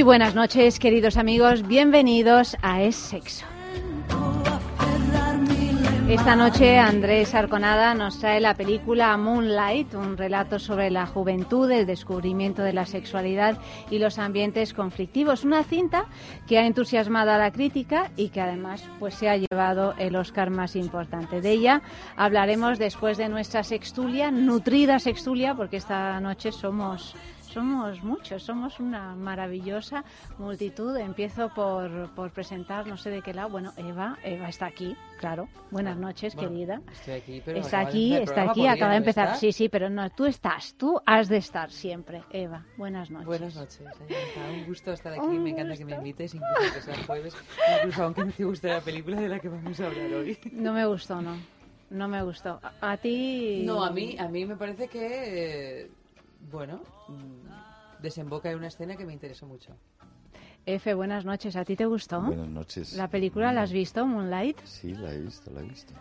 Muy 0.00 0.04
buenas 0.06 0.34
noches, 0.34 0.78
queridos 0.78 1.18
amigos. 1.18 1.68
Bienvenidos 1.68 2.56
a 2.62 2.80
Es 2.80 2.96
Sexo. 2.96 3.44
Esta 6.08 6.34
noche 6.36 6.78
Andrés 6.78 7.34
Arconada 7.34 7.92
nos 7.92 8.18
trae 8.18 8.40
la 8.40 8.54
película 8.54 9.14
Moonlight, 9.18 9.92
un 9.92 10.16
relato 10.16 10.58
sobre 10.58 10.90
la 10.90 11.04
juventud, 11.04 11.70
el 11.70 11.84
descubrimiento 11.84 12.62
de 12.62 12.72
la 12.72 12.86
sexualidad 12.86 13.58
y 13.90 13.98
los 13.98 14.18
ambientes 14.18 14.72
conflictivos. 14.72 15.44
Una 15.44 15.64
cinta 15.64 16.06
que 16.48 16.56
ha 16.56 16.64
entusiasmado 16.64 17.32
a 17.32 17.38
la 17.38 17.52
crítica 17.52 18.10
y 18.16 18.30
que 18.30 18.40
además 18.40 18.82
pues, 18.98 19.14
se 19.16 19.28
ha 19.28 19.36
llevado 19.36 19.92
el 19.98 20.16
Oscar 20.16 20.48
más 20.48 20.76
importante. 20.76 21.42
De 21.42 21.50
ella 21.50 21.82
hablaremos 22.16 22.78
después 22.78 23.18
de 23.18 23.28
nuestra 23.28 23.64
sextulia, 23.64 24.30
nutrida 24.30 24.98
sextulia, 24.98 25.54
porque 25.54 25.76
esta 25.76 26.18
noche 26.20 26.52
somos 26.52 27.14
somos 27.50 28.02
muchos, 28.02 28.42
somos 28.42 28.78
una 28.80 29.14
maravillosa 29.14 30.04
multitud. 30.38 30.96
Empiezo 30.96 31.48
por, 31.54 32.10
por 32.14 32.30
presentar, 32.30 32.86
no 32.86 32.96
sé 32.96 33.10
de 33.10 33.22
qué 33.22 33.34
lado. 33.34 33.50
Bueno, 33.50 33.72
Eva, 33.76 34.16
Eva 34.24 34.48
está 34.48 34.66
aquí, 34.66 34.96
claro. 35.18 35.48
Buenas 35.70 35.96
noches, 35.96 36.34
Bueno, 36.34 36.50
querida. 36.50 36.80
Estoy 36.92 37.14
aquí, 37.14 37.42
pero 37.44 37.58
Está 37.58 37.80
aquí, 37.80 38.14
está 38.16 38.42
aquí, 38.42 38.48
¿podría 38.60 38.72
acaba 38.72 38.92
de 38.92 38.98
empezar. 38.98 39.24
estar? 39.26 39.38
Sí, 39.40 39.52
sí, 39.52 39.68
pero 39.68 39.90
no, 39.90 40.08
tú 40.10 40.26
estás, 40.26 40.74
tú 40.74 41.00
has 41.06 41.28
de 41.28 41.36
estar 41.38 41.70
siempre, 41.70 42.22
Eva. 42.30 42.64
Buenas 42.76 43.10
noches. 43.10 43.26
Buenas 43.26 43.56
noches. 43.56 43.82
Un 44.52 44.64
gusto 44.66 44.92
estar 44.92 45.12
aquí. 45.12 45.26
Me 45.26 45.50
encanta 45.50 45.76
que 45.76 45.84
me 45.84 45.96
invites, 45.96 46.34
incluso 46.34 46.74
que 46.74 46.80
sea 46.80 47.04
jueves, 47.06 47.36
incluso 47.78 48.04
aunque 48.04 48.24
no 48.24 48.32
te 48.32 48.44
guste 48.44 48.68
la 48.68 48.80
película 48.80 49.20
de 49.20 49.28
la 49.28 49.38
que 49.40 49.48
vamos 49.48 49.78
a 49.80 49.86
hablar 49.86 50.12
hoy. 50.14 50.38
No 50.52 50.72
me 50.72 50.86
gustó, 50.86 51.20
no. 51.20 51.36
No 51.90 52.06
me 52.06 52.22
gustó. 52.22 52.60
A, 52.80 52.92
a 52.92 52.96
ti. 52.96 53.62
No, 53.66 53.82
a 53.84 53.90
mí, 53.90 54.16
a 54.16 54.28
mí 54.28 54.46
me 54.46 54.54
parece 54.56 54.86
que, 54.86 55.80
eh, 55.82 55.90
bueno, 56.50 56.80
desemboca 58.00 58.50
en 58.50 58.58
una 58.58 58.68
escena 58.68 58.96
que 58.96 59.04
me 59.04 59.12
interesó 59.12 59.46
mucho. 59.46 59.76
F, 60.66 60.94
buenas 60.94 61.24
noches. 61.24 61.56
¿A 61.56 61.64
ti 61.64 61.76
te 61.76 61.86
gustó? 61.86 62.20
Buenas 62.20 62.48
noches. 62.48 62.94
¿La 62.94 63.08
película 63.08 63.52
la 63.52 63.62
has 63.62 63.72
visto, 63.72 64.06
Moonlight? 64.06 64.58
Sí, 64.64 64.94
la 64.94 65.12
he 65.12 65.20
visto, 65.20 65.50
la 65.50 65.60
he 65.60 65.64
visto. 65.64 65.92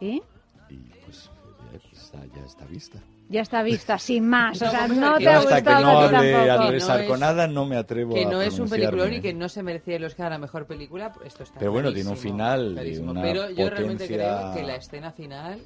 ¿Y? 0.00 0.22
Y 0.70 0.76
pues 1.04 1.30
ya 1.72 1.78
está, 1.92 2.18
ya 2.34 2.44
está 2.44 2.64
vista. 2.64 2.98
Ya 3.28 3.40
está 3.42 3.62
vista, 3.62 3.98
sin 3.98 4.26
más. 4.28 4.60
O 4.62 4.70
sea, 4.70 4.88
no 4.88 5.16
te 5.18 5.24
que 5.24 5.28
ha 5.28 5.38
hasta 5.38 5.56
que 5.56 5.70
gustado 5.70 5.82
no 5.82 5.98
hable. 5.98 6.50
Andrés 6.50 6.84
Que 6.84 6.88
no 6.88 6.94
Arconada 6.94 7.46
no 7.46 7.66
me 7.66 7.76
atrevo 7.76 8.14
Que 8.14 8.24
a 8.24 8.30
no 8.30 8.40
es 8.40 8.58
un 8.58 8.68
peliculón 8.68 9.12
y 9.14 9.20
que 9.20 9.34
no 9.34 9.48
se 9.48 9.62
merecía 9.62 9.96
el 9.96 10.04
Oscar 10.04 10.28
a 10.28 10.30
la 10.30 10.38
mejor 10.38 10.66
película, 10.66 11.12
pues 11.12 11.28
esto 11.28 11.42
está 11.42 11.58
Pero 11.58 11.72
bueno, 11.72 11.92
tiene 11.92 12.10
un 12.10 12.16
final 12.16 12.78
una 13.02 13.22
Pero 13.22 13.50
yo 13.50 13.68
realmente 13.70 14.04
potencia- 14.04 14.38
creo 14.52 14.54
que 14.54 14.62
la 14.62 14.76
escena 14.76 15.12
final... 15.12 15.60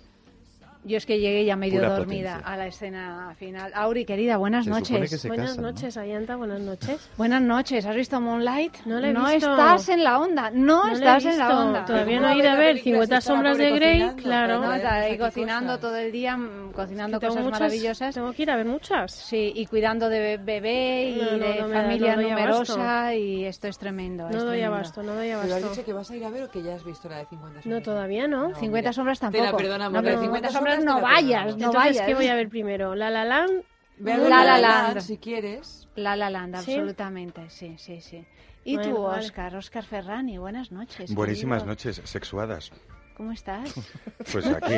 Yo 0.83 0.97
es 0.97 1.05
que 1.05 1.21
llegué 1.21 1.45
ya 1.45 1.57
medio 1.57 1.81
Pura 1.81 1.91
dormida 1.99 2.31
potencia. 2.37 2.53
a 2.55 2.57
la 2.57 2.67
escena 2.67 3.35
final. 3.39 3.71
Auri, 3.75 4.07
querida, 4.07 4.39
buenas 4.39 4.65
Se 4.65 4.71
noches. 4.71 5.11
que 5.11 5.19
se 5.19 5.29
Buenas 5.29 5.51
casan, 5.51 5.63
¿no? 5.63 5.71
noches, 5.73 5.97
Ayanta, 5.99 6.37
buenas 6.37 6.61
noches. 6.61 7.11
Buenas 7.19 7.43
noches. 7.43 7.85
¿Has 7.85 7.95
visto 7.97 8.19
Moonlight? 8.19 8.77
No 8.87 8.99
la 8.99 9.09
he 9.11 9.35
visto. 9.35 9.51
estás 9.51 9.89
en 9.91 10.03
la 10.05 10.19
onda. 10.19 10.51
No, 10.51 10.87
No 10.87 10.93
estás 10.93 11.27
en 11.27 11.37
la 11.37 11.61
onda. 11.61 11.85
Todavía 11.85 12.17
¿Cómo 12.17 12.29
no 12.29 12.35
he 12.35 12.39
ido 12.39 12.49
a 12.51 12.55
ver 12.55 12.69
película 12.77 13.05
50 13.07 13.07
si 13.07 13.19
está 13.19 13.31
la 13.33 13.37
sombras 13.37 13.59
de 13.59 13.71
Grey, 13.73 14.11
claro. 14.23 14.61
No, 14.63 14.73
está 14.73 14.95
ahí 14.95 15.19
cocinando 15.19 15.67
cosas. 15.67 15.81
todo 15.83 15.97
el 15.97 16.13
día, 16.13 16.37
mm, 16.39 16.73
cocinando 16.73 17.21
cosas 17.21 17.45
muchas- 17.45 17.61
maravillosas. 17.61 18.15
Tengo 18.15 18.33
que 18.33 18.43
ir 18.43 18.51
a 18.51 18.57
ver 18.57 18.67
muchas. 18.67 19.13
Sí, 19.13 19.53
y 19.55 19.67
cuidando 19.67 20.09
de 20.09 20.19
be- 20.19 20.39
bebé 20.39 21.11
y 21.11 21.17
No, 21.21 21.25
no, 21.33 21.39
de 21.47 21.61
no 21.61 21.69
da- 21.69 21.83
familia 21.83 22.17
no 22.17 22.23
numerosa 22.23 23.15
y 23.15 23.45
esto 23.45 23.69
es 23.69 23.77
tremendo. 23.79 24.23
No 24.25 24.31
es 24.31 24.37
doy 24.37 24.47
tremendo. 24.53 24.75
abasto, 24.77 25.03
no 25.03 25.13
doy 25.15 25.27
¿Pero 25.29 25.41
has 25.41 25.45
abasto. 25.51 25.69
dicho 25.71 25.85
que 25.85 25.93
vas 25.93 26.11
a 26.11 26.17
ir 26.17 26.25
a 26.25 26.31
ver 26.31 26.45
o 26.45 26.51
que 26.51 26.63
ya 26.63 26.75
has 26.75 26.85
visto 26.85 27.07
la 27.11 27.19
de 27.19 27.27
50 27.27 27.61
sombras? 27.61 27.67
No, 27.67 27.83
todavía 27.85 28.27
no. 28.27 28.55
50 28.55 28.69
mira. 28.89 28.93
sombras 28.95 29.21
Te 29.21 29.27
la 29.27 29.31
tampoco. 29.33 29.57
perdonamos, 29.59 29.93
No, 29.93 29.99
pero 30.03 30.15
la 30.15 30.21
de 30.21 30.25
50 30.27 30.49
50 30.49 30.53
sombras 30.53 30.70
sombras 30.77 30.85
no 30.85 31.01
la 31.01 31.15
vayas, 31.15 31.45
no 31.57 31.67
Entonces, 31.67 31.75
vayas. 31.75 32.07
¿qué 32.07 32.15
voy 32.15 32.27
a 32.29 32.35
ver 32.35 32.49
primero? 32.49 32.95
La 32.95 33.11
La 33.11 33.25
Land. 33.25 33.63
La 33.99 34.17
ver 34.17 34.19
La 34.19 34.45
La 34.45 34.59
Land. 34.59 34.63
Land 34.95 35.01
si 35.01 35.19
quieres. 35.19 35.89
La 35.97 36.17
La 36.17 36.31
Land, 36.31 36.57
¿Sí? 36.61 36.73
absolutamente, 36.75 37.51
sí, 37.51 37.75
sí, 37.79 38.01
sí. 38.01 38.25
Y 38.65 38.77
Bueno, 38.77 38.95
tú, 38.95 39.03
vale. 39.03 39.25
Oscar, 39.25 39.57
Oscar 39.57 39.85
Ferrani, 39.85 40.39
buenas 40.39 40.71
noches. 40.73 41.15
Buenísimas 41.15 41.63
querido. 41.63 41.73
noches, 41.73 42.01
sexuadas. 42.05 42.73
¿Cómo 43.17 43.33
estás? 43.33 43.75
Pues 44.33 44.47
aquí. 44.47 44.75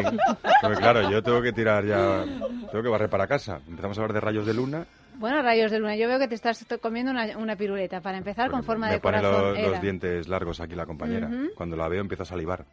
Porque 0.63 0.77
claro, 0.79 1.11
yo 1.11 1.23
tengo 1.23 1.41
que 1.43 1.53
tirar 1.53 1.85
ya. 1.85 2.25
Tengo 2.71 2.83
que 2.83 2.89
barrer 2.89 3.11
para 3.11 3.27
casa. 3.27 3.61
Empezamos 3.69 3.99
a 3.99 4.03
hablar 4.03 4.15
de 4.15 4.21
rayos 4.21 4.47
de 4.47 4.55
luna. 4.55 4.87
Bueno, 5.17 5.43
rayos 5.43 5.71
de 5.71 5.79
luna, 5.79 5.95
yo 5.95 6.09
veo 6.09 6.19
que 6.19 6.27
te 6.27 6.35
estás 6.35 6.65
comiendo 6.81 7.13
una, 7.13 7.37
una 7.37 7.55
piruleta 7.55 8.01
para 8.01 8.17
empezar 8.19 8.51
con 8.51 8.61
porque 8.61 8.67
forma 8.67 8.87
me 8.87 8.95
de 8.95 9.01
pone 9.01 9.19
corazón. 9.21 9.55
los, 9.63 9.71
los 9.73 9.83
dientes 9.83 10.27
largos 10.29 10.61
aquí 10.61 10.75
la 10.75 10.87
compañera. 10.87 11.27
Ujú. 11.29 11.51
Cuando 11.55 11.77
la 11.77 11.87
veo 11.89 12.01
empiezo 12.01 12.23
a 12.23 12.27
salivar. 12.27 12.65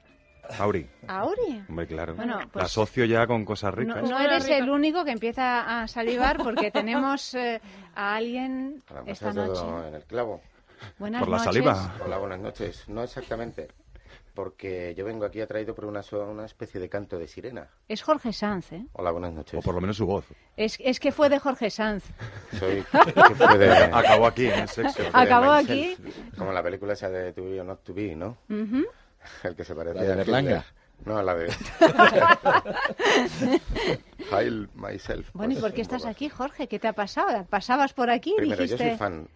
Auri. 0.58 0.90
Auri. 1.08 1.64
Hombre, 1.70 1.86
claro. 1.88 2.16
Bueno, 2.16 2.40
la 2.40 2.48
pues- 2.48 2.66
asocio 2.66 3.06
ya 3.06 3.28
con 3.28 3.46
cosas 3.46 3.72
No, 3.74 3.80
ricas. 3.80 4.10
no 4.10 4.20
eres 4.20 4.48
el 4.50 4.70
único 4.70 5.06
que 5.06 5.12
empieza 5.12 5.82
a 5.82 5.88
salivar 5.88 6.38
porque 6.38 6.72
tenemos 6.72 7.34
eh, 7.36 7.62
a 7.96 8.16
alguien 8.16 8.82
me 9.06 9.12
esta 9.12 9.32
noche. 9.34 9.62
en 9.88 9.96
el 9.96 10.04
clavo. 10.06 10.42
Buenas 10.98 11.20
Por 11.20 11.30
la 11.30 11.38
noches. 11.38 11.54
saliva. 11.54 11.96
Hola, 12.04 12.18
buenas 12.18 12.40
noches. 12.40 12.88
No 12.88 13.04
exactamente, 13.04 13.68
porque 14.34 14.96
yo 14.98 15.04
vengo 15.06 15.26
aquí 15.26 15.42
atraído 15.42 15.76
por 15.76 15.86
una, 15.86 16.02
so- 16.02 16.24
una 16.26 16.46
especie 16.46 16.80
de 16.80 16.88
canto 16.88 17.18
de 17.20 17.28
sirena. 17.28 17.68
Es 17.90 18.02
Jorge 18.02 18.32
Sanz, 18.32 18.72
¿eh? 18.72 18.86
Hola, 18.94 19.12
buenas 19.12 19.34
noches. 19.34 19.60
O 19.60 19.62
por 19.62 19.76
lo 19.76 19.82
menos 19.82 19.98
su 19.98 20.06
voz. 20.06 20.26
Es, 20.56 20.78
es 20.80 21.00
que 21.02 21.12
fue 21.12 21.28
de 21.30 21.38
Jorge 21.40 21.70
Sanz. 21.70 22.06
Soy 22.58 22.84
que 23.28 23.36
fue 23.36 23.58
de, 23.58 23.72
Acabó 23.92 24.28
aquí 24.28 24.48
en 24.48 24.60
el 24.62 24.70
sexo. 24.70 25.04
Acabó 25.14 25.54
Myself, 25.62 26.00
Como 26.38 26.54
la 26.54 26.64
película 26.64 26.94
esa 26.94 27.10
de 27.10 27.34
To 27.34 27.44
Be 27.44 27.60
or 27.60 27.66
Not 27.66 27.84
To 27.84 27.94
Be, 27.94 28.16
¿no? 28.16 28.38
Ujú. 28.50 28.86
El 29.44 29.56
que 29.56 29.64
se 29.64 29.76
parecía 29.76 30.02
¿La 30.02 30.08
de 30.08 30.14
a 30.14 30.16
Berlanga? 30.18 30.58
Hitler. 30.58 30.80
No, 31.06 31.22
la 31.24 31.34
de... 31.36 31.50
Hail 34.32 34.70
Myself. 34.76 35.30
Bueno, 35.34 35.54
¿y 35.54 35.56
Pues, 35.56 35.64
por 35.64 35.74
qué 35.74 35.82
estás 35.82 36.06
aquí, 36.06 36.30
Jorge? 36.30 36.68
¿Qué 36.68 36.80
te 36.80 36.88
ha 36.88 36.94
pasado? 36.94 37.46
¿Pasabas 37.46 37.94
por 37.94 38.10
aquí 38.10 38.34
y 38.34 38.38
Primero, 38.38 38.64
yo 38.66 38.78
soy 38.78 38.96
fan 38.98 39.28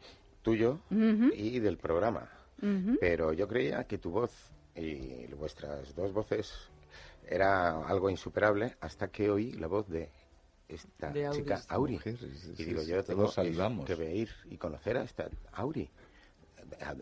tuyo 0.41 0.79
y 0.89 1.59
del 1.59 1.77
programa. 1.77 2.29
Pero 2.99 3.33
yo 3.33 3.47
creía 3.47 3.83
que 3.85 3.97
tu 3.97 4.11
voz 4.11 4.31
y 4.75 5.27
vuestras 5.33 5.93
dos 5.95 6.13
voces 6.13 6.53
era 7.27 7.85
algo 7.85 8.09
insuperable 8.09 8.75
hasta 8.79 9.09
que 9.09 9.29
oí 9.29 9.51
la 9.53 9.67
voz 9.67 9.87
de 9.89 10.09
esta 10.67 11.09
De 11.11 11.25
Auri, 11.25 11.39
chica 11.39 11.61
Auri. 11.67 11.93
mujer, 11.93 12.17
y 12.57 12.63
digo, 12.63 12.81
yo 12.83 13.03
todos 13.03 13.35
tengo 13.35 13.85
que 13.85 14.15
ir 14.15 14.29
y 14.49 14.57
conocer 14.57 14.97
a 14.97 15.03
esta 15.03 15.29
Auri. 15.51 15.89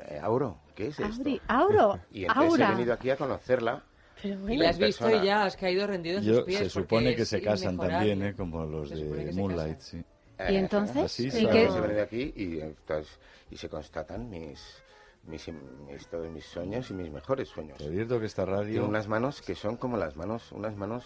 Eh, 0.09 0.19
Auro, 0.21 0.59
¿qué 0.75 0.87
es 0.87 0.99
esto? 0.99 1.21
Auri, 1.21 1.41
Auro, 1.47 1.99
Y 2.11 2.23
entonces 2.25 2.59
he 2.59 2.63
Aura. 2.63 2.71
venido 2.75 2.93
aquí 2.93 3.09
a 3.09 3.17
conocerla. 3.17 3.83
Pero 4.21 4.35
Y 4.35 4.37
bueno, 4.37 4.63
la 4.63 4.69
has 4.69 4.77
visto 4.77 5.05
persona. 5.05 5.23
y 5.23 5.25
ya 5.27 5.43
has 5.45 5.57
caído 5.57 5.87
rendido 5.87 6.19
en 6.19 6.23
Yo, 6.23 6.35
sus 6.35 6.43
pies. 6.43 6.59
se 6.59 6.69
supone 6.69 7.15
que 7.15 7.25
se 7.25 7.41
casan 7.41 7.77
también, 7.77 8.21
¿eh? 8.23 8.35
Como 8.35 8.65
los 8.65 8.89
de 8.89 9.31
Moonlight, 9.33 9.79
sí. 9.79 10.03
¿Y 10.49 10.55
entonces? 10.55 10.97
Así 11.03 11.27
¿Y 11.27 11.31
se 11.31 11.39
qué-. 11.39 11.63
Entonces 11.63 11.75
he 11.75 11.81
venido 11.81 12.03
aquí 12.03 12.33
y, 12.35 12.59
estas- 12.59 13.19
y 13.49 13.57
se 13.57 13.69
constatan 13.69 14.29
mis, 14.29 14.81
mis, 15.23 15.47
mis- 15.87 16.07
todos 16.07 16.29
mis 16.29 16.45
sueños 16.45 16.89
y 16.89 16.93
mis 16.93 17.11
mejores 17.11 17.47
sueños. 17.49 17.77
Te 17.77 17.85
advierto 17.85 18.19
que 18.19 18.25
esta 18.25 18.45
radio... 18.45 18.71
Tiene 18.71 18.87
unas 18.87 19.07
manos 19.07 19.41
que 19.41 19.55
son 19.55 19.77
como 19.77 19.97
las 19.97 20.15
manos, 20.15 20.51
unas 20.51 20.75
manos 20.75 21.05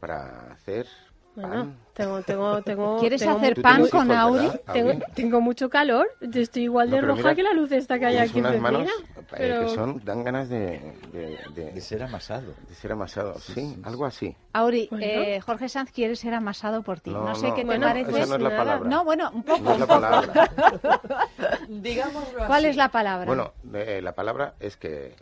para 0.00 0.52
hacer 0.52 0.86
bueno, 1.34 1.68
tengo, 1.94 2.20
tengo, 2.22 2.62
tengo. 2.62 2.98
¿Quieres 2.98 3.20
tengo 3.20 3.36
hacer 3.36 3.60
pan 3.62 3.86
con 3.88 4.10
Auri? 4.10 4.46
¿verdad, 4.66 5.04
Tengo, 5.14 5.40
mucho 5.40 5.70
calor, 5.70 6.08
estoy 6.20 6.62
igual 6.64 6.88
No, 6.90 6.96
de 6.96 7.00
pero 7.00 7.12
roja 7.14 7.22
mira, 7.22 7.34
que 7.34 7.42
la 7.42 7.52
luz 7.52 7.72
esta 7.72 7.98
que 7.98 8.06
hay 8.06 8.16
aquí 8.18 8.40
unas 8.40 8.58
manos 8.58 8.88
eh, 8.88 9.22
pero 9.30 9.60
que 9.60 9.68
son, 9.68 10.04
dan 10.04 10.24
ganas 10.24 10.48
de, 10.48 10.80
de, 11.12 11.38
de- 11.46 11.72
De 11.72 11.80
ser 11.80 12.02
amasado. 12.02 12.54
de 12.68 12.74
ser 12.74 12.92
amasados, 12.92 13.42
sí, 13.44 13.54
sí, 13.54 13.60
sí. 13.74 13.80
algo 13.84 14.04
así. 14.06 14.36
Auri, 14.52 14.88
Bueno. 14.90 15.06
eh, 15.06 15.40
Jorge 15.40 15.68
Sanz 15.68 15.92
quiere 15.92 16.16
ser 16.16 16.34
amasado 16.34 16.82
por 16.82 17.00
ti. 17.00 17.10
No, 17.10 17.24
No, 17.24 17.34
sé 17.36 17.46
no, 17.48 17.54
qué 17.54 17.60
te 17.62 17.66
Bueno, 17.66 17.86
parece. 17.86 18.10
esa 18.10 18.26
no 18.26 18.34
es 18.36 18.42
la 18.42 18.48
nada. 18.48 18.56
palabra. 18.64 18.90
No, 18.90 19.04
bueno, 19.04 19.30
un 19.32 19.42
poco. 19.44 19.62
No 19.62 19.72
es 19.72 19.78
la 19.80 19.86
palabra. 19.86 20.50
Digámoslo 21.68 22.44
¿Cuál 22.46 22.58
así. 22.58 22.66
es 22.68 22.76
la 22.76 22.88
palabra? 22.90 23.26
bueno, 23.26 23.52
eh, 23.74 24.00
la 24.02 24.14
palabra 24.14 24.54
es 24.60 24.76
que, 24.76 25.14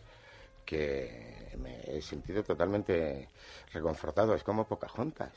que 0.65 1.38
me 1.57 1.81
he 1.85 2.01
sentido 2.01 2.43
totalmente 2.43 3.27
reconfortado. 3.73 4.33
Es 4.35 4.43
como 4.43 4.65
Pocahontas. 4.67 5.31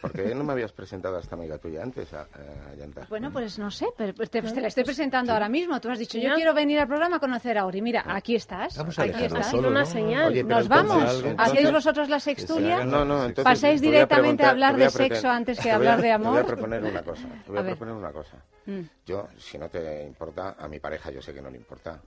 ¿Por 0.00 0.12
qué 0.12 0.34
no 0.34 0.44
me 0.44 0.52
habías 0.52 0.72
presentado 0.72 1.16
a 1.16 1.20
esta 1.20 1.34
amiga 1.34 1.58
tuya 1.58 1.82
antes, 1.82 2.12
a, 2.14 2.22
a 2.22 2.74
Yanta? 2.74 3.06
Bueno, 3.08 3.30
pues 3.32 3.58
no 3.58 3.70
sé, 3.70 3.86
pero 3.96 4.12
te, 4.14 4.26
te 4.42 4.60
la 4.60 4.68
estoy 4.68 4.84
presentando 4.84 5.32
ahora 5.32 5.48
mismo. 5.48 5.80
Tú 5.80 5.90
has 5.90 5.98
dicho, 5.98 6.18
yo 6.18 6.34
quiero 6.34 6.54
venir 6.54 6.78
al 6.78 6.86
programa 6.88 7.16
a 7.16 7.20
conocer 7.20 7.58
a 7.58 7.62
Auri. 7.62 7.82
Mira, 7.82 8.04
aquí 8.06 8.34
estás. 8.34 8.76
Vamos 8.76 8.98
a 8.98 9.02
aquí 9.02 9.24
estás. 9.24 9.50
solo, 9.50 9.68
una 9.68 9.80
¿no? 9.80 9.86
señal. 9.86 10.28
Oye, 10.32 10.42
Nos 10.44 10.64
entonces- 10.64 10.68
vamos. 10.68 11.14
entonces- 11.14 11.34
¿Hacéis 11.38 11.72
vosotros 11.72 12.08
la 12.08 12.20
sextulia? 12.20 12.84
No, 12.84 13.04
no, 13.04 13.24
entonces 13.24 13.44
¿Pasáis 13.44 13.80
a 13.80 13.84
directamente 13.84 14.44
a 14.44 14.50
hablar 14.50 14.76
de 14.76 14.90
sexo 14.90 15.28
antes 15.28 15.58
que 15.60 15.70
a- 15.70 15.76
hablar 15.76 15.96
de 16.00 16.08
Te 16.10 16.16
voy 16.16 16.26
amor? 16.26 16.40
a 16.40 16.46
proponer 16.46 16.84
una 16.84 17.02
cosa. 17.02 17.28
Te 17.44 17.50
voy 17.50 17.58
A 17.60 17.64
proponer 17.64 17.94
una 17.94 18.12
cosa. 18.12 18.36
Mm. 18.66 18.80
Yo, 19.04 19.28
si 19.38 19.58
no 19.58 19.68
te 19.68 20.02
importa, 20.04 20.56
a 20.58 20.66
mi 20.68 20.80
pareja 20.80 21.10
yo 21.10 21.20
sé 21.22 21.32
que 21.32 21.40
no 21.42 21.50
le 21.50 21.56
importa. 21.56 22.00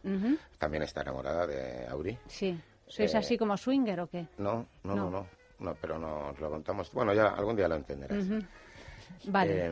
También 0.58 0.84
está 0.84 1.02
enamorada 1.02 1.46
de 1.48 1.88
Auri. 1.88 2.18
Sí. 2.28 2.60
¿Sois 2.90 3.14
Eh, 3.14 3.18
así 3.18 3.38
como 3.38 3.56
swinger 3.56 4.00
o 4.02 4.08
qué? 4.08 4.26
No, 4.38 4.66
no, 4.84 4.96
No. 4.96 5.04
no, 5.06 5.10
no. 5.12 5.28
No, 5.60 5.76
pero 5.82 6.00
nos 6.00 6.40
lo 6.40 6.50
contamos. 6.50 6.92
Bueno, 6.94 7.14
ya 7.14 7.28
algún 7.30 7.56
día 7.56 7.68
lo 7.68 7.76
entenderás. 7.76 8.18
Ujú. 8.26 8.40
Vale. 9.26 9.68
Eh, 9.68 9.72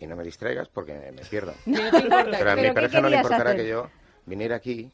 y 0.00 0.06
no 0.06 0.16
me 0.16 0.24
distraigas 0.24 0.68
porque 0.68 0.94
me 1.14 1.22
pierdo. 1.26 1.52
No 1.66 1.78
importa. 1.78 2.38
Pero 2.38 2.50
a 2.50 2.56
mi 2.56 2.62
¿Pero 2.62 2.74
pareja 2.74 3.00
no 3.02 3.08
le 3.10 3.16
importará 3.16 3.50
hacer? 3.50 3.56
que 3.62 3.68
yo 3.68 3.90
viniera 4.24 4.56
aquí 4.56 4.90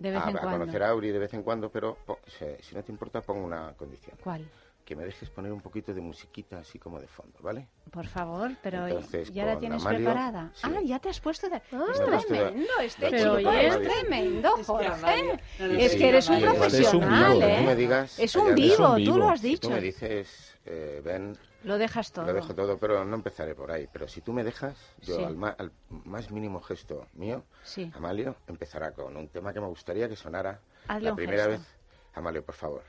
de 0.00 0.10
vez 0.10 0.20
a, 0.24 0.30
en 0.30 0.36
a 0.36 0.40
conocer 0.40 0.82
a 0.82 0.88
Auri 0.88 1.10
de 1.10 1.18
vez 1.20 1.32
en 1.34 1.42
cuando, 1.44 1.70
pero 1.70 1.96
po- 2.06 2.18
si, 2.26 2.44
si 2.62 2.74
no 2.74 2.82
te 2.82 2.90
importa, 2.90 3.20
pongo 3.20 3.44
una 3.44 3.72
condición. 3.74 4.16
¿Cuál? 4.22 4.44
Que 4.90 4.96
me 4.96 5.04
dejes 5.04 5.30
poner 5.30 5.52
un 5.52 5.60
poquito 5.60 5.94
de 5.94 6.00
musiquita 6.00 6.58
así 6.58 6.80
como 6.80 6.98
de 6.98 7.06
fondo, 7.06 7.38
¿vale? 7.42 7.68
Por 7.92 8.08
favor, 8.08 8.50
pero 8.60 8.88
Entonces, 8.88 9.32
ya 9.32 9.44
la 9.46 9.56
tienes 9.56 9.82
Amalio, 9.82 10.00
preparada. 10.00 10.50
sí. 10.52 10.62
Ah, 10.64 10.80
ya 10.84 10.98
te 10.98 11.10
has 11.10 11.20
puesto 11.20 11.48
de... 11.48 11.58
es 11.58 11.62
puesto 11.70 12.10
de- 12.10 12.18
tremendo, 12.26 12.72
este 12.82 13.08
Pero 13.08 13.38
chico 13.38 13.50
oye. 13.50 13.66
es 13.68 13.78
tremendo, 13.82 14.48
Es 14.48 14.56
que 14.56 14.64
Jorge. 14.64 15.40
Es 15.78 15.94
que 15.94 16.08
eres 16.08 16.28
un 16.28 16.34
es 16.38 16.42
profesional, 16.42 17.32
vivo, 17.34 17.44
¿eh? 17.46 17.56
Tú 17.60 17.64
me 17.66 17.76
digas, 17.76 18.18
Es 18.18 18.34
un 18.34 18.52
vivo, 18.56 18.96
es 18.96 19.04
tú 19.04 19.16
lo 19.16 19.28
has 19.28 19.40
Si 19.40 19.46
tú 19.58 19.68
dicho. 19.68 19.70
me 19.70 19.80
dices, 19.80 20.58
eh, 20.66 21.00
ven, 21.04 21.38
Lo 21.62 21.78
dejas 21.78 22.10
todo. 22.10 22.26
lo 22.26 22.32
dejo 22.32 22.52
todo, 22.56 22.76
pero 22.76 23.04
no 23.04 23.14
empezaré 23.14 23.54
por 23.54 23.70
ahí. 23.70 23.88
Pero 23.92 24.08
si 24.08 24.22
tú 24.22 24.32
me 24.32 24.42
dejas, 24.42 24.76
yo 25.02 25.14
Sí. 25.18 25.22
al, 25.22 25.36
ma- 25.36 25.54
al 25.56 25.70
más 25.88 26.32
mínimo 26.32 26.60
gesto 26.62 27.06
mío, 27.12 27.44
Sí. 27.62 27.92
Amalio 27.94 28.34
empezará 28.48 28.90
con 28.90 29.16
un 29.16 29.28
tema 29.28 29.52
que 29.52 29.60
me 29.60 29.68
gustaría 29.68 30.08
que 30.08 30.16
sonara 30.16 30.58
Hazle 30.88 31.10
la 31.10 31.14
primera 31.14 31.44
gesto. 31.44 31.60
vez. 31.60 31.79
Amalio, 32.20 32.42
por 32.42 32.54
favor. 32.54 32.82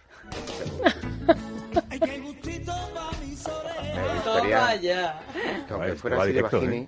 me 3.95 4.13
gustaría 4.13 4.79
que 5.67 5.73
aunque 5.73 5.95
fuera 5.95 6.21
así 6.21 6.31
de 6.33 6.41
bajini, 6.41 6.77
¿eh? 6.77 6.87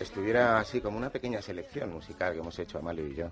estuviera 0.00 0.58
así 0.58 0.80
como 0.80 0.96
una 0.98 1.10
pequeña 1.10 1.42
selección 1.42 1.92
musical 1.92 2.32
que 2.32 2.38
hemos 2.38 2.58
hecho 2.58 2.78
Amalio 2.78 3.06
y 3.06 3.14
yo. 3.14 3.26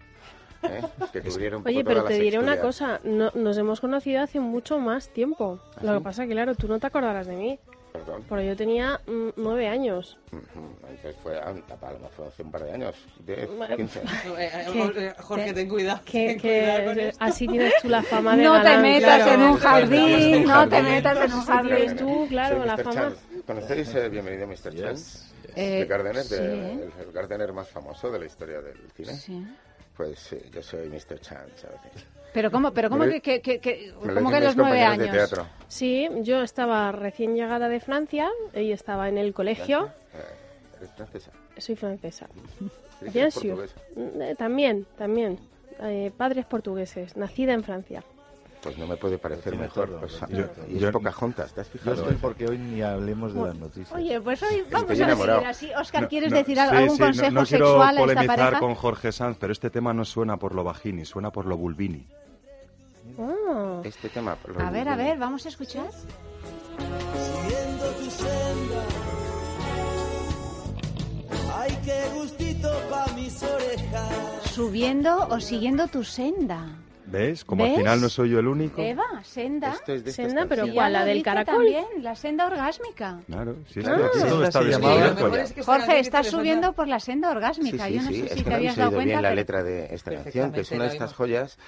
¿eh? 0.63 0.83
Que 1.13 1.21
cubriera 1.23 1.57
un 1.57 1.63
poco 1.63 1.71
Oye, 1.73 1.85
pero 1.85 2.05
te 2.05 2.15
diré 2.15 2.39
una 2.39 2.61
cosa, 2.61 3.01
no, 3.05 3.31
nos 3.35 3.59
hemos 3.59 3.81
conocido 3.81 4.23
hace 4.23 4.41
mucho 4.41 4.79
más 4.79 5.09
tiempo. 5.09 5.61
¿Ah, 5.77 5.81
Lo 5.83 5.95
que 5.99 6.05
pasa 6.05 6.27
que, 6.27 6.33
claro, 6.33 6.55
tú 6.55 6.69
no 6.69 6.79
te 6.79 6.87
acordarás 6.87 7.27
de 7.27 7.37
mí. 7.37 7.59
Perdón. 7.93 8.25
Porque 8.29 8.47
yo 8.47 8.57
tenía 8.57 8.99
mm, 9.07 9.29
nueve 9.37 9.69
años. 9.69 10.17
Entonces 10.33 11.15
fue, 11.23 11.39
ah, 11.39 11.53
Palma, 11.79 12.09
fue 12.17 12.27
hace 12.27 12.43
un 12.43 12.51
par 12.51 12.65
de 12.65 12.73
años, 12.73 12.95
10, 13.27 13.57
Bueno, 13.57 13.77
15. 13.77 14.01
Eh, 14.03 14.05
eh, 14.39 14.67
¿Qué? 14.73 15.07
eh, 15.09 15.15
Jorge, 15.19 15.45
¿Qué? 15.45 15.53
ten 15.53 15.69
cuidado. 15.69 16.01
Que, 16.07 16.27
ten 16.27 16.41
cuidado 16.41 16.85
con 16.87 16.95
que 16.95 17.09
esto. 17.09 17.25
así 17.25 17.47
tienes 17.47 17.75
tú 17.83 17.89
la 17.89 18.03
fama 18.03 18.35
de 18.37 18.45
No 18.45 18.53
te 18.55 18.59
galán, 18.65 18.83
metas 18.83 19.23
claro. 19.23 19.33
en 19.33 19.41
un 19.51 19.57
Claro, 19.59 19.77
jardín, 19.87 20.45
no 20.45 20.69
te 20.69 20.83
metas 20.83 21.19
en 21.19 21.33
un 21.35 21.45
jardín. 21.45 21.97
tú, 21.97 22.27
claro, 22.29 22.57
Soy 22.59 22.67
la 22.67 22.77
Mr. 22.77 22.85
fama. 22.85 23.13
¿Conocéis 23.47 23.95
eh, 23.95 24.09
Bienvenido 24.09 24.47
Mr. 24.47 24.75
Chance? 24.75 25.19
Eh, 25.55 25.81
de 25.81 25.85
Gardener, 25.87 26.25
sí, 26.25 26.35
de- 26.35 26.47
¿eh? 26.47 26.73
el, 26.99 27.07
el 27.07 27.13
Gardener 27.13 27.53
más 27.53 27.69
famoso 27.69 28.11
de 28.11 28.19
la 28.21 28.25
historia 28.25 28.63
del 28.63 28.79
cine. 28.97 29.13
Sí. 29.13 29.47
Pues 29.97 30.19
sí, 30.19 30.39
yo 30.53 30.63
soy 30.63 30.89
Mr. 30.89 31.21
Chance 31.21 31.67
a 31.67 31.71
veces. 31.71 32.07
Pero 32.33 32.51
cómo, 32.51 32.73
pero 32.73 32.89
cómo 32.89 33.05
que, 33.05 33.21
que, 33.21 33.43
que, 33.43 33.61
que- 33.61 33.93
Me 34.01 34.09
lo 34.09 34.15
cómo 34.15 34.31
que 34.31 34.41
los 34.41 34.57
nueve 34.57 34.79
de 34.79 34.85
años. 34.85 35.11
teatro. 35.11 35.47
Sí, 35.69 36.09
yo 36.23 36.43
estaba 36.43 36.91
recién 36.93 37.35
llegada 37.37 37.69
de 37.69 37.79
Francia 37.81 38.31
y 38.55 38.73
estaba 38.73 39.09
en 39.11 39.19
el 39.19 39.35
colegio. 39.35 39.91
Eh, 40.15 40.77
¿Eres 40.79 40.91
francesa? 40.93 41.31
Soy 41.59 41.77
francesa. 41.77 42.27
¿Eres 43.03 43.13
Bien 43.13 43.31
portuguesa? 43.31 43.75
Mm, 43.97 44.23
eh, 44.23 44.35
También, 44.37 44.87
también. 44.97 45.39
Eh, 45.81 46.11
padres 46.17 46.47
portugueses, 46.47 47.17
nacida 47.17 47.53
en 47.53 47.65
Francia. 47.65 48.03
Pues 48.63 48.79
no 48.79 48.87
me 48.87 48.97
puede 48.97 49.19
parecer 49.19 49.45
Tiene 49.55 49.65
mejor. 49.65 49.89
todo, 49.89 49.99
Pues, 50.01 50.21
lo 50.21 50.27
tiene 50.29 50.47
y 50.69 50.85
es 50.85 50.91
Pocahontas, 50.93 51.53
¿te 51.53 51.61
has 51.63 51.67
Yo 51.67 51.73
fijado? 51.73 51.95
estoy 52.03 52.15
porque 52.17 52.47
hoy 52.47 52.59
ni 52.59 52.81
hablemos 52.81 53.35
de 53.35 53.41
las 53.41 53.57
noticias. 53.57 53.93
Oye, 53.93 54.21
pues 54.21 54.41
hoy 54.45 54.63
vamos 54.71 54.91
a 54.93 54.95
seguir 54.95 55.31
así. 55.47 55.71
Oscar, 55.77 56.03
No, 56.03 56.09
¿quieres 56.09 56.31
no, 56.31 56.37
decir 56.39 56.55
sí, 56.57 56.61
algún 56.61 56.91
sí, 56.91 56.99
no- 57.01 57.07
consejo 57.07 57.31
no, 57.33 57.45
quiero 57.45 57.67
sexual 57.67 57.89
a 57.89 57.91
esta 57.91 58.01
polemizar 58.03 58.37
pareja? 58.39 58.61
con 58.61 58.75
Jorge 58.77 59.11
Sanz, 59.13 59.37
pero 59.41 59.53
este 59.53 59.71
tema 59.71 59.93
no 59.93 60.05
suena 60.05 60.37
por 60.37 60.55
lo 60.55 60.63
bajini, 60.63 61.05
suena 61.05 61.33
por 61.33 61.47
lo 61.47 61.57
bulbini. 61.57 62.07
Ah, 63.19 63.81
Este 63.83 64.09
tema... 64.09 64.37
lo- 64.47 64.61
A 64.61 64.71
ver, 64.71 64.89
a 64.89 64.95
ver, 64.95 65.19
vamos 65.19 65.45
a 65.45 65.49
escuchar. 65.49 65.87
Siguiendo 67.19 67.85
tu 67.99 68.11
senda. 68.11 68.85
Ay, 71.59 71.79
qué 71.85 72.01
gustito 72.15 72.69
pa' 72.89 73.07
mis 73.15 73.43
orejas. 73.43 74.43
Subiendo 74.53 75.27
o 75.29 75.41
siguiendo 75.41 75.89
tu 75.89 76.05
senda. 76.05 76.65
¿Ves? 77.13 77.45
Como 77.45 77.63
¿Ves? 77.65 77.73
al 77.73 77.79
final 77.79 78.01
no 78.01 78.09
soy 78.09 78.31
yo 78.31 78.39
el 78.41 78.49
único. 78.49 78.81
Eva, 78.83 79.05
senda. 79.23 79.73
Esto 79.73 79.93
es 79.93 80.05
de 80.05 80.13
Senda, 80.13 80.47
pero 80.49 80.65
Sí. 80.67 80.73
¿cuál? 80.73 80.93
¿La 80.95 81.05
del 81.05 81.23
caracol? 81.23 81.55
También, 81.57 81.85
la 82.01 82.17
senda 82.17 82.47
orgásmica. 82.47 83.21
Claro, 83.27 83.57
si 83.69 83.81
es 83.81 83.87
Ah. 83.89 83.97
que 83.97 84.05
aquí 84.19 84.29
todo 84.29 84.45
está 84.45 84.61
mejor 84.63 85.15
mejor 85.15 85.39
es 85.39 85.53
que 85.53 85.63
Jorge, 85.63 85.99
estás 86.01 86.27
subiendo 86.29 86.73
por 86.73 86.89
la 86.89 86.99
senda 87.01 87.31
Sí, 87.31 87.37
orgásmica. 87.37 87.87
sí, 87.87 87.95
Yo 87.95 88.03
no 88.03 88.09
sí, 88.09 88.15
sé 88.17 88.25
es 88.25 88.31
si 88.33 88.37
que 88.39 88.45
te 88.45 88.51
no 88.51 88.57
habías 88.57 88.77
dado 88.77 88.89
oído 88.91 88.99
cuenta. 88.99 89.11
bien 89.13 89.23
la 89.23 89.35
letra 89.35 89.63
de 89.63 89.95
esta 89.95 90.11
canción, 90.15 90.53
que 90.53 90.61
es 90.61 90.71
una 90.73 90.85
de 90.85 90.91
estas 90.91 91.13
joyas 91.15 91.59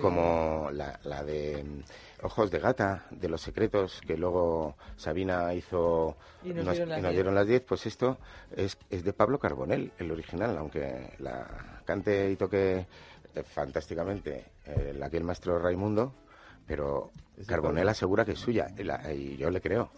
como 0.00 0.68
la, 0.72 0.98
la 1.04 1.22
de 1.24 1.64
mm, 1.64 2.24
Ojos 2.24 2.50
de 2.50 2.58
Gata, 2.58 3.04
de 3.10 3.28
Los 3.28 3.42
Secretos, 3.42 4.00
que 4.06 4.16
luego 4.16 4.76
Sabina 4.96 5.52
hizo 5.54 6.16
Y 6.42 6.48
nos 6.54 6.64
nos- 6.64 6.74
dieron 6.74 6.88
las 6.88 6.98
y 6.98 7.02
nos 7.02 7.10
diez. 7.10 7.14
dieron 7.14 7.34
las 7.34 7.46
10, 7.46 7.62
pues 7.62 7.86
esto 7.86 8.18
es, 8.56 8.78
es 8.90 9.04
de 9.04 9.12
Pablo 9.12 9.38
Carbonell, 9.38 9.92
el 9.98 10.10
original, 10.10 10.56
aunque 10.56 11.10
la 11.18 11.46
cante 11.84 12.30
y 12.30 12.36
toque 12.36 12.86
fantásticamente 13.42 14.44
eh, 14.66 14.94
la 14.96 15.10
que 15.10 15.16
el 15.16 15.24
maestro 15.24 15.58
Raimundo, 15.58 16.14
pero 16.66 17.10
Carbonell 17.46 17.88
asegura 17.88 18.24
que 18.24 18.32
es 18.32 18.38
suya, 18.38 18.68
y, 18.78 18.84
la- 18.84 19.12
y 19.12 19.36
yo 19.36 19.50
le 19.50 19.60
creo. 19.60 19.90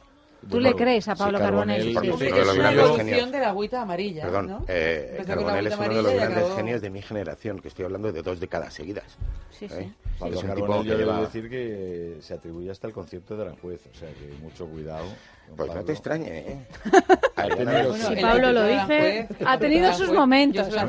Tú 0.49 0.61
le 0.61 0.75
crees 0.75 1.09
a 1.09 1.17
Pablo 1.17 1.38
Sí, 1.38 1.44
Carbonell. 1.44 1.94
Carbonell, 1.94 2.19
sí. 2.19 2.27
es 2.27 2.33
una 2.59 2.73
evolución 2.73 3.06
genios. 3.09 3.33
de 3.33 3.41
la 3.41 3.49
agüita 3.49 3.83
amarilla, 3.83 4.23
Perdón, 4.23 4.47
¿no? 4.47 4.65
eh, 4.69 5.23
Carbonell 5.27 5.67
es 5.67 5.77
uno 5.77 5.88
de 5.88 6.03
los 6.03 6.12
grandes 6.15 6.38
acabó- 6.44 6.56
genios 6.56 6.81
de 6.83 6.91
mi 6.91 7.03
generación, 7.03 7.59
que 7.59 7.69
estoy 7.69 7.85
hablando 7.87 8.12
de 8.12 8.23
dos 8.23 8.38
décadas 8.38 8.75
seguidas. 8.75 9.17
Sí, 9.50 9.69
sí. 9.69 9.75
¿eh? 9.75 9.93
Pablo 10.21 10.37
Es 10.37 10.43
un 10.44 10.49
Carbonell, 10.49 10.56
tipo 10.56 10.85
yo 10.85 10.93
que 10.93 10.99
debo 10.99 11.11
lleva- 11.12 11.21
decir 11.27 11.50
que 11.50 12.17
se 12.21 12.35
atribuye 12.35 12.71
hasta 12.71 12.87
el 12.87 12.93
concierto 12.93 13.37
de 13.37 13.43
Aranjuez, 13.43 13.81
o 13.93 13.99
sea 13.99 14.09
que 14.11 14.33
mucho 14.41 14.67
cuidado. 14.67 15.06
Pues 15.49 15.59
no 15.59 15.67
Pablo. 15.67 15.85
te 15.85 15.93
extrañe, 15.93 16.39
¿eh? 16.39 16.67
Tenido- 17.37 17.89
Bueno, 17.91 17.94
Si 18.09 18.17
Pablo 18.17 18.53
lo 18.53 18.65
dice, 18.67 19.29
ha 19.44 19.59
tenido 19.59 19.93
sus 19.94 20.12
momentos, 20.12 20.69
yo 20.69 20.81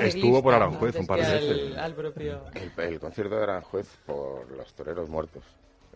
Estuvo 0.00 0.42
por 0.42 0.54
Aranjuez 0.54 0.96
un 0.96 1.06
par 1.06 1.20
de 1.20 1.32
veces. 1.32 1.76
El 2.78 2.98
concierto 3.00 3.36
de 3.36 3.42
Aranjuez 3.42 3.88
por 4.06 4.50
los 4.50 4.72
toreros 4.74 5.08
muertos. 5.08 5.42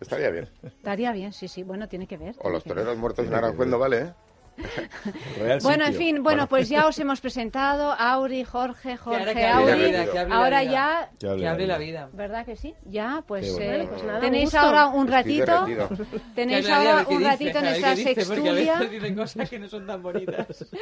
Estaría 0.01 0.31
bien. 0.31 0.49
Estaría 0.63 1.11
bien, 1.11 1.31
sí, 1.31 1.47
sí. 1.47 1.63
Bueno, 1.63 1.87
tiene 1.87 2.07
que 2.07 2.17
ver. 2.17 2.35
O 2.39 2.49
los 2.49 2.63
toreros 2.63 2.97
muertos 2.97 3.27
en 3.27 3.33
Aranjuez 3.35 3.69
no 3.69 3.77
vale, 3.79 3.97
¿eh? 3.99 4.13
Bueno, 5.63 5.85
en 5.85 5.93
fin, 5.93 6.23
bueno, 6.23 6.47
pues 6.47 6.69
ya 6.69 6.87
os 6.87 6.97
hemos 6.99 7.21
presentado, 7.21 7.91
Auri, 7.91 8.43
Jorge, 8.43 8.97
Jorge, 8.97 9.47
Auri. 9.47 9.95
Ahora 10.29 10.63
ya, 10.63 11.09
Que 11.19 11.27
Que 11.27 11.67
la 11.67 11.77
vida. 11.77 12.09
¿verdad 12.13 12.45
que 12.45 12.55
sí? 12.55 12.73
Ya, 12.85 13.23
pues, 13.27 13.51
bueno. 13.53 13.73
eh, 13.73 13.87
Pues 13.89 14.03
nada, 14.03 14.19
tenéis 14.19 14.53
ahora 14.55 14.87
un 14.87 15.07
ratito, 15.07 15.65
tenéis 16.35 16.69
ahora 16.69 17.05
un 17.07 17.23
ratito 17.23 17.59
en 17.59 17.65
esta 17.65 17.95
sextulia. 17.95 18.77
veces 18.77 18.91
dicen 18.91 19.15
cosas 19.15 19.49
que 19.49 19.59
no 19.59 19.67
son 19.67 19.85
tan 19.87 20.01
bonitas. 20.01 20.65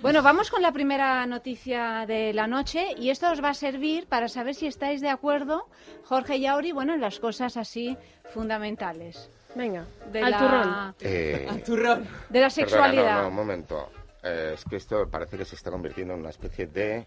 Bueno, 0.00 0.22
vamos 0.22 0.50
con 0.50 0.60
la 0.60 0.72
primera 0.72 1.24
noticia 1.26 2.04
de 2.06 2.32
la 2.34 2.46
noche 2.46 2.88
y 2.98 3.10
esto 3.10 3.30
os 3.30 3.42
va 3.42 3.50
a 3.50 3.54
servir 3.54 4.06
para 4.06 4.28
saber 4.28 4.54
si 4.54 4.66
estáis 4.66 5.00
de 5.00 5.08
acuerdo, 5.08 5.68
Jorge 6.04 6.36
y 6.36 6.46
Auri, 6.46 6.72
bueno, 6.72 6.94
en 6.94 7.00
las 7.00 7.20
cosas 7.20 7.56
así 7.56 7.96
fundamentales 8.32 9.30
venga, 9.54 9.84
de 10.12 10.20
al 10.22 10.30
la, 10.30 10.38
turrón. 10.38 10.94
Eh, 11.00 11.46
Al 11.50 11.62
turrón. 11.62 12.02
de 12.02 12.06
la 12.40 12.48
perdona, 12.48 12.50
sexualidad. 12.50 13.16
no, 13.16 13.22
no, 13.22 13.28
un 13.28 13.34
momento. 13.34 13.90
Eh, 14.22 14.52
es 14.54 14.64
que 14.64 14.76
esto 14.76 15.08
parece 15.10 15.36
que 15.36 15.44
se 15.44 15.54
está 15.56 15.70
convirtiendo 15.70 16.14
en 16.14 16.20
una 16.20 16.30
especie 16.30 16.66
de... 16.66 17.06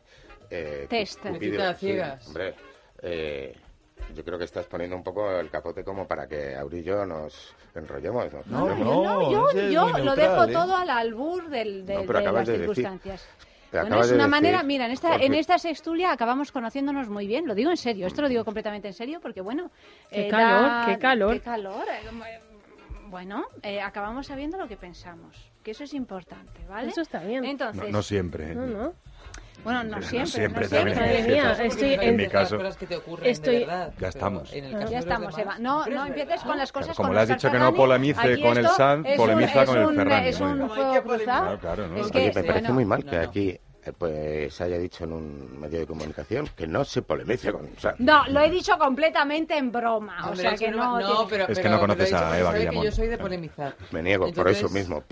Eh, 0.50 0.86
Test. 0.90 1.26
a 1.26 1.34
sí, 1.74 1.88
ciegas. 1.88 2.28
hombre, 2.28 2.54
eh, 3.02 3.56
yo 4.16 4.24
creo 4.24 4.38
que 4.38 4.46
estás 4.46 4.66
poniendo 4.68 4.96
un 4.96 5.04
poco 5.04 5.30
el 5.40 5.50
capote 5.50 5.84
como 5.84 6.08
para 6.08 6.28
que 6.28 6.56
Auri 6.56 6.80
y 6.80 6.84
yo 6.84 7.06
nos 7.06 7.54
enrollemos. 7.76 8.32
nos 8.32 8.46
No, 8.48 8.68
No, 8.68 8.76
no, 8.76 9.32
yo, 9.32 9.52
yo 9.70 9.88
muy 9.88 9.92
lo 10.02 10.16
neutral, 10.16 10.16
dejo 10.16 10.44
¿eh? 10.46 10.54
todo 10.54 10.76
al 10.76 10.90
albur 10.90 11.50
del, 11.50 11.86
de, 11.86 11.96
No, 11.96 12.02
pero 12.06 12.20
de 12.20 12.26
acabas 12.26 12.48
las 12.48 12.48
de 12.48 12.54
decir- 12.60 12.76
circunstancias. 12.76 13.28
Te 13.40 13.47
Bueno, 13.72 14.00
es 14.02 14.10
de 14.10 14.16
una 14.16 14.24
decir, 14.26 14.30
manera, 14.32 14.64
mira, 14.64 14.86
en 14.86 14.92
esta, 14.92 15.16
en 15.18 15.34
esta 15.34 15.58
sextulia 15.58 16.12
acabamos 16.12 16.52
conociéndonos 16.52 17.10
muy 17.10 17.28
bien, 17.28 17.46
lo 17.48 17.54
digo 17.56 17.70
en 17.70 17.78
serio, 17.78 18.08
esto 18.08 18.22
lo 18.22 18.30
digo 18.30 18.46
completamente 18.46 18.88
en 18.88 18.94
serio 18.94 19.20
porque, 19.22 19.42
bueno... 19.42 19.72
Qué 20.10 20.28
eh, 20.28 20.30
calor, 20.30 20.70
da- 20.70 20.84
qué 20.86 20.98
calor. 21.00 21.34
Qué 21.34 21.42
calor. 21.42 21.86
eh, 21.90 22.40
Bueno, 23.10 23.46
eh, 23.64 23.82
acabamos 23.82 24.28
sabiendo 24.28 24.58
lo 24.58 24.68
que 24.68 24.78
pensamos. 24.78 25.36
que 25.64 25.72
eso 25.72 25.84
es 25.84 25.94
importante, 25.94 26.62
¿vale? 26.70 26.90
Eso 26.90 27.02
está 27.02 27.20
bien. 27.20 27.44
Entonces, 27.44 27.84
No, 27.84 27.90
no 27.90 28.02
siempre. 28.04 28.52
¿eh? 28.52 28.56
No, 28.56 28.66
no. 28.66 28.94
Bueno, 29.64 29.84
no 29.84 29.98
No 29.98 30.02
siempre, 30.02 30.32
siempre 30.32 30.62
no 30.64 30.68
siempre. 30.70 30.96
Madre 30.96 31.24
mía, 31.24 31.52
estoy 31.62 31.94
en 32.00 32.16
mi 32.16 32.28
caso- 32.28 32.58
cosas 32.58 32.78
que 32.78 32.88
te 32.88 32.96
ocurren 32.96 33.30
Estoy- 33.30 33.54
de 33.56 33.60
verdad, 33.66 33.94
Ya 34.00 34.08
estamos. 34.08 34.54
en 34.54 34.66
el 34.66 34.72
caso 34.74 34.92
Ya 34.92 35.00
estamos, 35.00 35.36
demás, 35.36 35.58
Eva. 35.58 35.60
No, 35.60 35.86
no 35.86 36.04
es 36.04 36.08
empieces 36.08 36.42
con 36.42 36.58
las 36.58 36.72
cosas 36.72 36.88
Claro, 36.88 36.96
como 37.04 37.14
le 37.14 37.20
has 37.20 37.28
dicho 37.28 37.52
que 37.52 37.60
no 37.60 37.74
polemice 37.74 38.42
con 38.42 38.58
el 38.58 38.68
un- 38.68 39.04
polemiza 39.18 39.66
con 39.66 39.78
el 39.78 39.96
Ferrani, 39.96 40.28
Es 40.28 40.40
un 40.40 40.60
que 40.70 41.02
cruzado. 41.02 41.24
Claro, 41.24 41.60
claro, 41.60 41.88
¿no? 41.88 41.96
Es 41.98 42.02
Oye, 42.04 42.12
que, 42.12 42.18
Oye, 42.20 42.32
me 42.36 42.44
parece 42.44 42.72
muy 42.72 42.86
mal 42.86 43.04
que 43.04 43.18
aquí 43.18 43.60
pues 43.94 44.54
se 44.54 44.64
haya 44.64 44.78
dicho 44.78 45.04
en 45.04 45.14
un 45.14 45.60
medio 45.60 45.80
de 45.80 45.86
comunicación 45.88 46.48
que 46.56 46.68
no 46.68 46.84
se 46.86 47.02
polemice 47.02 47.52
con... 47.52 47.66
o 47.66 47.80
sea, 47.80 47.96
No, 48.00 48.26
lo 48.28 48.42
he 48.42 48.50
dicho 48.50 48.78
completamente 48.78 49.58
en 49.58 49.72
broma. 49.72 50.30
O 50.30 50.36
sea 50.36 50.56
que 50.56 50.70
no. 50.72 51.00
no, 51.00 51.06
tiene- 51.08 51.30
pero, 51.30 51.44
Es 51.44 51.58
que 51.58 51.64
pero- 51.64 51.76
no 51.76 51.80
conoces 51.80 52.10
pero 52.12 52.26
a 52.26 52.40
Eva 52.40 52.54
Guillamón. 52.54 52.86
yo 52.86 52.92
soy 52.92 53.08
de 53.08 53.18
polemizar. 53.18 53.76
me 53.92 54.02
niego, 54.04 54.32
por 54.34 54.48
eso 54.50 54.70
mismo. 54.70 55.04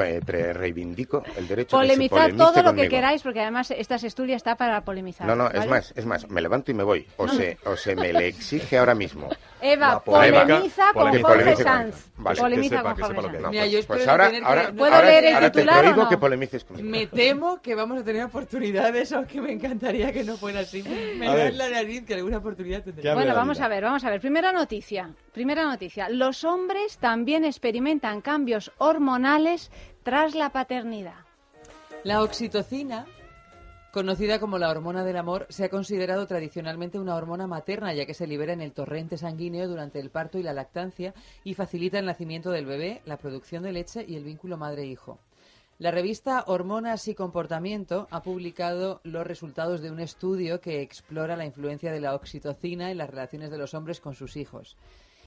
Reivindico 0.53 1.23
el 1.37 1.47
derecho 1.47 1.77
a 1.77 1.81
que 1.81 1.87
se 1.87 1.93
Polemizar 1.93 2.33
todo 2.33 2.63
lo 2.63 2.73
que 2.73 2.87
queráis, 2.89 3.21
porque 3.21 3.41
además 3.41 3.71
esta 3.71 3.97
estudia 4.07 4.35
está 4.35 4.55
para 4.55 4.81
polemizar. 4.81 5.25
No, 5.27 5.35
no, 5.35 5.49
es 5.49 5.67
más, 5.67 5.93
es 5.95 6.05
más, 6.05 6.29
me 6.29 6.41
levanto 6.41 6.71
y 6.71 6.73
me 6.73 6.83
voy. 6.83 7.07
O, 7.17 7.27
se, 7.27 7.57
o 7.65 7.75
se 7.75 7.95
me 7.95 8.13
le 8.13 8.27
exige 8.27 8.77
ahora 8.77 8.95
mismo. 8.95 9.29
Eva, 9.73 9.99
polemiza 10.03 10.93
con 10.93 11.21
Jorge 11.21 11.55
Sanz. 11.55 12.11
Polemiza 12.37 12.81
con 12.83 12.95
Jorge 12.95 13.21
Sanz. 13.21 13.49
Mira, 13.49 13.61
pues, 13.63 13.71
yo 13.71 13.79
espero 13.79 13.97
pues 13.97 14.05
no 14.05 14.11
ahora, 14.11 14.25
tener 14.27 14.41
que- 14.41 14.47
ahora, 14.47 14.71
¿Puedo 14.71 14.93
ahora- 14.95 15.07
leer 15.07 15.25
el 15.25 15.33
ahora 15.35 15.51
titular 15.51 15.75
te 15.75 15.79
o 15.79 15.83
prohíbo 15.83 16.03
no? 16.03 16.09
que 16.09 16.17
polemices 16.17 16.63
conmigo. 16.63 16.89
Me 16.89 17.07
temo 17.07 17.61
que 17.61 17.75
vamos 17.75 17.99
a 17.99 18.03
tener 18.03 18.23
oportunidades, 18.23 19.11
aunque 19.11 19.41
me 19.41 19.51
encantaría 19.51 20.11
que 20.13 20.23
no 20.23 20.37
fuera 20.37 20.61
así. 20.61 20.83
Me 20.83 21.25
da 21.27 21.49
la 21.51 21.69
nariz 21.69 22.05
que 22.05 22.13
alguna 22.13 22.37
oportunidad 22.37 22.79
¿Qué 22.83 22.91
tendré. 22.91 23.09
habla 23.09 23.23
Bueno, 23.23 23.35
vamos 23.35 23.59
a 23.61 23.67
ver, 23.67 23.83
vamos 23.83 24.03
a 24.03 24.09
ver. 24.09 24.21
Primera 24.21 24.51
noticia. 24.51 25.09
Primera 25.33 25.63
noticia. 25.63 26.09
Los 26.09 26.43
hombres 26.43 26.97
también 26.97 27.43
experimentan 27.45 28.21
cambios 28.21 28.71
hormonales 28.77 29.71
tras 30.03 30.35
la 30.35 30.49
paternidad. 30.51 31.15
La 32.03 32.21
oxitocina, 32.21 33.05
conocida 33.95 34.41
como 34.41 34.57
la 34.57 34.69
hormona 34.69 35.05
del 35.05 35.15
amor, 35.15 35.47
se 35.47 35.63
ha 35.63 35.69
considerado 35.69 36.27
tradicionalmente 36.27 36.99
una 36.99 37.15
hormona 37.15 37.47
materna, 37.47 37.93
ya 37.93 38.05
que 38.05 38.13
se 38.13 38.27
libera 38.27 38.51
en 38.51 38.59
el 38.59 38.73
torrente 38.73 39.17
sanguíneo 39.17 39.69
durante 39.69 40.01
el 40.01 40.09
parto 40.09 40.37
y 40.37 40.43
la 40.43 40.51
lactancia 40.51 41.13
y 41.45 41.53
facilita 41.53 41.97
el 41.97 42.05
nacimiento 42.05 42.51
del 42.51 42.65
bebé, 42.65 43.01
la 43.05 43.15
producción 43.15 43.63
de 43.63 43.71
leche 43.71 44.03
y 44.05 44.17
el 44.17 44.25
vínculo 44.25 44.57
madre-hijo. 44.57 45.17
La 45.79 45.91
revista 45.91 46.43
Hormonas 46.45 47.07
y 47.07 47.15
Comportamiento 47.15 48.09
ha 48.11 48.21
publicado 48.21 48.99
los 49.05 49.25
resultados 49.25 49.79
de 49.79 49.91
un 49.91 50.01
estudio 50.01 50.59
que 50.59 50.81
explora 50.81 51.37
la 51.37 51.45
influencia 51.45 51.93
de 51.93 52.01
la 52.01 52.15
oxitocina 52.15 52.91
en 52.91 52.97
las 52.97 53.09
relaciones 53.09 53.49
de 53.49 53.57
los 53.57 53.73
hombres 53.75 54.01
con 54.01 54.13
sus 54.13 54.35
hijos. 54.35 54.75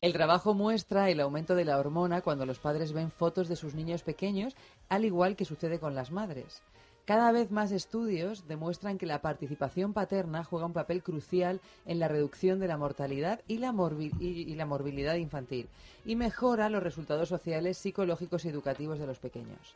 El 0.03 0.13
trabajo 0.13 0.53
muestra 0.53 1.09
el 1.09 1.21
aumento 1.21 1.55
de 1.55 1.65
la 1.65 1.79
hormona 1.79 2.21
cuando 2.21 2.45
los 2.45 2.59
padres 2.59 2.93
ven 2.93 3.11
fotos 3.11 3.49
de 3.49 3.57
sus 3.57 3.75
niños 3.75 4.03
pequeños, 4.03 4.55
al 4.91 5.07
igual 5.07 5.37
que 5.37 5.47
sucede 5.47 5.81
con 5.81 5.95
las 5.95 6.11
madres. 6.11 6.63
Cada 7.09 7.33
vez 7.33 7.51
más 7.51 7.73
estudios 7.73 8.47
demuestran 8.49 8.99
que 8.99 9.07
la 9.07 9.23
participación 9.23 9.95
paterna 9.95 10.45
juega 10.45 10.67
un 10.67 10.75
papel 10.75 11.03
crucial 11.03 11.63
en 11.87 12.01
la 12.01 12.07
reducción 12.07 12.61
de 12.61 12.69
la 12.69 12.77
mortalidad 12.77 13.41
y 13.49 13.57
la, 13.57 13.73
morbilidad 13.73 15.15
infantil 15.15 15.71
y 16.05 16.17
mejora 16.17 16.69
los 16.69 16.83
resultados 16.83 17.31
sociales, 17.31 17.79
psicológicos 17.79 18.45
y 18.45 18.51
educativos 18.51 18.99
de 18.99 19.07
los 19.07 19.21
pequeños. 19.21 19.75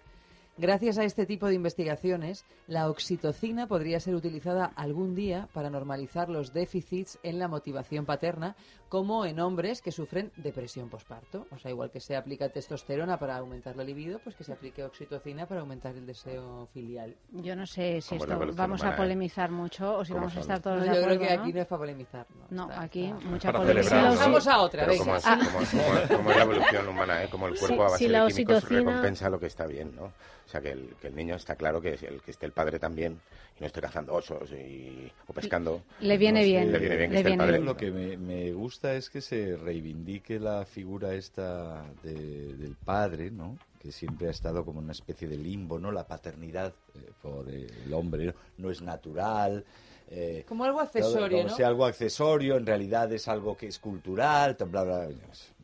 Gracias 0.59 0.99
a 0.99 1.04
este 1.04 1.25
tipo 1.25 1.47
de 1.47 1.54
investigaciones, 1.54 2.44
la 2.66 2.90
oxitocina 2.90 3.66
podría 3.66 4.00
ser 4.00 4.14
utilizada 4.14 4.66
algún 4.76 5.14
día 5.14 5.49
para 5.54 5.71
normalizar 5.71 6.28
los 6.28 6.52
déficits 6.52 7.18
en 7.23 7.38
la 7.38 7.49
motivación 7.49 8.04
paterna, 8.04 8.54
como 8.90 9.25
en 9.25 9.40
hombres 9.40 9.80
que 9.80 9.90
sufren 9.90 10.30
depresión 10.37 10.90
posparto. 10.90 11.47
O 11.52 11.59
sea, 11.59 11.71
igual 11.71 11.90
que 11.90 12.00
se 12.00 12.14
aplica 12.16 12.50
testosterona 12.50 13.18
para 13.18 13.38
aumentar 13.38 13.76
la 13.76 13.82
libido, 13.85 14.18
pues 14.23 14.37
que 14.37 14.44
se 14.44 14.52
aplique 14.52 14.85
oxitocina 14.85 15.47
para 15.47 15.62
aumentar 15.62 15.97
el 15.97 16.04
deseo 16.04 16.66
filial. 16.75 17.16
Yo 17.30 17.56
no 17.56 17.66
sé 17.66 18.02
si 18.02 18.16
esto 18.16 18.28
vamos 18.54 18.80
humana, 18.82 18.90
a 18.90 18.94
¿eh? 18.94 18.97
polemizar 18.99 19.50
mucho 19.50 19.97
o 19.97 20.04
si 20.04 20.12
¿Cómo 20.12 20.26
vamos 20.26 20.37
a 20.37 20.40
estar 20.40 20.61
todos 20.61 20.76
No, 20.76 20.82
de 20.82 20.87
yo 20.88 20.92
acuerdo. 21.00 21.16
creo 21.16 21.28
que 21.30 21.37
¿no? 21.37 21.42
aquí 21.42 21.52
no 21.54 21.61
es 21.62 21.66
para 21.66 21.78
polemizar. 21.78 22.26
No, 22.50 22.66
No, 22.66 22.71
Está- 22.71 22.82
aquí 22.82 23.04
está- 23.06 23.25
mucha 23.26 23.52
polémica. 23.52 24.14
Vamos 24.16 24.47
a 24.47 24.61
otra, 24.61 24.80
Pero 24.85 24.92
venga. 24.92 25.04
como 25.04 25.16
es, 25.16 25.26
Ah. 25.26 25.38
como 25.42 25.61
es- 25.62 25.71
como 25.71 25.94
es- 25.97 26.09
como 26.11 26.30
es 26.30 26.37
la 26.37 26.42
evolución 26.42 26.88
humana, 26.88 27.23
¿eh? 27.25 27.28
como 27.30 27.47
el 27.47 27.54
cuerpo 27.59 27.66
Sí, 27.75 27.80
a 27.80 27.82
base 27.85 27.97
sí, 27.97 28.04
de 28.04 28.26
químicos 28.26 28.56
oxitocina- 28.64 28.78
recompensa 28.90 29.30
lo 29.30 29.40
que 29.40 29.47
está 29.47 29.66
bien, 29.66 29.97
¿no? 29.97 30.12
O 30.52 30.54
sea, 30.54 30.61
que 30.61 30.73
el, 30.73 30.94
que 31.00 31.06
el 31.06 31.16
niño 31.16 31.37
está 31.37 31.56
claro 31.56 31.80
que, 31.80 31.94
es 31.94 32.02
el, 32.02 32.21
que 32.21 32.30
esté 32.30 32.44
el 32.44 32.52
padre 32.52 32.78
también 32.78 33.18
y 33.56 33.61
no 33.62 33.66
esté 33.66 33.80
cazando 33.80 34.12
osos 34.12 34.52
y, 34.52 35.11
o 35.26 35.32
pescando. 35.32 35.82
Le 36.00 36.18
viene 36.18 36.40
No 36.40 36.44
bien. 36.47 36.73
le 36.73 36.78
viene 36.78 36.97
bien 36.99 37.09
que 37.09 37.14
le 37.14 37.21
esté 37.21 37.32
el 37.32 37.38
padre. 37.38 37.52
bien. 37.52 37.64
Lo 37.64 37.75
que 37.75 37.90
me, 37.90 38.18
me 38.18 38.52
gusta 38.52 38.92
es 38.94 39.09
que 39.09 39.23
se 39.23 39.56
reivindique 39.56 40.38
la 40.38 40.66
figura 40.66 41.14
esta 41.14 41.87
de- 42.02 42.54
del 42.54 42.76
padre, 42.76 43.30
¿no? 43.30 43.56
Que 43.80 43.90
siempre 43.92 44.28
ha 44.28 44.30
estado 44.30 44.62
como 44.62 44.80
una 44.80 44.92
especie 44.92 45.26
de 45.26 45.38
limbo, 45.38 45.78
¿no? 45.78 45.90
La 45.90 46.06
paternidad 46.06 46.75
eh, 46.97 47.11
por 47.23 47.49
el 47.49 47.90
hombre 47.94 48.26
¿no? 48.26 48.35
no 48.59 48.71
es 48.71 48.82
natural. 48.82 49.64
eh, 50.11 50.44
Como 50.47 50.64
algo 50.64 50.80
todo- 50.80 50.87
accesorio, 50.87 51.38
como 51.38 51.49
¿no? 51.49 51.56
sea 51.56 51.68
algo 51.68 51.87
accesorio, 51.87 52.59
en 52.59 52.66
realidad 52.66 53.11
es 53.11 53.26
algo 53.26 53.56
que 53.56 53.68
es 53.68 53.78
cultural, 53.78 54.54
bla, 54.66 54.82
bla, 54.85 55.06
bla. 55.06 55.09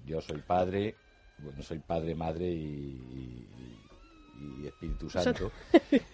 Yo 0.07 0.23
soy 0.23 0.39
padre, 0.39 0.95
bueno, 1.41 1.63
soy 1.63 1.79
padre, 1.79 2.15
madre 2.15 2.47
y, 2.47 2.57
y- 2.57 3.49
y 4.41 4.67
Espíritu 4.67 5.11
Santo. 5.11 5.51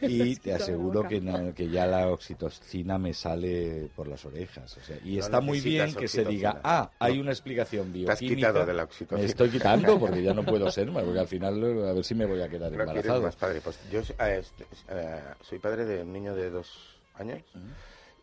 Y 0.01 0.37
te 0.37 0.55
aseguro 0.55 1.07
que, 1.07 1.21
no- 1.21 1.55
que 1.55 1.69
ya 1.69 1.87
la 1.87 2.09
oxitocina 2.09 2.99
me 2.99 3.13
sale 3.13 3.91
por 3.95 4.09
las 4.09 4.25
orejas. 4.25 4.77
O 4.77 4.81
sea, 4.83 4.97
y 5.05 5.17
No 5.17 5.21
está 5.21 5.41
muy 5.41 5.61
bien 5.61 5.95
que 5.95 6.09
se 6.09 6.25
diga, 6.25 6.61
ah, 6.65 6.91
hay 6.99 7.19
una 7.19 7.31
explicación 7.31 7.93
Te 7.93 8.11
has 8.11 8.21
bioquímica. 8.21 8.49
quitado 8.49 8.67
de 8.67 8.75
la 8.75 8.85
oxitocina. 8.85 9.21
Me 9.21 9.27
estoy 9.27 9.51
quitando 9.51 9.99
porque 10.01 10.23
ya 10.23 10.33
no 10.35 10.45
puedo 10.45 10.71
ser, 10.71 10.91
porque 10.93 11.19
al 11.19 11.29
final 11.29 11.63
a 11.89 11.93
ver 11.93 12.05
si 12.05 12.15
me 12.15 12.27
voy 12.27 12.41
a 12.41 12.49
quedar 12.49 12.73
embarazado. 12.73 13.23
más 13.23 13.37
padre. 13.37 13.61
Pues 13.61 13.79
yo 13.91 14.01
eh, 14.01 14.39
est- 14.41 14.61
eh, 14.89 15.21
soy 15.43 15.59
padre 15.59 15.85
de 15.85 16.03
un 16.03 16.13
niño 16.13 16.35
de 16.35 16.51
dos 16.51 16.99
años 17.15 17.43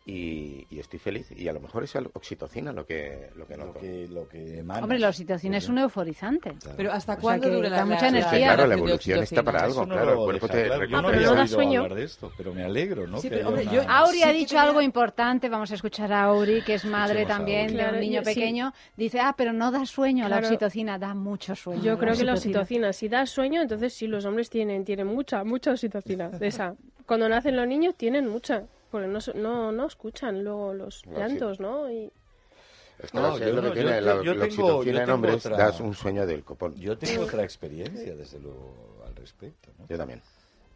y, 0.04 0.66
y 0.68 0.80
estoy 0.80 0.98
feliz. 0.98 1.30
Y 1.30 1.46
a 1.46 1.52
lo 1.52 1.60
mejor 1.60 1.84
es 1.84 1.94
la 1.94 2.02
oxitocina 2.12 2.72
lo 2.72 2.84
que, 2.84 3.30
lo 3.36 3.46
que 3.46 3.56
Lo 3.56 3.66
noto. 3.66 3.78
que, 3.80 4.08
lo 4.08 4.28
que 4.28 4.58
emana. 4.58 4.82
Hombre, 4.82 4.98
la 4.98 5.08
oxitocina 5.10 5.58
es 5.58 5.68
un 5.68 5.78
euforizante. 5.78 6.54
Claro. 6.60 6.76
Pero 6.76 6.92
¿hasta 6.92 7.16
cuándo 7.18 7.48
dura 7.48 7.70
da 7.70 7.76
la, 7.78 7.84
mucha 7.86 8.08
energía. 8.08 8.30
Sí, 8.30 8.42
claro, 8.44 8.66
la 8.66 8.74
evolución 8.74 9.22
está 9.22 9.42
para 9.44 9.62
algo. 9.64 9.86
No 9.86 9.94
claro, 9.94 10.06
lo 10.06 10.30
el 10.30 10.38
cuerpo 10.40 10.46
deja 10.48 10.58
te 10.58 10.66
claro. 10.66 10.84
Yo 10.84 10.86
recuerda 10.86 11.02
no 11.02 11.08
pero 11.08 11.30
había 11.30 11.42
no 11.42 11.48
sueño. 11.48 11.80
hablar 11.82 11.98
de 11.98 12.04
esto, 12.04 12.32
pero 12.36 12.52
me 12.54 12.64
alegro, 12.64 13.06
¿no? 13.06 13.18
Sí, 13.18 13.28
pero, 13.30 13.48
hombre, 13.48 13.62
una- 13.62 13.72
yo- 13.72 13.82
Auri 13.88 14.16
Sí 14.18 14.22
ha 14.24 14.32
dicho 14.32 14.48
tenía- 14.48 14.62
algo 14.62 14.80
importante, 14.82 15.48
vamos 15.48 15.70
a 15.70 15.74
escuchar 15.76 16.12
a 16.12 16.24
Auri, 16.24 16.62
que 16.62 16.74
es 16.74 16.84
madre 16.84 17.24
también 17.24 17.70
Auri. 17.70 17.76
de 17.76 17.90
un 17.90 18.00
niño 18.00 18.22
pequeño. 18.22 18.72
Dice, 18.96 19.20
ah, 19.20 19.34
pero 19.36 19.52
no 19.52 19.70
da 19.70 19.86
sueño 19.86 20.28
la 20.28 20.38
oxitocina, 20.38 20.98
da 20.98 21.14
mucho 21.14 21.54
sueño. 21.54 21.80
Yo 21.82 21.96
creo 21.98 22.14
que 22.16 22.24
la 22.24 22.32
oxitocina, 22.34 22.92
si 22.92 23.08
da 23.08 23.24
sueño, 23.24 23.62
entonces 23.62 23.92
sí, 23.94 24.08
los 24.08 24.24
hombres 24.24 24.50
tienen, 24.50 24.84
tienen 24.84 25.06
mucha, 25.06 25.44
mucha 25.44 25.70
oxitocina. 25.70 26.28
De 26.28 26.48
esa. 26.48 26.74
Cuando 27.06 27.28
nacen 27.28 27.56
los 27.56 27.66
niños 27.68 27.94
tienen 27.96 28.28
mucha, 28.28 28.64
porque 28.92 29.08
no, 29.08 29.18
no, 29.34 29.72
no 29.72 29.86
escuchan 29.86 30.44
luego 30.44 30.72
los 30.74 31.04
No, 31.06 31.14
sí. 31.14 31.18
llantos, 31.18 31.58
¿no? 31.58 31.90
Y 31.90 32.12
Es 33.02 33.10
que 33.10 33.16
No, 33.18 33.36
yo 33.38 33.46
lo 33.52 33.62
no, 33.62 33.68
que 33.72 33.80
tiene 33.80 33.96
yo- 33.96 34.00
la, 34.00 34.22
yo 34.22 34.34
la 34.34 34.44
tengo- 34.44 34.56
yo 34.56 34.66
oxitocina 34.66 34.98
en 35.00 35.04
tengo 35.06 35.14
hombres, 35.16 35.46
otra- 35.46 35.56
das 35.56 35.80
un 35.80 35.94
sueño 35.94 36.24
del 36.26 36.44
copón. 36.44 36.76
Yo 36.76 36.96
tengo 36.96 37.24
otra 37.24 37.42
experiencia, 37.42 38.14
desde 38.14 38.38
luego, 38.38 39.02
al 39.04 39.16
respecto. 39.16 39.72
¿no? 39.78 39.86
Yo 39.88 39.96
también. 39.96 40.22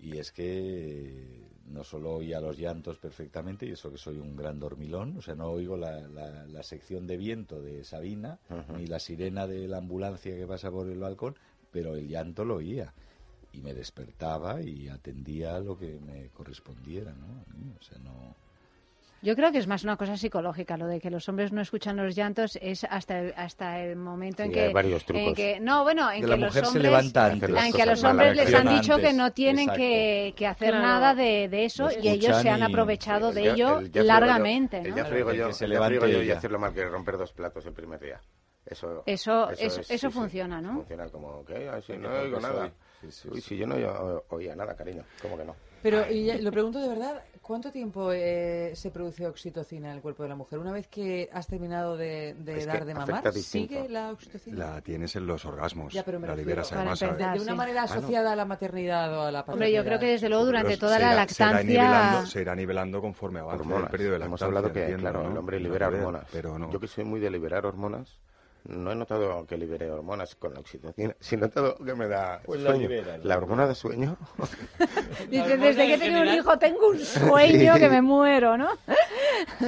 Y 0.00 0.18
es 0.18 0.32
que 0.32 1.44
no 1.68 1.85
solo 1.85 2.14
oía 2.16 2.40
los 2.40 2.58
llantos 2.58 2.96
perfectamente, 2.99 3.66
y 3.66 3.73
eso 3.73 3.90
que 3.92 3.99
soy 3.99 4.18
un 4.18 4.35
gran 4.37 4.58
dormilón, 4.58 5.16
o 5.18 5.23
sea, 5.23 5.35
no 5.35 5.49
oigo 5.50 5.76
la, 5.76 6.00
la- 6.08 6.46
la 6.46 6.62
sección 6.62 7.06
de 7.06 7.16
viento 7.16 7.61
de 7.61 7.85
Sabina, 7.85 8.38
ni 8.76 8.87
la 8.87 8.99
sirena 8.99 9.46
de 9.46 9.68
la 9.68 9.78
ambulancia 9.78 10.35
que 10.35 10.46
pasa 10.46 10.70
por 10.70 10.88
el 10.88 10.99
balcón, 10.99 11.37
pero 11.70 11.94
el 11.94 12.08
llanto 12.08 12.44
lo 12.44 12.56
oía. 12.56 12.92
Y 13.57 13.63
me 13.63 13.73
despertaba 13.73 14.61
y 14.61 14.89
atendía 14.89 15.59
lo 15.61 15.79
que 15.79 15.99
me 15.99 16.29
correspondiera, 16.29 17.13
¿no? 17.13 17.25
A 17.51 17.55
mí, 17.57 17.73
O 17.81 17.83
sea, 17.83 17.97
no... 17.99 18.37
Yo 19.23 19.35
creo 19.35 19.51
que 19.51 19.57
es 19.59 19.67
más 19.67 19.83
una 19.83 19.97
cosa 19.97 20.19
psicológica, 20.19 20.77
lo 20.77 20.87
de 20.87 21.01
que 21.01 21.09
los 21.11 21.27
hombres 21.31 21.51
no 21.51 21.63
escuchan 21.63 21.97
los 21.97 22.15
llantos 22.15 22.59
es 22.61 22.85
hasta 22.85 23.19
el, 23.19 23.33
hasta 23.35 23.81
el 23.83 23.97
momento 23.97 24.43
en 24.43 24.53
que... 24.53 24.67
hay 24.67 24.73
varios 24.75 25.01
en 25.03 25.07
trucos. 25.07 25.35
que 25.35 25.59
no, 25.59 25.85
bueno, 25.85 26.13
en 26.13 26.21
Que 26.21 26.27
que, 26.27 26.27
la 26.27 26.37
los 26.37 26.45
mujer 26.49 26.67
se 26.67 26.69
hombres... 26.69 27.15
En 27.65 27.73
que 27.73 27.83
a 27.83 27.87
los 27.87 28.05
hombres 28.05 28.37
les 28.37 28.55
han 28.55 28.69
dicho 28.69 28.99
que 28.99 29.15
no 29.15 29.33
tienen 29.33 29.71
que, 29.71 30.35
que 30.37 30.47
hacer 30.47 30.69
Claro. 30.69 30.87
nada 30.87 31.15
de, 31.15 31.49
de 31.49 31.65
eso 31.65 31.89
y 31.99 32.09
ellos 32.09 32.37
se 32.43 32.51
han 32.51 32.61
y- 32.61 32.65
aprovechado 32.65 33.33
de 33.33 33.53
ello 33.53 33.79
el 33.81 34.07
largamente, 34.07 34.81
El 34.83 34.91
¿no? 34.91 34.97
El 35.07 35.35
yo, 35.35 35.47
que 35.49 35.55
se 35.55 35.65
el 35.65 35.71
ya 35.71 35.75
levante 35.75 35.97
friego 35.99 36.13
yo 36.19 36.23
y 36.23 36.31
hacerlo 36.31 36.59
mal 36.59 36.75
que 36.75 36.85
romper 36.85 37.17
dos 37.17 37.33
platos 37.33 37.65
el 37.65 37.73
primer 37.73 37.99
día. 37.99 38.21
Eso, 38.66 39.02
Eso- 39.06 39.50
eso- 39.50 39.80
es- 39.80 39.90
eso 39.90 40.08
sí, 40.08 40.12
sí. 40.12 40.18
funciona, 40.18 40.61
¿no? 40.61 40.75
Funciona 40.75 41.08
como 41.08 41.44
que 41.44 41.68
así 41.68 41.92
Qué 41.92 41.99
no 41.99 42.11
oigo 42.11 42.40
nada. 42.40 42.70
Sí, 43.00 43.11
sí, 43.12 43.28
Uy, 43.30 43.40
sí. 43.40 43.49
si 43.50 43.56
yo 43.58 43.66
no 43.66 43.76
o- 43.76 44.25
oía 44.30 44.56
nada, 44.56 44.75
cariño. 44.75 45.04
¿Cómo 45.23 45.37
que 45.37 45.44
no? 45.44 45.54
Pero 45.82 46.11
y 46.11 46.25
ya- 46.25 46.38
lo 46.38 46.50
pregunto 46.50 46.80
de 46.80 46.88
verdad, 46.88 47.23
¿cuánto 47.42 47.70
tiempo 47.70 48.11
eh, 48.12 48.73
se 48.75 48.90
produce 48.90 49.25
oxitocina 49.26 49.90
en 49.90 49.96
el 49.96 50.02
cuerpo 50.02 50.25
de 50.25 50.30
la 50.30 50.35
mujer? 50.35 50.58
Una 50.58 50.73
vez 50.73 50.88
que 50.88 51.28
has 51.32 51.46
terminado 51.46 51.96
de, 51.96 52.35
de 52.38 52.66
dar 52.66 52.85
de 52.85 52.94
mamar. 52.94 53.32
¿sigue 53.35 53.88
la 53.88 54.11
oxitocina? 54.11 54.56
La 54.75 54.80
tienes 54.80 55.14
en 55.14 55.26
los 55.28 55.44
orgasmos. 55.44 55.92
Ya, 55.92 56.02
pero 56.04 56.18
me 56.18 56.26
la 56.26 56.35
liberas 56.35 56.73
además. 56.73 57.00
empezar. 57.02 57.20
¿sabes? 57.20 57.32
de, 57.35 57.38
de 57.38 57.44
una 57.44 57.52
sí. 57.52 57.58
manera 57.58 57.82
asociada 57.85 58.32
a 58.32 58.37
la 58.37 58.44
maternidad 58.46 59.16
o 59.16 59.23
a 59.23 59.30
la 59.30 59.40
Hombre, 59.42 59.70
yo 59.70 59.85
creo 59.85 59.99
que 60.00 60.06
desde 60.06 60.28
luego 60.28 60.46
durante 60.46 60.68
Pero 60.70 60.80
toda 60.80 60.96
se 60.96 61.02
la 61.02 61.12
irá- 61.12 61.28
se 61.28 61.42
irá 61.42 61.52
lactancia... 61.52 61.62
nivelando- 61.85 62.26
se 62.26 62.40
irá 62.40 62.54
nivelando 62.56 63.00
conforme 63.00 63.40
Hormonas. 63.42 63.85
el 63.85 63.90
periodo 63.90 64.11
de 64.18 64.25
Hemos 64.25 64.40
lactancia. 64.40 64.46
hablado 64.46 64.73
que, 64.73 64.80
entiendo, 64.80 65.02
claro, 65.02 65.23
¿no? 65.23 65.30
el 65.30 65.37
hombre 65.38 65.58
No 65.61 65.62
libera 65.64 65.88
hormonas. 65.88 66.25
Pero 66.32 66.58
no. 66.58 66.73
Yo 66.73 66.80
que 66.80 66.88
soy 66.88 67.04
muy 67.04 67.20
de 67.20 67.30
liberar 67.30 67.64
hormonas, 67.66 68.18
no 68.68 68.92
he 68.92 68.94
notado 68.94 69.46
que 69.46 69.56
libere 69.56 69.90
hormonas 69.90 70.35
con 70.37 70.54
la 70.54 70.61
oxitocina, 70.61 71.14
sí 71.20 71.35
he 71.35 71.38
notado 71.38 71.76
que 71.78 71.94
me 71.94 72.06
da 72.08 72.40
Pues 72.44 72.61
la 72.61 72.70
sueño. 72.70 72.88
libera, 72.88 73.18
la 73.18 73.37
hormona 73.37 73.66
de 73.66 73.75
sueño. 73.75 74.16
Dice, 75.30 75.56
desde 75.56 75.87
que 75.87 75.94
he 75.94 75.99
tenido 75.99 76.23
un 76.23 76.28
hijo 76.28 76.58
tengo 76.58 76.88
un 76.88 76.99
sueño 77.00 77.75
Sí. 77.75 77.80
que 77.80 77.88
me 77.88 78.02
muero, 78.02 78.56
¿no? 78.56 78.68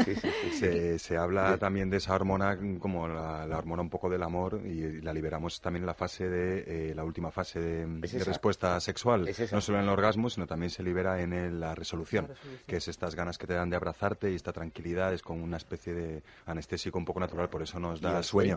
Sí, 0.05 0.15
sí, 0.15 0.31
sí. 0.43 0.51
Se, 0.59 0.99
se 0.99 1.17
habla 1.17 1.57
también 1.59 1.91
de 1.91 1.99
esa 1.99 2.15
hormona 2.15 2.59
como 2.81 3.09
la, 3.09 3.47
la 3.47 3.59
hormona 3.59 3.83
un 3.83 3.91
poco 3.91 4.09
del 4.09 4.23
amor 4.23 4.61
y 4.65 5.01
la 5.03 5.13
liberamos 5.13 5.61
también 5.61 5.83
en 5.83 5.87
la 5.87 5.95
fase 5.95 6.29
de 6.29 6.91
eh, 6.91 6.95
la 6.95 7.05
última 7.05 7.31
fase 7.31 7.61
de, 7.61 7.83
Es 8.05 8.13
de 8.13 8.19
esa. 8.19 8.25
respuesta 8.27 8.79
sexual, 8.81 9.29
Es 9.29 9.53
no 9.53 9.61
solo 9.61 9.79
en 9.79 9.85
el 9.85 9.91
orgasmo, 9.91 10.31
sino 10.31 10.47
también 10.47 10.71
se 10.71 10.83
libera 10.83 11.21
en 11.21 11.33
el- 11.33 11.61
la 11.61 11.75
resolución, 11.75 12.29
que 12.67 12.77
es 12.77 12.89
estas 12.89 13.15
ganas 13.15 13.39
que 13.39 13.47
te 13.47 13.55
dan 13.55 13.71
de 13.71 13.77
abrazarte 13.77 14.31
y 14.31 14.35
esta 14.35 14.53
tranquilidad 14.53 15.13
es 15.13 15.23
con 15.23 15.41
una 15.43 15.57
especie 15.57 15.95
de 15.95 16.23
anestésico 16.47 16.99
un 16.99 17.05
poco 17.05 17.21
natural, 17.21 17.49
por 17.49 17.63
eso 17.63 17.79
nos 17.81 18.01
da 18.01 18.23
sueño. 18.23 18.57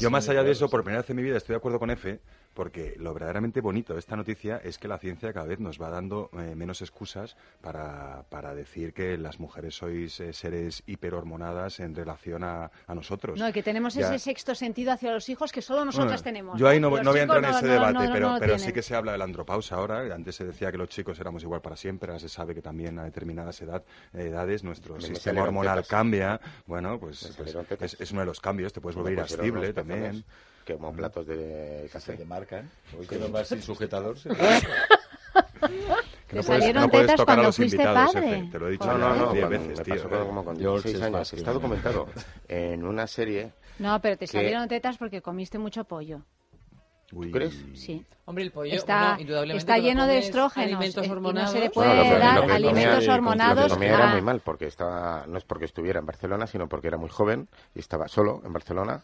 Yo 0.00 0.10
más 0.10 0.28
allá 0.28 0.42
de 0.42 0.50
eso, 0.52 0.68
por 0.68 0.82
primera 0.82 1.02
vez 1.02 1.10
en 1.10 1.16
mi 1.16 1.22
vida 1.22 1.36
estoy 1.36 1.54
de 1.54 1.58
acuerdo 1.58 1.78
con 1.78 1.90
Efe, 1.90 2.20
porque 2.54 2.94
lo 2.98 3.12
verdaderamente 3.12 3.60
bonito 3.60 3.92
de 3.92 3.98
esta 4.00 4.16
noticia 4.16 4.58
es 4.64 4.78
que 4.78 4.88
la 4.88 4.98
ciencia 4.98 5.32
cada 5.32 5.46
vez 5.46 5.60
nos 5.60 5.80
va 5.80 5.90
dando 5.90 6.30
eh, 6.32 6.54
menos 6.54 6.80
excusas 6.82 7.36
para, 7.60 8.24
para 8.30 8.54
decir 8.54 8.92
que 8.94 9.18
las 9.18 9.38
mujeres 9.40 9.74
sois 9.76 10.18
eh, 10.20 10.32
seres 10.32 10.82
hiperhormonadas 10.86 11.80
en 11.80 11.94
relación 11.94 12.44
a, 12.44 12.70
a 12.86 12.94
nosotros. 12.94 13.38
No, 13.38 13.48
y 13.48 13.52
que 13.52 13.62
tenemos 13.62 13.94
Ya- 13.94 14.06
ese 14.14 14.18
sexto 14.18 14.54
sentido 14.54 14.92
hacia 14.92 15.12
los 15.12 15.28
hijos 15.28 15.52
que 15.52 15.60
solo 15.62 15.84
nosotras 15.84 16.22
Bueno, 16.22 16.24
tenemos. 16.24 16.58
Yo 16.60 16.68
ahí 16.68 16.80
no, 16.80 16.90
Los 16.90 17.02
no 17.02 17.10
voy 17.10 17.20
a 17.20 17.22
entrar 17.24 17.44
en 17.44 17.50
no- 17.50 17.56
ese 17.58 17.66
no- 17.66 17.72
debate, 17.72 17.92
no- 17.92 18.04
no 18.06 18.12
pero, 18.12 18.36
pero 18.40 18.58
sí 18.58 18.72
que 18.72 18.82
se 18.82 18.94
habla 18.94 19.12
de 19.12 19.18
la 19.18 19.24
andropausa 19.24 19.76
ahora. 19.76 20.00
Antes 20.14 20.36
se 20.36 20.44
decía 20.44 20.70
que 20.72 20.78
los 20.78 20.88
chicos 20.88 21.18
éramos 21.20 21.42
igual 21.42 21.60
para 21.60 21.76
siempre, 21.76 22.10
ahora 22.10 22.20
se 22.20 22.28
sabe 22.28 22.54
que 22.54 22.62
también 22.62 22.98
a 22.98 23.04
determinadas 23.04 23.60
edad, 23.60 23.82
edades 24.14 24.64
nuestro 24.64 24.94
Me- 24.96 25.02
sistema 25.02 25.42
hormonal 25.42 25.76
tetas. 25.76 25.88
cambia. 25.88 26.40
Bueno, 26.66 26.98
pues, 26.98 27.34
pues 27.36 27.54
es, 27.80 28.00
es 28.00 28.10
uno 28.12 28.20
de 28.20 28.26
los 28.26 28.40
cambios, 28.40 28.72
te 28.72 28.80
puedes 28.80 28.96
volver 28.96 29.12
irascible 29.14 29.65
pezones 29.74 30.00
también. 30.02 30.24
Que 30.64 30.74
como 30.74 30.92
platos 30.92 31.26
de 31.26 31.82
Que 31.82 31.88
se 31.88 31.92
café. 31.92 32.12
te 32.14 32.24
marcan. 32.24 32.68
Hoy 32.98 33.06
que 33.06 33.18
no 33.18 33.28
vas 33.28 33.48
sin 33.48 33.62
sujetador. 33.62 34.18
se- 34.18 34.30
Que 36.28 36.34
¿Te 36.34 36.36
no 36.36 36.42
puedes, 36.42 36.46
salieron 36.46 36.82
no 36.82 36.88
puedes 36.88 37.06
tetas 37.06 37.16
tocar 37.18 37.32
a 37.32 37.36
cuando 37.36 37.42
los 37.48 37.56
fuiste 37.56 37.76
invitados, 37.76 38.12
padre? 38.14 38.38
Efe, 38.38 38.48
te 38.50 38.58
lo 38.58 38.68
he 38.68 38.70
dicho 38.72 38.86
No, 38.86 38.98
no, 38.98 39.14
no, 39.16 39.32
diez 39.32 39.48
veces, 39.48 39.82
tío. 39.82 39.94
pasó 39.94 40.08
eh. 40.08 40.26
como 40.26 40.44
con 40.44 40.58
George 40.58 40.88
16 40.88 40.96
es 40.96 41.02
años. 41.14 41.32
Está 41.32 41.52
documentado 41.52 42.08
en 42.48 42.84
una 42.84 43.06
serie. 43.06 43.52
No, 43.78 44.00
pero 44.00 44.16
te 44.16 44.26
que- 44.26 44.32
salieron 44.32 44.66
tetas 44.68 44.96
porque 44.98 45.22
comiste 45.22 45.58
mucho 45.58 45.84
pollo. 45.84 46.22
Uy. 47.12 47.30
crees? 47.30 47.54
Sí. 47.74 48.04
Hombre, 48.24 48.42
el 48.42 48.50
pollo, 48.50 48.74
Está, 48.74 49.10
bueno, 49.10 49.20
indudablemente 49.20 49.58
está 49.58 49.78
lleno 49.78 50.08
de 50.08 50.18
estrógenos 50.18 50.66
alimentos 50.72 51.04
eh, 51.04 51.06
y 51.06 51.08
no 51.08 51.14
hormonados, 51.14 51.52
se 51.52 51.60
le 51.60 51.70
puede 51.70 51.94
lo 51.96 52.02
que- 52.02 52.08
lo 52.10 52.18
dar 52.18 52.40
comía- 52.40 52.54
alimentos 52.56 52.94
Lo 52.94 53.00
que 53.00 53.10
hormonados 53.12 53.72
comía 53.72 53.88
era 53.94 54.10
a- 54.10 54.12
muy 54.14 54.22
mal 54.22 54.40
porque 54.40 54.66
estaba, 54.66 55.24
no 55.28 55.38
es 55.38 55.44
porque 55.44 55.66
estuviera 55.66 56.00
en 56.00 56.06
Barcelona, 56.06 56.48
sino 56.48 56.68
porque 56.68 56.88
era 56.88 56.96
muy 56.96 57.08
joven 57.08 57.48
y 57.76 57.78
estaba 57.78 58.08
solo 58.08 58.42
en 58.44 58.52
Barcelona 58.52 59.02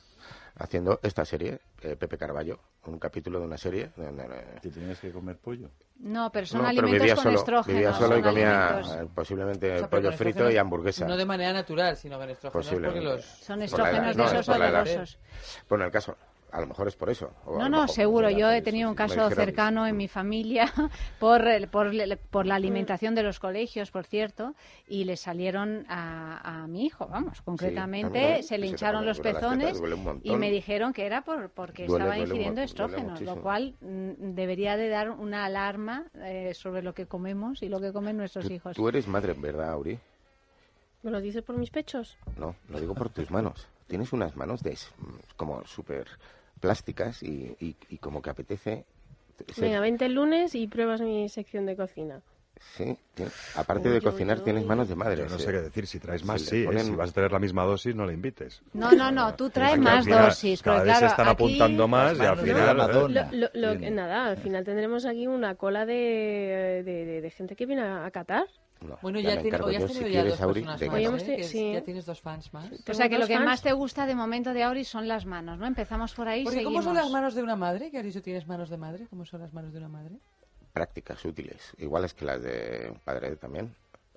haciendo 0.62 1.00
esta 1.02 1.24
serie, 1.24 1.60
eh, 1.82 1.96
Pepe 1.96 2.16
Carballo, 2.16 2.58
un 2.86 2.98
capítulo 2.98 3.40
de 3.40 3.46
una 3.46 3.58
serie. 3.58 3.90
donde, 3.96 4.24
Que 4.62 4.70
tenías 4.70 4.98
que 5.00 5.10
comer 5.10 5.36
pollo. 5.38 5.70
No, 5.98 6.30
pero 6.30 6.46
son 6.46 6.62
no, 6.62 6.68
pero 6.68 6.80
alimentos 6.86 7.00
vivía 7.02 7.14
con 7.14 7.24
solo, 7.24 7.38
estrógenos. 7.38 7.76
vivía 7.78 7.92
solo 7.94 8.18
y 8.18 8.22
comía 8.22 8.68
alimentos- 8.68 8.96
eh, 9.02 9.08
posiblemente 9.14 9.66
O 9.74 9.78
sea, 9.78 9.88
pero 9.90 10.02
pollo 10.02 10.12
frito 10.16 10.28
estrógenos 10.30 10.54
y 10.54 10.58
hamburguesa. 10.58 11.06
No 11.06 11.16
de 11.16 11.24
manera 11.26 11.52
natural, 11.52 11.96
sino 11.96 12.18
con 12.18 12.30
estrógenos 12.30 12.52
porque 12.66 12.68
Posiblemente. 12.88 13.16
los... 13.16 13.24
Son 13.24 13.46
Por 13.54 13.58
la 13.58 13.64
estrógenos 13.64 13.98
edad, 13.98 14.10
de 14.10 14.16
no, 14.16 14.24
esos 14.30 14.46
por 14.46 14.58
la 14.58 14.68
edad. 14.68 14.80
horrorosos. 14.82 15.18
Bueno, 15.68 15.84
el 15.84 15.90
caso, 15.90 16.16
a 16.52 16.60
lo 16.60 16.66
mejor 16.66 16.86
es 16.86 16.94
por 16.96 17.08
eso. 17.10 17.30
No, 17.46 17.60
no, 17.68 17.80
mejor 17.80 17.88
seguro. 17.88 18.30
Yo 18.30 18.50
he 18.50 18.58
eso, 18.58 18.64
tenido 18.64 18.88
un 18.90 18.94
caso 18.94 19.28
cercano 19.30 19.86
en 19.86 19.96
mi 19.96 20.06
familia 20.06 20.70
por, 21.18 21.48
el- 21.48 21.66
por, 21.68 21.90
por 22.30 22.46
la 22.46 22.54
alimentación 22.56 23.14
de 23.14 23.22
los 23.22 23.40
colegios, 23.40 23.90
por 23.90 24.04
cierto, 24.04 24.54
y 24.88 25.04
le 25.04 25.16
salieron 25.16 25.86
a, 25.88 26.62
a 26.62 26.66
mi 26.66 26.84
hijo, 26.84 27.08
vamos, 27.08 27.40
concretamente, 27.42 28.42
se 28.42 28.58
le 28.58 28.66
hincharon 28.66 29.06
los 29.06 29.20
tetas, 29.20 29.42
pezones 29.42 29.82
y 30.22 30.36
me 30.36 30.50
dijeron 30.50 30.92
que 30.92 31.06
era 31.06 31.22
por, 31.22 31.50
porque 31.50 31.86
Duele, 31.86 32.04
estaba 32.04 32.16
duele 32.16 32.28
ingiriendo 32.30 32.60
estrógenos, 32.60 33.20
lo 33.22 33.40
cual 33.40 33.74
mm, 33.80 34.34
debería 34.34 34.76
de 34.76 34.88
dar 34.88 35.10
una 35.10 35.44
alarma 35.46 36.04
eh, 36.22 36.52
sobre 36.54 36.82
lo 36.82 36.92
que 36.94 37.06
comemos 37.06 37.62
y 37.62 37.68
lo 37.68 37.80
que 37.80 37.92
comen 37.92 38.16
nuestros 38.18 38.46
Tú, 38.46 38.52
hijos. 38.52 38.76
tú 38.76 38.88
eres 38.88 39.08
madre, 39.08 39.32
¿verdad, 39.32 39.70
Auri? 39.70 39.98
¿Me 41.02 41.10
lo 41.10 41.20
dices 41.20 41.42
por 41.42 41.56
mis 41.56 41.70
pechos? 41.70 42.16
No, 42.36 42.54
lo 42.68 42.78
digo 42.80 42.94
por 42.94 43.08
tus 43.08 43.30
manos. 43.30 43.66
Tienes 43.88 44.12
unas 44.12 44.36
manos 44.36 44.62
de 44.62 44.76
como 45.36 45.64
súper 45.66 46.06
plásticas 46.62 47.22
y, 47.22 47.54
y, 47.60 47.76
y 47.90 47.98
como 47.98 48.22
que 48.22 48.30
apetece. 48.30 48.86
ser- 49.52 49.64
Venga, 49.64 49.80
vente 49.80 50.06
el 50.06 50.14
lunes 50.14 50.54
y 50.54 50.68
pruebas 50.68 51.00
mi 51.00 51.28
sección 51.28 51.66
de 51.66 51.76
cocina. 51.76 52.20
Sí, 52.76 52.96
aparte 53.56 53.88
de 53.88 54.00
cocinar, 54.00 54.38
tienes 54.40 54.64
manos 54.64 54.88
de 54.88 54.94
madre. 54.94 55.16
Yo 55.24 55.28
no 55.28 55.36
sé 55.36 55.50
qué 55.50 55.60
decir, 55.62 55.86
si 55.88 55.98
traes 55.98 56.24
más, 56.24 56.42
sí. 56.42 56.62
¿eh? 56.62 56.78
Si 56.84 56.94
vas 56.94 57.10
a 57.10 57.12
tener 57.12 57.32
la 57.32 57.40
misma 57.40 57.64
dosis, 57.64 57.92
no 57.96 58.06
le 58.06 58.12
invites. 58.12 58.62
No, 58.72 58.92
no, 58.92 59.10
no, 59.10 59.34
tú 59.34 59.50
traes 59.50 59.80
más 59.80 60.04
final 60.04 60.26
dosis. 60.28 60.62
Cada 60.62 60.84
vez 60.84 60.98
se 60.98 61.06
están 61.06 61.26
aquí- 61.26 61.32
apuntando 61.44 61.88
más 61.88 62.16
y 62.16 62.20
al 62.24 62.38
final... 62.38 62.76
la 62.76 62.86
¿eh? 62.86 63.28
Lo- 63.32 63.50
lo- 63.74 63.90
nada, 63.90 64.26
al 64.26 64.36
final 64.36 64.64
tendremos 64.64 65.04
aquí 65.06 65.26
una 65.26 65.56
cola 65.56 65.84
de, 65.84 66.82
de, 66.84 67.04
de- 67.04 67.20
de 67.20 67.30
gente 67.30 67.56
que 67.56 67.66
viene 67.66 67.82
a, 67.82 68.06
a 68.06 68.10
catar. 68.12 68.46
No, 68.82 68.98
Bueno, 69.02 69.20
ya 69.20 69.30
ya, 69.30 69.36
has 69.36 69.42
si 69.92 70.30
dos 70.30 70.40
Auri, 70.40 70.60
personas 70.62 70.80
más, 70.92 71.00
hemos 71.06 71.22
¿eh? 71.22 71.24
te- 71.24 71.36
Que 71.36 71.40
es- 71.42 71.48
sí. 71.50 71.72
Ya 71.72 71.82
tienes 71.82 72.04
dos 72.04 72.20
fans 72.20 72.52
más. 72.52 72.64
O 72.88 72.94
sea 72.94 73.08
que 73.08 73.18
lo 73.18 73.26
que 73.26 73.34
fans. 73.34 73.44
más 73.46 73.62
te 73.62 73.72
gusta 73.72 74.06
de 74.06 74.14
momento 74.14 74.52
de 74.52 74.62
Auri 74.64 74.84
son 74.84 75.06
las 75.08 75.24
manos, 75.26 75.58
¿no? 75.58 75.66
Empezamos 75.66 76.12
por 76.14 76.28
ahí 76.28 76.44
Porque 76.44 76.64
¿cómo 76.64 76.82
son 76.82 76.94
las 76.94 77.10
manos 77.10 77.34
de 77.34 77.42
una 77.42 77.56
madre? 77.56 77.90
¿Que 77.90 77.98
has 77.98 78.04
dicho 78.04 78.22
tienes 78.22 78.46
manos 78.46 78.70
de 78.70 78.76
madre? 78.78 79.06
¿Cómo 79.08 79.24
son 79.24 79.40
las 79.40 79.52
manos 79.52 79.72
de 79.72 79.78
una 79.78 79.88
madre? 79.88 80.16
prácticas 80.72 81.22
útiles, 81.26 81.72
iguales 81.76 82.14
que 82.14 82.24
las 82.24 82.42
de 82.42 82.88
un 82.90 82.98
padre 83.00 83.36
también, 83.36 83.74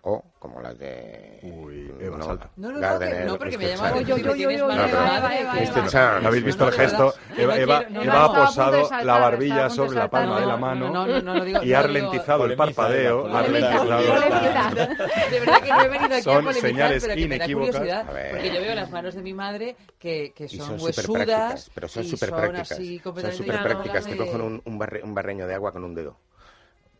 o 0.07 0.23
como 0.37 0.61
las 0.61 0.77
de... 0.77 1.39
Uy, 1.41 1.91
Eva, 1.99 2.21
salta. 2.21 2.51
No, 2.57 2.67
no, 2.67 2.73
no, 2.75 2.79
Gardener, 2.79 3.17
que- 3.17 3.25
no, 3.25 3.37
porque 3.39 3.57
me 3.57 3.65
Mr. 3.65 3.69
llama 3.75 3.83
la 3.83 3.89
Chan. 3.89 4.03
Oye, 4.03 4.13
oye, 4.13 4.29
oye, 4.29 4.45
oye, 4.45 4.57
Eva, 4.59 4.73
Eva, 4.75 4.87
Eva, 4.87 5.39
Eva, 5.39 5.53
Mr. 5.55 5.77
Eva. 5.79 5.87
Chan. 5.87 6.21
¿No 6.21 6.27
habéis 6.29 6.43
visto 6.43 6.67
el 6.67 6.73
gesto? 6.75 7.13
Eva, 7.35 7.83
ha 8.11 8.33
posado 8.45 8.89
la 9.03 9.17
barbilla 9.17 9.69
sobre 9.71 9.97
la 9.97 10.07
palma 10.07 10.39
de 10.39 10.45
la 10.45 10.51
No, 10.53 10.59
mano 10.59 11.45
y 11.63 11.73
ha 11.73 11.81
ralentizado 11.81 12.45
el 12.45 12.55
parpadeo. 12.55 13.27
Eva, 13.27 13.39
Ha 13.39 13.43
polemiza. 13.45 13.83
ralentizado. 13.83 14.13
Polemiza. 14.13 15.29
De 15.31 15.39
verdad 15.39 15.61
que 15.63 15.69
no 15.71 15.81
he 15.81 15.87
venido 15.89 16.13
aquí 16.15 16.21
Son 16.23 16.53
señales 16.53 17.07
inequívocas. 17.17 18.05
porque 18.05 18.51
yo 18.53 18.61
veo 18.61 18.75
las 18.75 18.91
manos 18.91 19.15
de 19.15 19.21
mi 19.23 19.33
madre 19.33 19.75
que, 19.97 20.33
son, 20.49 20.79
huesudas 20.79 21.71
pero 21.73 21.87
son 21.87 22.03
y 22.03 22.09
súper 22.09 22.29
son 22.29 22.37
prácticas. 22.37 22.71
así 22.73 22.95
Son 22.97 23.03
completamente 23.03 23.43
súper 23.43 23.63
prácticas. 23.63 24.05
Te 24.05 24.17
cogen 24.17 24.37
de- 24.37 24.43
un, 24.43 24.61
un, 24.65 24.79
barre- 24.79 25.01
un 25.03 25.15
barreño 25.15 25.47
de 25.47 25.55
agua 25.55 25.71
con 25.71 25.83
un 25.83 25.95
dedo. 25.95 26.15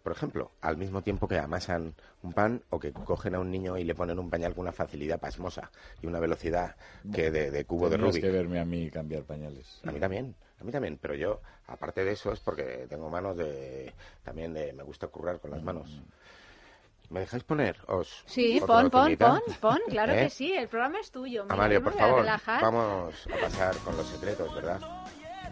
Por 0.05 0.11
ejemplo, 0.11 0.51
al 0.61 0.77
mismo 0.77 1.01
tiempo 1.01 1.27
que 1.27 1.39
amasan 1.39 1.95
un 2.21 2.31
pan 2.31 2.61
o 2.69 2.79
que 2.79 2.93
cogen 2.93 3.33
a 3.33 3.39
un 3.39 3.49
niño 3.49 3.75
y 3.75 3.83
le 3.83 3.95
ponen 3.95 4.19
un 4.19 4.29
pañal 4.29 4.53
con 4.53 4.61
una 4.61 4.71
facilidad 4.71 5.19
pasmosa 5.19 5.71
y 5.99 6.05
una 6.05 6.19
velocidad 6.19 6.75
que 7.11 7.31
de, 7.31 7.49
de 7.49 7.65
cubo 7.65 7.89
de 7.89 7.97
Rubik. 7.97 8.21
que 8.21 8.29
verme 8.29 8.59
a 8.59 8.65
mí 8.65 8.91
cambiar 8.91 9.23
pañales. 9.23 9.81
A 9.83 9.91
mí 9.91 9.99
también, 9.99 10.35
a 10.61 10.63
mí 10.63 10.71
también, 10.71 10.99
pero 11.01 11.15
yo, 11.15 11.41
aparte 11.65 12.05
de 12.05 12.11
eso, 12.11 12.31
es 12.31 12.39
porque 12.39 12.85
tengo 12.87 13.09
manos 13.09 13.35
de... 13.35 13.95
También 14.23 14.53
de... 14.53 14.73
Me 14.73 14.83
gusta 14.83 15.07
currar 15.07 15.39
con 15.39 15.49
las 15.49 15.63
manos. 15.63 15.99
¿Me 17.09 17.21
dejáis 17.21 17.43
poner? 17.43 17.75
Os, 17.87 18.23
Sí, 18.27 18.61
pon, 18.63 18.91
pon, 18.91 19.17
pon, 19.17 19.41
pon, 19.59 19.79
claro 19.89 20.13
¿Eh? 20.13 20.25
que 20.25 20.29
sí, 20.29 20.53
el 20.53 20.67
programa 20.67 20.99
es 20.99 21.09
tuyo. 21.09 21.45
mira, 21.45 21.81
por 21.81 21.93
favor, 21.93 22.19
relajar. 22.19 22.61
vamos 22.61 23.27
a 23.33 23.41
pasar 23.41 23.75
con 23.77 23.97
los 23.97 24.05
secretos, 24.05 24.53
¿verdad? 24.53 24.79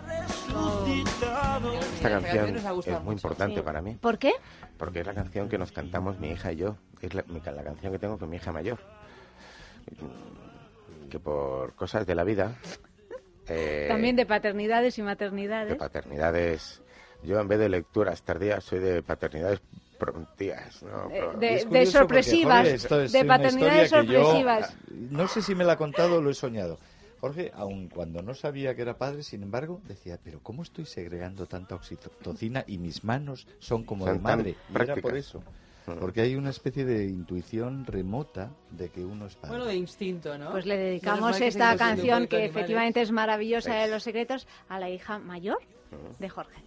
Resucitado. 0.08 1.74
Esta 1.74 2.10
canción 2.10 2.56
es 2.58 3.02
muy 3.04 3.14
importante 3.16 3.56
Sí. 3.58 3.62
para 3.62 3.82
mí, 3.82 3.96
¿Por 4.00 4.18
qué? 4.18 4.34
porque 4.78 5.00
es 5.02 5.06
la 5.08 5.14
canción 5.14 5.50
que 5.50 5.58
nos 5.58 5.72
cantamos 5.72 6.20
mi 6.20 6.30
hija 6.30 6.52
y 6.52 6.58
yo. 6.58 6.78
Es 7.02 7.14
la, 7.14 7.24
la 7.28 7.64
canción 7.64 7.92
que 7.92 8.00
tengo 8.00 8.18
con 8.18 8.30
mi 8.30 8.38
hija 8.38 8.52
mayor. 8.52 8.78
Que 11.10 11.20
por 11.20 11.74
cosas 11.76 12.06
de 12.08 12.16
la 12.16 12.24
vida... 12.24 12.56
eh, 13.48 13.86
También 13.90 14.16
de 14.16 14.26
paternidades 14.26 14.98
y 14.98 15.02
de 15.02 15.06
maternidades. 15.06 15.76
paternidades. 15.78 16.82
Yo 17.24 17.40
en 17.40 17.48
vez 17.48 17.60
de 17.60 17.70
lecturas 17.70 18.22
tardías 18.24 18.64
soy 18.64 18.80
de 18.80 19.02
paternidades 19.04 19.62
prontías. 20.00 20.82
¿no? 20.84 21.10
Eh, 21.12 21.22
de- 21.40 21.54
Es 21.56 21.66
curioso 21.66 21.92
sorpresivas, 22.00 22.62
porque, 22.62 22.74
esto 22.76 23.02
es 23.02 23.12
de 23.12 23.26
paternidades 23.26 23.92
yo, 23.92 23.98
sorpresivas. 23.98 24.70
ah, 24.72 24.78
no 24.92 25.28
sé 25.28 25.42
si 25.42 25.56
me 25.56 25.64
la 25.64 25.74
ha 25.74 25.78
contado 25.78 26.18
o 26.18 26.22
lo 26.22 26.30
he 26.30 26.34
soñado. 26.34 26.78
Jorge, 27.24 27.54
aun 27.56 27.88
cuando 27.88 28.22
no 28.22 28.34
sabía 28.34 28.76
que 28.76 28.82
era 28.82 28.98
padre, 28.98 29.24
sin 29.24 29.44
embargo, 29.44 29.80
decía, 29.88 30.20
pero 30.22 30.44
¿cómo 30.44 30.62
estoy 30.62 30.86
segregando 30.86 31.46
tanta 31.46 31.74
oxitocina 31.74 32.66
y 32.68 32.78
mis 32.78 33.06
manos 33.06 33.48
son 33.60 33.86
como 33.86 34.06
Son 34.06 34.18
de 34.18 34.22
madre? 34.22 34.56
Y 34.70 34.82
era 34.82 34.98
por 34.98 35.16
eso. 35.16 35.42
Mm. 35.88 36.00
Porque 36.02 36.20
hay 36.20 36.36
una 36.36 36.50
especie 36.50 36.84
de 36.84 37.06
intuición 37.06 37.86
remota 37.86 38.52
de 38.72 38.90
que 38.90 39.06
uno 39.06 39.28
es 39.28 39.36
padre. 39.36 39.56
Bueno, 39.56 39.66
de 39.68 39.76
instinto, 39.76 40.38
¿no? 40.38 40.52
Pues 40.52 40.66
le 40.66 40.76
dedicamos 40.76 41.40
esta 41.40 41.78
canción 41.78 42.28
que 42.28 42.44
efectivamente 42.44 43.02
es 43.02 43.12
maravillosa 43.12 43.74
de 43.74 43.88
los 43.88 44.04
secretos 44.04 44.46
a 44.68 44.78
la 44.78 44.90
hija 44.90 45.18
mayor 45.18 45.60
de 46.20 46.28
Jorge. 46.28 46.62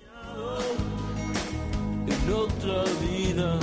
en 2.06 2.32
otra 2.32 2.82
vida, 3.02 3.58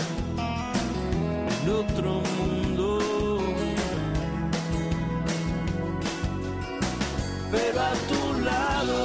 en 1.64 1.70
otro 1.72 2.22
mundo. 2.38 2.63
pero 7.54 7.80
a 7.80 7.94
tu 8.10 8.22
lado. 8.50 8.98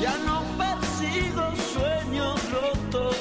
Ya 0.00 0.14
no 0.26 0.38
persigo 0.58 1.44
sueños 1.74 2.36
rotos, 2.56 3.16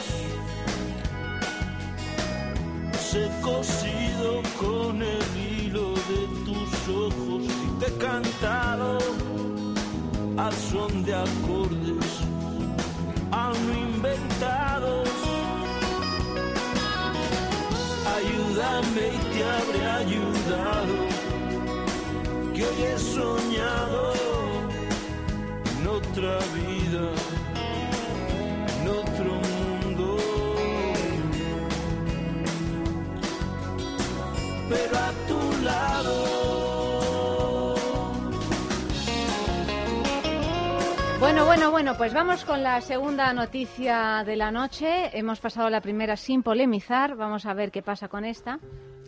he 3.13 3.27
cosido 3.41 4.41
con 4.59 5.03
el 5.03 5.27
hilo 5.37 5.93
de 6.11 6.21
tus 6.45 6.71
ojos 7.05 7.43
y 7.43 7.79
te 7.79 7.87
he 7.87 7.97
cantado 7.97 8.97
al 10.37 10.53
son 10.71 11.03
de 11.03 11.13
acordes 11.13 12.30
inventados. 14.01 15.09
Ayúdame 18.17 19.03
y 19.07 19.19
te 19.31 19.43
habré 19.43 19.81
ayudado, 20.01 20.95
que 22.53 22.65
hoy 22.65 22.81
he 22.83 22.97
soñado 22.97 24.13
en 25.71 25.87
otra 25.87 26.39
vida, 26.55 27.05
en 28.79 28.87
otro 28.89 29.31
mundo. 29.51 30.17
Pero 34.69 34.97
Bueno, 41.31 41.45
bueno, 41.45 41.71
bueno, 41.71 41.95
pues 41.97 42.13
vamos 42.13 42.43
con 42.43 42.61
la 42.61 42.81
segunda 42.81 43.31
noticia 43.31 44.21
de 44.25 44.35
la 44.35 44.51
noche. 44.51 45.17
Hemos 45.17 45.39
pasado 45.39 45.69
la 45.69 45.79
primera 45.79 46.17
sin 46.17 46.43
polemizar. 46.43 47.15
Vamos 47.15 47.45
a 47.45 47.53
ver 47.53 47.71
qué 47.71 47.81
pasa 47.81 48.09
con 48.09 48.25
esta. 48.25 48.59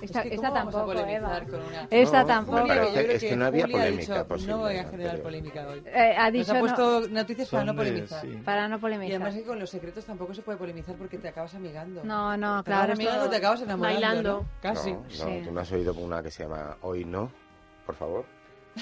Esta, 0.02 0.22
Es 0.22 0.30
que 0.30 0.36
esta 0.36 0.48
¿cómo 0.48 0.54
vamos 0.60 0.74
a 0.76 0.78
tampoco, 0.80 1.00
polemizar 1.02 1.44
Eva. 1.44 1.52
con 1.52 1.68
una- 1.68 1.88
Esta 1.90 2.22
No, 2.22 2.26
tampoco. 2.28 2.68
parece- 2.68 3.16
es 3.16 3.24
que 3.24 3.36
no 3.36 3.46
había 3.46 3.64
Juli 3.66 3.74
ha 3.76 3.78
polémica 3.78 4.14
dicho, 4.14 4.28
posible 4.28 4.54
No 4.54 4.60
voy 4.60 4.76
a 4.76 4.82
en 4.82 4.90
generar 4.90 5.22
polémica 5.22 5.68
hoy. 5.68 5.84
Eh, 5.86 6.16
ha 6.18 6.24
Nos 6.24 6.34
dicho 6.34 6.52
ha 6.52 6.54
no- 6.54 6.60
puesto 6.62 7.02
noticias 7.10 7.50
para 7.50 7.64
no 7.66 7.72
de- 7.74 7.78
polemizar. 7.78 8.22
sí. 8.22 8.28
para 8.46 8.68
no 8.70 8.76
Y 8.78 8.80
polemizar. 8.80 9.16
además 9.22 9.36
que 9.36 9.44
con 9.44 9.60
los 9.60 9.70
secretos 9.70 10.06
tampoco 10.06 10.34
se 10.34 10.42
puede 10.44 10.58
polemizar 10.58 10.96
porque 10.96 11.18
te 11.18 11.28
acabas 11.28 11.54
amigando. 11.56 12.04
No, 12.06 12.38
no, 12.38 12.64
Te 12.64 12.68
claro, 12.72 12.84
acabas 12.84 13.00
amigando, 13.00 13.30
te 13.30 13.36
acabas 13.36 13.62
enamorando. 13.62 14.02
Bailando. 14.02 14.34
¿no? 14.40 14.50
Casi. 14.62 14.92
No, 14.94 15.00
no, 15.04 15.10
Sí. 15.10 15.42
tú 15.44 15.52
no 15.52 15.60
has 15.60 15.72
oído 15.74 15.94
una 15.94 16.24
que 16.24 16.32
se 16.32 16.44
llama 16.44 16.78
Hoy 16.84 17.04
no, 17.04 17.30
por 17.86 17.96
favor. 17.96 18.26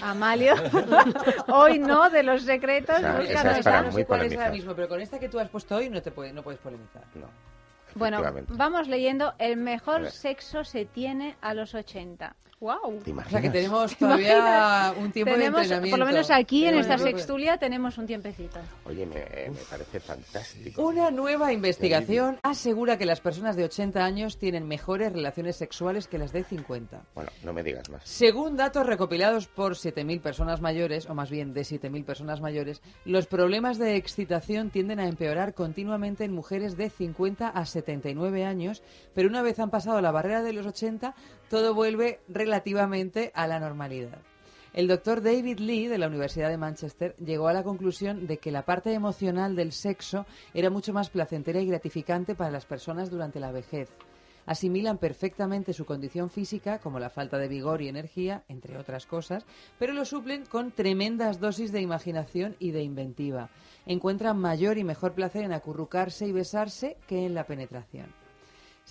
Amalio, 0.01 0.53
hoy 1.47 1.79
no, 1.79 2.09
de 2.09 2.23
los 2.23 2.43
secretos. 2.43 2.97
O 2.97 2.99
sea, 2.99 3.17
busca 3.17 3.31
esa 3.31 3.43
los 3.43 3.57
es 3.57 3.63
para 3.63 3.81
no 3.81 3.91
muy 3.91 4.01
sé 4.01 4.05
cuál 4.05 4.25
es 4.25 4.37
ahora 4.37 4.51
mismo, 4.51 4.75
pero 4.75 4.87
con 4.87 5.01
esta 5.01 5.19
que 5.19 5.29
tú 5.29 5.39
has 5.39 5.49
puesto 5.49 5.75
hoy 5.75 5.89
no 5.89 6.01
te 6.01 6.11
puede, 6.11 6.31
no 6.31 6.43
puedes 6.43 6.59
polemizar. 6.59 7.03
No. 7.15 7.27
Bueno, 7.95 8.21
vamos 8.49 8.87
leyendo. 8.87 9.33
El 9.37 9.57
mejor 9.57 10.11
sexo 10.11 10.63
se 10.63 10.85
tiene 10.85 11.35
a 11.41 11.53
los 11.53 11.75
80. 11.75 12.35
¡Wow! 12.61 12.99
¿Te 13.03 13.11
O 13.11 13.23
sea 13.27 13.41
que 13.41 13.49
tenemos 13.49 13.97
todavía 13.97 14.93
un 14.95 15.11
tiempo 15.11 15.33
Tenemos, 15.33 15.61
de 15.61 15.63
entrenamiento. 15.63 15.97
por 15.97 15.99
lo 15.99 16.05
menos 16.05 16.29
aquí 16.29 16.67
en 16.67 16.75
esta 16.75 16.99
sextulia 16.99 17.57
tenemos 17.57 17.97
un 17.97 18.05
tiempecito. 18.05 18.59
Oye, 18.85 19.07
me, 19.07 19.15
me 19.49 19.59
parece 19.67 19.99
fantástico. 19.99 20.79
Una 20.85 21.09
nueva 21.09 21.51
investigación 21.53 22.37
asegura 22.43 22.99
que 22.99 23.07
las 23.07 23.19
personas 23.19 23.55
de 23.55 23.63
80 23.63 24.05
años 24.05 24.37
tienen 24.37 24.67
mejores 24.67 25.11
relaciones 25.11 25.55
sexuales 25.55 26.07
que 26.07 26.19
las 26.19 26.33
de 26.33 26.43
50. 26.43 27.01
Bueno, 27.15 27.31
no 27.43 27.51
me 27.51 27.63
digas 27.63 27.89
más. 27.89 28.03
Según 28.07 28.55
datos 28.55 28.85
recopilados 28.85 29.47
por 29.47 29.73
7.000 29.73 30.21
personas 30.21 30.61
mayores, 30.61 31.09
o 31.09 31.15
más 31.15 31.31
bien 31.31 31.55
de 31.55 31.61
7.000 31.61 32.05
personas 32.05 32.41
mayores, 32.41 32.83
los 33.05 33.25
problemas 33.25 33.79
de 33.79 33.95
excitación 33.95 34.69
tienden 34.69 34.99
a 34.99 35.07
empeorar 35.07 35.55
continuamente 35.55 36.25
en 36.25 36.31
mujeres 36.31 36.77
de 36.77 36.91
50 36.91 37.47
a 37.47 37.65
79 37.65 38.45
años, 38.45 38.83
pero 39.15 39.29
una 39.29 39.41
vez 39.41 39.59
han 39.59 39.71
pasado 39.71 39.99
la 39.99 40.11
barrera 40.11 40.43
de 40.43 40.53
los 40.53 40.67
80, 40.67 41.15
todo 41.51 41.73
vuelve 41.75 42.21
relativamente 42.29 43.29
a 43.35 43.45
la 43.45 43.59
normalidad. 43.59 44.19
El 44.71 44.87
doctor 44.87 45.21
David 45.21 45.59
Lee 45.59 45.87
de 45.87 45.97
la 45.97 46.07
Universidad 46.07 46.47
de 46.47 46.57
Manchester 46.57 47.13
llegó 47.17 47.49
a 47.49 47.53
la 47.53 47.61
conclusión 47.61 48.25
de 48.25 48.37
que 48.37 48.51
la 48.51 48.63
parte 48.63 48.93
emocional 48.93 49.53
del 49.53 49.73
sexo 49.73 50.25
era 50.53 50.69
mucho 50.69 50.93
más 50.93 51.09
placentera 51.09 51.59
y 51.59 51.65
gratificante 51.65 52.35
para 52.35 52.51
las 52.51 52.65
personas 52.65 53.09
durante 53.09 53.41
la 53.41 53.51
vejez 53.51 53.89
asimilan 54.45 54.97
perfectamente 54.97 55.71
su 55.71 55.85
condición 55.85 56.29
física, 56.29 56.79
como 56.79 56.99
la 56.99 57.11
falta 57.11 57.37
de 57.37 57.47
vigor 57.47 57.81
y 57.81 57.89
energía, 57.89 58.43
entre 58.47 58.75
otras 58.77 59.05
cosas, 59.05 59.45
pero 59.77 59.93
lo 59.93 60.03
suplen 60.03 60.45
con 60.45 60.71
tremendas 60.71 61.39
dosis 61.39 61.71
de 61.71 61.79
imaginación 61.79 62.55
y 62.59 62.71
de 62.71 62.81
inventiva. 62.81 63.49
Encuentran 63.85 64.39
mayor 64.39 64.79
y 64.79 64.83
mejor 64.83 65.13
placer 65.13 65.43
en 65.43 65.53
acurrucarse 65.53 66.25
y 66.25 66.31
besarse 66.31 66.97
que 67.07 67.25
en 67.25 67.35
la 67.35 67.45
penetración. 67.45 68.20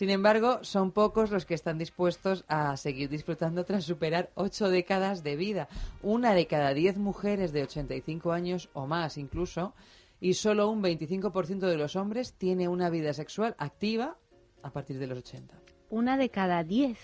Sin 0.00 0.08
embargo, 0.08 0.60
son 0.62 0.92
pocos 0.92 1.30
los 1.30 1.44
que 1.44 1.52
están 1.52 1.76
dispuestos 1.76 2.46
a 2.48 2.74
seguir 2.78 3.10
disfrutando 3.10 3.66
tras 3.66 3.84
superar 3.84 4.30
ocho 4.34 4.70
décadas 4.70 5.22
de 5.22 5.36
vida. 5.36 5.68
Una 6.02 6.32
de 6.32 6.46
cada 6.46 6.72
diez 6.72 6.96
mujeres 6.96 7.52
de 7.52 7.64
85 7.64 8.32
años 8.32 8.70
o 8.72 8.86
más 8.86 9.18
incluso, 9.18 9.74
y 10.18 10.32
solo 10.32 10.70
un 10.70 10.82
25% 10.82 11.58
de 11.58 11.76
los 11.76 11.96
hombres 11.96 12.32
tiene 12.32 12.66
una 12.66 12.88
vida 12.88 13.12
sexual 13.12 13.54
activa 13.58 14.16
a 14.62 14.70
partir 14.70 14.98
de 14.98 15.06
los 15.06 15.18
80. 15.18 15.54
Una 15.90 16.16
de 16.16 16.30
cada 16.30 16.64
diez. 16.64 16.96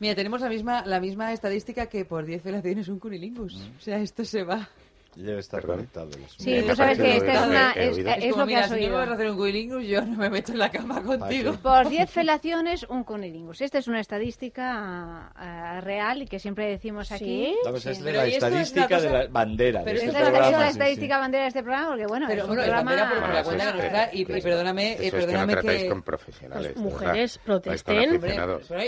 Mira, 0.00 0.14
tenemos 0.14 0.42
la 0.42 0.50
misma, 0.50 0.84
la 0.84 1.00
misma 1.00 1.32
estadística 1.32 1.86
que 1.86 2.04
por 2.04 2.26
10 2.26 2.42
felaciones 2.42 2.88
un 2.88 2.98
cunilingus. 2.98 3.54
O 3.78 3.80
sea, 3.80 3.96
esto 4.00 4.26
se 4.26 4.44
va. 4.44 4.68
Debe 5.16 5.38
estar 5.40 5.60
Perdón. 5.60 5.76
conectado. 5.76 6.10
Sí, 6.38 6.50
Me 6.50 6.62
tú 6.62 6.74
sabes 6.76 6.98
que 6.98 7.16
esta 7.16 7.32
es, 7.34 7.46
una, 7.46 7.70
es, 7.72 7.98
es 7.98 8.06
Es 8.24 8.30
lo 8.36 8.38
que 8.38 8.44
mira, 8.46 8.60
has 8.60 8.68
si 8.68 8.74
oído. 8.74 8.96
vas 8.96 9.08
a 9.08 9.12
hacer 9.14 9.30
un 9.30 9.36
cunilingus, 9.36 9.84
yo 9.86 10.00
no 10.02 10.16
me 10.16 10.30
meto 10.30 10.52
en 10.52 10.58
la 10.58 10.70
cama 10.70 11.02
contigo. 11.02 11.52
Por 11.62 11.88
10 11.88 12.10
felaciones, 12.10 12.84
un 12.88 13.04
cunilingus. 13.04 13.60
Esta 13.60 13.78
es 13.78 13.86
una 13.88 14.00
estadística 14.00 15.30
ah, 15.34 15.80
real 15.82 16.22
y 16.22 16.26
que 16.26 16.38
siempre 16.38 16.66
decimos 16.68 17.12
aquí. 17.12 17.24
¿Sí? 17.24 17.56
No, 17.64 17.70
pues 17.70 17.86
es 17.86 17.96
Sí. 17.98 18.02
de 18.02 18.10
Pero 18.10 18.22
la 18.22 18.28
¿y 18.28 18.32
esto 18.32 18.46
es 18.46 18.52
una 18.52 18.62
estadística 18.62 19.00
de 19.00 19.08
cosa- 19.08 19.18
la 19.24 19.28
bandera 19.30 19.78
de 19.80 19.84
Pero 19.84 19.96
este 19.98 20.06
Esta 20.08 20.18
es 20.18 20.24
la- 20.24 20.30
programa. 20.30 20.46
es 20.50 20.52
la 20.52 20.58
sí, 20.58 20.64
sí. 20.64 20.78
estadística 20.78 21.18
bandera 21.18 21.42
de 21.44 21.48
este 21.48 21.62
programa 21.62 21.88
porque, 21.88 22.06
bueno, 22.06 22.26
Pero 22.28 22.38
es 22.38 22.42
un 22.44 22.48
bueno, 22.48 22.62
es 22.62 22.68
programa... 22.68 22.90
bandera 22.90 23.08
porque 23.10 23.34
la 23.34 23.42
Bueno, 23.42 23.64
cuenta 23.64 23.88
que 23.88 23.90
nos. 23.90 24.14
Y, 24.14 24.38
y 24.38 24.42
perdóname, 24.42 24.92
eh, 24.92 24.94
Eso 24.94 25.02
es 25.04 25.10
que 25.10 25.18
no 25.18 25.26
perdóname 25.26 25.52
tratáis 25.52 25.82
que... 25.82 25.88
con 25.88 26.02
profesionales. 26.02 26.72
Pues, 26.74 26.84
de 26.84 26.90
mujeres, 26.90 27.38
protesten. 27.44 28.20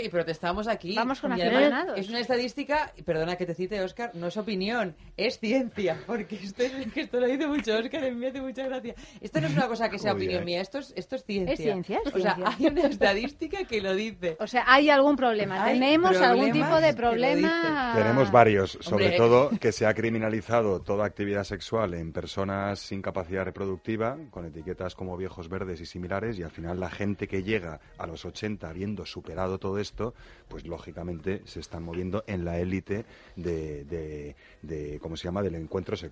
Y 0.03 0.09
protestamos 0.09 0.67
aquí. 0.67 0.95
Vamos 0.95 1.19
con 1.21 1.31
aficionados. 1.31 1.97
Es 1.99 2.09
una 2.09 2.19
estadística, 2.19 2.91
y 2.97 3.03
perdona 3.03 3.35
que 3.35 3.45
te 3.45 3.53
cite, 3.53 3.81
Oscar, 3.81 4.11
no 4.13 4.27
es 4.27 4.37
opinión, 4.37 4.95
es 5.15 5.39
ciencia, 5.39 5.97
porque 6.17 6.35
esto, 6.35 6.63
es, 6.63 6.71
que 6.93 7.01
esto 7.01 7.19
lo 7.19 7.27
dice 7.27 7.47
mucho 7.47 7.77
Oscar, 7.77 8.03
a 8.03 8.09
mí 8.09 8.15
me 8.15 8.27
hace 8.27 8.41
mucha 8.41 8.63
gracia. 8.67 8.95
Esto 9.21 9.41
no 9.41 9.47
es 9.47 9.53
una 9.53 9.67
cosa 9.67 9.89
que 9.89 9.99
sea 9.99 10.13
opinión 10.13 10.43
mía, 10.43 10.61
esto 10.61 10.79
es, 10.79 10.93
esto 10.95 11.15
es 11.15 11.23
ciencia. 11.23 11.53
Es 11.53 11.59
ciencia, 11.59 11.99
es 12.03 12.15
O 12.15 12.19
sea, 12.19 12.35
ciencia. 12.35 12.55
hay 12.57 12.65
una 12.67 12.87
estadística 12.87 13.63
que 13.65 13.81
lo 13.81 13.93
dice. 13.93 14.35
O 14.39 14.47
sea, 14.47 14.63
hay 14.67 14.89
algún 14.89 15.15
problema. 15.15 15.63
Hay 15.63 15.79
Tenemos 15.79 16.17
algún 16.17 16.51
tipo 16.51 16.81
de 16.81 16.93
problema. 16.93 17.93
Tenemos 17.95 18.31
varios, 18.31 18.77
sobre 18.81 19.05
Hombre. 19.05 19.17
todo 19.17 19.49
que 19.59 19.71
se 19.71 19.85
ha 19.85 19.93
criminalizado 19.93 20.81
toda 20.81 21.05
actividad 21.05 21.43
sexual 21.43 21.93
en 21.93 22.11
personas 22.11 22.79
sin 22.79 23.01
capacidad 23.01 23.45
reproductiva, 23.45 24.17
con 24.31 24.45
etiquetas 24.45 24.95
como 24.95 25.17
viejos 25.17 25.49
verdes 25.49 25.81
y 25.81 25.85
similares, 25.85 26.39
y 26.39 26.43
al 26.43 26.51
final 26.51 26.79
la 26.79 26.89
gente 26.89 27.27
que 27.27 27.43
llega 27.43 27.79
a 27.97 28.07
los 28.07 28.25
80 28.25 28.67
habiendo 28.67 29.05
superado 29.05 29.59
todo 29.59 29.77
esto, 29.77 30.13
pues 30.47 30.65
lógicamente 30.65 31.41
se 31.45 31.59
están 31.59 31.83
moviendo 31.83 32.23
en 32.27 32.43
la 32.43 32.59
élite 32.59 33.05
de, 33.35 33.83
de, 33.85 34.35
de, 34.61 34.99
¿cómo 34.99 35.15
se 35.15 35.25
llama?, 35.25 35.43
del 35.43 35.55
encuentro 35.55 35.95
sexual 35.95 36.06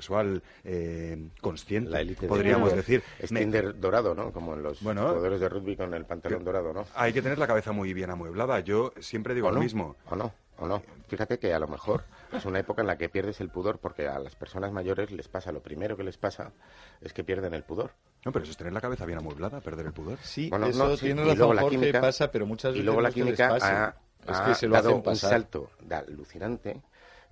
eh, 0.63 1.29
consciente, 1.41 1.89
La 1.91 2.01
élite 2.01 2.27
podríamos 2.27 2.73
decir. 2.73 3.03
Es 3.19 3.31
Me- 3.31 3.41
Tinder 3.41 3.79
dorado, 3.79 4.13
¿no? 4.15 4.31
Como 4.31 4.53
en 4.53 4.63
los 4.63 4.81
Bueno. 4.81 5.07
jugadores 5.07 5.39
de 5.39 5.49
rugby 5.49 5.75
con 5.75 5.93
el 5.93 6.05
pantalón 6.05 6.43
dorado, 6.43 6.73
¿no? 6.73 6.85
Hay 6.95 7.13
que 7.13 7.21
tener 7.21 7.37
la 7.37 7.47
cabeza 7.47 7.71
muy 7.71 7.93
bien 7.93 8.09
amueblada. 8.09 8.59
Yo 8.59 8.93
siempre 8.99 9.33
digo 9.33 9.47
¿O 9.47 9.51
lo 9.51 9.57
no? 9.57 9.63
mismo. 9.63 9.95
¿O 10.09 10.15
no? 10.15 10.33
¿O 10.57 10.67
no? 10.67 10.81
Fíjate 11.07 11.37
que 11.37 11.53
a 11.53 11.59
lo 11.59 11.67
mejor 11.67 12.03
es 12.31 12.45
una 12.45 12.59
época 12.59 12.81
en 12.81 12.87
la 12.87 12.97
que 12.97 13.09
pierdes 13.09 13.41
el 13.41 13.49
pudor 13.49 13.77
porque 13.79 14.07
a 14.07 14.19
las 14.19 14.35
personas 14.35 14.71
mayores 14.71 15.11
les 15.11 15.27
pasa, 15.27 15.51
lo 15.51 15.61
primero 15.61 15.97
que 15.97 16.03
les 16.03 16.17
pasa 16.17 16.51
es 17.01 17.11
que 17.13 17.23
pierden 17.23 17.53
el 17.53 17.63
pudor. 17.63 17.91
No, 18.23 18.31
pero 18.31 18.43
eso 18.43 18.51
es 18.51 18.57
tener 18.57 18.73
la 18.73 18.81
cabeza 18.81 19.05
bien 19.05 19.19
amueblada, 19.19 19.59
perder 19.61 19.85
el 19.87 19.93
pudor. 19.93 20.17
Sí, 20.23 20.49
Bueno, 20.49 20.67
eso 20.67 20.87
no, 20.87 20.95
sí, 20.97 21.05
tiene 21.05 21.21
y 21.21 21.25
razón 21.25 21.37
luego 21.37 21.53
la 21.53 21.61
Jorge, 21.61 21.77
química- 21.77 22.01
pasa, 22.01 22.31
pero 22.31 22.45
muchas 22.45 22.69
Y 22.71 22.73
veces 22.75 22.85
luego 22.85 22.99
no 22.99 23.03
la 23.03 23.09
es 23.09 23.15
que 23.15 23.19
les 23.23 23.27
química 23.37 23.57
ha, 23.61 23.95
es 24.27 24.39
que 24.41 24.55
se 24.55 24.67
lo 24.67 24.73
dado 24.75 24.89
hacen 24.97 25.03
un 25.09 25.15
salto 25.17 25.69
de 25.81 25.95
alucinante. 25.95 26.81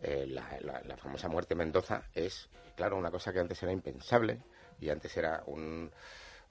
Eh, 0.02 0.26
la, 0.28 0.58
la- 0.62 0.82
la 0.82 0.98
famosa 0.98 1.28
muerte 1.30 1.56
Mendoza 1.56 2.04
es, 2.14 2.50
claro, 2.76 2.98
una 2.98 3.12
cosa 3.12 3.32
que 3.32 3.40
antes 3.40 3.62
era 3.64 3.72
impensable 3.72 4.40
y 4.80 4.90
antes 4.90 5.16
era 5.18 5.44
un- 5.46 5.92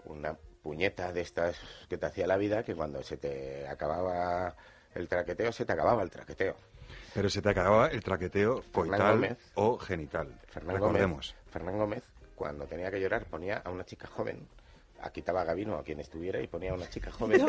una 0.04 0.34
puñeta 0.62 1.12
de 1.12 1.20
estas 1.22 1.56
que 1.88 1.98
te 1.98 2.06
hacía 2.06 2.26
la 2.26 2.36
vida 2.36 2.62
que 2.64 2.74
cuando 2.74 3.02
se 3.02 3.16
te 3.16 3.66
acababa 3.68 4.54
el 4.94 5.08
traqueteo, 5.08 5.52
se 5.52 5.64
te 5.64 5.72
acababa 5.72 6.02
el 6.02 6.10
traqueteo. 6.10 6.56
Pero 7.14 7.28
se 7.28 7.42
te 7.42 7.48
acababa 7.50 7.88
el 7.88 8.02
traqueteo 8.02 8.62
coital 8.72 9.14
Gómez. 9.16 9.38
o 9.54 9.78
genital. 9.78 10.38
Fernán 10.48 10.76
Recordemos. 10.76 11.34
Gómez, 11.34 11.50
Fernán 11.52 11.78
Gómez, 11.78 12.02
cuando 12.34 12.66
tenía 12.66 12.90
que 12.90 13.00
llorar, 13.00 13.24
ponía 13.26 13.58
a 13.58 13.70
una 13.70 13.84
chica 13.84 14.06
joven, 14.06 14.46
quitaba 15.10 15.40
a 15.42 15.44
Gavino, 15.44 15.76
a 15.76 15.82
quien 15.82 16.00
estuviera, 16.00 16.40
y 16.40 16.46
ponía 16.46 16.70
a 16.72 16.74
una 16.74 16.88
chica 16.88 17.10
joven. 17.10 17.44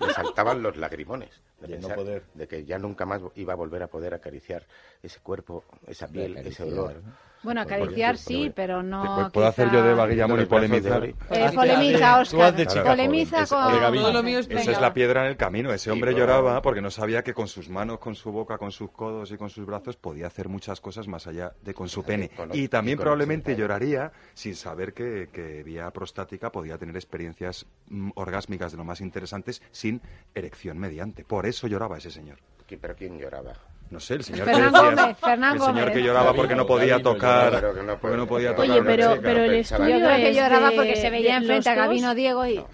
Le 0.00 0.12
saltaban 0.12 0.62
los 0.62 0.76
lagrimones 0.76 1.30
de, 1.60 1.68
De 1.68 1.74
no 1.74 1.80
pensar 1.88 1.96
poder. 1.96 2.22
de 2.34 2.48
que 2.48 2.64
ya 2.64 2.78
nunca 2.78 3.04
más 3.06 3.20
iba 3.36 3.52
a 3.52 3.56
volver 3.56 3.82
a 3.82 3.88
poder 3.88 4.14
acariciar 4.14 4.66
ese 5.02 5.20
cuerpo, 5.20 5.64
esa 5.86 6.08
piel, 6.08 6.36
ese 6.38 6.62
olor. 6.64 7.02
¿no? 7.02 7.27
Bueno, 7.48 7.62
Pues, 7.64 7.72
acariciar 7.80 8.14
pues, 8.16 8.20
sí, 8.24 8.36
pues, 8.44 8.52
pero 8.54 8.82
no. 8.82 9.30
¿Puedo 9.32 9.46
hacer 9.46 9.70
yo 9.70 9.78
de 9.78 9.84
quizá- 9.84 9.90
Eva 9.92 10.06
Guillamón 10.06 10.42
y 10.42 10.44
polemizar? 10.44 11.02
Eh, 11.04 11.14
polemiza, 11.54 12.20
Oscar. 12.20 12.40
haz 12.42 12.56
de 12.56 12.66
chica 12.66 12.84
Polemiza 12.84 13.46
con. 13.46 13.80
Gavino. 13.80 14.02
Todo 14.04 14.12
lo 14.12 14.22
mío 14.22 14.38
es 14.40 14.50
Esa 14.50 14.70
es 14.72 14.80
la 14.80 14.92
piedra 14.92 15.22
en 15.24 15.28
el 15.30 15.36
camino. 15.38 15.72
Ese 15.72 15.90
hombre 15.90 16.12
pero- 16.12 16.26
lloraba 16.26 16.60
porque 16.60 16.82
no 16.82 16.90
sabía 16.90 17.22
que 17.22 17.32
con 17.32 17.48
sus 17.48 17.70
manos, 17.70 17.98
con 18.00 18.14
su 18.14 18.30
boca, 18.32 18.58
con 18.58 18.70
sus 18.70 18.90
codos 18.90 19.32
y 19.32 19.38
con 19.38 19.48
sus 19.48 19.64
brazos 19.64 19.96
podía 19.96 20.26
hacer 20.26 20.48
muchas 20.50 20.80
cosas 20.82 21.08
más 21.08 21.26
allá 21.26 21.52
de 21.62 21.72
con 21.72 21.88
su 21.88 22.02
pene. 22.04 22.30
Y 22.52 22.68
también 22.68 22.98
probablemente 22.98 23.52
80 23.52 23.62
años. 23.62 23.80
lloraría 23.80 24.12
sin 24.34 24.54
saber 24.54 24.92
que, 24.92 25.30
que 25.32 25.62
vía 25.62 25.90
prostática 25.90 26.52
podía 26.52 26.76
tener 26.76 26.96
experiencias 26.96 27.64
mm, 27.88 28.10
orgásmicas 28.14 28.72
de 28.72 28.78
lo 28.78 28.84
más 28.84 29.00
interesantes 29.00 29.62
si 29.72 29.88
sin 29.88 30.02
erección 30.34 30.76
mediante. 30.76 31.24
Por 31.24 31.46
eso 31.46 31.66
lloraba 31.66 31.96
ese 31.96 32.10
señor. 32.10 32.36
¿Qui- 32.68 32.76
¿Pero 32.78 32.94
quién 32.94 33.18
lloraba? 33.18 33.54
No 33.90 34.00
sé, 34.00 34.14
el 34.14 34.24
señor 34.24 34.44
Fernán 34.44 34.70
que 34.72 34.78
decía, 34.78 34.90
Gómez, 35.02 35.16
Fernán 35.18 35.52
el 35.54 35.60
señor 35.60 35.74
Gómez. 35.80 35.94
que 35.94 36.02
lloraba 36.02 36.34
porque 36.34 36.54
no 36.54 36.66
podía 36.66 36.86
Gabino 36.98 37.10
tocar, 37.12 37.44
lloraba, 37.52 37.60
pero 37.60 37.74
que 37.74 37.82
no 37.82 37.98
porque 37.98 38.16
no 38.18 38.26
podía 38.26 38.54
tocar 38.54 38.70
Oye, 38.70 38.82
pero, 38.82 39.08
chica. 39.10 39.20
pero 39.22 39.42
el 39.44 39.54
estudio 39.54 39.88
Yo 39.88 40.04
creo 40.04 40.16
que 40.16 40.34
lloraba 40.34 40.70
de- 40.70 40.76
porque 40.76 40.96
se 40.96 41.10
veía 41.10 41.30
de 41.32 41.36
enfrente 41.38 41.70
a 41.70 41.74
Gabino 41.74 42.14
Diego 42.14 42.46
y... 42.46 42.64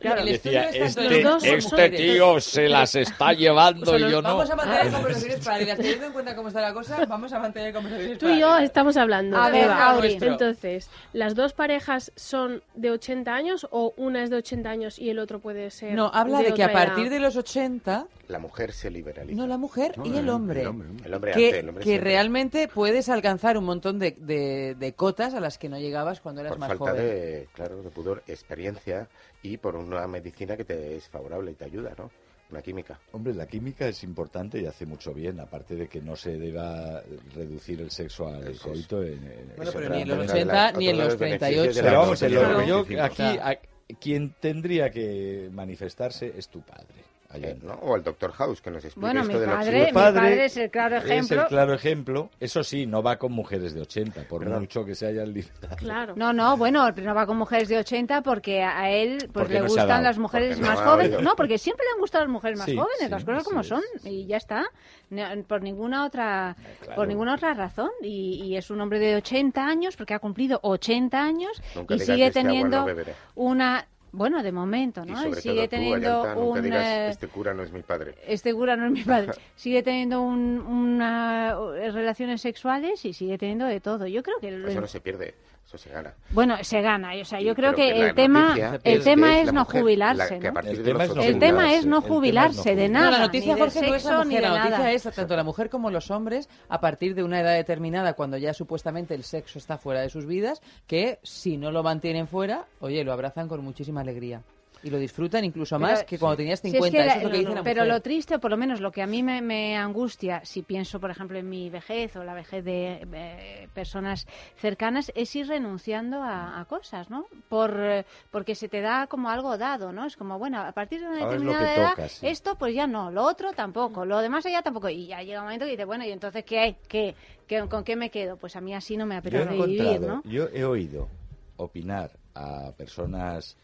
Claro, 0.00 0.20
el 0.22 0.28
estudio 0.28 0.60
Decía, 0.60 0.84
este, 0.86 1.00
de 1.02 1.22
los 1.22 1.32
dos 1.32 1.44
este 1.44 1.70
mujeres. 1.70 2.00
tío 2.00 2.40
se 2.40 2.68
las 2.68 2.94
está 2.96 3.32
llevando 3.32 3.96
y 3.96 4.00
yo 4.00 4.20
no. 4.20 4.22
Vamos 4.36 4.50
a 4.50 4.56
mantener 4.56 4.92
conversaciones 4.92 5.44
paralelas. 5.44 5.76
Teniendo 5.76 6.06
en 6.06 6.12
cuenta 6.12 6.34
cómo 6.36 6.48
está 6.48 6.60
la 6.60 6.74
cosa, 6.74 7.04
vamos 7.06 7.32
a 7.32 7.38
mantener 7.38 7.72
conversaciones 7.72 8.18
Tú 8.18 8.28
y 8.28 8.40
yo 8.40 8.58
estamos 8.58 8.96
hablando. 8.96 9.36
A 9.38 9.50
ver. 9.50 9.70
Auri. 9.70 10.18
Entonces, 10.20 10.90
¿las 11.12 11.34
dos 11.34 11.52
parejas 11.52 12.12
son 12.16 12.62
de 12.74 12.90
80 12.90 13.32
años 13.32 13.66
o 13.70 13.94
una 13.96 14.22
es 14.24 14.30
de 14.30 14.36
80 14.36 14.68
años 14.68 14.98
y 14.98 15.08
el 15.10 15.18
otro 15.18 15.38
puede 15.38 15.70
ser 15.70 15.94
No, 15.94 16.10
habla 16.12 16.40
de, 16.42 16.52
que 16.52 16.64
a 16.64 16.72
partir 16.72 17.08
de 17.08 17.20
los 17.20 17.36
80, 17.36 18.06
La 18.28 18.38
mujer 18.38 18.72
se 18.72 18.90
liberaliza. 18.90 19.36
no 19.36 19.46
la 19.46 19.56
mujer 19.58 19.96
No, 19.98 20.06
y 20.06 20.16
el 20.16 20.28
hombre. 20.28 20.62
el 20.62 20.66
hombre. 20.68 20.88
El 21.04 21.14
hombre 21.14 21.32
Que, 21.32 21.46
antes, 21.46 21.60
el 21.62 21.68
hombre 21.68 21.84
que 21.84 21.98
realmente 22.00 22.68
puedes 22.68 23.08
alcanzar 23.08 23.58
un 23.58 23.64
montón 23.64 23.98
de, 23.98 24.12
de- 24.18 24.74
de 24.78 24.92
cotas 24.94 25.34
a 25.34 25.40
las 25.40 25.58
que 25.58 25.68
no 25.68 25.78
llegabas 25.78 26.20
cuando 26.20 26.40
eras 26.40 26.52
por 26.52 26.58
más 26.60 26.68
falta 26.68 26.84
joven. 26.92 26.96
de, 27.04 27.48
claro, 27.52 27.82
de 27.82 27.90
pudor, 27.90 28.22
experiencia 28.26 29.08
y 29.42 29.56
por 29.58 29.76
una 29.76 30.06
medicina 30.06 30.56
que 30.56 30.64
te 30.64 30.96
es 30.96 31.08
favorable 31.08 31.50
y 31.50 31.54
te 31.54 31.64
ayuda, 31.64 31.94
¿no? 31.98 32.10
Una 32.50 32.60
química. 32.62 33.00
Hombre, 33.12 33.34
la 33.34 33.46
química 33.46 33.88
es 33.88 34.04
importante 34.04 34.60
y 34.60 34.66
hace 34.66 34.84
mucho 34.86 35.12
bien, 35.14 35.40
aparte 35.40 35.74
de 35.74 35.88
que 35.88 36.00
no 36.00 36.14
se 36.14 36.36
deba 36.38 37.02
reducir 37.34 37.80
el 37.80 37.90
sexo 37.90 38.28
al 38.28 38.42
Eso 38.42 38.50
es. 38.50 38.60
coito. 38.86 39.02
En, 39.02 39.14
en- 39.24 39.52
Bueno, 39.56 39.70
pero 39.74 39.88
ni 39.90 40.02
en 40.02 40.08
los 40.08 40.18
realmente- 40.18 40.22
Otra 40.22 40.34
de 40.34 40.40
80 40.42 40.54
las- 40.54 40.76
ni 40.78 40.88
en 40.88 40.98
los 40.98 41.06
los 41.08 41.18
beneficios 41.18 41.50
38. 41.50 41.74
de 41.74 41.82
Pero 41.82 42.00
vamos, 42.00 42.22
en 42.22 42.34
lo- 42.34 42.40
autonomía. 42.40 42.68
yo 42.68 42.84
25. 42.84 43.02
aquí, 43.04 43.38
a- 43.42 43.96
quien 43.98 44.34
tendría 44.40 44.90
que 44.90 45.48
manifestarse 45.52 46.32
es 46.36 46.48
tu 46.48 46.60
padre. 46.62 47.02
Allende. 47.34 47.66
¿no? 47.66 47.74
O 47.74 47.96
el 47.96 48.02
doctor 48.02 48.32
House, 48.32 48.60
que 48.60 48.70
nos 48.70 48.84
explica 48.84 49.06
Bueno, 49.06 49.24
mi 49.24 49.34
esto 49.34 49.40
de 49.40 49.46
padre, 49.46 49.86
mi 49.86 49.92
padre 49.92 50.44
es 50.44 50.56
el 50.56 50.70
claro 50.70 50.96
ejemplo. 50.96 51.36
Es 51.36 51.42
el 51.42 51.46
claro 51.48 51.74
ejemplo. 51.74 52.30
Eso 52.40 52.62
sí, 52.62 52.86
no 52.86 53.02
va 53.02 53.16
con 53.16 53.32
mujeres 53.32 53.74
de 53.74 53.80
80, 53.82 54.22
por 54.28 54.42
Perdón. 54.42 54.60
mucho 54.60 54.84
que 54.84 54.94
se 54.94 55.06
hayan 55.06 55.32
liberado. 55.32 55.76
Claro. 55.76 56.14
No, 56.16 56.32
no, 56.32 56.56
bueno, 56.56 56.90
no 56.90 57.14
va 57.14 57.26
con 57.26 57.36
mujeres 57.36 57.68
de 57.68 57.78
80 57.78 58.22
porque 58.22 58.62
a 58.62 58.90
él 58.90 59.18
pues 59.18 59.30
Porque 59.32 59.54
le 59.54 59.60
no 59.60 59.66
gustan 59.66 60.02
las 60.02 60.18
mujeres 60.18 60.56
porque 60.56 60.62
no 60.62 60.68
más 60.68 60.80
ha 60.80 60.90
jóvenes. 60.90 61.22
No, 61.22 61.34
porque 61.36 61.58
siempre 61.58 61.84
le 61.86 61.92
han 61.94 62.00
gustado 62.00 62.24
las 62.24 62.32
mujeres 62.32 62.58
más 62.58 62.66
Sí, 62.66 62.76
jóvenes, 62.76 62.98
sí, 63.00 63.08
las 63.08 63.24
cosas 63.24 63.44
como 63.44 63.60
es. 63.60 63.66
son 63.66 63.82
y 64.04 64.26
ya 64.26 64.36
está. 64.36 64.64
No, 65.10 65.22
por 65.46 65.62
ninguna 65.62 66.06
otra 66.06 66.56
claro. 66.80 66.96
por 66.96 67.06
ninguna 67.08 67.34
otra 67.34 67.52
razón 67.54 67.90
y, 68.02 68.42
y 68.44 68.56
es 68.56 68.70
un 68.70 68.80
hombre 68.80 68.98
de 68.98 69.16
80 69.16 69.64
años 69.64 69.96
porque 69.96 70.14
ha 70.14 70.18
cumplido 70.18 70.58
80 70.62 71.22
años 71.22 71.62
Nunca 71.74 71.94
y 71.94 71.98
sigue 72.00 72.26
este 72.26 72.40
teniendo 72.42 72.86
no 72.86 72.94
una 73.34 73.86
bueno, 74.14 74.42
de 74.42 74.52
momento, 74.52 75.04
¿no? 75.04 75.16
sigue 75.34 75.68
todo 75.68 75.68
teniendo 75.68 76.22
un 76.36 76.62
digas, 76.62 77.10
este 77.10 77.28
cura 77.28 77.52
no 77.54 77.62
es 77.62 77.72
mi 77.72 77.82
padre. 77.82 78.14
este 78.26 78.54
cura 78.54 78.76
no 78.76 78.86
es 78.86 78.92
mi 78.92 79.02
padre. 79.02 79.32
Sigue 79.56 79.82
teniendo 79.82 80.22
un- 80.22 80.60
una 80.60 81.56
eh, 81.76 81.90
relaciones 81.90 82.40
sexuales 82.40 83.04
y 83.04 83.12
sigue 83.12 83.38
teniendo 83.38 83.66
de 83.66 83.80
todo. 83.80 84.06
Yo 84.06 84.22
creo 84.22 84.38
que 84.40 84.50
lo- 84.50 84.68
Eso 84.68 84.80
no 84.80 84.86
se 84.86 85.00
pierde, 85.00 85.34
eso 85.74 85.88
se 85.88 85.90
gana. 85.90 86.14
bueno, 86.30 86.56
se 86.62 86.80
gana. 86.80 87.12
O 87.20 87.24
sea, 87.24 87.40
yo 87.40 87.54
creo 87.54 87.74
que, 87.74 87.90
el 87.90 88.14
tema 88.14 88.54
el 88.84 88.98
es 88.98 89.04
tema 89.04 89.40
es 89.40 89.52
no 89.52 89.64
jubilarse, 89.64 90.36
El 90.36 90.40
de 90.40 90.84
tema 90.84 91.04
es 91.04 91.14
no 91.14 91.20
80 91.20 91.26
El 91.26 91.38
tema 91.38 91.72
es 91.72 91.86
no 91.86 92.00
jubilarse, 92.02 92.74
de 92.74 92.88
nada. 92.88 93.06
No, 93.06 93.10
la 93.12 93.18
noticia, 93.18 93.54
ni 93.54 93.60
de 93.60 93.66
Jorge, 93.66 93.80
no 93.80 93.94
es 93.94 94.04
la 94.04 94.10
sexo, 94.10 94.24
ni 94.24 94.34
mujer. 94.34 94.42
de 94.42 94.48
La 94.50 94.64
noticia 94.64 94.92
es 94.92 95.02
tanto 95.14 95.36
la 95.36 95.44
mujer 95.44 95.70
como 95.70 95.90
los 95.90 96.10
hombres, 96.10 96.48
a 96.68 96.80
partir 96.80 97.14
de 97.14 97.22
una 97.22 97.40
edad 97.40 97.54
determinada, 97.54 98.14
cuando 98.14 98.36
ya 98.36 98.54
supuestamente 98.54 99.14
el 99.14 99.24
sexo 99.24 99.58
está 99.58 99.78
fuera 99.78 100.00
de 100.00 100.10
sus 100.10 100.26
vidas, 100.26 100.62
que 100.86 101.18
si 101.22 101.56
no 101.56 101.70
lo 101.70 101.82
mantienen 101.82 102.28
fuera, 102.28 102.66
oye, 102.80 103.04
lo 103.04 103.12
abrazan 103.12 103.48
con 103.48 103.62
muchísima 103.64 104.00
alegría. 104.00 104.42
Y 104.84 104.90
lo 104.90 104.98
disfrutan 104.98 105.44
incluso 105.44 105.76
Pero- 105.78 105.90
más 105.90 106.04
que 106.04 106.18
cuando 106.18 106.36
tenías 106.36 106.60
Si 106.60 106.66
es 106.68 106.72
50. 106.74 106.96
que 106.96 106.98
Eso 107.02 107.08
la- 107.08 107.16
es 107.16 107.22
lo 107.24 107.30
que 107.30 107.38
dice 107.38 107.54
la 107.54 107.62
pero 107.62 107.80
mujer. 107.82 107.94
lo 107.94 108.00
triste, 108.02 108.34
o 108.34 108.38
por 108.38 108.50
lo 108.50 108.56
menos 108.58 108.80
lo 108.80 108.92
que 108.92 109.00
a 109.02 109.06
mí 109.06 109.22
me, 109.22 109.40
me 109.40 109.76
angustia, 109.78 110.44
si 110.44 110.62
pienso, 110.62 111.00
por 111.00 111.10
ejemplo, 111.10 111.38
en 111.38 111.48
mi 111.48 111.70
vejez 111.70 112.14
o 112.16 112.22
la 112.22 112.34
vejez 112.34 112.62
de 112.64 113.00
eh, 113.12 113.68
personas 113.72 114.26
cercanas, 114.56 115.10
es 115.14 115.34
ir 115.36 115.48
renunciando 115.48 116.22
a, 116.22 116.60
a 116.60 116.64
cosas, 116.66 117.08
¿no? 117.08 117.24
Por, 117.48 117.74
eh, 117.80 118.04
porque 118.30 118.54
se 118.54 118.68
te 118.68 118.82
da 118.82 119.06
como 119.06 119.30
algo 119.30 119.56
dado, 119.56 119.90
¿no? 119.90 120.04
Es 120.04 120.16
como, 120.18 120.38
bueno, 120.38 120.60
a 120.60 120.72
partir 120.72 121.00
de 121.00 121.06
una 121.06 121.20
Ahora 121.20 121.30
determinada 121.30 121.74
edad, 121.74 121.90
toca, 121.92 122.08
sí. 122.10 122.26
esto 122.26 122.56
pues 122.56 122.74
ya 122.74 122.86
no, 122.86 123.10
lo 123.10 123.22
otro 123.24 123.52
tampoco, 123.54 124.04
lo 124.04 124.18
demás 124.18 124.44
ya 124.44 124.60
tampoco. 124.60 124.90
Y 124.90 125.06
ya 125.06 125.22
llega 125.22 125.40
un 125.40 125.46
momento 125.46 125.64
que 125.64 125.70
dices, 125.70 125.86
bueno, 125.86 126.04
¿y 126.04 126.10
entonces 126.10 126.44
qué 126.44 126.58
hay? 126.58 126.76
¿Qué, 126.86 127.14
qué- 127.46 127.66
¿Con 127.68 127.84
qué 127.84 127.96
me 127.96 128.10
quedo? 128.10 128.36
Pues 128.36 128.54
a 128.56 128.60
mí 128.60 128.74
así 128.74 128.98
no 128.98 129.06
me 129.06 129.16
apetece 129.16 129.54
vivir, 129.64 130.00
¿no? 130.02 130.22
yo 130.24 130.48
he 130.52 130.64
oído 130.66 131.08
opinar 131.56 132.10
a 132.34 132.72
personas 132.76 133.56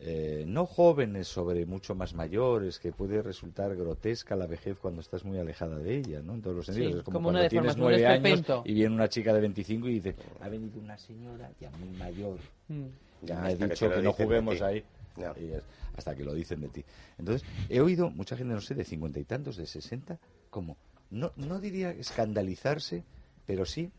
eh, 0.00 0.44
no 0.46 0.64
jóvenes 0.66 1.26
sobre 1.28 1.66
mucho 1.66 1.94
más 1.94 2.14
mayores, 2.14 2.78
que 2.78 2.92
puede 2.92 3.20
resultar 3.22 3.74
grotesca 3.74 4.36
la 4.36 4.46
vejez 4.46 4.78
cuando 4.78 5.00
estás 5.00 5.24
muy 5.24 5.38
alejada 5.38 5.76
de 5.78 5.96
ella, 5.96 6.22
¿no? 6.22 6.34
En 6.34 6.42
todos 6.42 6.56
los 6.56 6.66
Sí, 6.66 6.72
sentidos. 6.72 6.98
es 6.98 7.02
como, 7.02 7.16
como 7.18 7.28
una 7.30 7.38
cuando 7.40 7.48
tienes 7.50 7.76
nueve 7.76 8.06
años 8.06 8.38
esperpento. 8.38 8.62
y 8.64 8.74
viene 8.74 8.94
una 8.94 9.08
chica 9.08 9.32
de 9.32 9.40
25 9.40 9.88
y 9.88 9.94
dice, 9.94 10.14
ha 10.40 10.48
venido 10.48 10.80
una 10.80 10.96
señora 10.98 11.50
ya 11.60 11.70
muy 11.72 11.88
mayor 11.90 12.38
Mm. 12.68 12.84
Ya 13.22 13.40
me 13.40 13.56
que 13.56 13.66
dicho 13.66 13.90
que, 13.90 14.02
no 14.02 14.12
juguemos 14.12 14.60
ahí. 14.62 14.84
Ya. 15.16 15.34
Y 15.40 15.50
es- 15.52 15.64
hasta 15.96 16.14
que 16.14 16.22
lo 16.22 16.32
dicen 16.32 16.60
de 16.60 16.68
ti. 16.68 16.84
Entonces, 17.18 17.44
he 17.68 17.80
oído 17.80 18.08
mucha 18.10 18.36
gente, 18.36 18.54
no 18.54 18.60
sé, 18.60 18.74
de 18.76 18.84
cincuenta 18.84 19.18
y 19.18 19.24
tantos, 19.24 19.56
de 19.56 19.66
sesenta, 19.66 20.20
como, 20.50 20.76
no, 21.10 21.32
no 21.36 21.58
diría 21.58 21.90
escandalizarse, 21.90 23.02
pero 23.46 23.64
sí 23.64 23.90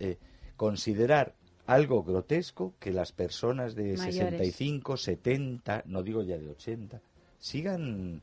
eh, 0.00 0.18
considerar 0.56 1.34
algo 1.66 2.02
grotesco 2.02 2.74
que 2.78 2.92
las 2.92 3.12
personas 3.12 3.74
de 3.74 3.96
Mayores. 3.96 4.14
65, 4.16 4.96
70, 4.96 5.82
no 5.86 6.02
digo 6.02 6.22
ya 6.22 6.36
de 6.36 6.50
80, 6.50 7.00
sigan... 7.38 8.20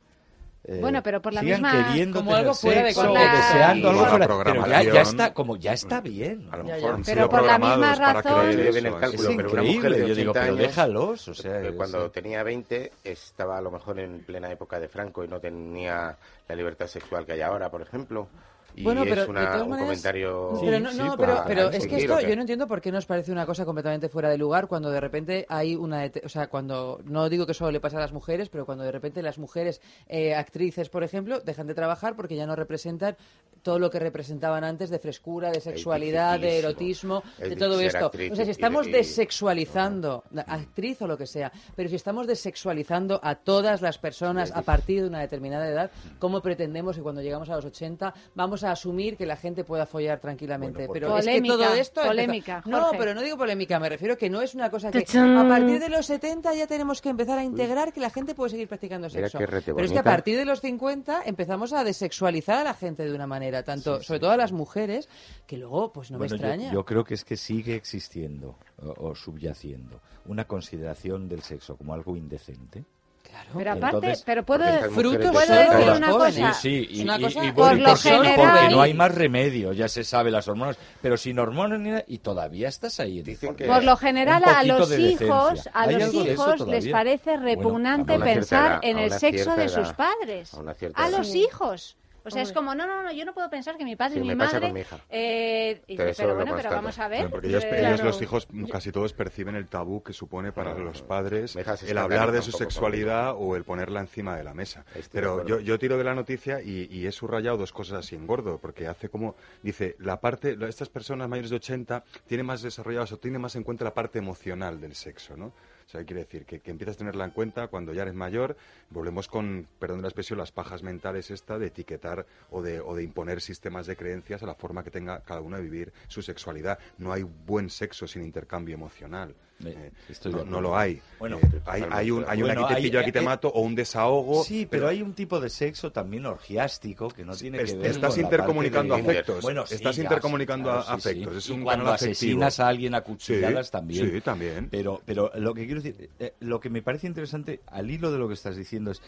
eh, 0.64 0.78
Bueno, 0.80 1.02
pero 1.02 1.20
por 1.20 1.32
la 1.32 1.40
sigan 1.40 1.62
misma- 1.62 1.88
queriendo 1.88 2.18
Como 2.20 2.30
tener 2.30 2.40
algo 2.44 2.54
fuera 2.54 2.82
de 2.82 2.92
sexo, 2.94 3.02
contexto. 3.08 3.36
deseando 3.36 3.90
algo 3.90 4.06
fuera, 4.06 4.26
pero 4.44 4.66
ya, 4.68 4.82
ya 4.84 5.00
está 5.02 5.34
como 5.34 5.56
ya 5.56 5.72
está 5.72 6.00
bien 6.00 6.48
A 6.52 6.56
lo 6.58 6.64
Ya, 6.68 6.74
mejor 6.76 6.90
ya. 6.90 6.94
Han 6.96 7.02
Pero 7.04 7.28
por 7.28 7.42
la 7.44 7.58
misma 7.58 7.74
programados 7.74 7.98
para 8.22 8.22
razón- 8.22 8.56
deben 8.56 8.86
eso, 8.86 8.94
el 8.94 9.00
cálculo, 9.00 9.30
es 9.30 9.36
pero 9.36 9.52
una 9.52 9.62
mujer 9.62 9.92
de 9.92 10.08
yo 10.08 10.14
digo, 10.14 10.30
80 10.30 10.40
pero 10.40 10.44
años, 10.54 10.58
déjalos, 10.68 11.28
o 11.28 11.34
sea, 11.34 11.60
que 11.62 11.68
es- 11.68 11.74
cuando 11.74 12.10
tenía 12.12 12.42
20 12.44 12.92
estaba 13.02 13.58
a 13.58 13.60
lo 13.60 13.70
mejor 13.72 13.98
en 13.98 14.20
plena 14.20 14.52
época 14.52 14.78
de 14.78 14.86
Franco 14.88 15.24
y 15.24 15.28
no 15.28 15.40
tenía 15.40 16.16
la 16.48 16.54
libertad 16.54 16.86
sexual 16.86 17.26
que 17.26 17.32
hay 17.32 17.40
ahora, 17.40 17.68
por 17.70 17.82
ejemplo. 17.82 18.28
Y 18.74 18.84
Bueno, 18.84 19.02
pero 19.04 19.22
es 19.22 19.56
de 19.56 19.62
un 19.62 19.78
comentario... 19.78 20.58
Pero 20.60 20.80
no, 20.80 20.92
Sí, 20.92 20.98
no, 20.98 21.16
pero, 21.16 21.34
para 21.34 21.44
pero 21.44 21.70
es 21.70 21.86
que 21.86 21.96
esto 21.96 22.20
yo 22.20 22.34
no 22.36 22.42
entiendo 22.42 22.66
por 22.66 22.80
qué 22.80 22.92
nos 22.92 23.06
parece 23.06 23.32
una 23.32 23.46
cosa 23.46 23.64
completamente 23.64 24.08
fuera 24.08 24.28
de 24.28 24.38
lugar 24.38 24.68
cuando 24.68 24.90
de 24.90 25.00
repente 25.00 25.46
hay 25.48 25.76
una, 25.76 26.10
o 26.24 26.28
sea, 26.28 26.48
cuando 26.48 27.00
no 27.04 27.28
digo 27.28 27.46
que 27.46 27.54
solo 27.54 27.70
le 27.70 27.80
pasa 27.80 27.98
a 27.98 28.00
las 28.00 28.12
mujeres, 28.12 28.48
pero 28.48 28.66
cuando 28.66 28.84
de 28.84 28.92
repente 28.92 29.22
las 29.22 29.38
mujeres 29.38 29.80
eh, 30.08 30.34
actrices, 30.34 30.88
por 30.88 31.04
ejemplo, 31.04 31.40
dejan 31.40 31.66
de 31.66 31.74
trabajar 31.74 32.16
porque 32.16 32.36
ya 32.36 32.46
no 32.46 32.56
representan 32.56 33.16
todo 33.62 33.78
lo 33.78 33.90
que 33.90 33.98
representaban 33.98 34.64
antes 34.64 34.90
de 34.90 34.98
frescura, 34.98 35.50
de 35.50 35.60
sexualidad, 35.60 36.40
de 36.40 36.58
erotismo, 36.58 37.22
de 37.38 37.56
todo 37.56 37.80
esto. 37.80 38.10
O 38.30 38.36
sea, 38.36 38.44
si 38.44 38.50
estamos 38.50 38.86
desexualizando, 38.90 40.24
actriz 40.46 41.00
o 41.02 41.06
lo 41.06 41.16
que 41.16 41.26
sea, 41.26 41.52
pero 41.76 41.88
si 41.88 41.96
estamos 41.96 42.26
desexualizando 42.26 43.20
a 43.22 43.36
todas 43.36 43.80
las 43.80 43.98
personas 43.98 44.50
a 44.52 44.62
partir 44.62 45.02
de 45.02 45.08
una 45.08 45.20
determinada 45.20 45.68
edad, 45.68 45.90
¿cómo 46.18 46.40
pretendemos 46.40 46.96
que 46.96 47.02
cuando 47.02 47.22
llegamos 47.22 47.50
a 47.50 47.56
los 47.56 47.64
80 47.64 48.12
vamos 48.34 48.61
a 48.64 48.72
asumir 48.72 49.16
que 49.16 49.26
la 49.26 49.36
gente 49.36 49.64
pueda 49.64 49.86
follar 49.86 50.20
tranquilamente? 50.20 50.86
Bueno, 50.86 50.92
pero 50.92 51.08
porque- 51.08 51.20
es 51.20 51.26
que 51.26 51.40
todo 51.42 51.56
Polémica, 51.58 51.80
esto... 51.80 52.00
empezó- 52.00 52.08
polémica, 52.08 52.62
No, 52.66 52.90
pero 52.98 53.14
no 53.14 53.22
digo 53.22 53.36
polémica, 53.36 53.78
me 53.78 53.88
refiero 53.88 54.16
que 54.16 54.28
no 54.30 54.40
es 54.42 54.54
una 54.54 54.70
cosa 54.70 54.90
que 54.90 55.00
¡Tachán! 55.02 55.36
a 55.36 55.48
partir 55.48 55.78
de 55.80 55.88
los 55.88 56.06
70 56.06 56.54
ya 56.54 56.66
tenemos 56.66 57.00
que 57.00 57.08
empezar 57.08 57.38
a 57.38 57.44
integrar 57.44 57.92
que 57.92 58.00
la 58.00 58.10
gente 58.10 58.34
puede 58.34 58.50
seguir 58.50 58.68
practicando 58.68 59.08
sexo. 59.10 59.38
Pero 59.38 59.80
es 59.80 59.92
que 59.92 59.98
a 59.98 60.02
partir 60.02 60.36
de 60.36 60.44
los 60.44 60.60
50 60.60 61.22
empezamos 61.24 61.72
a 61.72 61.84
desexualizar 61.84 62.58
a 62.58 62.64
la 62.64 62.74
gente 62.74 63.04
de 63.04 63.14
una 63.14 63.26
manera, 63.26 63.62
tanto 63.62 64.02
sobre 64.02 64.20
todo 64.20 64.30
a 64.30 64.36
las 64.36 64.52
mujeres, 64.52 65.08
que 65.46 65.56
luego 65.56 65.92
pues 65.92 66.10
no 66.10 66.18
Bueno, 66.18 66.34
me 66.34 66.38
yo- 66.40 66.46
extraña. 66.46 66.72
Yo, 66.72 66.84
creo 66.84 67.04
que 67.04 67.14
es 67.14 67.24
que 67.24 67.36
sigue 67.36 67.74
existiendo 67.74 68.56
o, 68.82 69.08
o 69.10 69.14
subyaciendo 69.14 70.00
una 70.26 70.46
consideración 70.46 71.28
del 71.28 71.42
sexo 71.42 71.76
como 71.76 71.94
algo 71.94 72.16
indecente. 72.16 72.84
Claro. 73.32 73.50
Pero 73.56 73.72
aparte, 73.72 73.96
Entonces, 73.96 74.22
pero 74.26 74.44
puedo, 74.44 74.64
fruto 74.90 75.32
puedo 75.32 75.54
decir 75.54 75.90
una 75.96 76.10
cosa. 76.10 76.52
Sí, 76.52 76.60
sí, 76.60 76.88
es 76.92 76.98
y, 76.98 77.02
una 77.02 77.18
y- 77.18 77.22
cosa- 77.22 77.44
y 77.46 77.52
Por 77.52 77.76
y 77.76 77.80
lo 77.80 77.88
por 77.88 77.98
suerte, 77.98 78.28
general- 78.28 78.50
porque 78.60 78.74
no 78.74 78.82
hay 78.82 78.92
más 78.94 79.14
remedio, 79.14 79.72
ya 79.72 79.88
se 79.88 80.04
sabe 80.04 80.30
las 80.30 80.48
hormonas, 80.48 80.76
pero 81.00 81.16
sin 81.16 81.38
hormonas 81.38 81.80
ni 81.80 81.90
nada, 81.90 82.04
y 82.06 82.18
todavía 82.18 82.68
estás 82.68 83.00
ahí. 83.00 83.22
Dicen 83.22 83.54
que- 83.54 83.64
Por 83.64 83.84
lo 83.84 83.96
general 83.96 84.42
a 84.44 84.62
los 84.64 84.88
de 84.90 85.00
hijos, 85.00 85.66
a 85.72 85.82
¿Hay 85.82 85.94
los 85.98 86.14
hijos 86.14 86.66
les 86.68 86.88
parece 86.88 87.36
repugnante 87.38 88.18
pensar 88.18 88.72
edad, 88.72 88.80
en 88.82 88.98
el 88.98 89.10
sexo 89.12 89.56
de 89.56 89.68
sus 89.70 89.92
padres. 89.94 90.52
a 90.94 91.08
los 91.08 91.26
Sí. 91.28 91.40
hijos. 91.44 91.96
O 92.24 92.30
sea, 92.30 92.42
es 92.42 92.52
como, 92.52 92.74
no, 92.74 92.86
no, 92.86 93.02
no, 93.02 93.12
yo 93.12 93.24
no 93.24 93.34
puedo 93.34 93.50
pensar 93.50 93.76
que 93.76 93.84
mi 93.84 93.96
padre 93.96 94.14
Sí, 94.14 94.20
y 94.20 94.22
mi 94.22 94.28
me 94.28 94.36
pasa 94.36 94.54
madre... 94.54 94.66
con 94.68 94.74
mi 94.74 94.80
hija. 94.80 94.98
eh, 95.10 95.82
y 95.86 95.96
Pero 95.96 96.34
bueno, 96.36 96.54
pero 96.56 96.70
vamos 96.70 96.98
a 96.98 97.08
ver. 97.08 97.30
Porque 97.30 97.48
ellos, 97.48 97.64
eh, 97.64 97.68
ellos, 97.70 97.80
Claro. 97.94 98.04
los 98.04 98.22
hijos, 98.22 98.48
casi 98.70 98.92
todos 98.92 99.12
perciben 99.12 99.54
el 99.56 99.66
tabú 99.68 100.02
que 100.02 100.12
supone 100.12 100.52
para 100.52 100.74
los 100.74 101.02
padres 101.02 101.56
el 101.56 101.98
hablar 101.98 102.32
de 102.32 102.42
su 102.42 102.52
sexualidad 102.52 103.34
o 103.36 103.56
el 103.56 103.64
ponerla 103.64 104.00
encima 104.00 104.36
de 104.36 104.44
la 104.44 104.54
mesa. 104.54 104.84
Estoy 104.94 105.10
Pero 105.12 105.44
yo, 105.46 105.60
yo 105.60 105.78
tiro 105.78 105.98
de 105.98 106.04
la 106.04 106.14
noticia 106.14 106.62
y, 106.62 106.88
y 106.90 107.06
he 107.06 107.12
subrayado 107.12 107.56
dos 107.56 107.72
cosas 107.72 107.98
así 108.00 108.14
en 108.14 108.26
gordo, 108.26 108.58
porque 108.58 108.86
hace 108.86 109.08
como, 109.08 109.34
dice, 109.62 109.96
la 109.98 110.20
parte, 110.20 110.56
estas 110.68 110.88
personas 110.88 111.28
mayores 111.28 111.50
de 111.50 111.56
80 111.56 112.04
tienen 112.26 112.46
más 112.46 112.62
desarrollados 112.62 113.12
o 113.12 113.18
tienen 113.18 113.40
más 113.40 113.56
en 113.56 113.64
cuenta 113.64 113.84
la 113.84 113.94
parte 113.94 114.18
emocional 114.18 114.80
del 114.80 114.94
sexo, 114.94 115.36
¿no? 115.36 115.52
O 115.86 115.90
sea, 115.90 116.04
quiere 116.04 116.24
decir 116.24 116.44
que, 116.44 116.60
que 116.60 116.70
empiezas 116.70 116.96
a 116.96 116.98
tenerla 116.98 117.24
en 117.24 117.30
cuenta 117.30 117.68
cuando 117.68 117.92
ya 117.92 118.02
eres 118.02 118.14
mayor. 118.14 118.56
Volvemos 118.90 119.28
con, 119.28 119.66
perdón 119.78 120.02
la 120.02 120.08
expresión, 120.08 120.38
las 120.38 120.52
pajas 120.52 120.82
mentales 120.82 121.30
esta 121.30 121.58
de 121.58 121.66
etiquetar 121.66 122.26
o 122.50 122.62
de, 122.62 122.80
o 122.80 122.94
de 122.94 123.02
imponer 123.02 123.40
sistemas 123.40 123.86
de 123.86 123.96
creencias 123.96 124.42
a 124.42 124.46
la 124.46 124.54
forma 124.54 124.84
que 124.84 124.90
tenga 124.90 125.20
cada 125.20 125.40
uno 125.40 125.56
de 125.56 125.62
vivir 125.62 125.92
su 126.08 126.22
sexualidad. 126.22 126.78
No 126.98 127.12
hay 127.12 127.22
buen 127.22 127.70
sexo 127.70 128.06
sin 128.06 128.22
intercambio 128.22 128.74
emocional. 128.74 129.34
Eh, 129.64 129.90
de 130.24 130.44
no, 130.44 130.60
lo 130.60 130.76
hay. 130.76 131.00
Bueno, 131.18 131.38
Eh, 131.38 131.60
hay, 131.66 131.84
hay 131.90 132.10
un, 132.10 132.24
hay 132.26 132.42
un 132.42 132.50
aquí 132.50 132.64
te 132.66 132.74
hay- 132.74 132.82
pillo, 132.82 133.00
aquí 133.00 133.12
te 133.12 133.18
eh, 133.20 133.22
mato, 133.22 133.48
o 133.48 133.60
un 133.60 133.74
desahogo. 133.74 134.42
Sí, 134.44 134.66
pero 134.68 134.88
hay 134.88 135.02
un 135.02 135.14
tipo 135.14 135.40
de 135.40 135.48
sexo 135.50 135.92
también 135.92 136.26
orgiástico 136.26 137.08
que 137.08 137.24
no 137.24 137.34
tiene 137.36 137.58
que 137.62 137.74
ver 137.76 137.86
estás 137.92 138.10
con 138.14 138.18
la 138.18 138.22
intercomunicando 138.24 138.94
parte 138.94 139.06
de- 139.12 139.18
afectos. 139.18 139.42
Bueno, 139.42 139.66
sí, 139.66 139.74
Estás 139.76 139.96
ya, 139.96 140.02
intercomunicando 140.02 140.70
sí, 140.70 140.76
a- 140.78 140.82
claro, 140.84 141.00
sí, 141.00 141.02
sí. 141.02 141.08
afectos. 141.10 141.36
Es 141.36 141.50
un 141.50 141.62
cuando 141.64 141.84
afectivo. 141.90 142.12
asesinas 142.12 142.60
a 142.60 142.68
alguien 142.68 142.94
a 142.94 143.00
cuchilladas 143.02 143.66
Sí, 143.66 143.72
también. 143.72 144.10
sí, 144.12 144.20
también. 144.20 144.68
Pero, 144.70 145.00
pero 145.04 145.30
lo 145.36 145.54
que 145.54 145.66
quiero 145.66 145.80
decir, 145.80 146.10
eh, 146.18 146.34
lo 146.40 146.60
que 146.60 146.70
me 146.70 146.82
parece 146.82 147.06
interesante 147.06 147.60
al 147.68 147.90
hilo 147.90 148.10
de 148.10 148.18
lo 148.18 148.28
que 148.28 148.34
estás 148.34 148.56
diciendo 148.56 148.90
es, 148.90 149.00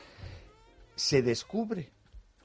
se 0.97 1.23
descubre, 1.23 1.91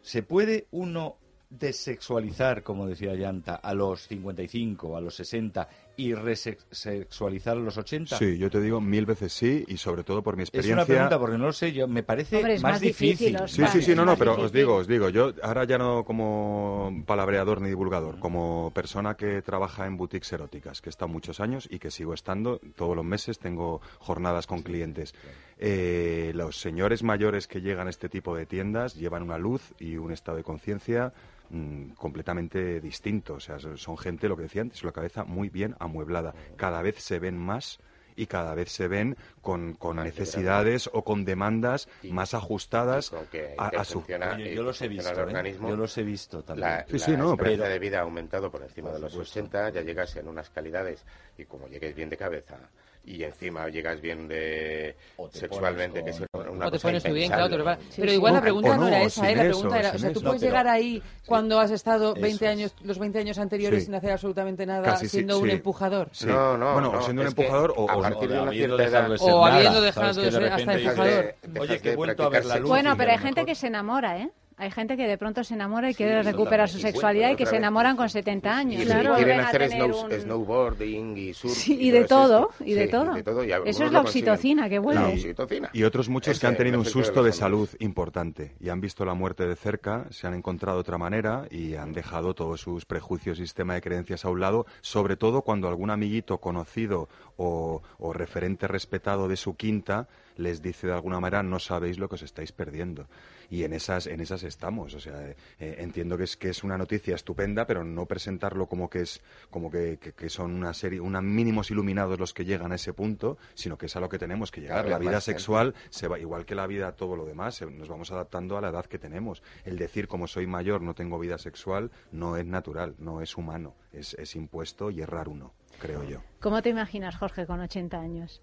se 0.01 0.23
puede 0.23 0.65
uno 0.71 1.17
desexualizar, 1.51 2.63
como 2.63 2.87
decía 2.87 3.13
Llanta, 3.15 3.55
a 3.55 3.73
los 3.73 4.07
55, 4.07 4.95
a 4.97 5.01
los 5.01 5.15
60 5.15 5.67
y 5.99 6.13
resexualizar 6.13 7.57
a 7.57 7.59
los 7.59 7.77
80. 7.77 8.17
Sí, 8.17 8.37
yo 8.37 8.49
te 8.49 8.61
digo 8.61 8.79
mil 8.79 9.05
veces 9.05 9.33
sí 9.33 9.65
y 9.67 9.75
sobre 9.75 10.05
todo 10.05 10.23
por 10.23 10.37
mi 10.37 10.43
Es 10.43 10.49
experiencia. 10.49 10.75
una 10.75 10.85
pregunta 10.85 11.19
porque 11.19 11.37
no 11.37 11.47
lo 11.47 11.53
sé, 11.53 11.73
yo 11.73 11.89
me 11.89 12.03
parece 12.03 12.37
Hombre, 12.37 12.53
es 12.53 12.63
más, 12.63 12.73
más 12.73 12.81
difícil. 12.81 13.37
Sí, 13.47 13.63
sí, 13.69 13.81
sí, 13.81 13.91
es 13.91 13.97
no, 13.97 14.05
no, 14.05 14.15
pero 14.15 14.39
os 14.39 14.53
digo, 14.53 14.75
os 14.75 14.87
digo, 14.87 15.09
yo 15.09 15.33
ahora 15.43 15.65
ya 15.65 15.77
no 15.77 16.05
como 16.05 17.03
palabreador 17.05 17.59
ni 17.59 17.67
divulgador, 17.67 18.17
como 18.19 18.71
persona 18.73 19.15
que 19.15 19.41
trabaja 19.41 19.85
en 19.87 19.97
boutiques 19.97 20.31
eróticas, 20.31 20.81
que 20.81 20.87
he 20.89 20.91
estado 20.91 21.09
muchos 21.09 21.41
años 21.41 21.67
y 21.69 21.79
que 21.79 21.91
sigo 21.91 22.13
estando, 22.13 22.59
todos 22.75 22.95
los 22.95 23.03
meses 23.03 23.37
tengo 23.37 23.81
jornadas 23.99 24.47
con 24.47 24.61
clientes. 24.61 25.13
Eh, 25.57 26.31
los 26.33 26.61
señores 26.61 27.03
mayores 27.03 27.45
que 27.47 27.59
llegan 27.59 27.87
a 27.87 27.89
este 27.89 28.07
tipo 28.07 28.37
de 28.37 28.45
tiendas 28.45 28.95
llevan 28.95 29.23
una 29.23 29.37
luz 29.37 29.73
y 29.79 29.97
un 29.97 30.13
estado 30.13 30.37
de 30.37 30.43
conciencia 30.43 31.11
mm, 31.49 31.91
completamente 31.91 32.79
distinto. 32.81 33.35
O 33.35 33.39
sea, 33.39 33.57
son, 33.59 33.97
gente, 33.97 34.27
lo 34.27 34.35
que 34.37 34.43
decía 34.43 34.61
antes, 34.61 34.83
la 34.83 34.91
cabeza 34.91 35.23
muy 35.23 35.49
bien 35.49 35.75
amueblada. 35.79 36.33
Cada 36.57 36.81
vez 36.81 36.95
se 37.01 37.19
ven 37.19 37.37
más 37.37 37.79
y 38.15 38.25
cada 38.27 38.53
vez 38.53 38.69
se 38.71 38.89
ven 38.89 39.15
con, 39.41 39.75
con 39.75 39.95
necesidades 39.97 40.89
o 40.91 41.03
con 41.05 41.23
demandas 41.23 41.87
más 42.09 42.33
ajustadas 42.33 43.13
que 43.31 43.55
a, 43.57 43.67
a 43.67 43.85
su... 43.85 43.99
Oye, 44.35 44.51
y 44.51 44.55
yo 44.55 44.63
los 44.63 44.81
he 44.81 44.89
visto, 44.89 45.29
¿eh? 45.29 45.57
yo 45.61 45.75
los 45.77 45.97
he 45.97 46.03
visto 46.03 46.43
también. 46.43 46.67
La, 46.67 46.85
Sí, 46.89 46.99
sí, 46.99 47.11
no, 47.15 47.37
pero- 47.37 47.63
de 47.63 47.79
vida 47.79 47.99
ha 47.99 48.01
aumentado 48.01 48.51
por 48.51 48.61
encima 48.61 48.89
Por 48.89 48.95
de 48.95 49.01
los 49.03 49.11
supuesto. 49.13 49.39
80, 49.39 49.69
ya 49.69 49.81
llegas 49.83 50.15
en 50.17 50.27
unas 50.27 50.49
calidades 50.49 51.05
y 51.37 51.45
como 51.45 51.67
llegues 51.69 51.95
bien 51.95 52.09
de 52.09 52.17
cabeza 52.17 52.57
y 53.05 53.23
encima 53.23 53.67
llegas 53.69 53.99
bien 54.01 54.27
de 54.27 54.95
sexualmente, 55.31 56.03
que 56.03 56.11
es 56.11 56.21
una 56.51 56.67
o 56.67 56.71
te 56.71 56.79
pones 56.79 57.03
tú 57.03 57.11
bien, 57.13 57.27
claro. 57.29 57.45
impensable. 57.45 57.63
va- 57.63 57.79
Pero 57.95 58.11
igual 58.11 58.33
la 58.33 58.41
pregunta 58.41 58.69
o 58.71 58.73
no, 58.75 58.81
no, 58.81 58.87
era 58.87 59.01
esa, 59.03 59.29
¿eh? 59.31 59.35
La 59.35 59.43
eso, 59.45 59.51
pregunta 59.61 59.79
era, 59.79 59.89
o 59.91 59.97
sea, 59.97 60.11
tú 60.13 60.19
eso. 60.19 60.27
puedes 60.27 60.41
No, 60.41 60.47
pero- 60.47 60.51
llegar 60.51 60.67
ahí 60.67 61.01
cuando 61.25 61.59
has 61.59 61.71
estado 61.71 62.13
20 62.13 62.45
Eso. 62.45 62.51
años, 62.51 62.75
los 62.83 62.99
20 62.99 63.19
años 63.19 63.37
anteriores 63.39 63.79
Sí. 63.79 63.85
sin 63.87 63.95
hacer 63.95 64.11
absolutamente 64.11 64.65
nada, 64.65 64.83
Casi 64.83 65.05
sí, 65.05 65.17
siendo 65.17 65.39
un 65.39 65.45
sí. 65.49 65.55
empujador. 65.55 66.09
Sí. 66.11 66.27
No, 66.27 66.57
no, 66.57 66.73
bueno, 66.73 66.91
no, 66.91 66.99
o 66.99 67.01
siendo 67.01 67.21
un 67.23 67.27
empujador 67.29 67.73
o, 67.75 67.89
a 67.89 67.99
partir 68.01 68.29
de 68.29 68.37
o 68.37 68.41
una 68.43 68.51
habiendo 68.51 68.77
cierta 68.77 68.83
dejado 68.99 69.05
edad- 69.05 69.11
de 69.11 69.17
ser 69.17 69.33
O 69.33 69.41
nada, 69.45 69.55
habiendo 69.55 69.79
¿sabes? 69.79 69.95
dejado 69.95 70.13
Que 70.13 70.19
de 70.19 70.25
de 70.25 70.31
ser 70.31 70.53
hasta 70.53 70.73
empujador. 70.73 71.35
Oye, 71.59 71.79
que 71.79 71.91
he 71.91 71.95
vuelto 71.95 72.23
a 72.23 72.29
ver 72.29 72.45
la 72.45 72.55
luz. 72.57 72.69
Bueno, 72.69 72.95
pero 72.97 73.11
hay 73.11 73.17
gente 73.17 73.45
que 73.45 73.55
se 73.55 73.67
enamora, 73.67 74.17
¿eh? 74.19 74.29
Hay 74.59 74.71
gente 74.71 74.97
que 74.97 75.07
de 75.07 75.17
pronto 75.17 75.41
se 75.43 75.53
enamora 75.53 75.89
y 75.89 75.93
Sí, 75.93 75.97
quiere 76.03 76.21
recuperar 76.21 76.67
su 76.67 76.79
sexualidad 76.79 77.31
y 77.31 77.35
que 77.37 77.45
se 77.45 77.55
enamoran 77.55 77.95
con 77.95 78.09
70 78.09 78.57
años. 78.57 78.81
Y 78.81 78.83
y 78.83 78.87
quieren 78.87 79.39
hacer 79.39 79.61
snow- 79.71 80.03
un- 80.03 80.11
snowboarding 80.11 81.17
y 81.17 81.33
surf. 81.33 81.53
Sí, 81.53 81.77
y 81.79 81.91
de 81.91 82.03
todo, 82.03 82.49
y 82.59 82.73
de 82.73 82.87
todo. 82.89 83.13
y 83.13 83.15
de 83.17 83.23
todo, 83.23 83.41
Eso 83.43 83.85
es 83.85 83.91
la 83.91 84.01
oxitocina 84.01 84.67
que 84.67 84.79
vuelve. 84.79 85.01
La 85.01 85.09
Y- 85.11 85.13
oxitocina. 85.13 85.69
Y 85.71 85.83
otros 85.83 86.09
muchos 86.09 86.31
Ese 86.33 86.41
que 86.41 86.47
han 86.47 86.57
tenido 86.57 86.77
un 86.77 86.83
de 86.83 86.89
susto 86.89 87.13
de 87.13 87.19
hombres. 87.19 87.35
salud 87.37 87.69
importante 87.79 88.53
y 88.59 88.67
han 88.69 88.81
visto 88.81 89.05
la 89.05 89.13
muerte 89.13 89.47
de 89.47 89.55
cerca, 89.55 90.05
se 90.09 90.27
han 90.27 90.33
encontrado 90.33 90.77
otra 90.79 90.97
manera 90.97 91.45
y 91.49 91.75
han 91.75 91.93
dejado 91.93 92.33
todos 92.33 92.59
sus 92.59 92.83
prejuicios 92.85 93.39
y 93.39 93.43
sistema 93.43 93.75
de 93.75 93.81
creencias 93.81 94.25
a 94.25 94.29
un 94.29 94.41
lado, 94.41 94.65
sobre 94.81 95.15
todo 95.15 95.41
cuando 95.41 95.69
algún 95.69 95.89
amiguito 95.89 96.39
conocido 96.39 97.07
o, 97.37 97.81
o 97.97 98.13
referente 98.13 98.67
respetado 98.67 99.27
de 99.29 99.37
su 99.37 99.55
quinta 99.55 100.07
les 100.35 100.61
dice 100.61 100.87
de 100.87 100.93
alguna 100.93 101.19
manera 101.19 101.43
no 101.43 101.59
sabéis 101.59 101.97
lo 101.99 102.07
que 102.09 102.15
os 102.15 102.23
estáis 102.23 102.51
perdiendo. 102.51 103.07
Y 103.49 103.63
en 103.63 103.73
esas, 103.73 104.05
en 104.07 104.19
esas 104.19 104.43
estamos. 104.43 104.93
O 104.93 104.99
sea, 104.99 105.21
eh, 105.29 105.35
entiendo 105.79 106.17
que 106.17 106.23
es, 106.25 106.37
que 106.37 106.49
es 106.49 106.63
una 106.63 106.77
noticia 106.77 107.15
estupenda, 107.15 107.65
pero 107.65 107.83
no 107.83 108.05
presentarlo 108.05 108.67
como 108.67 108.89
que 108.89 109.01
es, 109.01 109.21
como 109.49 109.71
que, 109.71 109.97
que- 109.99 110.13
que 110.13 110.29
son 110.29 110.53
una 110.53 110.73
serie, 110.73 110.99
una 110.99 111.21
mínimos 111.21 111.71
iluminados 111.71 112.19
los 112.19 112.33
que 112.33 112.45
llegan 112.45 112.71
a 112.71 112.75
ese 112.75 112.93
punto, 112.93 113.37
sino 113.55 113.77
que 113.77 113.87
es 113.87 113.95
a 113.95 113.99
lo 113.99 114.09
que 114.09 114.19
tenemos 114.19 114.51
que 114.51 114.61
llegar. 114.61 114.87
La 114.87 114.99
vida 114.99 115.09
gente. 115.11 115.21
sexual 115.21 115.73
se 115.89 116.07
va, 116.07 116.19
igual 116.19 116.45
que 116.45 116.55
la 116.55 116.67
vida, 116.67 116.91
todo 116.93 117.15
lo 117.15 117.25
demás, 117.25 117.55
se- 117.55 117.65
nos 117.65 117.87
vamos 117.89 118.11
adaptando 118.11 118.57
a 118.57 118.61
la 118.61 118.69
edad 118.69 118.85
que 118.85 118.99
tenemos. 118.99 119.41
El 119.65 119.77
decir 119.77 120.07
como 120.07 120.27
soy 120.27 120.45
mayor 120.47 120.81
no 120.81 120.93
tengo 120.93 121.17
vida 121.19 121.37
sexual 121.37 121.91
no 122.11 122.37
es 122.37 122.45
natural, 122.45 122.95
no 122.99 123.21
es 123.21 123.35
humano, 123.37 123.75
es, 123.91 124.13
es 124.15 124.35
impuesto 124.35 124.91
y 124.91 125.01
es 125.01 125.09
raro 125.09 125.31
uno, 125.31 125.53
creo 125.79 126.03
yo. 126.03 126.21
¿Cómo 126.39 126.61
te 126.61 126.69
imaginas, 126.69 127.15
Jorge, 127.17 127.45
con 127.47 127.59
80 127.61 127.99
años? 127.99 128.41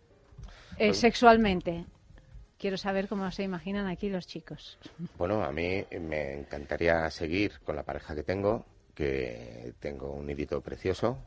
Eh, 0.79 0.89
Pues- 0.89 0.99
sexualmente. 0.99 1.87
Quiero 2.59 2.77
saber 2.79 3.09
cómo 3.09 3.31
se 3.31 3.43
imaginan 3.43 3.87
aquí 3.87 4.09
los 4.09 4.27
chicos. 4.27 4.79
Bueno, 5.19 5.43
a 5.43 5.53
mí 5.53 5.85
me 6.01 6.41
encantaría 6.41 7.11
seguir 7.11 7.53
con 7.65 7.77
la 7.77 7.83
pareja 7.83 8.15
que 8.15 8.23
tengo, 8.23 8.65
que 8.95 9.75
tengo 9.79 10.13
un 10.13 10.27
nidito 10.27 10.61
precioso, 10.63 11.19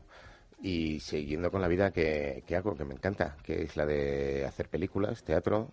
y 0.60 1.00
siguiendo 1.00 1.50
con 1.50 1.60
la 1.60 1.68
vida 1.68 1.92
que, 1.92 2.42
que 2.46 2.56
hago, 2.56 2.76
que 2.76 2.84
me 2.84 2.94
encanta, 2.94 3.36
que 3.44 3.62
es 3.62 3.76
la 3.76 3.86
de 3.86 4.44
hacer 4.44 4.68
películas, 4.68 5.22
teatro, 5.22 5.72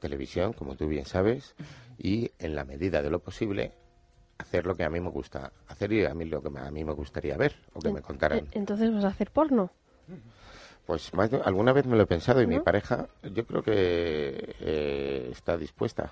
televisión, 0.00 0.52
como 0.52 0.74
tú 0.74 0.88
bien 0.88 1.04
sabes, 1.04 1.54
y 1.96 2.32
en 2.38 2.56
la 2.56 2.64
medida 2.64 3.00
de 3.00 3.10
lo 3.10 3.20
posible 3.20 3.72
hacer 4.38 4.66
lo 4.66 4.74
que 4.74 4.84
a 4.84 4.90
mí 4.90 5.00
me 5.00 5.10
gusta 5.10 5.52
hacer 5.68 5.92
y 5.92 6.04
a 6.04 6.14
mí 6.14 6.24
lo 6.24 6.42
que 6.42 6.48
a 6.58 6.70
mí 6.70 6.82
me 6.82 6.92
gustaría 6.94 7.36
ver 7.36 7.54
o 7.74 7.80
que 7.80 7.92
me 7.92 8.00
contaran. 8.00 8.48
Entonces 8.52 8.92
vas 8.92 9.04
a 9.04 9.08
hacer 9.08 9.30
porno. 9.30 9.70
Pues 10.90 11.14
más 11.14 11.30
de- 11.30 11.40
alguna 11.44 11.72
vez 11.72 11.86
me 11.86 11.96
lo 11.96 12.02
he 12.02 12.06
pensado 12.06 12.42
y 12.42 12.48
mi 12.48 12.58
pareja 12.58 13.06
yo 13.22 13.46
creo 13.46 13.62
que 13.62 14.56
eh, 14.58 15.28
está 15.30 15.56
dispuesta. 15.56 16.10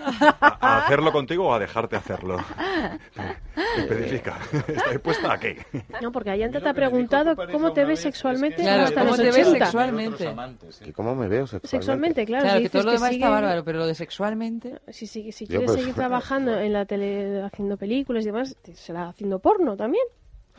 ¿A, 0.00 0.58
a 0.60 0.78
hacerlo 0.78 1.12
contigo 1.12 1.46
o 1.46 1.54
a 1.54 1.60
dejarte 1.60 1.94
hacerlo? 1.94 2.36
Especifica. 3.76 4.38
¿Está 4.66 4.90
dispuesta 4.90 5.34
a 5.34 5.38
qué? 5.38 5.64
No, 6.02 6.10
porque 6.10 6.30
Ayanta 6.30 6.60
te 6.60 6.68
ha 6.68 6.74
preguntado 6.74 7.36
cómo 7.52 7.72
te 7.72 7.82
ves 7.84 7.88
vez, 7.90 7.98
es 8.00 8.04
que 8.06 8.10
sexualmente 8.10 8.62
Claro, 8.62 8.82
hasta 8.82 9.00
¿cómo 9.02 9.10
los 9.12 9.16
te 9.20 9.26
ves 9.26 9.46
80. 9.46 9.64
sexualmente? 9.66 10.34
¿Y 10.84 10.92
cómo 10.92 11.14
me 11.14 11.28
veo 11.28 11.46
sexualmente? 11.46 11.68
Sexualmente, 11.68 12.26
claro. 12.26 12.42
Claro, 12.42 12.58
si 12.58 12.62
que 12.64 12.70
todo 12.70 12.82
lo 12.82 12.90
demás 12.90 13.08
sigue- 13.10 13.20
está 13.24 13.30
bárbaro, 13.30 13.64
pero 13.64 13.78
lo 13.78 13.86
de 13.86 13.94
sexualmente... 13.94 14.80
Si, 14.88 15.06
si, 15.06 15.30
si 15.30 15.46
quieres 15.46 15.66
pues, 15.66 15.78
seguir 15.78 15.94
trabajando 16.08 16.58
en 16.58 16.72
la 16.72 16.86
tele 16.86 17.40
haciendo 17.42 17.76
películas 17.76 18.24
y 18.24 18.26
demás, 18.26 18.56
¿te- 18.62 18.74
¿será 18.74 19.10
haciendo 19.10 19.38
porno 19.38 19.76
también? 19.76 20.04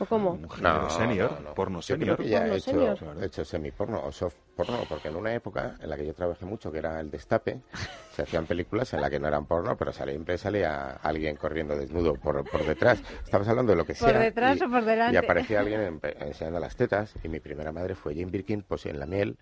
¿O 0.00 0.06
cómo? 0.06 0.30
Un 0.30 0.48
género 0.50 0.88
senior, 0.90 1.54
porno 1.54 1.78
Yo 1.80 1.82
senior. 1.82 2.16
creo 2.16 2.16
que 2.18 2.28
ya 2.30 2.38
Porno 2.40 2.54
he 2.54 2.56
hecho, 2.58 2.70
senior. 2.70 2.98
he 3.20 3.26
hecho 3.26 3.44
semiporno 3.44 4.04
o 4.04 4.12
soft 4.12 4.36
porno, 4.56 4.78
porque 4.88 5.08
en 5.08 5.16
una 5.16 5.34
época 5.34 5.76
en 5.80 5.90
la 5.90 5.96
que 5.96 6.06
yo 6.06 6.14
trabajé 6.14 6.44
mucho, 6.44 6.70
que 6.70 6.78
era 6.78 7.00
el 7.00 7.10
destape, 7.10 7.60
se 8.14 8.22
hacían 8.22 8.46
películas 8.46 8.92
en 8.94 9.00
las 9.00 9.10
que 9.10 9.18
no 9.18 9.26
eran 9.26 9.46
porno, 9.46 9.76
pero 9.76 9.92
siempre 9.92 10.38
salía 10.38 10.92
alguien 11.02 11.34
corriendo 11.36 11.74
desnudo 11.76 12.14
por, 12.14 12.48
por 12.48 12.64
detrás. 12.64 13.02
Estamos 13.24 13.48
hablando 13.48 13.72
de 13.72 13.76
lo 13.76 13.84
que 13.84 13.94
¿Por 13.94 14.10
sea. 14.10 14.18
detrás 14.20 14.58
y, 14.60 14.64
o 14.64 14.70
por 14.70 14.84
delante? 14.84 15.14
Y 15.14 15.16
aparecía 15.16 15.60
alguien 15.60 15.80
en- 15.80 16.00
enseñando 16.20 16.60
las 16.60 16.76
tetas, 16.76 17.14
y 17.24 17.28
mi 17.28 17.40
primera 17.40 17.72
madre 17.72 17.94
fue 17.96 18.14
Jane 18.14 18.30
Birkin, 18.30 18.62
pues 18.62 18.86
en 18.86 19.00
La 19.00 19.06
Miel, 19.06 19.36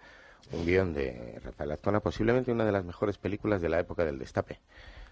un 0.53 0.65
guion 0.65 0.95
de 0.95 1.39
Rafael 1.45 1.73
Azcona, 1.73 2.01
posiblemente 2.01 2.51
una 2.53 2.65
de 2.65 2.73
las 2.73 2.85
mejores 2.85 3.19
películas 3.19 3.61
de 3.61 3.69
la 3.69 3.81
época 3.81 4.05
del 4.05 4.19
destape, 4.19 4.61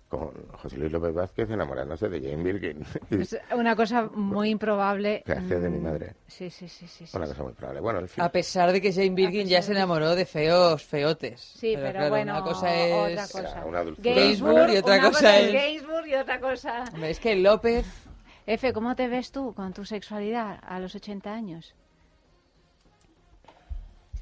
con 0.08 0.30
José 0.52 0.76
Luis 0.78 0.92
López 0.92 1.12
Vázquez 1.12 1.50
enamorándose 1.50 2.08
de 2.08 2.20
Jane 2.20 2.42
Birkin. 2.42 2.84
Es 3.20 3.36
una 3.54 3.74
cosa 3.74 4.02
muy 4.14 4.50
improbable. 4.50 5.22
Que 5.26 5.32
hacía 5.32 5.58
de 5.58 5.68
mi 5.70 5.78
Mm, 5.78 5.82
madre. 5.82 6.14
Sí, 6.28 6.50
sí, 6.50 6.68
sí, 6.68 6.86
sí. 6.86 7.06
sí, 7.06 7.16
Una 7.16 7.26
sí. 7.26 7.32
cosa 7.32 7.42
muy 7.42 7.52
probable. 7.52 7.80
Bueno, 7.80 7.98
en 8.00 8.08
fin. 8.08 8.22
A 8.22 8.30
pesar 8.30 8.70
de 8.72 8.80
que 8.80 8.92
Jane 8.92 9.10
Birkin 9.10 9.48
ya 9.48 9.60
se 9.62 9.72
enamoró 9.72 10.14
de 10.14 10.24
feos 10.26 10.84
feotes. 10.84 11.40
Sí, 11.40 11.72
pero, 11.74 11.90
claro, 11.92 12.10
bueno, 12.10 12.32
una 12.32 12.42
cosa 12.42 12.74
es... 12.76 13.12
otra 13.12 13.42
cosa. 13.42 13.64
Una 13.66 13.82
dulzura. 13.82 14.14
Gainsbourg 14.14 14.70
y 14.70 14.76
otra 14.76 14.94
una 14.98 15.08
cosa 15.10 15.38
es 15.38 15.46
es- 15.46 15.52
Gainsbourg 15.52 16.06
y 16.06 16.14
otra 16.14 16.40
cosa... 16.40 16.84
Es 17.02 17.18
que 17.20 17.36
López... 17.36 17.86
Efe, 18.46 18.72
¿cómo 18.72 18.94
te 18.94 19.08
ves 19.08 19.32
tú 19.32 19.54
con 19.54 19.72
tu 19.72 19.84
sexualidad 19.84 20.60
a 20.62 20.78
los 20.78 20.94
80 20.94 21.32
años? 21.32 21.74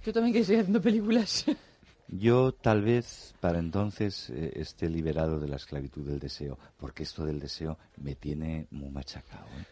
Tú 0.04 0.12
también 0.12 0.32
quieres 0.32 0.46
seguir 0.46 0.60
haciendo 0.62 0.80
películas. 0.80 1.44
Yo 2.14 2.53
tal 2.53 2.83
vez 2.83 3.35
para 3.40 3.59
entonces 3.59 4.29
eh, 4.29 4.53
esté 4.57 4.90
liberado 4.90 5.40
de 5.40 5.48
la 5.48 5.57
esclavitud 5.57 6.07
del 6.07 6.18
deseo, 6.18 6.59
porque 6.77 7.05
esto 7.05 7.25
del 7.25 7.40
deseo 7.40 7.79
me 7.96 8.14
tiene 8.14 8.66
muy 8.70 8.90
machacado. 8.90 9.46
¿eh? 9.59 9.64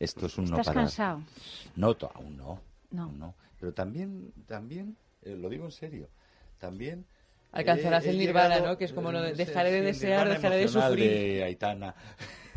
Esto 0.00 0.26
es 0.26 0.36
un 0.36 0.46
no 0.46 0.56
¿Estás 0.56 0.66
parar. 0.66 0.82
cansado? 0.84 1.22
No, 1.76 1.96
aún 2.14 2.36
no. 2.36 2.60
No. 2.90 3.02
aún 3.04 3.18
no. 3.20 3.34
Pero 3.60 3.72
también, 3.72 4.32
también, 4.46 4.96
eh, 5.22 5.36
lo 5.36 5.48
digo 5.48 5.66
en 5.66 5.70
serio, 5.70 6.08
también... 6.58 7.06
Alcanzarás 7.52 8.04
eh, 8.06 8.10
el 8.10 8.18
nirvana, 8.18 8.56
llegado, 8.56 8.72
¿no? 8.72 8.78
Que 8.78 8.86
es 8.86 8.92
como 8.92 9.12
lo 9.12 9.22
de 9.22 9.34
dejaré 9.34 9.70
de 9.70 9.82
desear, 9.82 10.28
dejaré 10.28 10.56
de 10.56 10.66
sufrir. 10.66 11.10
de 11.10 11.44
Aitana. 11.44 11.94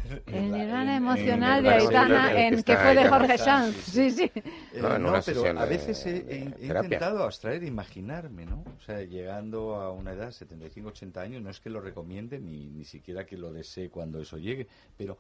El 0.27 0.51
nirvana 0.51 0.95
emocional 0.97 1.63
de 1.63 1.69
Aitana, 1.69 2.41
en 2.41 2.63
que 2.63 2.77
fue 2.77 2.95
de 2.95 3.07
Jorge 3.09 3.37
Sanz. 3.37 3.75
sí, 3.85 4.11
Sí. 4.11 4.31
Eh, 4.73 4.81
No, 4.81 4.95
en 4.95 5.01
no, 5.03 5.09
una 5.09 5.21
pero 5.21 5.41
sesión 5.41 5.57
a 5.57 5.65
veces 5.65 6.05
he, 6.05 6.17
he- 6.17 6.53
he 6.59 6.65
intentado 6.67 7.23
abstraer, 7.23 7.63
imaginarme, 7.63 8.45
¿no? 8.45 8.63
O 8.77 8.79
sea, 8.81 9.01
llegando 9.01 9.75
a 9.75 9.91
una 9.91 10.13
edad, 10.13 10.31
75, 10.31 10.89
80 10.89 11.21
años, 11.21 11.41
no 11.41 11.49
es 11.49 11.59
que 11.59 11.69
lo 11.69 11.79
recomiende 11.81 12.39
ni, 12.39 12.67
ni 12.67 12.83
siquiera 12.83 13.25
que 13.25 13.37
lo 13.37 13.51
desee 13.51 13.89
cuando 13.89 14.19
eso 14.21 14.37
llegue, 14.37 14.67
pero 14.97 15.17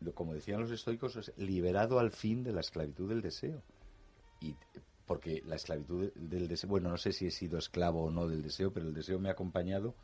lo- 0.00 0.14
como 0.14 0.34
decían 0.34 0.60
los 0.60 0.70
estoicos, 0.70 1.16
es 1.16 1.32
liberado 1.36 1.98
al 1.98 2.10
fin 2.10 2.42
de 2.42 2.52
la 2.52 2.60
esclavitud 2.60 3.08
del 3.08 3.22
deseo. 3.22 3.62
Y 4.40 4.54
porque 5.06 5.42
la 5.46 5.56
esclavitud 5.56 6.10
del 6.14 6.48
deseo, 6.48 6.68
bueno, 6.68 6.88
no 6.90 6.96
sé 6.96 7.12
si 7.12 7.26
he 7.26 7.30
sido 7.30 7.58
esclavo 7.58 8.04
o 8.04 8.10
no 8.10 8.26
del 8.26 8.42
deseo, 8.42 8.72
pero 8.72 8.86
el 8.86 8.94
deseo 8.94 9.18
me 9.18 9.28
ha 9.28 9.32
acompañado 9.32 9.94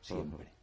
siempre. 0.00 0.44
¿no? 0.44 0.61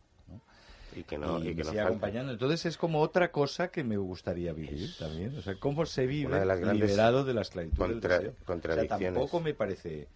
Y 0.99 1.03
que 1.03 1.17
no, 1.17 1.39
y, 1.39 1.49
y 1.49 1.55
que 1.55 1.55
me 1.55 1.63
no 1.63 1.69
sigue 1.69 1.77
falte. 1.77 1.81
acompañando. 1.81 2.31
Entonces 2.33 2.65
es 2.65 2.77
como 2.77 2.99
otra 3.01 3.31
cosa 3.31 3.69
que 3.69 3.83
me 3.83 3.97
gustaría 3.97 4.51
vivir 4.53 4.83
Es 4.83 4.97
también. 4.97 5.37
O 5.37 5.41
sea, 5.41 5.55
cómo 5.55 5.85
se 5.85 6.05
vive 6.07 6.39
de 6.39 6.45
las 6.45 6.59
liberado 6.59 7.23
de 7.23 7.33
la 7.33 7.41
esclavitud 7.41 7.77
contra- 7.77 8.19
del 8.19 8.27
deseo. 8.27 8.31
O 8.31 8.35
sea, 8.37 8.45
contradicciones. 8.45 9.13
tampoco 9.13 9.39
me 9.39 9.53
parece, 9.53 10.07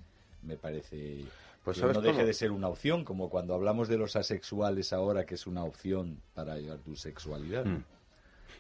me 0.42 0.58
parece 0.58 1.24
Pues 1.64 1.76
que 1.76 1.82
¿sabes 1.82 1.96
no 1.96 2.02
deje 2.02 2.16
cómo? 2.16 2.28
de 2.28 2.34
ser 2.34 2.52
una 2.52 2.68
opción, 2.68 3.06
como 3.06 3.30
cuando 3.30 3.54
hablamos 3.54 3.88
de 3.88 3.98
los 3.98 4.16
asexuales 4.16 4.92
ahora, 4.94 5.26
que 5.26 5.36
es 5.36 5.48
una 5.48 5.64
opción 5.64 6.20
para 6.34 6.58
llevar 6.58 6.80
tu 6.80 6.96
sexualidad. 6.96 7.66
Mm. 7.66 7.84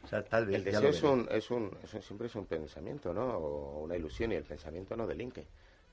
O 0.03 0.07
sea, 0.07 0.23
tal 0.23 0.45
vez 0.45 0.55
El 0.57 0.63
deseo 0.65 0.89
es 0.89 1.03
un, 1.03 1.27
es 1.31 1.49
un, 1.51 1.71
es 1.83 1.93
un- 1.93 2.01
siempre 2.01 2.27
es 2.27 2.35
un 2.35 2.45
pensamiento, 2.45 3.13
¿no? 3.13 3.25
O 3.37 3.83
una 3.83 3.95
ilusión 3.95 4.31
y 4.31 4.35
el 4.35 4.43
pensamiento 4.43 4.95
no 4.95 5.07
delinque. 5.07 5.45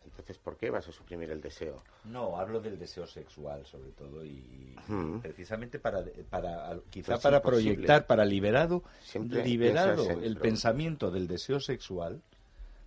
Entonces, 0.05 0.39
¿por 0.39 0.57
qué 0.57 0.71
vas 0.71 0.89
a 0.89 0.93
suprimir 0.93 1.31
el 1.31 1.41
deseo? 1.41 1.83
No, 2.05 2.37
hablo 2.39 2.61
del 2.61 2.79
deseo 2.79 3.07
sexual 3.07 3.65
sobre 3.67 3.91
todo 3.91 4.25
y, 4.25 4.75
precisamente 5.23 5.79
para, 5.79 6.05
para 6.31 6.79
quizá 6.91 7.13
Pues 7.13 7.23
para 7.23 7.37
imposible. 7.39 7.75
proyectar, 7.75 8.07
para 8.07 8.25
liberado, 8.25 8.83
Siempre 9.03 9.45
liberado 9.45 10.11
el 10.11 10.37
pensamiento 10.37 11.11
del 11.11 11.27
deseo 11.29 11.61
sexual, 11.61 12.21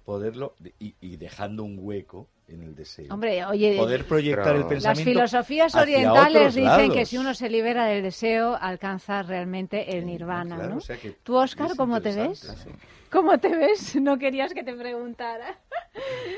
poderlo 0.05 0.55
y, 0.79 0.95
y 1.01 1.17
dejando 1.17 1.63
un 1.63 1.77
hueco 1.79 2.27
en 2.53 2.63
el 2.63 2.75
deseo. 2.75 3.13
Hombre, 3.13 3.43
oye, 3.45 3.75
poder 3.77 4.05
proyectar 4.05 4.43
Pero- 4.43 4.55
el 4.55 4.61
las 4.61 4.69
pensamiento. 4.69 5.09
filosofías 5.11 5.75
hacia 5.75 5.81
orientales 5.81 6.35
otros 6.37 6.55
dicen 6.55 6.65
lados. 6.69 6.93
que 6.93 7.05
si 7.05 7.17
uno 7.17 7.33
se 7.33 7.49
libera 7.49 7.85
del 7.85 8.03
deseo, 8.03 8.57
alcanza 8.59 9.21
realmente 9.23 9.91
el 9.97 10.03
Eh, 10.03 10.05
nirvana, 10.05 10.55
claro, 10.55 10.71
¿no? 10.71 10.77
o 10.77 10.81
sea 10.81 10.97
que 10.97 11.11
¿Tú, 11.23 11.35
Oscar, 11.35 11.71
cómo 11.75 12.01
te 12.01 12.13
ves? 12.15 12.53
¿Cómo 13.11 13.37
te 13.37 13.55
ves? 13.55 13.95
No 14.01 14.17
querías 14.17 14.53
que 14.55 14.63
te 14.63 14.73
preguntara. 14.73 15.59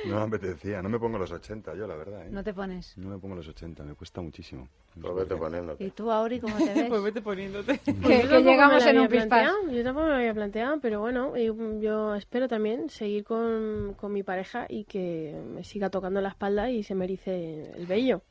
No 0.06 0.18
me 0.20 0.24
apetecía, 0.36 0.82
no 0.82 0.90
me 0.90 1.00
pongo 1.00 1.18
los 1.18 1.32
80 1.32 1.74
yo, 1.76 1.88
la 1.88 1.96
verdad. 1.96 2.24
¿eh? 2.28 2.30
No 2.30 2.44
te 2.44 2.54
pones. 2.54 2.98
No 2.98 3.10
me 3.10 3.18
pongo 3.18 3.36
los 3.36 3.48
80, 3.48 3.84
me 3.84 3.94
cuesta 3.96 4.20
muchísimo. 4.20 4.68
Pues 5.00 5.16
vete 5.16 5.36
poniéndote. 5.38 5.84
¿Y 5.86 5.92
tú, 5.92 6.12
Auri, 6.12 6.42
cómo 6.42 6.58
te 6.58 6.66
ves? 6.74 6.90
Pues 6.90 7.02
vete 7.02 7.22
poniéndote. 7.22 7.78
que, 7.80 7.94
Pues 7.94 8.28
que 8.28 8.44
llegamos 8.44 8.86
en 8.86 9.00
un 9.00 9.08
pispás. 9.08 9.52
Yo 9.72 9.84
tampoco 9.86 10.06
me 10.08 10.12
lo 10.12 10.18
había 10.18 10.34
planteado, 10.34 10.80
pero 10.82 11.00
bueno, 11.00 11.34
yo 11.80 12.14
espero 12.16 12.50
también 12.50 12.90
seguir 12.90 13.24
con, 13.24 13.96
con 13.98 14.12
mi 14.12 14.24
pareja 14.24 14.66
y 14.68 14.84
que 14.84 15.34
me 15.54 15.64
siga 15.64 15.90
tocando 15.90 16.05
la 16.22 16.30
espalda 16.30 16.70
y 16.70 16.84
se 16.84 16.96
me 16.96 17.06
erice 17.06 17.72
el 17.76 17.86
vello. 17.86 18.22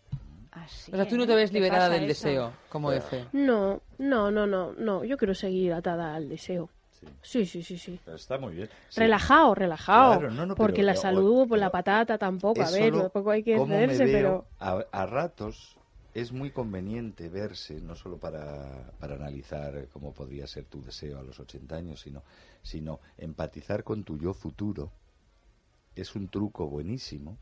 Así, 0.52 0.92
O 0.92 0.96
sea, 0.96 1.08
tú 1.08 1.16
no 1.16 1.26
te 1.26 1.34
ves 1.34 1.52
liberada 1.52 1.88
del 1.88 2.04
eso? 2.04 2.26
deseo, 2.28 2.52
como 2.68 2.92
F. 2.92 3.24
No, 3.32 3.80
no, 3.98 4.30
no, 4.30 4.46
no, 4.46 4.72
no, 4.74 5.02
yo 5.04 5.16
quiero 5.16 5.34
seguir 5.34 5.72
atada 5.72 6.14
al 6.14 6.28
deseo. 6.28 6.70
Sí, 7.22 7.44
Sí, 7.44 7.62
sí, 7.62 7.76
sí, 7.76 8.00
pero 8.04 8.16
está 8.16 8.38
muy 8.38 8.54
bien. 8.54 8.68
Sí. 8.88 9.00
Relajado, 9.00 9.54
relajado. 9.54 10.20
Claro, 10.20 10.32
no, 10.34 10.46
no, 10.46 10.54
porque 10.54 10.76
pero- 10.76 10.86
la 10.86 10.96
salud, 10.96 11.46
pues 11.48 11.60
la 11.60 11.70
patata 11.70 12.16
tampoco. 12.18 12.62
A 12.62 12.70
ver, 12.70 12.92
tampoco 12.96 13.30
hay 13.30 13.42
que 13.42 13.56
veo 13.58 13.66
pero. 13.98 14.46
a, 14.60 14.84
a 14.92 15.06
ratos 15.06 15.76
es 16.14 16.30
muy 16.32 16.50
conveniente 16.52 17.28
verse, 17.28 17.80
no 17.80 17.96
solo 17.96 18.16
para, 18.18 18.92
para 19.00 19.16
analizar 19.16 19.88
cómo 19.92 20.14
podría 20.14 20.46
ser 20.46 20.64
tu 20.66 20.80
deseo 20.80 21.18
a 21.18 21.22
los 21.24 21.40
80 21.40 21.74
años, 21.76 22.00
sino, 22.00 22.22
sino 22.62 23.00
empatizar 23.18 23.82
con 23.84 24.04
tu 24.04 24.16
yo 24.16 24.32
futuro. 24.32 24.92
Es 25.96 26.14
un 26.14 26.28
truco 26.28 26.68
buenísimo 26.68 27.36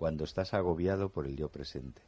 cuando 0.00 0.24
estás 0.24 0.54
agobiado 0.54 1.10
por 1.10 1.26
el 1.26 1.36
yo 1.36 1.50
presente. 1.50 2.00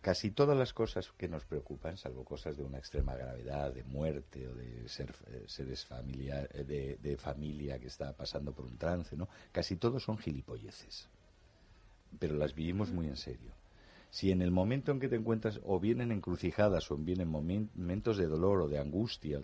Casi 0.00 0.30
todas 0.30 0.56
las 0.56 0.72
cosas 0.72 1.12
que 1.18 1.28
nos 1.28 1.44
preocupan, 1.44 1.98
salvo 1.98 2.24
cosas 2.24 2.56
de 2.56 2.62
una 2.62 2.78
extrema 2.78 3.14
gravedad, 3.14 3.70
de 3.74 3.84
muerte 3.84 4.48
o 4.48 4.54
de 4.54 4.88
ser, 4.88 5.14
eh, 5.26 5.44
seres 5.46 5.84
familiar, 5.84 6.48
eh, 6.54 6.64
de, 6.64 6.96
de 7.02 7.18
familia 7.18 7.78
que 7.78 7.88
está 7.88 8.14
pasando 8.14 8.52
por 8.52 8.64
un 8.64 8.78
trance, 8.78 9.14
¿no? 9.14 9.28
Casi 9.52 9.76
todos 9.76 10.02
son 10.02 10.16
gilipolleces 10.16 11.06
pero 12.18 12.36
las 12.36 12.54
vivimos 12.54 12.90
muy 12.92 13.08
en 13.08 13.16
serio. 13.16 13.50
Si 14.10 14.30
en 14.30 14.40
el 14.40 14.52
momento 14.52 14.92
en 14.92 15.00
que 15.00 15.08
te 15.08 15.16
encuentras, 15.16 15.60
o 15.64 15.80
bien 15.80 16.00
en 16.00 16.12
encrucijadas, 16.12 16.88
o 16.92 16.96
bien 16.96 17.20
en 17.20 17.28
momen- 17.30 17.68
momentos 17.74 18.16
de 18.16 18.26
dolor 18.26 18.60
o 18.62 18.68
de 18.68 18.78
angustia, 18.78 19.40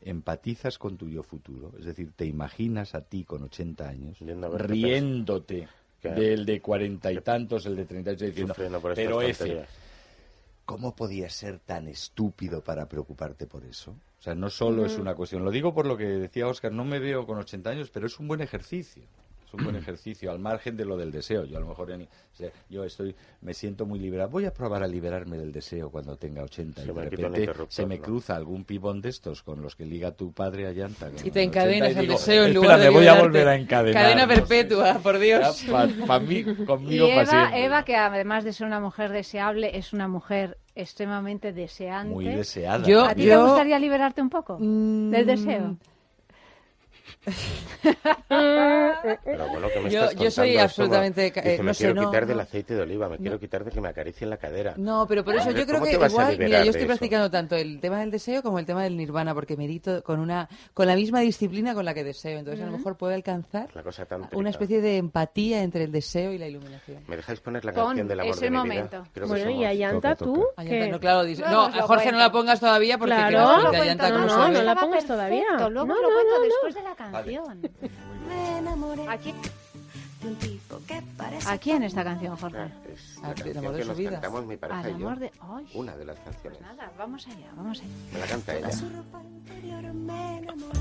empatizas 0.00 0.78
con 0.78 0.96
tu 0.96 1.08
yo 1.10 1.22
futuro, 1.22 1.72
es 1.78 1.84
decir, 1.84 2.10
te 2.16 2.24
imaginas 2.24 2.94
a 2.94 3.02
ti 3.02 3.24
con 3.24 3.42
80 3.42 3.86
años, 3.86 4.18
riéndote 4.66 5.68
Claro. 6.00 6.20
del 6.20 6.46
de 6.46 6.60
cuarenta 6.62 7.12
y 7.12 7.20
tantos, 7.20 7.66
el 7.66 7.76
de 7.76 7.84
treinta 7.84 8.12
y 8.12 8.14
ocho, 8.14 8.24
diciendo, 8.24 8.54
pero 8.94 9.20
F. 9.20 9.66
¿cómo 10.64 10.94
podías 10.94 11.32
ser 11.34 11.58
tan 11.58 11.88
estúpido 11.88 12.62
para 12.62 12.88
preocuparte 12.88 13.46
por 13.46 13.64
eso? 13.64 13.90
O 13.90 14.22
sea, 14.22 14.34
no 14.34 14.50
solo 14.50 14.86
es 14.86 14.98
una 14.98 15.14
cuestión, 15.14 15.44
lo 15.44 15.50
digo 15.50 15.74
por 15.74 15.86
lo 15.86 15.96
que 15.96 16.04
decía 16.04 16.46
Oscar, 16.46 16.72
no 16.72 16.84
me 16.84 17.00
veo 17.00 17.26
con 17.26 17.38
80 17.38 17.70
años, 17.70 17.90
pero 17.90 18.06
es 18.06 18.18
un 18.18 18.28
buen 18.28 18.40
ejercicio. 18.40 19.02
Es 19.50 19.54
un 19.54 19.64
buen 19.64 19.74
ejercicio, 19.74 20.30
al 20.30 20.38
margen 20.38 20.76
de 20.76 20.84
lo 20.84 20.96
del 20.96 21.10
deseo. 21.10 21.44
Yo 21.44 21.56
a 21.56 21.60
lo 21.60 21.66
mejor, 21.66 21.90
en- 21.90 22.02
o 22.02 22.06
sea, 22.36 22.50
yo 22.68 22.84
estoy, 22.84 23.16
me 23.40 23.52
siento 23.52 23.84
muy 23.84 23.98
liberado. 23.98 24.30
Voy 24.30 24.44
a 24.44 24.54
probar 24.54 24.84
a 24.84 24.86
liberarme 24.86 25.36
del 25.38 25.50
deseo 25.50 25.90
cuando 25.90 26.16
tenga 26.16 26.44
80 26.44 26.82
Se 26.82 26.88
y 26.88 26.94
de 26.94 27.04
repente 27.10 27.52
se 27.68 27.84
me 27.84 27.98
cruza 27.98 28.36
algún 28.36 28.64
pibón 28.64 29.00
de 29.00 29.08
estos 29.08 29.42
con 29.42 29.60
los 29.60 29.74
que 29.74 29.84
liga 29.86 30.12
tu 30.12 30.32
padre 30.32 30.68
a 30.68 30.70
llanta. 30.72 31.08
Y 31.08 31.30
te 31.32 31.40
80 31.40 31.42
encadenas 31.42 31.96
y 31.96 31.98
al 31.98 32.06
deseo 32.06 32.44
en 32.44 32.50
"Espera, 32.50 32.60
lugar 32.62 32.80
de 32.80 32.88
voy 32.90 32.96
a 32.98 33.00
liberarte". 33.14 33.26
volver 33.28 33.48
a 33.48 33.56
encadenar. 33.56 34.02
Cadena 34.04 34.26
no 34.26 34.32
sé. 34.34 34.38
perpetua, 34.40 34.98
por 35.02 35.18
Dios. 35.18 35.66
Pa- 36.06 36.20
mí, 36.20 36.36
Y 36.46 36.64
conmigo 36.64 37.06
pa' 37.08 37.22
Eva. 37.22 37.58
Eva, 37.58 37.84
que 37.84 37.96
además 37.96 38.44
de 38.44 38.52
ser 38.52 38.68
una 38.68 38.78
mujer 38.78 39.10
deseable, 39.10 39.76
es 39.76 39.92
una 39.92 40.06
mujer 40.06 40.58
extremadamente 40.76 41.52
deseante. 41.52 42.12
Muy 42.14 42.26
deseada. 42.26 42.86
Yo- 42.86 43.04
¿A 43.04 43.14
ti 43.16 43.24
yo- 43.24 43.30
te 43.36 43.44
gustaría 43.48 43.78
liberarte 43.80 44.22
un 44.22 44.30
poco 44.30 44.58
Mm, 44.60 45.10
del 45.10 45.26
deseo? 45.26 45.76
Pero 48.28 49.48
bueno, 49.48 49.68
¿qué 49.72 49.80
me 49.80 49.90
Yo- 49.90 50.04
estás 50.04 50.14
yo 50.20 50.30
soy 50.30 50.56
absolutamente 50.56 51.32
eh, 51.34 51.56
no 51.58 51.64
me 51.64 51.74
sé, 51.74 51.84
quiero 51.84 52.00
no, 52.02 52.08
quitar 52.08 52.22
no. 52.22 52.28
del 52.28 52.40
aceite 52.40 52.74
de 52.74 52.82
oliva, 52.82 53.08
me 53.08 53.18
quiero 53.18 53.38
quitar 53.38 53.64
de 53.64 53.70
que 53.70 53.80
me 53.80 53.88
acaricien 53.88 54.30
la 54.30 54.36
cadera. 54.36 54.74
No, 54.76 55.06
pero 55.06 55.24
por 55.24 55.34
eso 55.36 55.50
yo 55.50 55.64
creo 55.66 55.80
¿cómo 55.80 55.84
que 55.86 55.92
igual, 55.92 56.38
mira, 56.38 56.58
yo 56.64 56.70
estoy 56.70 56.82
eso? 56.82 56.86
practicando 56.88 57.30
tanto 57.30 57.56
el 57.56 57.80
tema 57.80 58.00
del 58.00 58.10
deseo 58.10 58.42
como 58.42 58.58
el 58.58 58.66
tema 58.66 58.82
del 58.84 58.96
nirvana, 58.96 59.34
porque 59.34 59.56
medito 59.56 60.02
con 60.02 60.20
una 60.20 60.48
con 60.74 60.86
la 60.86 60.94
misma 60.94 61.20
disciplina 61.20 61.74
con 61.74 61.84
la 61.84 61.94
que 61.94 62.04
deseo. 62.04 62.38
Entonces, 62.38 62.62
a 62.62 62.66
lo 62.66 62.72
mejor 62.76 62.96
puedo 62.96 63.14
alcanzar 63.14 63.68
La 63.74 63.82
cosa 63.82 64.04
tan 64.06 64.28
una 64.32 64.50
especie 64.50 64.80
de 64.80 64.96
empatía 64.96 65.62
entre 65.62 65.84
el 65.84 65.92
deseo 65.92 66.32
y 66.32 66.38
la 66.38 66.46
iluminación. 66.46 67.02
¿Me 67.08 67.16
dejáis 67.16 67.40
poner 67.40 67.64
la 67.64 67.72
Pon, 67.72 67.86
canción 67.86 68.08
del 68.08 68.20
amor 68.20 68.34
es 68.34 68.40
de 68.40 68.50
mi 68.50 68.56
momento. 68.56 68.98
vida? 69.02 69.10
Creo 69.12 69.26
que 69.26 69.30
Bueno, 69.32 69.50
y 69.50 69.64
Ayanta, 69.64 70.14
tú. 70.14 70.46
no, 70.56 71.00
claro, 71.00 71.24
dice- 71.24 71.42
Luego 71.42 71.68
no, 71.68 71.76
lo 71.76 71.82
Jorge 71.86 72.12
no 72.12 72.18
la 72.18 72.30
pongas 72.32 72.60
todavía 72.60 72.98
porque 72.98 73.14
Claro. 73.14 73.38
no, 73.38 73.46
Luego 73.56 73.70
de 73.72 73.76
lo 73.78 73.82
Ayanta, 73.84 74.04
cuento, 74.10 74.26
¿cómo 74.28 74.38
no, 74.38 74.48
no 74.48 74.52
la 74.52 74.58
Estaba 74.60 74.80
pongas 74.80 75.06
todavía. 75.06 75.40
perfecto, 75.42 75.70
Luego 75.70 75.86
No, 75.88 75.94
lo 75.94 76.00
no, 76.02 76.08
cuento 76.14 76.30
no, 76.32 76.38
no. 76.38 76.44
después 76.44 76.74
de 76.74 76.82
la 76.82 76.94
canción. 77.10 77.60
Me 78.28 78.58
enamoré 78.58 79.08
Aquí, 79.08 79.32
de 80.22 80.28
un 80.28 80.36
tipo 80.36 80.78
que 80.86 81.02
parece 81.16 81.48
¿A 81.50 81.58
quién 81.58 81.82
esta 81.82 82.04
canción, 82.04 82.36
Jorge? 82.36 82.58
Ah, 82.58 82.70
es 82.92 83.18
Ah, 83.18 83.22
la 83.22 83.28
el 83.30 83.34
canción 83.36 83.58
amor 83.58 83.72
de 83.72 83.78
que 83.78 83.82
su 83.84 83.88
nos 83.88 83.98
vida. 83.98 84.10
cantamos 84.12 84.46
mi 84.46 84.56
pareja 84.56 84.80
Al 84.80 84.86
y 84.90 84.98
yo. 84.98 85.06
amor 85.06 85.18
de... 85.18 85.32
Ay, 85.40 85.66
Una 85.74 85.96
de 85.96 86.04
las 86.04 86.18
canciones. 86.20 86.60
nada, 86.60 86.92
vamos 86.98 87.26
allá, 87.26 87.50
vamos 87.56 87.80
allá. 87.80 87.88
Me 88.12 88.18
la 88.20 88.26
canta 88.26 88.56
ella. 88.56 88.72
su 88.72 88.88
ropa 88.90 89.22
interior 89.22 89.94
me 89.94 90.38
enamoré 90.38 90.80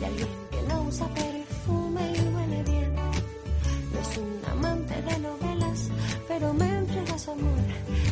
de 0.00 0.06
alguien 0.06 0.28
que 0.50 0.62
no 0.68 0.82
usa 0.82 1.06
perfume 1.08 2.12
y 2.12 2.34
huele 2.34 2.62
bien. 2.64 2.94
No 2.94 4.00
es 4.00 4.16
un 4.18 4.40
amante 4.50 5.02
de 5.02 5.18
novelas, 5.18 5.88
pero 6.28 6.52
me 6.54 6.78
entrega 6.78 7.18
su 7.18 7.30
amor 7.32 7.58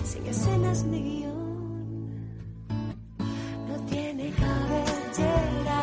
sin 0.05 0.26
escenas 0.26 0.84
ni 0.84 1.03
guion. 1.03 1.37
No 3.68 3.76
tiene 3.89 4.30
cabellera 4.30 5.82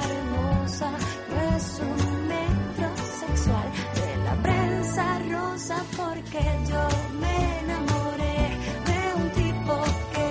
es 0.63 1.79
un 1.81 2.27
metrosexual 2.27 3.67
de 3.95 4.17
la 4.23 4.35
prensa 4.41 5.19
rosa 5.29 5.83
porque 5.97 6.39
yo 6.69 6.87
me 7.19 7.59
enamoré 7.59 8.57
de 8.87 9.13
un 9.21 9.29
tipo 9.31 9.75
que 10.13 10.29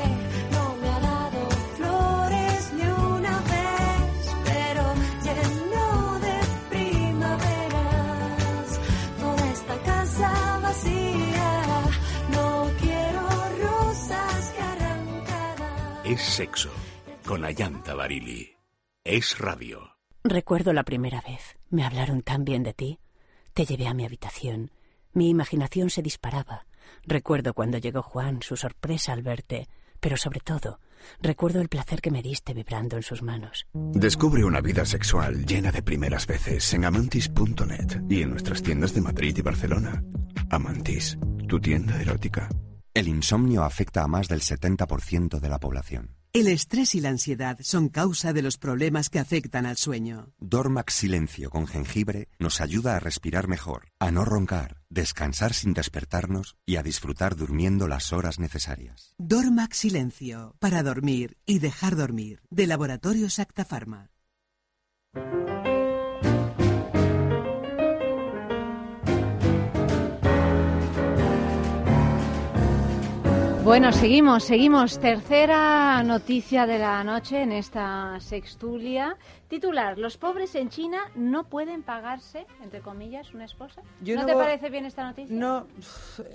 no 0.52 0.64
me 0.80 0.88
ha 0.88 1.00
dado 1.00 1.50
flores 1.76 2.72
ni 2.72 2.86
una 2.86 3.38
vez, 3.40 4.34
pero 4.44 4.94
lleno 5.22 6.18
de 6.20 6.36
primaveras. 6.70 8.68
Toda 9.20 9.44
esta 9.52 9.76
casa 9.82 10.58
vacía, 10.62 11.52
no 12.30 12.70
quiero 12.80 13.28
rosas 13.68 14.52
que 14.56 14.62
arrancadas. 14.62 16.06
Es 16.06 16.22
sexo 16.22 16.70
con 17.26 17.44
Ayanta 17.44 17.94
Barili. 17.94 18.56
Es 19.04 19.38
radio. 19.38 19.91
Recuerdo 20.24 20.72
la 20.72 20.84
primera 20.84 21.20
vez. 21.20 21.56
Me 21.70 21.84
hablaron 21.84 22.22
tan 22.22 22.44
bien 22.44 22.62
de 22.62 22.74
ti. 22.74 22.98
Te 23.54 23.64
llevé 23.64 23.86
a 23.86 23.94
mi 23.94 24.04
habitación. 24.04 24.70
Mi 25.12 25.28
imaginación 25.28 25.90
se 25.90 26.02
disparaba. 26.02 26.66
Recuerdo 27.04 27.54
cuando 27.54 27.78
llegó 27.78 28.02
Juan, 28.02 28.42
su 28.42 28.56
sorpresa 28.56 29.12
al 29.12 29.22
verte, 29.22 29.68
pero 30.00 30.16
sobre 30.16 30.40
todo, 30.40 30.78
Recuerdo 31.20 31.60
el 31.60 31.68
placer 31.68 32.00
que 32.00 32.10
me 32.10 32.22
diste 32.22 32.54
vibrando 32.54 32.96
en 32.96 33.02
sus 33.02 33.22
manos. 33.22 33.66
Descubre 33.74 34.44
una 34.44 34.60
vida 34.60 34.84
sexual 34.84 35.44
llena 35.46 35.70
de 35.70 35.82
primeras 35.82 36.26
veces 36.26 36.72
en 36.74 36.84
amantis.net 36.84 38.02
y 38.08 38.22
en 38.22 38.30
nuestras 38.30 38.62
tiendas 38.62 38.94
de 38.94 39.00
Madrid 39.00 39.36
y 39.36 39.42
Barcelona. 39.42 40.02
Amantis, 40.50 41.18
tu 41.48 41.60
tienda 41.60 42.00
erótica. 42.00 42.48
El 42.94 43.08
insomnio 43.08 43.62
afecta 43.62 44.02
a 44.02 44.08
más 44.08 44.28
del 44.28 44.40
70% 44.40 45.40
de 45.40 45.48
la 45.48 45.58
población. 45.58 46.21
El 46.34 46.48
estrés 46.48 46.94
y 46.94 47.00
la 47.02 47.10
ansiedad 47.10 47.58
son 47.60 47.90
causa 47.90 48.32
de 48.32 48.40
los 48.40 48.56
problemas 48.56 49.10
que 49.10 49.18
afectan 49.18 49.66
al 49.66 49.76
sueño. 49.76 50.32
Dormax 50.40 50.94
Silencio 50.94 51.50
con 51.50 51.66
jengibre 51.66 52.28
nos 52.38 52.62
ayuda 52.62 52.96
a 52.96 53.00
respirar 53.00 53.48
mejor, 53.48 53.88
a 53.98 54.10
no 54.10 54.24
roncar, 54.24 54.80
descansar 54.88 55.52
sin 55.52 55.74
despertarnos 55.74 56.56
y 56.64 56.76
a 56.76 56.82
disfrutar 56.82 57.36
durmiendo 57.36 57.86
las 57.86 58.14
horas 58.14 58.38
necesarias. 58.38 59.14
Dormax 59.18 59.76
Silencio, 59.76 60.56
para 60.58 60.82
dormir 60.82 61.36
y 61.44 61.58
dejar 61.58 61.96
dormir, 61.96 62.40
de 62.48 62.66
Laboratorios 62.66 63.38
Acta 63.38 63.66
Pharma. 63.66 64.10
Bueno, 73.64 73.92
seguimos, 73.92 74.42
seguimos. 74.42 74.98
Tercera 74.98 76.02
noticia 76.02 76.66
de 76.66 76.80
la 76.80 77.04
noche 77.04 77.42
en 77.42 77.52
esta 77.52 78.18
sextulia. 78.18 79.16
Titular, 79.56 79.98
los 79.98 80.16
pobres 80.16 80.54
en 80.54 80.70
China 80.70 80.96
no 81.14 81.44
pueden 81.44 81.82
pagarse, 81.82 82.46
entre 82.62 82.80
comillas, 82.80 83.34
una 83.34 83.44
esposa. 83.44 83.82
Yo 84.00 84.14
¿No, 84.14 84.22
no 84.22 84.26
te 84.26 84.32
voy- 84.32 84.44
parece 84.44 84.70
bien 84.70 84.86
esta 84.86 85.04
noticia? 85.04 85.36
No, 85.36 85.66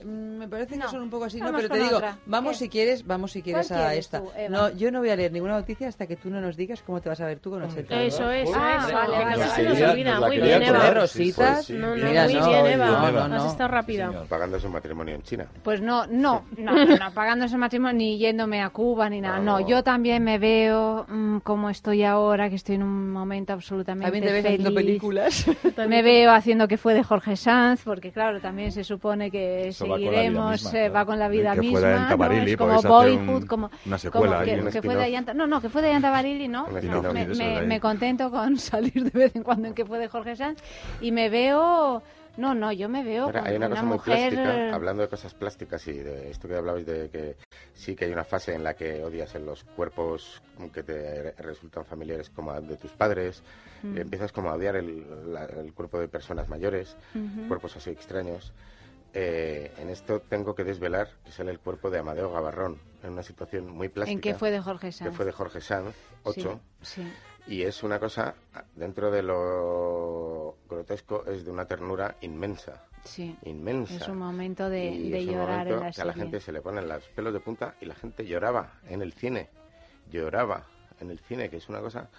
me 0.06 0.48
parece 0.48 0.78
que 0.78 0.88
son 0.88 1.02
un 1.02 1.10
poco 1.10 1.26
así, 1.26 1.40
no, 1.42 1.52
pero 1.52 1.68
te 1.68 1.80
digo, 1.80 1.96
otra. 1.98 2.20
vamos 2.28 2.52
¿Qué? 2.52 2.66
si 2.66 2.70
quieres, 2.70 3.08
vamos 3.08 3.32
si 3.32 3.42
quieres 3.42 3.70
¿Cuál 3.70 3.80
a 3.82 3.96
esta. 3.96 4.20
tú, 4.20 4.30
no, 4.50 4.70
yo 4.70 4.92
no 4.92 5.00
voy 5.00 5.10
a 5.10 5.16
leer 5.16 5.32
ninguna 5.32 5.54
noticia 5.56 5.88
hasta 5.88 6.06
que 6.06 6.16
tú 6.16 6.30
no 6.30 6.40
nos 6.42 6.56
digas 6.56 6.84
cómo 6.84 7.02
te 7.02 7.10
vas 7.10 7.20
a 7.20 7.26
ver 7.26 7.40
tú 7.40 7.50
con 7.50 7.64
80 7.64 8.04
Eso, 8.04 8.32
euros. 8.32 8.50
eso, 8.52 8.60
Ah, 8.62 8.84
eso. 8.86 8.94
vale, 8.94 9.26
nos 9.38 9.54
Quería- 9.54 10.12
nos 10.14 10.22
la 10.22 10.28
Muy 10.28 10.38
bien, 10.40 10.62
Eva. 10.62 10.78
colar, 10.78 10.96
Rositas. 10.98 11.66
sí, 11.66 11.74
No, 11.74 11.88
no, 11.88 11.96
Mira, 11.96 12.24
muy 12.26 12.34
no, 12.36 12.48
bien, 12.50 12.66
Eva. 12.68 13.12
no, 13.12 13.28
no. 13.30 13.36
Has 13.38 13.46
estado 13.52 13.70
rápida. 13.70 14.12
Pagando 14.30 14.60
su 14.60 14.70
matrimonio 14.70 15.16
en 15.16 15.24
China. 15.24 15.48
Pues 15.64 15.82
no, 15.82 16.06
no, 16.06 16.44
no, 16.56 16.72
no, 16.86 16.86
no, 16.98 17.12
pagando 17.16 17.46
ese 17.46 17.58
matrimonio 17.58 17.98
ni 17.98 18.20
yéndome 18.20 18.62
a 18.62 18.70
Cuba 18.70 19.10
ni 19.10 19.22
nada. 19.22 19.40
No, 19.40 19.60
yo 19.60 19.84
también 19.84 20.24
me 20.24 20.38
veo 20.38 21.08
mm, 21.10 21.40
como 21.40 21.72
estoy 21.72 22.04
ahora, 22.04 22.48
que 22.50 22.56
estoy 22.56 22.76
en 22.76 22.84
un 22.84 23.07
momento 23.12 23.54
absolutamente 23.54 24.06
También 24.06 24.26
te 24.26 24.32
ves 24.34 24.44
feliz. 24.44 24.60
haciendo 24.60 24.74
películas. 24.76 25.46
Me 25.88 26.02
veo 26.02 26.32
haciendo 26.32 26.68
que 26.68 26.78
fue 26.78 26.94
de 26.94 27.04
Jorge 27.04 27.36
Sanz, 27.36 27.82
porque 27.84 28.12
claro, 28.12 28.40
también 28.42 28.72
se 28.72 28.84
supone 28.84 29.32
que 29.32 29.70
Eso 29.70 29.86
va 29.88 29.96
con 29.96 30.02
la 30.04 30.10
vida 30.10 30.18
seguiremos, 30.22 30.52
misma, 30.52 30.70
eh, 30.70 30.74
claro. 30.74 30.94
va 30.94 31.06
con 31.06 31.20
la 31.20 31.28
vida 31.30 31.56
misma, 31.56 32.06
es 32.46 32.58
como 32.58 32.82
Boyhood, 32.82 33.30
un- 33.30 33.48
como, 33.48 33.70
una 33.86 33.98
secuela 33.98 34.34
como 34.38 34.46
que, 34.46 34.62
un 34.62 34.72
que 34.72 34.82
fue 34.82 34.96
de. 34.96 35.04
Ayanta, 35.04 35.34
no, 35.34 35.48
no, 35.48 35.62
que 35.62 35.70
fue 35.70 35.82
de 35.82 35.90
Ayanta 35.90 36.10
Barili, 36.12 36.48
no, 36.48 36.68
me, 36.68 37.62
me 37.66 37.80
contento 37.80 38.30
con 38.32 38.58
salir 38.60 39.12
de 39.12 39.20
vez 39.20 39.36
en 39.36 39.44
cuando 39.44 39.68
en 39.68 39.74
que 39.74 39.86
fue 39.86 40.00
de 40.00 40.08
Jorge 40.08 40.36
Sanz 40.36 40.60
y 41.02 41.12
me 41.12 41.30
veo, 41.30 42.02
no, 42.38 42.54
no, 42.54 42.72
yo 42.72 42.88
me 42.88 43.04
veo 43.04 43.28
Mira, 43.28 43.40
como 43.40 43.50
hay 43.52 43.58
una 43.58 43.70
cosa 43.70 43.84
muy 43.84 43.98
mujer 43.98 44.30
plástica, 44.30 44.76
hablando 44.76 45.02
de 45.04 45.10
cosas 45.10 45.34
plásticas 45.34 45.88
y 45.88 45.94
de 45.94 46.30
esto 46.32 46.48
que 46.48 46.56
hablabais 46.56 46.86
de 46.86 47.10
que 47.10 47.36
sí 47.74 47.96
que 47.96 48.06
hay 48.06 48.12
una 48.14 48.24
fase 48.24 48.54
en 48.54 48.64
la 48.64 48.76
que 48.76 49.04
odias 49.04 49.36
en 49.36 49.46
los 49.46 49.64
cuerpos 49.64 50.42
que 50.74 50.84
te 50.84 51.32
resultan 51.34 51.84
familiares 51.86 52.30
como 52.30 52.54
de 52.62 52.78
tus 52.78 52.92
padres, 52.92 53.44
Mm. 53.84 53.98
empiezas 53.98 54.32
como 54.32 54.50
a 54.50 54.56
odiar 54.56 54.76
el, 54.76 55.34
la- 55.34 55.46
el 55.46 55.72
cuerpo 55.74 56.00
de 56.00 56.08
personas 56.08 56.50
mayores, 56.50 56.96
cuerpos 57.48 57.76
así 57.76 57.92
extraños. 57.92 58.52
Eh, 59.14 59.72
en 59.80 59.90
esto 59.90 60.20
tengo 60.22 60.54
que 60.54 60.64
desvelar 60.64 61.10
que 61.26 61.32
sale 61.32 61.52
el 61.52 61.60
cuerpo 61.60 61.90
de 61.90 62.00
Amadeo 62.00 62.32
Gavarrón, 62.32 62.78
en 63.04 63.14
una 63.14 63.24
situación 63.24 63.68
muy 63.70 63.90
plástica. 63.90 64.14
en 64.14 64.22
que 64.22 64.34
fue 64.36 64.52
de 64.52 64.60
Jorge 64.60 64.88
que 64.88 64.92
Sanz. 64.92 65.16
fue 65.16 65.26
de 65.26 65.32
Jorge 65.32 65.62
Sanz, 65.62 65.96
8, 66.24 66.60
Sí, 66.82 67.02
sí. 67.02 67.14
Y 67.48 67.64
es 67.64 67.84
una 67.84 68.00
cosa, 68.00 68.36
dentro 68.76 69.10
de 69.12 69.24
lo 69.24 70.58
grotesco, 70.70 71.26
es 71.26 71.46
de 71.46 71.52
una 71.52 71.66
ternura 71.66 72.16
inmensa. 72.22 72.84
Sí. 73.04 73.36
Inmensa. 73.44 73.96
Es 73.96 74.08
un 74.08 74.18
momento 74.18 74.70
de, 74.70 74.86
Y 74.86 75.10
de 75.10 75.20
es 75.20 75.28
un 75.28 75.34
llorar 75.34 75.66
momento 75.66 75.74
en 75.76 75.80
la 75.80 75.92
que 75.92 76.02
a 76.02 76.06
la 76.06 76.14
serie. 76.14 76.24
gente 76.24 76.40
se 76.42 76.52
le 76.52 76.62
ponen 76.62 76.88
los 76.90 77.04
pelos 77.10 77.34
de 77.34 77.40
punta 77.40 77.76
y 77.80 77.86
la 77.86 77.96
gente 77.96 78.26
lloraba 78.26 78.74
en 78.90 79.02
el 79.02 79.14
cine. 79.14 79.50
Lloraba 80.12 80.66
en 81.00 81.12
el 81.12 81.20
cine, 81.20 81.50
que 81.50 81.58
es 81.58 81.70
una 81.70 81.80
cosa 81.80 82.10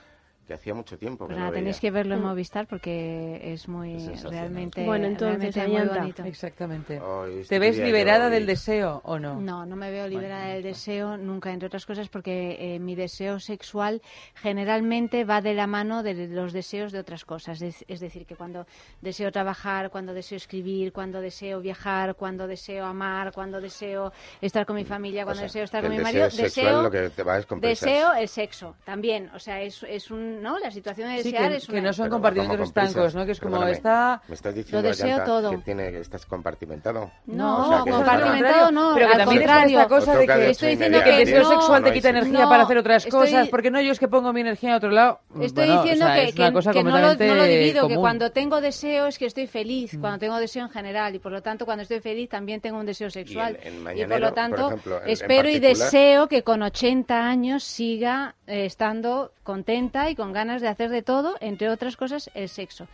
que 0.49 0.55
hacía 0.55 0.73
mucho 0.75 0.97
tiempo 0.99 1.27
que 1.27 1.29
Pues 1.29 1.37
no 1.37 1.41
nada, 1.45 1.51
veía. 1.51 1.61
tenéis 1.61 1.79
que 1.79 1.91
verlo 1.91 2.15
en 2.15 2.21
Mm. 2.23 2.25
Movistar 2.25 2.67
porque 2.67 3.39
es 3.53 3.69
muy 3.69 3.95
Es 3.97 4.25
realmente, 4.25 4.85
Bueno, 4.85 5.07
entonces, 5.07 5.55
realmente 5.55 5.69
muy 5.87 5.99
bonito. 5.99 6.25
Exactamente. 6.25 6.99
Hoy 7.01 7.45
¿Te 7.47 7.59
ves 7.59 7.79
liberada 7.79 8.31
del 8.31 8.47
deseo 8.47 9.01
o 9.05 9.19
no? 9.19 9.41
No, 9.41 9.67
no 9.67 9.77
me 9.77 9.91
veo 9.91 10.09
liberada 10.09 10.47
del 10.49 10.63
deseo 10.63 11.17
nunca, 11.19 11.53
entre 11.53 11.67
otras 11.67 11.85
cosas 11.85 12.09
porque 12.09 12.57
eh, 12.59 12.79
mi 12.79 12.95
deseo 12.95 13.39
sexual 13.39 14.01
generalmente 14.35 15.25
va 15.25 15.43
de 15.43 15.53
la 15.53 15.67
mano 15.67 16.03
de 16.03 16.29
los 16.29 16.53
deseos 16.55 16.93
de 16.93 16.99
otras 16.99 17.25
cosas. 17.27 17.61
Es, 17.61 17.85
es 17.87 18.01
decir, 18.01 18.25
que 18.25 18.35
cuando 18.35 18.67
deseo 19.03 19.31
trabajar, 19.31 19.91
cuando 19.91 20.15
deseo 20.15 20.37
escribir, 20.37 20.93
cuando 20.93 21.21
deseo 21.21 21.61
viajar, 21.61 22.15
cuando 22.15 22.47
deseo 22.47 22.87
amar, 22.87 23.33
cuando 23.33 23.61
deseo 23.61 24.13
estar 24.41 24.65
con 24.65 24.77
mi 24.77 24.85
familia, 24.87 25.23
O 25.23 25.27
cuando 25.27 25.41
sea, 25.41 25.47
deseo 25.49 25.65
estar 25.65 25.83
con 25.83 25.91
mi 25.91 25.99
deseo 25.99 26.13
marido, 26.13 26.31
sexual 26.31 26.67
deseo, 26.67 26.83
lo 26.83 26.91
que 26.91 27.11
te 27.11 27.23
va 27.23 27.39
es 27.39 27.47
deseo 27.61 28.15
el 28.15 28.29
sexo 28.29 28.75
también. 28.85 29.31
O 29.35 29.39
sea, 29.39 29.61
es, 29.61 29.83
es 29.83 30.11
un, 30.11 30.38
¿no? 30.43 30.59
La 30.59 30.70
situación 30.70 31.09
de 31.09 31.22
Sí, 31.22 31.30
desear 31.32 31.51
que, 31.51 31.57
es 31.59 31.66
que 31.66 31.72
una... 31.72 31.82
no 31.82 31.93
son 31.93 32.05
Pero 32.07 32.12
compartimentos 32.16 32.61
estancos, 32.68 33.14
¿no? 33.14 33.26
Que 33.26 33.32
es 33.32 33.41
como 33.41 33.66
está... 33.66 34.22
Me 34.28 34.34
estás 34.34 34.55
diciendo, 34.55 34.89
deseo 34.89 35.24
todo. 35.24 35.51
que 35.51 35.59
tiene 35.59 35.91
que 35.91 36.01
estás 36.01 36.24
compartimentado. 36.26 37.11
No, 37.26 37.66
O 37.66 37.68
sea, 37.68 37.82
que 37.84 37.91
es 37.91 37.97
compartimentado 37.97 38.70
no, 38.72 38.93
pero 38.95 39.07
que 39.07 39.12
al 39.12 39.18
también 39.20 39.43
contrario. 39.43 39.78
esta 39.80 39.89
cosa 39.89 40.16
de 40.16 40.26
que 40.26 40.51
estoy 40.51 40.68
diciendo 40.70 40.99
que 40.99 41.05
que 41.05 41.11
el 41.11 41.18
deseo 41.26 41.43
no, 41.43 41.51
sexual 41.51 41.84
te 41.84 41.93
quita 41.93 42.09
energía 42.11 42.41
No, 42.45 42.49
para 42.49 42.62
hacer 42.64 42.78
otras 42.78 43.05
estoy- 43.07 43.20
cosas, 43.20 43.49
porque 43.49 43.70
no 43.70 43.80
yo 43.80 43.93
es 43.93 43.99
que 43.99 44.09
pongo 44.09 44.32
mi 44.32 44.41
energía 44.41 44.70
en 44.70 44.76
otro 44.76 44.91
lado. 44.91 45.20
Estoy 45.41 45.66
Bueno, 45.66 45.82
diciendo 45.82 46.05
o 46.05 46.09
sea, 46.09 46.16
que, 46.16 46.28
es 46.28 46.34
una 46.36 46.47
que- 46.49 46.53
cosa 46.53 46.72
que 46.72 46.84
no, 46.84 46.91
lo, 46.99 47.14
no 47.14 47.34
lo 47.34 47.45
divido, 47.45 47.89
que 47.89 47.95
cuando 47.97 48.30
tengo 48.32 48.61
deseo 48.61 49.07
es 49.07 49.18
que 49.18 49.26
estoy 49.26 49.47
feliz, 49.47 49.97
cuando 50.01 50.18
tengo 50.18 50.36
deseo 50.39 50.64
en 50.64 50.70
general, 50.70 51.14
y 51.14 51.18
por 51.18 51.32
lo 51.32 51.43
tanto 51.43 51.64
cuando 51.64 51.82
estoy 51.82 52.01
feliz 52.01 52.28
también 52.28 52.61
tengo 52.61 52.78
un 52.78 52.86
deseo 52.86 53.11
sexual. 53.11 53.59
en 53.62 53.74
Y, 53.99 54.05
por 54.05 54.20
lo 54.20 54.26
por 54.28 54.34
tanto, 54.34 54.66
ejemplo, 54.68 54.97
en- 54.99 55.05
en 55.05 55.11
espero 55.11 55.49
y 55.49 55.59
deseo 55.59 56.28
que 56.28 56.43
con 56.43 56.62
80 56.62 57.26
años 57.26 57.64
siga 57.64 58.34
eh, 58.47 58.64
estando 58.66 59.32
contenta 59.43 60.11
y 60.11 60.14
con 60.14 60.28
ganas 60.33 60.62
de 60.62 60.68
hacer 60.68 60.91
de 60.91 61.03
todo, 61.03 61.37
entre 61.41 61.70
otras 61.70 61.97
cosas, 61.97 62.31
el 62.35 62.49
sexo. 62.49 62.87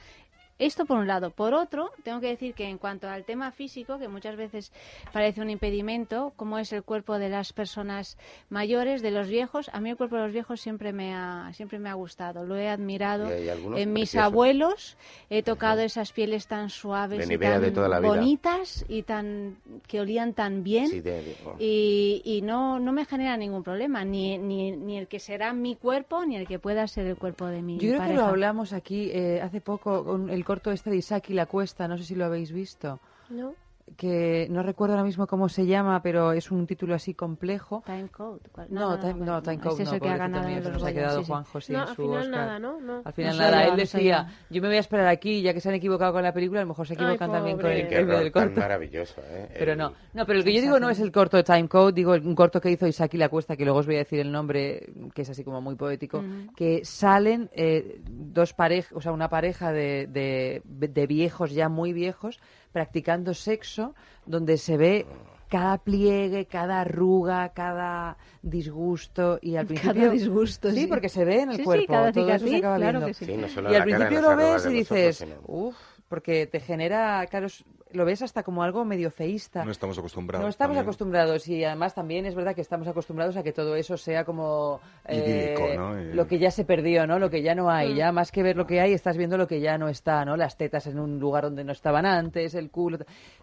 Esto 0.59 0.85
por 0.87 0.99
un 0.99 1.07
lado. 1.09 1.31
Por 1.31 1.53
otro, 1.53 1.91
tengo 2.05 2.21
que 2.21 2.29
decir 2.29 2.55
que 2.55 2.69
en 2.69 2.79
cuanto 2.79 3.09
al 3.09 3.25
tema 3.25 3.51
físico, 3.51 3.99
que 3.99 4.07
muchas 4.07 4.37
veces 4.37 4.71
parece 5.13 5.41
un 5.41 5.51
impedimento, 5.51 6.33
como 6.37 6.59
es 6.59 6.73
el 6.73 6.85
cuerpo 6.85 7.19
de 7.19 7.29
las 7.29 7.53
personas 7.53 8.17
mayores, 8.51 9.03
de 9.03 9.11
los 9.11 9.27
viejos, 9.29 9.69
a 9.73 9.81
mí 9.81 9.91
el 9.91 9.97
cuerpo 9.97 10.15
de 10.17 10.23
los 10.23 10.33
viejos 10.33 10.61
siempre 10.61 10.93
me 10.93 11.13
ha, 11.13 11.51
siempre 11.55 11.81
me 11.81 11.89
ha 11.91 11.95
gustado. 11.95 12.45
Lo 12.45 12.57
he 12.57 12.69
admirado 12.69 13.29
Y 13.29 13.33
hay 13.33 13.49
algunos 13.49 13.81
en 13.81 13.93
mis 13.93 14.11
preciosos. 14.11 14.27
abuelos. 14.33 14.97
He 15.29 15.43
tocado 15.43 15.81
esas 15.81 16.13
pieles 16.13 16.47
tan 16.47 16.71
suaves 16.71 17.27
De 17.27 17.35
y 17.35 17.39
tan 17.39 17.61
de 17.61 17.71
toda 17.73 17.89
la 17.89 17.99
vida. 17.99 18.09
bonitas 18.15 18.85
y 18.89 19.03
tan 19.03 19.57
que 19.89 20.01
olían 20.01 20.35
tan 20.35 20.63
bien 20.63 20.87
Sí, 20.89 21.01
de- 21.01 21.23
de- 21.23 21.37
oh. 21.47 21.57
y, 21.59 22.23
y 22.25 22.43
no, 22.43 22.79
no 22.79 22.93
me 22.93 23.05
genera 23.05 23.37
ningún 23.37 23.65
problema, 23.65 24.05
ni, 24.05 24.39
ni, 24.39 24.71
ni 24.71 24.99
el 24.99 25.09
que 25.09 25.19
será 25.19 25.53
mi 25.53 25.75
cuerpo, 25.75 26.25
ni 26.25 26.37
el 26.37 26.47
que 26.47 26.61
pueda 26.61 26.87
ser 26.87 27.07
el 27.07 27.17
cuerpo 27.17 27.47
de 27.47 27.61
mi 27.61 27.75
Yo 27.75 27.81
creo 27.81 27.93
que 27.95 27.99
pareja. 27.99 28.21
lo 28.21 28.27
hablamos 28.29 28.73
aquí 28.73 29.11
eh, 29.13 29.41
hace 29.43 29.61
poco, 29.61 30.05
con 30.05 30.31
el 30.31 30.44
corto 30.45 30.71
este 30.71 30.91
de 30.91 30.97
Isaac 30.97 31.31
y 31.31 31.35
la 31.35 31.47
Cuesta, 31.47 31.89
no 31.89 31.97
sé 31.99 32.05
si 32.05 32.15
lo 32.15 32.25
habéis 32.25 32.53
visto, 32.53 33.01
¿No? 33.31 33.55
Que 33.97 34.47
no 34.51 34.63
recuerdo 34.63 34.95
ahora 34.95 35.05
mismo 35.05 35.27
cómo 35.27 35.49
se 35.49 35.67
llama, 35.67 36.03
pero 36.03 36.33
es 36.33 36.51
un 36.51 36.67
título 36.67 36.95
así 36.95 37.15
complejo. 37.15 37.83
Time 37.87 38.09
Code. 38.09 38.41
¿cuál? 38.51 38.67
No, 38.71 38.99
Time, 38.99 39.25
no, 39.25 39.43
Time 39.43 39.59
Code 39.59 39.83
es 39.83 39.89
no, 39.89 39.95
el 39.95 40.01
que 40.01 40.09
ha 40.09 40.17
ganado 40.17 40.49
mío, 40.49 40.57
en 40.57 40.65
se 40.65 40.71
nos 40.71 40.83
ha 40.85 40.93
quedado 40.93 41.19
sí, 41.19 41.25
sí. 41.25 41.31
Juanjo 41.31 41.61
sin 41.61 41.77
No, 41.77 41.83
al 41.83 41.95
final 41.97 42.17
Oscar. 42.23 42.31
nada, 42.31 42.59
¿no? 42.59 42.81
No. 42.81 43.03
Al 43.05 43.13
final 43.13 43.33
No 43.37 43.39
nada, 43.43 43.51
sabía, 43.53 43.65
él 43.67 43.71
no 43.73 43.77
decía, 43.77 44.29
yo 44.51 44.63
me 44.63 44.69
voy 44.69 44.77
a 44.79 44.81
esperar 44.81 45.07
aquí, 45.09 45.43
ya 45.43 45.53
que 45.55 45.61
se 45.61 45.69
han 45.69 45.75
equivocado 45.75 46.13
con 46.13 46.23
la 46.23 46.33
película, 46.33 46.61
a 46.61 46.65
lo 46.65 46.69
mejor 46.69 46.87
se 46.87 46.95
equivocan 46.95 47.31
también 47.31 47.57
con 47.59 47.71
el 47.71 47.87
premio 47.87 48.19
del 48.19 48.33
tan 48.33 48.45
corto. 48.49 48.61
maravilloso, 48.61 49.21
¿eh? 49.23 49.49
Pero 49.59 49.73
El- 49.73 49.79
no, 49.79 49.93
no, 50.15 50.27
pero 50.27 50.39
el 50.39 50.45
que 50.45 50.55
yo 50.55 50.61
digo 50.63 50.81
no 50.81 50.89
es 50.91 50.99
el 51.01 51.13
corto 51.13 51.37
de 51.37 51.45
Time 51.45 51.69
Code, 51.69 51.93
digo 51.93 52.13
un 52.13 52.35
corto 52.35 52.61
que 52.61 52.71
hizo 52.71 52.87
Isaac 52.87 53.15
y 53.15 53.19
la 53.19 53.29
Cuesta, 53.29 53.57
que 53.57 53.65
luego 53.65 53.81
os 53.81 53.87
voy 53.87 53.97
a 53.97 53.99
decir 53.99 54.19
el 54.19 54.33
nombre, 54.33 54.89
que 55.15 55.23
es 55.23 55.31
así 55.31 55.45
como 55.45 55.61
muy 55.61 55.75
poético, 55.77 56.25
que 56.57 56.85
salen 56.85 57.51
eh, 57.53 58.01
dos 58.09 58.55
parejas, 58.55 58.93
o 58.95 59.01
sea, 59.01 59.13
una 59.13 59.29
pareja 59.29 59.73
de, 59.73 60.07
de, 60.09 60.63
de 60.65 61.07
viejos, 61.07 61.53
ya 61.53 61.69
muy 61.69 61.93
viejos, 61.93 62.41
practicando 62.75 63.33
sexo, 63.35 63.95
donde 64.27 64.59
se 64.59 64.77
ve 64.77 65.07
cada 65.49 65.79
pliegue, 65.79 66.47
cada 66.47 66.81
arruga, 66.81 67.51
cada 67.51 68.17
disgusto 68.43 69.39
y 69.41 69.55
al 69.55 69.67
principio 69.67 69.95
Cada 69.95 70.13
disgusto, 70.13 70.71
sí, 70.71 70.81
sí. 70.81 70.87
porque 70.89 71.09
se 71.09 71.25
ve 71.25 71.43
en 71.43 71.51
el 71.51 71.57
Sí, 71.57 71.63
sí, 71.63 71.65
cuerpo 71.65 71.93
cada 71.93 72.11
todo 72.13 72.29
eso 72.29 72.39
se 72.39 72.45
cicatriz, 72.45 72.59
acaba 72.59 72.77
claro 72.77 72.93
viendo. 72.99 73.07
que 73.07 73.15
sí. 73.15 73.25
Sí, 73.27 73.37
no 73.37 73.49
solo 73.49 73.71
y 73.71 73.75
al 73.77 73.83
principio 73.85 74.21
lo 74.21 74.37
ves 74.37 74.67
y 74.67 74.69
dices, 74.71 75.17
sino- 75.19 75.37
uff, 75.47 75.77
porque 76.09 76.47
te 76.47 76.61
genera, 76.61 77.27
claro, 77.27 77.47
lo 77.93 78.05
ves 78.05 78.23
hasta 78.23 78.43
como 78.43 78.63
algo 78.63 78.85
medio 78.85 79.11
feísta. 79.11 79.65
No 79.65 79.71
estamos 79.71 79.99
acostumbrados. 79.99 80.43
No 80.45 80.49
estamos 80.49 80.75
también. 80.75 80.85
acostumbrados 80.85 81.49
y 81.49 81.65
además 81.65 81.95
también 81.95 82.27
es 82.27 82.35
verdad 82.35 82.55
que 82.55 82.61
estamos 82.61 82.87
acostumbrados 82.89 83.37
a 83.37 83.43
que 83.43 83.53
todo 83.53 83.77
eso 83.77 83.97
sea 83.97 84.25
como 84.25 84.81
eh, 85.07 85.55
Idílico, 85.57 85.81
¿no? 85.81 86.01
Y- 86.01 86.13
lo 86.13 86.27
que 86.27 86.39
ya 86.39 86.51
se 86.51 86.65
perdió, 86.65 87.07
¿no? 87.07 87.19
Lo 87.19 87.31
que 87.31 87.43
ya 87.43 87.55
no 87.55 87.71
hay. 87.71 87.95
Mm. 87.95 87.97
Ya 87.97 88.13
más 88.13 88.33
que 88.33 88.43
ver 88.43 88.57
lo 88.57 88.67
que 88.67 88.81
hay, 88.81 88.93
estás 88.93 89.17
viendo 89.17 89.39
lo 89.39 89.47
que 89.47 89.61
ya 89.61 89.79
no 89.79 89.89
está, 89.89 90.25
¿no? 90.25 90.37
Las 90.37 90.57
tetas 90.57 90.87
en 90.87 90.99
un 90.99 91.19
lugar 91.19 91.45
donde 91.45 91.65
no 91.65 91.73
estaban 91.73 92.05
antes, 92.07 92.55
el 92.55 92.71
culo. 92.71 92.99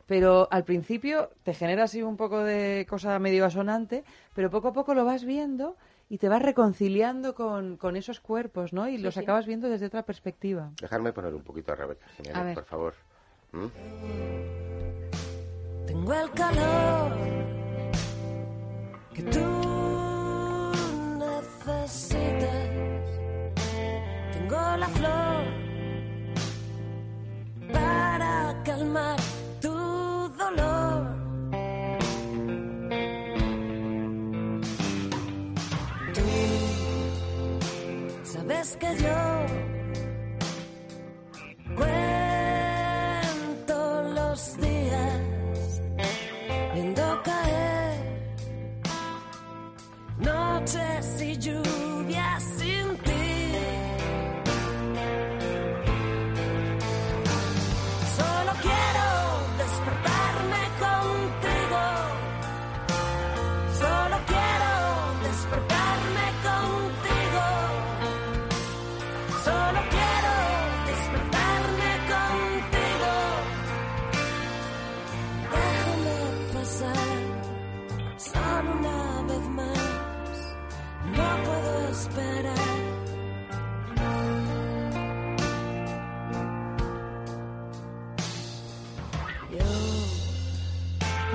Pero 0.06 0.48
al 0.52 0.64
principio 0.64 1.30
te 1.44 1.54
genera 1.54 1.84
así 1.84 2.02
un 2.04 2.18
poco 2.18 2.44
de 2.44 2.86
cosa 2.90 3.18
medio 3.20 3.46
asonante, 3.46 4.04
pero 4.36 4.50
poco 4.50 4.70
a 4.70 4.74
poco 4.74 4.94
lo 4.94 5.06
vas 5.06 5.24
viendo 5.24 5.76
y 6.12 6.18
te 6.18 6.28
vas 6.28 6.42
reconciliando 6.42 7.34
con, 7.36 7.78
con 7.78 7.96
esos 7.96 8.20
cuerpos, 8.20 8.74
¿no? 8.74 8.90
Y 8.90 8.98
los 8.98 9.14
sí. 9.14 9.22
acabas 9.22 9.46
viendo 9.46 9.70
desde 9.70 9.86
otra 9.86 10.04
perspectiva. 10.04 10.72
Dejarme 10.82 11.14
poner 11.14 11.34
un 11.34 11.42
poquito 11.42 11.72
a 11.72 11.76
Rebeca 11.76 12.06
A 12.06 12.10
Jiménez, 12.10 12.44
ver. 12.48 12.56
por 12.56 12.66
favor. 12.66 12.94
¿Mm? 13.54 13.68
Tengo 15.88 16.14
el 16.14 16.32
calor 16.32 17.14
que 19.14 19.24
tú 19.24 19.40
necesitas. 21.18 22.52
Tengo 24.34 24.78
la 24.84 24.90
flor 24.90 25.44
para 27.72 28.62
calmar 28.66 29.18
tu 29.62 29.70
dolor. 30.38 30.91
Que 38.78 38.96
yo. 38.98 39.46
Cuento 41.76 43.24
los 44.14 44.58
días 44.58 45.82
viendo 46.74 47.22
caer 47.24 47.98
noches 50.20 51.22
y 51.22 51.38
lluvias 51.38 51.81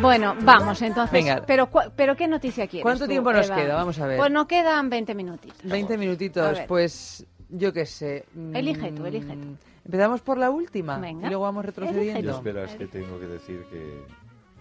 Bueno, 0.01 0.35
vamos 0.43 0.81
entonces. 0.83 1.13
Venga. 1.13 1.43
Pero, 1.47 1.69
pero 1.97 2.15
¿qué 2.17 2.29
noticia 2.29 2.67
quieres? 2.67 2.83
¿Cuánto 2.83 3.05
tú, 3.05 3.11
tiempo 3.11 3.33
nos 3.33 3.47
Eva? 3.47 3.57
queda? 3.57 3.75
Vamos 3.77 3.99
a 3.99 4.07
ver. 4.07 4.19
Pues 4.19 4.31
nos 4.31 4.47
quedan 4.47 4.91
20 4.91 5.15
minutitos. 5.15 5.63
20 5.65 5.95
A 5.95 5.97
minutitos, 5.99 6.61
pues 6.69 7.27
yo 7.49 7.73
qué 7.73 7.87
sé. 7.87 8.25
mm, 8.35 8.55
Elige 8.57 8.93
tú, 8.93 9.07
elige 9.07 9.35
tú. 9.37 9.57
Empezamos 9.85 10.21
por 10.21 10.37
la 10.39 10.51
última 10.51 10.99
Venga. 10.99 11.27
y 11.27 11.31
luego 11.31 11.45
vamos 11.45 11.65
Yo 11.65 11.67
retrocediendo. 11.69 12.31
espera, 12.33 12.65
es 12.65 12.75
que 12.75 12.87
tengo 12.89 13.19
que 13.21 13.27
decir 13.27 13.65
que, 13.71 14.03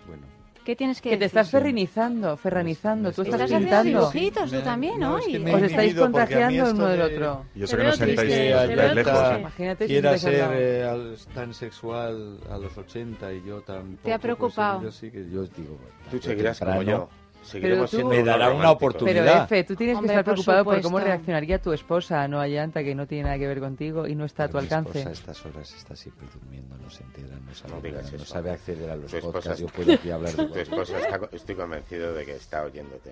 bueno, 0.08 0.24
¿Qué 0.66 0.76
tienes 0.76 1.00
que 1.00 1.12
Que 1.12 1.16
te 1.18 1.26
decir? 1.26 1.38
estás 1.40 1.52
ferrinizando, 1.52 2.36
ferranizando. 2.38 3.12
Tú 3.12 3.22
estás 3.22 3.40
Estás 3.40 3.52
haciendo 3.52 3.68
pintando. 3.68 4.00
dibujitos 4.12 4.52
tú 4.52 4.62
también 4.62 5.00
no, 5.00 5.18
es 5.20 5.26
hoy. 5.28 5.32
que 5.34 5.40
me 5.40 5.54
Os 5.56 5.62
estáis 5.62 5.94
contagiando 5.96 6.72
uno 6.72 6.88
del 6.88 6.98
de- 6.98 7.04
otro. 7.06 7.46
Y 7.56 7.64
eso 7.64 7.72
Te 7.78 7.82
que 7.82 7.88
nos 7.88 7.96
sentáis 7.98 8.20
que 8.20 8.28
te 8.68 8.76
veo 8.76 8.94
lejos. 8.96 9.40
Imagínate 9.40 9.84
si 9.88 9.94
quiera 9.94 10.18
ser 10.18 10.52
eh, 10.56 10.84
al- 10.84 11.18
tan 11.34 11.54
sexual 11.54 12.40
a 12.52 12.58
los 12.58 12.76
80 12.78 13.32
y 13.34 13.44
yo 13.46 13.62
tan 13.62 13.98
Te 13.98 14.12
ha 14.12 14.18
poco, 14.18 14.22
preocupado. 14.24 14.80
Pues, 14.82 14.94
yo 14.96 15.00
sí 15.00 15.12
que 15.12 15.20
yo 15.30 15.44
digo, 15.44 15.78
bueno, 15.78 15.96
Tú 16.12 16.18
o 16.18 16.22
seguirás 16.22 16.60
como 16.60 16.82
yo. 16.82 17.10
Seguiremos 17.46 17.90
tú- 17.92 17.98
siendo 17.98 18.14
Me 18.16 18.24
dará 18.24 18.52
una 18.52 18.72
oportunidad. 18.72 19.24
Pero 19.24 19.44
Efe, 19.46 19.64
tú 19.64 19.76
tienes 19.76 19.96
Hombre, 19.98 20.14
que 20.14 20.20
estar 20.20 20.26
por 20.26 20.34
preocupado 20.34 20.64
por 20.66 20.74
cómo 20.76 20.84
supuesto. 20.98 21.08
reaccionaría 21.08 21.62
tu 21.62 21.74
esposa, 21.74 22.28
no 22.28 22.40
a 22.42 22.48
Yanta, 22.48 22.84
que 22.84 22.96
no 22.96 23.06
tiene 23.08 23.24
nada 23.26 23.38
que 23.38 23.48
ver 23.48 23.60
contigo 23.60 24.08
y 24.08 24.16
no 24.16 24.26
está 24.26 24.46
a 24.46 24.48
tu 24.48 24.54
Pero 24.54 24.62
mi 24.64 24.66
alcance. 24.74 25.00
esposa 25.00 25.10
a 25.10 25.14
estas 25.14 25.46
horas 25.46 25.74
está 25.76 25.96
siempre 25.96 26.28
durmiendo, 26.34 26.76
no 26.78 26.90
se 26.90 27.04
entera, 27.04 27.36
no 27.46 27.54
sabe, 27.54 27.92
No 27.92 28.02
no 28.02 28.08
eso. 28.08 28.26
sabe 28.26 28.52
acceder 28.52 28.90
a 28.90 28.96
los 28.96 29.12
Tu 29.12 29.18
esposa 29.18 29.34
podcasts. 29.34 29.60
Yo 29.62 29.68
puedo 29.68 29.94
aquí 29.94 30.10
hablar 30.12 30.34
de 30.34 30.46
Tu 30.54 30.60
esposa 30.60 31.00
está, 31.00 31.20
estoy 31.32 31.56
convencido 31.56 32.14
de 32.14 32.26
que 32.26 32.32
está 32.36 32.64
oyéndote. 32.64 33.12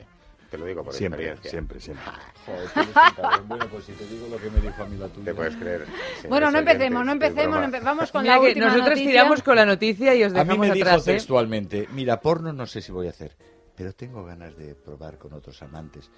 Te 0.49 0.59
lo 0.59 0.65
digo 0.67 0.84
por 0.84 0.93
Siempre, 0.93 1.29
experiencia. 1.31 1.49
siempre, 1.49 1.79
siempre. 1.79 2.05
Un 2.47 3.13
cabrón. 3.15 3.47
Bueno, 3.47 3.65
pues 3.71 3.86
si 3.86 3.93
te 3.93 4.05
digo 4.05 4.27
lo 4.27 4.38
que 4.38 4.51
me 4.51 4.59
dijo 4.61 4.84
a 4.84 4.86
mí 4.86 4.97
la 4.97 5.07
tuya. 5.07 5.25
Te 5.25 5.34
puedes 5.34 5.55
creer. 5.55 5.86
Bueno, 6.29 6.51
no 6.51 6.59
empecemos, 6.59 7.03
no 7.05 7.11
empecemos, 7.11 7.55
no 7.55 7.61
broma. 7.61 7.77
empe- 7.79 7.84
vamos 7.84 8.11
con 8.11 8.21
Mira 8.21 8.36
la 8.36 8.41
que 8.41 8.47
última 8.49 8.65
nosotros 8.67 8.89
noticia. 8.89 9.09
tiramos 9.11 9.41
con 9.41 9.55
la 9.55 9.65
noticia 9.65 10.13
y 10.13 10.23
os 10.23 10.31
A 10.31 10.36
mí 10.36 10.39
dejamos 10.43 10.67
me 10.67 10.73
dijo 10.75 10.88
atrás, 10.89 11.07
¿eh? 11.07 11.13
textualmente, 11.13 11.88
mira, 11.93 12.21
porno 12.21 12.53
no 12.53 12.67
sé 12.67 12.81
si 12.81 12.91
voy 12.91 13.07
a 13.07 13.09
hacer, 13.09 13.31
pero 13.76 13.93
tengo 13.93 14.24
ganas 14.24 14.55
de 14.57 14.76
probar 14.76 15.17
con 15.17 15.34
otros 15.34 15.61
amantes 15.61 16.09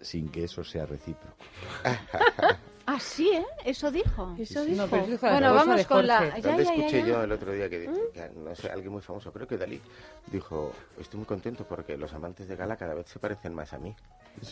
sin 0.00 0.28
que 0.28 0.44
eso 0.44 0.64
sea 0.64 0.86
recíproco. 0.86 1.36
Ah, 2.86 3.00
sí, 3.00 3.30
¿eh? 3.32 3.44
Eso 3.64 3.90
dijo. 3.90 4.34
Eso 4.38 4.60
No, 4.60 4.66
dijo. 4.66 4.86
pero 4.90 5.02
eso 5.04 5.10
dijo 5.12 5.26
la 5.26 5.32
Bueno, 5.32 5.54
vamos 5.54 5.86
con 5.86 6.06
la... 6.06 6.20
Ya, 6.36 6.42
¿Dónde 6.42 6.64
ya, 6.64 6.70
ya, 6.74 6.74
escuché 6.76 7.00
ya. 7.00 7.06
yo 7.06 7.22
el 7.22 7.32
otro 7.32 7.52
día 7.52 7.68
que, 7.70 7.88
que, 8.12 8.30
no 8.36 8.54
sé, 8.54 8.68
alguien 8.70 8.92
muy 8.92 9.00
famoso, 9.00 9.32
creo 9.32 9.46
que 9.46 9.56
Dalí, 9.56 9.80
dijo, 10.30 10.72
estoy 11.00 11.18
muy 11.18 11.26
contento 11.26 11.64
porque 11.64 11.96
los 11.96 12.12
amantes 12.12 12.46
de 12.46 12.56
Gala 12.56 12.76
cada 12.76 12.92
vez 12.94 13.06
se 13.08 13.18
parecen 13.18 13.54
más 13.54 13.72
a 13.72 13.78
mí. 13.78 13.94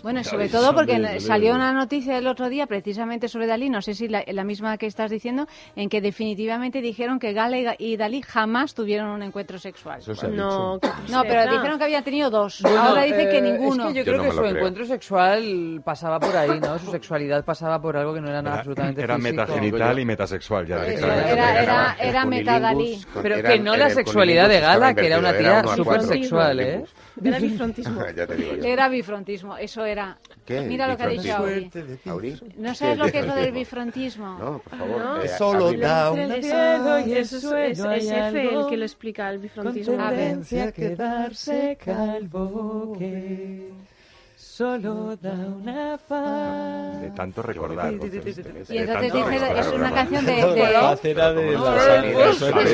Bueno, 0.04 0.22
sobre 0.22 0.48
todo 0.48 0.74
porque 0.76 1.18
salió 1.20 1.54
una 1.54 1.72
noticia 1.72 2.16
el 2.16 2.28
otro 2.28 2.48
día 2.48 2.66
precisamente 2.68 3.26
sobre 3.28 3.48
Dalí, 3.48 3.68
no 3.68 3.82
sé 3.82 3.94
si 3.94 4.06
la, 4.08 4.22
la 4.28 4.44
misma 4.44 4.78
que 4.78 4.86
estás 4.86 5.10
diciendo, 5.10 5.46
en 5.74 5.88
que 5.88 6.00
definitivamente 6.00 6.80
dijeron 6.80 7.18
que 7.18 7.32
Gala 7.32 7.58
y 7.58 7.64
Ga- 7.64 7.76
y 7.78 7.96
Dalí 7.96 8.22
jamás 8.22 8.74
tuvieron 8.74 9.08
un 9.08 9.22
encuentro 9.24 9.58
sexual. 9.58 9.98
Eso 9.98 10.14
se 10.14 10.26
ha 10.26 10.28
No, 10.30 10.74
dicho. 10.78 10.80
que 11.06 11.12
No, 11.12 11.22
pero 11.24 11.50
dijeron 11.50 11.78
que 11.78 11.84
habían 11.84 12.04
tenido 12.04 12.30
dos. 12.30 12.62
Bueno, 12.62 12.80
Ahora 12.80 13.02
dice 13.02 13.28
que 13.28 13.38
eh, 13.38 13.42
ninguno. 13.42 13.88
Es 13.88 13.92
que 13.92 13.98
yo, 13.98 14.04
Yo 14.04 14.04
creo 14.04 14.16
no 14.18 14.22
que 14.22 14.30
su 14.30 14.38
creo. 14.38 14.56
encuentro 14.56 14.84
sexual 14.86 15.82
pasaba 15.84 16.20
por 16.20 16.36
ahí, 16.36 16.60
¿no? 16.60 16.78
Su 16.78 16.90
sexualidad 16.92 17.44
pasaba 17.44 17.82
por 17.82 17.96
algo 17.96 18.14
que 18.14 18.20
no 18.22 18.28
era 18.28 18.40
nada 18.40 18.54
Era, 18.56 18.60
absolutamente 18.60 19.02
era 19.02 19.16
físico. 19.16 19.34
metagenital 19.36 19.98
y 19.98 20.04
metasexual, 20.06 20.66
ya 20.66 20.76
era- 20.86 21.62
era- 21.62 21.96
era 22.00 22.22
cunilingus 22.22 22.26
metadalí. 22.30 23.02
con- 23.12 23.22
Pero 23.22 23.34
era- 23.36 23.48
que 23.50 23.58
no 23.60 23.74
era 23.74 23.88
la 23.88 23.94
sexualidad 23.94 24.48
de 24.48 24.60
Gala, 24.60 24.94
que 24.94 25.06
era 25.06 25.18
una 25.18 25.36
tía 25.36 25.64
súper 25.76 26.02
sexual, 26.02 26.60
¿eh? 26.60 26.84
Era 27.22 27.38
bifrontismo. 27.40 28.02
ya 28.16 28.26
te 28.26 28.36
digo 28.36 28.54
yo. 28.56 28.64
Era 28.64 28.88
bifrontismo, 28.88 29.56
eso 29.58 29.84
era. 29.84 30.16
¿Qué? 30.46 30.62
Mira 30.62 30.88
lo 30.88 30.96
que 30.96 31.02
ha 31.02 31.08
dicho. 31.08 31.36
Auri. 31.36 31.70
¿Auri? 32.06 32.40
¿No 32.56 32.70
¿Qué 32.70 32.74
sabes 32.74 32.98
lo 32.98 33.06
que 33.12 33.18
es 33.20 33.26
lo 33.26 33.34
del 33.34 33.52
bifrontismo? 33.52 34.38
No, 34.38 34.58
por 34.58 34.78
favor. 34.78 34.98
No. 34.98 35.22
eh, 35.22 35.28
Solo 35.28 35.72
da 35.74 36.08
Eso, 36.08 36.12
un 36.14 36.42
cielo 36.42 36.98
y 36.98 37.12
el 37.12 37.16
eso 37.18 37.36
es, 37.36 37.42
es, 37.44 37.78
suelo 37.78 37.92
es 37.92 38.10
hay 38.10 38.18
Efe 38.28 38.54
el 38.54 38.66
que 38.66 38.76
lo 38.76 38.84
explica, 38.84 39.30
el 39.30 39.38
bifrontismo. 39.38 39.96
Ver. 39.98 40.08
tendencia 40.16 40.64
a 40.64 40.72
quedarse 40.72 41.78
calvo 41.84 42.96
que 42.98 43.68
solo 44.57 45.16
da 45.16 45.32
una 45.32 45.96
faz. 45.96 47.00
De 47.00 47.11
tanto 47.12 47.40
recordar. 47.42 47.90
Y 47.90 47.94
entonces 47.94 48.24
dice, 48.24 48.42
es 49.57 49.66
una 49.72 49.92
canción 49.94 50.26
de... 50.26 50.40
Es 50.40 50.53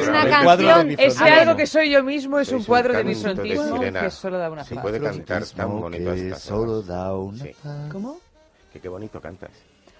una 0.08 0.28
canción, 0.28 0.90
Ese 0.98 1.24
algo 1.24 1.56
que 1.56 1.66
soy 1.66 1.90
yo 1.90 2.02
mismo 2.02 2.40
es 2.40 2.50
un 2.50 2.64
cuadro 2.64 2.94
de 2.94 3.14
sirena. 3.14 4.00
que 4.00 4.10
solo 4.10 4.38
da 4.38 4.50
una 4.50 4.64
Sí, 4.64 4.74
faz. 4.74 4.82
puede 4.82 5.00
cantar 5.00 5.44
tan 5.46 5.80
bonito 5.80 6.12
solo 6.38 6.82
da 6.82 7.14
una 7.14 7.44
faz. 7.62 7.92
¿Cómo? 7.92 8.18
Que 8.72 8.80
qué 8.80 8.88
bonito 8.88 9.20
cantas. 9.20 9.50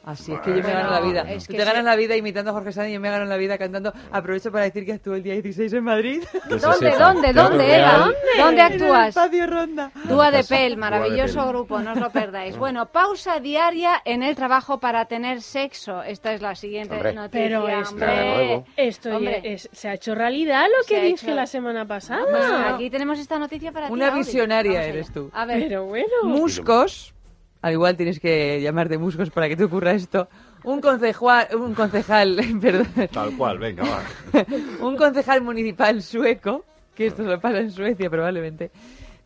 Así 0.05 0.32
es 0.32 0.40
que 0.40 0.51
yo 0.51 0.57
me 0.57 0.72
gano 0.72 0.90
la 0.90 1.01
vida. 1.01 1.20
es 1.22 1.44
Tú 1.46 1.53
que 1.53 1.59
te 1.59 1.64
sí. 1.64 1.68
ganas 1.68 1.84
la 1.84 1.96
vida 1.96 2.16
imitando 2.16 2.51
a 2.51 2.55
Jorge 2.55 2.72
Sanz 2.72 2.88
y 2.88 2.92
yo 2.94 3.01
me 3.01 3.11
gano 3.11 3.24
la 3.26 3.36
vida 3.36 3.59
cantando. 3.59 3.92
Aprovecho 4.11 4.51
para 4.51 4.64
decir 4.64 4.86
que 4.86 4.92
actúo 4.94 5.14
el 5.14 5.22
día 5.22 5.34
16 5.34 5.72
en 5.74 5.84
Madrid. 5.84 6.22
¿Dónde, 6.49 6.90
dónde, 6.99 7.32
dónde. 7.32 7.76
Eva? 7.78 7.99
¿Dónde 7.99 8.61
En 8.61 8.66
el 8.66 8.72
actúas? 8.72 9.09
espacio 9.09 9.46
Ronda. 9.46 9.90
Dúa 10.05 10.30
de. 10.30 10.44
Pel, 10.44 10.76
maravilloso 10.76 11.40
Pel. 11.40 11.49
grupo, 11.49 11.78
no 11.80 11.92
os 11.92 11.99
lo 12.01 12.11
perdáis. 12.11 12.57
Bueno, 12.68 12.86
pausa 12.86 13.38
diaria 13.40 14.01
en 14.05 14.22
el 14.22 14.34
trabajo 14.34 14.78
para 14.80 15.05
tener 15.07 15.42
sexo. 15.42 16.03
Esta 16.03 16.32
es 16.32 16.40
la 16.42 16.55
siguiente 16.55 16.94
Hombre. 16.94 17.12
noticia. 17.12 17.40
Pero 17.40 17.68
esto, 17.68 17.94
hombre. 17.94 18.64
Esto 18.76 19.16
Hombre. 19.16 19.40
es- 19.44 19.68
se 19.72 19.88
ha 19.88 19.94
hecho 19.94 20.14
realidad 20.14 20.64
lo 20.66 20.86
que 20.86 21.01
dije 21.03 21.26
hecho. 21.26 21.34
la 21.34 21.46
semana 21.46 21.86
pasada. 21.86 22.22
Pues 22.30 22.44
aquí 22.74 22.90
tenemos 22.90 23.18
esta 23.18 23.38
noticia 23.38 23.72
para 23.72 23.86
ti. 23.88 23.92
Una 23.92 24.11
visionaria 24.11 24.82
eres 24.84 25.12
tú. 25.12 25.30
A 25.34 25.44
ver, 25.44 25.61
Pero 25.68 25.84
bueno. 25.84 26.07
Muscos, 26.24 27.14
al 27.62 27.72
igual 27.72 27.96
tienes 27.96 28.20
que 28.20 28.61
llamar 28.61 28.88
de 28.88 28.98
muscos 28.98 29.30
para 29.30 29.48
que 29.48 29.56
te 29.56 29.64
ocurra 29.64 29.92
esto. 29.92 30.28
Un 30.64 30.80
concejal, 30.80 31.48
un 31.56 31.74
concejal, 31.74 32.38
perdón, 32.61 33.09
Tal 33.12 33.36
cual, 33.36 33.59
venga, 33.59 33.84
va. 33.84 34.44
un 34.80 34.96
concejal 34.96 35.42
municipal 35.42 36.02
sueco, 36.02 36.64
que 36.94 37.06
esto 37.06 37.22
se 37.22 37.28
lo 37.28 37.40
pasa 37.40 37.59
en 37.61 37.70
Suecia 37.70 38.11
probablemente, 38.11 38.70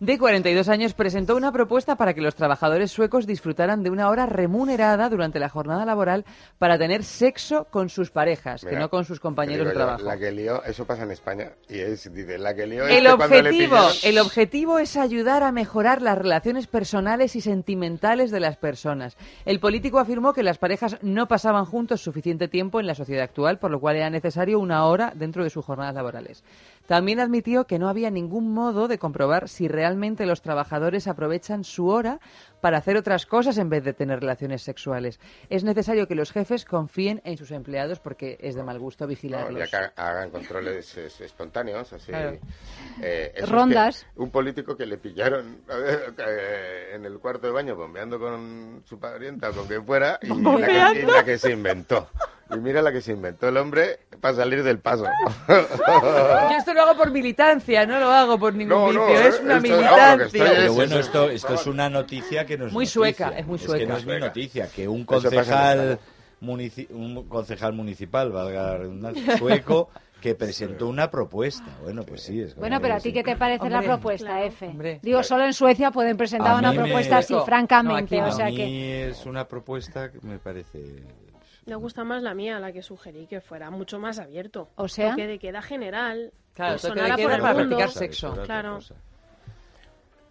de 0.03 0.19
42 0.19 0.69
años 0.69 0.95
presentó 0.95 1.37
una 1.37 1.53
propuesta 1.53 1.95
para 1.95 2.13
que 2.13 2.21
los 2.21 2.35
trabajadores 2.35 2.91
suecos 2.91 3.25
disfrutaran 3.25 3.85
de 3.85 3.91
una 3.91 4.09
hora 4.11 4.27
remunerada 4.27 5.09
durante 5.09 5.39
la 5.39 5.49
jornada 5.49 5.85
laboral 5.85 6.25
para 6.59 6.77
tener 6.77 7.05
sexo 7.05 7.69
con 7.71 7.89
sus 7.89 8.11
parejas, 8.11 8.65
que 8.65 8.75
no 8.75 8.91
con 8.91 9.05
sus 9.05 9.21
compañeros 9.21 9.65
de 9.65 9.75
yo, 9.75 9.79
trabajo. 9.79 10.03
La 10.03 10.19
que 10.19 10.33
lió, 10.33 10.65
eso 10.65 10.85
pasa 10.85 11.05
en 11.05 11.13
España. 11.13 11.53
Y 11.69 11.79
es, 11.79 12.13
dice, 12.13 12.37
la 12.37 12.53
que 12.53 12.67
lió 12.67 12.85
El 12.89 13.05
le 13.05 13.13
objetivo, 13.13 13.77
el 14.03 14.19
objetivo 14.19 14.81
es 14.81 14.97
ayudar 14.97 15.45
a 15.45 15.53
mejorar 15.53 16.03
las 16.03 16.19
relaciones 16.19 16.67
personales 16.67 17.37
y 17.37 17.41
sentimentales 17.41 18.33
de 18.33 18.41
las 18.41 18.57
personas. 18.57 19.17
El 19.45 19.61
político 19.61 20.01
afirmó 20.01 20.33
que 20.33 20.43
las 20.43 20.59
parejas 20.59 20.99
no 21.03 21.29
pasaban 21.29 21.65
juntos 21.65 22.01
suficiente 22.01 22.49
tiempo 22.49 22.81
en 22.81 22.89
la 22.89 22.97
sociedad 22.97 23.23
actual, 23.23 23.61
por 23.61 23.71
lo 23.71 23.79
cual 23.79 23.95
era 23.95 24.11
necesario 24.11 24.59
una 24.59 24.85
hora 24.85 25.13
dentro 25.15 25.45
de 25.45 25.51
sus 25.51 25.65
jornadas 25.65 25.95
laborales. 25.95 26.43
También 26.93 27.21
admitió 27.21 27.67
que 27.67 27.79
no 27.79 27.89
había 27.89 28.11
ningún 28.11 28.53
modo 28.53 28.87
de 28.87 28.99
comprobar 28.99 29.49
si 29.49 29.67
realmente 29.67 30.27
los 30.27 30.43
trabajadores 30.43 31.09
aprovechan 31.09 31.65
su 31.65 31.87
hora 31.87 32.21
para 32.63 32.79
hacer 32.79 32.97
otras 32.97 33.27
cosas 33.27 33.59
en 33.59 33.69
vez 33.69 33.83
de 33.83 33.93
tener 33.93 34.21
relaciones 34.21 34.63
sexuales. 34.63 35.19
Es 35.51 35.65
necesario 35.65 36.07
que 36.07 36.15
los 36.15 36.31
jefes 36.31 36.65
confíen 36.65 37.21
en 37.25 37.37
sus 37.37 37.51
empleados 37.51 37.99
porque 37.99 38.39
es 38.41 38.55
de 38.55 38.63
mal 38.63 38.79
gusto 38.79 39.05
vigilarlos. 39.09 39.53
No, 39.53 39.59
ya 39.59 39.67
que 39.67 40.01
hagan 40.01 40.31
controles 40.31 40.97
es, 40.97 41.21
espontáneos, 41.21 41.93
así. 41.93 42.13
Claro. 42.13 42.39
Eh, 43.03 43.33
eso 43.35 43.47
Rondas. 43.53 43.97
Es 43.97 44.05
que 44.15 44.21
un 44.21 44.31
político 44.31 44.77
que 44.77 44.87
le 44.87 44.97
pillaron 44.97 45.59
eh, 45.69 46.93
en 46.95 47.05
el 47.05 47.19
cuarto 47.19 47.49
de 47.49 47.53
baño 47.53 47.75
bombeando 47.75 48.21
con 48.21 48.85
su 48.87 48.97
parienta 48.97 49.51
o 49.51 49.53
con 49.55 49.67
quien 49.67 49.85
fuera 49.85 50.21
y 50.23 50.29
la, 50.29 50.93
que, 50.93 51.01
y 51.01 51.03
la 51.03 51.25
que 51.25 51.39
se 51.39 51.51
inventó. 51.51 52.09
Y 52.55 52.59
mira 52.59 52.83
la 52.83 52.93
que 52.93 53.01
se 53.01 53.13
inventó 53.13 53.49
el 53.49 53.57
hombre 53.57 54.01
para 54.21 54.35
salir 54.35 54.63
del 54.63 54.79
paso. 54.79 55.07
Yo 55.49 56.57
esto 56.59 56.75
lo 56.75 56.83
hago 56.83 56.97
por 56.99 57.11
militancia, 57.11 57.87
no 57.87 57.99
lo 57.99 58.11
hago 58.11 58.39
por 58.39 58.55
ningún 58.55 58.79
no, 58.79 58.87
vicio. 58.87 59.01
No, 59.01 59.29
es 59.29 59.41
una 59.41 59.61
militancia. 59.61 60.67
Lo 60.67 60.75
bueno, 60.75 60.99
esto, 60.99 61.31
esto 61.31 61.55
es 61.55 61.67
una 61.67 61.89
noticia 61.89 62.45
que 62.45 62.52
es 62.55 62.73
Muy 62.73 62.87
sueca, 62.87 63.31
es 63.37 63.47
muy 63.47 63.59
sueca. 63.59 63.77
Es 63.77 63.83
que 63.83 63.87
no 63.87 63.97
es 63.97 64.07
mi 64.07 64.19
noticia, 64.19 64.69
que 64.69 64.89
un 64.89 65.05
concejal, 65.05 65.99
un 66.41 67.29
concejal 67.29 67.73
municipal, 67.73 68.31
valga 68.31 68.63
la 68.63 68.77
redundancia, 68.79 69.37
sueco, 69.39 69.91
que 70.21 70.35
presentó 70.35 70.89
una 70.89 71.11
propuesta. 71.11 71.67
Bueno, 71.83 72.03
pues 72.03 72.23
sí. 72.23 72.41
Es 72.41 72.55
bueno, 72.55 72.81
pero 72.81 72.95
a 72.95 72.99
ti 72.99 73.13
qué 73.13 73.23
te 73.23 73.37
parece 73.37 73.69
la 73.71 73.83
propuesta, 73.83 74.31
claro, 74.31 74.47
F. 74.47 75.01
Digo, 75.03 75.23
solo 75.23 75.45
en 75.45 75.53
Suecia 75.53 75.91
pueden 75.91 76.17
presentar 76.17 76.59
una 76.59 76.73
propuesta 76.73 77.19
así, 77.19 77.35
francamente. 77.45 78.21
O 78.23 78.33
sea 78.33 78.47
a 78.47 78.51
mí 78.51 78.57
que... 78.57 79.09
es 79.09 79.27
una 79.27 79.49
propuesta 79.49 80.11
que 80.11 80.21
me 80.21 80.39
parece 80.39 81.03
me 81.65 81.77
gusta 81.77 82.03
más 82.03 82.23
la 82.23 82.35
mía, 82.35 82.59
la 82.59 82.73
que 82.73 82.83
sugerí 82.83 83.27
que 83.27 83.41
fuera 83.41 83.71
mucho 83.71 83.99
más 83.99 84.19
abierto. 84.19 84.71
O 84.77 84.89
sea. 84.89 85.11
Toque 85.11 85.27
de 85.27 85.39
queda 85.39 85.63
general. 85.63 86.33
Claro, 86.55 86.79
toque 86.79 87.01
de 87.01 87.15
queda 87.15 87.39
para 87.39 87.55
mundo. 87.55 87.77
practicar 87.77 87.91
sexo. 87.91 88.33
Claro. 88.45 88.81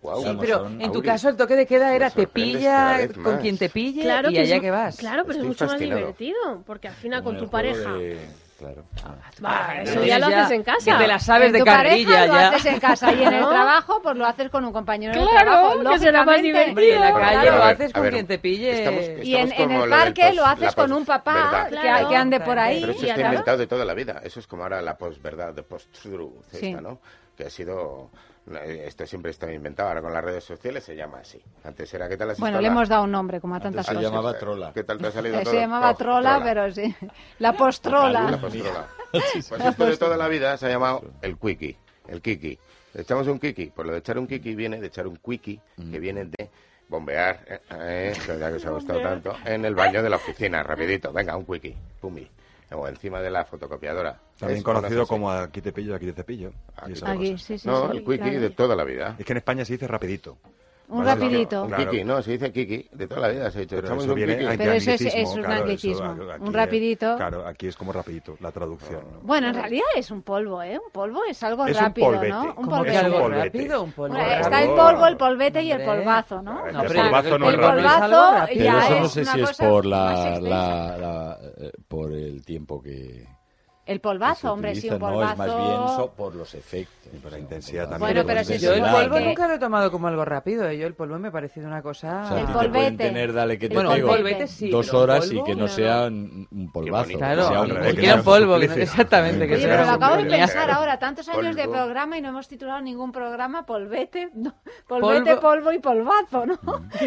Wow, 0.01 0.23
sí, 0.23 0.37
pero 0.39 0.67
en 0.67 0.91
tu 0.91 1.01
caso 1.01 1.29
el 1.29 1.37
toque 1.37 1.55
de 1.55 1.67
queda 1.67 1.95
era 1.95 2.09
te 2.09 2.25
pilla 2.25 3.07
con 3.23 3.37
quien 3.37 3.57
te 3.57 3.69
pille 3.69 4.01
claro 4.01 4.31
y 4.31 4.37
allá 4.37 4.59
que 4.59 4.71
vas. 4.71 4.97
Claro, 4.97 5.23
pero 5.23 5.33
Estoy 5.33 5.43
es 5.43 5.47
mucho 5.47 5.67
fascinado. 5.67 5.91
más 5.91 5.99
divertido, 5.99 6.63
porque 6.65 6.87
al 6.87 6.95
final 6.95 7.23
con 7.23 7.37
tu 7.37 7.49
pareja... 7.49 7.93
De... 7.93 8.17
Claro. 8.61 8.83
Ah, 9.03 9.15
ah, 9.43 9.67
ah 9.71 9.81
eso 9.81 10.03
ya 10.03 10.19
lo 10.19 10.27
haces 10.27 10.51
en 10.51 10.63
casa. 10.63 10.91
Que 10.91 11.03
te 11.03 11.07
la 11.07 11.17
sabes 11.17 11.51
de 11.51 11.63
carrilla 11.63 12.27
ya. 12.27 12.27
Lo 12.27 12.33
haces 12.35 12.65
en 12.67 12.79
casa 12.79 13.11
y 13.11 13.23
en 13.23 13.33
el 13.33 13.39
trabajo, 13.49 13.99
pues 14.03 14.15
lo 14.15 14.25
haces 14.25 14.51
con 14.51 14.63
un 14.63 14.71
compañero 14.71 15.13
claro, 15.13 15.31
de 15.31 15.39
trabajo. 15.39 15.93
Que 15.93 15.99
será 15.99 16.23
más 16.23 16.41
divertido. 16.43 16.93
En 16.93 16.99
la 16.99 17.11
calle 17.11 17.41
claro. 17.41 17.57
lo 17.57 17.63
haces 17.63 17.93
con 17.93 18.03
ver, 18.03 18.13
quien 18.13 18.27
te 18.27 18.37
pille. 18.37 18.71
Estamos, 18.71 19.01
estamos 19.01 19.25
y 19.25 19.35
en, 19.35 19.51
en 19.51 19.71
el 19.71 19.89
parque 19.89 20.33
lo 20.33 20.45
haces 20.45 20.75
con 20.75 20.93
un 20.93 21.05
papá 21.05 21.67
claro, 21.69 22.09
que, 22.09 22.15
ande 22.15 22.39
por 22.39 22.59
ahí. 22.59 22.81
Pero 22.81 22.93
eso 22.93 23.05
está 23.07 23.21
inventado 23.21 23.57
de 23.57 23.65
toda 23.65 23.83
la 23.83 23.95
vida. 23.95 24.21
Eso 24.23 24.39
es 24.39 24.45
como 24.45 24.61
ahora 24.61 24.79
la 24.79 24.95
post-verdad, 24.95 25.55
de 25.55 25.63
post-truth, 25.63 26.53
¿no? 26.81 26.99
Que 27.35 27.45
ha 27.45 27.49
sido 27.49 28.11
eh, 28.49 28.85
esto 28.87 29.05
siempre 29.05 29.31
está 29.31 29.51
inventado. 29.51 29.89
Ahora 29.89 30.01
con 30.01 30.13
las 30.13 30.23
redes 30.23 30.43
sociales 30.43 30.83
se 30.83 30.95
llama 30.95 31.19
así. 31.19 31.41
Antes 31.63 31.93
era 31.93 32.09
¿qué 32.09 32.17
tal 32.17 32.31
has 32.31 32.39
Bueno, 32.39 32.59
le 32.59 32.67
hemos 32.67 32.89
dado 32.89 33.03
un 33.03 33.11
nombre, 33.11 33.39
como 33.39 33.55
a 33.55 33.59
tantas 33.59 33.85
se 33.85 33.93
cosas. 33.93 34.09
llamaba 34.09 34.37
trola. 34.37 34.71
¿Qué 34.73 34.83
tal 34.83 34.97
te 34.97 35.07
ha 35.07 35.11
salido 35.11 35.39
Se 35.45 35.59
llamaba 35.59 35.93
trola, 35.93 36.41
pero 36.43 36.71
sí. 36.71 36.95
La 37.39 37.53
postrola. 37.53 38.31
La. 38.31 38.39
Pues 39.11 39.51
esto 39.51 39.85
de 39.85 39.97
toda 39.97 40.15
la 40.15 40.29
vida 40.29 40.55
se 40.57 40.67
ha 40.67 40.69
llamado 40.69 41.03
el 41.21 41.37
quickie, 41.37 41.75
el 42.07 42.21
kiki. 42.21 42.57
Echamos 42.93 43.27
un 43.27 43.39
kiki. 43.39 43.65
Por 43.65 43.75
pues 43.75 43.87
lo 43.87 43.93
de 43.93 43.99
echar 43.99 44.17
un 44.17 44.25
kiki 44.25 44.55
viene 44.55 44.79
de 44.79 44.87
echar 44.87 45.05
un 45.05 45.17
quickie, 45.17 45.59
que 45.75 45.99
mm. 45.99 46.01
viene 46.01 46.25
de 46.25 46.49
bombear, 46.87 47.39
eh, 47.45 47.59
eh, 47.71 48.13
eh 48.15 48.37
ya 48.39 48.49
que 48.49 48.55
os 48.55 48.65
ha 48.65 48.69
gustado 48.71 49.01
tanto, 49.01 49.35
en 49.43 49.65
el 49.65 49.75
baño 49.75 50.01
de 50.01 50.09
la 50.09 50.15
oficina, 50.15 50.63
rapidito. 50.63 51.11
Venga, 51.11 51.35
un 51.35 51.45
quickie. 51.45 51.75
Pumi 51.99 52.25
o 52.73 52.87
encima 52.87 53.21
de 53.21 53.29
la 53.29 53.45
fotocopiadora. 53.45 54.19
También 54.39 54.63
conocido 54.63 55.05
como 55.05 55.31
aquí 55.31 55.61
te 55.61 55.71
pillo, 55.71 55.95
aquí 55.95 56.11
te 56.11 56.23
pillo. 56.23 56.51
Aquí. 56.77 57.37
Sí, 57.37 57.57
sí, 57.57 57.67
no, 57.67 57.91
el 57.91 58.03
quickie 58.03 58.39
de 58.39 58.49
toda 58.49 58.75
la 58.75 58.83
vida. 58.83 59.15
Es 59.19 59.25
que 59.25 59.33
en 59.33 59.37
España 59.37 59.65
se 59.65 59.73
dice 59.73 59.87
rapidito. 59.87 60.37
Un 60.91 61.05
rapidito. 61.05 61.63
Un. 61.63 61.73
Kiki, 61.73 62.03
no, 62.03 62.21
se 62.21 62.31
dice 62.31 62.51
Kiki. 62.51 62.89
De 62.91 63.07
toda 63.07 63.21
la 63.21 63.27
vida 63.29 63.49
se 63.49 63.59
ha 63.59 63.61
dicho. 63.61 63.75
Pero 63.77 63.95
eso, 63.95 64.13
viene, 64.13 64.33
¿eh? 64.33 64.37
kiki. 64.39 64.57
Pero 64.57 64.71
eso 64.73 64.91
es, 64.91 65.01
es, 65.01 65.29
un 65.29 65.41
claro, 65.41 65.61
anglicismo. 65.61 66.13
Eso, 66.13 66.31
aquí, 66.31 66.43
un 66.43 66.53
rapidito. 66.53 67.13
Eh, 67.13 67.17
claro, 67.17 67.47
aquí 67.47 67.67
es 67.67 67.77
como 67.77 67.93
rapidito 67.93 68.35
la 68.41 68.51
traducción. 68.51 69.01
¿no? 69.11 69.19
Bueno, 69.21 69.47
en 69.47 69.53
realidad 69.53 69.85
es 69.95 70.11
un 70.11 70.21
polvo, 70.21 70.61
¿eh? 70.61 70.77
Un 70.77 70.91
polvo 70.91 71.23
es 71.23 71.41
algo 71.43 71.65
es 71.65 71.77
rápido, 71.77 72.09
un 72.09 72.29
¿no? 72.29 72.53
Un 72.57 72.67
polvete. 72.67 72.97
Es 72.97 73.03
un 73.03 73.11
polvete. 73.11 73.43
rápido, 73.45 73.83
un 73.83 73.91
polvo. 73.93 74.15
Bueno, 74.15 74.31
está 74.31 74.63
el 74.63 74.69
polvo, 74.69 75.07
el 75.07 75.17
polvete 75.17 75.63
y 75.63 75.71
el 75.71 75.85
polvazo, 75.85 76.41
¿no? 76.41 76.71
No, 76.71 76.83
el 76.83 76.87
polvazo 76.87 77.39
no 77.39 77.49
es 77.49 77.57
rápido. 77.57 77.69
El 77.69 77.83
polvazo 77.83 78.53
ya 78.53 78.87
es 78.87 79.01
no 79.01 79.07
sé 79.07 79.25
si 79.25 79.41
es 79.41 79.57
por 79.57 79.85
la... 79.85 81.37
Eh, 81.57 81.71
por 81.87 82.11
el 82.11 82.43
tiempo 82.43 82.81
que 82.81 83.27
el 83.91 83.99
polvazo, 83.99 84.53
hombre, 84.53 84.73
sí, 84.73 84.89
un 84.89 84.99
polvazo. 84.99 85.35
Más 85.35 85.47
bien 85.47 86.09
por 86.15 86.33
los 86.33 86.55
efectos. 86.55 87.01
Y 87.13 87.17
por 87.17 87.31
la 87.31 87.39
intensidad 87.39 87.89
también. 87.89 87.99
Bueno, 87.99 88.23
pero 88.25 88.43
si 88.45 88.57
yo 88.57 88.73
el 88.73 88.83
polvo 88.83 89.19
nunca 89.19 89.45
lo 89.45 89.55
he 89.55 89.59
tomado 89.59 89.91
como 89.91 90.07
algo 90.07 90.23
rápido. 90.23 90.65
¿eh? 90.69 90.77
Yo 90.77 90.87
el 90.87 90.93
polvo 90.93 91.19
me 91.19 91.27
ha 91.27 91.31
parecido 91.31 91.67
una 91.67 91.81
cosa... 91.81 92.39
El 92.39 92.45
polvete. 92.45 93.03
Tener, 93.03 93.33
dale 93.33 93.59
que 93.59 93.69
polvete, 93.69 94.47
sí, 94.47 94.69
dos 94.69 94.93
horas 94.93 95.29
y 95.29 95.43
que 95.43 95.53
no, 95.53 95.67
sea 95.67 96.05
un 96.05 96.69
polvazo. 96.71 97.17
Claro, 97.17 97.65
que 97.81 98.01
sea 98.01 98.15
un, 98.15 98.23
polvo. 98.23 98.55
Exactamente. 98.55 99.45
Que 99.45 99.57
sea 99.57 99.69
pero 99.69 99.85
lo 99.85 99.91
acabo 99.91 100.23
de 100.23 100.29
pensar 100.29 100.71
ahora. 100.71 100.99
Tantos 100.99 101.27
años 101.27 101.55
de 101.55 101.67
programa 101.67 102.17
y 102.17 102.21
no 102.21 102.29
hemos 102.29 102.47
titulado 102.47 102.79
ningún 102.79 103.11
programa 103.11 103.65
polvete. 103.65 104.29
Polvete, 104.87 105.35
polvo 105.35 105.73
y 105.73 105.79
polvazo, 105.79 106.45
¿no? 106.45 106.57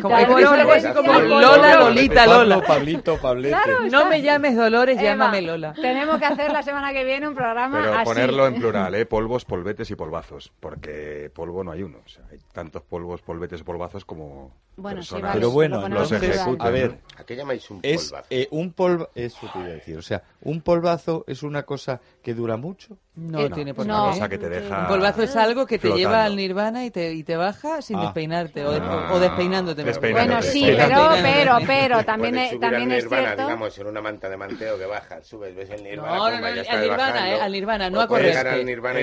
Como 0.03 1.19
Lola, 1.21 1.77
Lolita, 1.77 2.27
Lola. 2.27 2.61
Pablito, 2.61 3.17
Pablete. 3.17 3.57
No 3.91 4.07
me 4.07 4.21
llames 4.21 4.55
Dolores, 4.55 5.01
llámame 5.01 5.41
Lola. 5.41 5.73
Tenemos 5.73 6.19
que 6.19 6.27
hacer 6.27 6.53
la 6.53 6.63
que 6.93 7.05
viene 7.05 7.29
un 7.29 7.35
programa 7.35 7.81
Pero 7.83 8.05
ponerlo 8.05 8.47
en 8.47 8.55
plural, 8.61 8.95
¿eh? 8.95 9.07
Polvos, 9.07 9.45
polvetes 9.45 9.91
y 9.91 9.97
polvazos, 9.97 10.53
porque 10.61 11.31
polvo 11.35 11.65
no 11.65 11.73
hay 11.73 11.83
uno. 11.83 11.99
O 12.05 12.09
sea, 12.09 12.25
hay 12.31 12.39
tantos 12.53 12.83
polvos, 12.83 13.23
polvetes 13.23 13.61
y 13.61 13.65
polvazos 13.65 14.05
como, 14.05 14.53
bueno, 14.77 15.03
sí, 15.03 15.15
vale, 15.15 15.35
pero 15.35 15.51
bueno, 15.51 15.89
lo 15.89 16.01
los 16.01 16.11
ejecutan. 16.11 16.67
A 16.67 16.71
ver, 16.71 16.99
¿a 17.17 17.25
qué 17.25 17.37
llamáis 17.37 17.71
un 17.71 17.81
es, 17.83 18.11
polvazo? 18.11 18.27
Eh, 18.31 18.49
un 18.51 18.73
polva, 18.73 19.09
eso 19.15 19.49
te 19.53 19.59
iba 19.59 19.69
a 19.69 19.73
decir. 19.73 19.97
O 19.97 20.03
sea, 20.03 20.23
un 20.43 20.63
polvazo 20.63 21.25
es 21.29 21.43
una 21.43 21.63
cosa 21.63 22.01
que 22.23 22.35
dura 22.35 22.57
mucho. 22.57 22.97
No, 23.15 23.39
eh, 23.39 23.51
tiene 23.51 23.73
por 23.73 23.85
qué. 23.87 23.93
No, 23.93 24.11
cosa 24.11 24.29
que 24.29 24.39
te 24.39 24.49
deja. 24.49 24.81
Un 24.81 24.89
polvazo 24.89 25.23
es 25.23 25.37
algo 25.37 25.67
que 25.67 25.79
te 25.79 25.91
lleva 25.93 26.25
al 26.25 26.35
nirvana 26.35 26.85
y 26.85 26.91
te, 26.91 27.13
y 27.13 27.23
te 27.23 27.37
baja 27.37 27.81
sin 27.81 27.97
ah. 27.99 28.03
despeinarte 28.03 28.65
o, 28.65 28.73
ah. 28.73 29.11
o 29.13 29.21
despeinándote. 29.21 29.85
Bueno, 30.11 30.43
sí, 30.43 30.65
pero, 30.77 31.11
pero, 31.23 31.59
pero, 31.65 32.05
también, 32.05 32.35
subir 32.35 32.61
también 32.61 32.89
nirvana, 32.89 32.97
es 32.97 33.09
cierto. 33.09 33.43
digamos, 33.43 33.79
en 33.79 33.87
una 33.87 34.01
manta 34.01 34.29
de 34.29 34.37
manteo 34.37 34.77
que 34.77 34.87
baja, 34.87 35.23
subes, 35.23 35.55
ves 35.55 35.71
el 35.71 35.85
nirvana. 35.85 36.17
No, 36.17 36.31
no, 36.31 36.41
no, 36.41 36.47
al 36.47 36.81
nirvana, 36.81 37.31
eh, 37.31 37.41
al 37.41 37.53
nirvana, 37.53 37.91
no 37.91 38.01
a 38.01 38.09
correr. 38.09 38.37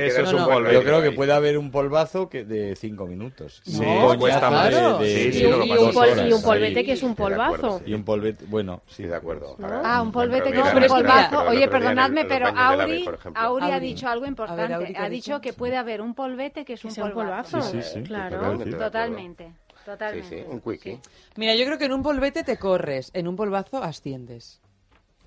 Eso 0.03 0.21
es 0.23 0.33
un 0.33 0.43
polvo. 0.43 0.69
Yo 0.69 0.83
creo 0.83 1.01
que 1.01 1.11
puede 1.11 1.31
haber 1.31 1.57
un 1.57 1.71
polvazo 1.71 2.27
que 2.27 2.43
de 2.43 2.75
5 2.75 3.05
minutos. 3.07 3.61
Sí, 3.63 3.79
pues 3.79 4.17
cuesta 4.17 4.49
más. 4.49 4.73
Sí, 4.99 5.45
y, 5.65 6.31
un 6.33 6.41
polvete 6.41 6.83
que 6.83 6.93
es 6.93 7.03
un 7.03 7.15
polvazo. 7.15 7.81
Y 7.85 7.93
un 7.93 8.03
polvete, 8.03 8.45
bueno, 8.45 8.81
sí, 8.87 9.03
de 9.03 9.15
acuerdo. 9.15 9.57
Ah, 9.61 10.01
un 10.01 10.11
polvete 10.11 10.51
que 10.51 10.59
es 10.59 10.73
un 10.73 10.83
polvazo. 10.87 11.43
Oye, 11.49 11.67
perdonadme, 11.67 12.25
pero 12.25 12.47
Auri, 12.47 13.05
Auri 13.35 13.71
ha 13.71 13.79
dicho 13.79 14.07
algo 14.07 14.25
importante. 14.25 14.93
Ha 14.97 15.09
dicho 15.09 15.41
que 15.41 15.53
puede 15.53 15.77
haber 15.77 16.01
un 16.01 16.13
polvete 16.13 16.65
que 16.65 16.73
es 16.73 16.85
un 16.85 16.93
polvazo. 16.95 17.61
Sí, 17.61 17.81
sí, 17.81 18.03
Claro, 18.03 18.57
totalmente. 18.57 19.53
Totalmente. 19.85 20.45
un 20.47 20.61
quickie. 20.61 20.99
Mira, 21.37 21.55
yo 21.55 21.65
creo 21.65 21.77
que 21.77 21.85
en 21.85 21.93
un 21.93 22.03
polvete 22.03 22.43
te 22.43 22.57
corres, 22.57 23.09
en 23.13 23.27
un 23.27 23.35
polvazo 23.35 23.81
asciendes 23.81 24.61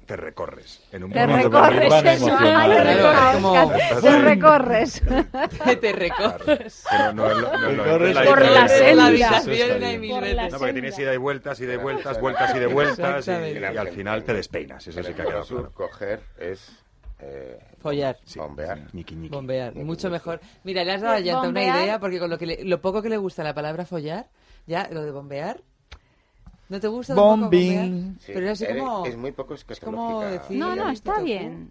te 0.04 0.16
recorres. 0.16 0.82
En 0.92 1.04
un 1.04 1.12
te 1.12 1.26
momento 1.26 1.48
recorres, 1.50 2.04
eso. 2.04 2.36
Te 4.00 4.18
recorres. 4.18 5.02
Te 5.80 5.92
recorres. 5.92 6.84
Pero 6.90 7.12
no, 7.12 7.28
lo, 7.28 8.06
es 8.06 8.18
por 8.18 8.42
la, 8.42 8.64
no, 10.50 10.58
porque 10.58 10.72
tienes 10.72 10.98
ida 10.98 11.14
y 11.14 11.16
vueltas, 11.16 11.60
ida 11.60 11.74
y 11.74 11.76
vueltas, 11.76 12.20
vueltas 12.20 12.54
y 12.54 12.58
de 12.58 12.66
vueltas, 12.66 13.28
y, 13.28 13.64
al 13.64 13.88
final 13.88 14.24
te 14.24 14.34
despeinas. 14.34 14.86
Eso 14.86 15.02
sí 15.02 15.14
que 15.14 15.22
ha 15.22 15.26
quedado 15.26 15.44
claro. 15.44 15.72
Coger 15.72 16.20
es... 16.38 16.72
Eh, 17.20 17.58
follar. 17.80 18.18
Bombear. 18.36 18.80
Bombear. 19.30 19.74
Mucho 19.74 20.10
mejor. 20.10 20.40
Mira, 20.64 20.84
le 20.84 20.92
has 20.92 21.00
dado 21.00 21.14
a 21.14 21.20
Yanta 21.20 21.48
una 21.48 21.62
idea 21.62 21.98
porque 21.98 22.18
con 22.18 22.28
lo, 22.28 22.38
que 22.38 22.46
le, 22.46 22.64
lo 22.64 22.80
poco 22.80 23.02
que 23.02 23.08
le 23.08 23.16
gusta 23.16 23.42
la 23.42 23.54
palabra 23.54 23.86
follar, 23.86 24.26
ya 24.66 24.88
lo 24.90 25.02
de 25.02 25.10
bombear 25.10 25.62
¿No 26.68 26.80
te 26.80 26.88
gusta? 26.88 27.14
Bombing. 27.14 28.18
Sí, 28.20 28.32
pero 28.34 28.50
es, 28.50 28.62
así 28.62 28.78
como, 28.78 29.06
es 29.06 29.16
muy 29.16 29.32
poco 29.32 29.54
es 29.54 29.66
No, 30.50 30.76
no, 30.76 30.90
está 30.90 31.20
bien. 31.20 31.70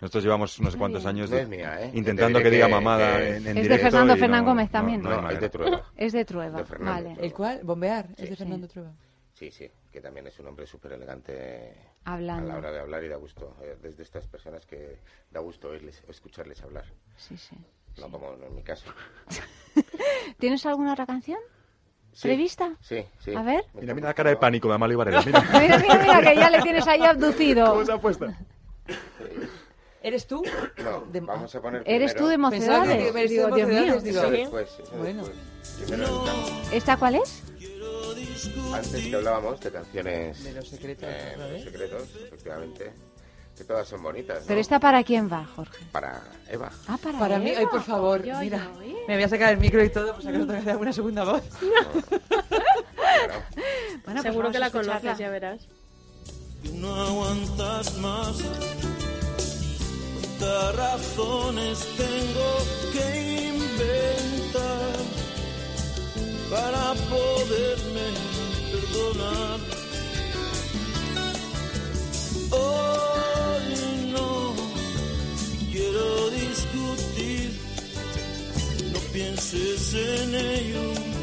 Nosotros 0.00 0.24
llevamos 0.24 0.58
no 0.60 0.70
sé 0.70 0.78
cuántos 0.78 1.04
años 1.04 1.30
no 1.30 1.46
mía, 1.46 1.78
¿eh? 1.82 1.90
intentando 1.92 2.38
que, 2.38 2.44
que, 2.44 2.50
diga 2.52 2.68
mamada 2.68 3.22
en, 3.22 3.46
en, 3.46 3.58
Es 3.58 3.64
directo 3.64 3.84
de 3.84 3.90
Fernando 3.90 4.16
Fernández 4.16 4.44
no, 4.44 4.50
Gómez 4.50 4.70
también. 4.70 5.02
No, 5.02 5.30
es 5.30 5.40
de 5.40 5.50
Trueba. 5.50 5.82
Es 5.94 6.12
de 6.14 6.24
Trueba, 6.24 6.62
de 6.62 6.78
vale. 6.78 7.02
Trueba. 7.10 7.26
¿El 7.26 7.32
cual? 7.34 7.60
¿Bombear? 7.62 8.06
Sí, 8.16 8.22
es 8.22 8.30
de 8.30 8.36
Fernando 8.36 8.66
sí. 8.66 8.72
Trueba. 8.72 8.92
Sí, 9.34 9.50
sí, 9.50 9.70
que 9.92 10.00
también 10.00 10.26
es 10.26 10.38
un 10.38 10.46
hombre 10.46 10.66
súper 10.66 10.92
elegante 10.92 11.74
Hablando. 12.04 12.50
a 12.50 12.52
la 12.52 12.58
hora 12.58 12.72
de 12.72 12.80
hablar 12.80 13.04
y 13.04 13.08
da 13.08 13.16
gusto. 13.16 13.56
Eh, 13.62 13.76
desde 13.82 14.02
estas 14.02 14.26
personas 14.26 14.64
que 14.64 15.00
da 15.30 15.40
gusto 15.40 15.68
oírles, 15.68 16.02
escucharles 16.08 16.62
hablar. 16.62 16.86
Sí, 17.16 17.36
sí. 17.36 17.56
No 17.98 18.10
como 18.10 18.32
en 18.34 18.54
mi 18.54 18.62
caso. 18.62 18.90
¿Tienes 20.38 20.64
alguna 20.64 20.92
otra 20.92 21.04
canción? 21.04 21.40
Sí, 22.12 22.28
¿Prevista? 22.28 22.72
Sí, 22.80 23.04
sí. 23.24 23.34
A 23.34 23.42
ver. 23.42 23.64
Mira, 23.74 23.94
mira 23.94 24.08
la 24.08 24.14
cara 24.14 24.30
de 24.30 24.36
pánico 24.36 24.68
de 24.68 24.74
Amalio 24.74 24.98
Varela. 24.98 25.22
Mira. 25.24 25.40
mira, 25.60 25.78
mira, 25.78 25.98
mira, 25.98 26.20
que 26.20 26.36
ya 26.36 26.50
le 26.50 26.62
tienes 26.62 26.86
ahí 26.86 27.02
abducido. 27.02 27.66
¿Cómo 27.66 27.84
se 27.84 27.92
ha 27.92 27.98
puesto? 27.98 28.26
¿Eres 30.02 30.26
tú? 30.26 30.42
No, 30.82 31.00
de... 31.12 31.20
vamos 31.20 31.54
a 31.54 31.60
poner 31.60 31.82
¿Eres 31.84 32.16
tú 32.16 32.26
de 32.26 32.38
Mocedades? 32.38 33.14
No, 33.14 33.54
Dios 33.54 33.68
mío. 33.68 34.00
Digo, 34.00 34.22
¿eh? 34.24 34.30
después, 34.30 34.78
bueno. 34.96 35.24
¿Esta 36.72 36.96
cuál 36.96 37.16
es? 37.16 37.42
Antes 38.72 39.06
que 39.06 39.14
hablábamos 39.14 39.60
de 39.60 39.70
canciones... 39.70 40.42
De 40.42 40.52
los 40.52 40.68
secretos. 40.68 41.08
Eh, 41.08 41.34
de 41.36 41.52
los 41.52 41.62
secretos, 41.62 42.02
efectivamente 42.26 42.92
que 43.56 43.64
todas 43.64 43.86
son 43.88 44.02
bonitas. 44.02 44.40
¿no? 44.40 44.46
¿Pero 44.46 44.60
esta 44.60 44.80
para 44.80 45.04
quién 45.04 45.30
va, 45.30 45.44
Jorge? 45.56 45.84
Para 45.92 46.22
Eva. 46.48 46.70
Ah, 46.88 46.96
para, 47.02 47.18
Para 47.18 47.38
mí, 47.38 47.50
ay, 47.50 47.66
por 47.66 47.82
favor, 47.82 48.22
Yo, 48.24 48.38
mira, 48.40 48.68
yo, 48.76 48.82
¿eh? 48.82 48.96
me 49.06 49.14
voy 49.14 49.22
a 49.24 49.28
sacar 49.28 49.52
el 49.52 49.58
micro 49.58 49.84
y 49.84 49.90
todo, 49.90 50.14
pues 50.14 50.26
acaso 50.26 50.46
tengo 50.46 50.60
que 50.60 50.66
dar 50.66 50.76
una 50.78 50.92
segunda 50.92 51.24
voz. 51.24 51.42
Bueno, 54.04 54.22
pues 54.22 54.32
Seguro 54.32 54.38
vamos 54.48 54.52
que 54.52 54.58
la 54.58 54.70
conoces, 54.70 55.18
ya 55.18 55.28
verás. 55.28 55.60
no 56.74 56.94
aguantas 56.94 57.96
más. 57.98 58.38
Cuántas 60.38 60.76
razones 60.76 61.78
tengo 61.96 62.56
que 62.92 63.48
inventar 63.48 64.96
para 66.50 66.94
poderme 67.10 68.08
perdonar. 68.72 69.60
Hoy 72.50 74.10
no 74.12 74.54
quiero 75.70 76.30
discutir, 76.30 77.50
no 78.92 78.98
pienses 79.12 79.94
en 79.94 80.34
ello. 80.34 81.19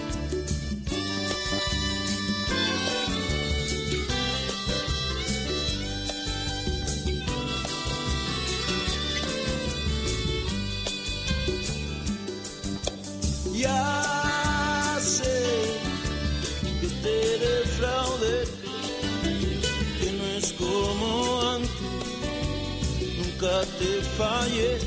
Te 23.80 24.02
fallé. 24.18 24.78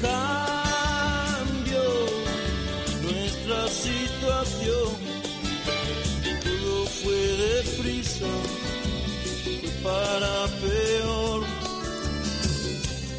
Cambio 0.00 1.86
nuestra 3.02 3.68
situación, 3.68 4.90
todo 6.42 6.86
fue 6.86 7.20
deprisa, 7.46 8.32
fue 9.44 9.70
para 9.82 10.46
peor. 10.60 11.44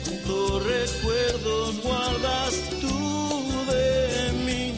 ¿Cuántos 0.03 0.63
recuerdos 0.63 1.81
guardas 1.83 2.53
tú 2.81 3.43
de 3.71 4.31
mí 4.45 4.73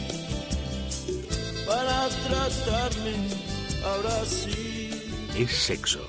para 1.66 2.10
tratarme 2.28 3.16
ahora 3.84 4.26
sí? 4.26 4.92
Es 5.36 5.52
sexo 5.52 6.02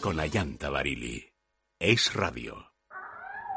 con 0.00 0.20
Ayanta 0.20 0.70
Barili. 0.70 1.29
Es 1.82 2.12
radio. 2.12 2.66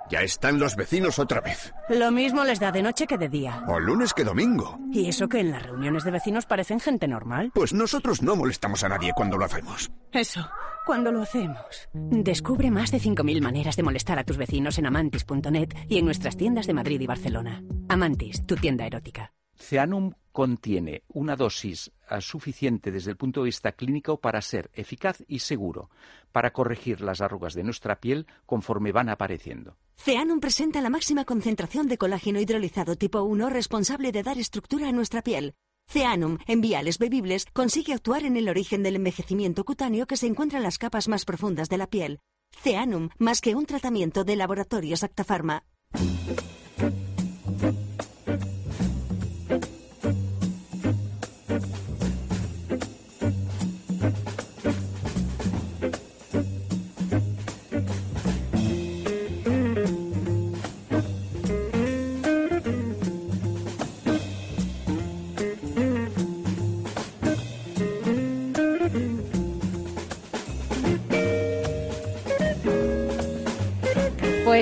Ya 0.09 0.21
están 0.21 0.57
los 0.57 0.77
vecinos 0.77 1.19
otra 1.19 1.41
vez. 1.41 1.73
Lo 1.89 2.09
mismo 2.09 2.45
les 2.45 2.57
da 2.57 2.71
de 2.71 2.81
noche 2.81 3.05
que 3.05 3.17
de 3.17 3.27
día. 3.27 3.65
O 3.67 3.81
lunes 3.81 4.13
que 4.13 4.23
domingo. 4.23 4.79
Y 4.93 5.09
eso 5.09 5.27
que 5.27 5.41
en 5.41 5.51
las 5.51 5.61
reuniones 5.61 6.05
de 6.05 6.11
vecinos 6.11 6.45
parecen 6.45 6.79
gente 6.79 7.05
normal. 7.09 7.51
Pues 7.53 7.73
nosotros 7.73 8.21
no 8.21 8.37
molestamos 8.37 8.85
a 8.85 8.87
nadie 8.87 9.11
cuando 9.13 9.37
lo 9.37 9.43
hacemos. 9.43 9.91
Eso, 10.13 10.49
cuando 10.85 11.11
lo 11.11 11.21
hacemos. 11.21 11.89
Descubre 11.93 12.71
más 12.71 12.91
de 12.91 12.99
5.000 12.99 13.41
maneras 13.41 13.75
de 13.75 13.83
molestar 13.83 14.17
a 14.17 14.23
tus 14.23 14.37
vecinos 14.37 14.77
en 14.77 14.85
amantis.net 14.85 15.73
y 15.89 15.97
en 15.97 16.05
nuestras 16.05 16.37
tiendas 16.37 16.65
de 16.65 16.75
Madrid 16.75 17.01
y 17.01 17.07
Barcelona. 17.07 17.61
Amantis, 17.89 18.45
tu 18.45 18.55
tienda 18.55 18.85
erótica. 18.85 19.33
Ceanum 19.63 20.11
contiene 20.33 21.03
una 21.07 21.35
dosis 21.35 21.91
ah, 22.09 22.19
suficiente 22.19 22.91
desde 22.91 23.11
el 23.11 23.17
punto 23.17 23.41
de 23.41 23.45
vista 23.45 23.71
clínico 23.71 24.19
para 24.19 24.41
ser 24.41 24.69
eficaz 24.73 25.23
y 25.27 25.39
seguro 25.39 25.89
para 26.31 26.51
corregir 26.51 27.01
las 27.01 27.21
arrugas 27.21 27.53
de 27.53 27.63
nuestra 27.63 27.99
piel 27.99 28.27
conforme 28.45 28.91
van 28.91 29.09
apareciendo. 29.09 29.77
Ceanum 29.95 30.39
presenta 30.39 30.81
la 30.81 30.89
máxima 30.89 31.23
concentración 31.23 31.87
de 31.87 31.97
colágeno 31.97 32.41
hidrolizado 32.41 32.95
tipo 32.97 33.21
1 33.21 33.49
responsable 33.49 34.11
de 34.11 34.23
dar 34.23 34.37
estructura 34.37 34.89
a 34.89 34.91
nuestra 34.91 35.21
piel. 35.21 35.53
Ceanum, 35.87 36.39
en 36.47 36.61
viales 36.61 36.97
bebibles, 36.97 37.45
consigue 37.53 37.93
actuar 37.93 38.23
en 38.23 38.35
el 38.35 38.49
origen 38.49 38.83
del 38.83 38.95
envejecimiento 38.97 39.63
cutáneo 39.63 40.07
que 40.07 40.17
se 40.17 40.27
encuentra 40.27 40.57
en 40.57 40.63
las 40.63 40.77
capas 40.77 41.07
más 41.07 41.23
profundas 41.25 41.69
de 41.69 41.77
la 41.77 41.87
piel. 41.87 42.19
Ceanum, 42.61 43.09
más 43.17 43.39
que 43.39 43.55
un 43.55 43.65
tratamiento 43.65 44.23
de 44.23 44.35
laboratorios 44.35 45.03
Actafarma. 45.03 45.63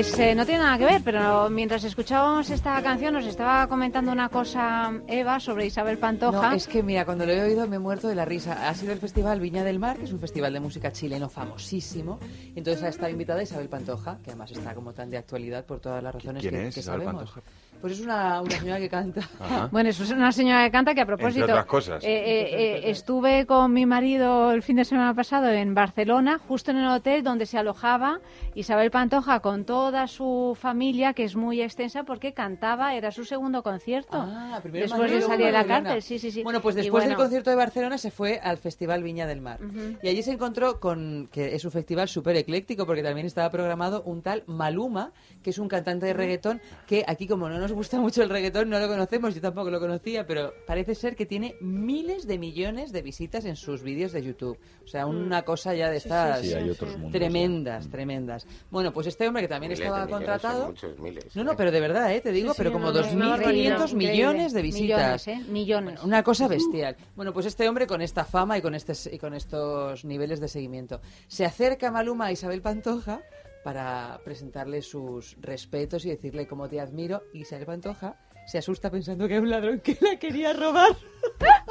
Pues 0.02 0.18
eh, 0.18 0.34
no 0.34 0.48
tiene 0.48 0.64
nada 0.64 0.80
que 0.80 0.86
ver, 0.86 1.02
pero 1.06 1.48
mientras 1.52 1.84
escuchábamos 1.84 2.50
esta 2.50 2.82
canción 2.82 3.14
nos 3.14 3.28
estaba 3.28 3.68
comentando 3.68 4.12
una 4.12 4.30
cosa 4.30 4.92
Eva 5.08 5.40
sobre 5.40 5.68
Isabel 5.68 6.00
Pantoja. 6.00 6.50
No, 6.50 6.56
es 6.56 6.68
que 6.68 6.82
mira, 6.82 7.06
cuando 7.06 7.24
lo 7.28 7.32
he 7.32 7.40
oído 7.40 7.68
me 7.68 7.76
he 7.76 7.80
muerto 7.80 8.08
de 8.08 8.16
la 8.16 8.26
risa. 8.26 8.68
Ha 8.68 8.74
sido 8.74 8.94
el 8.94 8.98
Festival 8.98 9.40
Viña 9.40 9.64
del 9.64 9.78
Mar, 9.78 9.98
que 9.98 10.06
es 10.06 10.12
un 10.12 10.20
festival 10.20 10.54
de 10.54 10.60
música 10.60 10.92
chileno 10.92 11.30
famosísimo. 11.30 12.18
Entonces 12.56 12.82
ha 12.82 12.88
estado 12.88 13.12
invitada 13.12 13.44
Isabel 13.44 13.70
Pantoja, 13.70 14.18
que 14.24 14.32
además 14.32 14.50
está 14.50 14.74
como 14.74 14.92
tan 14.92 15.12
de 15.12 15.20
actualidad 15.20 15.66
por 15.66 15.80
todas 15.80 16.02
las 16.02 16.16
razones 16.16 16.42
¿Quién 16.42 16.56
que, 16.56 16.68
es 16.70 16.74
que 16.74 16.80
Isabel 16.80 17.02
sabemos. 17.02 17.30
Pantoja? 17.30 17.42
Pues 17.82 17.94
es 17.94 18.02
una, 18.02 18.42
una 18.42 18.52
señora 18.52 18.80
que 18.80 18.90
canta. 18.90 19.22
Ajá. 19.40 19.70
Bueno, 19.72 19.90
eso 19.90 20.04
es 20.04 20.12
una 20.12 20.32
señora 20.32 20.64
que 20.66 20.72
canta 20.72 20.94
que 20.94 21.02
a 21.02 21.06
propósito... 21.06 21.46
otras 21.46 21.66
cosas. 21.66 22.04
eh, 22.04 22.08
eh, 22.10 22.50
eh, 22.52 22.82
estuve 22.92 23.46
con 23.46 23.74
mi 23.74 23.86
marido 23.86 24.52
el 24.52 24.62
fin 24.62 24.76
de 24.76 24.86
semana 24.86 25.14
pasado 25.14 25.50
en 25.50 25.74
Barcelona, 25.74 26.40
justo 26.48 26.72
en 26.72 26.78
el 26.78 26.88
hotel 26.88 27.24
donde 27.24 27.46
se 27.46 27.58
alojaba 27.58 28.20
Isabel 28.56 28.92
Pantoja 28.92 29.40
con 29.40 29.66
toda 29.66 30.08
su 30.08 30.58
familia, 30.60 31.14
que 31.14 31.24
es 31.24 31.36
muy 31.36 31.62
extensa 31.62 32.04
porque 32.04 32.34
cantaba, 32.34 32.94
era 32.96 33.12
su 33.12 33.26
segundo 33.26 33.64
concierto. 33.64 34.18
Ah, 34.18 34.60
primero 34.62 34.84
después 34.84 35.02
Madrid, 35.02 35.16
de 35.16 35.22
salir 35.22 35.46
de 35.48 35.52
la 35.52 35.66
cárcel, 35.66 36.02
sí, 36.02 36.20
sí, 36.20 36.32
sí. 36.32 36.44
Bueno, 36.44 36.62
pues 36.62 36.76
después 36.76 37.06
del 37.06 37.16
concierto 37.16 37.50
de 37.50 37.56
Barcelona 37.56 37.98
se 37.98 38.12
fue 38.12 38.40
al 38.44 38.58
Festival 38.58 39.04
Viña 39.04 39.26
del 39.26 39.42
Mar. 39.42 39.60
Y 40.02 40.08
allí 40.08 40.22
se 40.24 40.32
encontró 40.32 40.80
con, 40.80 41.30
que 41.32 41.56
es 41.56 41.66
un 41.66 41.72
festival 41.72 42.08
súper 42.08 42.36
ecléctico, 42.36 42.86
porque 42.86 43.04
también 43.04 43.26
estaba 43.26 43.50
programado 43.50 44.04
un 44.04 44.22
tal 44.22 44.44
Maluma, 44.46 45.12
que 45.44 45.50
es 45.50 45.58
un 45.58 45.68
cantante 45.68 46.06
de 46.06 46.14
reggaetón, 46.14 46.62
que 46.86 47.04
aquí 47.08 47.28
como 47.28 47.50
no 47.50 47.58
nos 47.58 47.71
gusta 47.74 48.00
mucho 48.00 48.24
el 48.24 48.30
reggaetón, 48.30 48.70
no 48.70 48.80
lo 48.80 48.88
conocemos, 48.88 49.36
yo 49.36 49.42
tampoco 49.42 49.70
lo 49.70 49.80
conocía, 49.80 50.26
pero 50.26 50.54
parece 50.66 50.96
ser 50.96 51.16
que 51.16 51.26
tiene 51.26 51.56
miles 51.62 52.28
de 52.28 52.38
millones 52.38 52.92
de 52.92 53.02
visitas 53.02 53.46
en 53.46 53.56
sus 53.56 53.84
vídeos 53.84 54.12
de 54.12 54.24
YouTube. 54.24 54.58
O 54.84 54.88
sea, 54.88 55.06
una 55.06 55.44
cosa 55.44 55.74
ya 55.74 55.90
de 55.90 55.98
estas 55.98 56.42
sí, 56.42 56.48
sí, 56.50 56.54
hay 56.54 56.70
otros 56.70 56.94
mundos, 56.94 57.12
tremendas, 57.12 57.90
tremendas. 57.90 58.48
Bueno, 58.70 58.92
pues 58.92 59.08
este 59.08 59.28
hombre 59.28 59.44
que 59.44 59.48
también 59.48 59.72
Miles 59.72 59.86
estaba 59.86 60.08
contratado... 60.08 60.60
son 60.60 60.70
muchos 60.72 61.00
miles, 61.00 61.36
no, 61.36 61.44
no, 61.44 61.52
¿eh? 61.52 61.56
pero 61.58 61.72
de 61.72 61.80
verdad, 61.80 62.14
¿eh? 62.14 62.22
te 62.22 62.32
digo, 62.32 62.50
Sí, 62.50 62.56
sí, 62.56 62.58
pero 62.58 62.72
como 62.72 62.92
no, 62.92 63.00
es 63.00 63.14
una 63.14 63.28
2.500 63.28 63.30
barbaridad, 63.30 63.92
millones 63.92 64.54
de 64.54 64.62
visitas. 64.62 65.28
Millones, 65.28 65.28
¿eh? 65.28 65.52
Millones. 65.52 66.04
Una 66.04 66.24
cosa 66.24 66.48
bestial. 66.48 66.96
Bueno, 67.16 67.34
pues 67.34 67.46
este 67.46 67.68
hombre 67.68 67.88
con 67.88 68.02
esta 68.02 68.26
fama 68.26 68.58
y 68.58 68.62
con, 68.62 68.76
este, 68.76 68.94
y 69.14 69.18
con 69.18 69.34
estos 69.34 70.06
niveles 70.06 70.40
de 70.40 70.48
seguimiento 70.48 71.02
se 71.28 71.46
acerca 71.46 71.92
Maluma 71.92 72.28
a 72.28 72.32
Isabel 72.32 72.62
Pantoja 72.62 73.22
para 73.64 74.20
presentarle 74.24 74.82
sus 74.82 75.36
respetos 75.40 76.06
y 76.06 76.10
decirle 76.10 76.48
cómo 76.48 76.68
te 76.70 76.80
admiro. 76.80 77.24
Y 77.34 77.42
Isabel 77.42 77.66
Pantoja 77.66 78.18
se 78.52 78.58
asusta 78.58 78.90
pensando 78.92 79.28
que 79.28 79.36
es 79.36 79.42
un 79.42 79.50
ladrón 79.50 79.80
que 79.80 79.98
la 80.02 80.18
quería 80.18 80.52
robar. 80.54 80.92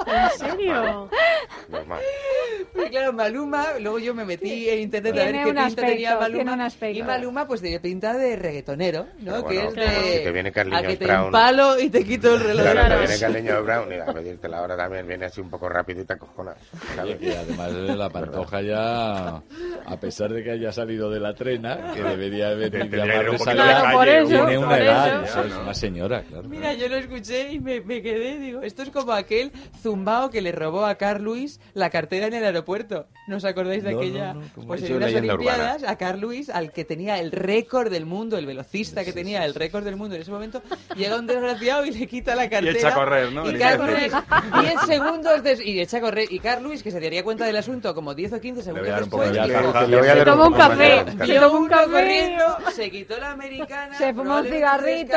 ¿En 0.06 0.38
serio? 0.38 1.08
Normal. 1.68 2.00
Porque 2.72 2.90
claro, 2.90 3.12
Maluma, 3.12 3.66
luego 3.80 3.98
yo 3.98 4.14
me 4.14 4.24
metí 4.24 4.68
en 4.68 4.78
internet 4.80 5.12
a 5.18 5.24
ver 5.24 5.34
qué 5.34 5.44
pinta 5.44 5.66
aspecto, 5.66 5.90
tenía 5.90 6.10
Maluma. 6.16 6.28
tiene 6.36 6.52
un 6.52 6.60
aspecto. 6.60 6.98
Y 6.98 7.02
Maluma 7.02 7.46
pues 7.46 7.60
tiene 7.60 7.80
pinta 7.80 8.16
de 8.16 8.36
reggaetonero, 8.36 9.06
¿no? 9.20 9.32
Pero 9.32 9.46
que 9.48 9.54
bueno, 9.54 9.68
es 9.68 9.74
claro, 9.74 9.90
de... 10.02 10.16
si 10.18 10.24
te 10.24 10.32
viene 10.32 10.48
a 10.48 10.52
Carliños 10.52 10.82
que 10.82 10.96
te 10.96 11.04
Brown. 11.04 11.26
empalo 11.26 11.80
y 11.80 11.90
te 11.90 12.04
quito 12.04 12.34
el 12.34 12.40
reloj. 12.40 12.62
Claro, 12.62 12.80
te 12.80 12.86
Claro. 12.86 13.00
viene 13.00 13.18
Carliño 13.18 13.62
Brown 13.64 13.92
y 13.92 13.96
a 13.96 14.06
pedirte 14.06 14.48
la 14.48 14.62
hora 14.62 14.76
también 14.76 15.06
viene 15.06 15.26
así 15.26 15.40
un 15.40 15.50
poco 15.50 15.68
rápido 15.68 16.00
y 16.02 16.04
te 16.04 16.12
acojonas. 16.14 16.56
¿sabes? 16.96 17.20
Y 17.20 17.30
además 17.32 17.72
la 17.72 18.08
Pantoja 18.08 18.62
ya, 18.62 19.26
a 19.36 19.96
pesar 20.00 20.32
de 20.32 20.42
que 20.44 20.52
haya 20.52 20.72
salido 20.72 21.10
de 21.10 21.20
la 21.20 21.34
trena, 21.34 21.92
que 21.92 22.02
debería 22.02 22.48
haber 22.50 22.70
calle, 22.70 23.92
por 23.92 24.08
eso, 24.08 24.28
tiene 24.28 24.58
una 24.58 24.78
edad, 24.78 25.24
eso 25.24 25.44
es 25.44 25.54
una 25.54 25.74
señora, 25.74 26.22
claro. 26.22 26.48
Mira, 26.48 26.69
yo 26.74 26.88
lo 26.88 26.96
escuché 26.96 27.52
y 27.52 27.60
me, 27.60 27.80
me 27.80 28.02
quedé, 28.02 28.38
digo, 28.38 28.62
esto 28.62 28.82
es 28.82 28.90
como 28.90 29.12
aquel 29.12 29.52
zumbao 29.82 30.30
que 30.30 30.40
le 30.40 30.52
robó 30.52 30.84
a 30.86 30.94
Carl 30.96 31.24
Lewis 31.24 31.60
la 31.74 31.90
cartera 31.90 32.26
en 32.26 32.34
el 32.34 32.44
aeropuerto. 32.44 33.06
¿No 33.28 33.36
os 33.36 33.44
acordáis 33.44 33.82
de 33.84 33.92
No, 33.92 33.98
aquella? 33.98 34.34
no, 34.34 34.40
no, 34.40 34.46
¿cómo 34.54 34.66
pues 34.68 34.82
es? 34.82 34.90
en 34.90 34.96
unas 34.96 35.14
Olimpiadas, 35.14 35.76
urbana. 35.78 35.90
a 35.92 35.96
Carl 35.98 36.20
Lewis, 36.20 36.50
al 36.50 36.72
que 36.72 36.84
tenía 36.84 37.18
el 37.18 37.30
récord 37.32 37.90
del 37.90 38.06
mundo, 38.06 38.36
el 38.38 38.46
velocista 38.46 39.04
que 39.04 39.12
tenía 39.12 39.44
el 39.44 39.54
récord 39.54 39.84
del 39.84 39.96
mundo 39.96 40.14
en 40.16 40.22
ese 40.22 40.30
momento, 40.30 40.62
llega 40.96 41.16
un 41.16 41.26
desgraciado 41.26 41.84
y 41.86 41.90
le 41.92 42.06
quita 42.06 42.34
la 42.34 42.48
cartera. 42.48 42.76
echa 42.78 42.88
a 42.88 42.94
correr, 42.94 43.32
¿no? 43.32 43.48
Y 43.50 43.54
Carl 43.58 43.86
10 44.62 44.80
segundos 44.86 45.40
y 45.64 45.80
echa 45.80 45.98
a 45.98 46.00
correr. 46.00 46.26
Y 46.30 46.38
Carl 46.40 46.62
Lewis, 46.62 46.82
que 46.82 46.90
se 46.90 47.00
daría 47.00 47.22
cuenta 47.22 47.44
del 47.46 47.56
asunto 47.56 47.94
como 47.94 48.14
10 48.14 48.32
o 48.34 48.40
15 48.40 48.62
segundos 48.62 48.98
después, 48.98 49.30
a 49.38 49.44
Se 50.16 50.24
tomó 50.24 50.46
un 50.48 50.52
café. 50.54 51.04
Se 51.26 51.38
tomó 51.40 51.58
un 51.58 51.68
café. 51.68 52.36
se 52.74 52.90
quitó 52.90 53.18
la 53.18 53.32
americana, 53.32 53.96
Se 53.96 54.12
fumó 54.14 54.38
un 54.38 54.46
cigarrito. 54.46 55.16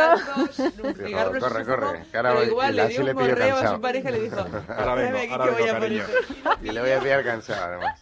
un 0.84 0.94
cigarro 0.96 1.40
corre, 1.50 1.66
corre, 1.66 2.04
pero 2.12 2.34
voy- 2.36 2.46
igual 2.48 2.76
le 2.76 2.88
dio 2.88 3.02
un 3.02 3.14
morreo 3.14 3.34
a 3.34 3.50
cansado. 3.50 3.76
su 3.76 3.82
pareja 3.82 4.10
y 4.10 4.14
le 4.14 4.20
dijo, 4.22 4.38
Ahora 4.68 5.04
"Espérame 5.04 5.12
vengo, 5.14 5.18
aquí 5.18 5.32
ahora 5.32 5.44
que 5.46 5.52
voy 5.52 5.62
vengo, 5.64 5.70
a 5.70 5.74
por 5.74 5.82
cariño. 5.82 6.04
eso". 6.04 6.58
Y 6.64 6.72
le 6.72 6.82
voy 6.82 6.92
a 6.92 7.00
pillar 7.00 7.24
cansado, 7.24 7.64
además. 7.66 8.00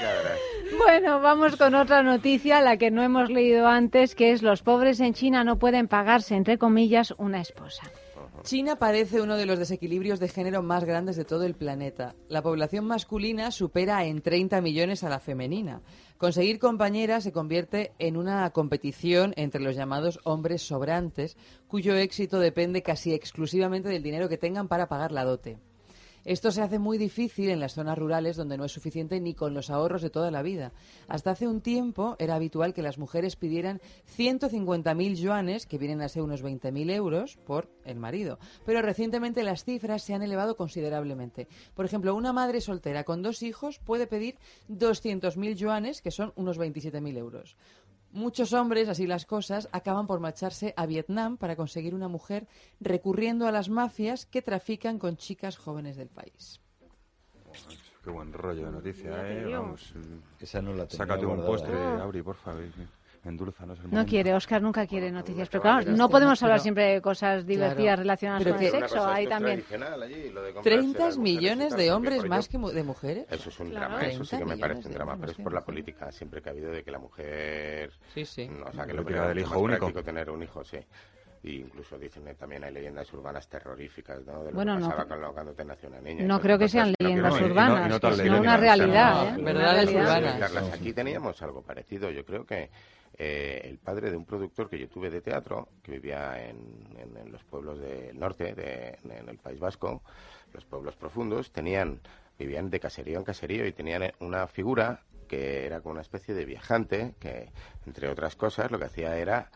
Ya 0.00 0.08
verás. 0.08 0.38
Bueno, 0.78 1.20
vamos 1.20 1.56
con 1.56 1.74
otra 1.74 2.02
noticia, 2.02 2.60
la 2.62 2.76
que 2.78 2.90
no 2.90 3.02
hemos 3.02 3.28
leído 3.30 3.66
antes, 3.68 4.14
que 4.14 4.32
es 4.32 4.42
los 4.42 4.62
pobres 4.62 5.00
en 5.00 5.12
China 5.14 5.44
no 5.44 5.58
pueden 5.58 5.86
pagarse, 5.86 6.34
entre 6.34 6.56
comillas, 6.58 7.12
una 7.18 7.40
esposa. 7.40 7.82
China 8.42 8.74
padece 8.74 9.20
uno 9.20 9.36
de 9.36 9.46
los 9.46 9.58
desequilibrios 9.58 10.18
de 10.18 10.26
género 10.26 10.62
más 10.62 10.84
grandes 10.84 11.14
de 11.14 11.24
todo 11.24 11.44
el 11.44 11.54
planeta. 11.54 12.16
La 12.28 12.42
población 12.42 12.84
masculina 12.84 13.52
supera 13.52 14.04
en 14.04 14.20
30 14.20 14.60
millones 14.60 15.04
a 15.04 15.08
la 15.08 15.20
femenina. 15.20 15.80
Conseguir 16.18 16.58
compañeras 16.58 17.22
se 17.22 17.30
convierte 17.30 17.92
en 18.00 18.16
una 18.16 18.50
competición 18.50 19.32
entre 19.36 19.60
los 19.60 19.76
llamados 19.76 20.18
hombres 20.24 20.62
sobrantes, 20.62 21.36
cuyo 21.68 21.94
éxito 21.94 22.40
depende 22.40 22.82
casi 22.82 23.14
exclusivamente 23.14 23.88
del 23.88 24.02
dinero 24.02 24.28
que 24.28 24.38
tengan 24.38 24.66
para 24.66 24.88
pagar 24.88 25.12
la 25.12 25.24
dote. 25.24 25.58
Esto 26.24 26.52
se 26.52 26.62
hace 26.62 26.78
muy 26.78 26.98
difícil 26.98 27.50
en 27.50 27.58
las 27.58 27.74
zonas 27.74 27.98
rurales 27.98 28.36
donde 28.36 28.56
no 28.56 28.64
es 28.64 28.70
suficiente 28.70 29.20
ni 29.20 29.34
con 29.34 29.54
los 29.54 29.70
ahorros 29.70 30.02
de 30.02 30.10
toda 30.10 30.30
la 30.30 30.42
vida. 30.42 30.72
Hasta 31.08 31.32
hace 31.32 31.48
un 31.48 31.60
tiempo 31.60 32.14
era 32.20 32.36
habitual 32.36 32.74
que 32.74 32.82
las 32.82 32.96
mujeres 32.96 33.34
pidieran 33.34 33.80
150.000 34.16 35.14
yuanes, 35.16 35.66
que 35.66 35.78
vienen 35.78 36.00
a 36.00 36.08
ser 36.08 36.22
unos 36.22 36.44
20.000 36.44 36.92
euros, 36.92 37.38
por 37.44 37.68
el 37.84 37.98
marido. 37.98 38.38
Pero 38.64 38.82
recientemente 38.82 39.42
las 39.42 39.64
cifras 39.64 40.02
se 40.04 40.14
han 40.14 40.22
elevado 40.22 40.56
considerablemente. 40.56 41.48
Por 41.74 41.86
ejemplo, 41.86 42.14
una 42.14 42.32
madre 42.32 42.60
soltera 42.60 43.02
con 43.02 43.22
dos 43.22 43.42
hijos 43.42 43.80
puede 43.80 44.06
pedir 44.06 44.36
200.000 44.68 45.54
yuanes, 45.56 46.02
que 46.02 46.12
son 46.12 46.32
unos 46.36 46.56
27.000 46.56 47.16
euros. 47.18 47.56
Muchos 48.12 48.52
hombres, 48.52 48.88
así 48.90 49.06
las 49.06 49.24
cosas, 49.24 49.68
acaban 49.72 50.06
por 50.06 50.20
marcharse 50.20 50.74
a 50.76 50.84
Vietnam 50.84 51.38
para 51.38 51.56
conseguir 51.56 51.94
una 51.94 52.08
mujer 52.08 52.46
recurriendo 52.80 53.46
a 53.46 53.52
las 53.52 53.70
mafias 53.70 54.26
que 54.26 54.42
trafican 54.42 54.98
con 54.98 55.16
chicas 55.16 55.56
jóvenes 55.56 55.96
del 55.96 56.08
país. 56.08 56.60
Qué 58.04 58.10
buen 58.10 58.32
rollo 58.32 58.66
de 58.66 58.72
noticia, 58.72 59.10
¿eh? 59.30 59.44
Vamos, 59.46 59.94
Esa 60.40 60.60
no 60.60 60.74
la 60.74 60.86
tenía 60.86 61.06
sácate 61.06 61.24
un 61.24 61.44
postre, 61.44 61.74
Ah. 61.74 62.02
Auri, 62.02 62.20
por 62.22 62.36
favor. 62.36 62.62
Endulzanos 63.24 63.78
el 63.78 63.90
No 63.92 64.04
quiere, 64.04 64.34
Oscar 64.34 64.60
nunca 64.60 64.84
quiere 64.86 65.12
noticias. 65.12 65.48
Pero 65.48 65.60
acaban 65.60 65.82
claro, 65.84 65.96
no 65.96 66.08
podemos 66.08 66.42
hablar 66.42 66.56
pero- 66.56 66.62
siempre 66.62 66.84
de 66.94 67.00
cosas 67.00 67.46
divertidas 67.46 67.76
Claro. 67.94 68.02
relacionadas 68.02 68.42
Pero 68.42 68.54
con 68.56 68.60
que- 68.60 68.66
el 68.66 68.72
sexo. 68.72 69.14
es 69.14 69.28
también. 69.28 69.64
allí, 70.02 70.30
lo 70.30 70.42
de 70.42 70.52
comprarse 70.54 70.62
30 70.62 71.04
las 71.06 71.16
mujeres 71.16 71.16
y 71.16 71.20
millones 71.20 71.76
de 71.76 71.92
hombres 71.92 72.24
más 72.24 72.48
que 72.48 72.58
de 72.58 72.82
mujeres. 72.82 73.26
Eso 73.30 73.48
es 73.48 73.60
un 73.60 73.70
Claro. 73.70 73.86
drama, 73.94 74.06
eso 74.08 74.24
sí 74.24 74.30
que 74.30 74.36
30 74.44 74.54
me 74.54 74.60
parece 74.60 74.88
un 74.88 74.94
drama, 74.94 75.16
pero 75.20 75.32
es 75.32 75.38
por 75.38 75.52
la 75.52 75.60
política 75.60 76.10
siempre 76.10 76.42
que 76.42 76.48
ha 76.48 76.52
habido 76.52 76.72
de 76.72 76.82
que 76.82 76.90
la 76.90 76.98
mujer... 76.98 77.92
Sí, 78.12 78.24
sí. 78.24 78.48
no, 78.48 78.66
o 78.66 78.72
sea, 78.72 78.86
que 78.86 78.92
lo 78.92 79.04
primero 79.04 79.28
del 79.28 79.38
es 79.38 79.44
hijo 79.44 79.60
único. 79.60 79.92
tener 80.02 80.28
un 80.28 80.42
hijo, 80.42 80.64
sí. 80.64 80.78
Y 81.44 81.56
incluso 81.56 81.98
dicen 81.98 82.24
que 82.24 82.34
también 82.34 82.62
hay 82.62 82.72
leyendas 82.72 83.12
urbanas 83.12 83.48
terroríficas, 83.48 84.24
¿no? 84.24 84.44
De 84.44 84.50
lo 84.50 84.54
Bueno, 84.56 84.74
que 84.76 84.80
no. 84.82 84.86
pasaba 84.90 85.08
con 85.08 85.20
lo- 85.20 85.32
cuando 85.32 85.52
te 85.54 85.64
nació 85.64 85.88
una 85.88 86.00
niña. 86.00 86.24
No 86.24 86.40
creo 86.40 86.56
que 86.58 86.68
sean 86.68 86.90
no 86.90 86.94
leyendas 87.00 87.34
no, 87.34 87.40
no- 87.40 87.46
urbanas, 87.46 87.88
no 88.02 88.08
es 88.10 88.20
una 88.30 88.56
realidad. 88.56 89.32
no, 89.32 89.40
¿eh? 89.40 89.42
Verdades 89.44 89.90
urbanas. 89.92 90.72
Aquí 90.72 90.92
teníamos 90.92 91.42
algo 91.42 91.62
parecido. 91.62 92.10
Yo 92.10 92.24
creo 92.24 92.44
que 92.46 92.70
eh, 93.18 93.60
el 93.64 93.78
padre 93.78 94.10
de 94.10 94.16
un 94.16 94.24
productor 94.24 94.68
que 94.68 94.78
yo 94.78 94.88
tuve 94.88 95.10
de 95.10 95.20
teatro, 95.20 95.68
que 95.82 95.92
vivía 95.92 96.48
en, 96.48 96.56
en- 96.98 97.32
los 97.32 97.44
pueblos 97.44 97.78
del 97.78 98.18
norte, 98.18 98.54
de- 98.54 98.98
en 99.04 99.28
el 99.28 99.38
País 99.38 99.58
Vasco, 99.60 100.02
los 100.52 100.64
pueblos 100.64 100.96
profundos, 100.96 101.50
tenían 101.52 102.00
vivían 102.38 102.70
de 102.70 102.80
caserío 102.80 103.18
en 103.18 103.24
caserío 103.24 103.66
y 103.66 103.72
tenían 103.72 104.12
una 104.20 104.46
figura 104.48 105.00
que 105.28 105.64
era 105.64 105.80
como 105.80 105.92
una 105.92 106.00
especie 106.02 106.34
de 106.34 106.44
viajante 106.44 107.14
que, 107.20 107.48
entre 107.86 108.08
otras 108.08 108.36
cosas, 108.36 108.70
lo 108.70 108.78
que 108.78 108.86
hacía 108.86 109.16
era 109.16 109.50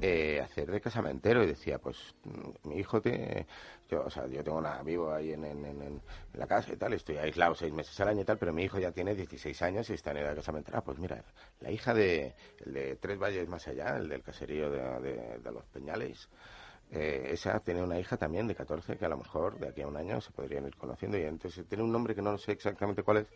eh, 0.00 0.40
hacer 0.42 0.70
de 0.70 0.80
casamentero 0.80 1.42
y 1.44 1.46
decía, 1.46 1.78
pues 1.78 1.96
mm, 2.24 2.68
mi 2.68 2.76
hijo 2.78 3.00
te, 3.00 3.46
yo, 3.88 4.02
o 4.04 4.10
sea, 4.10 4.26
yo 4.26 4.42
tengo 4.42 4.58
una 4.58 4.82
vivo 4.82 5.12
ahí 5.12 5.32
en, 5.32 5.44
en, 5.44 5.64
en- 5.64 6.02
la 6.34 6.46
casa 6.46 6.72
y 6.72 6.76
tal, 6.76 6.92
estoy 6.94 7.18
aislado 7.18 7.54
seis 7.54 7.72
meses 7.72 7.98
al 8.00 8.08
año 8.08 8.22
y 8.22 8.24
tal, 8.24 8.38
pero 8.38 8.52
mi 8.52 8.64
hijo 8.64 8.78
ya 8.78 8.90
tiene 8.92 9.14
16 9.14 9.60
años 9.62 9.88
y 9.90 9.94
está 9.94 10.10
en 10.12 10.18
edad 10.18 10.30
de 10.30 10.36
casamentera. 10.36 10.78
Ah, 10.78 10.84
pues 10.84 10.98
mira, 10.98 11.22
la 11.60 11.70
hija 11.70 11.92
de, 11.94 12.34
el 12.64 12.72
de 12.72 12.96
Tres 12.96 13.18
Valles 13.18 13.48
más 13.48 13.68
allá, 13.68 13.96
el 13.98 14.08
del 14.08 14.22
caserío 14.22 14.70
de, 14.70 14.80
de- 15.00 15.38
de 15.38 15.52
los 15.52 15.64
Peñales, 15.66 16.28
eh, 16.90 17.30
esa 17.32 17.58
tiene 17.60 17.82
una 17.82 17.98
hija 17.98 18.16
también 18.18 18.46
de 18.46 18.54
14 18.54 18.98
que 18.98 19.04
a 19.06 19.08
lo 19.08 19.16
mejor 19.16 19.58
de 19.58 19.68
aquí 19.68 19.80
a 19.82 19.86
un 19.86 19.96
año 19.96 20.20
se 20.20 20.30
podrían 20.30 20.66
ir 20.66 20.76
conociendo 20.76 21.16
y 21.18 21.22
entonces 21.22 21.66
tiene 21.66 21.82
un 21.84 21.92
nombre 21.92 22.14
que 22.14 22.20
no 22.22 22.36
sé 22.36 22.52
exactamente 22.52 23.02
cuál 23.02 23.18
es, 23.18 23.26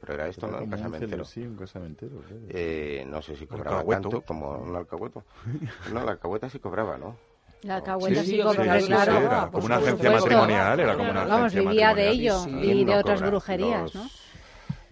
pero 0.00 0.14
era 0.14 0.28
esto, 0.28 0.46
Era 0.46 0.58
¿no? 0.58 0.64
Un 0.64 0.70
casamentero. 0.70 1.24
Sí, 1.24 1.40
un 1.42 1.56
casamentero. 1.56 2.16
claro. 2.18 2.42
Eh, 2.50 3.04
no 3.08 3.22
sé 3.22 3.36
si 3.36 3.46
cobraba 3.46 3.78
Alcahueto. 3.78 4.08
tanto 4.08 4.22
como 4.22 4.50
un 4.58 4.76
alcahueto. 4.76 5.24
No, 5.92 6.04
la 6.04 6.12
alcahueta 6.12 6.48
sí 6.50 6.58
cobraba, 6.58 6.96
¿no? 6.98 7.16
La 7.62 7.76
alcahueta 7.76 8.20
Sí, 8.22 8.26
sí, 8.30 8.36
sí, 8.36 8.42
cobra, 8.42 8.78
claro, 8.80 9.12
era 9.18 9.50
como 9.50 9.66
una 9.66 9.76
supuesto. 9.76 9.76
agencia 9.76 10.10
matrimonial, 10.10 10.80
era 10.80 10.96
como 10.96 11.10
una 11.10 11.24
Vamos, 11.24 11.52
agencia 11.54 11.70
vivía 11.70 11.94
de 11.94 12.08
ello 12.10 12.38
Sí, 12.44 12.50
y 12.50 12.60
¿Quién 12.60 12.78
de 12.78 12.92
no 12.92 12.98
otras 12.98 13.20
brujerías, 13.22 13.82
Los, 13.82 13.94
¿no? 13.94 14.10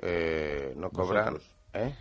eh, 0.03 0.73
no 0.77 0.91
cobran, 0.91 1.39
¿eh? 1.75 1.95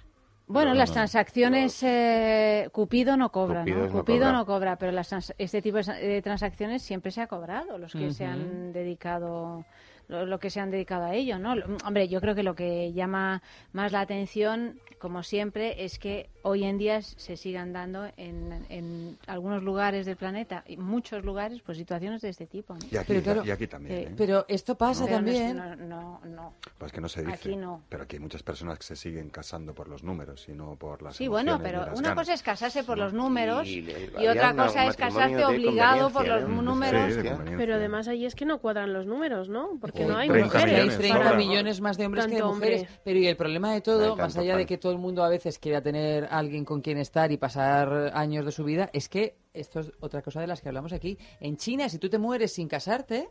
Bueno, 0.45 0.72
No, 0.72 0.76
las 0.76 0.89
no. 0.89 0.93
transacciones 0.95 1.82
eh, 1.84 2.70
Cupido 2.72 3.16
no 3.18 3.32
cobra, 3.32 3.60
Cupido 3.62 3.78
¿no? 3.80 3.86
no 3.88 3.91
Cupido 3.91 4.20
cobra. 4.20 4.32
no 4.34 4.45
cobra, 4.45 4.76
pero 4.78 4.91
las 4.91 5.08
trans- 5.10 5.34
este 5.38 5.62
tipo 5.62 5.78
de 5.78 5.84
de 5.93 6.22
transacciones 6.22 6.82
siempre 6.82 7.12
se 7.12 7.22
ha 7.22 7.28
cobrado, 7.28 7.78
los 7.78 7.93
que 7.93 8.12
se 8.12 8.26
han 8.26 8.74
dedicado 8.74 9.64
lo, 10.08 10.26
lo 10.26 10.39
que 10.39 10.49
se 10.49 10.60
han 10.60 10.72
dedicado 10.72 11.06
a 11.06 11.14
ello, 11.14 11.39
¿no? 11.39 11.56
Hombre, 11.86 12.08
yo 12.08 12.22
creo 12.22 12.36
que 12.36 12.43
lo 12.43 12.56
que 12.56 12.93
llama 12.93 13.41
más 13.72 13.91
la 13.91 14.01
atención, 14.01 14.80
como 15.04 15.22
siempre, 15.22 15.84
es 15.84 15.99
que 15.99 16.30
hoy 16.43 16.64
en 16.64 16.78
día 16.78 17.01
se 17.01 17.36
sigan 17.36 17.74
dando 17.74 18.06
en, 18.16 18.66
en 18.70 19.18
algunos 19.28 19.62
lugares 19.62 20.06
del 20.06 20.16
planeta, 20.16 20.64
y 20.66 20.78
muchos 20.78 21.26
lugares, 21.26 21.62
pues 21.62 21.78
situaciones 21.78 22.22
de 22.22 22.30
este 22.30 22.47
tipo. 22.47 22.74
¿no? 22.74 22.80
Y 22.89 22.95
aquí, 22.95 23.08
Pero 23.10 23.22
claro, 23.22 23.43
y 23.45 23.51
aquí 23.51 23.68
también. 23.68 23.95
eh, 23.97 24.01
¿eh? 24.04 24.14
Pero 24.16 24.45
esto 24.47 24.76
pasa 24.78 25.04
Pero 25.04 25.18
también. 25.18 25.58
No, 25.58 25.76
no, 25.76 26.22
no. 26.24 26.54
Pues 26.78 26.93
que 26.93 27.01
no 27.01 27.10
se 27.10 27.20
dice. 27.22 27.34
Aquí 27.34 27.56
no. 27.58 27.82
Pero 27.89 28.04
aquí 28.04 28.16
hay 28.16 28.22
muchas 28.22 28.43
personas 28.43 28.80
que 28.80 28.86
se 28.86 28.95
siguen 28.95 29.30
casando 29.30 29.74
por 29.74 29.89
los 29.89 30.06
números 30.06 30.47
y 30.47 30.54
no 30.54 30.78
por 30.78 31.01
las 31.01 31.18
Sí, 31.18 31.28
bueno, 31.28 31.60
pero 31.62 31.80
las 31.86 31.99
una 31.99 32.10
ganas. 32.10 32.22
cosa 32.22 32.34
es 32.34 32.41
casarse 32.43 32.86
por 32.86 32.97
los 32.97 33.12
números 33.12 33.68
Y 33.68 33.82
otra 34.26 34.54
una- 34.54 34.68
cosa 34.68 34.88
es 34.88 34.95
casarte 34.95 35.36
de 35.36 35.43
obligado 35.45 36.12
por 36.12 36.26
los 36.26 36.47
números. 36.47 37.14
Sí. 37.14 37.30
Pero 37.58 37.76
además 37.76 38.08
ahí 38.08 38.26
es 38.26 38.36
que 38.36 38.45
no 38.45 38.60
cuadran 38.60 38.93
los 38.93 39.06
números, 39.06 39.49
¿no? 39.49 39.72
Porque 39.82 40.04
Uy, 40.06 40.08
no 40.08 40.18
hay 40.18 40.30
30 40.30 40.45
mujeres. 40.45 40.72
millones, 40.74 40.93
Hay 40.93 40.97
30 40.99 41.18
ahora. 41.26 41.38
millones 41.38 41.82
más 41.82 41.97
de 41.97 42.06
hombres 42.06 42.28
que 42.28 42.36
de 42.36 42.43
mujeres. 42.43 42.82
hombre. 42.84 42.99
Pero 43.04 43.20
y 43.20 43.28
el 43.28 43.36
problema 43.36 43.74
de 43.74 43.82
todo, 43.82 44.16
más 44.16 44.38
allá 44.38 44.56
de 44.56 44.66
que 44.66 44.78
todo 44.78 44.92
el 44.93 44.99
mundo 44.99 45.23
a 45.23 45.29
veces 45.29 45.59
quiera 45.59 45.81
tener 45.81 46.27
alguien 46.31 46.65
con 46.65 46.81
quien 46.81 46.97
estar 46.97 47.31
y 47.31 47.37
pasar 47.37 48.11
años 48.13 48.45
de 48.45 48.51
su 48.51 48.63
vida, 48.63 48.89
es 48.93 49.09
que 49.09 49.35
esto 49.53 49.81
es 49.81 49.91
otra 49.99 50.21
cosa 50.21 50.41
de 50.41 50.47
las 50.47 50.61
que 50.61 50.69
hablamos 50.69 50.93
aquí. 50.93 51.17
En 51.39 51.57
China, 51.57 51.87
si 51.89 51.99
tú 51.99 52.09
te 52.09 52.17
mueres 52.17 52.53
sin 52.53 52.67
casarte, 52.67 53.29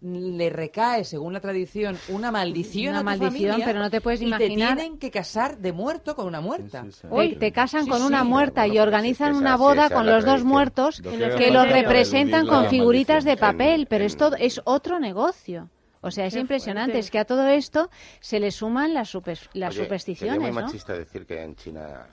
le 0.00 0.48
recae, 0.50 1.04
según 1.04 1.32
la 1.34 1.40
tradición, 1.40 1.96
una 2.08 2.32
maldición 2.32 2.90
Una 2.94 2.98
a 2.98 3.02
tu 3.02 3.04
maldición, 3.20 3.32
familia 3.50 3.64
pero 3.66 3.78
no 3.80 3.90
te 3.90 4.00
puedes 4.00 4.20
y 4.22 4.24
imaginar- 4.26 4.70
te 4.70 4.80
tienen 4.80 4.98
que 4.98 5.10
casar 5.10 5.58
de 5.58 5.72
muerto 5.72 6.16
con 6.16 6.26
una 6.26 6.40
muerta. 6.40 6.82
Sí, 6.84 6.90
sí, 6.92 6.98
sí. 7.02 7.06
Hoy 7.10 7.36
te 7.36 7.52
casan 7.52 7.84
Sí, 7.84 7.90
con 7.90 8.00
sí, 8.00 8.04
una 8.06 8.24
muerta 8.24 8.62
bueno, 8.62 8.74
y 8.74 8.78
organizan 8.78 9.34
una 9.36 9.56
boda 9.56 9.90
con 9.90 10.06
los 10.06 10.24
dos 10.24 10.42
muertos 10.44 11.00
Lo 11.00 11.10
que 11.12 11.18
que 11.18 11.24
hacen 11.26 11.54
los 11.54 11.66
para 11.66 11.82
representan 11.82 12.46
con 12.46 12.66
figuritas 12.68 13.24
de 13.24 13.36
papel, 13.36 13.80
En- 13.82 13.86
pero 13.86 14.04
es 14.04 14.12
en- 14.14 14.18
todo 14.18 14.36
es 14.36 14.60
otro 14.64 14.98
negocio. 14.98 15.68
O 16.02 16.10
sea, 16.10 16.26
es 16.26 16.34
Qué 16.34 16.40
impresionante. 16.40 16.92
fuerte. 16.92 16.98
Es 17.00 17.10
que 17.10 17.18
a 17.18 17.24
todo 17.24 17.46
esto 17.48 17.90
se 18.20 18.40
le 18.40 18.50
suman 18.50 18.94
las, 18.94 19.08
super- 19.10 19.38
las 19.52 19.74
Oye, 19.74 19.84
supersticiones, 19.84 20.34
Sería 20.34 20.50
muy 20.52 20.58
¿no? 20.60 20.66
machista 20.66 20.94
decir 20.94 21.26
que 21.26 21.42
en 21.42 21.54
China 21.56 22.06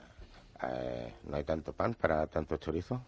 eh, 0.62 1.14
no 1.24 1.36
hay 1.36 1.44
tanto 1.44 1.72
pan 1.72 1.94
para 1.94 2.26
tanto 2.26 2.56
chorizo. 2.58 3.00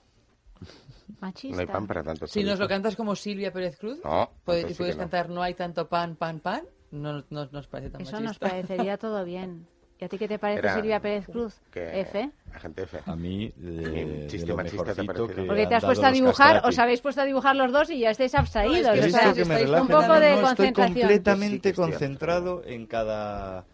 Machista. 1.20 1.54
No 1.56 1.60
hay 1.60 1.66
pan 1.66 1.86
para 1.86 2.02
tanto 2.02 2.26
Si 2.26 2.34
chorizo. 2.34 2.50
nos 2.52 2.60
lo 2.60 2.68
cantas 2.68 2.96
como 2.96 3.14
Silvia 3.16 3.52
Pérez 3.52 3.76
Cruz, 3.78 4.00
No, 4.04 4.30
puedes, 4.44 4.66
sí 4.68 4.74
puedes 4.74 4.96
no. 4.96 5.02
cantar 5.02 5.28
No 5.28 5.42
hay 5.42 5.54
tanto 5.54 5.88
pan, 5.88 6.16
pan, 6.16 6.40
pan, 6.40 6.62
no, 6.90 7.24
no 7.30 7.46
nos 7.50 7.66
parece 7.66 7.90
tan 7.90 8.02
Eso 8.02 8.12
nos 8.20 8.22
machista. 8.40 8.48
parecería 8.48 8.96
todo 8.98 9.24
bien. 9.24 9.66
¿Y 10.00 10.04
a 10.04 10.08
ti 10.08 10.16
qué 10.16 10.26
te 10.28 10.38
parece 10.38 10.60
Era- 10.60 10.74
Silvia 10.74 10.98
Pérez 11.00 11.26
Cruz? 11.26 11.60
Que- 11.70 12.00
F. 12.00 12.30
Agente 12.54 12.82
F. 12.84 12.98
A 13.04 13.14
mí, 13.16 13.52
de, 13.56 14.04
Un 14.04 14.20
de 14.20 14.26
chiste 14.28 14.46
lo 14.48 14.56
machista 14.56 14.94
te 14.94 15.02
que 15.02 15.12
Porque 15.46 15.66
te 15.66 15.74
has 15.74 15.84
puesto 15.84 16.06
a 16.06 16.10
dibujar, 16.10 16.62
os 16.64 16.78
habéis 16.78 17.00
puesto 17.02 17.20
a 17.20 17.24
dibujar 17.24 17.54
los 17.54 17.70
dos 17.70 17.90
y 17.90 17.98
ya 18.00 18.10
estáis 18.10 18.34
abstraídos. 18.34 18.86
No, 18.86 18.92
es 18.94 19.00
que 19.00 19.06
o 19.06 19.10
sea, 19.10 19.32
que 19.34 19.44
me 19.44 19.80
un 19.80 19.86
poco 19.88 20.06
no, 20.06 20.20
de 20.20 20.30
no, 20.30 20.36
estoy 20.36 20.72
concentración. 20.72 20.94
completamente 21.00 21.68
Sí 21.70 21.74
concentrado 21.74 22.62
en 22.64 22.86
cada 22.86 23.64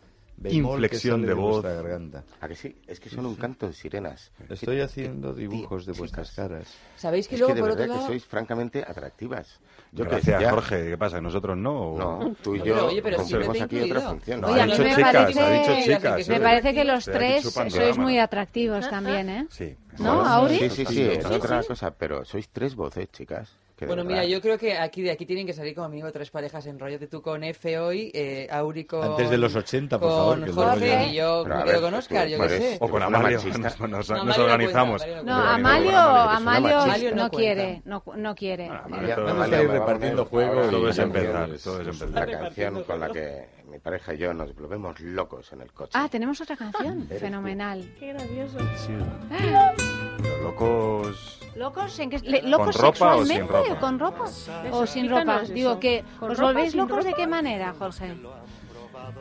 que 0.42 0.52
inflexión 0.54 1.14
sale 1.16 1.22
de 1.22 1.28
de 1.28 1.34
voz. 1.34 1.62
vuestra 1.62 1.72
garganta. 1.82 2.24
¿A 2.40 2.48
que 2.48 2.54
sí? 2.54 2.76
Es 2.86 3.00
que 3.00 3.08
son 3.08 3.26
un 3.26 3.34
canto 3.36 3.66
de 3.66 3.72
sirenas. 3.72 4.30
Estoy 4.48 4.76
Que- 4.76 4.82
haciendo 4.82 5.34
que- 5.34 5.40
dibujos 5.40 5.86
de 5.86 5.92
chicas, 5.92 5.98
vuestras 5.98 6.32
caras. 6.32 6.74
¿Sabéis 6.96 7.26
que 7.28 7.34
es 7.36 7.40
luego, 7.40 7.54
que 7.54 7.56
de 7.56 7.60
por 7.62 7.70
verdad 7.70 7.84
otro 7.84 7.94
lado... 7.96 8.06
que 8.08 8.12
sois 8.12 8.24
francamente 8.26 8.84
atractivas. 8.86 9.58
Yo 9.92 10.04
que 10.04 10.10
Gracias, 10.10 10.40
ya- 10.42 10.50
Jorge. 10.50 10.90
¿Qué 10.90 10.98
pasa? 10.98 11.20
¿Nosotros 11.20 11.56
no? 11.56 11.92
o- 11.92 11.98
No, 11.98 12.34
tú 12.42 12.54
y 12.54 12.58
No, 12.58 12.64
yo 12.64 12.74
pero, 12.74 12.86
oye, 12.86 13.02
pero 13.02 13.16
cumplimos 13.18 13.56
siempre 13.56 13.78
te 13.78 13.84
aquí 13.84 13.90
otra 13.92 14.08
función. 14.10 14.40
No, 14.40 14.48
Oye, 14.48 14.60
ha 14.60 14.66
dicho 14.66 14.82
me 14.82 14.90
chicas, 14.94 15.12
parece- 15.14 15.40
ha 15.40 15.50
dicho 15.50 15.70
Me 15.72 15.82
chicas. 15.96 16.28
Me 16.28 16.36
¿eh? 16.36 16.40
parece 16.40 16.74
que 16.74 16.84
los 16.84 17.04
tres 17.04 17.44
sois 17.68 17.98
muy 17.98 18.18
atractivos 18.18 18.88
también, 18.90 19.30
¿eh? 19.30 19.46
Sí. 19.50 19.76
¿No, 19.98 20.24
Auri? 20.24 20.58
Sí, 20.58 20.70
sí, 20.70 20.84
sí, 20.86 21.02
es 21.02 21.24
otra 21.24 21.62
cosa, 21.62 21.90
pero 21.92 22.24
sois 22.24 22.48
tres 22.50 22.74
voces, 22.74 23.10
chicas. 23.10 23.50
Bueno, 23.84 24.04
mira, 24.04 24.24
yo 24.24 24.40
creo 24.40 24.56
que 24.56 24.78
aquí 24.78 25.02
de 25.02 25.10
aquí 25.10 25.26
tienen 25.26 25.46
que 25.46 25.52
salir 25.52 25.74
como 25.74 25.90
mínimo 25.90 26.10
tres 26.10 26.30
parejas 26.30 26.64
en 26.66 26.78
rollo 26.78 26.98
de 26.98 27.08
tú 27.08 27.20
con 27.20 27.44
F 27.44 27.78
hoy, 27.78 28.10
eh, 28.14 28.48
Auri 28.50 28.84
con... 28.84 29.04
Antes 29.04 29.28
de 29.28 29.36
los 29.36 29.54
80, 29.54 29.98
por 29.98 30.08
con 30.08 30.18
favor, 30.18 30.38
luego 30.38 30.62
Jorge 30.62 31.06
y 31.08 31.14
yo 31.14 31.42
Pero 31.44 31.64
ver, 31.64 31.80
con 31.82 31.90
tú 31.90 31.96
Oscar, 31.98 32.26
yo 32.28 32.38
qué 32.40 32.48
sé. 32.48 32.78
O 32.80 32.88
con 32.88 33.02
Amalio. 33.02 33.38
Nos, 33.38 33.58
nos- 33.58 33.80
No, 33.80 33.88
nos 33.88 34.10
Amalio 34.10 34.36
no 34.38 34.44
organizamos. 34.44 35.06
No, 35.24 35.34
Amalio, 35.34 35.98
Amalio 35.98 37.14
no 37.14 37.30
quiere, 37.30 37.82
no, 37.84 38.02
no 38.16 38.34
quiere. 38.34 38.68
Vamos 38.68 39.52
a 39.52 39.62
ir 39.62 39.68
repartiendo 39.68 40.26
poner 40.26 40.46
juego 40.46 40.52
ahora 40.52 40.66
y 40.66 40.70
todo 40.70 40.88
es 40.88 40.98
empezar, 40.98 41.50
todo 41.62 41.80
es 41.82 41.88
empezar. 41.88 42.28
Una 42.28 42.38
canción 42.38 42.82
con 42.84 43.00
la 43.00 43.08
que 43.10 43.44
mi 43.66 43.78
pareja 43.78 44.14
y 44.14 44.18
yo 44.18 44.32
nos 44.34 44.54
volvemos 44.54 44.98
locos 45.00 45.52
en 45.52 45.60
el 45.60 45.72
coche. 45.72 45.92
Ah, 45.94 46.08
tenemos 46.08 46.40
otra 46.40 46.56
canción. 46.56 47.06
Fenomenal. 47.20 47.94
Qué 47.98 48.12
gracioso. 48.12 48.58
Los 48.58 50.40
locos. 50.42 51.40
¿Locos? 51.56 51.98
¿En 51.98 52.10
qué, 52.10 52.18
le- 52.20 52.42
¿Locos 52.42 52.76
ropa 52.76 53.16
o 53.16 53.24
sin 53.24 53.36
sexualmente 53.38 53.52
ropa? 53.68 53.72
o 53.72 53.80
con 53.80 53.98
ropa? 53.98 54.24
¿O 54.72 54.86
sin 54.86 55.10
ropa? 55.10 55.40
Digo 55.42 55.80
que 55.80 56.04
¿Con 56.18 56.30
os 56.30 56.40
volvéis 56.40 56.74
locos 56.74 57.04
de 57.04 57.14
qué 57.14 57.26
manera, 57.26 57.74
Jorge? 57.78 58.14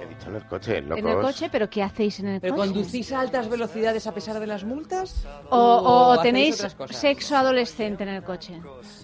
He 0.01 0.05
dicho 0.07 0.29
en 0.29 0.35
el 0.35 0.45
coche, 0.45 0.81
locos. 0.81 0.97
En 0.99 1.07
el 1.07 1.21
coche, 1.21 1.49
pero 1.51 1.69
¿qué 1.69 1.83
hacéis 1.83 2.19
en 2.19 2.27
el 2.27 2.41
¿Pero 2.41 2.55
coche? 2.55 2.67
conducís 2.71 3.11
a 3.11 3.19
altas 3.21 3.49
velocidades 3.49 4.05
a 4.07 4.13
pesar 4.13 4.39
de 4.39 4.47
las 4.47 4.63
multas? 4.63 5.25
¿O, 5.49 5.57
o 5.57 6.11
hacéis 6.13 6.23
tenéis 6.57 6.67
sexo 6.91 7.37
adolescente 7.37 8.03
en 8.03 8.09
el 8.09 8.23
coche? 8.23 8.59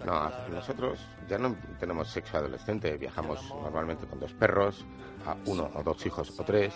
No, 0.06 0.32
nosotros 0.50 1.00
ya 1.30 1.38
no 1.38 1.56
tenemos 1.80 2.10
sexo 2.10 2.38
adolescente, 2.38 2.98
viajamos 2.98 3.40
normalmente 3.62 4.06
con 4.08 4.20
dos 4.20 4.34
perros, 4.34 4.86
a 5.26 5.36
uno 5.46 5.70
o 5.76 5.84
dos 5.84 6.06
hijos 6.06 6.38
o 6.40 6.44
tres, 6.44 6.74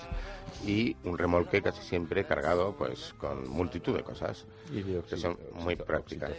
y 0.65 0.95
un 1.03 1.17
remolque 1.17 1.61
casi 1.61 1.81
siempre 1.81 2.25
cargado 2.25 2.75
pues 2.75 3.13
con 3.17 3.49
multitud 3.49 3.95
de 3.95 4.03
cosas 4.03 4.45
que 5.09 5.17
son 5.17 5.37
muy 5.53 5.75
prácticas. 5.75 6.31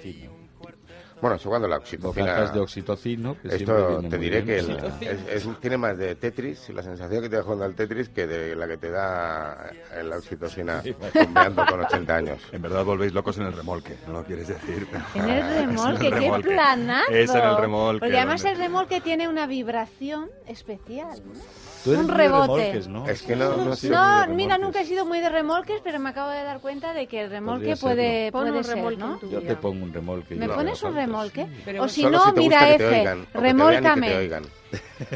Bueno, 1.20 1.36
eso 1.36 1.48
cuando 1.48 1.66
la 1.66 1.76
oxitocina... 1.76 2.26
Bocatas 2.26 2.52
de 2.54 2.60
oxitocino, 2.60 3.36
que 3.40 3.48
Esto 3.56 4.00
te 4.10 4.18
diré 4.18 4.44
que 4.44 4.58
el- 4.58 4.76
es- 5.00 5.46
es- 5.46 5.60
tiene 5.60 5.78
más 5.78 5.96
de 5.96 6.14
Tetris, 6.14 6.68
la 6.70 6.82
sensación 6.82 7.22
que 7.22 7.28
te 7.30 7.36
da 7.36 7.42
jugando 7.42 7.64
al 7.64 7.74
Tetris, 7.74 8.08
que 8.10 8.26
de 8.26 8.54
la 8.54 8.68
que 8.68 8.76
te 8.76 8.90
da 8.90 9.70
la 10.04 10.16
oxitocina 10.18 10.82
bombeando 11.14 11.64
con 11.66 11.80
80 11.84 12.14
años. 12.16 12.38
En 12.52 12.60
verdad 12.62 12.84
volvéis 12.84 13.12
locos 13.14 13.38
en 13.38 13.46
el 13.46 13.52
remolque, 13.54 13.96
no 14.06 14.12
lo 14.14 14.24
quieres 14.24 14.48
decir. 14.48 14.86
En 15.14 15.28
el 15.28 15.38
en 15.58 15.68
remolque, 15.70 16.06
el 16.06 16.12
qué 16.12 16.20
remolque. 16.20 16.48
planazo. 16.50 17.10
Es 17.12 17.30
en 17.34 17.44
el 17.44 17.56
remolque. 17.56 18.00
Porque 18.00 18.16
además 18.18 18.44
el 18.44 18.58
remolque 18.58 19.00
tiene 19.00 19.28
una 19.28 19.46
vibración 19.46 20.28
especial. 20.46 21.18
¿no? 21.24 21.40
Tú 21.84 21.92
eres 21.92 22.00
un 22.00 22.06
muy 22.08 22.16
de 22.16 22.22
rebote. 22.24 22.46
remolques, 22.62 22.88
¿no? 22.88 23.06
Es 23.08 23.22
que 23.22 23.36
no, 23.36 23.56
no. 23.56 23.74
No, 23.90 24.34
mira, 24.34 24.58
nunca 24.58 24.80
he 24.80 24.84
sido 24.84 25.06
muy 25.06 25.20
de 25.20 25.28
remolques, 25.28 25.80
pero 25.84 26.00
me 26.00 26.08
acabo 26.10 26.30
de 26.30 26.42
dar 26.42 26.60
cuenta 26.60 26.92
de 26.92 27.06
que 27.06 27.22
el 27.22 27.30
remolque 27.30 27.76
Podría 27.76 27.76
puede, 27.76 28.32
Pon 28.32 28.40
puede 28.42 28.58
un 28.58 28.64
ser, 28.64 28.74
remolque 28.76 28.96
¿no? 28.98 29.30
Yo 29.30 29.40
te 29.42 29.54
pongo 29.56 29.84
un 29.84 29.92
remolque. 29.92 30.34
¿Me 30.34 30.48
pones 30.48 30.82
un 30.82 30.88
falta, 30.94 31.05
remolque? 31.07 31.46
sí. 31.64 31.78
O 31.78 31.88
si 31.88 32.02
Solo 32.02 32.18
no, 32.18 32.24
si 32.26 32.32
mira 32.40 32.68
F, 32.74 32.86
oigan, 32.86 33.20
y 33.34 33.38
remólcame. 33.38 34.28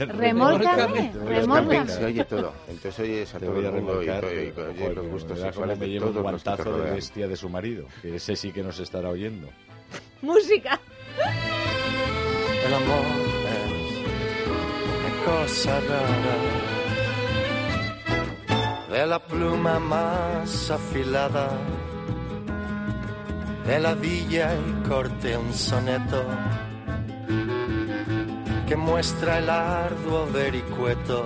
Remólcame, 0.06 1.12
remólcame. 1.26 1.88
se 1.90 2.04
oye 2.04 2.24
todo. 2.24 2.52
Entonces 2.68 2.98
oyes 3.00 3.34
a 3.34 3.38
Te 3.38 3.46
todo 3.46 3.54
voy 3.56 3.64
a 3.64 3.68
el 3.68 3.74
mundo 3.74 4.02
y, 4.02 4.06
remolcar. 4.06 4.20
todo- 4.22 4.30
y 4.42 4.52
que, 4.52 4.60
oyes 4.60 4.78
joder, 4.80 4.96
los 4.96 5.06
gustos 5.08 5.40
sexuales 5.40 5.78
me 5.78 5.88
llevo 5.88 6.06
un 6.10 6.22
guantazo 6.22 6.78
de 6.78 6.90
bestia 6.92 7.28
de 7.28 7.36
su 7.36 7.48
marido, 7.48 7.86
que 8.02 8.16
ese 8.16 8.36
sí 8.36 8.52
que 8.52 8.62
nos 8.62 8.78
estará 8.78 9.08
oyendo. 9.10 9.48
Música. 10.22 10.78
El 12.66 12.74
amor 12.74 13.04
es 13.50 13.70
una 14.96 15.24
cosa 15.24 15.80
rara, 15.80 16.36
de 18.90 19.06
la 19.06 19.18
pluma 19.18 19.78
más 19.78 20.70
afilada, 20.70 21.48
de 23.66 23.78
la 23.78 23.94
villa 23.94 24.50
y 24.54 24.88
corte 24.88 25.36
un 25.36 25.52
soneto 25.52 26.24
que 28.66 28.76
muestra 28.76 29.38
el 29.38 29.50
arduo 29.50 30.26
vericueto 30.32 31.24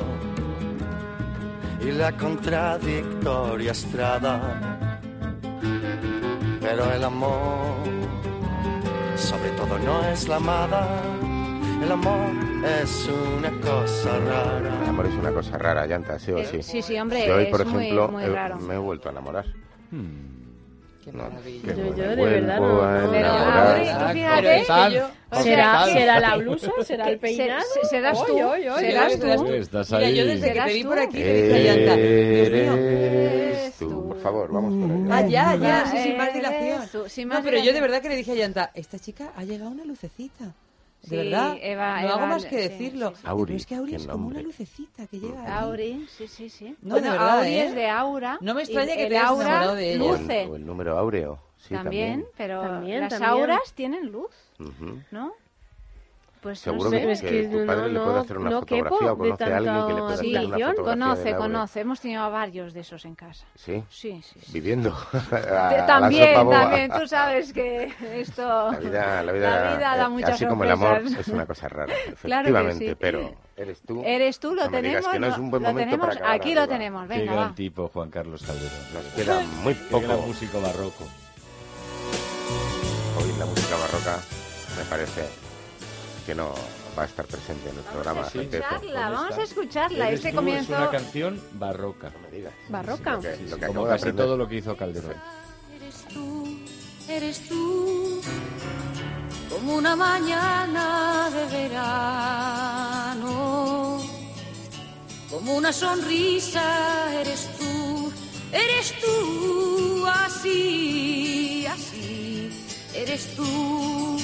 y 1.81 1.93
la 1.93 2.13
contradictoria 2.13 3.73
estrada. 3.73 4.79
Pero 6.61 6.91
el 6.93 7.05
amor 7.05 7.85
sobre 9.17 9.51
todo 9.51 9.79
no 9.79 10.05
es 10.09 10.27
la 10.29 10.37
amada, 10.37 10.89
el 11.83 11.93
amor 11.93 12.31
es 12.83 13.09
una 13.39 13.51
cosa 13.61 14.17
El 14.17 14.27
rara. 14.27 14.89
amor 14.89 15.07
es 15.07 15.15
una 15.15 15.31
cosa 15.31 15.59
rara, 15.59 15.87
llanta, 15.87 16.19
sí 16.19 16.33
o 16.33 16.39
Eh, 16.39 16.47
sí. 16.51 16.63
sí, 16.63 16.83
sí, 16.83 16.99
hombre, 16.99 17.27
Yo 17.27 17.37
hoy, 17.37 17.45
es 17.45 17.51
por 17.51 17.65
muy- 17.67 17.85
ejemplo, 17.85 18.09
muy 18.09 18.25
raro. 18.27 18.57
me 18.59 18.75
he 18.75 18.79
vuelto 18.79 19.09
a 19.09 19.13
enamorar. 19.13 19.45
Qué 21.05 21.13
No, 21.13 21.25
maravilla. 21.25 21.75
Yo- 21.75 21.95
yo 21.97 22.17
de 22.17 22.17
verdad 22.17 22.59
no- 22.61 22.67
no- 22.69 24.07
tú 24.07 24.13
fíjate 24.13 24.65
¿Será, 25.43 25.85
¿Será 25.87 26.21
la 26.21 26.37
blusa? 26.37 26.71
¿Será 26.85 27.09
el 27.11 27.19
peinado? 27.25 27.63
se- 27.83 27.89
serás 27.89 28.25
tú, 28.25 28.37
serás 28.79 29.13
oy. 29.13 29.19
tú. 29.19 29.53
Estás 29.53 29.91
Mira, 29.91 30.07
ahí. 30.07 30.15
yo 30.17 30.25
desde 30.27 30.41
que 30.47 30.53
¿Serás 30.53 30.67
te 30.69 30.73
vi 30.75 30.85
por 30.85 30.99
aquí 30.99 31.13
te 31.19 31.43
dije, 31.43 31.65
Llanta, 31.65 31.97
Dios 31.97 32.51
mío. 32.51 32.75
Eres 32.77 33.75
tú. 33.75 34.09
Por 34.09 34.21
favor, 34.23 34.53
vamos 34.53 34.75
por 34.75 34.97
ahí. 34.97 35.25
Ah, 35.25 35.29
ya, 35.29 35.57
ya, 35.57 35.87
sin 36.03 36.17
más 36.17 36.33
dilación. 36.33 37.29
No, 37.29 37.43
pero 37.43 37.59
yo 37.59 37.73
de 37.73 37.81
verdad 37.81 38.01
que 38.01 38.09
le 38.09 38.17
dije 38.17 38.33
a 38.33 38.35
Llanta, 38.37 38.71
esta 38.75 38.99
chica 38.99 39.33
ha 39.37 39.45
llegado 39.45 39.71
una 39.71 39.85
lucecita. 39.85 40.53
De 41.05 41.09
Sí, 41.11 41.17
verdad, 41.17 41.57
Eva- 41.61 42.01
no 42.03 42.09
hago 42.15 42.27
más 42.27 42.45
que 42.47 42.63
sí, 42.63 42.69
decirlo. 42.69 43.11
sí, 43.11 43.17
sí. 43.17 43.23
Auri, 43.27 43.45
pero 43.47 43.57
es 43.59 43.67
que 43.67 43.75
Auri 43.75 43.95
es 43.95 44.07
como 44.07 44.29
una 44.29 44.41
lucecita 44.41 45.07
que 45.07 45.21
llega 45.21 45.43
ahí. 45.45 45.65
Auri, 45.65 46.07
sí, 46.09 46.27
sí, 46.29 46.49
sí. 46.49 46.75
No, 46.83 46.95
de 46.97 47.03
verdad, 47.11 47.39
Auri 47.41 47.51
¿eh? 47.51 47.67
es 47.67 47.75
de 47.75 47.89
aura. 47.91 48.39
No 48.41 48.55
me 48.55 48.63
extraña 48.63 48.95
que 48.97 49.07
te 49.07 49.17
hayas 49.19 49.29
aura 49.29 49.45
enamorado 49.45 49.75
de 49.75 49.95
ella. 49.95 50.03
O 50.05 50.15
el, 50.15 50.21
luce. 50.23 50.47
o 50.47 50.57
el 50.57 50.67
número 50.67 50.99
áureo. 50.99 51.39
Sí, 51.59 51.75
también, 51.75 52.11
también. 52.11 52.29
pero 52.37 52.61
También, 52.63 53.01
las 53.01 53.09
también. 53.11 53.31
auras 53.31 53.73
tienen 53.75 54.11
luz. 54.13 54.31
¿no? 55.11 55.33
Pues 56.45 56.59
Seguro 56.59 56.91
no 56.91 56.97
que, 56.99 57.03
sé. 57.05 57.13
es 57.13 57.21
que 57.23 57.29
que 57.29 57.49
tu 57.49 57.67
padre 57.67 57.81
no- 57.81 57.89
le 57.89 58.01
puede 58.01 58.15
no- 58.17 58.21
hacer 58.21 58.37
una 58.39 58.51
no 58.51 58.61
fotografía 58.61 58.85
quepo 59.01 59.13
o 59.13 59.17
conoce 59.17 59.45
de 59.47 59.53
a 59.53 59.57
alguien 59.57 59.87
que 59.87 59.93
le 59.95 60.01
pueda 60.03 60.17
Sí, 60.19 60.37
hacer 60.37 60.47
una 60.47 60.59
fotografía 60.59 60.85
conoce, 60.85 61.35
conoce. 61.37 61.81
Hemos 61.81 62.01
tenido 62.01 62.23
a 62.23 62.29
varios 62.29 62.75
de 62.75 62.81
esos 62.81 63.05
en 63.07 63.15
casa. 63.15 63.47
Sí, 63.55 63.83
Sí, 63.89 64.21
sí, 64.23 64.41
sí. 64.41 64.53
viviendo. 64.53 64.91
A- 65.33 65.87
también, 65.87 66.35
también, 66.51 66.91
tú 66.93 67.07
sabes 67.09 67.51
que 67.55 67.91
esto... 68.13 68.43
La 68.73 68.79
vida, 68.79 69.23
la 69.23 69.33
vida, 69.33 69.65
La 69.65 69.77
vida 69.79 69.97
da 69.97 70.05
eh, 70.05 70.09
muchas 70.11 70.31
así 70.33 70.45
como 70.45 70.65
el 70.65 70.71
amor, 70.73 70.89
sorpresas. 70.97 71.19
es 71.21 71.29
una 71.29 71.47
cosa 71.47 71.69
rara, 71.69 71.95
Claro 71.95 72.05
que 72.05 72.13
efectivamente, 72.13 72.89
sí. 72.91 72.97
pero 73.01 73.35
eres 73.57 73.81
tú. 73.81 74.03
Eres 74.05 74.39
tú, 74.39 74.55
lo 74.55 74.69
tenemos, 74.69 75.09
que 75.09 75.19
no 75.19 75.27
es 75.29 75.39
un 75.39 75.51
buen 75.51 75.63
lo 75.63 75.69
momento 75.71 75.97
tenemos, 75.97 76.19
para 76.19 76.33
aquí 76.33 76.55
lo 76.55 76.69
tenemos, 76.69 77.09
Qué 77.09 77.19
venga, 77.21 77.33
gran 77.33 77.51
va. 77.53 77.55
tipo, 77.55 77.89
Juan 77.89 78.11
Carlos 78.11 78.43
Calderón. 78.43 78.71
Nos 78.93 79.05
queda 79.15 79.41
muy 79.63 79.73
Qué 79.75 79.99
gran 79.99 80.17
poco. 80.19 80.27
músico 80.27 80.61
barroco. 80.61 81.05
Hoy 83.17 83.33
la 83.39 83.47
música 83.47 83.77
barroca 83.77 84.19
me 84.77 84.85
parece 84.91 85.23
que 86.25 86.35
no 86.35 86.55
va 86.99 87.03
a 87.03 87.07
estar 87.07 87.27
presente 87.27 87.71
en 87.71 87.77
el 87.77 87.83
programa. 87.85 88.23
Vamos 88.23 88.35
a 88.35 88.41
escucharla, 88.41 89.11
vamos 89.11 89.39
a 89.39 89.43
escucharla. 89.43 90.11
Este 90.11 90.33
comienzo... 90.33 90.73
Es 90.73 90.79
una 90.79 90.91
canción 90.91 91.43
barroca. 91.53 92.11
No 92.11 92.19
me 92.21 92.31
digas. 92.37 92.53
Barroca. 92.69 93.15
Lo 93.15 93.21
que, 93.21 93.37
lo 93.49 93.57
que 93.59 93.67
Como 93.67 93.87
casi 93.87 94.13
todo 94.13 94.37
lo 94.37 94.49
que 94.49 94.57
hizo 94.57 94.77
Calderón. 94.77 95.15
Eres 95.77 96.05
tú, 96.09 96.59
eres 97.09 97.49
tú, 97.49 98.21
como 99.51 99.77
una 99.77 99.95
mañana 99.97 101.31
de 101.31 101.47
verano, 101.69 103.23
como 105.31 105.57
una 105.57 105.73
sonrisa, 105.73 107.21
eres 107.21 107.49
tú, 107.59 108.13
eres 108.53 108.95
tú, 109.01 110.07
así, 110.07 111.67
así, 111.67 112.51
eres 112.95 113.35
tú. 113.37 114.19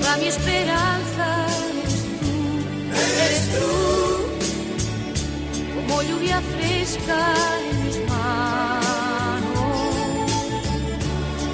Toda 0.00 0.16
mi 0.18 0.26
esperanza, 0.28 1.26
eres 1.76 2.02
tú, 2.20 2.34
eres 3.24 3.42
tú. 3.54 3.68
Como 5.74 6.02
lluvia 6.02 6.38
fresca 6.56 7.18
en 7.70 7.76
mis 7.84 7.98
manos, 8.08 9.42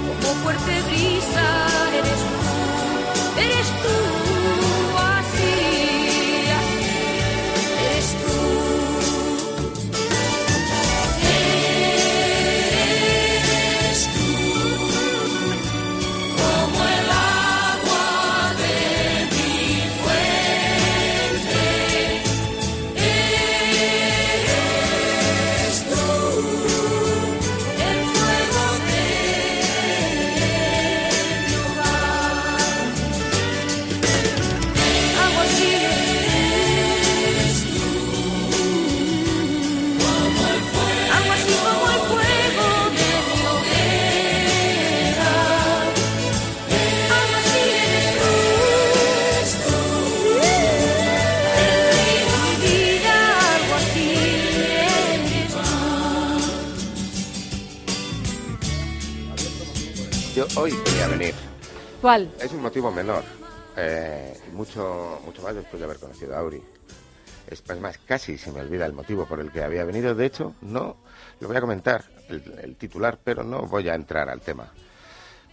como 0.06 0.34
fuerte 0.42 0.72
brisa 0.88 1.48
eres 1.98 2.20
tú, 2.30 2.40
eres 3.40 3.68
tú, 3.82 3.96
Es 62.40 62.52
un 62.52 62.62
motivo 62.62 62.90
menor. 62.90 63.22
eh, 63.76 64.34
mucho, 64.52 65.20
mucho 65.24 65.42
más 65.42 65.54
después 65.54 65.78
de 65.78 65.84
haber 65.84 65.98
conocido 65.98 66.34
a 66.34 66.38
Auri. 66.38 66.62
Es 67.46 67.62
es 67.68 67.80
más, 67.80 67.98
casi 67.98 68.38
se 68.38 68.52
me 68.52 68.60
olvida 68.60 68.86
el 68.86 68.92
motivo 68.92 69.26
por 69.26 69.40
el 69.40 69.50
que 69.50 69.62
había 69.62 69.84
venido. 69.84 70.14
De 70.14 70.26
hecho, 70.26 70.54
no 70.62 70.96
lo 71.40 71.48
voy 71.48 71.56
a 71.56 71.60
comentar, 71.60 72.04
el, 72.28 72.42
el 72.62 72.76
titular, 72.76 73.18
pero 73.22 73.42
no 73.42 73.62
voy 73.62 73.88
a 73.88 73.94
entrar 73.94 74.28
al 74.28 74.40
tema. 74.40 74.72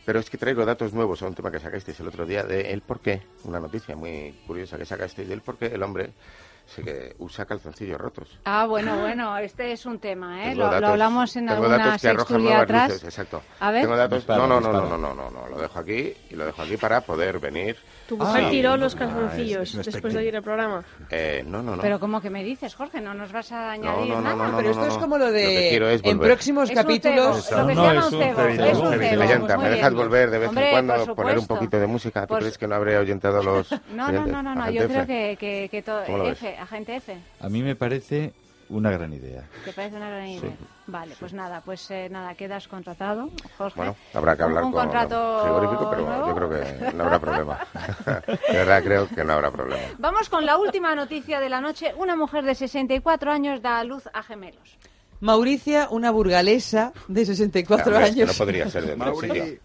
Pero 0.06 0.20
es 0.20 0.30
que 0.30 0.38
traigo 0.38 0.66
datos 0.66 0.94
nuevos 0.94 1.22
a 1.22 1.28
un 1.28 1.36
tema 1.36 1.52
que 1.52 1.60
sacasteis 1.60 2.00
el 2.00 2.08
otro 2.08 2.26
día 2.26 2.44
de 2.44 2.72
el 2.72 2.82
por 2.82 3.02
qué, 3.02 3.24
una 3.44 3.60
noticia 3.60 3.96
muy 3.96 4.40
curiosa 4.48 4.78
que 4.78 4.86
sacasteis 4.86 5.28
del 5.28 5.42
por 5.42 5.58
qué 5.58 5.66
el 5.68 5.84
hombre 5.84 6.14
se 6.68 6.84
que 6.84 7.16
usa 7.20 7.46
calzoncillos 7.46 7.98
rotos. 8.00 8.40
Ah, 8.46 8.66
bueno, 8.68 9.00
bueno, 9.00 9.38
este 9.38 9.72
es 9.72 9.86
un 9.86 10.00
tema, 10.00 10.44
¿eh? 10.44 10.50
Tengo 10.50 10.60
Lo, 10.60 10.66
lo 10.68 10.72
datos- 10.74 10.90
hablamos 10.90 11.36
en 11.36 11.48
tengo 11.48 11.64
alguna 11.64 11.78
datos 11.86 12.02
que 12.02 12.08
arrojan 12.10 12.28
sextulia 12.28 12.60
atrás. 12.60 12.90
luces, 12.90 13.04
exacto. 13.06 13.42
A 13.60 13.72
ver. 13.72 13.82
Tengo 13.84 13.96
datos. 13.98 14.28
No, 14.28 14.48
no, 14.48 14.60
no, 14.60 14.72
no, 14.74 14.98
no, 14.98 15.14
no, 15.14 15.30
no, 15.32 15.48
lo 15.48 15.58
dejo 15.62 15.80
aquí 15.80 16.14
y 16.30 16.36
lo 16.36 16.46
dejo 16.46 16.62
aquí 16.62 16.78
para 16.78 17.02
poder 17.02 17.40
venir. 17.40 17.78
Tu 18.08 18.18
mujer 18.18 18.44
Ah, 18.46 18.50
tiró 18.50 18.78
los 18.78 18.96
calzoncillos 18.96 19.62
es- 19.64 19.70
es 19.70 19.76
un 19.88 19.92
después 19.92 20.14
de 20.14 20.20
oír 20.20 20.36
el 20.36 20.44
programa. 20.44 20.84
Eh, 21.10 21.44
no, 21.46 21.62
no, 21.64 21.76
no. 21.76 21.82
Pero 21.82 22.00
como 22.00 22.22
que 22.22 22.30
me 22.30 22.44
dices, 22.44 22.74
Jorge, 22.76 23.02
no 23.02 23.14
nos 23.14 23.32
vas 23.32 23.52
a 23.52 23.72
añadir 23.72 24.10
no, 24.10 24.16
no, 24.16 24.22
nada. 24.22 24.36
no, 24.36 24.52
no, 24.52 24.58
Pero 24.58 24.70
esto 24.72 24.82
no, 24.82 24.88
es 24.88 24.94
no. 24.96 25.00
como 25.02 25.18
lo 25.18 25.32
de 25.32 25.44
Lo 25.44 25.50
que 25.50 25.70
quiero 25.70 25.90
es 25.90 26.02
en 26.04 26.20
próximos 26.20 26.70
Es 26.70 26.76
un 26.78 26.84
capítulos. 26.84 27.28
lo 27.28 27.36
que 27.36 27.42
se 27.42 27.56
llama 27.56 27.66
un 27.66 27.74
cebo, 28.12 28.42
es 28.42 28.78
un 28.78 29.00
cebo, 29.00 29.48
pues 29.48 29.58
¿me 29.60 29.70
dejas 29.70 29.94
volver 29.94 30.30
de 30.32 30.40
vez 30.40 30.50
en 30.56 30.70
cuando 30.72 31.16
poner 31.16 31.38
un 31.40 31.48
poquito 31.48 31.80
de 31.80 31.88
música? 31.88 32.22
¿Tú 32.22 32.28
Pues- 32.30 32.40
crees 32.44 32.58
que 32.58 32.68
no 32.68 32.76
habré 32.76 32.96
ahuyentado 32.98 33.42
los 33.44 33.72
No, 33.94 34.12
no, 34.12 34.26
no, 34.26 34.42
no, 34.56 34.70
yo 34.70 34.88
creo 34.88 35.06
que 35.06 35.84
todo... 35.86 36.04
Agente 36.60 36.96
F, 36.98 37.18
A 37.40 37.50
mí 37.50 37.62
me 37.64 37.76
parece 37.76 38.34
una 38.70 38.92
gran 38.92 39.14
idea. 39.14 39.44
¿te 39.64 39.72
parece 39.74 39.96
una 39.96 40.10
gran 40.10 40.28
idea? 40.28 40.52
Vale, 40.88 41.16
pues 41.20 41.34
nada, 41.34 41.62
pues 41.62 41.90
eh, 41.92 42.08
nada, 42.10 42.36
quedas 42.36 42.68
contratado, 42.68 43.30
Jorge. 43.58 43.78
Bueno, 43.78 43.96
habrá 44.14 44.36
que 44.36 44.44
Un- 44.44 44.50
hablar 44.50 44.64
un 44.66 44.72
con 44.72 44.82
contrato 44.84 45.40
frigorífico, 45.44 45.90
pero 45.90 46.02
nuevo. 46.04 46.28
yo 46.28 46.36
creo 46.36 46.50
que 46.50 46.94
no 46.96 47.04
habrá 47.04 47.20
problema. 47.20 47.60
de 48.50 48.54
verdad 48.58 48.84
creo 48.84 49.08
que 49.08 49.24
no 49.24 49.34
habrá 49.34 49.52
problema. 49.52 49.84
Vamos 50.00 50.30
con 50.30 50.46
la 50.46 50.58
última 50.58 50.96
noticia 50.96 51.40
de 51.40 51.50
la 51.50 51.62
noche. 51.62 51.94
Una 51.98 52.16
mujer 52.16 52.44
de 52.46 52.56
64 52.56 53.32
años 53.32 53.62
da 53.62 53.80
a 53.80 53.84
luz 53.84 54.04
a 54.14 54.24
gemelos. 54.24 54.78
Mauricia, 55.20 55.88
una 55.92 56.12
burgalesa 56.12 56.94
de 57.08 57.26
64 57.26 57.86
Hombre, 57.92 58.08
es 58.10 58.16
que 58.16 58.22
años. 58.22 58.30
no 58.38 58.46
podría 58.46 58.70
ser 58.70 58.86
de 58.86 58.96
Mauri. 58.96 59.60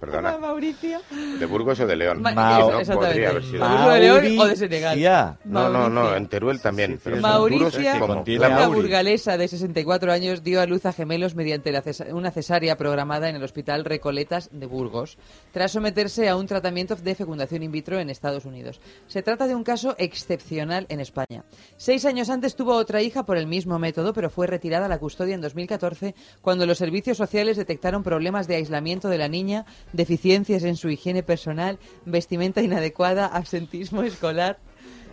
Perdona. 0.00 0.38
Mauricia. 0.38 1.00
¿De 1.38 1.46
Burgos 1.46 1.80
o 1.80 1.86
de 1.86 1.96
León? 1.96 2.20
Ma- 2.20 2.32
no 2.32 2.80
exactamente. 2.80 2.94
podría 3.06 3.28
haber 3.30 3.42
sido. 3.44 3.62
¿De 3.68 3.74
Burgos 3.74 3.92
de 3.94 4.00
León 4.00 4.38
o 4.40 4.46
de 4.46 4.56
Senegal? 4.56 5.38
No, 5.44 5.68
no, 5.68 5.88
no, 5.88 5.90
Mauricia. 6.00 6.16
en 6.18 6.26
Teruel 6.28 6.60
también. 6.60 7.00
Mauricia, 7.20 7.98
como 7.98 8.22
una 8.22 8.48
la 8.48 8.48
Mauri. 8.50 8.80
burgalesa 8.80 9.36
de 9.36 9.48
64 9.48 10.12
años, 10.12 10.42
dio 10.42 10.60
a 10.60 10.66
luz 10.66 10.84
a 10.86 10.92
gemelos 10.92 11.34
mediante 11.34 11.72
la 11.72 11.82
cesa- 11.82 12.12
una 12.12 12.30
cesárea 12.30 12.76
programada 12.76 13.28
en 13.28 13.36
el 13.36 13.42
Hospital 13.42 13.84
Recoletas 13.84 14.50
de 14.52 14.66
Burgos, 14.66 15.16
tras 15.52 15.72
someterse 15.72 16.28
a 16.28 16.36
un 16.36 16.46
tratamiento 16.46 16.96
de 16.96 17.14
fecundación 17.14 17.62
in 17.62 17.72
vitro 17.72 17.98
en 17.98 18.10
Estados 18.10 18.44
Unidos. 18.44 18.80
Se 19.06 19.22
trata 19.22 19.46
de 19.46 19.54
un 19.54 19.64
caso 19.64 19.94
excepcional 19.98 20.86
en 20.88 21.00
España. 21.00 21.44
Seis 21.76 22.04
años 22.04 22.30
antes 22.30 22.56
tuvo 22.56 22.74
otra 22.74 23.00
hija 23.02 23.24
por 23.24 23.36
el 23.36 23.46
mismo 23.46 23.78
método, 23.78 24.12
pero 24.12 24.28
fue 24.30 24.46
retirada 24.46 24.81
a 24.82 24.88
la 24.88 24.98
custodia 24.98 25.34
en 25.34 25.40
2014 25.40 26.14
cuando 26.40 26.66
los 26.66 26.78
servicios 26.78 27.16
sociales 27.16 27.56
detectaron 27.56 28.02
problemas 28.02 28.46
de 28.48 28.56
aislamiento 28.56 29.08
de 29.08 29.18
la 29.18 29.28
niña, 29.28 29.64
deficiencias 29.92 30.64
en 30.64 30.76
su 30.76 30.88
higiene 30.88 31.22
personal, 31.22 31.78
vestimenta 32.04 32.62
inadecuada, 32.62 33.26
absentismo 33.26 34.02
escolar. 34.02 34.58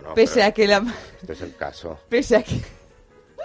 No, 0.02 0.14
pese 0.14 0.42
a 0.42 0.52
que 0.52 0.66
la 0.66 0.82
Este 1.20 1.34
es 1.34 1.40
el 1.42 1.54
caso. 1.56 1.98
pese 2.08 2.36
a 2.36 2.42
que 2.42 2.60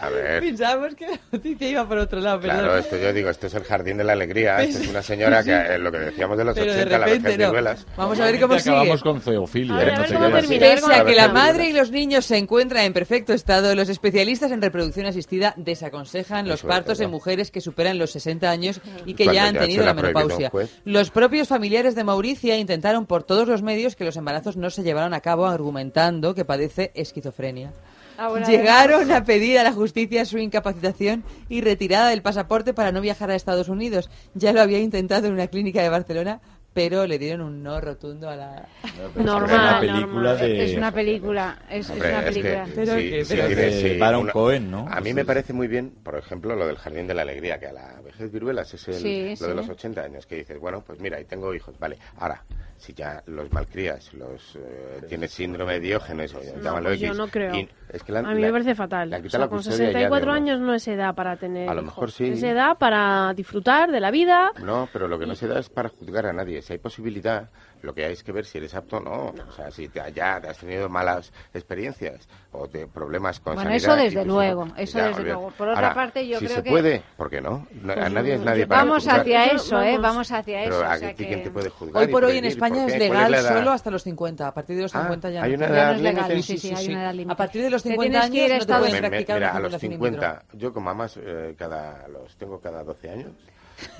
A 0.01 0.09
ver. 0.09 0.41
pensábamos 0.41 0.95
que 0.95 1.07
la 1.07 1.19
noticia 1.31 1.69
iba 1.69 1.87
por 1.87 1.97
otro 1.97 2.19
lado, 2.19 2.39
perdón. 2.41 2.59
Claro, 2.59 2.77
esto 2.77 2.97
yo 2.97 3.13
digo, 3.13 3.29
esto 3.29 3.47
es 3.47 3.53
el 3.53 3.63
jardín 3.63 3.97
de 3.97 4.03
la 4.03 4.13
alegría. 4.13 4.61
Esto 4.61 4.81
es 4.81 4.87
una 4.89 5.01
señora 5.01 5.43
que, 5.43 5.51
eh, 5.51 5.79
lo 5.79 5.91
que 5.91 5.99
decíamos 5.99 6.37
de 6.37 6.43
los 6.43 6.53
Pero 6.53 6.73
de 6.73 6.81
80, 6.81 6.97
la 6.97 7.05
repente 7.05 7.23
vejez 7.23 7.39
no. 7.39 7.45
viruelas. 7.45 7.85
Vamos 7.95 8.19
a 8.19 8.25
ver 8.25 8.39
cómo 8.39 8.59
sigue. 8.59 8.75
Acabamos 8.75 9.03
con 9.03 9.21
zoofilia. 9.21 9.75
A 9.75 9.77
ver, 9.77 9.89
a 9.89 9.93
no 9.93 9.99
ver 9.99 10.09
sé 10.09 10.15
cómo 10.15 10.25
qué. 10.27 10.59
Pese 10.59 10.93
a 10.93 11.05
que 11.05 11.15
la 11.15 11.29
madre 11.29 11.69
y 11.69 11.73
los 11.73 11.91
niños 11.91 12.25
se 12.25 12.37
encuentran 12.37 12.85
en 12.85 12.93
perfecto 12.93 13.33
estado, 13.33 13.73
los 13.75 13.89
especialistas 13.89 14.51
en 14.51 14.61
reproducción 14.61 15.05
asistida 15.05 15.53
desaconsejan 15.57 16.47
los 16.47 16.63
partos 16.63 16.99
en 16.99 17.09
mujeres 17.09 17.51
que 17.51 17.61
superan 17.61 17.97
los 17.97 18.11
60 18.11 18.49
años 18.49 18.81
y 19.05 19.13
que 19.13 19.25
Cuando 19.25 19.33
ya 19.33 19.47
han 19.47 19.53
ya 19.55 19.59
tenido 19.61 19.83
la 19.83 19.93
la 19.93 20.01
menopausia. 20.01 20.51
Los 20.83 21.11
propios 21.11 21.47
familiares 21.47 21.95
de 21.95 22.03
Mauricia 22.03 22.57
intentaron 22.57 23.05
por 23.05 23.23
todos 23.23 23.47
los 23.47 23.61
medios 23.61 23.95
que 23.95 24.03
los 24.03 24.17
embarazos 24.17 24.57
no 24.57 24.69
se 24.69 24.83
llevaron 24.83 25.13
a 25.13 25.21
cabo 25.21 25.45
argumentando 25.45 26.35
que 26.35 26.45
padece 26.45 26.91
esquizofrenia. 26.95 27.71
Ahora, 28.17 28.45
Llegaron 28.47 29.11
a 29.11 29.23
pedir 29.25 29.57
a 29.59 29.63
la 29.63 29.71
justicia 29.73 30.25
su 30.25 30.37
incapacitación 30.37 31.23
y 31.49 31.61
retirada 31.61 32.09
del 32.09 32.21
pasaporte 32.21 32.73
para 32.73 32.91
no 32.91 33.01
viajar 33.01 33.29
a 33.31 33.35
Estados 33.35 33.69
Unidos. 33.69 34.09
Ya 34.33 34.53
lo 34.53 34.61
había 34.61 34.79
intentado 34.79 35.27
en 35.27 35.33
una 35.33 35.47
clínica 35.47 35.81
de 35.81 35.89
Barcelona, 35.89 36.39
pero 36.73 37.07
le 37.07 37.17
dieron 37.17 37.41
un 37.41 37.63
no 37.63 37.79
rotundo 37.79 38.29
a 38.29 38.35
la... 38.35 38.67
Normal, 39.15 39.83
Es 39.85 39.89
una 39.89 39.99
normal. 40.01 40.37
de... 40.39 40.65
Es 40.65 40.77
una 40.77 40.91
película, 40.91 41.59
es, 41.69 41.89
es 41.89 41.95
una 41.95 42.19
es 42.19 42.25
que 42.25 42.31
película. 42.41 42.67
Pero 42.75 42.93
sí, 42.97 43.09
que- 43.09 43.25
sí, 43.25 43.33
pero 43.35 43.47
tiene- 43.47 43.71
sí, 43.71 43.97
Baron 43.97 44.21
una- 44.23 44.33
Cohen, 44.33 44.71
¿no? 44.71 44.85
A 44.89 44.99
mí 44.99 45.09
Sí, 45.09 45.13
me 45.13 45.23
parece 45.25 45.53
muy 45.53 45.67
bien, 45.67 45.91
por 46.03 46.17
ejemplo, 46.17 46.53
lo 46.55 46.67
del 46.67 46.75
jardín 46.77 47.07
de 47.07 47.13
la 47.13 47.21
alegría, 47.21 47.59
que 47.59 47.67
a 47.67 47.73
la 47.73 48.01
vejez 48.03 48.29
viruelas 48.31 48.73
es 48.73 48.87
el, 48.89 48.95
Sí, 48.95 49.29
lo 49.29 49.35
sí. 49.37 49.45
de 49.47 49.55
los 49.55 49.69
80 49.69 50.01
años, 50.01 50.25
que 50.25 50.35
dices, 50.35 50.59
bueno, 50.59 50.83
pues 50.85 50.99
mira, 50.99 51.19
y 51.19 51.23
tengo 51.25 51.53
hijos, 51.55 51.77
vale, 51.79 51.97
ahora, 52.17 52.43
si 52.77 52.93
ya 52.93 53.23
los 53.27 53.51
malcrías, 53.51 54.13
los 54.13 54.55
eh, 54.57 55.01
tienes 55.07 55.31
síndrome 55.31 55.73
de 55.73 55.79
Diógenes, 55.79 56.33
o 56.35 56.39
No, 56.39 56.61
llámalo 56.61 56.89
pues 56.89 56.99
yo 56.99 57.07
X, 57.07 57.17
no 57.17 57.27
creo. 57.27 57.55
y 57.55 57.69
es 57.89 58.03
que 58.03 58.11
la- 58.11 58.19
A 58.19 58.33
mí 58.33 58.41
la- 58.41 58.47
me 58.47 58.51
parece 58.51 58.75
fatal. 58.75 59.13
han 59.13 59.25
O 59.25 59.29
sea, 59.29 59.39
la 59.39 59.47
con 59.47 59.57
custodia 59.59 59.77
ya 59.77 59.83
de 59.85 59.87
64 59.93 60.31
uno. 60.31 60.33
años 60.33 60.59
no 60.59 60.73
es 60.73 60.87
edad 60.87 61.15
para 61.15 61.37
tener 61.37 61.69
A 61.69 61.73
lo 61.73 61.81
hijos. 61.81 61.93
mejor 61.93 62.11
sí. 62.11 62.27
Es 62.29 62.43
edad 62.43 62.77
para 62.77 63.33
disfrutar 63.33 63.91
de 63.91 63.99
la 63.99 64.11
vida. 64.11 64.51
No, 64.63 64.89
pero 64.91 65.07
lo 65.07 65.17
que 65.17 65.25
no 65.25 65.35
se 65.35 65.47
da 65.47 65.59
es 65.59 65.69
para 65.69 65.89
juzgar 65.89 66.25
a 66.25 66.33
nadie. 66.33 66.61
Si 66.61 66.73
hay 66.73 66.79
posibilidad, 66.79 67.49
lo 67.85 67.93
que 67.93 68.05
hay 68.05 68.13
es 68.13 68.23
que 68.23 68.31
ver 68.31 68.45
si 68.45 68.57
eres 68.57 68.73
apto 68.75 68.97
o 68.97 68.99
no. 68.99 69.33
O 69.47 69.51
sea, 69.55 69.71
si 69.71 69.87
te, 69.87 70.01
ya 70.13 70.41
te 70.41 70.49
has 70.49 70.57
tenido 70.57 70.89
malas 70.89 71.31
experiencias 71.53 72.27
o 72.51 72.67
te, 72.67 72.87
problemas 72.87 73.39
con 73.39 73.55
Bueno, 73.55 73.69
sanidad 73.69 73.93
eso 73.93 73.95
desde 74.03 74.15
pues, 74.17 74.27
luego, 74.27 74.65
no, 74.65 74.75
eso 74.75 74.97
ya, 74.97 75.07
desde 75.07 75.19
olvídate. 75.21 75.23
luego. 75.41 75.51
Por 75.57 75.67
otra 75.69 75.81
Ahora, 75.81 75.93
parte, 75.95 76.27
yo 76.27 76.39
si 76.39 76.45
creo 76.45 76.57
se 76.57 76.63
que- 76.63 76.69
puede, 76.71 77.03
¿por 77.15 77.29
qué 77.29 77.41
no? 77.41 77.67
No, 77.81 77.93
a 77.93 77.95
Pues 77.95 78.11
nadie 78.13 78.33
es 78.35 78.41
nadie 78.41 78.67
para 78.67 78.81
Vamos 78.83 79.03
juzgar. 79.03 79.19
hacia 79.21 79.45
eso, 79.45 79.81
¿eh? 79.81 79.97
vamos. 79.99 80.31
Hacia 80.31 80.63
Pero 80.63 80.75
eso. 80.77 80.85
¿a 80.85 80.93
o 80.93 80.97
sea 80.97 81.13
que- 81.13 81.27
quién 81.27 81.43
te 81.43 81.51
puede 81.51 81.69
juzgar? 81.69 82.01
Hoy 82.03 82.07
por 82.11 82.25
hoy 82.25 82.37
en? 82.37 82.45
España 82.45 82.81
¿Por 82.83 82.91
es 82.91 82.97
legal 82.99 83.35
solo 83.37 83.71
hasta 83.71 83.91
los 83.91 84.03
50. 84.03 84.47
A 84.47 84.53
partir 84.53 84.75
de 84.75 84.81
los 84.83 84.95
Ah, 84.95 85.01
50 85.01 85.29
ya 85.29 85.43
hay 85.43 85.51
no. 85.51 85.57
una 85.57 85.67
Ya 85.67 85.73
edad 85.75 85.89
no 85.91 85.95
es 85.95 86.01
legal, 86.01 86.29
límite. 86.29 86.47
sí, 86.47 86.57
sí, 86.57 86.73
hay 86.75 86.87
una 86.87 87.03
edad 87.03 87.11
límite. 87.13 87.31
A 87.33 87.35
partir 87.37 87.61
de 87.61 87.69
los 87.69 87.83
Te 87.83 87.89
50 87.89 88.11
tienes 88.21 88.31
que 88.31 88.37
ir 88.45 88.51
años 88.53 88.65
a 88.65 88.67
no 88.67 88.73
te 88.75 88.79
pueden 88.89 88.99
practicar 89.09 89.35
mira, 89.35 89.49
a 89.49 89.59
los 89.59 89.71
fecundación 89.73 89.91
in 89.93 89.99
vitro. 89.99 90.21
50, 90.21 90.43
yo 90.53 90.73
con 90.73 90.83
mamás 90.83 91.17
eh, 91.21 91.55
cada, 91.57 92.07
los 92.07 92.35
tengo 92.37 92.59
cada 92.59 92.83
12 92.83 93.09
años. 93.09 93.31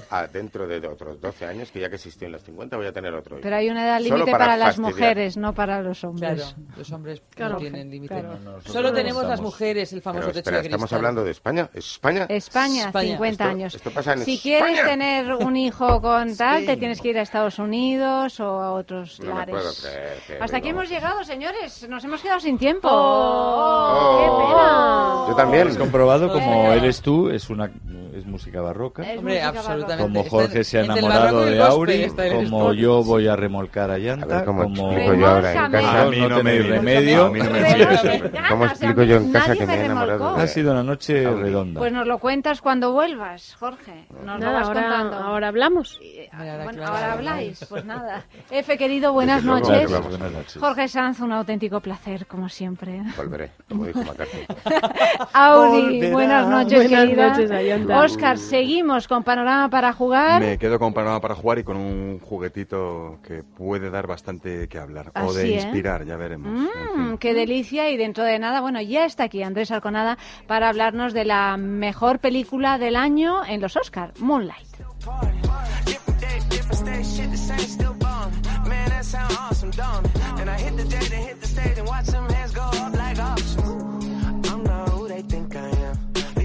Ah, 0.10 0.28
dentro 0.28 0.68
de 0.68 0.86
otros 0.88 1.20
12 1.20 1.46
años, 1.46 1.72
que 1.72 1.80
ya 1.80 1.90
que 1.90 1.96
existió 1.96 2.28
en 2.28 2.34
los 2.34 2.44
50, 2.44 2.78
voy 2.78 2.86
a 2.86 2.92
tener 2.94 3.14
otro 3.14 3.36
hijo. 3.36 3.44
Pero 3.44 3.56
hay 3.56 3.70
una 3.70 3.84
edad 3.86 4.00
límite 4.00 4.32
para, 4.32 4.56
las 4.56 4.76
fastidiar. 4.76 4.92
mujeres, 4.94 5.38
no 5.38 5.54
para 5.54 5.82
los 5.82 6.04
hombres. 6.04 6.36
Claro, 6.54 6.68
los 6.78 6.92
hombres 6.92 7.22
Claro, 7.32 7.54
no 7.54 7.60
tienen 7.60 7.90
límite. 7.90 8.14
claro. 8.14 8.40
No, 8.40 8.62
Solo 8.62 8.90
no 8.90 8.96
tenemos 8.96 9.24
las 9.24 9.32
estamos. 9.34 9.52
mujeres 9.54 9.92
el 9.94 10.02
famoso 10.02 10.22
Pero 10.22 10.34
techo 10.34 10.40
espera, 10.42 10.58
de 10.62 10.68
¿estamos 10.68 10.94
hablando 10.94 11.24
de 11.24 11.32
España? 11.32 11.70
¿Es 11.74 11.86
España? 11.92 12.26
España, 12.30 12.86
España. 12.88 13.12
50 13.12 13.44
Esto- 13.44 13.44
años. 13.52 13.76
esto 13.76 13.92
pasa 13.92 14.14
en 14.14 14.20
si 14.20 14.36
España. 14.36 14.66
quieres 14.66 14.86
tener 14.86 15.34
un 15.34 15.56
hijo 15.58 16.02
con 16.02 16.36
tal, 16.38 16.60
Sí. 16.62 16.66
te 16.68 16.78
tienes 16.78 17.02
que 17.02 17.10
ir 17.10 17.18
a 17.18 17.22
Estados 17.22 17.60
Unidos 17.60 18.40
o 18.40 18.46
a 18.62 18.72
otros 18.74 19.20
No 19.20 19.28
me 19.34 19.34
lares. 19.40 19.56
puedo 19.56 19.72
creer 19.82 20.18
que 20.28 20.38
Hasta 20.44 20.58
aquí 20.58 20.70
hemos 20.70 20.90
llegado, 20.90 21.24
señores. 21.24 21.88
Nos 21.90 22.04
hemos 22.04 22.22
quedado 22.22 22.40
sin 22.40 22.58
tiempo. 22.58 22.88
Oh, 22.92 24.18
¡Qué 24.20 24.46
pena! 24.46 25.26
Yo 25.30 25.36
también. 25.36 25.68
Has 25.68 25.78
comprobado 25.78 26.32
como 26.32 26.72
eres 26.72 27.02
tú, 27.02 27.30
es 27.30 27.50
una 27.50 27.70
es 28.16 28.26
música 28.26 28.62
barroca. 28.62 29.04
Es 29.04 29.18
Hombre, 29.20 29.34
música 29.42 29.50
absolutamente. 29.50 30.04
Como 30.04 30.20
Está 30.22 30.30
Jorge 30.32 30.64
se 30.64 30.78
ha 30.78 30.82
el 30.82 30.86
enamorado 30.92 31.46
de 31.46 31.62
Auri, 31.62 31.94
está 32.04 32.28
el 32.28 32.34
como 32.50 32.74
yo 32.74 33.04
voy 33.04 33.28
a 33.28 33.36
remolcar 33.36 33.92
a 33.92 33.96
A 33.96 33.98
llanta, 33.98 34.26
ver 34.38 34.46
cómo 34.46 34.64
como 34.64 34.92
explico 34.92 35.14
yo 35.16 35.28
ahora 35.28 35.52
en 35.66 35.72
casa. 35.72 36.02
a 36.02 36.06
mí 36.10 36.20
no 36.20 36.42
remedio. 36.42 37.22
A 37.26 37.26
no 37.28 37.32
me 37.32 37.40
encanta, 37.40 38.50
¿Cómo 38.50 38.66
explico 38.66 39.04
yo 39.04 39.18
en 39.18 39.32
casa 39.32 39.48
nadie 39.50 39.60
que 39.60 39.66
me 39.68 39.74
he 39.76 39.86
enamorado 39.86 40.36
Ha 40.36 40.48
sido 40.48 40.72
una 40.72 40.84
noche 40.84 41.26
Auri. 41.26 41.42
redonda. 41.44 41.80
Pues 41.80 41.92
nos 41.92 42.08
lo 42.08 42.20
cuentas 42.20 42.62
cuando 42.62 42.92
vuelvas, 42.94 43.56
Jorge. 43.60 44.06
Nos 44.12 44.26
lo 44.26 44.38
Nada, 44.40 44.52
vas 44.60 44.68
ahora, 44.68 44.82
contando. 44.82 45.16
ahora 45.18 45.48
hablamos. 45.50 46.00
Mira, 46.02 46.64
bueno, 46.64 46.72
claro. 46.74 46.94
ahora 46.94 47.14
habláis, 47.14 47.66
pues 47.70 47.86
nada. 47.86 48.26
Efe, 48.50 48.78
querido, 48.78 49.14
buenas 49.14 49.44
noches. 49.44 49.90
Buenas. 49.90 50.58
Jorge 50.60 50.88
Sanz, 50.88 51.20
un 51.20 51.32
auténtico 51.32 51.80
placer, 51.82 52.26
como 52.28 52.50
siempre. 52.50 53.02
Volveré, 53.18 53.52
como 53.70 53.86
dijo 53.86 54.00
McCarthy. 54.04 54.46
Auri, 55.34 56.12
buenas 56.12 56.48
noches, 56.48 56.84
Buenas 56.84 57.04
querida. 57.06 57.30
noches, 57.30 57.52
Ayanta. 57.52 57.96
Oscar, 58.06 58.38
seguimos 58.38 59.08
con 59.08 59.24
Panorama 59.24 59.70
para 59.70 59.92
jugar. 59.92 60.40
Me 60.42 60.58
quedo 60.60 60.78
con 60.78 60.94
panorama 60.94 61.20
para 61.22 61.34
jugar 61.36 61.58
y 61.60 61.64
con 61.64 61.76
un 61.78 62.20
juguetito 62.20 63.18
que 63.24 63.42
puede 63.44 63.90
dar 63.90 64.06
bastante 64.06 64.68
que 64.68 64.78
hablar. 64.78 65.12
o 65.16 65.20
Así, 65.32 65.38
de 65.40 65.50
¿eh? 65.50 65.54
inspirar, 65.56 66.06
ya 66.06 66.16
veremos. 66.16 66.48
En 66.48 66.64
Mm, 66.66 67.08
fin. 67.10 67.18
qué 67.18 67.34
delicia 67.34 67.90
y 67.90 67.98
dentro 67.98 68.24
de 68.24 68.38
nada, 68.38 68.62
bueno, 68.62 68.80
ya 68.82 69.06
está 69.06 69.24
aquí 69.24 69.42
Andrés 69.42 69.72
Arconada 69.72 70.18
para 70.48 70.70
hablarnos 70.70 71.14
de 71.14 71.26
la 71.26 71.58
mejor 71.58 72.20
película 72.20 72.78
del 72.78 72.96
año 72.96 73.44
en 73.46 73.60
los 73.62 73.76
Oscar, 73.76 74.14
Moonlight. 74.20 74.68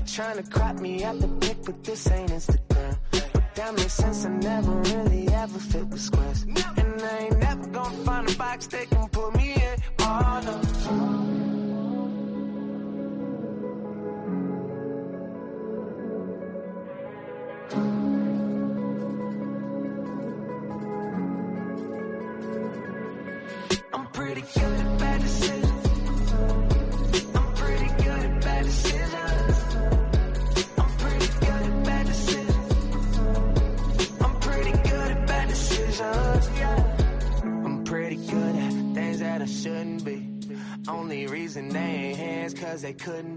Trying 0.07 0.43
to 0.43 0.51
crop 0.51 0.81
me 0.81 1.03
at 1.05 1.19
the 1.21 1.29
but 1.65 1.85
this 1.85 2.11
ain't 2.11 2.31
Instagram. 2.31 2.99
But 3.11 3.55
Got 3.55 3.75
me 3.75 3.83
since 3.83 4.25
I 4.25 4.29
never 4.29 4.73
really 4.73 5.29
ever 5.29 5.59
fit 5.59 5.87
with 5.89 6.01
squares. 6.01 6.43
And 6.45 7.03
I 7.03 7.19
ain't 7.19 7.39
never 7.39 7.67
gonna 7.67 8.05
find 8.05 8.31
a 8.31 8.35
box 8.37 8.67
that 8.69 8.89
can 8.89 9.00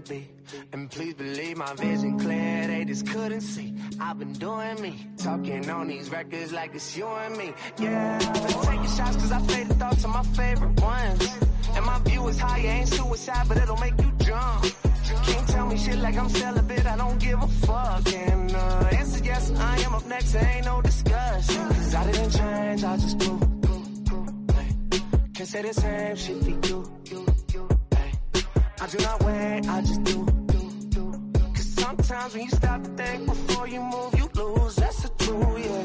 be. 0.08 0.28
And 0.72 0.90
please 0.90 1.14
believe 1.14 1.56
my 1.56 1.72
vision 1.74 2.18
clear, 2.18 2.66
they 2.66 2.84
just 2.84 3.06
couldn't 3.06 3.40
see. 3.40 3.74
I've 4.00 4.18
been 4.18 4.32
doing 4.32 4.80
me, 4.82 5.06
talking 5.16 5.68
on 5.70 5.88
these 5.88 6.10
records 6.10 6.52
like 6.52 6.74
it's 6.74 6.96
you 6.96 7.06
and 7.06 7.36
me. 7.36 7.52
Yeah, 7.78 8.18
I've 8.20 8.46
been 8.46 8.62
taking 8.62 8.96
shots 8.96 9.16
cause 9.16 9.32
I 9.32 9.40
fade 9.40 9.68
the 9.68 9.74
thoughts 9.74 10.04
of 10.04 10.10
my 10.10 10.22
favorite 10.22 10.80
ones. 10.80 11.28
And 11.74 11.84
my 11.84 11.98
view 12.00 12.28
is 12.28 12.38
high, 12.38 12.58
ain't 12.58 12.88
suicide, 12.88 13.46
but 13.48 13.56
it'll 13.56 13.76
make 13.76 14.00
you 14.00 14.12
jump. 14.18 14.64
Can't 15.26 15.48
tell 15.48 15.66
me 15.66 15.76
shit 15.76 15.98
like 15.98 16.16
I'm 16.16 16.28
celibate, 16.28 16.86
I 16.86 16.96
don't 16.96 17.18
give 17.18 17.42
a 17.42 17.48
fuck. 17.48 18.12
And 18.12 18.52
uh, 18.54 18.88
answer 18.92 19.24
yes, 19.24 19.52
I 19.56 19.80
am 19.80 19.94
up 19.94 20.06
next, 20.06 20.32
there 20.32 20.52
ain't 20.54 20.66
no 20.66 20.82
discussion. 20.82 21.68
Cause 21.68 21.94
I 21.94 22.12
didn't 22.12 22.30
change, 22.30 22.84
I 22.84 22.96
just 22.96 23.18
grew. 23.18 23.40
Can't 25.34 25.48
say 25.48 25.62
the 25.62 25.74
same 25.74 26.16
shit 26.16 26.42
we 26.44 26.52
do. 26.54 27.23
I 28.84 28.86
do 28.86 28.98
not 28.98 29.22
wait, 29.24 29.66
I 29.66 29.80
just 29.80 30.04
do. 30.04 30.26
Cause 31.54 31.64
sometimes 31.64 32.34
when 32.34 32.42
you 32.42 32.50
stop 32.50 32.82
to 32.82 32.90
think 32.90 33.24
before 33.24 33.66
you 33.66 33.80
move, 33.80 34.14
you 34.14 34.28
lose. 34.34 34.76
That's 34.76 35.02
the 35.04 35.08
truth, 35.24 35.58
yeah. 35.64 35.84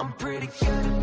I'm 0.00 0.12
pretty 0.14 0.46
good 0.46 0.97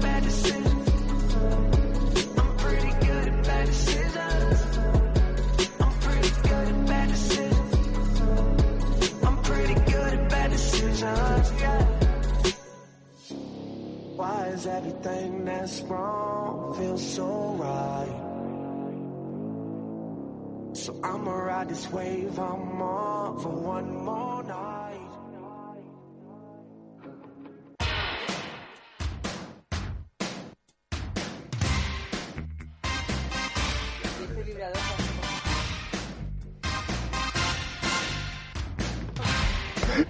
everything 15.06 15.46
that's 15.46 15.82
wrong 15.82 16.76
feels 16.78 17.14
so 17.14 17.56
right? 17.60 18.22
So 20.76 21.00
I'ma 21.04 21.32
ride 21.32 21.70
this 21.70 21.90
wave 21.92 22.38
I'm 22.40 22.82
on 22.82 23.40
for 23.40 23.50
one 23.50 24.04
more 24.04 24.44
night. 24.44 24.75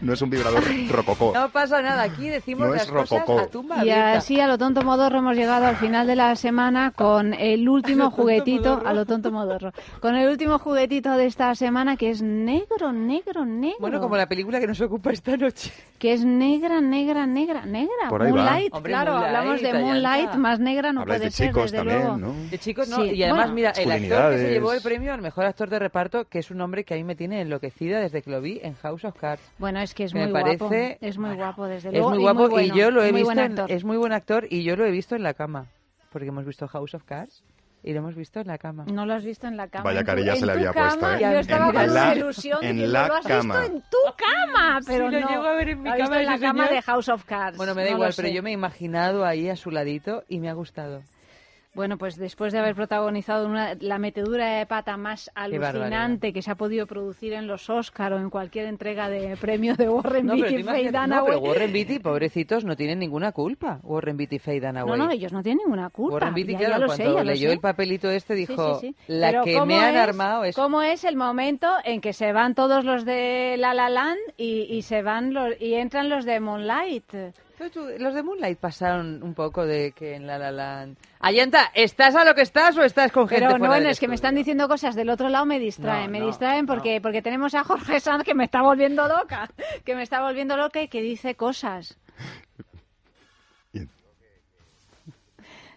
No 0.05 0.13
es 0.13 0.21
un 0.21 0.29
vibrador 0.29 0.63
rococó. 0.89 1.31
No 1.33 1.49
pasa 1.49 1.81
nada, 1.81 2.03
aquí 2.03 2.29
decimos 2.29 2.67
No 2.67 2.75
es 2.75 2.81
las 2.83 2.91
cosas 2.91 3.19
rococó. 3.21 3.39
a 3.39 3.47
tumba 3.47 3.83
Y 3.83 3.89
así 3.89 4.39
a 4.39 4.47
lo 4.47 4.57
tonto 4.59 4.83
modorro 4.83 5.17
hemos 5.17 5.35
llegado 5.35 5.65
al 5.65 5.77
final 5.77 6.05
de 6.05 6.15
la 6.15 6.35
semana 6.35 6.91
con 6.91 7.33
el 7.33 7.67
último 7.67 8.11
juguetito, 8.11 8.83
a 8.85 8.93
lo 8.93 9.07
tonto 9.07 9.31
modorro, 9.31 9.71
con 10.01 10.15
el 10.15 10.29
último 10.29 10.59
juguetito 10.59 11.17
de 11.17 11.25
esta 11.25 11.55
semana 11.55 11.97
que 11.97 12.11
es 12.11 12.21
negro, 12.21 12.91
negro, 12.91 13.45
negro. 13.45 13.77
Bueno, 13.79 13.99
como 13.99 14.15
la 14.15 14.27
película 14.27 14.59
que 14.59 14.67
nos 14.67 14.79
ocupa 14.79 15.11
esta 15.11 15.35
noche. 15.37 15.71
Que 15.97 16.13
es 16.13 16.23
negra, 16.23 16.81
negra, 16.81 17.25
negra, 17.25 17.65
negra. 17.65 18.09
Por 18.09 18.21
ahí 18.21 18.31
va. 18.31 18.37
Moonlight, 18.43 18.73
Hombre, 18.75 18.91
claro, 18.91 19.11
Moonlight, 19.13 19.35
hablamos 19.35 19.61
de. 19.63 19.73
Moonlight, 19.73 20.33
más 20.35 20.59
negra 20.59 20.93
no 20.93 21.01
Habláis 21.01 21.19
puede 21.19 21.29
de 21.29 21.35
ser, 21.35 21.47
chicos 21.47 21.71
desde 21.71 21.77
también, 21.77 21.99
luego. 21.99 22.17
¿no? 22.17 22.33
De 22.51 22.59
chicos, 22.59 22.87
no. 22.89 22.97
Sí, 22.97 23.09
Y 23.11 23.23
además, 23.23 23.45
bueno. 23.45 23.55
mira, 23.55 23.69
el 23.71 23.91
actor 23.91 24.31
que 24.33 24.37
se 24.37 24.49
llevó 24.51 24.73
el 24.73 24.81
premio 24.81 25.13
al 25.15 25.21
mejor 25.23 25.45
actor 25.45 25.67
de 25.67 25.79
reparto, 25.79 26.25
que 26.25 26.37
es 26.39 26.51
un 26.51 26.61
hombre 26.61 26.83
que 26.83 26.93
a 26.93 26.97
mí 26.97 27.03
me 27.03 27.15
tiene 27.15 27.41
enloquecida 27.41 27.99
desde 27.99 28.21
que 28.21 28.29
lo 28.29 28.39
vi 28.39 28.59
en 28.61 28.75
House 28.75 29.03
of 29.03 29.15
Cards. 29.17 29.41
Bueno, 29.57 29.79
es 29.79 29.94
que 29.95 30.03
es 30.03 30.13
Que 30.13 30.19
muy 30.19 30.27
me 30.31 30.39
guapo. 30.41 30.69
parece- 30.69 30.97
Es 31.01 31.17
muy 31.17 31.35
guapo, 31.35 31.65
desde 31.65 31.89
Es 31.89 31.93
luego. 31.95 32.09
muy 32.11 32.19
guapo 32.19 32.45
y, 32.45 32.49
bueno, 32.49 32.75
yo 32.75 32.91
lo 32.91 33.01
he 33.03 33.11
muy 33.11 33.21
visto. 33.21 33.31
en- 33.33 33.39
actor. 33.39 33.71
es 33.71 33.83
muy 33.83 33.97
buen 33.97 34.11
actor 34.13 34.45
y 34.49 34.63
yo 34.63 34.75
lo 34.75 34.85
he 34.85 34.91
visto 34.91 35.15
en 35.15 35.23
la 35.23 35.33
cama. 35.33 35.65
Porque 36.11 36.27
hemos 36.27 36.45
visto 36.45 36.67
House 36.67 36.93
of 36.93 37.03
Cards 37.03 37.43
y 37.83 37.93
lo 37.93 37.99
hemos 37.99 38.15
visto 38.15 38.39
en 38.39 38.47
la 38.47 38.57
cama. 38.57 38.85
No 38.91 39.05
lo 39.05 39.13
has 39.13 39.23
visto 39.25 39.47
en 39.47 39.57
la 39.57 39.67
cama. 39.67 39.83
Vaya 39.85 40.03
carilla 40.03 40.35
se 40.35 40.45
le 40.45 40.51
había 40.53 40.71
cama, 40.71 40.89
puesto, 40.89 41.11
¿eh? 41.15 41.19
Yo 41.21 41.39
estaba 41.39 41.67
En 41.69 41.73
con 41.73 41.93
la- 41.93 42.15
ilusión 42.15 42.61
de 42.61 42.69
en 42.69 42.77
que 42.77 42.87
la 42.87 43.07
lo 43.07 43.13
has 43.15 43.25
cama. 43.27 43.59
visto 43.59 43.73
en 43.75 43.81
tu 43.81 43.97
cama, 44.17 44.79
pero 44.85 45.07
Sí, 45.09 45.13
lo 45.15 45.21
no. 45.21 45.29
llego 45.29 45.43
a 45.43 45.53
ver 45.53 45.69
en 45.69 45.81
mi 45.81 45.89
cama 45.91 46.19
en 46.19 46.25
la 46.25 46.35
ese 46.35 46.45
cama 46.45 46.63
señor. 46.65 46.75
de 46.75 46.81
House 46.83 47.09
of 47.09 47.23
Cards. 47.25 47.57
Bueno, 47.57 47.75
me 47.75 47.83
da 47.83 47.89
no 47.91 47.95
igual, 47.97 48.13
pero 48.15 48.27
yo 48.29 48.43
me 48.43 48.49
he 48.51 48.53
imaginado 48.53 49.25
ahí 49.25 49.49
a 49.49 49.55
su 49.55 49.71
ladito 49.71 50.23
y 50.27 50.39
me 50.39 50.49
ha 50.49 50.53
gustado. 50.53 51.03
Bueno, 51.75 51.97
pues 51.97 52.15
después 52.15 52.53
de 52.53 52.59
haber 52.59 52.73
protagonizado 52.73 53.45
una- 53.47 53.75
la 53.81 53.99
metedura 53.99 54.47
de 54.59 54.65
pata 54.65 54.95
más 54.97 55.29
alucinante 55.35 56.31
que 56.31 56.41
se 56.41 56.49
ha 56.49 56.55
podido 56.55 56.87
producir 56.87 57.33
en 57.33 57.47
los 57.47 57.69
Oscar 57.69 58.13
o 58.13 58.17
en 58.19 58.29
cualquier 58.29 58.65
entrega 58.67 59.09
de 59.09 59.35
premio 59.37 59.75
de 59.75 59.89
Warren 59.89 60.25
No, 60.25 60.33
Beatty 60.35 60.55
y 60.55 60.63
Faye 60.63 60.81
imaginas- 60.83 60.93
no, 60.93 61.15
Dunaway. 61.15 61.33
pero 61.33 61.39
Warren 61.45 61.73
Beatty, 61.73 61.99
pobrecitos, 61.99 62.63
no 62.63 62.75
tienen 62.75 62.99
ninguna 62.99 63.31
culpa. 63.33 63.79
Warren 63.83 64.15
Beatty 64.17 64.37
y 64.37 64.39
Faye 64.39 64.61
No, 64.61 64.67
Dunaway. 64.67 64.99
no, 64.99 65.11
ellos 65.11 65.33
no 65.33 65.43
tienen 65.43 65.59
ninguna 65.65 65.89
culpa. 65.89 66.13
Warren 66.15 66.33
Beatty, 66.33 66.53
ya, 66.53 66.57
claro, 66.59 66.71
ya 66.73 66.79
lo 66.79 66.85
cuando 66.87 67.03
sé, 67.03 67.09
ya 67.13 67.19
lo 67.19 67.23
leyó 67.25 67.47
sé. 67.49 67.53
el 67.53 67.59
papelito 67.59 68.09
este 68.09 68.35
dijo, 68.35 68.79
sí, 68.79 68.87
sí. 68.89 68.95
la 69.07 69.27
Pero 69.31 69.43
que 69.43 69.53
¿cómo 69.55 69.65
me 69.65 69.75
han 69.79 69.95
es- 69.95 70.01
armado 70.01 70.43
es... 70.45 70.55
¿Cómo 70.55 70.81
es 70.81 71.03
el 71.03 71.15
momento 71.17 71.67
en 71.83 71.99
que 71.99 72.13
se 72.13 72.31
van 72.31 72.55
todos 72.55 72.85
los 72.85 73.03
de 73.03 73.55
La 73.57 73.73
La 73.73 73.89
Land 73.89 74.17
y, 74.37 74.61
y 74.69 74.81
se 74.83 75.01
van 75.01 75.33
los, 75.33 75.49
y 75.59 75.73
entran 75.73 76.07
los 76.07 76.23
de 76.23 76.39
Moonlight? 76.39 77.13
Los 77.99 78.13
de 78.13 78.23
Moonlight 78.23 78.59
pasaron 78.59 79.23
un 79.23 79.33
poco 79.33 79.65
de 79.65 79.91
que 79.93 80.15
en 80.15 80.27
La 80.27 80.37
La 80.37 80.51
Land... 80.51 80.97
¿estás 81.73 82.15
a 82.15 82.25
lo 82.25 82.35
que 82.35 82.41
estás 82.41 82.77
o 82.77 82.83
estás 82.83 83.11
con 83.11 83.27
gente 83.27 83.45
Pero 83.45 83.57
no, 83.57 83.65
fuera 83.65 83.89
es 83.89 83.99
que 83.99 84.07
me 84.07 84.15
están 84.15 84.35
diciendo 84.35 84.67
cosas 84.67 84.95
del 84.95 85.09
otro 85.09 85.29
lado, 85.29 85.45
me 85.45 85.59
distraen, 85.59 86.07
No, 86.07 86.11
me 86.11 86.19
no, 86.19 86.27
distraen 86.27 86.65
porque, 86.65 86.99
porque 87.01 87.21
tenemos 87.21 87.55
a 87.55 87.63
Jorge 87.63 87.99
Sanz 87.99 88.23
que 88.23 88.35
me 88.35 88.43
está 88.43 88.61
volviendo 88.61 89.07
loca, 89.07 89.49
que 89.85 89.95
me 89.95 90.03
está 90.03 90.21
volviendo 90.21 90.57
loca 90.57 90.81
y 90.81 90.87
que 90.87 91.01
dice 91.01 91.35
cosas. 91.35 91.97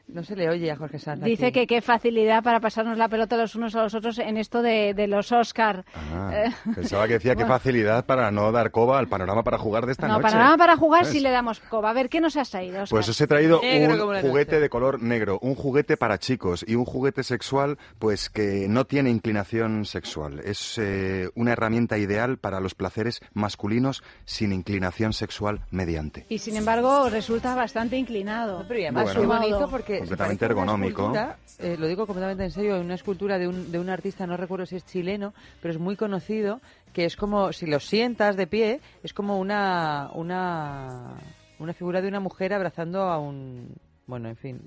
No 0.09 0.23
se 0.25 0.35
le 0.35 0.49
oye 0.49 0.71
a 0.71 0.77
Jorge 0.77 0.99
Sanz 0.99 1.23
Dice 1.23 1.47
aquí. 1.47 1.61
que 1.61 1.67
qué 1.67 1.83
facilidad 1.83 2.43
para 2.43 2.61
pasarnos 2.61 2.97
la 2.97 3.09
pelota 3.09 3.37
los 3.37 3.55
unos 3.55 3.75
a 3.77 3.83
los 3.83 3.95
otros 3.95 4.19
en 4.19 4.39
esto 4.39 4.63
de, 4.63 4.95
de 4.95 5.07
los 5.07 5.31
Oscar. 5.33 5.85
Ah, 5.95 6.31
Eh, 6.47 6.51
pensaba 6.75 7.07
que 7.07 7.15
decía 7.15 7.33
qué 7.33 7.43
bueno. 7.45 7.55
facilidad 7.55 8.07
para 8.07 8.31
no 8.31 8.51
dar 8.51 8.71
coba 8.71 8.99
al 8.99 9.09
panorama 9.09 9.43
para 9.45 9.59
jugar 9.59 9.85
de 9.87 9.93
esta 9.93 10.07
no, 10.09 10.15
noche. 10.15 10.23
para 10.23 10.39
nada 10.45 10.57
para 10.57 10.77
jugar 10.77 11.05
si 11.05 11.21
le 11.21 11.31
damos 11.31 11.61
coba. 11.61 11.91
A 11.91 11.93
ver, 11.93 12.09
¿qué 12.09 12.21
nos 12.23 12.37
has 12.37 12.49
traído, 12.51 12.83
Óscar? 12.85 12.97
Pues 12.97 13.09
os 13.11 13.21
he 13.21 13.27
traído 13.27 13.61
Negro 13.63 14.09
un 14.09 14.21
juguete 14.23 14.53
noche. 14.53 14.61
de 14.63 14.69
color 14.71 15.03
negro, 15.03 15.39
un 15.43 15.55
juguete 15.55 15.97
para 15.99 16.19
chicos 16.19 16.65
y 16.67 16.75
un 16.75 16.85
juguete 16.87 17.23
sexual 17.23 17.77
pues 17.99 18.31
que 18.31 18.67
no 18.69 18.87
tiene 18.87 19.11
inclinación 19.11 19.85
sexual. 19.85 20.41
Es 20.45 20.79
eh, 20.79 21.29
una 21.35 21.53
herramienta 21.53 21.99
ideal 21.99 22.39
para 22.39 22.61
los 22.61 22.75
placeres 22.75 23.21
masculinos 23.35 24.03
sin 24.25 24.53
inclinación 24.53 25.13
sexual 25.13 25.61
mediante. 25.71 26.25
Y 26.31 26.39
sin 26.39 26.57
embargo 26.57 27.11
resulta 27.11 27.55
bastante 27.55 27.97
inclinado. 27.99 28.65
Pero 28.67 28.81
y 28.81 28.85
además 28.85 29.05
Bueno. 29.05 29.19
muy 29.21 29.27
Modo. 29.29 29.39
bonito 29.41 29.69
porque 29.71 29.98
Completamente 29.99 30.45
una 30.45 30.53
ergonómico. 30.53 31.13
eh, 31.59 31.77
lo 31.79 31.87
digo 31.87 32.07
completamente 32.07 32.45
en 32.45 32.51
serio, 32.51 32.81
una 32.81 32.95
escultura 32.95 33.39
de 33.39 33.49
un, 33.49 33.71
de 33.71 33.79
un 33.79 33.91
artista, 33.91 34.27
no 34.27 34.37
recuerdo 34.37 34.67
si 34.67 34.77
es 34.77 34.85
chileno, 34.87 35.35
pero 35.61 35.73
es 35.73 35.81
muy 35.81 35.97
conocido, 35.97 36.61
que 36.93 37.05
es 37.05 37.17
como, 37.17 37.53
si 37.53 37.67
lo 37.67 37.81
sientas 37.81 38.37
de 38.37 38.47
pie, 38.47 38.81
es 39.03 39.13
como 39.13 39.39
una, 39.39 40.11
una, 40.15 41.15
una 41.59 41.73
figura 41.73 42.01
de 42.01 42.09
una 42.09 42.21
mujer 42.21 42.53
abrazando 42.53 43.03
a 43.03 43.19
un... 43.19 43.75
Bueno, 44.07 44.31
en 44.31 44.37
fin, 44.37 44.63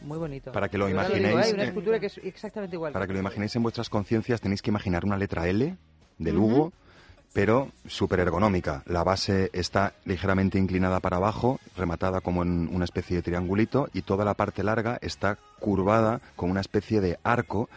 muy 0.00 0.16
bonito. 0.16 0.50
Para 0.52 0.68
que 0.68 0.78
lo 0.78 0.86
digo, 0.86 0.98
imaginéis, 0.98 1.36
Hay 1.36 1.52
una 1.52 1.64
eh, 1.64 1.66
escultura 1.66 2.00
que 2.00 2.06
es 2.06 2.18
exactamente 2.18 2.74
igual. 2.74 2.94
Para 2.94 3.06
que 3.06 3.12
lo 3.12 3.18
imaginéis 3.18 3.54
en 3.54 3.62
vuestras 3.62 3.90
conciencias 3.90 4.40
tenéis 4.40 4.62
que 4.62 4.70
imaginar 4.70 5.04
una 5.04 5.18
letra 5.18 5.46
L 5.46 5.76
de. 6.16 6.32
Lugo, 6.32 6.72
pero 7.32 7.70
súper 7.86 8.20
ergonómica. 8.20 8.82
La 8.86 9.04
base 9.04 9.50
está 9.52 9.94
ligeramente 10.04 10.58
inclinada 10.58 11.00
para 11.00 11.18
abajo, 11.18 11.60
rematada 11.76 12.20
como 12.20 12.42
en 12.42 12.68
una 12.74 12.84
especie 12.84 13.16
de 13.16 13.22
triangulito, 13.22 13.88
y 13.92 14.02
toda 14.02 14.24
la 14.24 14.34
parte 14.34 14.62
larga 14.62 14.98
está 15.02 15.38
curvada 15.60 16.20
con 16.36 16.50
una 16.50 16.60
especie 16.60 17.00
de 17.00 17.18
arco 17.22 17.68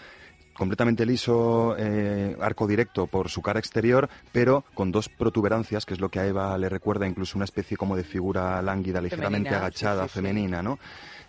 completamente 0.54 1.06
liso, 1.06 1.76
eh, 1.78 2.36
arco 2.40 2.68
directo 2.68 3.08
por 3.08 3.30
su 3.30 3.42
cara 3.42 3.60
exterior, 3.60 4.10
pero 4.32 4.64
con 4.76 4.92
dos 4.92 5.10
protuberancias, 5.10 5.86
que 5.86 5.96
es 5.96 6.00
lo 6.00 6.10
que 6.10 6.20
a 6.20 6.28
Eva 6.28 6.56
le 6.58 6.70
recuerda 6.70 7.08
incluso 7.08 7.38
una 7.38 7.46
especie 7.46 7.78
como 7.78 7.96
de 7.96 8.04
figura 8.04 8.62
lánguida, 8.62 9.02
ligeramente 9.02 9.50
Femenina, 9.50 9.58
agachada, 9.58 10.04
sí, 10.04 10.10
sí, 10.10 10.14
sí. 10.14 10.20
femenina, 10.20 10.62
¿no? 10.62 10.78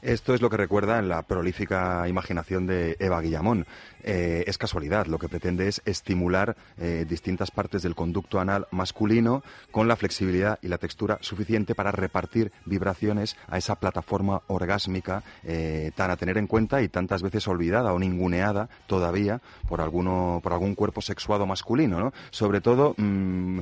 Esto 0.02 0.34
es 0.34 0.42
lo 0.42 0.50
que 0.50 0.56
recuerda 0.56 0.98
en 0.98 1.08
la 1.08 1.22
prolífica 1.22 2.08
imaginación 2.08 2.66
de 2.66 2.96
Eva 2.98 3.20
Guillamón. 3.20 3.66
Eh, 4.02 4.42
es 4.48 4.58
casualidad, 4.58 5.06
lo 5.06 5.16
que 5.16 5.28
pretende 5.28 5.68
es 5.68 5.80
estimular 5.84 6.56
eh, 6.76 7.06
distintas 7.08 7.52
partes 7.52 7.82
del 7.82 7.94
conducto 7.94 8.40
anal 8.40 8.66
masculino 8.72 9.44
con 9.70 9.86
la 9.86 9.94
flexibilidad 9.94 10.58
y 10.60 10.66
la 10.66 10.78
textura 10.78 11.18
suficiente 11.20 11.76
para 11.76 11.92
repartir 11.92 12.50
vibraciones 12.66 13.36
a 13.46 13.58
esa 13.58 13.76
plataforma 13.76 14.42
orgásmica 14.48 15.22
eh, 15.44 15.92
tan 15.94 16.10
a 16.10 16.16
tener 16.16 16.36
en 16.36 16.48
cuenta 16.48 16.82
y 16.82 16.88
tantas 16.88 17.22
veces 17.22 17.46
olvidada 17.46 17.92
o 17.92 17.98
ninguneada 18.00 18.68
todavía 18.88 19.40
por 19.68 19.80
alguno 19.80 20.40
por 20.42 20.52
algún 20.52 20.74
cuerpo 20.74 21.00
sexuado 21.00 21.46
masculino, 21.46 22.00
¿no? 22.00 22.12
Sobre 22.32 22.60
todo 22.60 22.94
mm, 22.96 23.60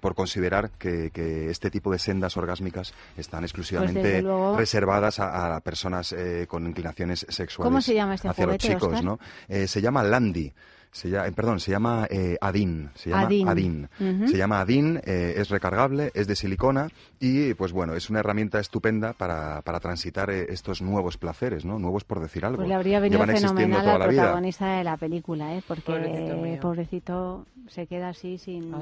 por 0.00 0.16
considerar 0.16 0.70
que, 0.70 1.10
que 1.10 1.48
este 1.50 1.70
tipo 1.70 1.92
de 1.92 2.00
sendas 2.00 2.36
orgásmicas 2.36 2.92
están 3.16 3.44
exclusivamente 3.44 4.00
Pues 4.14 4.22
luego- 4.24 4.56
reservadas 4.56 5.20
a, 5.20 5.43
a 5.43 5.43
personas 5.62 6.12
eh, 6.12 6.46
con 6.48 6.66
inclinaciones 6.66 7.26
sexuales 7.28 7.68
¿Cómo 7.70 7.80
se 7.80 7.94
llama 7.94 8.14
este 8.14 8.28
hacia 8.28 8.46
los 8.46 8.58
chicos? 8.58 9.02
¿no? 9.02 9.18
Eh, 9.48 9.66
se 9.66 9.80
llama 9.80 10.02
Landy. 10.02 10.52
Se 10.90 11.10
llama, 11.10 11.28
perdón, 11.32 11.58
se 11.58 11.72
llama 11.72 12.06
eh, 12.08 12.36
Adin. 12.40 12.88
Se 12.94 13.10
llama 13.10 13.22
Adin. 13.24 13.48
Adin. 13.48 13.88
Se 14.28 14.36
llama 14.36 14.60
Adin, 14.60 15.00
eh, 15.04 15.34
es 15.38 15.48
recargable, 15.48 16.12
es 16.14 16.28
de 16.28 16.36
silicona 16.36 16.86
y, 17.18 17.52
pues 17.54 17.72
bueno, 17.72 17.94
es 17.96 18.10
una 18.10 18.20
herramienta 18.20 18.60
estupenda 18.60 19.12
para, 19.12 19.60
para 19.62 19.80
transitar 19.80 20.30
eh, 20.30 20.46
estos 20.50 20.82
nuevos 20.82 21.18
placeres, 21.18 21.64
¿no? 21.64 21.80
Nuevos 21.80 22.04
por 22.04 22.20
decir 22.20 22.44
algo. 22.44 22.58
Pues 22.58 22.68
le 22.68 22.74
habría 22.76 23.00
venido 23.00 23.20
Llevan 23.24 23.36
fenomenal 23.36 23.80
toda 23.80 23.94
al 23.94 23.98
la 23.98 24.06
vida. 24.06 24.22
protagonista 24.22 24.76
de 24.76 24.84
la 24.84 24.96
película, 24.96 25.56
¿eh? 25.56 25.64
porque 25.66 25.82
Pobrecito 25.84 26.60
pobrecito 26.60 27.46
se 27.66 27.86
queda 27.88 28.10
así 28.10 28.38
sin, 28.38 28.72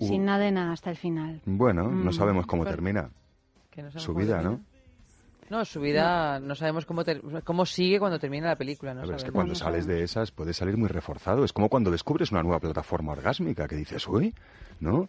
sin 0.00 0.22
Uh. 0.22 0.24
nada 0.24 0.44
de 0.44 0.52
nada 0.52 0.72
hasta 0.72 0.88
el 0.88 0.96
final. 0.96 1.42
Bueno, 1.44 1.88
no 1.90 2.08
Mm. 2.10 2.14
sabemos 2.14 2.46
cómo 2.46 2.64
Pero- 2.64 2.74
termina 2.74 3.10
Que 3.70 3.82
no 3.82 3.88
sabemos 3.90 4.02
su 4.02 4.12
cómo 4.14 4.24
vida, 4.24 4.36
termina. 4.38 4.56
¿no? 4.56 4.77
No, 5.50 5.64
su 5.64 5.80
vida 5.80 6.38
no 6.40 6.54
sabemos 6.54 6.84
cómo, 6.84 7.04
ter- 7.04 7.22
cómo 7.44 7.64
sigue 7.64 7.98
cuando 7.98 8.18
termina 8.18 8.48
la 8.48 8.56
película. 8.56 8.94
No 8.94 9.02
A 9.02 9.06
ver, 9.06 9.16
es 9.16 9.24
que 9.24 9.30
cuando 9.32 9.54
sales 9.54 9.86
de 9.86 10.02
esas 10.02 10.30
puedes 10.30 10.56
salir 10.56 10.76
muy 10.76 10.88
reforzado. 10.88 11.44
Es 11.44 11.52
como 11.52 11.68
cuando 11.68 11.90
descubres 11.90 12.30
una 12.32 12.42
nueva 12.42 12.60
plataforma 12.60 13.12
orgásmica 13.12 13.66
que 13.66 13.76
dices, 13.76 14.06
uy, 14.08 14.34
¿no? 14.80 15.08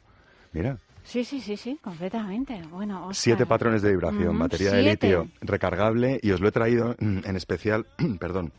Mira, 0.53 0.77
Sí, 1.03 1.23
sí, 1.23 1.41
sí, 1.41 1.57
sí, 1.57 1.79
completamente. 1.81 2.61
Bueno, 2.71 3.09
siete 3.13 3.45
patrones 3.45 3.81
de 3.81 3.91
vibración, 3.91 4.29
Ujú, 4.29 4.39
batería 4.39 4.71
de 4.71 4.83
litio, 4.83 5.27
recargable 5.41 6.19
y 6.21 6.31
os 6.31 6.39
lo 6.39 6.49
he 6.49 6.51
traído 6.51 6.95
mm, 6.99 7.19
en 7.25 7.35
especial, 7.35 7.87
perdón, 8.19 8.51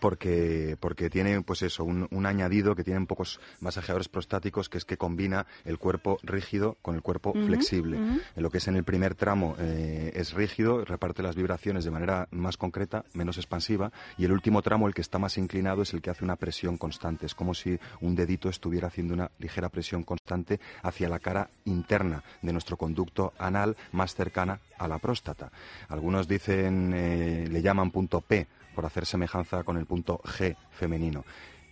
porque 0.00 0.76
porque 0.80 1.10
tiene 1.10 1.42
pues 1.42 1.62
eso 1.62 1.84
un, 1.84 2.06
un 2.10 2.26
añadido 2.26 2.74
que 2.74 2.84
tienen 2.84 3.06
pocos 3.06 3.40
masajeadores 3.60 4.08
prostáticos 4.08 4.68
que 4.68 4.78
es 4.78 4.84
que 4.84 4.96
combina 4.96 5.46
el 5.64 5.78
cuerpo 5.78 6.18
rígido 6.22 6.76
con 6.82 6.94
el 6.94 7.02
cuerpo 7.02 7.32
flexible. 7.32 7.96
en 7.96 8.42
lo 8.42 8.50
que 8.50 8.58
es 8.58 8.68
en 8.68 8.76
el 8.76 8.84
primer 8.84 9.14
tramo 9.14 9.56
eh, 9.58 10.12
es 10.14 10.32
rígido 10.32 10.84
reparte 10.84 11.22
las 11.22 11.36
vibraciones 11.36 11.84
de 11.84 11.90
manera 11.90 12.28
más 12.30 12.56
concreta 12.56 13.04
menos 13.14 13.36
expansiva 13.38 13.92
y 14.16 14.24
el 14.24 14.32
último 14.32 14.62
tramo 14.62 14.86
el 14.86 14.94
que 14.94 15.00
está 15.00 15.18
más 15.18 15.38
inclinado 15.38 15.82
es 15.82 15.94
el 15.94 16.02
que 16.02 16.10
hace 16.10 16.24
una 16.24 16.36
presión 16.36 16.76
constante. 16.76 17.26
Es 17.26 17.34
como 17.34 17.54
si 17.54 17.78
un 18.00 18.14
dedito 18.14 18.48
estuviera 18.48 18.88
haciendo 18.88 19.14
una 19.14 19.30
ligera 19.38 19.68
presión 19.68 20.02
constante 20.02 20.60
hacia 20.82 21.08
la 21.08 21.18
cara 21.18 21.48
interna 21.64 22.22
de 22.42 22.52
nuestro 22.52 22.76
conducto 22.76 23.32
anal 23.38 23.76
más 23.92 24.14
cercana 24.14 24.60
a 24.78 24.88
la 24.88 24.98
próstata. 24.98 25.50
Algunos 25.88 26.28
dicen 26.28 26.92
eh, 26.94 27.48
le 27.50 27.62
llaman 27.62 27.90
punto 27.90 28.20
P 28.20 28.46
por 28.78 28.86
hacer 28.86 29.06
semejanza 29.06 29.64
con 29.64 29.76
el 29.76 29.86
punto 29.86 30.20
G 30.22 30.54
femenino. 30.70 31.24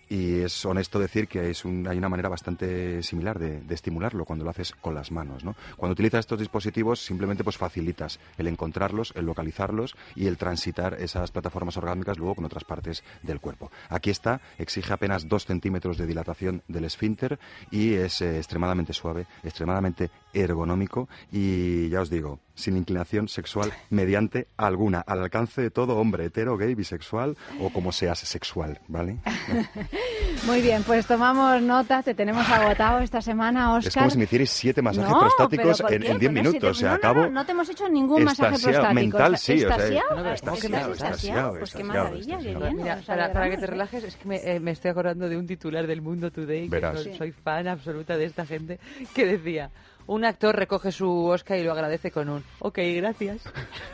Y 0.09 0.41
es 0.41 0.65
honesto 0.65 0.99
decir 0.99 1.29
que 1.29 1.49
es 1.49 1.63
hay 1.63 1.97
una 1.97 2.09
manera 2.09 2.27
bastante 2.27 3.01
similar 3.01 3.39
de, 3.39 3.61
estimularlo 3.73 4.25
cuando 4.25 4.43
lo 4.43 4.51
haces 4.51 4.73
con 4.73 4.93
las 4.93 5.09
manos. 5.09 5.45
¿no? 5.45 5.55
Cuando 5.77 5.93
utilizas 5.93 6.19
estos 6.19 6.39
dispositivos 6.39 6.99
simplemente 6.99 7.45
pues 7.45 7.55
facilitas 7.55 8.19
el 8.37 8.47
encontrarlos, 8.47 9.13
el 9.15 9.25
localizarlos 9.25 9.95
y 10.15 10.27
el 10.27 10.35
transitar 10.35 10.95
esas 10.95 11.31
plataformas 11.31 11.77
orgánicas 11.77 12.17
luego 12.17 12.35
con 12.35 12.43
otras 12.43 12.65
partes 12.65 13.05
del 13.23 13.39
cuerpo. 13.39 13.71
Aquí 13.87 14.09
está, 14.09 14.41
exige 14.57 14.91
apenas 14.91 15.29
dos 15.29 15.45
centímetros 15.45 15.97
de 15.97 16.07
dilatación 16.07 16.61
del 16.67 16.83
esfínter 16.83 17.39
y 17.71 17.93
es 17.93 18.21
eh, 18.21 18.35
extremadamente 18.35 18.91
suave, 18.91 19.27
extremadamente 19.43 20.11
ergonómico 20.39 21.07
y 21.31 21.89
ya 21.89 22.01
os 22.01 22.09
digo, 22.09 22.39
sin 22.55 22.77
inclinación 22.77 23.27
sexual 23.27 23.71
mediante 23.89 24.47
alguna, 24.57 25.01
al 25.01 25.21
alcance 25.23 25.61
de 25.61 25.69
todo 25.71 25.97
hombre 25.97 26.25
hetero, 26.25 26.57
gay, 26.57 26.73
bisexual 26.75 27.37
o 27.59 27.69
como 27.69 27.91
seas 27.91 28.19
sexual, 28.19 28.79
¿vale? 28.87 29.17
Muy 30.45 30.61
bien, 30.61 30.83
pues 30.83 31.05
tomamos 31.05 31.61
nota, 31.61 32.03
te 32.03 32.13
tenemos 32.13 32.47
agotado 32.49 32.99
esta 32.99 33.21
semana, 33.21 33.73
Óscar. 33.73 33.87
Es 33.87 33.95
como 33.95 34.09
si 34.09 34.17
me 34.17 34.23
hicierais 34.25 34.49
siete 34.49 34.81
masajes 34.81 35.09
No, 35.11 35.19
prostáticos 35.19 35.77
¿pero 35.77 35.87
por 35.87 35.93
en 35.93 36.01
diez 36.01 36.09
Pero 36.19 36.19
si 36.19 36.27
te- 36.27 36.41
minutos. 36.41 36.69
O 36.69 36.79
sea, 36.79 36.89
no, 36.89 36.93
no, 36.93 36.97
acabo 36.97 37.21
no, 37.23 37.29
no 37.31 37.45
te 37.45 37.51
hemos 37.51 37.69
hecho 37.69 37.89
ningún 37.89 38.23
masaje 38.23 38.57
prostático. 38.59 38.93
mental, 38.93 39.37
sí, 39.37 39.53
o 39.53 39.57
sea, 39.59 39.67
¿Extasiado? 39.69 40.09
no, 40.15 40.23
pero 40.23 40.33
¿Es 40.35 40.41
que 40.41 40.47
estás 40.49 40.63
extasiado, 40.63 40.91
extasiado? 40.93 41.59
Pues 41.59 41.73
qué 41.73 41.83
maravilla, 41.83 42.37
qué 42.37 42.49
extasiado. 42.51 42.59
bien. 42.65 42.77
Mira, 42.77 43.01
para, 43.05 43.33
para 43.33 43.49
que 43.49 43.57
te 43.57 43.67
relajes, 43.67 44.03
es 44.03 44.15
que 44.15 44.27
me, 44.27 44.35
eh, 44.37 44.59
me 44.59 44.71
estoy 44.71 44.91
acordando 44.91 45.27
de 45.29 45.37
un 45.37 45.47
titular 45.47 45.87
del 45.87 46.01
Mundo 46.01 46.31
Today, 46.31 46.63
que 46.65 46.69
Verás. 46.69 47.07
soy 47.17 47.31
fan 47.31 47.67
absoluta 47.67 48.15
de 48.17 48.25
esta 48.25 48.45
gente, 48.45 48.79
que 49.13 49.25
decía, 49.25 49.71
un 50.07 50.25
actor 50.25 50.55
recoge 50.55 50.91
su 50.91 51.25
Oscar 51.25 51.59
y 51.59 51.63
lo 51.63 51.71
agradece 51.71 52.09
con 52.11 52.29
un, 52.29 52.43
ok, 52.59 52.79
gracias. 52.95 53.41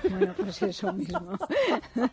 Bueno, 0.10 0.34
pues 0.38 0.62
eso 0.62 0.92
mismo. 0.94 1.38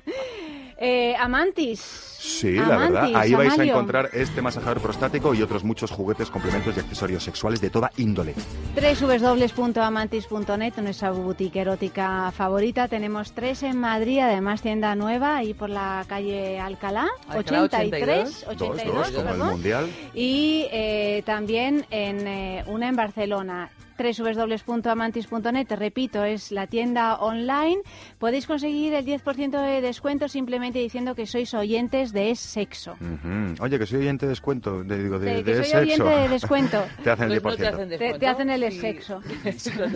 eh, 0.78 1.14
Amantis. 1.18 1.80
Sí, 1.80 2.52
la 2.52 2.76
verdad. 2.76 3.10
Ahí 3.14 3.34
vais 3.34 3.58
a 3.58 3.64
encontrar 3.64 4.08
este 4.12 4.40
masajador 4.40 4.80
prostático 4.80 5.34
y 5.34 5.42
otros 5.42 5.64
muchos 5.64 5.90
juguetes, 5.90 6.30
complementos 6.30 6.76
y 6.76 6.80
accesorios 6.80 7.24
sexuales 7.24 7.60
de 7.60 7.68
toda 7.68 7.90
índole. 7.96 8.34
www.amantis.net, 8.74 10.74
nuestra 10.76 11.10
boutique 11.10 11.60
erótica 11.60 12.30
favorita. 12.30 12.86
Tenemos 12.88 13.32
tres 13.32 13.64
en 13.64 13.76
Madrid, 13.78 14.20
además 14.20 14.62
tienda 14.62 14.94
nueva, 14.94 15.36
ahí 15.36 15.52
por 15.52 15.68
la 15.68 16.04
calle 16.08 16.58
Alcalá, 16.60 17.08
Alcalá 17.28 17.64
83, 17.64 18.46
82. 18.46 18.46
Dos, 18.46 18.48
82, 18.48 18.94
dos, 18.94 19.10
como 19.10 19.20
el 19.20 19.26
perdón. 19.26 19.50
mundial. 19.50 19.90
Y 20.14 20.66
eh, 20.70 21.22
también 21.26 21.84
en 21.90 22.26
eh, 22.26 22.64
una 22.66 22.88
en 22.88 22.96
Barcelona 22.96 23.70
www.amantis.net, 24.04 25.66
te 25.66 25.76
repito, 25.76 26.24
es 26.24 26.50
la 26.52 26.66
tienda 26.66 27.16
online. 27.16 27.78
Podéis 28.18 28.46
conseguir 28.46 28.94
el 28.94 29.04
10% 29.04 29.50
de 29.62 29.80
descuento 29.80 30.28
simplemente 30.28 30.78
diciendo 30.78 31.14
que 31.14 31.26
sois 31.26 31.52
oyentes 31.54 32.12
de 32.12 32.30
Es 32.30 32.40
Sexo. 32.40 32.92
Ujú. 33.00 33.62
Oye, 33.62 33.78
que 33.78 33.86
soy 33.86 33.98
oyente 34.00 34.26
de 34.26 34.30
descuento, 34.30 34.82
de, 34.82 35.02
digo, 35.02 35.18
de, 35.18 35.34
De- 35.36 35.44
que 35.44 35.50
de 35.50 35.56
soy 35.56 35.64
sexo. 35.64 36.04
oyente 36.04 36.22
de 36.22 36.28
descuento. 36.28 36.84
te 37.04 37.10
hacen 37.10 37.30
el 37.32 37.40
Pues 37.42 37.58
no 37.58 37.64
te 37.64 37.70
10%. 37.70 37.74
hacen 37.74 37.88
Te, 37.88 37.98
descuento. 37.98 38.18
te 38.18 38.26
hacen 38.26 38.50
el 38.50 38.72
Sí. 38.72 38.78
sexo. 38.80 39.20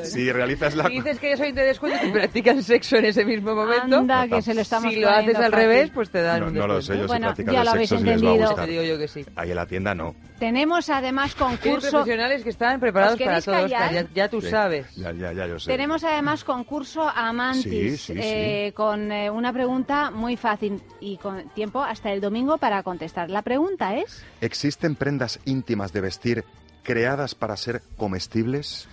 Si 0.04 0.30
realizas 0.32 0.74
la... 0.74 0.84
Si 0.86 0.92
dices 0.94 1.18
que 1.18 1.30
yo 1.30 1.36
soy 1.36 1.52
de 1.52 1.62
descuento 1.62 2.06
y 2.06 2.10
practican 2.10 2.62
sexo 2.62 2.96
en 2.96 3.06
ese 3.06 3.24
mismo 3.24 3.54
momento, 3.54 3.96
Anda, 3.98 4.26
que 4.28 4.42
se 4.42 4.54
lo 4.54 4.60
estamos 4.60 4.92
si 4.92 5.00
lo 5.00 5.08
haces 5.08 5.36
al 5.36 5.52
revés, 5.52 5.90
pues 5.94 6.10
te 6.10 6.22
dan 6.22 6.40
No, 6.40 6.46
un 6.48 6.54
no 6.54 6.66
lo 6.66 6.82
sé, 6.82 6.98
yo 6.98 7.06
Bueno, 7.06 7.28
si 7.34 7.42
practicas 7.44 7.54
ya 7.54 7.64
lo 7.64 7.70
habéis 7.70 7.88
sexo 7.88 8.04
si 8.04 8.10
entendido. 8.10 8.54
Te 8.54 8.66
digo 8.66 8.82
yo 8.82 8.98
que 8.98 9.08
sí. 9.08 9.24
Ahí 9.36 9.50
en 9.50 9.56
la 9.56 9.66
tienda 9.66 9.94
no. 9.94 10.14
Tenemos 10.38 10.90
además 10.90 11.34
concurso. 11.34 11.90
profesionales 11.90 12.42
que 12.42 12.50
están 12.50 12.80
preparados 12.80 13.18
¿Os 13.20 13.24
para 13.26 13.40
todo, 13.40 13.54
callar? 13.54 13.93
Ya, 13.94 14.08
ya 14.14 14.28
tú 14.28 14.40
Sí. 14.40 14.50
sabes. 14.50 14.86
Ya, 14.96 15.12
ya, 15.12 15.32
ya, 15.32 15.46
yo 15.46 15.58
sé. 15.58 15.70
Tenemos 15.70 16.02
además 16.04 16.44
concurso 16.44 17.08
Amantis 17.08 17.62
Sí, 17.64 17.90
sí, 17.96 18.12
sí. 18.14 18.18
eh, 18.22 18.72
con 18.74 19.10
eh, 19.12 19.30
una 19.30 19.52
pregunta 19.52 20.10
muy 20.10 20.36
fácil 20.36 20.82
y 21.00 21.16
con 21.18 21.48
tiempo 21.50 21.82
hasta 21.82 22.12
el 22.12 22.20
domingo 22.20 22.58
para 22.58 22.82
contestar. 22.82 23.30
La 23.30 23.42
pregunta 23.42 23.96
es, 23.96 24.24
¿Existen 24.40 24.94
prendas 24.96 25.38
íntimas 25.44 25.92
de 25.92 26.00
vestir 26.00 26.44
creadas 26.82 27.34
para 27.34 27.56
ser 27.56 27.82
comestibles? 27.96 28.88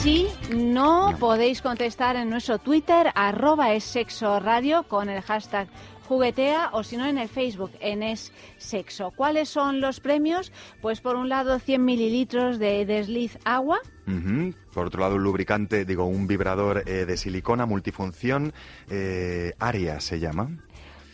si 0.00 0.28
no, 0.54 1.14
podéis 1.18 1.62
contestar 1.62 2.16
en 2.16 2.28
nuestro 2.28 2.58
Twitter, 2.58 3.10
arroba 3.14 3.72
es 3.72 3.84
sexo 3.84 4.38
radio 4.40 4.82
con 4.84 5.08
el 5.08 5.22
hashtag 5.22 5.68
juguetea 6.08 6.70
o 6.72 6.82
si 6.82 6.96
no 6.96 7.06
en 7.06 7.18
el 7.18 7.28
Facebook 7.28 7.72
en 7.80 8.02
es 8.02 8.32
sexo. 8.58 9.10
¿Cuáles 9.10 9.48
son 9.48 9.80
los 9.80 10.00
premios? 10.00 10.52
Pues 10.80 11.00
por 11.00 11.16
un 11.16 11.28
lado 11.28 11.58
100 11.58 11.84
mililitros 11.84 12.58
de 12.58 12.84
desliz 12.86 13.38
agua. 13.44 13.80
Por 14.72 14.86
otro 14.86 15.00
lado, 15.00 15.14
un 15.14 15.22
lubricante, 15.22 15.84
digo, 15.84 16.04
un 16.04 16.26
vibrador 16.26 16.82
eh, 16.86 17.06
de 17.06 17.16
silicona 17.16 17.64
multifunción, 17.64 18.52
eh, 18.90 19.54
Aria 19.58 20.00
se 20.00 20.20
llama, 20.20 20.50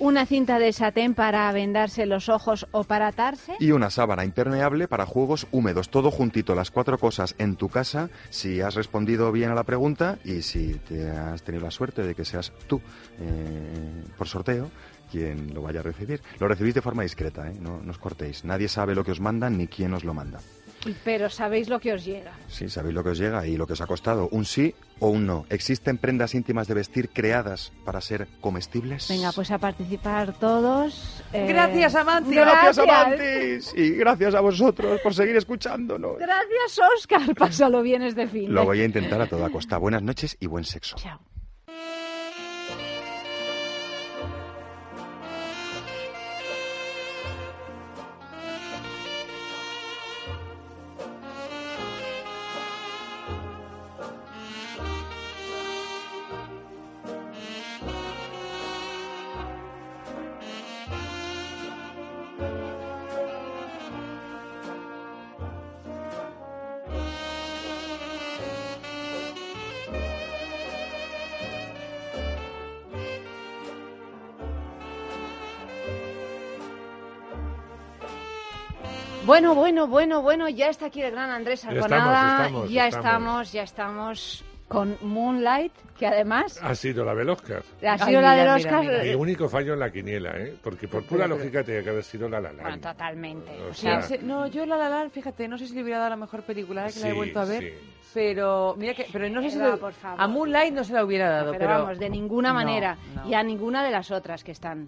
una 0.00 0.26
cinta 0.26 0.58
de 0.58 0.72
satén 0.72 1.14
para 1.14 1.52
vendarse 1.52 2.06
los 2.06 2.28
ojos 2.28 2.66
o 2.72 2.84
para 2.84 3.08
atarse. 3.08 3.54
y 3.60 3.70
una 3.70 3.90
sábana 3.90 4.24
impermeable 4.24 4.88
para 4.88 5.06
juegos 5.06 5.46
húmedos. 5.52 5.90
Todo 5.90 6.10
juntito, 6.10 6.54
las 6.54 6.70
cuatro 6.70 6.98
cosas 6.98 7.34
en 7.38 7.56
tu 7.56 7.68
casa, 7.68 8.08
si 8.30 8.60
has 8.60 8.74
respondido 8.74 9.30
bien 9.30 9.50
a 9.50 9.54
la 9.54 9.64
pregunta 9.64 10.18
y 10.24 10.42
si 10.42 10.74
te 10.88 11.10
has 11.10 11.42
tenido 11.42 11.64
la 11.64 11.70
suerte 11.70 12.02
de 12.02 12.14
que 12.14 12.24
seas 12.24 12.52
tú, 12.66 12.80
eh, 13.20 14.04
por 14.16 14.26
sorteo, 14.26 14.70
quien 15.10 15.52
lo 15.52 15.62
vaya 15.62 15.80
a 15.80 15.82
recibir. 15.82 16.22
Lo 16.38 16.48
recibís 16.48 16.74
de 16.74 16.82
forma 16.82 17.02
discreta, 17.02 17.50
¿eh? 17.50 17.54
no, 17.60 17.80
no 17.82 17.90
os 17.90 17.98
cortéis. 17.98 18.44
Nadie 18.44 18.68
sabe 18.68 18.94
lo 18.94 19.04
que 19.04 19.12
os 19.12 19.20
mandan 19.20 19.58
ni 19.58 19.66
quién 19.66 19.92
os 19.92 20.04
lo 20.04 20.14
manda. 20.14 20.40
Pero 21.04 21.28
sabéis 21.28 21.68
lo 21.68 21.78
que 21.78 21.92
os 21.92 22.04
llega. 22.04 22.32
Sí, 22.48 22.68
sabéis 22.68 22.94
lo 22.94 23.04
que 23.04 23.10
os 23.10 23.18
llega 23.18 23.46
y 23.46 23.56
lo 23.56 23.66
que 23.66 23.74
os 23.74 23.80
ha 23.82 23.86
costado. 23.86 24.28
Un 24.32 24.44
sí 24.46 24.74
o 24.98 25.08
un 25.08 25.26
no. 25.26 25.44
¿Existen 25.50 25.98
prendas 25.98 26.34
íntimas 26.34 26.68
de 26.68 26.74
vestir 26.74 27.10
creadas 27.10 27.70
para 27.84 28.00
ser 28.00 28.28
comestibles? 28.40 29.06
Venga, 29.08 29.30
pues 29.32 29.50
a 29.50 29.58
participar 29.58 30.32
todos. 30.38 31.22
eh, 31.34 31.46
Gracias, 31.46 31.94
Amantis. 31.94 32.34
Gracias, 32.34 32.78
Amantis. 32.78 33.74
Y 33.76 33.90
gracias 33.90 34.34
a 34.34 34.40
vosotros 34.40 35.00
por 35.02 35.14
seguir 35.14 35.36
escuchándonos. 35.36 36.16
Gracias, 36.18 36.80
Oscar. 36.96 37.34
Pásalo 37.38 37.82
bien 37.82 38.02
este 38.02 38.26
fin. 38.26 38.52
Lo 38.54 38.64
voy 38.64 38.80
a 38.80 38.84
intentar 38.84 39.20
a 39.20 39.26
toda 39.26 39.50
costa. 39.50 39.76
Buenas 39.76 40.02
noches 40.02 40.36
y 40.40 40.46
buen 40.46 40.64
sexo. 40.64 40.96
Chao. 40.96 41.20
Bueno, 79.40 79.54
bueno, 79.54 79.86
bueno, 79.86 80.22
bueno, 80.22 80.48
ya 80.50 80.68
está 80.68 80.86
aquí 80.86 81.00
el 81.00 81.12
gran 81.12 81.30
Andrés 81.30 81.62
Ya 81.62 81.70
estamos, 81.70 81.90
Arconada. 81.92 82.46
estamos, 82.46 82.70
ya 82.70 82.86
estamos. 82.88 83.06
estamos, 83.06 83.52
ya 83.52 83.62
estamos 83.62 84.44
con 84.68 84.98
Moonlight, 85.00 85.72
que 86.00 86.06
además 86.06 86.58
Ha 86.62 86.74
sido 86.74 87.04
la 87.04 87.14
del 87.14 87.28
Oscar. 87.28 87.62
ha 87.86 87.98
sido 87.98 88.20
la 88.22 88.34
del 88.34 88.48
Oscar. 88.48 89.04
Mi 89.04 89.14
único 89.14 89.48
fallo 89.50 89.74
en 89.74 89.80
la 89.80 89.92
quiniela, 89.92 90.30
¿eh? 90.36 90.56
Porque 90.62 90.88
por 90.88 91.04
pura 91.04 91.24
Pero- 91.26 91.36
lógica 91.36 91.62
tenía 91.62 91.82
que 91.84 91.90
haber 91.90 92.02
sido 92.04 92.26
La 92.28 92.40
La 92.40 92.50
Bueno, 92.52 92.68
Land. 92.70 92.82
totalmente. 92.82 93.50
O 93.70 93.74
Sí, 93.74 93.82
sea, 93.82 94.00
sea, 94.02 94.18
se- 94.18 94.24
no, 94.24 94.46
yo 94.46 94.64
La 94.64 94.76
La 94.78 94.88
Land, 94.88 95.12
fíjate, 95.12 95.46
no 95.46 95.58
sé 95.58 95.66
si 95.68 95.74
le 95.74 95.82
hubiera 95.82 95.98
dado 95.98 96.10
la 96.10 96.16
mejor 96.16 96.42
película 96.42 96.86
que 96.86 97.00
la 97.00 97.06
he 97.08 97.10
Sí, 97.10 97.16
vuelto 97.16 97.40
a 97.40 97.44
ver, 97.44 97.62
sí. 97.62 97.72
pero 98.14 98.74
mira 98.78 98.94
que, 98.94 99.06
pero 99.12 99.28
no 99.28 99.42
sé 99.42 99.50
si 99.50 99.58
por 99.58 99.92
favor. 99.92 100.20
a 100.20 100.26
Moonlight 100.26 100.72
no 100.74 100.84
se 100.84 100.94
la 100.94 101.04
hubiera 101.04 101.28
dado, 101.30 101.52
pero, 101.52 101.66
vamos, 101.68 101.98
de 101.98 102.08
ninguna 102.08 102.48
No, 102.48 102.54
manera. 102.54 102.96
no. 103.14 103.28
Y 103.28 103.34
a 103.34 103.42
ninguna 103.42 103.84
de 103.84 103.90
las 103.90 104.10
otras 104.10 104.42
que 104.42 104.52
están. 104.52 104.86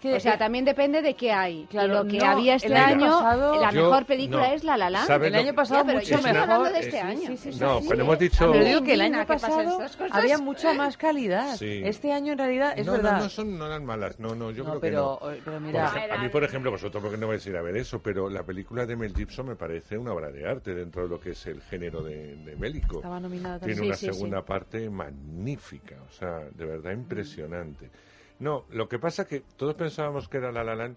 que- 0.00 0.14
o 0.14 0.20
sea, 0.20 0.34
eh, 0.34 0.38
también 0.38 0.64
depende 0.64 1.02
de 1.02 1.14
qué 1.14 1.32
hay. 1.32 1.66
Claro, 1.68 2.04
lo 2.04 2.04
que 2.06 2.18
no, 2.18 2.24
había 2.26 2.54
este 2.54 2.72
año 2.72 3.06
pasado- 3.10 3.60
la 3.60 3.72
Yo- 3.72 3.86
mejor 3.86 4.06
película 4.06 4.46
no. 4.46 4.54
es 4.54 4.62
La 4.62 4.76
La 4.76 4.88
Land. 4.88 5.06
¿Sabes 5.08 5.26
El 5.26 5.32
lo 5.32 5.38
año 5.40 5.52
pasado 5.52 5.84
pero 5.84 5.98
mucho 5.98 6.22
mejor. 6.22 6.36
hablando 6.38 6.70
de 6.70 6.78
este 6.78 7.00
año. 7.00 7.20
sí, 7.26 7.36
sí, 7.36 7.52
sí, 7.54 7.58
No, 7.60 7.80
sí. 7.80 7.86
cuando 7.86 8.04
hemos 8.04 8.18
dicho- 8.20 8.52
Pero 8.52 8.64
digo 8.64 8.82
que 8.84 8.94
el 8.94 9.00
año 9.00 9.26
pasado 9.26 9.80
había 10.12 10.38
mucha 10.50 10.74
más 10.74 10.96
calidad. 10.96 11.56
Sí. 11.56 11.82
Este 11.84 12.12
año 12.12 12.32
en 12.32 12.38
realidad 12.38 12.74
es 12.76 12.86
no, 12.86 12.92
verdad. 12.92 13.18
no, 13.18 13.24
no, 13.24 13.28
son, 13.28 13.58
no 13.58 13.66
eran 13.66 13.84
malas, 13.84 14.18
no, 14.20 14.34
no, 14.34 14.50
yo 14.50 14.64
No, 14.64 14.70
creo 14.70 14.80
pero- 14.80 15.18
que 15.20 15.26
no. 15.26 15.32
pero 15.44 15.56
Por 15.58 15.60
mira- 15.60 16.14
a 16.14 16.18
mí, 16.22 16.28
por 16.28 16.44
ejemplo, 16.44 16.70
vosotros 16.70 17.02
porque 17.02 17.16
no 17.18 17.28
vais 17.28 17.44
a 17.46 17.48
ir 17.50 17.56
a 17.56 17.62
ver 17.62 17.76
eso, 17.76 18.00
pero 18.02 18.28
la 18.28 18.42
película 18.42 18.86
de 18.86 18.96
Mel 18.96 19.14
Gibson 19.14 19.46
me 19.48 19.56
parece 19.56 19.96
una 19.98 20.12
obra 20.12 20.30
de 20.30 20.48
arte 20.48 20.74
dentro 20.74 21.02
de 21.02 21.08
lo 21.08 21.20
que 21.20 21.30
es 21.30 21.46
el 21.46 21.62
género 21.62 22.02
de, 22.02 22.36
de 22.36 22.54
bélico. 22.54 22.96
Estaba 22.96 23.20
nominada 23.20 23.58
Tiene 23.60 23.80
una 23.82 23.94
Sí, 23.96 24.06
segunda 24.06 24.44
parte 24.44 24.88
magnífica, 24.90 25.96
o 26.08 26.12
sea, 26.12 26.40
de 26.54 26.64
verdad 26.66 26.92
impresionante. 26.92 27.90
No, 28.38 28.64
lo 28.70 28.88
que 28.88 28.98
pasa 28.98 29.26
que 29.26 29.42
todos 29.56 29.74
pensábamos 29.74 30.28
que 30.28 30.38
era 30.38 30.50
La 30.50 30.64
La 30.64 30.74
Land 30.74 30.96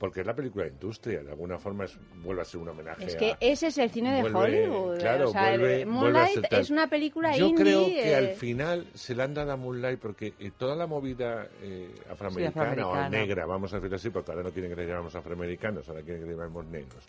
porque 0.00 0.22
es 0.22 0.26
la 0.26 0.34
película 0.34 0.64
de 0.64 0.70
industria, 0.70 1.22
de 1.22 1.30
alguna 1.30 1.58
forma 1.58 1.84
es, 1.84 1.94
vuelve 2.24 2.40
a 2.40 2.44
ser 2.46 2.58
un 2.62 2.70
homenaje 2.70 3.04
Es 3.04 3.14
a- 3.16 3.18
que 3.18 3.36
ese 3.38 3.66
es 3.66 3.76
el 3.76 3.90
cine 3.90 4.14
de 4.14 4.22
Vuelve- 4.22 4.64
Hollywood. 4.64 4.98
claro, 4.98 5.28
o 5.28 5.32
sea, 5.32 5.50
vuelve- 5.50 5.84
Moonlight 5.84 6.40
ser 6.48 6.60
es 6.60 6.70
una 6.70 6.86
película 6.88 7.36
Yo 7.36 7.48
indie. 7.48 7.64
creo 7.64 7.84
que 7.84 8.10
eh, 8.10 8.14
al 8.16 8.28
final 8.30 8.86
se 8.94 9.14
le 9.14 9.22
han 9.22 9.34
dado 9.34 9.52
a 9.52 9.56
Moonlight 9.56 10.00
porque 10.00 10.32
eh, 10.38 10.52
toda 10.56 10.74
la 10.74 10.86
movida 10.86 11.46
eh, 11.60 11.94
afroamericana, 12.10 12.74
Sí, 12.74 12.80
o 12.80 13.08
negra, 13.10 13.44
vamos 13.44 13.72
a 13.74 13.76
decirlo 13.76 13.96
así, 13.96 14.08
porque 14.08 14.30
ahora 14.32 14.42
no 14.42 14.50
quieren 14.52 14.70
que 14.74 14.76
le 14.80 14.88
llamemos 14.88 15.14
afroamericanos, 15.14 15.86
ahora 15.88 16.00
quieren 16.02 16.22
que 16.22 16.30
le 16.30 16.34
llamemos 16.34 16.64
negros, 16.64 17.04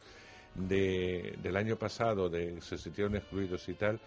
de, 0.53 1.35
del 1.41 1.55
año 1.55 1.77
pasado, 1.77 2.27
de 2.29 2.59
se 2.59 2.77
sintieron 2.77 3.15
excluidos 3.15 3.67
y 3.69 3.73
tal, 3.75 3.99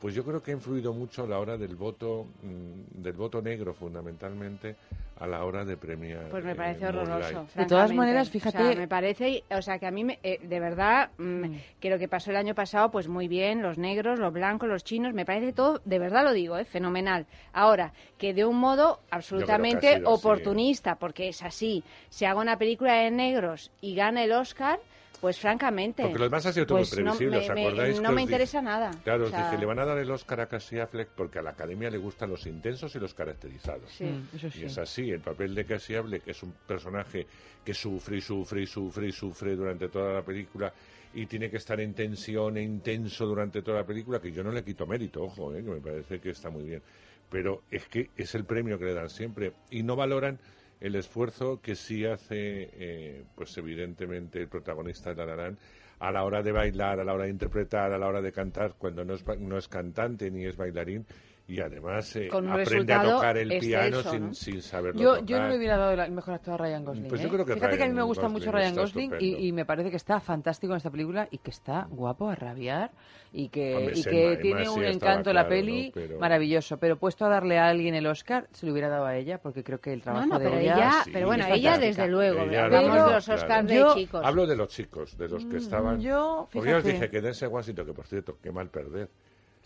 pues 0.00 0.14
yo 0.14 0.24
creo 0.24 0.42
que 0.42 0.52
ha 0.52 0.54
influido 0.54 0.92
mucho 0.92 1.24
a 1.24 1.26
la 1.26 1.38
hora 1.40 1.56
del 1.56 1.74
voto, 1.74 2.26
mm, 2.42 3.02
del 3.02 3.14
voto 3.14 3.42
negro 3.42 3.74
fundamentalmente, 3.74 4.76
a 5.18 5.26
la 5.26 5.44
hora 5.44 5.64
de 5.64 5.76
premiar. 5.76 6.28
Pues 6.30 6.44
me 6.44 6.52
eh, 6.52 6.54
parece 6.54 6.86
horroroso. 6.86 7.48
De 7.56 7.66
todas 7.66 7.92
maneras, 7.92 8.28
O 8.28 8.30
fíjate- 8.30 8.58
sea, 8.58 8.74
me 8.76 8.86
parece, 8.86 9.42
o 9.50 9.60
sea, 9.60 9.80
que 9.80 9.86
a 9.86 9.90
mí, 9.90 10.04
me- 10.04 10.20
eh, 10.22 10.38
de 10.40 10.60
verdad, 10.60 11.10
mm, 11.18 11.44
que 11.80 11.90
lo 11.90 11.98
que 11.98 12.06
pasó 12.06 12.30
el 12.30 12.36
año 12.36 12.54
pasado, 12.54 12.92
pues 12.92 13.08
muy 13.08 13.26
bien, 13.26 13.60
los 13.60 13.78
negros, 13.78 14.20
los 14.20 14.32
blancos, 14.32 14.68
los 14.68 14.84
chinos, 14.84 15.14
me 15.14 15.24
parece 15.24 15.52
todo, 15.52 15.80
de 15.84 15.98
verdad 15.98 16.22
lo 16.22 16.32
digo, 16.32 16.56
eh, 16.56 16.64
fenomenal. 16.64 17.26
Ahora, 17.52 17.92
que 18.18 18.32
de 18.34 18.44
un 18.44 18.56
modo 18.58 19.00
absolutamente 19.10 19.88
así, 19.96 20.02
oportunista, 20.04 20.94
porque 20.94 21.28
es 21.28 21.42
así, 21.42 21.82
se 22.08 22.26
haga 22.26 22.40
una 22.40 22.56
película 22.56 22.94
de 22.94 23.10
negros 23.10 23.72
y 23.80 23.96
gane 23.96 24.22
el 24.24 24.32
Oscar, 24.32 24.78
pues 25.20 25.38
francamente. 25.38 26.02
Porque 26.02 26.18
lo 26.18 26.24
demás 26.24 26.46
ha 26.46 26.52
sido 26.52 26.66
todo 26.66 26.78
pues 26.78 26.94
muy 26.94 27.04
no 27.04 27.14
me- 27.14 27.38
¿os 27.38 27.48
me- 27.50 27.60
acordáis? 27.66 28.00
No 28.00 28.08
que 28.10 28.14
me 28.14 28.22
interesa 28.22 28.62
nada. 28.62 28.90
Claro, 29.02 29.24
O 29.24 29.26
os 29.26 29.32
dije, 29.32 29.58
le 29.58 29.66
van 29.66 29.78
a 29.80 29.84
dar 29.84 29.98
el 29.98 30.10
Oscar 30.10 30.40
a 30.40 30.46
Casey 30.48 30.78
Affleck 30.78 31.08
porque 31.10 31.38
a 31.38 31.42
la 31.42 31.50
Academia 31.50 31.90
le 31.90 31.98
gustan 31.98 32.30
los 32.30 32.46
intensos 32.46 32.94
y 32.94 32.98
los 32.98 33.14
caracterizados. 33.14 33.90
Sí. 33.92 34.04
Mm, 34.04 34.28
eso 34.36 34.50
sí. 34.50 34.60
Y 34.60 34.64
es 34.64 34.78
así, 34.78 35.10
el 35.10 35.20
papel 35.20 35.54
de 35.54 35.64
Casey 35.64 35.96
Affleck 35.96 36.26
es 36.28 36.42
un 36.42 36.52
personaje 36.66 37.26
que 37.64 37.74
sufre 37.74 38.18
y 38.18 38.20
sufre 38.20 38.62
y 38.62 38.66
sufre 38.66 39.08
y 39.08 39.12
sufre 39.12 39.56
durante 39.56 39.88
toda 39.88 40.12
la 40.12 40.22
película 40.22 40.72
y 41.14 41.26
tiene 41.26 41.50
que 41.50 41.56
estar 41.56 41.80
en 41.80 41.94
tensión 41.94 42.56
e 42.56 42.62
intenso 42.62 43.26
durante 43.26 43.62
toda 43.62 43.78
la 43.78 43.86
película, 43.86 44.20
que 44.20 44.30
yo 44.30 44.44
no 44.44 44.52
le 44.52 44.62
quito 44.62 44.86
mérito, 44.86 45.22
ojo, 45.24 45.54
eh, 45.54 45.64
que 45.64 45.70
me 45.70 45.80
parece 45.80 46.20
que 46.20 46.30
está 46.30 46.50
muy 46.50 46.64
bien. 46.64 46.82
Pero 47.30 47.62
es 47.70 47.86
que 47.88 48.10
es 48.16 48.34
el 48.34 48.44
premio 48.44 48.78
que 48.78 48.84
le 48.86 48.94
dan 48.94 49.10
siempre 49.10 49.52
y 49.70 49.82
no 49.82 49.96
valoran 49.96 50.38
el 50.80 50.94
esfuerzo 50.94 51.60
que 51.60 51.74
sí 51.74 52.04
hace, 52.04 52.70
eh, 52.72 53.24
pues 53.34 53.56
evidentemente, 53.58 54.40
el 54.40 54.48
protagonista 54.48 55.14
de 55.14 55.26
La 55.26 55.36
La 55.36 55.54
a 56.00 56.12
la 56.12 56.24
hora 56.24 56.42
de 56.42 56.52
bailar, 56.52 57.00
a 57.00 57.04
la 57.04 57.12
hora 57.12 57.24
de 57.24 57.30
interpretar, 57.30 57.92
a 57.92 57.98
la 57.98 58.06
hora 58.06 58.22
de 58.22 58.30
cantar, 58.32 58.74
cuando 58.78 59.04
no 59.04 59.14
es, 59.14 59.24
no 59.40 59.58
es 59.58 59.66
cantante 59.66 60.30
ni 60.30 60.44
es 60.44 60.56
bailarín 60.56 61.04
y 61.48 61.60
además 61.62 62.14
eh, 62.16 62.28
Con 62.28 62.46
aprende 62.46 62.62
a 62.92 62.98
resultado 62.98 63.10
tocar 63.16 63.38
el 63.38 63.48
piano 63.58 63.86
excelso, 63.86 64.10
sin, 64.10 64.26
¿no? 64.26 64.34
sin 64.34 64.60
saberlo 64.62 65.00
Yo, 65.00 65.10
tocar. 65.14 65.24
yo 65.24 65.38
no 65.40 65.48
le 65.48 65.56
hubiera 65.56 65.76
dado 65.78 65.96
la- 65.96 66.04
el 66.04 66.12
mejor 66.12 66.34
actor 66.34 66.52
a 66.54 66.56
Ryan 66.58 66.84
Gosling. 66.84 67.08
Pues 67.08 67.20
yo 67.22 67.28
¿eh? 67.28 67.30
creo 67.30 67.46
que 67.46 67.54
Fíjate 67.54 67.76
que 67.78 67.82
a 67.84 67.86
mí 67.86 67.92
me 67.92 67.96
Ryan 67.96 68.06
gusta 68.06 68.22
Gosling 68.26 68.38
mucho 68.38 68.52
Ryan 68.52 68.76
Gosling 68.76 69.12
y, 69.18 69.46
y 69.48 69.52
me 69.52 69.64
parece 69.64 69.90
que 69.90 69.96
está 69.96 70.20
fantástico 70.20 70.74
en 70.74 70.76
esta 70.76 70.90
película 70.90 71.26
y 71.30 71.38
que 71.38 71.50
está 71.50 71.86
guapo 71.90 72.28
a 72.28 72.34
rabiar 72.34 72.90
y 73.32 73.48
que, 73.48 73.74
Hombre, 73.76 73.92
y 73.98 74.02
que 74.02 74.26
además, 74.26 74.42
tiene 74.42 74.64
sí, 74.64 74.68
un 74.70 74.84
estaba 74.84 75.12
encanto 75.12 75.32
la 75.32 75.40
claro, 75.46 75.48
peli 75.48 75.86
¿no? 75.88 75.92
Pero- 75.94 76.18
maravilloso. 76.18 76.76
Pero 76.78 76.96
puesto 76.98 77.24
a 77.24 77.28
darle 77.30 77.58
a 77.58 77.66
alguien 77.68 77.94
el 77.94 78.06
Oscar, 78.06 78.46
se 78.52 78.66
lo 78.66 78.72
hubiera 78.72 78.88
dado 78.90 79.06
a 79.06 79.16
ella 79.16 79.38
porque 79.38 79.64
creo 79.64 79.80
que 79.80 79.92
el 79.94 80.02
trabajo 80.02 80.26
no, 80.26 80.38
de 80.38 80.44
pero 80.44 80.58
ella, 80.58 80.74
ella- 80.76 81.02
sí, 81.04 81.10
pero 81.14 81.26
bueno, 81.28 81.44
ella 81.46 81.70
fantástica. 81.72 81.86
desde 81.86 82.08
luego, 82.08 82.42
Ella 82.42 82.64
hablamos 82.66 82.92
de 82.92 83.12
los 83.14 83.24
claro. 83.24 83.40
Oscars 83.42 83.66
de 83.68 83.74
Yo- 83.74 83.94
chicos. 83.94 84.20
Hablo 84.22 84.46
de 84.46 84.56
los 84.56 84.68
chicos, 84.68 85.16
de 85.16 85.28
los 85.30 85.46
que 85.46 85.56
estaban... 85.56 85.98
yo, 86.00 86.46
Porque 86.52 86.68
ya 86.70 86.76
os 86.76 86.82
fíjate. 86.82 86.92
dije 87.06 87.10
que 87.10 87.20
Denzel 87.22 87.48
Washington, 87.48 87.86
que 87.86 87.92
por 87.94 88.06
cierto, 88.06 88.36
qué 88.42 88.52
mal 88.52 88.68
perder. 88.68 89.08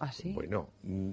¿Ah, 0.00 0.10
sí? 0.12 0.32
Bueno, 0.32 0.68
mm, 0.84 1.10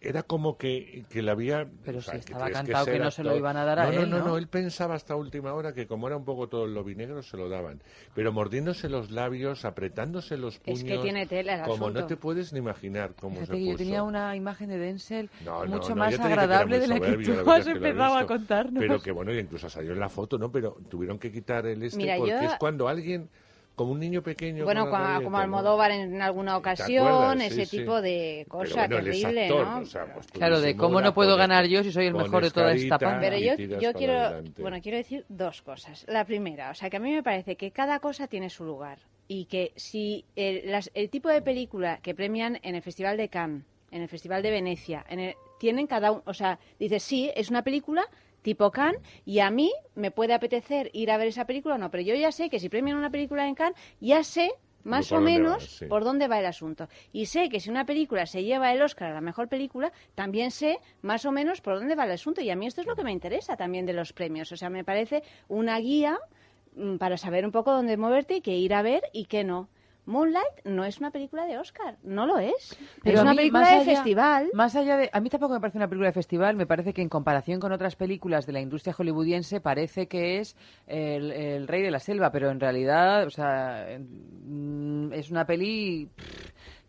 era 0.00 0.22
como 0.22 0.56
que, 0.56 1.04
que 1.10 1.22
le 1.22 1.30
había... 1.30 1.68
Pero 1.84 1.98
o 1.98 2.02
sea, 2.02 2.14
si 2.14 2.20
estaba 2.20 2.50
cantado 2.50 2.86
que 2.86 2.98
no 2.98 3.10
se 3.10 3.22
lo 3.22 3.36
iban 3.36 3.56
a 3.56 3.64
dar 3.64 3.78
a 3.80 3.86
no, 3.86 3.92
no, 3.92 4.02
él, 4.02 4.10
no, 4.10 4.18
¿no? 4.18 4.24
no, 4.28 4.38
él 4.38 4.48
pensaba 4.48 4.94
hasta 4.94 5.14
última 5.14 5.52
hora 5.52 5.74
que 5.74 5.86
como 5.86 6.06
era 6.06 6.16
un 6.16 6.24
poco 6.24 6.48
todo 6.48 6.64
el 6.64 6.74
lobby 6.74 6.94
negro, 6.94 7.22
se 7.22 7.36
lo 7.36 7.48
daban. 7.48 7.80
Pero 8.14 8.32
mordiéndose 8.32 8.88
los 8.88 9.10
labios, 9.10 9.64
apretándose 9.64 10.36
los 10.36 10.58
puños... 10.58 10.80
Es 10.80 10.84
que 10.84 10.98
tiene 10.98 11.26
tela 11.26 11.54
el 11.54 11.62
Como 11.62 11.90
no 11.90 12.06
te 12.06 12.16
puedes 12.16 12.52
ni 12.52 12.58
imaginar 12.60 13.14
cómo 13.14 13.34
Fíjate 13.36 13.52
se 13.52 13.58
que 13.58 13.70
yo 13.70 13.76
tenía 13.76 14.02
una 14.02 14.34
imagen 14.36 14.68
de 14.70 14.78
Denzel 14.78 15.30
No, 15.44 15.64
no, 15.64 15.76
mucho 15.76 15.90
no, 15.90 15.96
más 15.96 16.18
agradable 16.18 16.80
de 16.80 16.88
la 16.88 17.00
que 17.00 17.16
tú 17.18 17.34
la 17.34 17.54
has 17.54 17.66
empezado 17.66 18.16
a 18.16 18.26
contarnos. 18.26 18.80
Pero 18.80 19.00
que 19.00 19.12
bueno, 19.12 19.32
y 19.32 19.38
incluso 19.38 19.68
salió 19.68 19.92
en 19.92 20.00
la 20.00 20.08
foto, 20.08 20.38
¿no? 20.38 20.50
Pero 20.50 20.76
tuvieron 20.88 21.18
que 21.18 21.30
quitar 21.30 21.66
el 21.66 21.82
este 21.82 21.98
Mira, 21.98 22.16
porque 22.16 22.30
yo- 22.30 22.40
es 22.40 22.54
cuando 22.58 22.88
alguien, 22.88 23.28
como 23.78 23.92
un 23.92 24.00
niño 24.00 24.20
pequeño... 24.22 24.64
Bueno, 24.64 24.90
como, 24.90 25.22
como. 25.22 25.38
Almodóvar 25.38 25.92
en 25.92 26.20
alguna 26.20 26.58
ocasión, 26.58 27.40
ese 27.40 27.64
Sí, 27.64 27.66
sí. 27.66 27.76
tipo 27.78 28.02
de 28.02 28.44
cosa 28.48 28.86
bueno, 28.88 28.96
terrible, 28.96 29.44
actor, 29.46 29.66
¿no? 29.66 29.78
o 29.78 29.84
sea, 29.86 30.12
pues 30.12 30.26
Claro, 30.26 30.60
de 30.60 30.76
cómo 30.76 31.00
no 31.00 31.14
puedo 31.14 31.36
ganar 31.38 31.64
yo 31.66 31.82
si 31.82 31.92
soy 31.92 32.06
el 32.06 32.14
mejor 32.14 32.42
de 32.42 32.50
toda 32.50 32.72
esta 32.72 32.98
panda. 32.98 33.20
Pero 33.20 33.38
yo, 33.38 33.54
yo 33.80 33.92
quiero, 33.94 34.12
adelante. 34.18 34.60
bueno, 34.60 34.78
quiero 34.82 34.98
decir 34.98 35.24
dos 35.30 35.62
cosas. 35.62 36.04
La 36.08 36.24
primera, 36.26 36.70
o 36.70 36.74
sea, 36.74 36.90
que 36.90 36.98
a 36.98 37.00
mí 37.00 37.12
me 37.12 37.22
parece 37.22 37.56
que 37.56 37.70
cada 37.70 38.00
cosa 38.00 38.26
tiene 38.26 38.50
su 38.50 38.64
lugar 38.64 38.98
y 39.28 39.44
que 39.46 39.72
si 39.76 40.24
el, 40.36 40.70
las- 40.70 40.90
el 40.94 41.08
tipo 41.08 41.28
de 41.28 41.40
película 41.40 41.98
que 42.02 42.14
premian 42.14 42.58
en 42.62 42.74
el 42.74 42.82
Festival 42.82 43.16
de 43.16 43.28
Cannes, 43.28 43.62
en 43.90 44.02
el 44.02 44.08
Festival 44.08 44.42
de 44.42 44.50
Venecia, 44.50 45.04
en 45.08 45.20
el- 45.20 45.34
tienen 45.58 45.86
cada 45.86 46.10
uno, 46.12 46.22
o 46.26 46.34
sea, 46.34 46.58
dices, 46.78 47.02
sí, 47.02 47.30
es 47.34 47.48
una 47.50 47.62
película 47.62 48.04
tipo 48.42 48.70
Cannes 48.70 49.00
y 49.24 49.40
a 49.40 49.50
mí 49.50 49.72
me 49.94 50.10
puede 50.10 50.34
apetecer 50.34 50.90
ir 50.92 51.10
a 51.10 51.16
ver 51.16 51.28
esa 51.28 51.46
película 51.46 51.74
o 51.74 51.78
no, 51.78 51.90
pero 51.90 52.02
yo 52.02 52.14
ya 52.14 52.32
sé 52.32 52.50
que 52.50 52.58
si 52.58 52.68
premian 52.68 52.96
una 52.96 53.10
película 53.10 53.46
en 53.46 53.54
Cannes, 53.54 53.78
ya 54.00 54.22
sé 54.22 54.52
más 54.84 55.12
o 55.12 55.20
menos 55.20 55.64
va, 55.64 55.66
sí. 55.66 55.86
por 55.86 56.04
dónde 56.04 56.28
va 56.28 56.38
el 56.38 56.46
asunto. 56.46 56.88
Y 57.12 57.26
sé 57.26 57.48
que 57.48 57.60
si 57.60 57.70
una 57.70 57.84
película 57.84 58.26
se 58.26 58.42
lleva 58.42 58.72
el 58.72 58.80
Oscar 58.82 59.10
a 59.10 59.14
la 59.14 59.20
mejor 59.20 59.48
película, 59.48 59.92
también 60.14 60.50
sé 60.50 60.78
más 61.02 61.24
o 61.24 61.32
menos 61.32 61.60
por 61.60 61.78
dónde 61.78 61.94
va 61.94 62.04
el 62.04 62.12
asunto. 62.12 62.40
Y 62.40 62.50
a 62.50 62.56
mí 62.56 62.66
esto 62.66 62.80
es 62.80 62.86
lo 62.86 62.96
que 62.96 63.04
me 63.04 63.12
interesa 63.12 63.56
también 63.56 63.86
de 63.86 63.92
los 63.92 64.12
premios. 64.12 64.50
O 64.52 64.56
sea, 64.56 64.70
me 64.70 64.84
parece 64.84 65.22
una 65.48 65.78
guía 65.78 66.18
mm, 66.74 66.96
para 66.96 67.16
saber 67.16 67.44
un 67.44 67.52
poco 67.52 67.72
dónde 67.72 67.96
moverte 67.96 68.36
y 68.36 68.40
qué 68.40 68.56
ir 68.56 68.74
a 68.74 68.82
ver 68.82 69.02
y 69.12 69.26
qué 69.26 69.44
no. 69.44 69.68
Moonlight 70.08 70.64
no 70.64 70.84
es 70.84 70.98
una 70.98 71.10
película 71.10 71.44
de 71.46 71.58
Oscar, 71.58 71.98
no 72.02 72.26
lo 72.26 72.38
es. 72.38 72.76
Pero 73.02 73.16
es 73.18 73.22
una 73.22 73.34
película 73.34 73.60
más 73.60 73.68
de 73.70 73.74
allá- 73.76 73.84
festival. 73.94 74.48
Más 74.54 74.74
allá 74.74 74.96
de. 74.96 75.10
A 75.12 75.20
mí 75.20 75.28
tampoco 75.28 75.52
me 75.54 75.60
parece 75.60 75.78
una 75.78 75.86
película 75.88 76.08
de 76.08 76.14
festival, 76.14 76.56
me 76.56 76.66
parece 76.66 76.94
que 76.94 77.02
en 77.02 77.08
comparación 77.08 77.60
con 77.60 77.72
otras 77.72 77.94
películas 77.94 78.46
de 78.46 78.52
la 78.54 78.60
industria 78.60 78.94
hollywoodiense 78.98 79.60
parece 79.60 80.08
que 80.08 80.38
es 80.38 80.56
el, 80.86 81.30
el 81.30 81.68
rey 81.68 81.82
de 81.82 81.90
la 81.90 82.00
selva, 82.00 82.32
pero 82.32 82.50
en 82.50 82.58
realidad, 82.58 83.26
o 83.26 83.30
sea, 83.30 83.86
es 83.90 85.30
una 85.30 85.46
peli. 85.46 86.08
pff, 86.16 86.48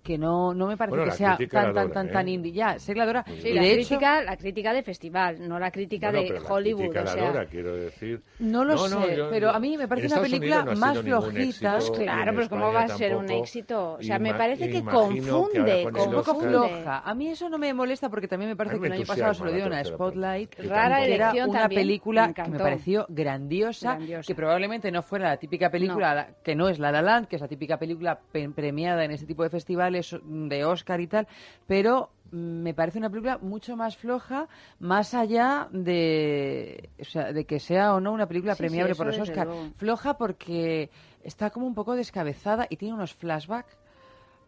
que 0.10 0.18
no, 0.18 0.56
no 0.56 0.66
me 0.66 0.76
parece 0.76 0.98
Bueno, 0.98 1.12
que 1.12 1.18
sea 1.20 1.38
tan, 1.52 1.72
tan, 1.72 1.92
tan, 1.92 2.08
¿eh? 2.08 2.12
tan 2.12 2.28
indie. 2.28 2.52
Ya, 2.52 2.80
sé 2.80 2.94
que 2.94 2.98
la 2.98 3.04
adora. 3.04 3.24
Sí, 3.28 3.50
y 3.50 3.54
la 3.54 3.62
de 3.62 3.74
crítica, 3.76 4.24
la 4.24 4.38
crítica 4.38 4.74
de 4.74 4.82
festival, 4.82 5.48
no 5.48 5.60
la 5.60 5.70
crítica 5.70 6.08
Bueno, 6.10 6.22
de 6.24 6.28
pero 6.34 6.42
la 6.44 6.50
Hollywood. 6.52 6.80
crítica 6.82 7.02
o 7.02 7.04
la 7.04 7.12
sea, 7.12 7.24
adora, 7.30 7.46
quiero 7.46 7.76
decir. 7.76 8.22
No 8.40 8.66
lo 8.66 8.74
No, 8.74 8.88
no, 8.90 9.06
sé, 9.06 9.16
yo- 9.18 9.30
pero 9.30 9.50
yo- 9.50 9.56
a 9.56 9.60
mí 9.60 9.78
me 9.78 9.88
parece 9.88 10.08
una 10.08 10.22
película 10.22 10.64
no 10.64 10.76
más 10.78 10.98
flojita. 10.98 11.78
éxito, 11.78 12.02
y 12.02 12.04
Claro, 12.06 12.32
pero 12.36 12.50
¿cómo 12.50 12.74
va 12.74 12.82
a 12.86 12.88
ser 12.90 13.16
un 13.16 13.30
éxito? 13.30 13.94
O 14.00 14.02
sea, 14.02 14.18
me 14.18 14.34
parece 14.34 14.68
que 14.72 14.82
confunde, 14.84 15.84
con 15.94 16.08
un 16.10 16.12
poco 16.16 16.40
floja. 16.40 17.00
A 17.06 17.14
mí 17.14 17.28
eso 17.30 17.48
no 17.50 17.60
me 17.60 17.72
molesta 17.72 18.10
porque 18.10 18.28
también 18.28 18.50
me 18.50 18.56
parece 18.56 18.80
que 18.80 18.88
el 18.88 18.94
año 18.94 19.06
pasado 19.06 19.34
se 19.36 19.44
lo 19.44 19.50
la 19.52 19.56
dieron 19.56 19.74
a 19.74 19.78
tercera 19.78 19.96
Spotlight. 19.96 20.56
Rara 20.68 21.06
elección 21.06 21.50
una 21.52 21.70
película 21.70 22.34
que 22.34 22.50
me 22.50 22.58
pareció 22.58 23.06
grandiosa, 23.10 24.00
que 24.26 24.34
probablemente 24.34 24.92
no 24.92 25.04
fuera 25.04 25.30
la 25.30 25.38
típica 25.38 25.70
película 25.70 26.16
la- 26.16 26.28
que 26.44 26.56
no 26.56 26.68
es 26.68 26.80
La 26.80 26.92
La 26.92 27.02
Land, 27.04 27.28
que 27.28 27.36
es 27.36 27.42
la 27.42 27.48
típica 27.48 27.78
película 27.78 28.20
pe- 28.32 28.50
premiada 28.50 29.04
en 29.06 29.12
ese 29.12 29.26
tipo 29.26 29.44
de 29.44 29.50
festivales 29.50 29.99
de 30.24 30.66
Oscar 30.66 31.00
y 31.02 31.08
tal, 31.08 31.28
pero 31.68 32.12
me 32.32 32.74
parece 32.76 33.00
una 33.00 33.10
película 33.10 33.38
mucho 33.40 33.76
más 33.76 33.98
floja, 33.98 34.48
más 34.80 35.14
allá 35.14 35.68
de, 35.72 36.90
o 37.00 37.04
sea, 37.04 37.34
de 37.34 37.46
que 37.46 37.60
sea 37.60 37.94
o 37.96 38.00
no 38.00 38.12
una 38.12 38.28
película 38.28 38.54
Sí, 38.56 38.60
premiable 38.60 38.94
por 38.96 39.08
los 39.08 39.20
Oscar. 39.20 39.48
luego. 39.48 39.70
Floja 39.78 40.16
porque 40.18 40.90
está 41.24 41.50
como 41.50 41.66
un 41.66 41.74
poco 41.74 41.96
descabezada 41.96 42.68
y 42.70 42.78
tiene 42.78 42.94
unos 42.94 43.14
flashbacks 43.16 43.78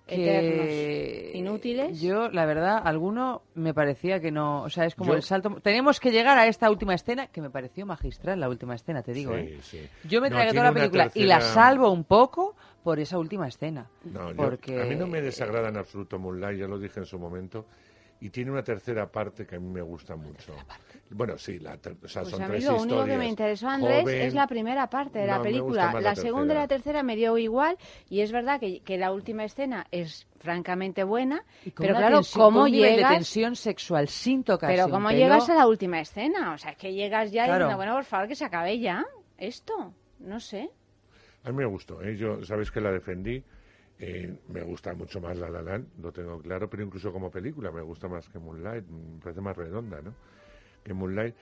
Eternos. 0.07 1.35
Inútiles. 1.35 2.01
Yo, 2.01 2.29
la 2.29 2.45
verdad, 2.45 2.81
alguno 2.83 3.43
me 3.53 3.73
parecía 3.73 4.19
que 4.19 4.29
no, 4.31 4.63
o 4.63 4.69
sea, 4.69 4.85
es 4.85 4.95
como 4.95 5.11
Yo- 5.11 5.15
el 5.17 5.23
salto. 5.23 5.59
Tenemos 5.61 5.99
que 5.99 6.11
llegar 6.11 6.37
a 6.37 6.47
esta 6.47 6.69
última 6.69 6.93
escena 6.95 7.27
que 7.27 7.41
me 7.41 7.49
pareció 7.49 7.85
magistral 7.85 8.39
la 8.39 8.49
última 8.49 8.75
escena, 8.75 9.01
te 9.03 9.13
digo, 9.13 9.33
Sí, 9.33 9.39
¿eh? 9.39 9.59
sí. 9.61 9.79
Yo 10.09 10.19
me 10.19 10.29
No, 10.29 10.35
tiene 10.37 10.51
toda 10.51 10.63
la 10.65 10.73
película 10.73 11.11
y 11.13 11.23
la 11.25 11.39
salvo 11.39 11.91
un 11.91 12.03
poco 12.03 12.55
por 12.83 12.99
esa 12.99 13.17
última 13.17 13.47
escena. 13.47 13.87
No, 14.05 14.31
yo- 14.33 14.81
a 14.81 14.85
mí 14.85 14.95
no 14.95 15.07
me 15.07 15.21
desagrada 15.21 15.69
en 15.69 15.77
absoluto 15.77 16.17
Moonlight, 16.19 16.59
ya 16.59 16.67
lo 16.67 16.79
dije 16.79 16.99
en 16.99 17.05
su 17.05 17.19
momento. 17.19 17.65
Y 18.23 18.29
tiene 18.29 18.51
una 18.51 18.63
tercera 18.63 19.11
parte 19.11 19.47
que 19.47 19.55
a 19.55 19.59
mí 19.59 19.67
me 19.67 19.81
gusta 19.81 20.15
mucho. 20.15 20.53
Bueno, 21.09 21.39
sí, 21.39 21.57
la 21.57 21.75
ter- 21.77 21.97
o 22.03 22.07
sea, 22.07 22.21
Pues 22.21 22.31
son 22.35 22.43
a 22.43 22.47
mí 22.47 22.51
tres 22.59 22.65
lo 22.65 22.79
único 22.79 23.03
que 23.03 23.17
me 23.17 23.27
interesó, 23.27 23.67
Andrés, 23.67 24.03
Joven- 24.03 24.21
es 24.21 24.33
la 24.35 24.45
primera 24.45 24.87
parte 24.91 25.17
de 25.17 25.25
la 25.25 25.37
No, 25.37 25.43
película. 25.43 25.91
La, 25.91 26.01
la 26.01 26.15
segunda 26.15 26.53
y 26.53 26.57
la 26.57 26.67
tercera. 26.67 27.01
me 27.01 27.15
dio 27.15 27.35
igual 27.39 27.79
y 28.11 28.21
es 28.21 28.31
verdad 28.31 28.59
que, 28.59 28.81
que 28.81 28.99
la 28.99 29.11
última 29.11 29.43
escena 29.43 29.87
es 29.89 30.27
francamente 30.37 31.03
buena, 31.03 31.43
pero 31.75 31.95
claro, 31.95 32.17
tensión- 32.19 32.43
¿cómo 32.43 32.67
llegas? 32.67 33.09
de 33.09 33.15
tensión 33.15 33.55
sexual 33.55 34.07
sin 34.07 34.43
tocar 34.43 34.69
Pero 34.69 34.87
¿cómo 34.89 35.09
llegas 35.09 35.49
a 35.49 35.55
la 35.55 35.65
última 35.65 35.99
escena? 35.99 36.53
O 36.53 36.59
sea, 36.59 36.71
es 36.71 36.77
que 36.77 36.93
llegas 36.93 37.31
ya 37.31 37.45
Claro. 37.45 37.65
diciendo, 37.65 37.77
bueno, 37.77 37.95
por 37.95 38.05
favor, 38.05 38.27
que 38.27 38.35
se 38.35 38.45
acabe 38.45 38.77
ya 38.79 39.03
esto. 39.39 39.95
No 40.19 40.39
sé. 40.39 40.69
A 41.43 41.51
mí 41.51 41.57
me 41.57 41.65
gustó, 41.65 42.01
¿eh? 42.03 42.15
yo 42.17 42.43
sabéis 42.45 42.71
que 42.71 42.81
la 42.81 42.91
defendí. 42.91 43.43
eh, 44.03 44.35
me 44.47 44.63
gusta 44.63 44.93
mucho 44.95 45.21
más 45.21 45.37
La 45.37 45.49
La 45.49 45.61
Land, 45.61 45.87
lo 46.01 46.11
tengo 46.11 46.39
claro, 46.41 46.67
pero 46.69 46.81
incluso 46.83 47.11
como 47.11 47.29
película 47.29 47.71
me 47.71 47.81
gusta 47.81 48.07
más 48.07 48.27
que 48.29 48.39
Moonlight, 48.39 48.83
me 48.87 49.19
parece 49.21 49.41
más 49.41 49.55
redonda, 49.55 50.01
¿no? 50.01 50.15
Que 50.83 50.93
Moonlight. 50.93 51.35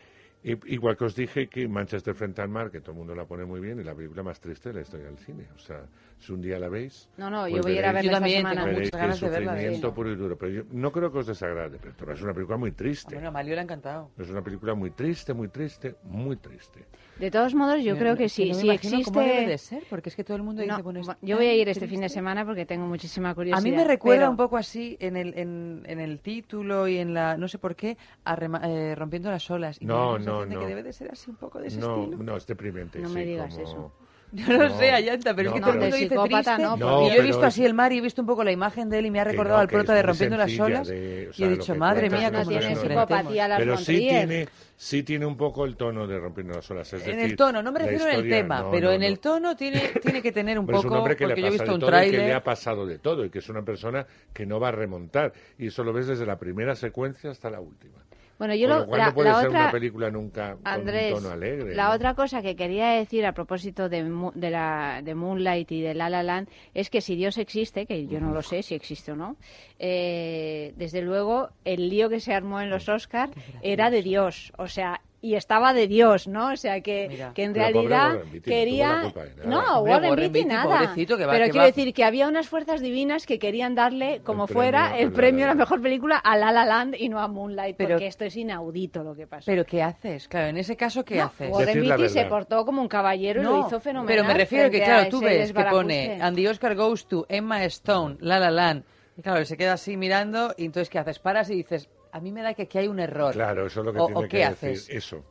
I- 0.43 0.57
igual 0.67 0.95
que 0.97 1.05
os 1.05 1.15
dije 1.15 1.47
que 1.49 1.67
Manchester 1.67 2.15
frente 2.15 2.41
al 2.41 2.49
mar, 2.49 2.71
que 2.71 2.79
todo 2.81 2.91
el 2.93 2.97
mundo 2.99 3.13
la 3.15 3.25
pone 3.25 3.45
muy 3.45 3.59
bien, 3.59 3.79
es 3.79 3.85
la 3.85 3.95
película 3.95 4.23
más 4.23 4.39
triste 4.39 4.69
de 4.69 4.75
la 4.75 4.81
historia 4.81 5.07
del 5.07 5.17
cine. 5.17 5.47
O 5.55 5.59
sea, 5.59 5.85
si 6.17 6.31
un 6.33 6.41
día 6.41 6.59
la 6.59 6.69
veis... 6.69 7.09
No, 7.17 7.29
no, 7.29 7.47
yo 7.47 7.55
pues 7.55 7.63
voy 7.63 7.77
a 7.77 7.79
ir 7.79 7.85
a 7.85 7.91
verla 7.93 8.11
esta 8.13 8.29
semana. 8.29 8.65
veréis 8.65 8.91
que 8.91 8.97
ganas 8.97 9.19
de 9.21 9.29
verla, 9.29 9.93
puro 9.93 10.11
y 10.11 10.15
duro. 10.15 10.37
Pero 10.37 10.51
yo 10.51 10.63
no 10.71 10.91
creo 10.91 11.11
que 11.11 11.19
os 11.19 11.27
desagrade, 11.27 11.79
pero 11.97 12.13
es 12.13 12.21
una 12.21 12.33
película 12.33 12.57
muy 12.57 12.71
triste. 12.71 13.15
Bueno, 13.15 13.29
a 13.29 13.31
Mario 13.31 13.55
le 13.55 13.61
ha 13.61 13.63
encantado. 13.63 14.11
Es 14.17 14.29
una 14.29 14.41
película 14.41 14.73
muy 14.75 14.91
triste, 14.91 15.33
muy 15.33 15.49
triste, 15.49 15.95
muy 16.03 16.37
triste. 16.37 16.85
De 17.19 17.29
todos 17.31 17.53
modos, 17.53 17.83
yo 17.83 17.93
Me- 17.95 17.99
creo 17.99 18.15
que 18.15 18.29
sí. 18.29 18.49
no 18.49 18.55
si 18.55 18.69
existe... 18.69 19.03
cómo 19.11 19.19
debe 19.19 19.45
de 19.45 19.57
ser, 19.57 19.83
porque 19.89 20.07
es 20.09 20.15
que 20.15 20.23
todo 20.23 20.37
el 20.37 20.43
mundo 20.43 20.61
dice, 20.61 20.77
No, 20.77 20.81
bueno, 20.83 21.01
yo 21.21 21.35
voy 21.35 21.47
a 21.47 21.53
ir 21.53 21.67
este 21.67 21.85
fin 21.87 21.99
de 22.01 22.07
semana 22.09 22.45
porque 22.45 22.65
tengo 22.65 22.85
muchísima 22.87 23.31
A 23.31 23.35
curiosidad. 23.35 23.61
mí 23.61 23.75
me 23.75 23.83
recuerda 23.83 24.21
pero- 24.21 24.31
un 24.31 24.37
poco 24.37 24.55
así 24.57 24.95
en 25.01 25.17
el, 25.17 25.37
en, 25.37 25.83
en 25.85 25.99
el 25.99 26.19
título 26.21 26.87
y 26.87 26.97
en 26.97 27.13
la, 27.13 27.35
no 27.35 27.47
sé 27.49 27.57
por 27.59 27.75
qué, 27.75 27.97
a 28.23 28.35
rema- 28.37 28.61
eh, 28.63 28.95
rompiendo 28.95 29.29
las 29.29 29.49
olas. 29.51 29.81
Y 29.81 29.85
No, 29.85 30.17
no, 30.17 30.45
no. 30.45 30.59
que 30.61 30.65
debe 30.65 30.81
de 30.81 30.93
ser 30.93 31.11
así 31.11 31.29
un 31.29 31.35
poco 31.35 31.59
de 31.59 31.67
ese 31.67 31.79
No, 31.79 32.03
estilo. 32.03 32.23
no, 32.23 32.37
es 32.37 32.47
deprimente. 32.47 32.99
No 32.99 33.09
sí, 33.09 33.13
me 33.15 33.25
digas 33.25 33.53
como- 33.53 33.67
eso. 33.67 33.91
Yo 34.31 34.45
no, 34.57 34.69
No, 34.69 34.77
sé, 34.77 34.91
Ayanta, 34.91 35.35
pero 35.35 35.49
es 35.49 35.53
que 35.53 35.59
no, 35.59 35.65
todo 35.65 35.73
el 35.75 35.79
mundo 35.81 35.95
dice 35.95 36.09
triste. 36.09 36.57
no, 36.59 36.77
No, 36.77 37.01
y 37.07 37.09
yo 37.09 37.15
he 37.15 37.21
visto 37.21 37.45
así 37.45 37.65
el 37.65 37.73
mar 37.73 37.91
y 37.93 37.97
he 37.97 38.01
visto 38.01 38.21
un 38.21 38.27
poco 38.27 38.43
la 38.43 38.51
imagen 38.51 38.89
de 38.89 38.99
él 38.99 39.05
y 39.07 39.11
me 39.11 39.19
ha 39.19 39.23
recordado 39.23 39.57
no, 39.57 39.61
al 39.61 39.67
prota 39.69 39.93
de 39.93 40.03
Rompiendo 40.03 40.37
las 40.37 40.59
olas. 40.59 40.87
de- 40.87 41.29
o 41.29 41.33
y 41.35 41.43
he 41.43 41.49
dicho, 41.49 41.75
madre 41.75 42.09
mía, 42.09 42.31
cómo 42.31 42.45
tiene 42.47 42.75
psicopatía 42.75 43.47
las 43.47 43.59
Pero 43.59 43.77
sí 43.77 43.97
tiene, 43.97 44.47
sí 44.75 45.03
tiene 45.03 45.25
un 45.25 45.35
poco 45.37 45.65
el 45.65 45.75
tono 45.75 46.05
de 46.07 46.19
Rompiendo 46.19 46.53
las 46.53 46.69
olas. 46.69 46.93
Es 46.93 47.01
En 47.07 47.17
decir, 47.17 47.31
el 47.31 47.35
tono, 47.35 47.63
no 47.63 47.71
me 47.71 47.79
refiero 47.79 48.05
en 48.07 48.15
el 48.19 48.29
tema, 48.29 48.61
no, 48.61 48.71
pero 48.71 48.87
no, 48.87 48.93
en 48.93 49.01
no. 49.01 49.07
el 49.07 49.19
tono 49.19 49.55
tiene, 49.55 49.81
tiene 50.01 50.21
que 50.21 50.31
tener 50.31 50.59
un 50.59 50.65
Pero 50.67 50.77
es 50.77 50.83
un 50.85 50.89
poco, 50.89 50.99
hombre 50.99 51.15
que 51.15 51.25
le 51.25 51.35
porque 51.35 51.41
yo 51.41 51.47
he 51.47 51.51
pasa 51.51 51.63
visto 51.63 51.71
de 51.71 51.75
un 51.75 51.81
y 51.81 52.09
que 52.09 52.17
le 52.17 52.21
tráiler. 52.21 52.33
ha 52.35 52.43
pasado 52.43 52.85
de 52.85 52.99
todo 52.99 53.25
y 53.25 53.29
que 53.29 53.39
es 53.39 53.49
una 53.49 53.63
persona 53.63 54.05
que 54.33 54.45
no 54.45 54.59
va 54.59 54.69
a 54.69 54.71
remontar. 54.71 55.33
Y 55.57 55.67
eso 55.67 55.83
lo 55.83 55.91
ves 55.93 56.07
desde 56.07 56.25
la 56.25 56.37
primera 56.37 56.75
secuencia 56.75 57.31
hasta 57.31 57.49
la 57.49 57.59
última. 57.61 57.97
Bueno, 58.39 58.55
yo 58.55 58.69
lo, 58.69 58.79
lo 58.79 58.85
cual 58.87 58.99
la, 58.99 59.05
no 59.07 59.13
puede 59.13 59.29
la 59.29 59.35
ser 59.35 59.47
otra, 59.49 59.59
una 59.63 59.71
película 59.71 60.09
nunca 60.09 60.57
Andrés, 60.63 61.11
con 61.13 61.17
un 61.17 61.23
tono 61.23 61.33
alegre. 61.35 61.75
la 61.75 61.89
¿no? 61.89 61.95
otra 61.95 62.15
cosa 62.15 62.41
que 62.41 62.55
quería 62.55 62.91
decir 62.91 63.25
a 63.25 63.33
propósito 63.33 63.89
de, 63.89 64.03
de, 64.33 64.49
la, 64.49 65.01
de 65.03 65.13
Moonlight 65.13 65.69
y 65.73 65.81
de 65.81 65.93
La 65.93 66.09
La 66.09 66.23
Land 66.23 66.47
es 66.73 66.89
que 66.89 67.01
si 67.01 67.15
Dios 67.17 67.37
existe, 67.37 67.85
que 67.85 68.07
yo 68.07 68.21
no 68.21 68.31
lo 68.31 68.41
sé 68.41 68.63
si 68.63 68.75
existe 68.75 69.11
o 69.11 69.15
no, 69.17 69.35
eh, 69.77 70.73
desde 70.77 71.01
luego 71.01 71.49
el 71.65 71.89
lío 71.89 72.07
que 72.07 72.21
se 72.21 72.33
armó 72.33 72.61
en 72.61 72.69
los 72.69 72.87
Oscars 72.87 73.33
era 73.61 73.89
de 73.89 74.01
Dios, 74.01 74.53
o 74.57 74.67
sea, 74.67 75.01
y 75.21 75.35
estaba 75.35 75.73
de 75.73 75.87
Dios, 75.87 76.27
¿no? 76.27 76.53
O 76.53 76.55
sea, 76.55 76.79
que, 76.81 77.07
Mira. 77.09 77.33
que 77.33 77.43
en 77.43 77.51
pobre 77.53 77.63
realidad 77.71 78.19
no 78.33 78.41
quería... 78.41 79.11
la. 79.37 79.45
No, 79.45 79.81
Warren, 79.81 80.09
Warren 80.11 80.15
Beatty 80.15 80.31
Beatty, 80.31 80.45
nada. 80.45 80.79
pobrecito, 80.79 81.17
que 81.17 81.25
va- 81.25 81.33
Pero 81.33 81.45
que 81.45 81.51
quiero 81.51 81.63
va- 81.63 81.67
decir 81.67 81.93
que 81.93 82.03
había 82.05 82.27
unas 82.27 82.47
fuerzas 82.47 82.79
divinas 82.81 83.25
que 83.25 83.37
querían 83.37 83.75
darle 83.75 84.21
como 84.23 84.45
premio 84.45 84.53
fuera 84.61 84.85
a 84.93 84.97
el 84.97 85.05
La 85.05 85.09
La 85.09 85.15
premio 85.15 85.43
a 85.43 85.47
la 85.47 85.53
Land. 85.53 85.59
mejor 85.59 85.81
película 85.81 86.17
a 86.17 86.37
La 86.37 86.51
La 86.53 86.65
Land 86.65 86.95
y 86.97 87.09
no 87.09 87.19
a 87.19 87.27
Moonlight, 87.27 87.75
Pero- 87.75 87.89
porque 87.95 88.07
esto 88.07 88.23
es 88.25 88.35
inaudito 88.37 89.03
lo 89.03 89.13
que 89.15 89.27
pasó. 89.27 89.43
Pero 89.45 89.65
¿qué 89.65 89.83
haces? 89.83 90.27
Claro, 90.27 90.47
en 90.47 90.57
ese 90.57 90.77
caso, 90.77 91.03
¿qué 91.03 91.17
No, 91.17 91.23
haces? 91.25 91.49
Warren 91.51 91.87
la 91.89 91.97
Beatty 91.97 92.13
se 92.13 92.25
portó 92.25 92.65
como 92.65 92.81
un 92.81 92.87
caballero 92.87 93.41
y 93.41 93.43
lo 93.43 93.67
hizo 93.67 93.79
fenomenal. 93.81 94.07
Pero 94.15 94.23
me 94.27 94.33
refiero 94.33 94.69
que, 94.71 94.81
claro, 94.81 95.09
tú 95.09 95.19
ves 95.19 95.51
que 95.51 95.63
pone 95.65 96.19
Andy 96.21 96.47
Oscar 96.47 96.75
goes 96.75 97.05
to 97.07 97.25
Emma 97.27 97.63
Stone, 97.65 98.17
La 98.21 98.39
La 98.39 98.51
Land. 98.51 98.83
Y 99.17 99.21
claro, 99.21 99.39
él 99.39 99.45
se 99.45 99.57
queda 99.57 99.73
así 99.73 99.97
mirando 99.97 100.53
y 100.57 100.63
entonces, 100.63 100.89
¿qué 100.89 100.97
haces? 100.97 101.19
Paras 101.19 101.49
y 101.49 101.55
dices, 101.55 101.89
a 102.11 102.19
mí 102.19 102.31
me 102.31 102.41
da 102.41 102.53
que 102.53 102.63
aquí 102.63 102.77
hay 102.77 102.87
un 102.87 102.99
error. 102.99 103.33
Claro, 103.33 103.67
eso 103.67 103.79
es 103.81 103.85
lo 103.85 103.93
que 103.93 103.99
O- 103.99 104.05
tiene 104.07 104.19
o 104.19 104.21
que 104.23 104.27
¿qué 104.29 104.37
decir. 104.37 104.49
haces? 104.69 104.89
Eso. 104.89 105.23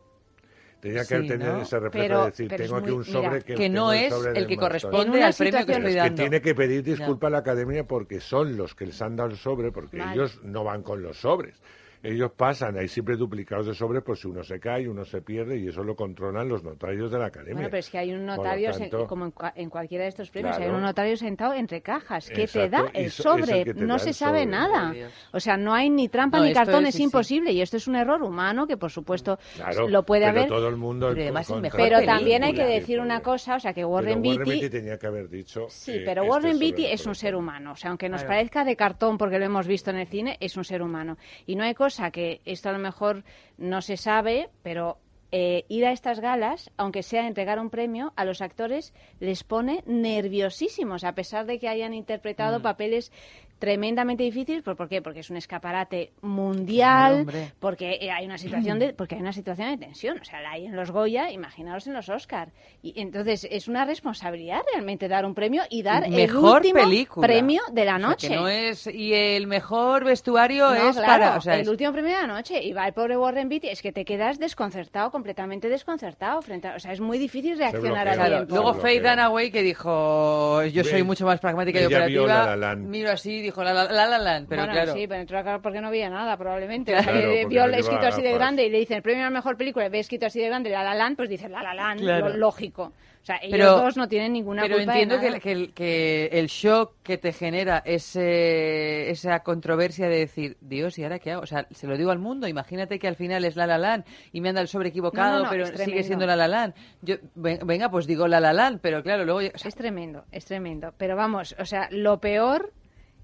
Tenía 0.80 1.02
Sí, 1.02 1.14
que 1.16 1.22
tener 1.28 1.54
¿no? 1.54 1.62
ese 1.62 1.80
reflejo 1.80 2.06
Pero- 2.06 2.20
de 2.20 2.30
decir, 2.30 2.48
tengo 2.56 2.76
aquí 2.76 2.90
un 2.90 3.04
sobre 3.04 3.28
mira, 3.30 3.40
que, 3.40 3.54
que 3.56 3.68
no 3.68 3.92
es 3.92 4.12
el 4.34 4.46
que 4.46 4.56
corresponde 4.56 5.22
al 5.24 5.34
premio 5.34 5.52
que 5.52 5.58
estoy 5.60 5.74
Pero 5.74 5.88
es 5.88 5.94
que 5.94 5.98
dando. 6.00 6.14
tiene 6.22 6.40
que 6.40 6.54
pedir 6.54 6.82
disculpas 6.84 7.26
a 7.28 7.30
la 7.30 7.38
academia 7.38 7.82
porque 7.84 8.20
son 8.20 8.56
los 8.56 8.76
que 8.76 8.86
les 8.86 9.02
han 9.02 9.16
dado 9.16 9.30
el 9.30 9.36
sobre, 9.36 9.72
porque 9.72 10.00
ellos 10.12 10.40
no 10.44 10.62
van 10.62 10.84
con 10.84 11.02
los 11.02 11.16
sobres. 11.18 11.60
Ellos 12.02 12.30
pasan, 12.36 12.76
hay 12.78 12.88
siempre 12.88 13.16
duplicados 13.16 13.66
de 13.66 13.74
sobres, 13.74 14.02
por 14.04 14.16
si 14.16 14.28
uno 14.28 14.42
se 14.44 14.60
cae, 14.60 14.88
uno 14.88 15.04
se 15.04 15.20
pierde, 15.20 15.58
y 15.58 15.68
eso 15.68 15.82
lo 15.82 15.96
controlan 15.96 16.48
los 16.48 16.62
notarios 16.62 17.10
de 17.10 17.18
la 17.18 17.26
academia. 17.26 17.54
Bueno, 17.54 17.68
pero 17.70 17.80
es 17.80 17.90
que 17.90 17.98
hay 17.98 18.12
un 18.12 18.24
notario, 18.24 18.70
tanto, 18.72 19.06
como 19.06 19.26
en, 19.26 19.32
en 19.56 19.68
cualquiera 19.70 20.04
de 20.04 20.10
estos 20.10 20.30
premios, 20.30 20.56
Claro. 20.56 20.70
hay 20.72 20.76
un 20.76 20.82
notario 20.82 21.16
sentado 21.16 21.54
entre 21.54 21.80
cajas 21.82 22.28
que 22.28 22.46
te 22.46 22.64
Exacto, 22.64 22.70
da 22.70 22.90
y 23.00 23.04
el 23.04 23.10
so- 23.10 23.34
es 23.34 23.38
el 23.40 23.46
sobre, 23.46 23.64
te 23.64 23.74
no 23.74 23.94
da 23.94 23.98
se 23.98 24.08
el 24.10 24.14
sabe 24.14 24.38
sobre. 24.44 24.50
nada. 24.50 24.94
O 25.32 25.40
sea, 25.40 25.56
no 25.56 25.74
hay 25.74 25.90
ni 25.90 26.08
trampa 26.08 26.38
No, 26.38 26.44
ni 26.44 26.52
cartón, 26.52 26.84
es- 26.84 26.90
es, 26.90 26.94
sí, 26.94 26.98
sí. 26.98 27.04
imposible. 27.04 27.50
Y 27.52 27.60
esto 27.62 27.76
es 27.76 27.88
un 27.88 27.96
error 27.96 28.22
humano 28.22 28.66
que, 28.66 28.76
por 28.76 28.90
supuesto, 28.90 29.38
Claro, 29.56 29.88
lo 29.88 30.04
puede 30.04 30.26
pero 30.26 30.38
haber. 30.38 30.48
todo 30.48 30.68
el 30.68 30.76
mundo... 30.76 31.08
Pero 31.10 31.22
además 31.22 31.48
el 31.48 31.54
contra- 31.54 31.62
mejor 31.62 31.80
Pero 31.80 32.06
también 32.06 32.44
hay 32.44 32.54
que 32.54 32.64
decir 32.64 33.00
una 33.00 33.20
cosa, 33.22 33.56
o 33.56 33.60
sea, 33.60 33.72
que 33.72 33.80
pero 33.80 33.88
Warren 33.88 34.22
Beatty... 34.22 34.70
tenía 34.70 34.98
que 34.98 35.06
haber 35.08 35.28
dicho... 35.28 35.66
Sí, 35.68 35.92
eh, 35.96 36.02
pero 36.04 36.22
este 36.22 36.30
Warren 36.30 36.52
sobre 36.54 36.64
Beatty 36.66 36.86
el 36.86 36.92
es 36.92 37.00
un 37.00 37.14
sobre. 37.14 37.18
ser 37.18 37.34
humano. 37.34 37.72
O 37.72 37.76
sea, 37.76 37.90
aunque 37.90 38.08
nos 38.08 38.20
Claro. 38.22 38.36
parezca 38.36 38.64
de 38.64 38.76
cartón 38.76 39.18
porque 39.18 39.38
lo 39.40 39.44
hemos 39.46 39.66
visto 39.66 39.90
en 39.90 39.96
el 39.98 40.06
cine, 40.06 40.36
es 40.38 40.56
un 40.56 40.62
ser 40.64 40.80
humano. 40.80 41.16
Y 41.44 41.56
no 41.56 41.64
hay 41.64 41.74
cosa 41.74 41.87
que 42.12 42.40
esto 42.44 42.68
a 42.68 42.72
lo 42.72 42.78
mejor 42.78 43.24
no 43.56 43.80
se 43.80 43.96
sabe, 43.96 44.50
pero 44.62 44.98
eh, 45.30 45.64
ir 45.68 45.84
a 45.84 45.92
estas 45.92 46.20
galas, 46.20 46.70
aunque 46.76 47.02
sea 47.02 47.26
entregar 47.26 47.58
un 47.58 47.68
premio, 47.68 48.12
a 48.16 48.24
los 48.24 48.40
actores 48.40 48.94
les 49.20 49.44
pone 49.44 49.82
nerviosísimos, 49.86 51.04
a 51.04 51.14
pesar 51.14 51.44
de 51.44 51.58
que 51.58 51.68
hayan 51.68 51.92
interpretado 51.92 52.62
papeles 52.62 53.12
tremendamente 53.58 54.22
difícil. 54.24 54.62
¿Por, 54.62 54.76
por 54.76 54.88
qué? 54.88 55.02
Porque 55.02 55.20
es 55.20 55.30
un 55.30 55.36
escaparate 55.36 56.12
mundial, 56.22 57.26
porque 57.60 57.98
eh, 58.00 58.10
hay 58.10 58.24
una 58.26 58.38
situación 58.38 58.78
de, 58.78 58.92
porque 58.92 59.14
hay 59.16 59.20
una 59.20 59.32
situación 59.32 59.70
de 59.70 59.78
tensión. 59.86 60.18
O 60.20 60.24
sea, 60.24 60.40
la 60.40 60.52
hay 60.52 60.66
en 60.66 60.76
los 60.76 60.90
Goya, 60.90 61.30
imaginaos 61.30 61.86
en 61.86 61.92
los 61.94 62.08
Oscar. 62.08 62.50
Y 62.82 63.00
entonces 63.00 63.46
es 63.50 63.68
una 63.68 63.84
responsabilidad 63.84 64.60
realmente 64.72 65.08
dar 65.08 65.24
un 65.26 65.34
premio 65.34 65.62
y 65.70 65.82
dar 65.82 66.04
el 66.04 66.10
mejor 66.12 66.56
último 66.58 66.80
película. 66.80 67.26
premio 67.26 67.62
de 67.72 67.84
la 67.84 67.96
O 67.96 67.98
sea, 67.98 68.08
noche. 68.08 68.28
que 68.28 68.36
no 68.36 68.48
es 68.48 68.86
y 68.86 69.14
el 69.14 69.46
mejor 69.46 70.04
vestuario 70.04 70.68
No, 70.68 70.74
es 70.90 70.96
claro, 70.96 71.06
para, 71.24 71.36
o 71.36 71.40
sea, 71.40 71.54
el 71.56 71.62
es- 71.62 71.68
último 71.68 71.92
premio 71.92 72.14
de 72.14 72.20
la 72.22 72.26
noche 72.34 72.62
y 72.62 72.72
va 72.72 72.86
el 72.86 72.92
pobre 72.92 73.16
Warren 73.16 73.48
Beatty, 73.48 73.68
es 73.68 73.82
que 73.82 73.92
te 73.92 74.04
quedas 74.04 74.38
desconcertado, 74.38 75.10
completamente 75.10 75.68
desconcertado 75.68 76.40
frente 76.42 76.68
a, 76.68 76.76
o 76.76 76.78
sea, 76.78 76.92
es 76.92 77.00
muy 77.00 77.18
difícil 77.18 77.58
reaccionar 77.58 78.08
a 78.08 78.14
Claro, 78.14 78.36
tiempo. 78.46 78.54
Luego 78.54 78.74
Faith 78.74 79.02
Dunaway 79.02 79.50
que 79.50 79.62
dijo, 79.62 80.64
yo 80.64 80.84
soy 80.84 81.02
mucho 81.02 81.26
más 81.26 81.40
pragmática 81.40 81.80
y 81.80 81.84
operativa. 81.86 82.56
La. 82.56 82.74
Miro 82.76 83.10
así, 83.10 83.40
dijo 83.48 83.62
La 83.64 83.72
La, 83.72 83.84
La 83.92 84.06
La 84.06 84.18
Land, 84.18 84.48
pero 84.48 84.62
bueno, 84.62 84.72
claro. 84.74 84.92
sí, 84.94 85.06
pero 85.06 85.20
entró 85.20 85.38
acá 85.38 85.58
porque 85.60 85.80
no 85.80 85.90
veía 85.90 86.08
nada, 86.08 86.36
probablemente. 86.36 86.92
Claro, 86.92 87.08
O 87.18 87.32
sea, 87.32 87.46
vio 87.48 87.64
escrito 87.66 88.06
así 88.06 88.22
de 88.22 88.32
grande 88.32 88.64
y 88.66 88.70
le 88.70 88.78
dicen 88.78 88.96
el 88.98 89.02
premio 89.02 89.22
a 89.22 89.26
la 89.26 89.30
mejor 89.30 89.56
película, 89.56 89.86
y 89.86 89.88
ve 89.90 89.98
escrito 89.98 90.26
así 90.26 90.40
de 90.40 90.46
grande 90.48 90.70
La 90.70 90.82
La 90.84 90.94
Land, 90.94 91.16
pues 91.16 91.28
dice 91.28 91.48
La 91.48 91.62
La 91.62 91.74
Land, 91.74 92.00
Claro. 92.00 92.28
lo 92.30 92.36
lógico. 92.36 92.92
O 93.20 93.24
sea, 93.28 93.36
ellos 93.42 93.58
Pero- 93.58 93.76
dos 93.82 93.96
no 93.96 94.08
tienen 94.08 94.32
ninguna 94.32 94.62
Pero 94.62 94.76
culpa 94.76 94.92
entiendo 94.92 95.16
de 95.16 95.20
que, 95.20 95.26
nada. 95.26 95.36
el- 95.36 95.42
que, 95.42 95.52
el- 95.52 95.72
que 95.74 96.26
el 96.32 96.46
shock 96.46 96.92
que 97.02 97.18
te 97.18 97.32
genera 97.32 97.82
ese, 97.84 99.10
esa 99.10 99.40
controversia 99.40 100.08
de 100.08 100.18
decir, 100.18 100.56
Dios, 100.60 100.98
¿y 100.98 101.02
ahora 101.02 101.18
qué 101.18 101.32
hago? 101.32 101.42
O 101.42 101.46
sea, 101.46 101.66
se 101.70 101.86
lo 101.86 101.96
digo 101.96 102.10
al 102.10 102.18
mundo, 102.18 102.46
imagínate 102.48 102.98
que 102.98 103.08
al 103.08 103.16
final 103.16 103.44
es 103.44 103.56
La 103.56 103.66
La 103.66 103.76
Land 103.76 104.04
y 104.32 104.40
me 104.40 104.48
anda 104.50 104.60
el 104.60 104.68
sobre 104.68 104.88
equivocado, 104.90 105.32
No, 105.32 105.38
no, 105.38 105.44
no, 105.44 105.50
pero 105.50 105.66
sigue 105.66 105.76
tremendo. 105.76 106.06
siendo 106.06 106.26
La 106.26 106.36
La 106.36 106.48
Land. 106.48 106.74
Yo, 107.02 107.16
ven- 107.34 107.60
venga, 107.66 107.90
pues 107.90 108.06
digo 108.06 108.28
La 108.28 108.40
La 108.40 108.52
Land, 108.52 108.80
pero 108.82 109.02
claro, 109.02 109.24
luego... 109.24 109.40
o 109.40 109.58
sea, 109.58 109.68
Es 109.68 109.74
tremendo, 109.74 110.24
es 110.32 110.44
tremendo. 110.44 110.94
Pero 110.96 111.16
vamos, 111.16 111.54
o 111.58 111.64
sea, 111.66 111.88
lo 111.90 112.20
peor 112.20 112.72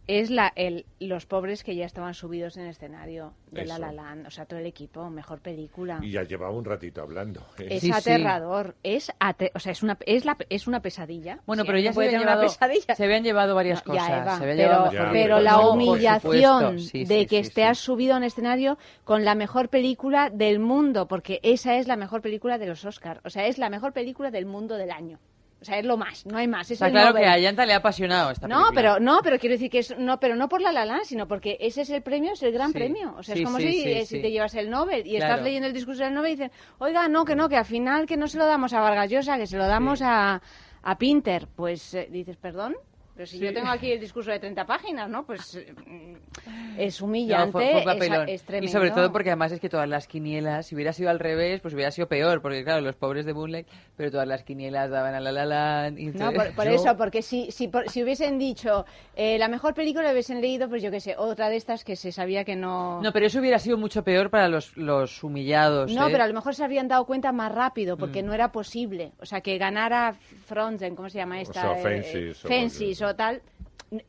es 0.06 0.30
la, 0.30 0.52
el, 0.56 0.84
los 1.00 1.26
pobres 1.26 1.64
que 1.64 1.74
ya 1.74 1.86
estaban 1.86 2.14
subidos 2.14 2.56
en 2.56 2.64
el 2.64 2.70
escenario 2.70 3.32
de 3.50 3.64
La 3.64 3.74
Eso. 3.74 3.82
La 3.86 3.92
Land. 3.92 4.26
O 4.26 4.30
sea, 4.30 4.44
todo 4.46 4.58
el 4.58 4.66
equipo, 4.66 5.08
mejor 5.10 5.40
película. 5.40 5.98
Y 6.02 6.10
ya 6.12 6.22
llevaba 6.24 6.52
un 6.52 6.64
ratito 6.64 7.00
hablando. 7.02 7.40
¿eh? 7.58 7.68
Es 7.70 7.90
aterrador, 7.90 8.74
es 8.82 9.10
ate- 9.18 9.50
o 9.54 9.58
sea, 9.58 9.72
es 9.72 9.82
una 9.82 9.96
es 10.06 10.24
la 10.24 10.36
es 10.50 10.66
una 10.66 10.80
pesadilla. 10.80 11.38
Bueno, 11.46 11.64
pero 11.64 11.78
ya 11.78 11.90
se 11.90 11.94
puede 11.94 12.08
habían, 12.08 12.22
una 12.22 12.30
llevado, 12.32 12.48
pesadilla. 12.48 12.94
se 12.94 13.04
habían 13.04 13.22
llevado 13.24 13.54
varias 13.54 13.86
No, 13.86 13.92
cosas. 13.94 14.08
Eva, 14.10 14.36
se 14.38 14.42
habían 14.44 14.56
pero, 14.56 14.68
llevado 14.72 14.92
Ya, 14.92 14.98
pero 15.00 15.12
pero 15.12 15.40
la 15.40 15.58
humillación 15.68 16.76
de 16.76 16.82
sí, 16.82 17.06
que 17.06 17.26
sí, 17.28 17.36
estés 17.36 17.78
subido 17.78 18.14
a 18.14 18.16
un 18.18 18.24
escenario 18.24 18.78
con 19.04 19.24
la 19.24 19.34
mejor 19.34 19.68
película 19.68 20.30
del 20.30 20.58
mundo, 20.60 21.06
porque 21.08 21.40
esa 21.42 21.76
es 21.76 21.88
la 21.88 21.96
mejor 21.96 22.20
película 22.22 22.58
de 22.58 22.66
los 22.66 22.84
Oscars, 22.84 23.20
o 23.24 23.30
sea, 23.30 23.46
es 23.46 23.58
la 23.58 23.70
mejor 23.70 23.92
película 23.92 24.30
del 24.30 24.46
mundo 24.46 24.76
del 24.76 24.90
año. 24.90 25.18
O 25.64 25.66
sea, 25.66 25.78
es 25.78 25.86
lo 25.86 25.96
más, 25.96 26.26
no 26.26 26.36
hay 26.36 26.46
más. 26.46 26.66
Es 26.66 26.72
Está 26.72 26.88
el 26.88 26.92
claro 26.92 27.08
Nobel. 27.08 27.22
que 27.22 27.28
a 27.30 27.38
Yanta 27.38 27.64
le 27.64 27.72
ha 27.72 27.76
apasionado 27.76 28.30
esta 28.32 28.46
No, 28.46 28.56
película. 28.64 28.74
pero 28.74 29.00
no, 29.00 29.20
pero 29.22 29.38
quiero 29.38 29.54
decir 29.54 29.70
que 29.70 29.78
es 29.78 29.96
no, 29.96 30.20
pero 30.20 30.36
no 30.36 30.46
por 30.50 30.60
la 30.60 30.72
La 30.72 31.00
sino 31.04 31.26
porque 31.26 31.56
ese 31.58 31.80
es 31.80 31.88
el 31.88 32.02
premio, 32.02 32.34
es 32.34 32.42
el 32.42 32.52
gran 32.52 32.68
Sí. 32.68 32.74
premio. 32.74 33.14
O 33.16 33.22
sea, 33.22 33.34
Sí, 33.34 33.40
es 33.40 33.46
como 33.46 33.58
sí, 33.58 33.72
si, 33.72 33.90
eh, 33.90 34.04
si 34.04 34.20
te 34.20 34.30
llevas 34.30 34.54
el 34.56 34.68
Nobel 34.68 35.06
y 35.06 35.16
Claro. 35.16 35.32
estás 35.32 35.42
leyendo 35.44 35.66
el 35.68 35.72
discurso 35.72 36.04
del 36.04 36.12
Nobel 36.12 36.32
y 36.32 36.36
dicen, 36.36 36.52
oiga, 36.78 37.08
no, 37.08 37.24
que 37.24 37.34
no, 37.34 37.48
que 37.48 37.56
al 37.56 37.64
final 37.64 38.04
que 38.04 38.18
no 38.18 38.26
se 38.28 38.36
lo 38.36 38.44
damos 38.44 38.74
a 38.74 38.80
Vargas 38.80 39.10
Llosa, 39.10 39.38
que 39.38 39.46
se 39.46 39.56
lo 39.56 39.66
damos 39.66 40.02
a, 40.02 40.42
a 40.82 40.98
Pinter. 40.98 41.48
Pues 41.56 41.94
eh, 41.94 42.08
dices, 42.10 42.36
perdón. 42.36 42.76
Pero 43.14 43.26
si 43.26 43.38
Sí. 43.38 43.44
yo 43.44 43.52
tengo 43.52 43.68
aquí 43.68 43.92
el 43.92 44.00
discurso 44.00 44.30
de 44.32 44.40
30 44.40 44.66
páginas, 44.66 45.08
¿no? 45.08 45.24
Pues 45.24 45.56
mm, 45.86 46.14
es 46.78 47.00
No, 47.00 47.06
humillante, 47.06 47.52
fue- 47.52 47.82
fue 47.82 47.96
es- 47.96 48.28
es, 48.40 48.42
tremendo. 48.44 48.64
Y 48.68 48.68
sobre 48.72 48.90
todo 48.90 49.12
porque 49.12 49.30
además 49.30 49.52
es 49.52 49.60
que 49.60 49.68
todas 49.68 49.88
las 49.88 50.08
quinielas, 50.08 50.66
si 50.66 50.74
hubiera 50.74 50.92
sido 50.92 51.10
al 51.10 51.20
revés, 51.20 51.60
pues 51.60 51.74
hubiera 51.74 51.92
sido 51.92 52.08
peor, 52.08 52.42
porque 52.42 52.64
claro, 52.64 52.80
los 52.80 52.96
pobres 52.96 53.24
de 53.24 53.32
Moonlight, 53.34 53.68
pero 53.96 54.10
todas 54.10 54.26
las 54.26 54.42
quinielas 54.42 54.90
daban 54.90 55.14
a 55.14 55.20
La 55.20 55.30
La 55.32 55.92
y 55.96 56.06
No, 56.06 56.32
por, 56.32 56.52
por 56.54 56.64
yo- 56.64 56.72
eso, 56.72 56.96
porque 56.96 57.22
si, 57.22 57.52
si, 57.52 57.68
por- 57.68 57.88
si 57.88 58.02
hubiesen 58.02 58.38
dicho 58.38 58.84
eh, 59.14 59.38
la 59.38 59.46
mejor 59.48 59.74
película, 59.74 60.10
hubiesen 60.10 60.40
leído, 60.40 60.68
pues 60.68 60.82
yo 60.82 60.90
qué 60.90 60.98
sé, 60.98 61.14
otra 61.16 61.48
de 61.50 61.56
estas 61.56 61.84
que 61.84 61.94
se 61.94 62.10
sabía 62.10 62.44
que 62.44 62.56
no... 62.56 63.00
No, 63.00 63.12
pero 63.12 63.26
eso 63.26 63.38
hubiera 63.38 63.60
sido 63.60 63.76
mucho 63.78 64.02
peor 64.02 64.28
para 64.30 64.48
los, 64.48 64.76
los 64.76 65.22
humillados. 65.22 65.92
No, 65.94 66.08
¿eh? 66.08 66.10
pero 66.10 66.24
a 66.24 66.26
lo 66.26 66.34
mejor 66.34 66.54
se 66.56 66.64
habrían 66.64 66.88
dado 66.88 67.04
cuenta 67.06 67.30
más 67.30 67.52
rápido, 67.52 67.96
porque 67.96 68.22
Mm. 68.22 68.26
no 68.26 68.34
era 68.34 68.50
posible. 68.50 69.12
O 69.20 69.26
sea, 69.26 69.40
que 69.40 69.56
ganara 69.56 70.14
Frozen, 70.46 70.96
¿cómo 70.96 71.08
se 71.08 71.18
llama 71.18 71.40
esta? 71.40 71.60
sea, 71.60 71.72
Eh, 71.78 71.82
Fences 72.02 72.44
o 72.44 72.48
Fences 72.48 73.03
o 73.08 73.16
tal, 73.16 73.42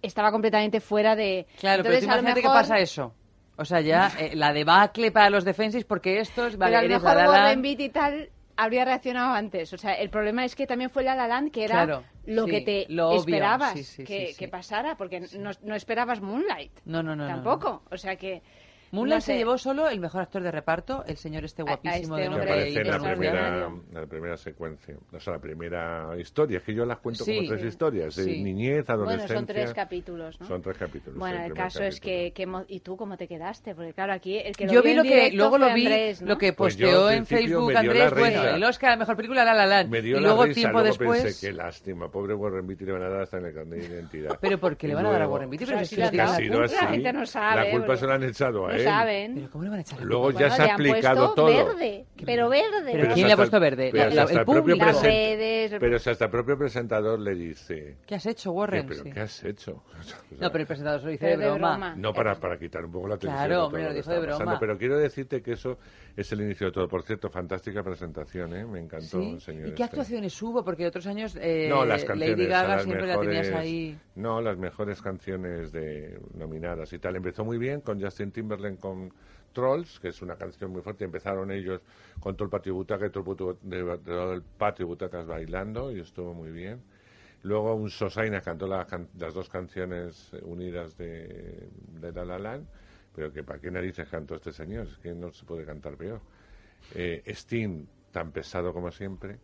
estaba 0.01 0.31
completamente 0.31 0.79
fuera 0.79 1.15
de... 1.15 1.45
Claro, 1.59 1.81
Entonces, 1.81 1.99
pero 1.99 1.99
tú 1.99 2.05
imagínate 2.05 2.41
mejor- 2.41 2.53
que 2.57 2.61
pasa 2.61 2.79
eso. 2.79 3.13
O 3.57 3.65
sea, 3.65 3.81
ya 3.81 4.11
eh, 4.19 4.35
la 4.35 4.51
debacle 4.53 5.11
para 5.11 5.29
los 5.29 5.45
defensis, 5.45 5.85
porque 5.85 6.19
estos, 6.19 6.57
vale, 6.57 6.75
pero 6.77 6.79
a 6.79 6.81
lo 6.83 6.89
mejor 6.89 7.15
La 7.15 7.27
La 7.53 7.55
Beatty 7.55 7.83
y 7.85 7.89
tal 7.89 8.29
habría 8.57 8.85
reaccionado 8.85 9.33
antes. 9.33 9.71
O 9.73 9.77
sea, 9.77 9.93
el 9.93 10.09
problema 10.09 10.45
es 10.45 10.55
que 10.55 10.65
también 10.65 10.89
fue 10.89 11.03
La 11.03 11.15
La 11.15 11.27
Land, 11.27 11.51
que 11.51 11.63
era 11.65 11.85
Claro, 11.85 12.03
lo 12.25 12.45
sí, 12.45 12.51
que 12.51 12.61
te 12.61 12.85
lo 12.89 13.11
esperabas 13.13 13.73
sí, 13.73 13.83
sí, 13.83 14.03
que, 14.05 14.47
pasara, 14.47 14.95
porque 14.97 15.21
no, 15.37 15.51
no 15.61 15.75
esperabas 15.75 16.21
Moonlight. 16.21 16.71
No, 16.85 17.03
no, 17.03 17.15
no, 17.15 17.27
no, 17.27 17.33
Tampoco. 17.33 17.83
O 17.91 17.97
sea 17.97 18.15
que... 18.15 18.41
Moonlight 18.95 19.17
no 19.17 19.21
sé. 19.21 19.31
se 19.33 19.37
llevó 19.37 19.57
solo 19.57 19.89
el 19.89 19.99
mejor 19.99 20.21
actor 20.21 20.41
de 20.41 20.51
reparto, 20.51 21.03
el 21.07 21.17
señor 21.17 21.45
este 21.45 21.61
a 21.61 21.65
guapísimo 21.65 22.17
este 22.17 22.21
de 22.23 22.29
nombre 22.29 22.51
aparece 22.51 22.79
en 22.81 22.87
la 22.87 22.99
primera, 22.99 23.69
la 23.93 24.05
primera 24.07 24.37
secuencia, 24.37 24.95
o 25.11 25.19
sea, 25.19 25.33
la 25.33 25.39
primera 25.39 26.09
historia, 26.19 26.57
es 26.57 26.63
que 26.63 26.73
yo 26.73 26.85
las 26.85 26.97
cuento 26.99 27.23
Sí. 27.23 27.35
como 27.35 27.49
tres 27.49 27.63
historias, 27.65 28.15
de 28.15 28.23
Sí. 28.23 28.43
niñez, 28.43 28.85
Bueno, 28.87 29.03
adolescencia. 29.03 29.35
son 29.35 29.45
tres 29.45 29.73
capítulos, 29.73 30.39
¿no? 30.39 30.47
Son 30.47 30.61
tres 30.61 30.77
capítulos. 30.77 31.19
Bueno, 31.19 31.43
el 31.43 31.53
caso 31.53 31.83
es 31.83 31.99
que, 31.99 32.33
¿Y 32.67 32.79
tú 32.79 32.95
cómo 32.95 33.17
te 33.17 33.27
quedaste? 33.27 33.75
Porque 33.75 33.93
claro, 33.93 34.13
aquí 34.13 34.37
el 34.37 34.55
que 34.55 34.65
lo 34.65 34.73
Yo 34.73 34.81
vio 34.81 34.91
vi 34.91 34.97
lo 34.97 35.03
que, 35.03 35.31
luego 35.33 35.57
lo 35.57 35.73
vi, 35.73 35.85
Andrés, 35.85 36.21
¿no? 36.21 36.29
lo 36.29 36.37
que 36.37 36.53
Pues 36.53 36.75
posteó 36.75 37.09
en 37.11 37.25
Facebook 37.25 37.73
me 37.73 37.81
dio 37.81 37.93
la 37.93 38.05
Andrés, 38.05 38.19
bueno, 38.19 38.55
el 38.55 38.63
Oscar, 38.63 38.91
la 38.91 38.97
mejor 38.97 39.15
película, 39.15 39.43
La 39.43 39.53
La 39.53 39.65
Land. 39.65 39.89
Me 39.89 40.01
dio 40.01 40.17
y 40.17 40.21
la 40.21 40.27
luego 40.27 40.45
risa, 40.45 40.55
tiempo 40.55 40.79
luego 40.79 40.87
después... 40.87 41.23
pensé, 41.23 41.47
qué 41.47 41.53
lástima, 41.53 42.09
pobre 42.09 42.33
Warren 42.33 42.65
Beatty 42.67 42.85
le 42.85 42.91
van 42.93 43.03
a 43.03 43.09
dar 43.09 43.21
hasta 43.23 43.37
en 43.37 43.45
el 43.47 43.53
carnet 43.53 43.79
de 43.79 43.85
identidad. 43.95 44.37
Pero 44.39 44.59
¿por 44.59 44.77
qué 44.77 44.87
le 44.87 44.95
van 44.95 45.05
a 45.05 45.11
dar 45.11 45.21
a 45.23 45.27
Warren 45.27 45.49
Beatty? 45.49 45.65
Pero 45.65 45.85
si 45.85 45.95
la 45.95 46.09
gente 46.09 47.13
no 47.13 47.25
sabe, 47.25 47.65
La 47.65 47.71
culpa 47.71 47.85
porque 47.87 47.99
se 47.99 48.07
la 48.07 48.15
han 48.15 48.23
echado 48.23 48.67
a 48.67 48.75
él. 48.75 48.84
Saben. 48.85 49.35
Pero 49.35 49.49
¿cómo 49.51 49.63
le 49.63 49.69
van 49.69 49.79
a 49.79 49.81
echar 49.81 49.99
la 49.99 50.05
Luego 50.05 50.23
culpa? 50.25 50.39
ya 50.39 50.45
Bueno, 50.47 50.55
se 50.55 50.61
ha 50.61 50.65
le 50.65 50.71
han 50.71 50.79
explicado 50.81 51.15
puesto 51.33 51.35
todo. 51.35 51.45
verde, 51.75 52.05
pero 52.25 52.49
verde. 52.49 52.71
¿Pero 52.85 52.91
Pero 52.93 53.03
quién 53.05 53.15
si 53.15 53.21
le 53.21 53.25
ha 53.25 53.27
hasta 53.33 53.35
puesto 53.37 53.57
el- 53.57 53.61
verde? 53.61 53.89
pero 53.91 54.03
La- 54.05 54.09
si 54.09 54.15
la- 54.15 54.21
hasta 54.23 54.33
el 54.33 54.39
el 54.39 54.45
propio 54.45 54.61
público. 54.63 54.85
Las 54.85 55.01
redes... 55.03 55.75
Pero 55.79 55.99
si 55.99 56.09
hasta 56.09 56.25
el 56.25 56.31
propio 56.31 56.57
presentador 56.57 57.19
le 57.19 57.35
dice, 57.35 57.97
¿Qué 58.05 58.15
has 58.15 58.25
hecho, 58.25 58.51
"¿Qué, 58.51 58.57
Warren? 58.57 58.87
¿pero 58.87 59.03
Sí. 59.03 59.11
qué 59.11 59.19
has 59.19 59.43
hecho? 59.43 59.83
O 59.99 60.03
sea, 60.03 60.17
No, 60.39 60.51
pero 60.51 60.61
el 60.61 60.67
presentador 60.67 60.99
se 61.01 61.05
lo 61.05 61.11
dice 61.11 61.25
Pero 61.25 61.37
de 61.39 61.45
de 61.45 61.51
broma. 61.51 61.71
broma. 61.71 61.95
No 61.95 62.13
para, 62.13 62.35
para 62.39 62.57
quitar 62.57 62.85
un 62.85 62.91
poco 62.91 63.07
la 63.07 63.15
atención. 63.15 63.33
Claro, 63.37 63.49
de 63.49 63.55
todo 63.55 63.65
hombre, 63.67 63.83
lo 63.83 63.89
que 63.89 63.95
dijo 63.95 64.09
de 64.11 64.15
está 64.17 64.27
pasando. 64.27 64.45
broma. 64.45 64.59
Pero 64.59 64.77
quiero 64.77 64.97
decirte 64.97 65.41
que 65.41 65.51
eso 65.53 65.77
es 66.15 66.31
el 66.31 66.41
inicio 66.41 66.67
de 66.67 66.73
todo. 66.73 66.87
Por 66.87 67.03
cierto, 67.03 67.29
fantástica 67.29 67.83
presentación, 67.83 68.55
¿eh? 68.55 68.65
Me 68.65 68.79
encantó, 68.79 69.21
¿Sí? 69.21 69.39
señor. 69.39 69.67
¿Y 69.67 69.71
qué 69.73 69.83
este. 69.83 69.83
actuaciones 69.83 70.41
hubo? 70.41 70.63
Porque 70.63 70.85
otros 70.85 71.05
años 71.07 71.37
eh, 71.41 71.67
No, 71.69 71.85
las 71.85 72.03
canciones. 72.05 72.37
Lady 72.37 72.47
Gaga 72.49 72.75
las 72.75 72.83
siempre 72.83 73.07
la 73.07 73.19
tenías 73.19 73.47
mejores- 73.47 73.55
ahí. 73.65 73.97
No, 74.15 74.41
las 74.41 74.57
mejores 74.57 75.01
canciones 75.01 75.71
de 75.71 76.19
nominadas 76.33 76.91
y 76.93 76.99
tal. 76.99 77.15
Empezó 77.15 77.43
muy 77.45 77.57
bien 77.57 77.81
con 77.81 78.01
Justin 78.01 78.31
Timberlake 78.31 78.64
con 78.73 79.11
Trolls, 79.53 79.99
que 79.99 80.09
es 80.09 80.21
una 80.21 80.35
canción 80.35 80.71
muy 80.71 80.81
fuerte. 80.81 81.05
Empezaron 81.05 81.51
ellos 81.51 81.81
con 82.19 82.35
todo 82.35 82.45
el 82.45 82.49
patio 82.49 82.73
butaca 82.73 83.05
y 83.07 83.09
todo 83.11 83.57
el, 84.33 84.43
patio 84.57 84.87
butacas 84.87 85.25
bailando 85.27 85.91
y 85.91 85.99
estuvo 85.99 86.33
muy 86.33 86.51
bien. 86.51 86.81
Luego 87.43 87.75
un 87.75 87.89
Sosaina 87.89 88.41
cantó 88.41 88.67
la 88.67 88.85
can- 88.85 89.07
las 89.17 89.33
dos 89.33 89.49
canciones 89.49 90.31
unidas 90.43 90.97
de, 90.97 91.69
de 92.01 92.11
La 92.11 92.39
La 92.39 92.59
pero 93.15 93.31
que 93.31 93.43
para 93.43 93.59
qué 93.59 93.71
narices 93.71 94.09
cantó 94.09 94.35
este 94.35 94.51
señor, 94.51 94.87
es 94.87 94.97
que 94.97 95.13
no 95.13 95.31
se 95.31 95.45
puede 95.45 95.65
cantar 95.65 95.95
peor. 95.95 96.19
Eh, 96.95 97.23
Sting, 97.27 97.85
tan 98.11 98.31
pesado 98.31 98.73
como 98.73 98.91
siempre. 98.91 99.39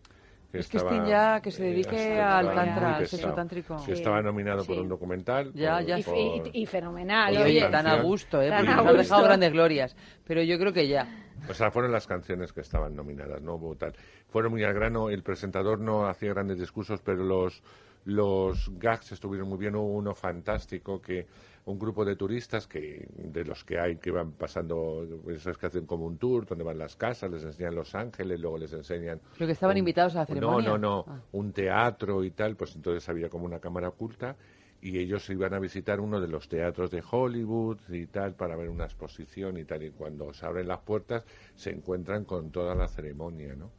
Es 0.54 0.68
que 0.68 0.78
Sting 0.80 1.06
ya, 1.06 1.40
que 1.42 1.50
se 1.52 1.64
dedique 1.64 2.20
hasta 2.20 2.38
al 2.40 2.46
estaba 2.48 2.66
tantra, 2.66 2.96
al 2.98 3.08
sexo 3.08 3.34
tántrico. 3.34 3.76
Que 3.78 3.82
Sí, 3.84 3.92
estaba 3.94 4.22
nominado 4.22 4.66
por 4.66 4.76
sí. 4.76 4.82
un 4.82 4.90
documental. 4.90 5.52
Ya, 5.54 5.78
por- 5.78 5.86
ya. 5.86 6.00
Y, 6.00 6.04
por- 6.04 6.18
y- 6.18 6.42
y 6.54 6.66
fenomenal. 6.66 7.34
Oye, 7.38 7.44
Oye, 7.44 7.70
tan 7.70 7.88
a 7.88 8.02
gusto, 8.02 8.42
¿eh? 8.42 8.50
Tan 8.50 8.66
Porque 8.66 8.76
nos 8.84 8.88
ha 8.88 8.98
dejado 8.98 9.24
grandes 9.24 9.52
glorias. 9.54 9.96
Pero 10.26 10.44
yo 10.44 10.58
creo 10.60 10.74
que 10.74 10.88
ya. 10.88 11.08
O 11.50 11.54
sea, 11.54 11.72
fueron 11.72 11.92
las 11.92 12.06
canciones 12.06 12.52
que 12.54 12.62
estaban 12.62 12.96
nominadas, 12.96 13.42
no 13.42 13.56
hubo 13.56 13.76
tal. 13.76 13.94
Fueron 14.28 14.52
muy 14.52 14.64
al 14.64 14.74
grano, 14.74 15.10
el 15.10 15.24
presentador 15.24 15.80
no 15.80 16.06
hacía 16.08 16.34
grandes 16.34 16.60
discursos, 16.60 17.02
pero 17.02 17.24
los, 17.24 17.64
los 18.06 18.70
gags 18.80 19.12
estuvieron 19.12 19.48
muy 19.50 19.58
bien. 19.58 19.76
Hubo 19.76 19.94
uno 19.94 20.16
fantástico 20.16 21.02
que 21.02 21.28
un 21.66 21.78
grupo 21.78 22.04
de 22.04 22.16
turistas 22.16 22.66
que 22.68 23.08
de 23.16 23.46
los 23.46 23.64
que 23.64 23.80
hay 23.80 23.98
que 23.98 24.10
van 24.12 24.32
pasando, 24.32 25.06
esos 25.30 25.58
que 25.58 25.68
hacen 25.68 25.86
como 25.86 26.06
un 26.06 26.18
tour, 26.18 26.46
donde 26.46 26.64
van 26.64 26.80
las 26.80 26.96
casas, 26.96 27.30
les 27.30 27.44
enseñan 27.44 27.76
Los 27.76 27.94
Ángeles, 27.94 28.40
luego 28.40 28.58
les 28.58 28.74
enseñan... 28.74 29.20
Creo 29.36 29.48
que 29.48 29.54
estaban 29.54 29.76
un- 29.76 29.80
invitados 29.80 30.16
a 30.16 30.20
la 30.20 30.22
No, 30.24 30.28
ceremonia. 30.28 30.70
no, 30.70 30.78
no, 30.80 31.06
Ah. 31.08 31.20
un 31.34 31.54
teatro 31.54 32.24
y 32.24 32.32
tal, 32.32 32.56
pues 32.56 32.76
entonces 32.76 33.08
había 33.10 33.30
como 33.30 33.46
una 33.46 33.60
cámara 33.60 33.90
oculta 33.90 34.36
y 34.82 34.98
ellos 34.98 35.30
iban 35.30 35.54
a 35.54 35.60
visitar 35.60 36.00
uno 36.00 36.20
de 36.20 36.28
los 36.28 36.50
teatros 36.50 36.90
de 36.90 37.04
Hollywood 37.08 37.78
y 37.90 38.08
tal 38.08 38.34
para 38.34 38.56
ver 38.56 38.70
una 38.70 38.86
exposición 38.86 39.58
y 39.58 39.64
tal 39.66 39.84
y 39.84 39.92
cuando 39.92 40.34
se 40.34 40.44
abren 40.48 40.68
las 40.68 40.80
puertas 40.80 41.24
se 41.54 41.70
encuentran 41.70 42.26
con 42.26 42.50
toda 42.50 42.74
la 42.74 42.88
ceremonia, 42.88 43.54
¿no? 43.56 43.70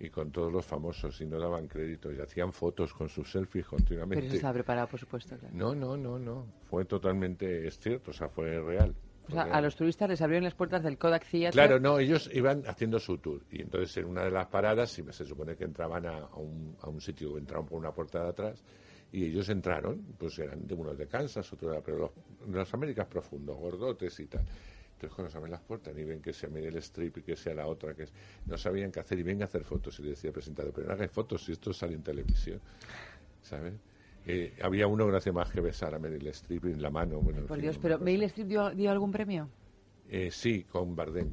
Y 0.00 0.08
con 0.08 0.32
todos 0.32 0.50
los 0.50 0.64
famosos 0.64 1.20
y 1.20 1.26
no 1.26 1.38
daban 1.38 1.68
crédito 1.68 2.10
y 2.10 2.18
hacían 2.20 2.52
fotos 2.52 2.92
con 2.94 3.08
sus 3.08 3.30
selfies 3.30 3.66
Pero 3.66 3.76
continuamente. 3.76 4.26
eso 4.26 4.36
estaba 4.36 4.54
preparado, 4.54 4.88
por 4.88 4.98
supuesto. 4.98 5.36
claro. 5.38 5.54
No, 5.54 5.74
no, 5.74 5.96
no, 5.96 6.18
no, 6.18 6.46
fue 6.70 6.86
totalmente, 6.86 7.66
es 7.66 7.78
cierto, 7.78 8.10
o 8.10 8.14
sea, 8.14 8.28
fue 8.28 8.58
real. 8.60 8.94
O 9.28 9.32
sea, 9.32 9.42
a 9.42 9.60
los 9.60 9.76
turistas 9.76 10.08
les 10.08 10.20
abrieron 10.22 10.44
las 10.44 10.54
puertas 10.54 10.82
del 10.82 10.98
Kodak 10.98 11.24
Theatre. 11.30 11.52
Claro, 11.52 11.78
no, 11.78 11.98
ellos 12.00 12.28
iban 12.32 12.64
haciendo 12.66 12.98
su 12.98 13.18
tour 13.18 13.42
y 13.50 13.62
entonces 13.62 13.96
en 13.98 14.06
una 14.06 14.24
de 14.24 14.30
las 14.30 14.48
paradas, 14.48 14.90
si 14.90 15.04
se 15.12 15.24
supone 15.24 15.54
que 15.54 15.64
entraban 15.64 16.06
a, 16.06 16.18
a 16.18 16.36
un, 16.36 16.76
a 16.80 16.88
un 16.88 17.00
sitio, 17.00 17.38
entraban 17.38 17.66
por 17.66 17.78
una 17.78 17.92
puerta 17.92 18.22
de 18.24 18.28
atrás 18.30 18.64
Y 19.12 19.26
ellos 19.26 19.48
entraron, 19.50 20.14
pues 20.18 20.38
eran 20.38 20.66
de 20.66 20.74
unos 20.74 20.96
de 20.96 21.06
Kansas, 21.06 21.52
otros 21.52 21.72
de, 21.74 21.82
pero 21.82 21.98
los, 21.98 22.10
de 22.46 22.56
las 22.58 22.72
Américas 22.74 23.06
profundos, 23.06 23.56
gordotes 23.56 24.18
y 24.18 24.26
tal. 24.26 24.44
Se 25.08 25.36
abren 25.36 25.52
las 25.52 25.60
puertas 25.62 25.96
y 25.96 26.04
ven 26.04 26.20
que 26.20 26.32
sea 26.32 26.48
Meryl 26.50 26.76
Streep 26.76 27.18
y 27.18 27.22
que 27.22 27.36
sea 27.36 27.54
la 27.54 27.66
otra, 27.66 27.94
que 27.94 28.02
es- 28.04 28.12
no 28.46 28.58
sabían 28.58 28.90
qué 28.92 29.00
hacer 29.00 29.18
y 29.18 29.22
venga 29.22 29.44
a 29.44 29.48
hacer 29.48 29.64
fotos. 29.64 29.98
Y 30.00 30.02
le 30.02 30.10
decía 30.10 30.28
al 30.28 30.34
presentador, 30.34 30.72
pero 30.74 30.88
no 30.88 30.92
hagáis 30.94 31.10
fotos 31.10 31.44
si 31.44 31.52
esto 31.52 31.72
sale 31.72 31.94
en 31.94 32.02
televisión, 32.02 32.60
¿sabes? 33.42 33.74
Eh, 34.26 34.52
había 34.62 34.86
uno 34.86 35.06
que 35.06 35.12
no 35.12 35.16
hacía 35.18 35.32
más 35.32 35.50
que 35.50 35.60
besar 35.62 35.94
a 35.94 35.98
Meryl 35.98 36.26
Streep 36.28 36.66
en 36.66 36.82
la 36.82 36.90
mano. 36.90 37.20
Bueno, 37.20 37.46
Por 37.46 37.60
Dios, 37.60 37.78
pero. 37.80 37.98
¿Meryl 37.98 38.24
Streep 38.24 38.48
dio, 38.48 38.70
dio 38.70 38.90
algún 38.90 39.10
premio? 39.10 39.48
Eh, 40.08 40.30
sí, 40.30 40.64
con 40.64 40.94
Bardem. 40.94 41.32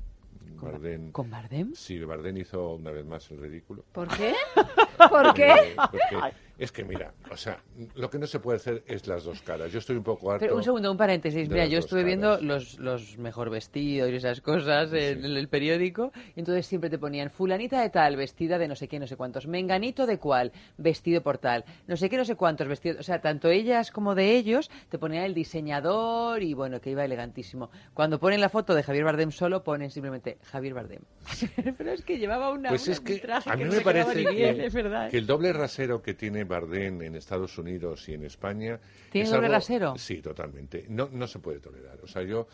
Bardem. 0.61 1.11
¿Con 1.11 1.30
Bardem? 1.30 1.73
Sí, 1.76 1.99
Bardem 1.99 2.38
hizo 2.38 2.76
una 2.76 2.91
vez 2.91 3.06
más 3.06 3.30
el 3.31 3.39
ridículo. 3.41 3.84
¿Por 3.91 4.07
qué? 4.15 4.34
¿Por 5.11 5.34
qué? 5.34 5.52
Eh, 5.52 5.76
porque 5.76 6.15
es 6.57 6.71
que 6.71 6.84
mira, 6.84 7.13
o 7.31 7.38
sea, 7.38 7.61
lo 7.95 8.09
que 8.09 8.17
no 8.19 8.25
se 8.27 8.39
puede 8.39 8.57
hacer 8.57 8.84
es 8.88 9.05
las 9.07 9.23
dos 9.23 9.41
caras. 9.41 9.71
Yo 9.71 9.79
estoy 9.79 9.95
un 9.95 10.03
poco 10.03 10.31
harto. 10.31 10.43
Pero 10.43 10.55
un 10.55 10.63
segundo, 10.63 10.91
un 10.91 10.97
paréntesis. 10.97 11.47
Mira, 11.49 11.65
yo 11.67 11.79
estuve 11.79 12.01
caras. 12.01 12.07
viendo 12.07 12.41
los, 12.41 12.79
los 12.79 13.17
mejor 13.17 13.49
vestidos 13.49 14.09
y 14.09 14.15
esas 14.15 14.41
cosas 14.41 14.91
en 14.93 15.23
el 15.25 15.47
periódico. 15.49 16.11
Y 16.35 16.39
entonces 16.39 16.65
siempre 16.65 16.89
te 16.89 16.97
ponían 16.97 17.29
fulanita 17.29 17.81
de 17.81 17.89
tal, 17.89 18.15
vestida 18.15 18.57
de 18.57 18.67
no 18.67 18.75
sé 18.75 18.88
qué, 18.88 18.99
no 18.99 19.07
sé 19.07 19.15
cuántos. 19.15 19.45
Menganito 19.47 20.05
de 20.07 20.17
cuál, 20.17 20.51
vestido 20.77 21.21
por 21.21 21.38
tal. 21.38 21.63
No 21.88 21.95
sé 21.97 22.09
qué, 22.09 22.17
no 22.17 22.25
sé 22.25 22.35
cuántos 22.35 22.67
vestidos. 22.67 22.99
O 22.99 23.03
sea, 23.03 23.21
tanto 23.21 23.49
ellas 23.49 23.91
como 23.91 24.15
de 24.15 24.35
ellos 24.35 24.71
te 24.89 24.97
ponían 24.97 25.23
el 25.25 25.34
diseñador 25.34 26.41
y 26.43 26.53
bueno, 26.53 26.81
que 26.81 26.89
iba 26.91 27.05
elegantísimo. 27.05 27.69
Cuando 27.93 28.19
ponen 28.19 28.41
la 28.41 28.49
foto 28.49 28.73
de 28.73 28.84
Javier 28.84 29.03
Bardem 29.03 29.31
solo, 29.31 29.63
ponen 29.63 29.91
simplemente 29.91 30.38
Javier 30.43 30.73
Bardem. 30.73 31.01
Pero 31.77 31.91
es 31.91 32.01
que 32.03 32.17
llevaba 32.17 32.49
una, 32.51 32.69
Pues 32.69 32.85
una- 32.88 32.93
es 32.93 32.99
que 33.01 33.13
un 33.13 33.19
traje 33.19 33.49
a 33.49 33.55
mí 33.55 33.63
que 33.63 33.69
no 33.69 33.75
me 33.75 33.81
parece 33.81 34.25
bien, 34.31 34.61
es 34.61 34.73
verdad. 34.73 35.07
¿eh? 35.07 35.11
que 35.11 35.17
el 35.17 35.27
doble 35.27 35.53
rasero 35.53 36.01
que 36.01 36.13
tiene 36.13 36.45
Bardem 36.48 37.02
en 37.03 37.15
Estados 37.15 37.57
Unidos 37.57 38.07
y 38.10 38.14
en 38.14 38.24
España... 38.24 38.80
¿Tiene 39.11 39.26
es 39.26 39.32
doble 39.32 39.48
rasero? 39.49 39.95
Sí, 39.98 40.22
totalmente. 40.22 40.86
No, 40.90 41.10
no 41.11 41.28
se 41.28 41.40
puede 41.40 41.60
tolerar. 41.60 41.99
O 42.03 42.07
sea, 42.07 42.24
yo... 42.24 42.48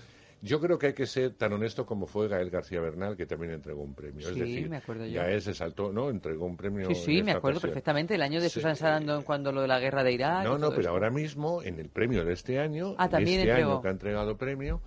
Yo 0.46 0.60
creo 0.60 0.78
que 0.78 0.88
hay 0.88 0.94
que 0.94 1.06
ser 1.06 1.36
tan 1.36 1.54
honesto 1.54 1.86
como 1.86 2.06
fue 2.06 2.28
Gael 2.28 2.50
García 2.50 2.82
Bernal, 2.82 3.16
que 3.16 3.26
también 3.26 3.54
entregó 3.54 3.82
un 3.82 3.94
premio. 3.96 4.28
es 4.28 4.34
Sí, 4.34 4.40
decir, 4.42 4.70
me 4.70 4.76
acuerdo 4.76 5.06
yo. 5.06 5.22
Gael 5.22 5.42
se 5.42 5.54
saltó, 5.54 5.94
¿no? 5.94 6.10
Entregó 6.10 6.46
un 6.46 6.58
premio. 6.58 6.90
Sí, 6.90 6.96
sí, 6.96 7.24
me 7.24 7.32
acuerdo 7.32 7.60
ocasión. 7.60 7.72
perfectamente. 7.72 8.16
El 8.16 8.22
año 8.24 8.42
de 8.42 8.50
Sí. 8.50 8.56
Susan 8.56 8.76
Sarandon 8.76 9.24
cuando 9.24 9.54
lo 9.54 9.62
de 9.62 9.70
la 9.70 9.80
guerra 9.80 10.04
de 10.04 10.12
Irak. 10.12 10.44
No, 10.44 10.58
no, 10.58 10.68
pero 10.72 10.82
esto. 10.82 10.90
ahora 10.92 11.10
mismo, 11.12 11.64
en 11.64 11.80
el 11.80 11.88
premio 11.88 12.26
de 12.26 12.34
este 12.34 12.60
año, 12.60 12.94
Ah, 12.98 13.08
también 13.08 13.40
este 13.40 13.52
entregó. 13.52 13.72
año 13.72 13.82
que 13.84 13.88
ha 13.88 13.92
entregado 13.92 14.38
premio, 14.38 14.82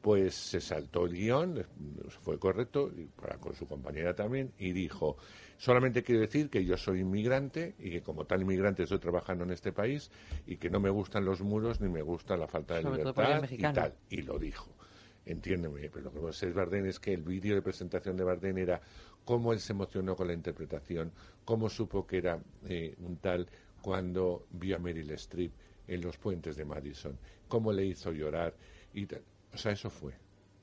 pues 0.00 0.34
se 0.34 0.62
saltó 0.62 1.04
el 1.04 1.12
guion, 1.12 1.58
eh, 1.58 1.64
fue 2.22 2.38
correcto, 2.38 2.90
y 2.96 3.04
para 3.04 3.36
con 3.36 3.54
su 3.54 3.66
compañera 3.66 4.14
también, 4.14 4.52
y 4.58 4.72
dijo, 4.72 5.18
solamente 5.64 6.02
quiero 6.02 6.20
decir 6.20 6.50
que 6.50 6.62
yo 6.62 6.76
soy 6.76 7.00
inmigrante 7.00 7.74
y 7.78 7.90
que 7.90 8.02
como 8.02 8.26
tal 8.26 8.42
inmigrante 8.42 8.82
estoy 8.82 8.98
trabajando 8.98 9.44
en 9.44 9.50
este 9.50 9.72
país 9.72 10.10
y 10.46 10.58
que 10.58 10.68
no 10.68 10.78
me 10.78 10.90
gustan 10.90 11.24
los 11.24 11.40
muros 11.40 11.80
ni 11.80 11.88
me 11.88 12.02
gusta 12.02 12.36
la 12.36 12.46
falta 12.46 12.74
de 12.74 12.82
Sobre 12.82 12.98
libertad 12.98 13.44
y 13.50 13.62
tal. 13.62 13.94
Y 14.10 14.20
lo 14.20 14.38
dijo. 14.38 14.70
Entiéndeme, 15.24 15.88
pero 15.88 16.10
lo 16.10 16.30
que 16.30 16.46
es 16.46 16.54
Bardem 16.54 16.84
es 16.84 17.00
que 17.00 17.14
el 17.14 17.22
vídeo 17.22 17.54
de 17.54 17.62
presentación 17.62 18.14
de 18.14 18.24
Bardem 18.24 18.58
era 18.58 18.82
cómo 19.24 19.54
él 19.54 19.58
se 19.58 19.72
emocionó 19.72 20.14
con 20.16 20.26
la 20.26 20.34
interpretación, 20.34 21.12
cómo 21.46 21.70
supo 21.70 22.06
que 22.06 22.18
era 22.18 22.42
eh, 22.68 22.94
un 22.98 23.16
tal 23.16 23.48
cuando 23.80 24.46
vio 24.50 24.76
a 24.76 24.78
Meryl 24.78 25.12
Streep 25.12 25.52
en 25.88 26.02
los 26.02 26.18
puentes 26.18 26.56
de 26.56 26.66
Madison, 26.66 27.18
cómo 27.48 27.72
le 27.72 27.86
hizo 27.86 28.12
llorar 28.12 28.54
y 28.92 29.06
tal. 29.06 29.22
O 29.54 29.56
sea, 29.56 29.72
eso 29.72 29.88
fue. 29.88 30.12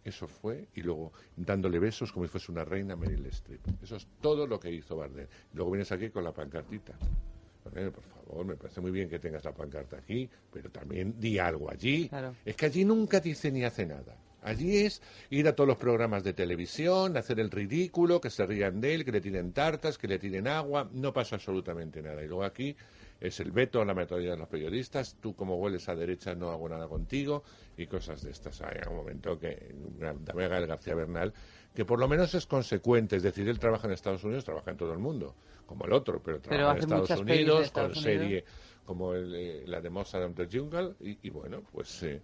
Eso 0.03 0.27
fue, 0.27 0.67
y 0.73 0.81
luego 0.81 1.13
dándole 1.35 1.77
besos 1.77 2.11
como 2.11 2.25
si 2.25 2.31
fuese 2.31 2.51
una 2.51 2.65
reina 2.65 2.95
Meryl 2.95 3.25
Streep. 3.27 3.61
Eso 3.83 3.95
es 3.95 4.07
todo 4.19 4.47
lo 4.47 4.59
que 4.59 4.71
hizo 4.71 4.95
Bardem. 4.95 5.27
Luego 5.53 5.71
vienes 5.71 5.91
aquí 5.91 6.09
con 6.09 6.23
la 6.23 6.33
pancartita. 6.33 6.93
Bardem, 7.63 7.91
por 7.91 8.03
favor, 8.03 8.45
me 8.45 8.55
parece 8.55 8.81
muy 8.81 8.91
bien 8.91 9.07
que 9.07 9.19
tengas 9.19 9.43
la 9.43 9.53
pancarta 9.53 9.97
aquí, 9.97 10.27
pero 10.51 10.71
también 10.71 11.19
di 11.19 11.37
algo 11.37 11.69
allí. 11.69 12.09
Claro. 12.09 12.35
Es 12.43 12.55
que 12.55 12.65
allí 12.65 12.83
nunca 12.83 13.19
dice 13.19 13.51
ni 13.51 13.63
hace 13.63 13.85
nada. 13.85 14.17
Allí 14.43 14.77
es 14.77 15.03
ir 15.29 15.47
a 15.47 15.55
todos 15.55 15.67
los 15.67 15.77
programas 15.77 16.23
de 16.23 16.33
televisión, 16.33 17.15
hacer 17.15 17.39
el 17.39 17.51
ridículo, 17.51 18.19
que 18.19 18.31
se 18.31 18.43
rían 18.45 18.81
de 18.81 18.95
él, 18.95 19.05
que 19.05 19.11
le 19.11 19.21
tiren 19.21 19.53
tartas, 19.53 19.99
que 19.99 20.07
le 20.07 20.17
tiren 20.17 20.47
agua, 20.47 20.89
no 20.93 21.13
pasa 21.13 21.35
absolutamente 21.35 22.01
nada. 22.01 22.23
Y 22.23 22.27
luego 22.27 22.43
aquí 22.43 22.75
es 23.21 23.39
el 23.39 23.51
veto 23.51 23.81
a 23.81 23.85
la 23.85 23.93
metodología 23.93 24.31
de 24.31 24.37
los 24.37 24.47
periodistas, 24.47 25.15
tú 25.21 25.35
como 25.35 25.57
hueles 25.57 25.87
a 25.87 25.95
derecha 25.95 26.33
no 26.33 26.49
hago 26.49 26.67
nada 26.67 26.87
contigo 26.87 27.43
y 27.77 27.85
cosas 27.85 28.23
de 28.23 28.31
estas. 28.31 28.61
Hay 28.61 28.79
un 28.89 28.95
momento 28.95 29.37
que 29.37 29.73
David 29.99 30.49
Gael 30.49 30.65
García 30.65 30.95
Bernal, 30.95 31.31
que 31.73 31.85
por 31.85 31.99
lo 31.99 32.07
menos 32.07 32.33
es 32.33 32.47
consecuente, 32.47 33.15
es 33.17 33.23
decir, 33.23 33.47
él 33.47 33.59
trabaja 33.59 33.87
en 33.87 33.93
Estados 33.93 34.23
Unidos, 34.23 34.43
trabaja 34.43 34.71
en 34.71 34.77
todo 34.77 34.91
el 34.91 34.99
mundo, 34.99 35.35
como 35.67 35.85
el 35.85 35.93
otro, 35.93 36.19
pero 36.23 36.41
trabaja 36.41 36.73
Pero 36.79 36.95
en 36.95 37.01
Estados 37.01 37.21
Unidos, 37.21 37.65
Estados 37.65 37.93
con 37.93 38.03
Unidos. 38.03 38.21
serie 38.21 38.45
como 38.85 39.13
el, 39.13 39.35
eh, 39.35 39.63
la 39.67 39.79
de 39.79 39.89
Mozart 39.91 40.25
and 40.25 40.35
the 40.35 40.57
Jungle, 40.57 40.95
y, 40.99 41.19
y 41.21 41.29
bueno, 41.29 41.61
pues, 41.71 42.01
eh, 42.01 42.19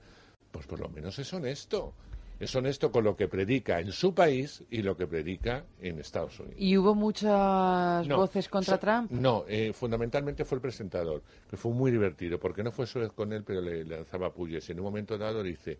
pues 0.51 0.65
por 0.65 0.79
lo 0.79 0.89
menos 0.89 1.17
es 1.19 1.31
honesto. 1.31 1.93
Es 2.39 2.55
honesto 2.55 2.91
con 2.91 3.03
lo 3.03 3.15
que 3.15 3.27
predica 3.27 3.79
en 3.79 3.91
su 3.91 4.13
país 4.13 4.63
y 4.69 4.83
lo 4.83 4.95
que 4.95 5.07
predica 5.07 5.65
en 5.81 5.99
Estados 5.99 6.39
Unidos. 6.39 6.57
¿Y 6.59 6.77
hubo 6.77 6.93
muchas 6.93 8.05
No, 8.07 8.17
voces 8.17 8.47
contra 8.47 8.77
Trump? 8.77 9.09
No, 9.11 9.43
eh, 9.47 9.73
fundamentalmente 9.73 10.45
fue 10.45 10.57
el 10.57 10.61
presentador, 10.61 11.23
que 11.49 11.57
fue 11.57 11.71
muy 11.71 11.89
divertido, 11.89 12.39
porque 12.39 12.63
no 12.63 12.71
fue 12.71 12.85
solo 12.85 13.11
con 13.13 13.33
él, 13.33 13.43
pero 13.43 13.61
le, 13.61 13.83
le 13.83 13.95
lanzaba 13.97 14.31
puyes. 14.31 14.67
Y 14.69 14.71
en 14.71 14.79
un 14.79 14.85
momento 14.85 15.17
dado 15.17 15.41
dice, 15.41 15.79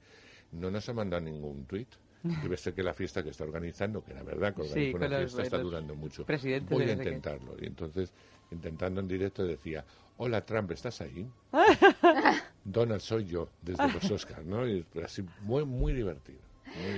no 0.53 0.71
nos 0.71 0.87
ha 0.89 0.93
mandado 0.93 1.21
ningún 1.21 1.65
tuit. 1.65 1.89
Debe 2.23 2.57
ser 2.57 2.73
que 2.73 2.81
la 2.81 2.93
fiesta 2.93 3.23
que 3.23 3.29
está 3.29 3.43
organizando, 3.43 4.03
que 4.03 4.13
la 4.13 4.23
verdad 4.23 4.55
que 4.55 4.63
Sí, 4.63 4.69
organiza 4.69 4.91
con 4.91 5.01
una 5.07 5.17
fiesta, 5.19 5.41
está 5.43 5.57
durando 5.59 5.95
mucho. 5.95 6.25
Voy 6.69 6.83
a 6.89 6.93
intentarlo. 6.93 7.55
Y 7.61 7.67
entonces, 7.67 8.11
intentando 8.51 8.99
en 9.01 9.07
directo, 9.07 9.45
decía, 9.45 9.85
hola 10.17 10.43
Trump, 10.43 10.71
¿estás 10.71 11.01
ahí? 11.01 11.29
Donald 12.63 13.01
soy 13.01 13.25
yo, 13.25 13.49
desde 13.61 13.91
los 13.93 14.03
Oscars, 14.11 14.45
¿no? 14.45 14.67
Y 14.67 14.85
así, 15.03 15.23
muy, 15.41 15.63
muy 15.63 15.93
divertido. 15.93 16.39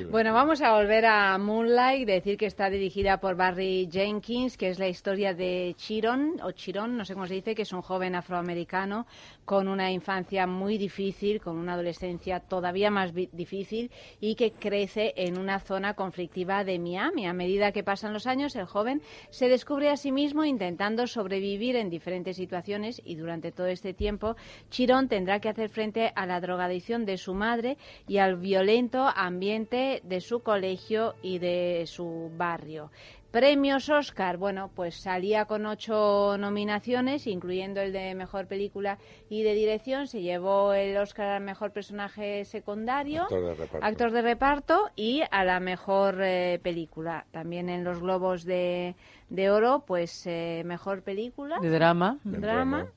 Bueno, 0.09 0.33
vamos 0.33 0.61
a 0.61 0.73
volver 0.73 1.05
a 1.05 1.37
Moonlight, 1.37 2.07
decir 2.07 2.37
que 2.37 2.47
está 2.47 2.69
dirigida 2.69 3.19
por 3.19 3.35
Barry 3.35 3.87
Jenkins, 3.91 4.57
que 4.57 4.69
es 4.69 4.79
la 4.79 4.87
historia 4.87 5.33
de 5.33 5.75
Chiron, 5.77 6.39
o 6.41 6.51
Chiron, 6.51 6.97
no 6.97 7.05
sé 7.05 7.13
cómo 7.13 7.27
se 7.27 7.35
dice, 7.35 7.53
que 7.53 7.61
es 7.61 7.71
un 7.73 7.81
joven 7.81 8.15
afroamericano 8.15 9.05
con 9.45 9.67
una 9.67 9.91
infancia 9.91 10.47
muy 10.47 10.77
difícil, 10.77 11.39
con 11.39 11.57
una 11.57 11.73
adolescencia 11.73 12.39
todavía 12.39 12.89
más 12.89 13.13
difícil 13.13 13.91
y 14.19 14.35
que 14.35 14.51
crece 14.51 15.13
en 15.15 15.37
una 15.37 15.59
zona 15.59 15.93
conflictiva 15.93 16.63
de 16.63 16.79
Miami. 16.79 17.27
A 17.27 17.33
medida 17.33 17.71
que 17.71 17.83
pasan 17.83 18.13
los 18.13 18.25
años, 18.27 18.55
el 18.55 18.65
joven 18.65 19.01
se 19.29 19.47
descubre 19.47 19.89
a 19.89 19.97
sí 19.97 20.11
mismo 20.11 20.43
intentando 20.43 21.07
sobrevivir 21.07 21.75
en 21.75 21.89
diferentes 21.89 22.37
situaciones 22.37 23.01
y 23.05 23.15
durante 23.15 23.51
todo 23.51 23.67
este 23.67 23.93
tiempo 23.93 24.35
Chiron 24.69 25.07
tendrá 25.07 25.39
que 25.39 25.49
hacer 25.49 25.69
frente 25.69 26.11
a 26.15 26.25
la 26.25 26.39
drogadicción 26.41 27.05
de 27.05 27.17
su 27.17 27.33
madre 27.33 27.77
y 28.07 28.17
al 28.17 28.35
violento 28.37 29.07
ambiente 29.15 29.68
de 29.69 30.21
su 30.21 30.41
colegio 30.41 31.15
y 31.21 31.37
de 31.39 31.85
su 31.87 32.31
barrio. 32.35 32.91
Premios 33.31 33.89
Oscar, 33.89 34.37
bueno, 34.37 34.71
pues 34.75 34.95
salía 34.95 35.45
con 35.45 35.67
ocho 35.67 36.35
nominaciones, 36.39 37.27
incluyendo 37.27 37.79
el 37.79 37.93
de 37.93 38.15
mejor 38.15 38.47
película 38.47 38.97
y 39.29 39.43
de 39.43 39.53
dirección. 39.53 40.07
Se 40.07 40.21
llevó 40.21 40.73
el 40.73 40.97
Oscar 40.97 41.27
al 41.29 41.43
mejor 41.43 41.71
personaje 41.71 42.43
secundario, 42.45 43.23
Actor 43.23 43.43
de 43.45 43.53
reparto. 43.53 43.85
actor 43.85 44.11
de 44.11 44.21
reparto 44.23 44.89
y 44.95 45.21
a 45.29 45.43
la 45.45 45.59
mejor 45.59 46.17
eh, 46.23 46.59
película. 46.63 47.25
También 47.31 47.69
en 47.69 47.83
los 47.83 47.99
Globos 48.01 48.45
de, 48.45 48.95
de 49.29 49.51
Oro, 49.51 49.83
pues 49.85 50.25
eh, 50.25 50.63
mejor 50.65 51.03
película. 51.03 51.59
De 51.61 51.69
drama. 51.69 52.17
Drama. 52.23 52.77
drama. 52.79 52.87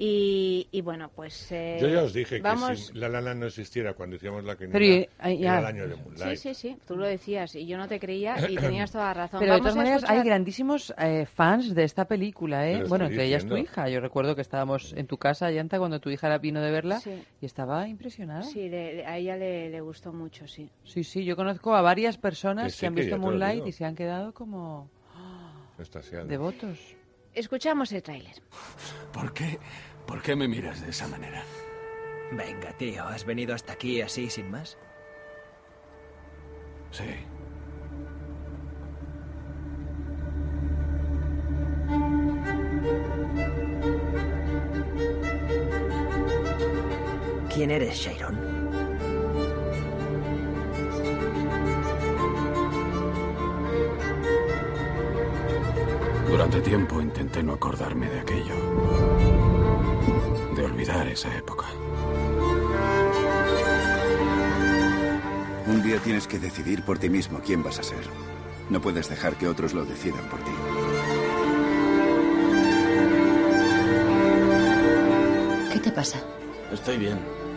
Y, 0.00 0.68
y 0.70 0.80
bueno, 0.80 1.10
pues. 1.14 1.50
eh, 1.50 1.78
Yo 1.80 1.88
ya 1.88 2.04
os 2.04 2.12
dije 2.12 2.38
vamos... 2.40 2.70
que 2.70 2.76
si 2.76 2.92
La 2.94 3.08
La 3.08 3.20
Land 3.20 3.40
no 3.40 3.46
existiera 3.46 3.94
cuando 3.94 4.14
hicimos 4.14 4.44
la 4.44 4.54
que 4.54 4.68
Pero, 4.68 4.84
eh, 4.84 5.08
ya. 5.38 5.58
era 5.58 5.58
el 5.58 5.66
año 5.66 5.88
de 5.88 5.94
Sí, 5.96 6.00
Moonlight. 6.04 6.38
sí, 6.38 6.54
sí, 6.54 6.76
tú 6.86 6.96
lo 6.96 7.04
decías 7.04 7.56
y 7.56 7.66
yo 7.66 7.76
no 7.76 7.88
te 7.88 7.98
creía 7.98 8.36
y 8.48 8.54
tenías 8.56 8.92
toda 8.92 9.06
la 9.06 9.14
razón. 9.14 9.40
Pero 9.40 9.54
de 9.54 9.58
Vamos 9.58 9.67
todas 9.72 9.76
maneras 9.76 10.02
escuchar- 10.02 10.18
hay 10.18 10.24
grandísimos 10.26 10.94
eh, 10.98 11.26
fans 11.26 11.74
de 11.74 11.84
esta 11.84 12.06
película, 12.06 12.68
¿eh? 12.68 12.84
Bueno, 12.88 13.06
entre 13.06 13.24
ellas 13.24 13.46
tu 13.46 13.56
hija. 13.56 13.88
Yo 13.88 14.00
recuerdo 14.00 14.34
que 14.34 14.42
estábamos 14.42 14.92
en 14.94 15.06
tu 15.06 15.16
casa, 15.18 15.50
Yanta, 15.50 15.78
cuando 15.78 16.00
tu 16.00 16.10
hija 16.10 16.28
la 16.28 16.38
vino 16.38 16.60
de 16.60 16.70
verla 16.70 17.00
Sí. 17.00 17.22
y 17.40 17.46
estaba 17.46 17.88
impresionada. 17.88 18.42
Sí, 18.42 18.68
le- 18.68 18.94
le- 18.94 19.06
a 19.06 19.16
ella 19.16 19.36
le, 19.36 19.70
le 19.70 19.80
gustó 19.80 20.12
mucho, 20.12 20.46
sí. 20.48 20.70
Sí, 20.84 21.04
sí, 21.04 21.24
yo 21.24 21.36
conozco 21.36 21.74
a 21.74 21.82
varias 21.82 22.18
personas 22.18 22.78
Que 22.78 22.86
han 22.86 22.94
visto 22.94 23.18
Moonlight 23.18 23.66
y 23.66 23.72
se 23.72 23.84
han 23.84 23.94
quedado 23.94 24.32
como 24.34 24.88
devotos. 26.26 26.96
Escuchamos 27.34 27.92
el 27.92 28.02
tráiler. 28.02 28.34
¿Por 29.12 29.32
qué? 29.32 29.58
¿Por 30.06 30.22
qué 30.22 30.34
me 30.34 30.48
miras 30.48 30.80
de 30.82 30.90
esa 30.90 31.06
manera? 31.06 31.42
Venga, 32.32 32.72
tío, 32.76 33.04
¿has 33.04 33.24
venido 33.24 33.54
hasta 33.54 33.74
aquí 33.74 34.00
así 34.00 34.28
sin 34.30 34.50
más? 34.50 34.76
Sí. 36.90 37.04
¿Quién 47.58 47.72
eres, 47.72 47.96
Sharon? 47.98 48.38
Durante 56.28 56.60
tiempo 56.60 57.00
intenté 57.00 57.42
no 57.42 57.54
acordarme 57.54 58.08
de 58.08 58.20
aquello. 58.20 58.54
de 60.54 60.64
olvidar 60.64 61.08
esa 61.08 61.36
época. 61.36 61.66
Un 65.66 65.82
día 65.82 65.98
tienes 65.98 66.28
que 66.28 66.38
decidir 66.38 66.84
por 66.84 67.00
ti 67.00 67.10
mismo 67.10 67.40
quién 67.44 67.64
vas 67.64 67.80
a 67.80 67.82
ser. 67.82 68.04
No 68.70 68.80
puedes 68.80 69.08
dejar 69.08 69.34
que 69.34 69.48
otros 69.48 69.74
lo 69.74 69.84
decidan 69.84 70.24
por 70.28 70.38
ti. 70.44 70.52
¿Qué 75.72 75.80
te 75.80 75.90
pasa? 75.90 76.20
Estoy 76.72 76.98
bien. 76.98 77.47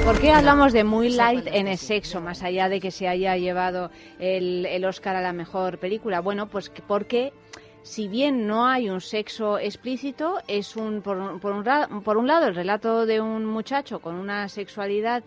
¿Por 0.00 0.18
qué 0.18 0.32
hablamos 0.32 0.72
de 0.72 0.82
muy 0.82 1.10
light 1.10 1.46
en 1.46 1.68
el 1.68 1.78
sexo, 1.78 2.20
más 2.20 2.42
allá 2.42 2.68
de 2.68 2.80
que 2.80 2.90
se 2.90 3.06
haya 3.06 3.36
llevado 3.36 3.90
el, 4.18 4.66
el 4.66 4.84
Oscar 4.84 5.14
a 5.14 5.20
la 5.20 5.32
mejor 5.32 5.78
película? 5.78 6.20
Bueno, 6.20 6.48
pues 6.48 6.70
que- 6.70 6.82
porque 6.82 7.32
si 7.82 8.08
bien 8.08 8.48
no 8.48 8.66
hay 8.66 8.90
un 8.90 9.00
sexo 9.00 9.58
explícito, 9.58 10.38
es 10.48 10.74
un 10.76 11.02
por, 11.02 11.38
por 11.40 11.52
un, 11.52 12.02
por 12.02 12.16
un 12.16 12.26
lado 12.26 12.48
el 12.48 12.54
relato 12.56 13.06
de 13.06 13.20
un 13.20 13.44
muchacho 13.46 14.00
con 14.00 14.16
una 14.16 14.48
sexualidad 14.48 15.22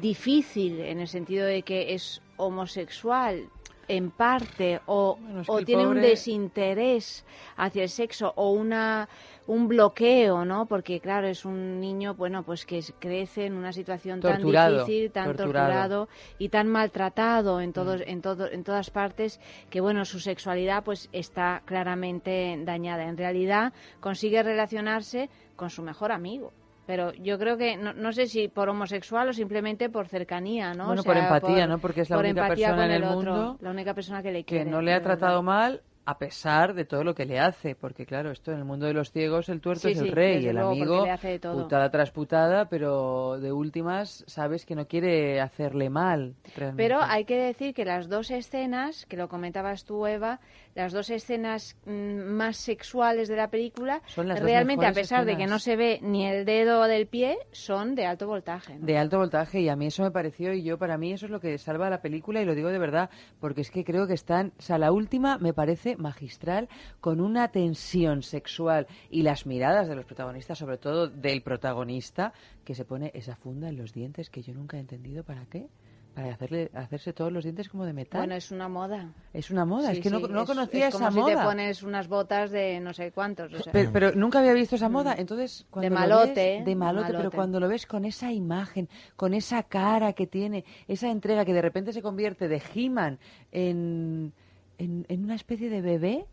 difícil 0.00 0.78
en 0.80 1.00
el 1.00 1.08
sentido 1.08 1.44
de 1.44 1.62
que 1.62 1.92
es 1.94 2.22
homosexual 2.36 3.48
en 3.96 4.10
parte 4.10 4.80
o, 4.86 5.18
es 5.40 5.46
que 5.46 5.52
o 5.52 5.64
tiene 5.64 5.86
un 5.86 6.00
desinterés 6.00 7.24
hacia 7.56 7.82
el 7.82 7.88
sexo 7.90 8.32
o 8.36 8.52
una 8.52 9.08
un 9.46 9.66
bloqueo, 9.68 10.44
¿no? 10.44 10.66
Porque 10.66 11.00
claro, 11.00 11.26
es 11.26 11.44
un 11.44 11.80
niño, 11.80 12.14
bueno, 12.14 12.42
pues 12.44 12.64
que 12.64 12.80
crece 13.00 13.46
en 13.46 13.54
una 13.54 13.72
situación 13.72 14.20
Torturado, 14.20 14.76
tan 14.76 14.86
difícil, 14.86 15.10
tan 15.10 15.24
torturado. 15.36 16.06
torturado. 16.06 16.08
y 16.38 16.48
tan 16.48 16.68
maltratado 16.68 17.60
en 17.60 17.72
todos 17.72 18.00
Mm. 18.00 18.04
en 18.12 18.22
todo 18.22 18.50
en 18.50 18.64
todas 18.64 18.90
partes 18.90 19.40
que 19.68 19.80
bueno, 19.80 20.04
su 20.04 20.20
sexualidad 20.20 20.84
pues 20.84 21.08
está 21.12 21.62
claramente 21.66 22.56
dañada. 22.64 23.04
En 23.04 23.16
realidad 23.18 23.72
consigue 24.00 24.42
relacionarse 24.42 25.28
con 25.56 25.70
su 25.70 25.82
mejor 25.82 26.12
amigo. 26.12 26.52
Pero 26.86 27.12
yo 27.14 27.38
creo 27.38 27.56
que, 27.56 27.76
no, 27.76 27.92
no 27.92 28.12
sé 28.12 28.26
si 28.26 28.48
por 28.48 28.68
homosexual 28.68 29.28
o 29.28 29.32
simplemente 29.32 29.88
por 29.88 30.08
cercanía, 30.08 30.74
¿no? 30.74 30.86
Bueno, 30.86 31.02
O 31.02 31.04
por 31.04 31.16
empatía, 31.16 31.66
¿no? 31.66 31.78
Porque 31.78 32.00
es 32.02 32.10
la 32.10 32.18
única 32.18 32.48
persona 32.48 32.84
en 32.86 32.90
el 32.90 33.04
otro, 33.04 33.16
mundo 33.16 33.56
la 33.60 33.70
única 33.70 33.94
persona 33.94 34.22
que 34.22 34.32
le 34.32 34.40
que 34.40 34.56
quiere. 34.56 34.70
no 34.70 34.80
le 34.82 34.92
ha 34.92 35.02
tratado 35.02 35.42
mal 35.42 35.82
a 36.04 36.18
pesar 36.18 36.74
de 36.74 36.84
todo 36.84 37.04
lo 37.04 37.14
que 37.14 37.24
le 37.26 37.38
hace, 37.38 37.76
porque 37.76 38.06
claro, 38.06 38.32
esto 38.32 38.50
en 38.50 38.58
el 38.58 38.64
mundo 38.64 38.86
de 38.86 38.92
los 38.92 39.12
ciegos 39.12 39.48
el 39.48 39.60
tuerto 39.60 39.82
Sí, 39.86 39.92
es 39.92 39.98
el 40.00 40.06
sí, 40.06 40.10
rey, 40.10 40.46
el 40.46 40.56
luego, 40.56 40.70
amigo 40.70 41.06
putada 41.40 41.90
tras 41.90 42.10
putada, 42.10 42.68
pero 42.68 43.38
de 43.38 43.52
últimas 43.52 44.24
sabes 44.26 44.66
que 44.66 44.74
no 44.74 44.86
quiere 44.88 45.40
hacerle 45.40 45.90
mal. 45.90 46.34
Realmente. 46.56 46.82
Pero 46.82 47.00
hay 47.00 47.24
que 47.24 47.36
decir 47.36 47.72
que 47.72 47.84
las 47.84 48.08
dos 48.08 48.32
escenas, 48.32 49.06
que 49.06 49.16
lo 49.16 49.28
comentabas 49.28 49.84
tú, 49.84 50.04
Eva, 50.06 50.40
las 50.74 50.92
dos 50.92 51.10
escenas 51.10 51.76
mm, 51.84 52.22
más 52.22 52.56
sexuales 52.56 53.28
de 53.28 53.36
la 53.36 53.48
película, 53.48 54.02
Son 54.06 54.28
las 54.28 54.40
realmente, 54.40 54.86
a 54.86 54.92
pesar 54.92 55.24
de 55.24 55.36
que 55.36 55.46
no 55.46 55.58
se 55.58 55.76
ve 55.76 55.98
ni 56.02 56.26
el 56.26 56.44
dedo 56.44 56.82
del 56.84 57.06
pie, 57.06 57.38
son 57.52 57.94
de 57.94 58.06
alto 58.06 58.26
voltaje. 58.26 58.78
¿no? 58.78 58.86
de 58.86 58.98
alto 58.98 59.18
voltaje 59.18 59.60
y 59.60 59.68
a 59.68 59.76
mí 59.76 59.86
eso 59.86 60.02
me 60.02 60.10
pareció 60.10 60.52
y 60.52 60.62
yo 60.62 60.78
para 60.78 60.98
mí 60.98 61.12
eso 61.12 61.26
es 61.26 61.32
lo 61.32 61.40
que 61.40 61.56
salva 61.58 61.90
la 61.90 62.00
película 62.00 62.40
y 62.40 62.44
lo 62.44 62.54
digo 62.54 62.68
de 62.68 62.78
verdad 62.78 63.10
porque 63.40 63.60
es 63.60 63.70
que 63.70 63.84
creo 63.84 64.06
que 64.06 64.14
están, 64.14 64.52
o 64.58 64.62
sea, 64.62 64.78
la 64.78 64.92
última 64.92 65.38
me 65.38 65.52
parece 65.52 65.96
magistral 65.96 66.68
con 67.00 67.20
una 67.20 67.48
tensión 67.48 68.22
sexual 68.22 68.86
y 69.10 69.22
las 69.22 69.46
miradas 69.46 69.88
de 69.88 69.96
los 69.96 70.04
protagonistas, 70.04 70.58
sobre 70.58 70.78
todo 70.78 71.08
del 71.08 71.42
protagonista 71.42 72.32
que 72.64 72.74
se 72.74 72.84
pone 72.84 73.10
esa 73.14 73.36
funda 73.36 73.68
en 73.68 73.76
los 73.76 73.92
dientes 73.92 74.30
que 74.30 74.42
yo 74.42 74.54
nunca 74.54 74.76
he 74.76 74.80
entendido 74.80 75.24
para 75.24 75.46
qué. 75.46 75.68
Para 76.14 76.34
hacerle, 76.34 76.70
hacerse 76.74 77.14
todos 77.14 77.32
los 77.32 77.42
dientes 77.42 77.70
como 77.70 77.86
de 77.86 77.94
metal. 77.94 78.20
Bueno, 78.20 78.34
es 78.34 78.50
una 78.50 78.68
moda. 78.68 79.14
Es 79.32 79.50
una 79.50 79.64
moda, 79.64 79.92
Sí, 79.92 79.96
es 79.96 80.02
que 80.02 80.10
no, 80.10 80.18
sí, 80.18 80.26
no 80.28 80.40
es- 80.42 80.46
conocía 80.46 80.88
es 80.88 80.94
como 80.94 81.06
esa 81.08 81.10
si 81.18 81.24
te 81.24 81.34
moda. 81.36 81.44
pones 81.44 81.82
unas 81.82 82.06
botas 82.08 82.50
de 82.50 82.80
no 82.80 82.92
sé 82.92 83.12
cuántos. 83.12 83.52
o 83.54 83.58
sea. 83.62 83.72
Pero, 83.72 83.90
pero 83.92 84.12
nunca 84.14 84.40
había 84.40 84.52
visto 84.52 84.76
esa 84.76 84.90
moda, 84.90 85.14
entonces 85.16 85.66
cuando 85.70 85.88
lo 85.88 85.94
malote, 85.94 86.56
ves- 86.58 86.64
de 86.66 86.76
malote, 86.76 87.12
pero 87.16 87.30
cuando 87.30 87.60
lo 87.60 87.68
ves 87.68 87.86
con 87.86 88.04
esa 88.04 88.30
imagen, 88.30 88.90
con 89.16 89.32
esa 89.32 89.62
cara 89.62 90.12
que 90.12 90.26
tiene, 90.26 90.64
esa 90.86 91.10
entrega 91.10 91.46
que 91.46 91.54
de 91.54 91.62
repente 91.62 91.94
se 91.94 92.02
convierte 92.02 92.46
de 92.46 92.60
He-Man 92.74 93.18
en, 93.50 94.32
en, 94.78 95.06
en 95.08 95.24
una 95.24 95.34
especie 95.34 95.70
de 95.70 95.80
bebé, 95.80 96.26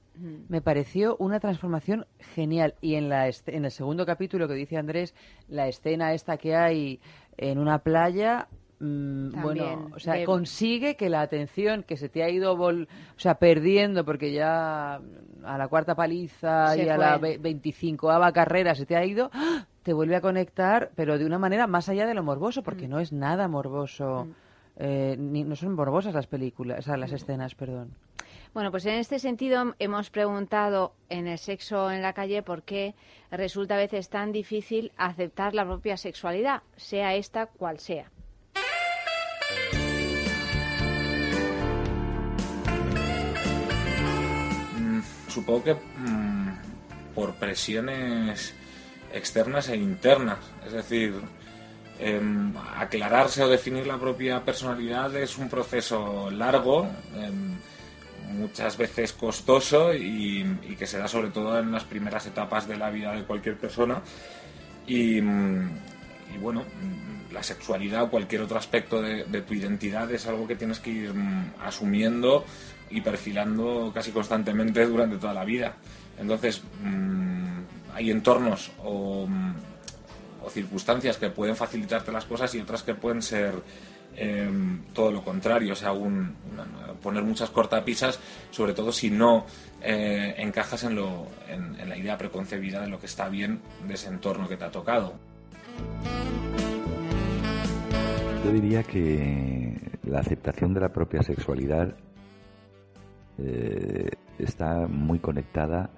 me 0.49 0.61
pareció 0.61 1.15
una 1.19 1.39
transformación 1.39 2.05
genial. 2.35 2.75
Y 2.81 2.95
en, 2.95 3.07
la 3.07 3.29
en 3.29 3.63
el 3.63 3.71
segundo 3.71 4.05
capítulo 4.05 4.49
que 4.49 4.53
dice 4.55 4.75
Andrés, 4.75 5.15
la 5.47 5.69
escena 5.69 6.13
esta 6.13 6.35
que 6.35 6.57
hay 6.57 6.99
en 7.37 7.57
una 7.57 7.79
playa, 7.79 8.49
mm, 8.79 9.41
bueno, 9.41 9.89
o 9.95 9.99
sea, 9.99 10.13
de- 10.15 10.25
consigue 10.25 10.95
que 10.95 11.09
la 11.09 11.21
atención 11.21 11.83
que 11.83 11.97
se 11.97 12.09
te 12.09 12.23
ha 12.23 12.29
ido, 12.29 12.55
vol- 12.57 12.87
o 12.87 13.19
sea, 13.19 13.35
perdiendo, 13.35 14.05
porque 14.05 14.31
ya 14.31 14.95
a 15.43 15.57
la 15.57 15.67
cuarta 15.67 15.95
paliza 15.95 16.73
Se 16.73 16.85
y 16.85 16.89
a 16.89 16.97
la 16.97 17.17
ve- 17.17 17.37
25 17.37 18.09
carrera 18.33 18.75
se 18.75 18.85
te 18.85 18.95
ha 18.95 19.05
ido, 19.05 19.29
¡ah! 19.33 19.65
te 19.83 19.93
vuelve 19.93 20.15
a 20.15 20.21
conectar, 20.21 20.91
pero 20.95 21.17
de 21.17 21.25
una 21.25 21.39
manera 21.39 21.65
más 21.67 21.89
allá 21.89 22.05
de 22.05 22.13
lo 22.13 22.23
morboso, 22.23 22.63
porque 22.63 22.87
Mm. 22.87 22.91
no 22.91 22.99
es 22.99 23.11
nada 23.13 23.47
morboso. 23.47 24.27
eh, 24.81 25.17
ni, 25.19 25.43
no 25.43 25.57
son 25.57 25.75
morbosas 25.75 26.13
las 26.13 26.27
películas, 26.27 26.79
o 26.79 26.81
sea, 26.83 26.95
Mm. 26.95 26.99
las 27.01 27.11
escenas, 27.11 27.53
perdón. 27.53 27.89
Bueno, 28.53 28.71
pues 28.71 28.85
en 28.85 28.93
este 28.93 29.19
sentido 29.19 29.75
hemos 29.77 30.09
preguntado 30.09 30.93
en 31.09 31.27
el 31.27 31.37
sexo 31.37 31.91
en 31.91 32.01
la 32.01 32.13
calle 32.13 32.43
por 32.43 32.63
qué 32.63 32.95
resulta 33.29 33.75
a 33.75 33.77
veces 33.77 34.07
tan 34.09 34.31
difícil 34.31 34.93
aceptar 34.95 35.53
la 35.53 35.65
propia 35.65 35.97
sexualidad, 35.97 36.61
sea 36.77 37.13
esta 37.15 37.47
cual 37.47 37.79
sea. 37.79 38.09
Mm, 44.77 45.01
Supongo 45.29 45.63
que 45.63 45.73
mm, 45.73 46.49
por 47.15 47.35
presiones 47.35 48.53
externas 49.13 49.69
e 49.69 49.75
internas. 49.75 50.39
Es 50.65 50.73
decir, 50.73 51.13
em, 51.99 52.53
aclararse 52.77 53.43
o 53.43 53.49
definir 53.49 53.87
la 53.87 53.97
propia 53.97 54.43
personalidad 54.45 55.15
es 55.15 55.37
un 55.37 55.49
proceso 55.49 56.29
largo, 56.31 56.87
em, 57.15 57.57
muchas 58.37 58.77
veces 58.77 59.11
costoso 59.13 59.93
y, 59.93 60.45
que 60.77 60.87
se 60.87 60.97
da 60.97 61.07
sobre 61.07 61.29
todo 61.29 61.59
en 61.59 61.71
las 61.71 61.83
primeras 61.83 62.25
etapas 62.27 62.67
de 62.67 62.77
la 62.77 62.89
vida 62.89 63.13
de 63.13 63.23
cualquier 63.23 63.57
persona. 63.57 64.01
Y, 64.87 65.21
mm, 65.21 65.69
bueno, 66.39 66.63
la 67.31 67.43
sexualidad 67.43 68.03
o 68.03 68.09
cualquier 68.09 68.41
otro 68.41 68.57
aspecto 68.57 69.01
de, 69.01 69.23
tu 69.41 69.53
identidad 69.53 70.11
es 70.11 70.27
algo 70.27 70.47
que 70.47 70.55
tienes 70.55 70.79
que 70.79 70.89
ir 70.89 71.13
mm, 71.13 71.53
asumiendo 71.61 72.45
y 72.89 73.01
perfilando 73.01 73.91
casi 73.93 74.11
constantemente 74.11 74.85
durante 74.85 75.17
toda 75.17 75.33
la 75.33 75.45
vida. 75.45 75.75
Entonces, 76.19 76.61
mm, 76.83 77.93
hay 77.93 78.11
entornos 78.11 78.71
o, 78.83 79.27
mm, 79.27 79.53
o 80.43 80.49
circunstancias 80.49 81.17
que 81.17 81.29
pueden 81.29 81.55
facilitarte 81.55 82.11
las 82.11 82.25
cosas 82.25 82.53
y 82.55 82.59
otras 82.59 82.83
que 82.83 82.95
pueden 82.95 83.21
ser 83.21 83.53
eh, 84.15 84.49
todo 84.93 85.11
lo 85.11 85.23
contrario, 85.23 85.73
o 85.73 85.75
sea, 85.75 85.93
poner 87.01 87.23
muchas 87.23 87.49
cortapisas, 87.51 88.19
sobre 88.51 88.73
todo 88.73 88.91
si 88.91 89.09
no 89.09 89.45
eh, 89.81 90.35
encajas 90.37 90.83
en 90.83 90.95
la 90.95 91.97
idea 91.97 92.17
preconcebida 92.17 92.81
de 92.81 92.87
lo 92.87 92.99
que 92.99 93.05
está 93.05 93.29
bien 93.29 93.61
de 93.87 93.93
ese 93.93 94.09
entorno 94.09 94.49
que 94.49 94.57
te 94.57 94.65
ha 94.65 94.71
tocado. 94.71 95.13
Yo 98.49 98.55
diría 98.55 98.81
que 98.81 99.77
la 100.05 100.21
aceptación 100.21 100.73
de 100.73 100.79
la 100.79 100.89
propia 100.89 101.21
sexualidad 101.21 101.93
eh, 103.37 104.09
está 104.39 104.87
muy 104.87 105.19
conectada 105.19 105.91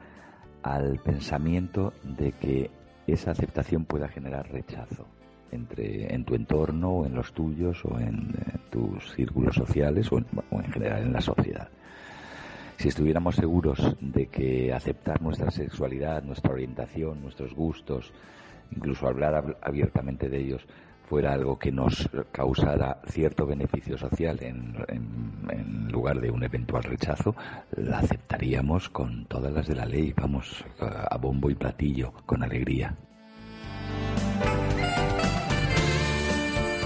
al 0.61 0.99
pensamiento 0.99 1.93
de 2.03 2.33
que 2.33 2.69
esa 3.07 3.31
aceptación 3.31 3.85
pueda 3.85 4.09
generar 4.09 4.51
rechazo 4.51 5.07
entre 5.53 6.13
en 6.13 6.25
tu 6.25 6.35
entorno 6.35 6.89
o 6.89 7.05
en 7.05 7.15
los 7.15 7.31
tuyos 7.31 7.85
o 7.85 7.97
en 7.97 8.33
tus 8.69 9.13
círculos 9.13 9.55
sociales 9.55 10.11
o 10.11 10.17
en, 10.17 10.71
general 10.73 11.03
en 11.03 11.13
la 11.13 11.21
sociedad. 11.21 11.69
Si 12.75 12.89
estuviéramos 12.89 13.35
seguros 13.37 13.95
de 14.01 14.25
que 14.27 14.73
aceptar 14.73 15.21
nuestra 15.21 15.51
sexualidad, 15.51 16.21
nuestra 16.23 16.51
orientación, 16.51 17.21
nuestros 17.21 17.53
gustos, 17.55 18.11
incluso 18.75 19.07
hablar 19.07 19.35
ab- 19.35 19.55
abiertamente 19.61 20.27
de 20.27 20.37
ellos, 20.37 20.67
fuera 21.11 21.33
algo 21.33 21.59
que 21.59 21.73
nos 21.73 22.07
causara 22.31 23.01
cierto 23.09 23.45
beneficio 23.45 23.97
social 23.97 24.41
en, 24.41 25.91
lugar 25.91 26.21
de 26.21 26.31
un 26.31 26.41
eventual 26.41 26.83
rechazo, 26.83 27.35
la 27.75 27.99
aceptaríamos 27.99 28.87
con 28.87 29.25
todas 29.25 29.51
las 29.51 29.67
de 29.67 29.75
la 29.75 29.85
ley, 29.85 30.13
vamos, 30.13 30.63
a 30.79 31.13
a 31.13 31.17
bombo 31.17 31.49
y 31.49 31.55
platillo, 31.55 32.13
con 32.25 32.41
alegría. 32.43 32.95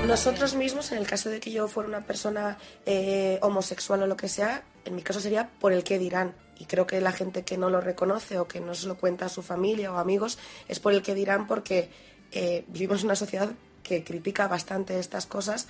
Nosotros 0.08 0.56
mismos, 0.56 0.92
en 0.92 0.98
el 0.98 1.06
caso 1.06 1.30
de 1.30 1.40
que 1.40 1.52
yo 1.52 1.68
fuera 1.68 1.88
una 1.88 2.02
persona 2.02 2.58
eh, 2.88 3.38
homosexual 3.44 4.02
o 4.02 4.08
lo 4.08 4.18
que 4.18 4.28
sea, 4.28 4.64
en 4.86 4.96
mi 4.96 5.04
caso 5.04 5.20
sería 5.20 5.52
por 5.60 5.72
el 5.72 5.84
que 5.84 6.00
dirán. 6.00 6.34
Y 6.58 6.66
creo 6.66 6.88
que 6.88 7.00
la 7.00 7.12
gente 7.12 7.44
que 7.44 7.60
no 7.60 7.70
lo 7.70 7.80
reconoce 7.80 8.40
o 8.40 8.48
que 8.48 8.60
no 8.60 8.74
se 8.74 8.88
lo 8.88 8.98
cuenta 8.98 9.28
a 9.28 9.30
su 9.30 9.44
familia 9.44 9.94
o 9.94 10.00
amigos 10.00 10.40
es 10.68 10.80
por 10.80 10.94
el 10.94 11.04
que 11.04 11.14
dirán 11.14 11.46
porque 11.46 11.92
eh, 12.32 12.66
vivimos 12.68 13.02
en 13.02 13.06
una 13.06 13.16
sociedad 13.16 13.52
que 13.86 14.04
critica 14.04 14.48
bastante 14.48 15.00
estas 15.00 15.26
cosas, 15.26 15.68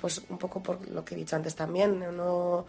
pues 0.00 0.22
un 0.28 0.38
poco 0.38 0.62
por 0.62 0.86
lo 0.88 1.04
que 1.04 1.14
he 1.14 1.18
dicho 1.18 1.36
antes 1.36 1.54
también. 1.54 2.00
No, 2.16 2.66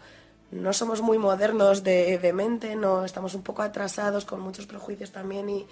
no 0.52 0.72
somos 0.72 1.02
muy 1.02 1.18
modernos 1.18 1.82
de, 1.82 2.18
de 2.18 2.32
mente, 2.32 2.76
no 2.76 3.04
estamos 3.04 3.34
un 3.34 3.42
poco 3.42 3.62
atrasados 3.62 4.24
con 4.24 4.40
muchos 4.40 4.66
prejuicios 4.66 5.10
también 5.10 5.66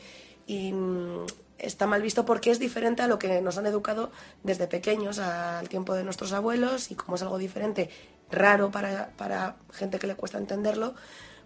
y, 0.47 0.73
mm, 0.73 1.27
está 1.59 1.87
mal 1.87 2.03
visto 2.03 2.25
porque 2.25 2.51
es 2.51 2.59
diferente 2.59 3.03
a 3.03 3.07
lo 3.07 3.21
que 3.21 3.41
nos 3.41 3.57
han 3.57 3.67
educado 3.67 4.11
desde 4.43 4.67
pequeños, 4.67 5.21
al 5.21 5.69
tiempo 5.69 5.95
de 5.95 6.03
nuestros 6.03 6.33
abuelos, 6.33 6.91
y 6.91 6.97
como 6.97 7.15
es 7.15 7.23
algo 7.23 7.39
diferente, 7.39 7.89
raro 8.33 8.73
para, 8.73 9.11
para 9.17 9.55
gente 9.73 10.01
que 10.01 10.09
le 10.09 10.17
cuesta 10.17 10.39
entenderlo, 10.39 10.95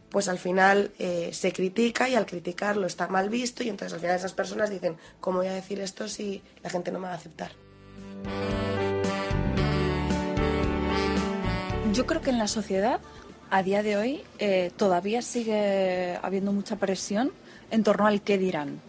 pues 0.08 0.28
al 0.28 0.38
final 0.38 0.92
eh, 0.98 1.30
se 1.34 1.52
critica 1.52 2.08
y 2.08 2.14
al 2.14 2.24
criticarlo 2.24 2.86
está 2.86 3.08
mal 3.08 3.28
visto 3.28 3.62
y 3.62 3.68
entonces 3.68 3.92
al 3.92 4.00
final 4.00 4.16
esas 4.16 4.32
personas 4.32 4.70
dicen, 4.70 4.96
¿cómo 5.20 5.38
voy 5.38 5.48
a 5.48 5.52
decir 5.52 5.80
esto 5.80 6.08
si 6.08 6.42
la 6.62 6.70
gente 6.70 6.90
no 6.90 6.98
me 6.98 7.08
va 7.08 7.12
a 7.12 7.16
aceptar? 7.16 7.65
Yo 11.93 12.05
creo 12.05 12.20
que 12.20 12.30
en 12.30 12.38
la 12.38 12.47
sociedad, 12.47 13.01
a 13.51 13.62
día 13.62 13.82
de 13.82 13.97
hoy, 13.97 14.22
eh, 14.38 14.70
todavía 14.76 15.22
sigue 15.22 16.18
habiendo 16.20 16.52
mucha 16.52 16.76
presión 16.76 17.32
en 17.70 17.84
torno 17.84 18.06
al 18.06 18.20
qué 18.20 18.36
dirán. 18.36 18.80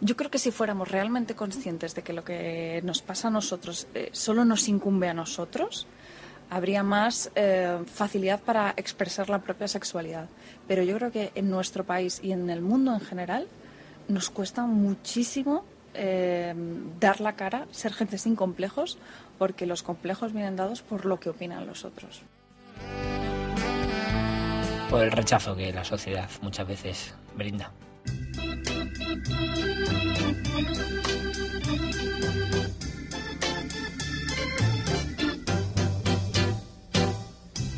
Yo 0.00 0.16
creo 0.16 0.30
que 0.30 0.38
si 0.38 0.50
fuéramos 0.50 0.90
realmente 0.90 1.34
conscientes 1.34 1.94
de 1.94 2.02
que 2.02 2.12
lo 2.12 2.24
que 2.24 2.80
nos 2.84 3.02
pasa 3.02 3.28
a 3.28 3.30
nosotros 3.30 3.86
eh, 3.94 4.08
solo 4.12 4.44
nos 4.44 4.68
incumbe 4.68 5.08
a 5.08 5.14
nosotros, 5.14 5.86
habría 6.50 6.82
más 6.82 7.30
eh, 7.34 7.78
facilidad 7.86 8.40
para 8.40 8.72
expresar 8.76 9.28
la 9.28 9.40
propia 9.42 9.68
sexualidad. 9.68 10.28
Pero 10.66 10.82
yo 10.82 10.96
creo 10.96 11.12
que 11.12 11.32
en 11.34 11.50
nuestro 11.50 11.84
país 11.84 12.20
y 12.22 12.32
en 12.32 12.48
el 12.48 12.62
mundo 12.62 12.94
en 12.94 13.00
general 13.00 13.46
nos 14.08 14.30
cuesta 14.30 14.62
muchísimo 14.66 15.64
eh, 15.98 16.54
dar 17.00 17.20
la 17.20 17.34
cara, 17.34 17.66
ser 17.72 17.92
gente 17.92 18.18
sin 18.18 18.36
complejos, 18.36 18.98
porque 19.36 19.66
los 19.66 19.82
complejos 19.82 20.32
vienen 20.32 20.56
dados 20.56 20.80
por 20.82 21.04
lo 21.04 21.18
que 21.18 21.30
opinan 21.30 21.66
los 21.66 21.84
otros. 21.84 22.22
Por 24.88 25.02
el 25.02 25.10
rechazo 25.10 25.56
que 25.56 25.72
la 25.72 25.84
sociedad 25.84 26.30
muchas 26.40 26.66
veces 26.66 27.14
brinda. 27.34 27.72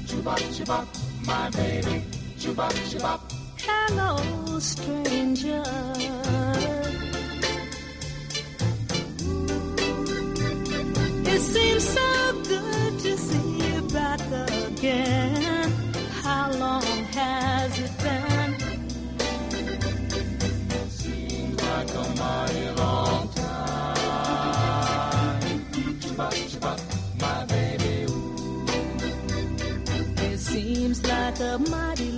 Chubop, 0.06 0.38
chubop, 0.52 0.86
my 1.22 1.48
baby. 1.56 2.04
Chubop, 2.38 2.72
chubop. 2.90 3.20
Hello, 3.56 4.60
stranger. 4.60 6.29
It 11.32 11.40
seems 11.42 11.88
so 11.88 12.32
good 12.42 12.98
to 13.00 13.16
see 13.16 13.50
you 13.64 13.80
back 13.92 14.20
again. 14.66 15.70
How 16.22 16.50
long 16.52 16.82
has 17.14 17.78
it 17.78 17.92
been? 18.02 18.54
Seems 20.90 21.62
like 21.62 21.90
a 22.02 22.04
mighty 22.22 22.66
long 22.82 23.28
time. 23.28 23.96
Chubop, 26.02 26.34
chubop, 26.50 26.78
my 27.20 27.44
baby. 27.46 28.06
It 30.26 30.38
seems 30.38 30.98
like 31.06 31.38
a 31.40 31.58
mighty 31.58 32.09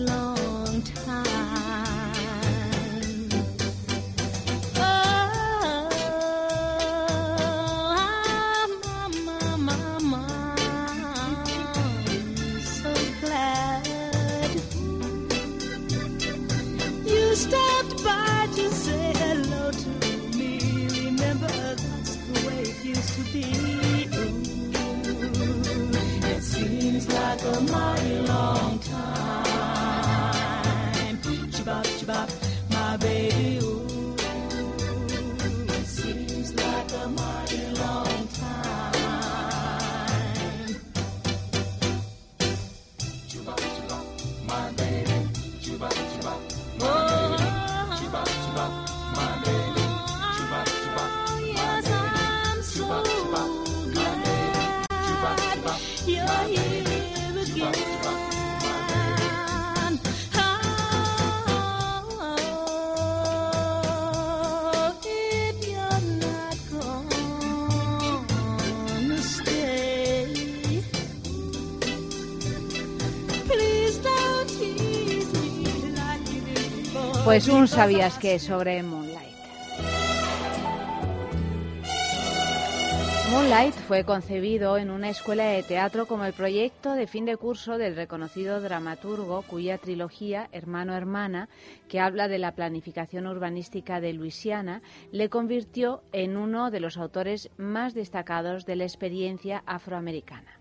seems 27.03 27.15
like 27.15 27.43
a 27.43 27.61
mighty 27.73 28.19
long 28.20 28.79
time. 28.79 29.45
Chibop, 31.53 31.85
chibop, 31.99 32.41
Pues 77.32 77.48
un 77.48 77.62
because 77.62 77.76
sabías 77.76 78.18
que 78.18 78.38
sobre 78.38 78.82
Moonlight. 78.82 79.36
Moonlight 83.30 83.72
fue 83.72 84.04
concebido 84.04 84.76
en 84.76 84.90
una 84.90 85.09
escuela 85.09 85.44
de 85.44 85.62
teatro 85.62 86.04
como 86.04 86.26
el 86.26 86.34
proyecto 86.34 86.92
de 86.92 87.06
fin 87.06 87.24
de 87.24 87.38
curso 87.38 87.78
del 87.78 87.96
reconocido 87.96 88.60
dramaturgo 88.60 89.40
cuya 89.48 89.78
trilogía 89.78 90.50
Hermano-Hermana, 90.52 91.48
que 91.88 92.00
habla 92.00 92.28
de 92.28 92.36
la 92.36 92.54
planificación 92.54 93.26
urbanística 93.26 94.02
de 94.02 94.12
Luisiana, 94.12 94.82
le 95.10 95.30
convirtió 95.30 96.02
en 96.12 96.36
uno 96.36 96.70
de 96.70 96.80
los 96.80 96.98
autores 96.98 97.48
más 97.56 97.94
destacados 97.94 98.66
de 98.66 98.76
la 98.76 98.84
experiencia 98.84 99.62
afroamericana. 99.64 100.60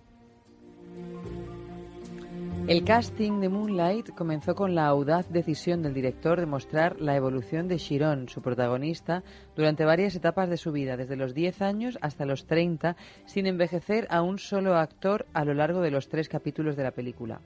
El 2.72 2.86
casting 2.86 3.42
de 3.42 3.50
Moonlight 3.50 4.12
comenzó 4.12 4.56
con 4.56 4.76
la 4.76 4.86
audaz 4.86 5.28
decisión 5.30 5.82
del 5.82 5.94
director 5.94 6.40
de 6.40 6.46
mostrar 6.46 7.02
la 7.02 7.18
evolución 7.18 7.68
de 7.68 7.76
Chiron, 7.76 8.30
su 8.30 8.42
protagonista, 8.42 9.26
durante 9.58 9.84
varias 9.84 10.16
etapas 10.16 10.50
de 10.50 10.56
su 10.56 10.72
vida, 10.72 10.96
desde 10.96 11.18
los 11.18 11.34
10 11.34 11.62
años 11.64 11.98
hasta 12.00 12.26
los 12.26 12.46
30, 12.46 12.96
sin 13.26 13.46
envejecer 13.46 14.08
a 14.10 14.22
un 14.22 14.40
solo 14.40 14.78
actor 14.78 15.26
a 15.34 15.44
lo 15.44 15.54
largo 15.54 15.82
de 15.82 15.92
los 15.92 16.08
tres 16.08 16.30
capítulos 16.30 16.78
de 16.78 16.84
la 16.84 16.92
película. 16.92 17.42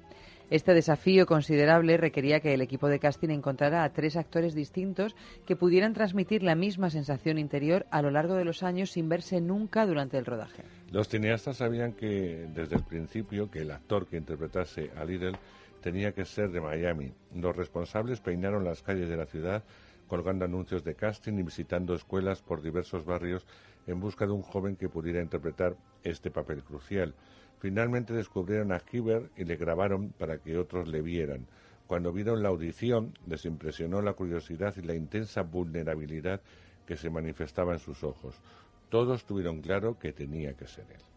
Este 0.50 0.74
desafío 0.74 1.26
considerable 1.26 1.98
requería 1.98 2.40
que 2.40 2.54
el 2.54 2.62
equipo 2.62 2.88
de 2.88 3.00
casting 3.00 3.30
encontrara 3.30 3.84
a 3.84 3.94
tres 3.94 4.16
actores 4.16 4.54
distintos 4.54 5.16
que 5.48 5.56
pudieran 5.56 5.94
transmitir 5.94 6.44
la 6.44 6.54
misma 6.54 6.92
sensación 6.92 7.40
interior 7.40 7.88
a 7.90 8.04
lo 8.04 8.12
largo 8.12 8.36
de 8.36 8.46
los 8.46 8.62
años 8.62 8.92
sin 8.92 9.10
verse 9.10 9.42
nunca 9.42 9.88
durante 9.88 10.18
el 10.18 10.26
rodaje. 10.26 10.64
Los 10.92 11.10
cineastas 11.10 11.58
sabían 11.58 11.94
que 11.94 12.48
desde 12.54 12.76
el 12.76 12.84
principio 12.84 13.50
que 13.50 13.60
el 13.60 13.72
actor 13.72 14.06
que 14.06 14.18
interpretase 14.18 14.92
a 14.96 15.04
Lidl 15.04 15.38
tenía 15.82 16.12
que 16.12 16.26
ser 16.26 16.52
de 16.52 16.62
Miami. 16.62 17.12
Los 17.34 17.56
responsables 17.56 18.20
peinaron 18.20 18.64
las 18.64 18.84
calles 18.84 19.10
de 19.10 19.18
la 19.18 19.26
ciudad 19.26 19.64
colgando 20.08 20.46
anuncios 20.46 20.84
de 20.84 20.96
casting 20.96 21.34
y 21.34 21.44
visitando 21.44 21.96
escuelas 21.96 22.42
por 22.44 22.62
diversos 22.62 23.06
barrios 23.06 23.46
en 23.88 24.00
busca 24.00 24.26
de 24.26 24.34
un 24.34 24.44
joven 24.44 24.76
que 24.76 24.90
pudiera 24.90 25.22
interpretar 25.22 25.76
este 26.04 26.30
papel 26.30 26.64
crucial. 26.64 27.16
Finalmente 27.60 28.14
descubrieron 28.14 28.72
a 28.72 28.80
Kiber 28.80 29.30
y 29.36 29.46
le 29.46 29.56
grabaron 29.56 30.10
para 30.10 30.38
que 30.40 30.58
otros 30.58 30.88
le 30.88 31.02
vieran. 31.02 31.48
Cuando 31.88 32.12
vieron 32.12 32.42
la 32.44 32.50
audición, 32.50 33.14
les 33.28 33.46
impresionó 33.46 34.02
la 34.02 34.14
curiosidad 34.14 34.74
y 34.78 34.82
la 34.82 34.96
intensa 34.96 35.44
vulnerabilidad 35.44 36.42
que 36.86 36.98
se 36.98 37.10
manifestaba 37.10 37.74
en 37.74 37.80
sus 37.80 38.04
ojos. 38.04 38.42
Todos 38.90 39.26
tuvieron 39.26 39.62
claro 39.62 39.98
que 39.98 40.14
tenía 40.14 40.54
que 40.54 40.68
ser 40.68 40.86
él. 40.92 41.15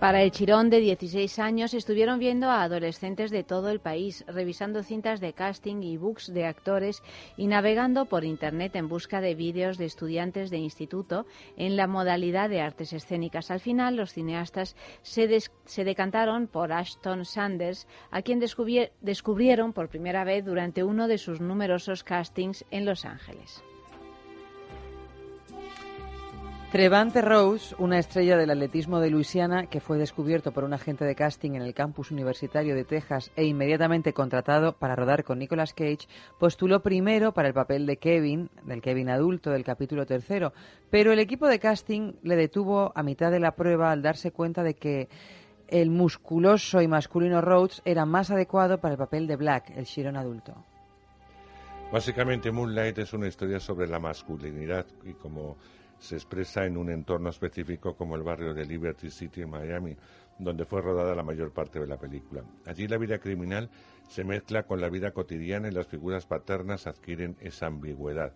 Para 0.00 0.22
el 0.22 0.30
Chirón 0.30 0.68
de 0.68 0.80
16 0.80 1.38
años 1.38 1.72
estuvieron 1.72 2.18
viendo 2.18 2.50
a 2.50 2.62
adolescentes 2.62 3.30
de 3.30 3.42
todo 3.42 3.70
el 3.70 3.80
país, 3.80 4.24
revisando 4.28 4.82
cintas 4.82 5.20
de 5.20 5.32
casting 5.32 5.82
y 5.82 5.96
books 5.96 6.32
de 6.34 6.44
actores 6.44 7.02
y 7.38 7.46
navegando 7.46 8.04
por 8.04 8.22
Internet 8.22 8.76
en 8.76 8.88
busca 8.88 9.22
de 9.22 9.34
vídeos 9.34 9.78
de 9.78 9.86
estudiantes 9.86 10.50
de 10.50 10.58
instituto 10.58 11.24
en 11.56 11.76
la 11.76 11.86
modalidad 11.86 12.50
de 12.50 12.60
artes 12.60 12.92
escénicas. 12.92 13.50
Al 13.50 13.60
final, 13.60 13.96
los 13.96 14.12
cineastas 14.12 14.76
se, 15.00 15.40
se 15.64 15.84
decantaron 15.84 16.46
por 16.46 16.72
Ashton 16.72 17.24
Sanders, 17.24 17.88
a 18.10 18.20
quien 18.20 18.38
descubri- 18.38 18.90
descubrieron 19.00 19.72
por 19.72 19.88
primera 19.88 20.24
vez 20.24 20.44
durante 20.44 20.84
uno 20.84 21.08
de 21.08 21.16
sus 21.16 21.40
numerosos 21.40 22.04
castings 22.04 22.66
en 22.70 22.84
Los 22.84 23.06
Ángeles. 23.06 23.62
Trevante 26.76 27.22
Rose, 27.22 27.74
una 27.78 27.98
estrella 27.98 28.36
del 28.36 28.50
atletismo 28.50 29.00
de 29.00 29.08
Luisiana 29.08 29.64
que 29.64 29.80
fue 29.80 29.96
descubierto 29.96 30.52
por 30.52 30.62
un 30.62 30.74
agente 30.74 31.06
de 31.06 31.14
casting 31.14 31.52
en 31.52 31.62
el 31.62 31.72
campus 31.72 32.10
universitario 32.10 32.74
de 32.74 32.84
Texas 32.84 33.32
e 33.34 33.46
inmediatamente 33.46 34.12
contratado 34.12 34.74
para 34.74 34.94
rodar 34.94 35.24
con 35.24 35.38
Nicolas 35.38 35.72
Cage, 35.72 36.06
postuló 36.38 36.82
primero 36.82 37.32
para 37.32 37.48
el 37.48 37.54
papel 37.54 37.86
de 37.86 37.96
Kevin, 37.96 38.50
del 38.64 38.82
Kevin 38.82 39.08
adulto 39.08 39.52
del 39.52 39.64
capítulo 39.64 40.04
tercero, 40.04 40.52
pero 40.90 41.14
el 41.14 41.18
equipo 41.18 41.48
de 41.48 41.60
casting 41.60 42.12
le 42.22 42.36
detuvo 42.36 42.92
a 42.94 43.02
mitad 43.02 43.30
de 43.30 43.40
la 43.40 43.56
prueba 43.56 43.90
al 43.90 44.02
darse 44.02 44.30
cuenta 44.30 44.62
de 44.62 44.74
que 44.74 45.08
el 45.68 45.88
musculoso 45.88 46.82
y 46.82 46.88
masculino 46.88 47.40
Rhodes 47.40 47.80
era 47.86 48.04
más 48.04 48.30
adecuado 48.30 48.82
para 48.82 48.92
el 48.92 48.98
papel 48.98 49.26
de 49.26 49.36
Black, 49.36 49.72
el 49.74 49.86
Chiron 49.86 50.18
adulto. 50.18 50.54
Básicamente, 51.90 52.52
Moonlight 52.52 52.98
es 52.98 53.14
una 53.14 53.28
historia 53.28 53.60
sobre 53.60 53.86
la 53.86 53.98
masculinidad 53.98 54.84
y 55.04 55.14
cómo 55.14 55.56
se 55.98 56.16
expresa 56.16 56.64
en 56.64 56.76
un 56.76 56.90
entorno 56.90 57.30
específico 57.30 57.96
como 57.96 58.16
el 58.16 58.22
barrio 58.22 58.54
de 58.54 58.66
Liberty 58.66 59.10
City 59.10 59.42
en 59.42 59.50
Miami, 59.50 59.96
donde 60.38 60.64
fue 60.64 60.82
rodada 60.82 61.14
la 61.14 61.22
mayor 61.22 61.52
parte 61.52 61.80
de 61.80 61.86
la 61.86 61.98
película. 61.98 62.44
Allí 62.66 62.86
la 62.86 62.98
vida 62.98 63.18
criminal 63.18 63.70
se 64.08 64.24
mezcla 64.24 64.64
con 64.64 64.80
la 64.80 64.88
vida 64.88 65.12
cotidiana 65.12 65.68
y 65.68 65.72
las 65.72 65.86
figuras 65.86 66.26
paternas 66.26 66.86
adquieren 66.86 67.36
esa 67.40 67.66
ambigüedad. 67.66 68.32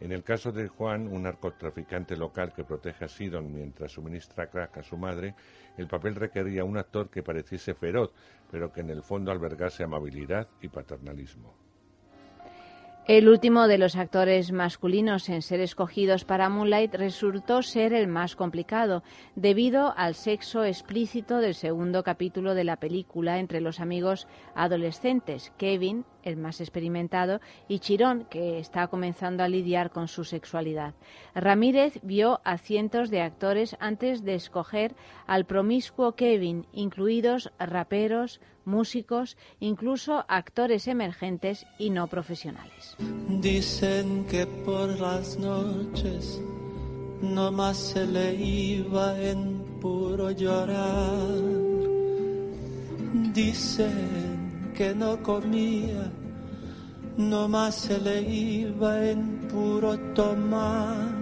En 0.00 0.10
el 0.10 0.24
caso 0.24 0.50
de 0.50 0.66
Juan, 0.68 1.06
un 1.06 1.22
narcotraficante 1.22 2.16
local 2.16 2.52
que 2.52 2.64
protege 2.64 3.04
a 3.04 3.08
Sidon 3.08 3.52
mientras 3.52 3.92
suministra 3.92 4.50
crack 4.50 4.78
a 4.78 4.82
su 4.82 4.96
madre, 4.96 5.34
el 5.76 5.86
papel 5.86 6.16
requería 6.16 6.64
un 6.64 6.76
actor 6.76 7.10
que 7.10 7.22
pareciese 7.22 7.74
feroz, 7.74 8.12
pero 8.50 8.72
que 8.72 8.80
en 8.80 8.90
el 8.90 9.02
fondo 9.02 9.30
albergase 9.30 9.84
amabilidad 9.84 10.48
y 10.60 10.68
paternalismo. 10.68 11.63
El 13.06 13.28
último 13.28 13.68
de 13.68 13.76
los 13.76 13.96
actores 13.96 14.50
masculinos 14.50 15.28
en 15.28 15.42
ser 15.42 15.60
escogidos 15.60 16.24
para 16.24 16.48
Moonlight 16.48 16.94
resultó 16.94 17.60
ser 17.60 17.92
el 17.92 18.08
más 18.08 18.34
complicado, 18.34 19.02
debido 19.36 19.92
al 19.98 20.14
sexo 20.14 20.64
explícito 20.64 21.36
del 21.36 21.54
segundo 21.54 22.02
capítulo 22.02 22.54
de 22.54 22.64
la 22.64 22.76
película 22.76 23.40
entre 23.40 23.60
los 23.60 23.78
amigos 23.78 24.26
adolescentes, 24.54 25.52
Kevin, 25.58 26.06
el 26.24 26.36
más 26.36 26.60
experimentado, 26.60 27.40
y 27.68 27.78
Chirón, 27.78 28.26
que 28.30 28.58
está 28.58 28.88
comenzando 28.88 29.42
a 29.42 29.48
lidiar 29.48 29.90
con 29.90 30.08
su 30.08 30.24
sexualidad. 30.24 30.94
Ramírez 31.34 31.98
vio 32.02 32.40
a 32.44 32.58
cientos 32.58 33.10
de 33.10 33.22
actores 33.22 33.76
antes 33.80 34.24
de 34.24 34.34
escoger 34.34 34.94
al 35.26 35.44
promiscuo 35.44 36.12
Kevin, 36.12 36.66
incluidos 36.72 37.52
raperos, 37.58 38.40
músicos, 38.64 39.36
incluso 39.60 40.24
actores 40.28 40.88
emergentes 40.88 41.66
y 41.78 41.90
no 41.90 42.06
profesionales. 42.06 42.96
Dicen 43.28 44.26
que 44.26 44.46
por 44.46 44.88
las 44.98 45.38
noches 45.38 46.40
no 47.20 47.50
más 47.52 47.76
se 47.76 48.06
le 48.06 48.34
iba 48.34 49.20
en 49.20 49.62
puro 49.80 50.30
llorar. 50.30 51.28
Dicen 53.32 54.33
que 54.74 54.92
no 54.94 55.22
comía, 55.22 56.10
no 57.16 57.48
más 57.48 57.76
se 57.76 57.98
le 57.98 58.22
iba 58.22 59.08
en 59.08 59.48
puro 59.48 59.96
tomar. 60.14 61.14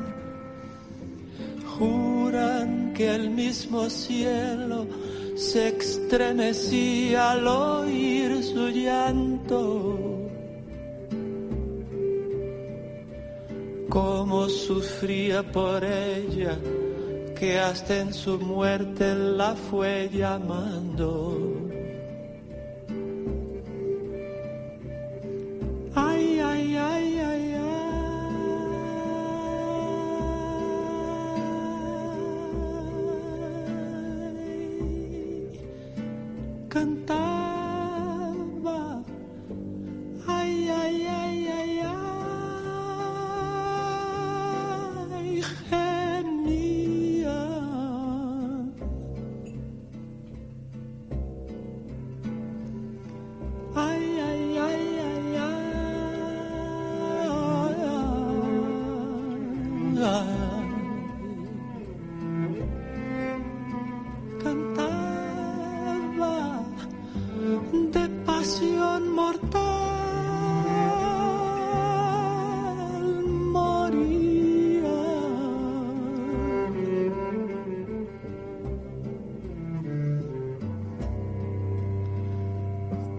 Juran 1.79 2.93
que 2.95 3.15
el 3.15 3.31
mismo 3.31 3.91
cielo 3.91 4.87
se 5.37 5.69
estremecía 5.69 7.33
al 7.33 7.47
oír 7.47 8.43
su 8.43 8.69
llanto. 8.69 9.99
Cómo 13.89 14.49
sufría 14.49 15.43
por 15.43 15.85
ella, 15.85 16.59
que 17.39 17.59
hasta 17.59 18.01
en 18.01 18.15
su 18.15 18.39
muerte 18.39 19.15
la 19.15 19.55
fue 19.55 20.09
llamando. 20.11 21.62
Ay, 25.95 26.41
ay, 26.41 26.77
ay, 26.77 27.21
ay, 27.21 27.45
ay. 27.53 27.63
Cantaba. 36.71 37.52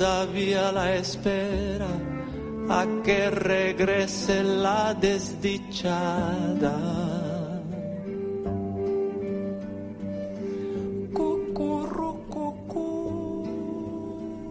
todavía 0.00 0.72
la 0.72 0.96
espera 0.96 1.92
a 2.70 2.86
que 3.04 3.30
regrese 3.30 4.42
la 4.42 4.94
desdichada. 4.94 6.74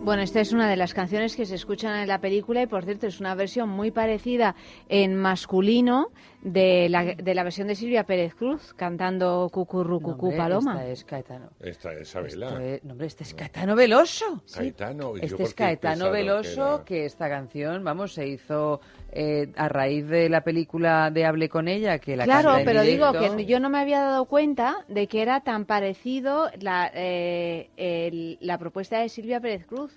Bueno, 0.09 0.23
esta 0.23 0.39
es 0.39 0.53
una 0.53 0.67
de 0.67 0.76
las 0.76 0.95
canciones 0.95 1.35
que 1.35 1.45
se 1.45 1.53
escuchan 1.53 1.95
en 1.99 2.07
la 2.07 2.19
película 2.19 2.63
y, 2.63 2.67
por 2.67 2.84
cierto, 2.84 3.05
es 3.05 3.19
una 3.19 3.35
versión 3.35 3.69
muy 3.69 3.91
parecida 3.91 4.55
en 4.88 5.15
masculino 5.15 6.09
de 6.41 6.87
la, 6.89 7.03
de 7.03 7.35
la 7.35 7.43
versión 7.43 7.67
de 7.67 7.75
Silvia 7.75 8.05
Pérez 8.05 8.33
Cruz 8.33 8.73
cantando 8.75 9.49
Cucurru 9.51 9.99
Cucú 9.99 10.33
Paloma. 10.37 10.73
Esta 10.75 10.87
es 10.89 11.03
Caetano. 11.03 11.49
Esta 11.59 11.91
es 11.93 12.01
Isabela. 12.07 12.47
Esto 12.47 12.59
es- 12.59 12.83
no, 12.85 12.91
hombre, 12.93 13.07
este 13.07 13.23
es 13.25 13.33
Caetano 13.33 13.75
Veloso. 13.75 14.41
Sí. 14.45 14.59
Caetano, 14.59 15.17
¿y 15.17 15.19
yo 15.21 15.25
Este 15.25 15.43
es 15.43 15.53
Caetano 15.53 16.05
que 16.05 16.11
Veloso, 16.11 16.75
era? 16.75 16.85
que, 16.85 17.05
esta 17.05 17.27
canción, 17.27 17.83
vamos, 17.83 18.13
se 18.13 18.25
hizo 18.27 18.79
eh, 19.11 19.51
a 19.57 19.67
raíz 19.67 20.07
de 20.07 20.29
la 20.29 20.41
película 20.41 21.11
de 21.11 21.25
Hable 21.25 21.49
con 21.49 21.67
ella, 21.67 21.99
que 21.99 22.15
la 22.15 22.23
Claro, 22.23 22.49
canta 22.49 22.59
en 22.61 22.65
pero 22.65 22.81
digo 22.83 23.11
que 23.11 23.45
yo 23.45 23.59
no 23.59 23.69
me 23.69 23.79
había 23.79 23.99
dado 24.01 24.25
cuenta 24.25 24.85
de 24.87 25.07
que 25.07 25.21
era 25.21 25.41
tan 25.41 25.65
parecido 25.65 26.49
la, 26.61 26.89
eh, 26.93 27.69
el- 27.75 28.37
la 28.39 28.57
propuesta 28.57 28.99
de 28.99 29.09
Silvia 29.09 29.41
Pérez 29.41 29.65
Cruz, 29.65 29.91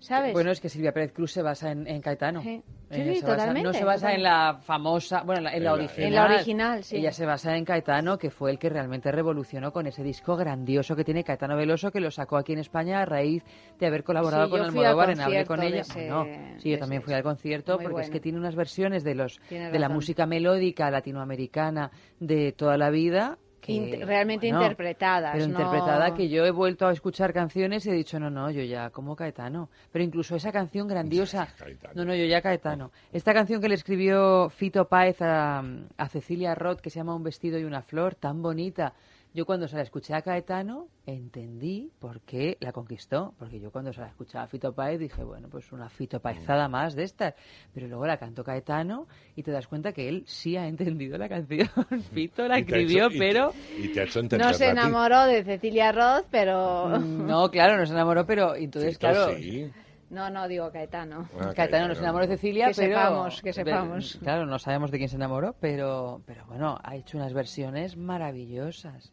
¿sabes? 0.00 0.32
Bueno, 0.32 0.50
es 0.50 0.60
que 0.60 0.68
Silvia 0.68 0.92
Pérez 0.92 1.12
Cruz 1.12 1.32
se 1.32 1.42
basa 1.42 1.70
en, 1.70 1.86
en 1.86 2.00
Caetano. 2.00 2.42
Sí. 2.42 2.62
Ella 2.88 3.02
Sí, 3.04 3.14
sí, 3.14 3.20
se 3.20 3.26
basa- 3.26 3.36
totalmente, 3.36 3.66
no 3.68 3.72
se 3.74 3.84
basa 3.84 4.14
en 4.14 4.22
la 4.22 4.58
famosa, 4.62 5.22
bueno, 5.24 5.48
en 5.50 5.64
la, 5.64 5.72
original. 5.72 6.06
en 6.06 6.14
la 6.14 6.24
original, 6.24 6.84
sí. 6.84 6.96
Ella 6.98 7.10
se 7.10 7.26
basa 7.26 7.56
en 7.56 7.64
Caetano, 7.64 8.16
que 8.16 8.30
fue 8.30 8.52
el 8.52 8.60
que 8.60 8.68
realmente 8.68 9.10
revolucionó 9.10 9.72
con 9.72 9.88
ese 9.88 10.04
disco 10.04 10.36
grandioso 10.36 10.94
que 10.94 11.02
tiene 11.02 11.24
Caetano 11.24 11.56
Veloso, 11.56 11.90
que 11.90 11.98
lo 11.98 12.12
sacó 12.12 12.36
aquí 12.36 12.52
en 12.52 12.60
España 12.60 13.02
a 13.02 13.04
raíz 13.04 13.42
de 13.80 13.86
haber 13.88 14.04
colaborado 14.04 14.44
Sí, 14.44 14.50
con 14.52 14.60
Almodóvar 14.60 15.10
en 15.10 15.20
Hable 15.20 15.44
concierto 15.44 15.48
con 15.54 15.62
ella. 15.64 15.80
ese- 15.80 16.10
Bueno, 16.12 16.58
sí, 16.58 16.70
yo 16.70 16.78
también 16.78 17.02
fui 17.02 17.12
al 17.14 17.22
concierto 17.24 17.74
Muy 17.76 17.84
porque 17.86 18.02
es 18.02 18.10
que 18.10 18.20
tiene 18.20 18.38
unas 18.38 18.54
versiones 18.54 19.02
de 19.02 19.14
los 19.16 19.40
Tienes 19.48 19.72
de 19.72 19.78
la 19.80 19.86
razón. 19.88 19.96
música 19.96 20.26
melódica 20.26 20.88
latinoamericana 20.90 21.90
de 22.20 22.52
toda 22.52 22.76
la 22.78 22.90
vida 22.90 23.38
que, 23.66 23.72
Int- 23.72 24.04
realmente 24.06 24.46
bueno, 24.46 24.62
interpretadas. 24.62 25.32
Pero 25.32 25.46
no- 25.46 25.50
interpretada 25.58 26.14
que 26.14 26.28
yo 26.28 26.44
he 26.46 26.50
vuelto 26.50 26.86
a 26.86 26.92
escuchar 26.92 27.32
canciones 27.32 27.84
y 27.86 27.90
he 27.90 27.92
dicho, 27.92 28.18
no, 28.20 28.30
no, 28.30 28.50
yo 28.50 28.62
ya 28.62 28.90
como 28.90 29.16
Caetano. 29.16 29.68
Pero 29.92 30.04
incluso 30.04 30.36
esa 30.36 30.52
canción 30.52 30.86
grandiosa... 30.88 31.48
No, 31.94 32.04
no, 32.04 32.14
yo 32.14 32.24
ya 32.24 32.40
Caetano. 32.42 32.92
Esta 33.12 33.34
canción 33.34 33.60
que 33.60 33.68
le 33.68 33.74
escribió 33.74 34.48
Fito 34.50 34.86
Páez 34.88 35.20
a, 35.22 35.62
a 35.96 36.08
Cecilia 36.08 36.54
Roth, 36.54 36.80
que 36.80 36.90
se 36.90 37.00
llama 37.00 37.14
Un 37.14 37.22
vestido 37.24 37.58
y 37.58 37.64
una 37.64 37.82
flor, 37.82 38.14
tan 38.14 38.42
bonita. 38.42 38.92
Yo 39.36 39.44
cuando 39.44 39.68
se 39.68 39.76
la 39.76 39.82
escuché 39.82 40.14
a 40.14 40.22
Caetano 40.22 40.88
entendí 41.04 41.92
por 41.98 42.22
qué 42.22 42.56
la 42.60 42.72
conquistó. 42.72 43.34
Porque 43.38 43.60
yo 43.60 43.70
cuando 43.70 43.92
se 43.92 44.00
la 44.00 44.06
escuchaba 44.06 44.44
a 44.44 44.48
Fito 44.48 44.72
Páez 44.72 44.98
dije, 44.98 45.22
bueno, 45.24 45.48
pues 45.50 45.70
una 45.72 45.90
Fito 45.90 46.20
Paezada 46.20 46.68
más 46.68 46.94
de 46.94 47.02
estas. 47.02 47.34
Pero 47.74 47.86
luego 47.86 48.06
la 48.06 48.16
cantó 48.16 48.42
Caetano 48.42 49.06
y 49.34 49.42
te 49.42 49.50
das 49.50 49.66
cuenta 49.68 49.92
que 49.92 50.08
él 50.08 50.24
sí 50.26 50.56
ha 50.56 50.66
entendido 50.66 51.18
la 51.18 51.28
canción. 51.28 51.68
Fito 52.14 52.48
la 52.48 52.58
Y 52.60 52.64
te 52.64 52.76
ha 52.76 52.78
escribió, 52.78 53.06
hecho- 53.08 53.14
y 53.14 53.18
te- 53.18 53.18
pero... 53.18 53.52
y 53.78 53.88
te 53.88 54.38
No 54.38 54.54
se 54.54 54.68
enamoró 54.70 55.24
de 55.26 55.44
Cecilia 55.44 55.92
Roth, 55.92 56.24
pero... 56.30 56.98
No, 56.98 57.50
claro, 57.50 57.76
no 57.76 57.84
se 57.84 57.92
enamoró, 57.92 58.24
pero 58.24 58.54
entonces, 58.54 58.94
Fito 58.94 59.00
claro... 59.06 59.36
sí. 59.36 59.70
No, 60.08 60.30
no, 60.30 60.46
digo 60.48 60.70
Caetano. 60.70 61.28
Ah, 61.38 61.52
Caetano 61.54 61.88
no 61.88 61.94
se 61.94 62.00
enamoró 62.00 62.26
de 62.26 62.36
Cecilia, 62.36 62.68
Que 62.68 62.74
pero... 62.76 62.96
sepamos, 62.96 63.42
que 63.42 63.52
sepamos. 63.52 64.18
Claro, 64.22 64.46
no 64.46 64.58
sabemos 64.58 64.90
de 64.92 64.96
quién 64.98 65.10
se 65.10 65.16
enamoró, 65.16 65.56
pero, 65.60 66.22
pero 66.24 66.46
bueno, 66.46 66.78
ha 66.82 66.96
hecho 66.96 67.18
unas 67.18 67.34
versiones 67.34 67.96
maravillosas. 67.98 69.12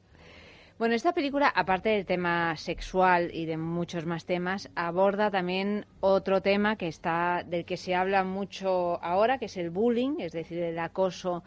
Bueno, 0.80 0.96
esta 0.96 1.14
película, 1.14 1.48
aparte 1.48 1.90
del 1.90 2.06
tema 2.06 2.56
sexual 2.58 3.30
y 3.34 3.46
de 3.46 3.58
muchos 3.58 4.06
más 4.06 4.26
temas, 4.26 4.70
aborda 4.76 5.30
también 5.32 5.86
otro 6.02 6.42
tema 6.42 6.76
que 6.76 6.88
está 6.88 7.44
del 7.46 7.64
que 7.64 7.78
se 7.78 7.96
habla 7.96 8.24
mucho 8.24 9.02
ahora, 9.04 9.38
que 9.38 9.46
es 9.46 9.56
el 9.58 9.70
bullying, 9.70 10.16
es 10.20 10.32
decir, 10.34 10.60
el 10.60 10.80
acoso 10.80 11.44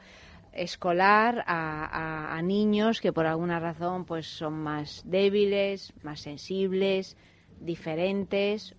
escolar 0.52 1.44
a, 1.46 1.84
a- 1.84 2.36
a 2.36 2.42
niños 2.42 3.00
que 3.02 3.12
por 3.12 3.26
alguna 3.26 3.60
razón 3.60 4.06
pues 4.06 4.26
son 4.26 4.54
más 4.54 5.02
débiles, 5.04 5.92
más 6.02 6.20
sensibles, 6.20 7.16
diferentes, 7.60 8.74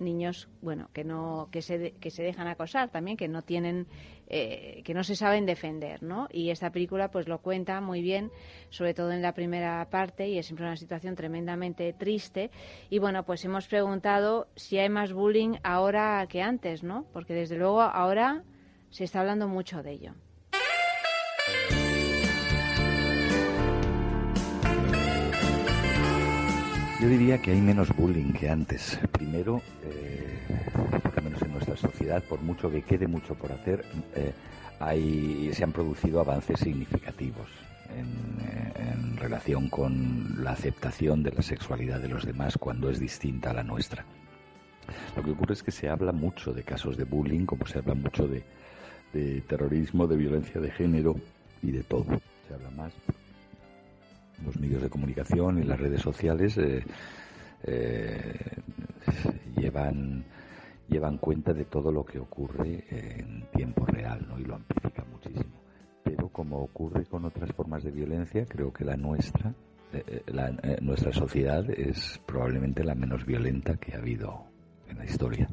niños 0.00 0.48
bueno 0.60 0.90
que 0.92 1.04
no 1.04 1.48
que 1.52 1.62
se 1.62 1.92
que 1.92 2.10
se 2.10 2.24
dejan 2.24 2.48
acosar 2.48 2.88
también 2.90 3.16
que 3.16 3.28
no 3.28 3.42
tienen 3.42 3.86
eh, 4.28 4.82
que 4.84 4.94
no 4.94 5.04
se 5.04 5.16
saben 5.16 5.46
defender 5.46 6.02
no 6.02 6.28
y 6.30 6.50
esta 6.50 6.70
película 6.70 7.10
pues 7.10 7.28
lo 7.28 7.38
cuenta 7.38 7.80
muy 7.80 8.00
bien 8.00 8.30
sobre 8.70 8.94
todo 8.94 9.12
en 9.12 9.22
la 9.22 9.34
primera 9.34 9.86
parte 9.90 10.28
y 10.28 10.38
es 10.38 10.46
siempre 10.46 10.66
una 10.66 10.76
situación 10.76 11.14
tremendamente 11.14 11.92
triste. 11.92 12.50
Y 12.90 12.98
bueno 12.98 13.24
pues 13.24 13.44
hemos 13.44 13.66
preguntado 13.66 14.48
si 14.56 14.78
hay 14.78 14.88
más 14.88 15.12
bullying 15.12 15.56
ahora 15.62 16.26
que 16.28 16.42
antes 16.42 16.82
no 16.82 17.06
porque 17.12 17.34
desde 17.34 17.56
luego 17.56 17.82
ahora 17.82 18.44
se 18.90 19.04
está 19.04 19.20
hablando 19.20 19.48
mucho 19.48 19.82
de 19.82 19.92
ello. 19.92 20.14
Yo 27.04 27.10
diría 27.10 27.36
que 27.36 27.50
hay 27.50 27.60
menos 27.60 27.94
bullying 27.94 28.32
que 28.32 28.48
antes. 28.48 28.98
Primero, 29.12 29.60
eh, 29.82 30.38
menos 31.24 31.42
en 31.42 31.52
nuestra 31.52 31.76
sociedad, 31.76 32.22
por 32.22 32.40
mucho 32.42 32.70
que 32.70 32.82
quede 32.82 33.06
mucho 33.06 33.34
por 33.34 33.52
hacer, 33.52 33.84
eh, 34.14 34.32
hay, 34.78 35.50
se 35.52 35.64
han 35.64 35.72
producido 35.72 36.20
avances 36.20 36.60
significativos 36.60 37.48
en, 37.96 38.06
eh, 38.46 38.72
en 38.92 39.16
relación 39.16 39.68
con 39.68 40.42
la 40.42 40.52
aceptación 40.52 41.22
de 41.22 41.32
la 41.32 41.42
sexualidad 41.42 42.00
de 42.00 42.08
los 42.08 42.24
demás 42.24 42.56
cuando 42.58 42.90
es 42.90 43.00
distinta 43.00 43.50
a 43.50 43.54
la 43.54 43.62
nuestra. 43.62 44.04
Lo 45.16 45.22
que 45.22 45.30
ocurre 45.30 45.54
es 45.54 45.62
que 45.62 45.70
se 45.70 45.88
habla 45.88 46.12
mucho 46.12 46.52
de 46.52 46.62
casos 46.62 46.96
de 46.96 47.04
bullying, 47.04 47.46
como 47.46 47.66
se 47.66 47.78
habla 47.78 47.94
mucho 47.94 48.28
de, 48.28 48.42
terrorismo, 49.42 50.06
de 50.06 50.16
violencia 50.16 50.60
de 50.60 50.70
género 50.70 51.14
y 51.62 51.70
de 51.70 51.82
todo. 51.84 52.20
Se 52.48 52.54
habla 52.54 52.70
más 52.70 52.92
los 54.44 54.58
medios 54.58 54.82
de 54.82 54.90
comunicación 54.90 55.62
y 55.62 55.64
las 55.64 55.78
redes 55.80 56.02
sociales 56.02 56.58
eh, 56.58 58.34
llevan 59.56 60.24
llevan 60.88 61.18
cuenta 61.18 61.52
de 61.52 61.64
todo 61.64 61.90
lo 61.92 62.04
que 62.04 62.18
ocurre 62.18 62.84
en 62.90 63.46
tiempo 63.52 63.84
real 63.86 64.26
¿no? 64.28 64.38
y 64.38 64.44
lo 64.44 64.54
amplifican 64.56 65.06
muchísimo 65.10 65.54
pero 66.02 66.28
como 66.28 66.58
ocurre 66.58 67.04
con 67.06 67.24
otras 67.24 67.50
formas 67.52 67.82
de 67.82 67.90
violencia 67.90 68.44
creo 68.46 68.72
que 68.72 68.84
la 68.84 68.96
nuestra 68.96 69.54
eh, 69.92 70.02
eh, 70.06 70.22
la- 70.26 70.50
eh, 70.62 70.78
nuestra 70.82 71.12
sociedad 71.12 71.68
es 71.70 72.20
probablemente 72.26 72.84
la 72.84 72.94
menos 72.94 73.24
violenta 73.24 73.76
que 73.76 73.94
ha 73.94 73.98
habido 73.98 74.44
en 74.88 74.98
la 74.98 75.04
historia 75.04 75.48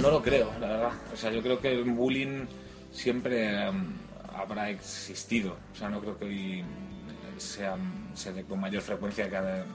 No 0.00 0.10
lo 0.10 0.20
creo, 0.22 0.50
la 0.60 0.66
verdad. 0.68 0.92
O 1.12 1.16
sea, 1.16 1.30
yo 1.30 1.40
creo 1.42 1.60
que 1.60 1.72
el 1.72 1.84
bullying 1.84 2.46
siempre 2.90 3.66
em, 3.68 3.92
habrá 4.34 4.68
existido. 4.70 5.56
O 5.72 5.76
sea, 5.76 5.88
no 5.90 6.00
creo 6.00 6.18
que 6.18 6.24
hoy 6.24 6.64
sea, 7.42 7.76
se 8.14 8.32
dé 8.32 8.44
con 8.44 8.60
mayor 8.60 8.82
frecuencia 8.82 9.28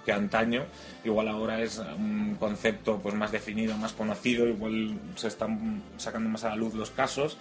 que, 0.06 0.12
antaño. 0.12 0.66
Igual 1.04 1.28
ahora 1.28 1.62
es 1.62 1.80
un 1.80 2.36
concepto 2.40 3.00
pues 3.00 3.16
más 3.16 3.32
definido, 3.32 3.78
más 3.78 3.94
conocido, 3.94 4.48
igual 4.48 4.98
se 5.16 5.28
están 5.28 5.82
sacando 5.98 6.30
más 6.30 6.44
a 6.44 6.50
la 6.50 6.56
luz 6.56 6.74
los 6.74 6.92
casos. 6.92 7.38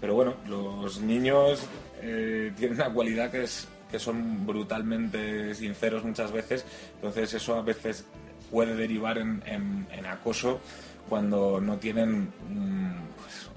Pero 0.00 0.14
bueno, 0.14 0.34
los 0.46 1.00
niños 1.00 1.66
eh, 2.00 2.52
tienen 2.56 2.76
una 2.76 2.90
cualidad 2.90 3.30
que 3.30 3.44
es 3.44 3.68
que 3.90 3.98
son 3.98 4.46
brutalmente 4.46 5.52
sinceros 5.52 6.04
muchas 6.04 6.30
veces, 6.30 6.64
entonces 6.94 7.34
eso 7.34 7.56
a 7.56 7.62
veces 7.62 8.04
puede 8.48 8.76
derivar 8.76 9.18
en 9.18 10.06
acoso 10.08 10.60
cuando 11.10 11.60
no 11.60 11.76
tienen 11.76 12.22
mm, 12.22 12.94
pues, 13.20 13.50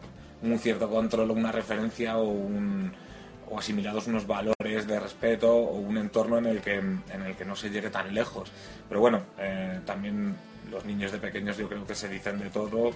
un 0.52 0.60
cierto 0.60 0.90
control 0.90 1.32
o 1.32 1.34
una 1.34 1.52
referencia 1.52 2.18
o, 2.18 2.24
un, 2.24 2.92
o 3.50 3.60
asimilados 3.60 4.08
unos 4.08 4.28
valores 4.28 4.88
de 4.88 5.00
respeto 5.00 5.54
o 5.54 5.76
un 5.76 5.98
entorno 5.98 6.38
en 6.38 6.46
el 6.46 6.62
que, 6.62 6.76
en 6.76 7.22
el 7.26 7.36
que 7.36 7.46
no 7.46 7.56
se 7.56 7.70
llegue 7.70 7.90
tan 7.90 8.14
lejos. 8.14 8.52
Pero 8.88 9.02
bueno, 9.02 9.24
eh, 9.38 9.80
también 9.86 10.36
los 10.70 10.86
niños 10.86 11.12
de 11.12 11.20
pequeños 11.20 11.58
yo 11.58 11.68
creo 11.68 11.86
que 11.86 11.96
se 11.96 12.10
dicen 12.10 12.40
de 12.40 12.50
todo, 12.50 12.92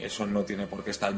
eso 0.00 0.26
no 0.26 0.42
tiene 0.42 0.66
por 0.66 0.82
qué 0.82 0.90
estar 0.90 1.12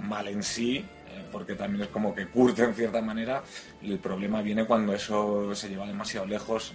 mal 0.00 0.28
en 0.28 0.42
sí, 0.42 0.78
eh, 0.78 1.24
porque 1.30 1.54
también 1.54 1.84
es 1.84 1.88
como 1.88 2.14
que 2.14 2.26
curte 2.26 2.64
en 2.64 2.74
cierta 2.74 3.00
manera. 3.00 3.42
El 3.82 3.98
problema 3.98 4.42
viene 4.42 4.64
cuando 4.64 4.94
eso 4.94 5.54
se 5.54 5.68
lleva 5.68 5.86
demasiado 5.86 6.26
lejos 6.26 6.72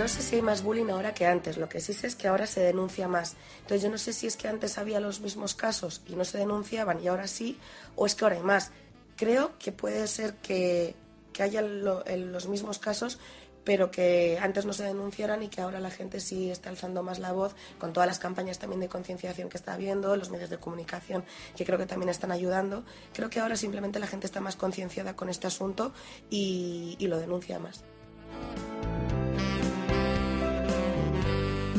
No 0.00 0.08
sé 0.08 0.22
si 0.22 0.36
hay 0.36 0.40
más 0.42 0.62
bullying 0.62 0.88
ahora 0.88 1.12
que 1.12 1.26
antes, 1.26 1.58
lo 1.58 1.68
que 1.68 1.78
sí 1.78 1.92
sé 1.92 2.06
es 2.06 2.16
que 2.16 2.26
ahora 2.26 2.46
se 2.46 2.60
denuncia 2.60 3.06
más. 3.06 3.36
Entonces 3.58 3.82
yo 3.82 3.90
no 3.90 3.98
sé 3.98 4.14
si 4.14 4.26
es 4.26 4.38
que 4.38 4.48
antes 4.48 4.78
había 4.78 4.98
los 4.98 5.20
mismos 5.20 5.54
casos 5.54 6.00
y 6.06 6.14
no 6.16 6.24
se 6.24 6.38
denunciaban 6.38 7.02
y 7.04 7.08
ahora 7.08 7.26
sí, 7.26 7.58
o 7.96 8.06
es 8.06 8.14
que 8.14 8.24
ahora 8.24 8.36
hay 8.36 8.42
más. 8.42 8.70
Creo 9.18 9.58
que 9.58 9.72
puede 9.72 10.06
ser 10.06 10.36
que, 10.36 10.94
que 11.34 11.42
haya 11.42 11.60
lo- 11.60 12.02
los 12.06 12.48
mismos 12.48 12.78
casos, 12.78 13.18
pero 13.62 13.90
que 13.90 14.38
antes 14.40 14.64
no 14.64 14.72
se 14.72 14.84
denunciaran 14.84 15.42
y 15.42 15.48
que 15.48 15.60
ahora 15.60 15.80
la 15.80 15.90
gente 15.90 16.20
sí 16.20 16.50
está 16.50 16.70
alzando 16.70 17.02
más 17.02 17.18
la 17.18 17.32
voz 17.32 17.54
con 17.78 17.92
todas 17.92 18.06
las 18.06 18.18
campañas 18.18 18.58
también 18.58 18.80
de 18.80 18.88
concienciación 18.88 19.50
que 19.50 19.58
está 19.58 19.74
habiendo, 19.74 20.16
los 20.16 20.30
medios 20.30 20.48
de 20.48 20.56
comunicación 20.56 21.24
que 21.54 21.66
creo 21.66 21.76
que 21.76 21.84
también 21.84 22.08
están 22.08 22.32
ayudando. 22.32 22.84
Creo 23.12 23.28
que 23.28 23.38
ahora 23.38 23.54
simplemente 23.54 23.98
la 23.98 24.06
gente 24.06 24.26
está 24.26 24.40
más 24.40 24.56
concienciada 24.56 25.14
con 25.14 25.28
este 25.28 25.46
asunto 25.46 25.92
y 26.30 26.96
lo 27.06 27.18
denuncia 27.18 27.58
más. 27.58 27.84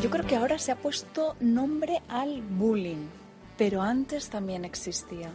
Yo 0.01 0.09
creo 0.09 0.25
que 0.25 0.35
ahora 0.35 0.57
se 0.57 0.71
ha 0.71 0.75
puesto 0.77 1.35
nombre 1.39 2.01
al 2.09 2.41
bullying, 2.41 3.05
pero 3.55 3.83
antes 3.83 4.31
también 4.31 4.65
existía. 4.65 5.29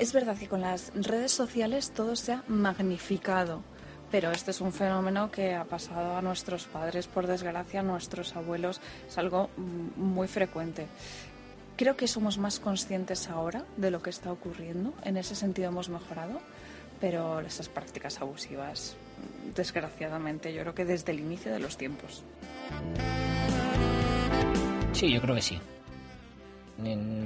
Es 0.00 0.12
verdad 0.12 0.36
que 0.36 0.48
con 0.48 0.62
las 0.62 0.92
redes 0.94 1.30
sociales 1.30 1.92
todo 1.92 2.16
se 2.16 2.32
ha 2.32 2.42
magnificado, 2.48 3.62
pero 4.10 4.32
este 4.32 4.50
es 4.50 4.60
un 4.60 4.72
fenómeno 4.72 5.30
que 5.30 5.54
ha 5.54 5.62
pasado 5.62 6.16
a 6.16 6.22
nuestros 6.22 6.64
padres, 6.64 7.06
por 7.06 7.28
desgracia, 7.28 7.78
a 7.78 7.84
nuestros 7.84 8.34
abuelos. 8.34 8.80
Es 9.06 9.16
algo 9.16 9.48
muy 9.56 10.26
frecuente. 10.26 10.88
Creo 11.76 11.96
que 11.96 12.08
somos 12.08 12.36
más 12.36 12.58
conscientes 12.58 13.28
ahora 13.28 13.64
de 13.76 13.92
lo 13.92 14.02
que 14.02 14.10
está 14.10 14.32
ocurriendo. 14.32 14.92
En 15.04 15.16
ese 15.16 15.36
sentido 15.36 15.68
hemos 15.68 15.88
mejorado, 15.88 16.40
pero 17.00 17.38
esas 17.42 17.68
prácticas 17.68 18.20
abusivas, 18.20 18.96
desgraciadamente, 19.54 20.52
yo 20.52 20.62
creo 20.62 20.74
que 20.74 20.84
desde 20.84 21.12
el 21.12 21.20
inicio 21.20 21.52
de 21.52 21.60
los 21.60 21.76
tiempos. 21.76 22.24
Sí, 24.92 25.10
yo 25.12 25.20
creo 25.20 25.34
que 25.34 25.42
sí. 25.42 25.60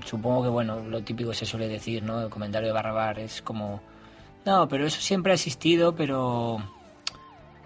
Supongo 0.04 0.42
que, 0.42 0.48
bueno, 0.48 0.80
lo 0.80 1.02
típico 1.02 1.32
se 1.34 1.46
suele 1.46 1.68
decir, 1.68 2.02
¿no? 2.02 2.22
El 2.22 2.30
comentario 2.30 2.68
de 2.68 2.74
Barrabar 2.74 3.18
es 3.18 3.42
como... 3.42 3.80
No, 4.44 4.66
pero 4.68 4.86
eso 4.86 5.00
siempre 5.00 5.32
ha 5.32 5.34
existido, 5.34 5.94
pero... 5.94 6.58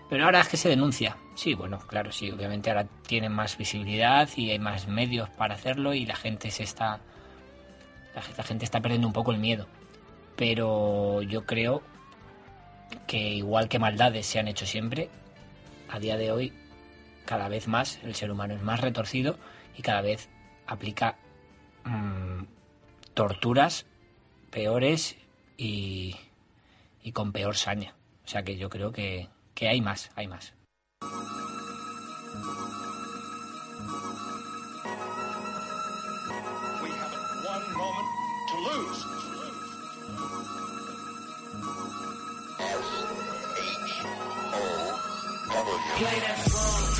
Pero 0.08 0.24
ahora 0.24 0.40
es 0.40 0.48
que 0.48 0.56
se 0.56 0.68
denuncia. 0.68 1.16
Sí, 1.34 1.54
bueno, 1.54 1.78
claro, 1.78 2.12
sí, 2.12 2.30
obviamente 2.30 2.70
ahora 2.70 2.86
tienen 3.06 3.32
más 3.32 3.56
visibilidad 3.56 4.28
y 4.36 4.50
hay 4.50 4.58
más 4.58 4.86
medios 4.86 5.28
para 5.30 5.54
hacerlo 5.54 5.94
y 5.94 6.06
la 6.06 6.16
gente 6.16 6.50
se 6.50 6.62
está... 6.62 7.00
La 8.36 8.42
gente 8.44 8.64
está 8.64 8.80
perdiendo 8.80 9.06
un 9.06 9.12
poco 9.12 9.32
el 9.32 9.38
miedo. 9.38 9.66
Pero 10.36 11.22
yo 11.22 11.44
creo 11.44 11.82
que 13.06 13.18
igual 13.18 13.68
que 13.68 13.78
maldades 13.78 14.26
se 14.26 14.38
han 14.38 14.48
hecho 14.48 14.66
siempre, 14.66 15.08
a 15.88 15.98
día 15.98 16.16
de 16.16 16.30
hoy 16.30 16.52
cada 17.24 17.48
vez 17.48 17.68
más 17.68 17.98
el 18.04 18.14
ser 18.14 18.30
humano 18.30 18.54
es 18.54 18.62
más 18.62 18.80
retorcido 18.80 19.36
y 19.76 19.82
cada 19.82 20.00
vez 20.00 20.28
aplica 20.66 21.16
mm, 21.84 22.44
torturas 23.14 23.86
peores 24.50 25.16
y, 25.56 26.16
y 27.02 27.12
con 27.12 27.32
peor 27.32 27.56
saña. 27.56 27.94
O 28.24 28.28
sea 28.28 28.42
que 28.42 28.56
yo 28.56 28.68
creo 28.68 28.92
que, 28.92 29.28
que 29.54 29.68
hay 29.68 29.80
más, 29.80 30.10
hay 30.16 30.26
más. 30.28 30.54
Play 45.96 46.20
that 46.20 46.95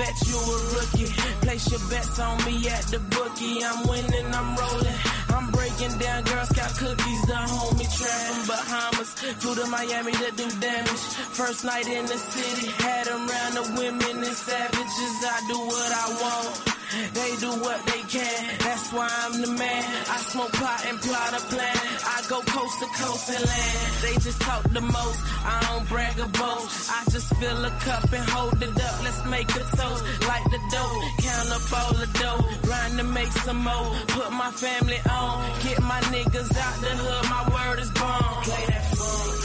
Vet, 0.00 0.16
you 0.28 0.38
a 0.38 0.56
rookie. 0.76 1.12
Place 1.44 1.70
your 1.70 1.84
bets 1.90 2.18
on 2.18 2.36
me 2.46 2.56
at 2.68 2.84
the 2.88 2.98
bookie. 3.12 3.62
I'm 3.62 3.86
winning, 3.86 4.28
I'm 4.32 4.56
rolling. 4.56 4.98
I'm 5.28 5.50
breaking 5.50 5.98
down 5.98 6.24
Girl 6.24 6.46
Scout 6.46 6.72
cookies, 6.78 7.22
the 7.28 7.38
homie 7.52 7.90
trap 7.98 8.20
from 8.32 8.46
Bahamas. 8.48 9.10
Flew 9.40 9.54
to 9.56 9.66
Miami 9.66 10.12
to 10.12 10.30
do 10.40 10.48
damage. 10.58 11.04
First 11.36 11.66
night 11.66 11.86
in 11.86 12.06
the 12.06 12.16
city, 12.16 12.68
had 12.82 13.08
them 13.08 13.28
round 13.28 13.54
the 13.58 13.64
women 13.76 14.24
and 14.24 14.36
savages. 14.48 15.16
I 15.34 15.38
do 15.52 15.58
what 15.68 15.92
I 15.92 16.06
want. 16.22 16.79
They 16.90 17.36
do 17.38 17.50
what 17.62 17.86
they 17.86 18.02
can, 18.02 18.58
that's 18.58 18.92
why 18.92 19.08
I'm 19.22 19.40
the 19.40 19.50
man. 19.52 19.84
I 20.10 20.18
smoke 20.32 20.52
pot 20.52 20.84
and 20.88 21.00
plot 21.00 21.32
a 21.38 21.40
plan. 21.46 21.76
I 22.04 22.22
go 22.28 22.40
coast 22.42 22.78
to 22.80 22.86
coast 22.98 23.30
and 23.30 23.44
land. 23.46 23.78
They 24.02 24.14
just 24.18 24.40
talk 24.42 24.62
the 24.70 24.80
most, 24.80 25.20
I 25.46 25.56
don't 25.68 25.88
brag 25.88 26.18
or 26.18 26.26
boast. 26.26 26.90
I 26.90 27.04
just 27.10 27.28
fill 27.36 27.64
a 27.64 27.70
cup 27.86 28.12
and 28.12 28.28
hold 28.30 28.60
it 28.62 28.74
up. 28.88 29.04
Let's 29.04 29.24
make 29.26 29.50
a 29.50 29.62
toast, 29.78 30.02
like 30.26 30.44
the 30.50 30.60
dough. 30.74 31.00
Count 31.22 31.48
up 31.56 31.72
all 31.78 31.92
the 31.94 32.08
dough, 32.18 32.42
grind 32.62 32.98
to 32.98 33.04
make 33.04 33.32
some 33.46 33.62
more. 33.62 33.94
Put 34.08 34.32
my 34.32 34.50
family 34.50 35.00
on, 35.08 35.62
get 35.62 35.80
my 35.82 36.00
niggas 36.10 36.50
out 36.58 36.76
the 36.82 36.92
hood. 37.02 37.24
My 37.30 37.42
word 37.54 37.78
is 37.78 37.90
born. 37.92 38.34
Play 38.42 38.64
that 38.66 38.84
phone, 38.96 39.39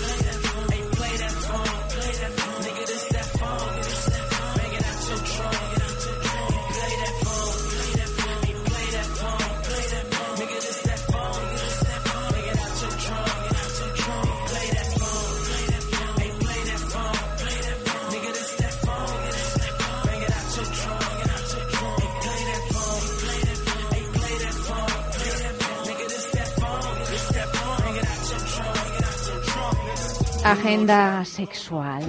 Agenda 30.46 31.26
sexual. 31.26 32.04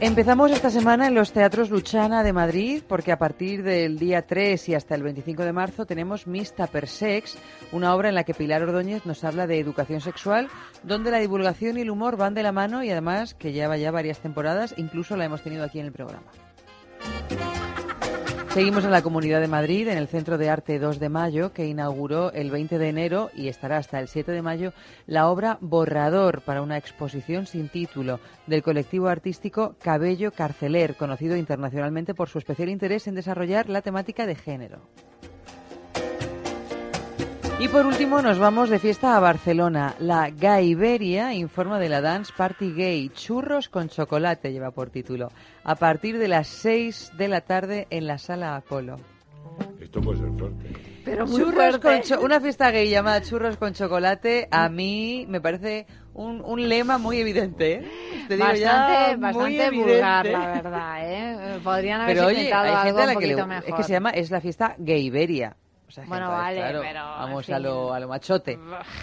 Empezamos 0.00 0.50
esta 0.50 0.68
semana 0.68 1.06
en 1.06 1.14
los 1.14 1.32
teatros 1.32 1.70
Luchana 1.70 2.24
de 2.24 2.32
Madrid 2.32 2.82
porque 2.88 3.12
a 3.12 3.18
partir 3.18 3.62
del 3.62 4.00
día 4.00 4.26
3 4.26 4.70
y 4.70 4.74
hasta 4.74 4.96
el 4.96 5.04
25 5.04 5.44
de 5.44 5.52
marzo 5.52 5.86
tenemos 5.86 6.26
Miss 6.26 6.52
Per 6.72 6.88
Sex, 6.88 7.38
una 7.70 7.94
obra 7.94 8.08
en 8.08 8.16
la 8.16 8.24
que 8.24 8.34
Pilar 8.34 8.64
Ordóñez 8.64 9.06
nos 9.06 9.22
habla 9.22 9.46
de 9.46 9.60
educación 9.60 10.00
sexual, 10.00 10.48
donde 10.82 11.12
la 11.12 11.18
divulgación 11.18 11.78
y 11.78 11.82
el 11.82 11.90
humor 11.90 12.16
van 12.16 12.34
de 12.34 12.42
la 12.42 12.50
mano 12.50 12.82
y 12.82 12.90
además 12.90 13.34
que 13.34 13.52
lleva 13.52 13.76
ya 13.76 13.92
varias 13.92 14.18
temporadas, 14.18 14.74
incluso 14.76 15.16
la 15.16 15.26
hemos 15.26 15.42
tenido 15.42 15.62
aquí 15.62 15.78
en 15.78 15.86
el 15.86 15.92
programa. 15.92 16.32
Seguimos 18.52 18.84
en 18.84 18.90
la 18.90 19.02
Comunidad 19.02 19.40
de 19.40 19.46
Madrid, 19.46 19.86
en 19.86 19.96
el 19.96 20.08
Centro 20.08 20.36
de 20.36 20.50
Arte 20.50 20.80
2 20.80 20.98
de 20.98 21.08
Mayo, 21.08 21.52
que 21.52 21.68
inauguró 21.68 22.32
el 22.32 22.50
20 22.50 22.78
de 22.78 22.88
enero 22.88 23.30
y 23.32 23.46
estará 23.46 23.76
hasta 23.76 24.00
el 24.00 24.08
7 24.08 24.32
de 24.32 24.42
mayo 24.42 24.72
la 25.06 25.28
obra 25.30 25.56
Borrador 25.60 26.42
para 26.42 26.60
una 26.60 26.76
exposición 26.76 27.46
sin 27.46 27.68
título 27.68 28.18
del 28.48 28.64
colectivo 28.64 29.06
artístico 29.06 29.76
Cabello 29.80 30.32
Carceler, 30.32 30.96
conocido 30.96 31.36
internacionalmente 31.36 32.12
por 32.12 32.28
su 32.28 32.38
especial 32.38 32.70
interés 32.70 33.06
en 33.06 33.14
desarrollar 33.14 33.68
la 33.68 33.82
temática 33.82 34.26
de 34.26 34.34
género. 34.34 34.80
Y 37.60 37.68
por 37.68 37.84
último 37.84 38.22
nos 38.22 38.38
vamos 38.38 38.70
de 38.70 38.78
fiesta 38.78 39.16
a 39.16 39.20
Barcelona. 39.20 39.94
La 39.98 40.30
Gaiberia 40.30 41.34
informa 41.34 41.78
de 41.78 41.90
la 41.90 42.00
Dance 42.00 42.32
Party 42.34 42.72
Gay. 42.72 43.10
Churros 43.10 43.68
con 43.68 43.88
chocolate 43.90 44.50
lleva 44.50 44.70
por 44.70 44.88
título. 44.88 45.28
A 45.64 45.74
partir 45.74 46.18
de 46.18 46.28
las 46.28 46.48
6 46.48 47.12
de 47.18 47.28
la 47.28 47.42
tarde 47.42 47.86
en 47.90 48.06
la 48.06 48.16
sala 48.16 48.56
Apolo. 48.56 48.96
Esto 49.78 50.00
puede 50.00 50.20
ser 50.20 50.30
fuerte. 50.38 50.72
Pero 51.04 51.26
muy 51.26 51.38
Churros 51.42 51.78
fuerte. 51.80 52.14
con 52.16 52.24
una 52.24 52.40
fiesta 52.40 52.70
gay 52.70 52.88
llamada 52.88 53.20
Churros 53.20 53.58
con 53.58 53.74
chocolate, 53.74 54.48
a 54.50 54.70
mí 54.70 55.26
me 55.28 55.42
parece 55.42 55.86
un, 56.14 56.40
un 56.42 56.66
lema 56.66 56.96
muy 56.96 57.18
evidente. 57.18 57.74
¿eh? 57.74 57.90
Te 58.26 58.36
digo 58.36 58.52
ya, 58.54 58.72
Bastante, 58.72 59.16
muy 59.16 59.58
bastante 59.58 59.70
vulgar, 59.70 60.26
la 60.26 60.46
verdad, 60.52 60.96
¿eh? 61.02 61.60
Podrían 61.62 62.00
haber 62.00 62.16
Pero 62.16 62.26
oye, 62.28 62.52
hay 62.54 62.84
gente 62.84 62.88
algo 62.88 62.98
a 62.98 63.02
un 63.02 63.06
la 63.06 63.16
que 63.16 63.26
le 63.26 63.34
poquito 63.36 63.40
es 63.42 63.46
mejor. 63.48 63.76
que 63.76 63.82
se 63.82 63.92
llama 63.92 64.10
es 64.10 64.30
la 64.30 64.40
fiesta 64.40 64.74
Gayberia. 64.78 65.56
O 65.90 65.92
sea, 65.92 66.04
Bueno, 66.06 66.28
vale, 66.28 66.58
claro, 66.58 66.80
pero, 66.82 67.00
en 67.00 67.04
vamos 67.04 67.46
fin. 67.46 67.54
a 67.56 67.58
lo, 67.58 67.92
a 67.92 67.98
lo 67.98 68.06
machote. 68.06 68.56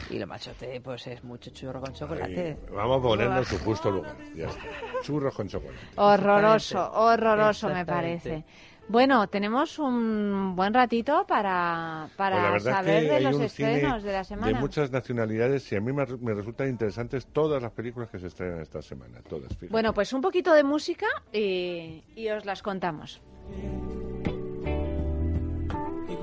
Y 0.09 0.18
lo 0.19 0.26
machote, 0.26 0.80
pues 0.80 1.05
es 1.07 1.22
mucho 1.22 1.49
churro 1.51 1.81
con 1.81 1.91
chocolate. 1.93 2.57
Vamos 2.72 2.99
a 2.99 3.01
ponernos 3.01 3.39
en 3.51 3.57
su 3.59 3.65
justo 3.65 3.91
lugar. 3.91 4.15
Ya 4.34 4.45
está. 4.47 4.61
Churros 5.03 5.35
con 5.35 5.49
chocolate. 5.49 5.77
Horroroso, 5.97 6.91
horroroso 6.93 7.68
me 7.68 7.85
parece. 7.85 8.45
Bueno, 8.88 9.27
tenemos 9.27 9.80
un 9.80 10.55
buen 10.55 10.73
ratito 10.73 11.26
para, 11.27 12.07
para 12.15 12.51
Pues 12.51 12.64
saber 12.64 13.03
es 13.03 13.09
que 13.09 13.15
de 13.15 13.19
los 13.19 13.39
estrenos 13.41 14.01
de 14.03 14.14
la 14.14 14.23
semana. 14.23 14.47
de 14.47 14.53
muchas 14.61 14.89
nacionalidades 14.91 15.69
y 15.73 15.76
a 15.76 15.81
mí 15.81 15.91
me, 15.91 16.05
me 16.22 16.34
resultan 16.34 16.69
interesantes 16.69 17.27
todas 17.34 17.61
las 17.61 17.73
películas 17.73 18.09
que 18.09 18.18
se 18.18 18.27
estrenan 18.27 18.61
esta 18.61 18.81
semana. 18.81 19.19
Todas, 19.27 19.49
fíjate. 19.49 19.68
Bueno, 19.73 19.93
pues 19.93 20.14
un 20.14 20.22
poquito 20.22 20.53
de 20.53 20.64
música 20.64 21.07
y, 21.34 22.01
y 22.15 22.30
os 22.30 22.45
las 22.45 22.64
contamos. 22.64 23.22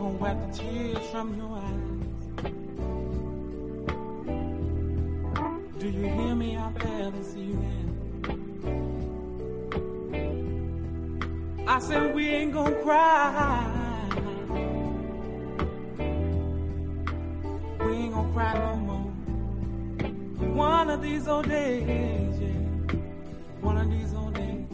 You 0.04 0.10
gon' 0.10 0.18
wipe 0.18 0.52
the 0.52 0.58
tears 0.58 1.06
from 1.10 1.34
your 1.34 1.56
eyes. 1.56 1.94
Do 5.78 5.88
you 5.88 6.02
hear 6.02 6.34
me 6.34 6.56
out 6.56 6.74
there 6.74 7.10
this 7.10 7.34
evening? 7.34 7.88
I 11.66 11.78
said 11.78 12.14
we 12.14 12.28
ain't 12.28 12.52
gonna 12.52 12.82
cry. 12.82 13.64
We 17.80 17.92
ain't 17.94 18.12
gonna 18.12 18.32
cry 18.34 18.52
no 18.58 18.76
more. 18.76 19.10
One 20.52 20.90
of 20.90 21.00
these 21.00 21.26
old 21.26 21.48
days, 21.48 22.38
yeah. 22.38 22.48
One 23.62 23.78
of 23.78 23.90
these 23.90 24.12
old 24.12 24.34
days, 24.34 24.66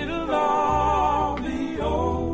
it'll 0.00 0.30
all 0.32 1.36
be 1.36 1.80
over. 1.80 2.33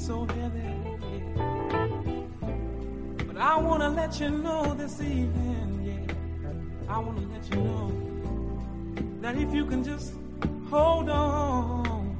so 0.00 0.24
heavy. 0.24 0.74
But 3.26 3.36
I 3.36 3.56
wanna 3.56 3.90
let 3.90 4.18
you 4.18 4.30
know 4.30 4.74
this 4.74 5.00
evening, 5.00 5.68
yeah. 5.84 6.94
I 6.94 6.98
want 6.98 7.18
to 7.18 7.26
let 7.34 7.44
you 7.50 7.60
know 7.62 7.92
that 9.20 9.36
if 9.36 9.54
you 9.54 9.66
can 9.66 9.84
just 9.84 10.14
hold 10.70 11.08
on, 11.10 12.16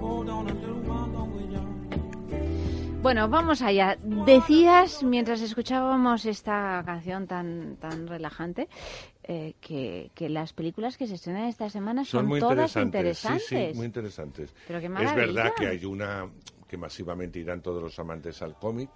hold 0.00 0.28
on 0.28 0.48
a 0.48 0.54
little 0.54 0.80
while 0.88 1.08
longer, 1.08 1.44
y'all. 1.52 3.02
Bueno, 3.02 3.28
vamos 3.28 3.60
allá. 3.60 3.98
Decías, 4.02 5.02
mientras 5.02 5.40
escuchábamos 5.42 6.24
esta 6.24 6.82
canción 6.86 7.26
tan, 7.26 7.76
tan 7.76 8.06
relajante, 8.06 8.68
eh, 9.26 9.54
que, 9.60 10.10
que 10.14 10.28
las 10.28 10.52
películas 10.52 10.96
que 10.96 11.06
se 11.06 11.14
estrenan 11.14 11.44
esta 11.48 11.68
semana 11.70 12.04
son, 12.04 12.20
Son 12.20 12.26
muy 12.26 12.40
todas 12.40 12.76
interesantes. 12.76 12.84
interesantes. 13.00 13.46
Sí, 13.48 13.68
sí, 13.72 13.76
muy 13.76 13.86
interesantes. 13.86 14.54
Pero 14.66 14.80
qué 14.80 14.86
es 14.86 15.14
verdad 15.14 15.52
que 15.58 15.66
hay 15.66 15.84
una 15.84 16.30
que 16.68 16.76
masivamente 16.76 17.38
irán 17.38 17.60
todos 17.62 17.82
los 17.82 17.98
amantes 17.98 18.42
al 18.42 18.56
cómic, 18.58 18.90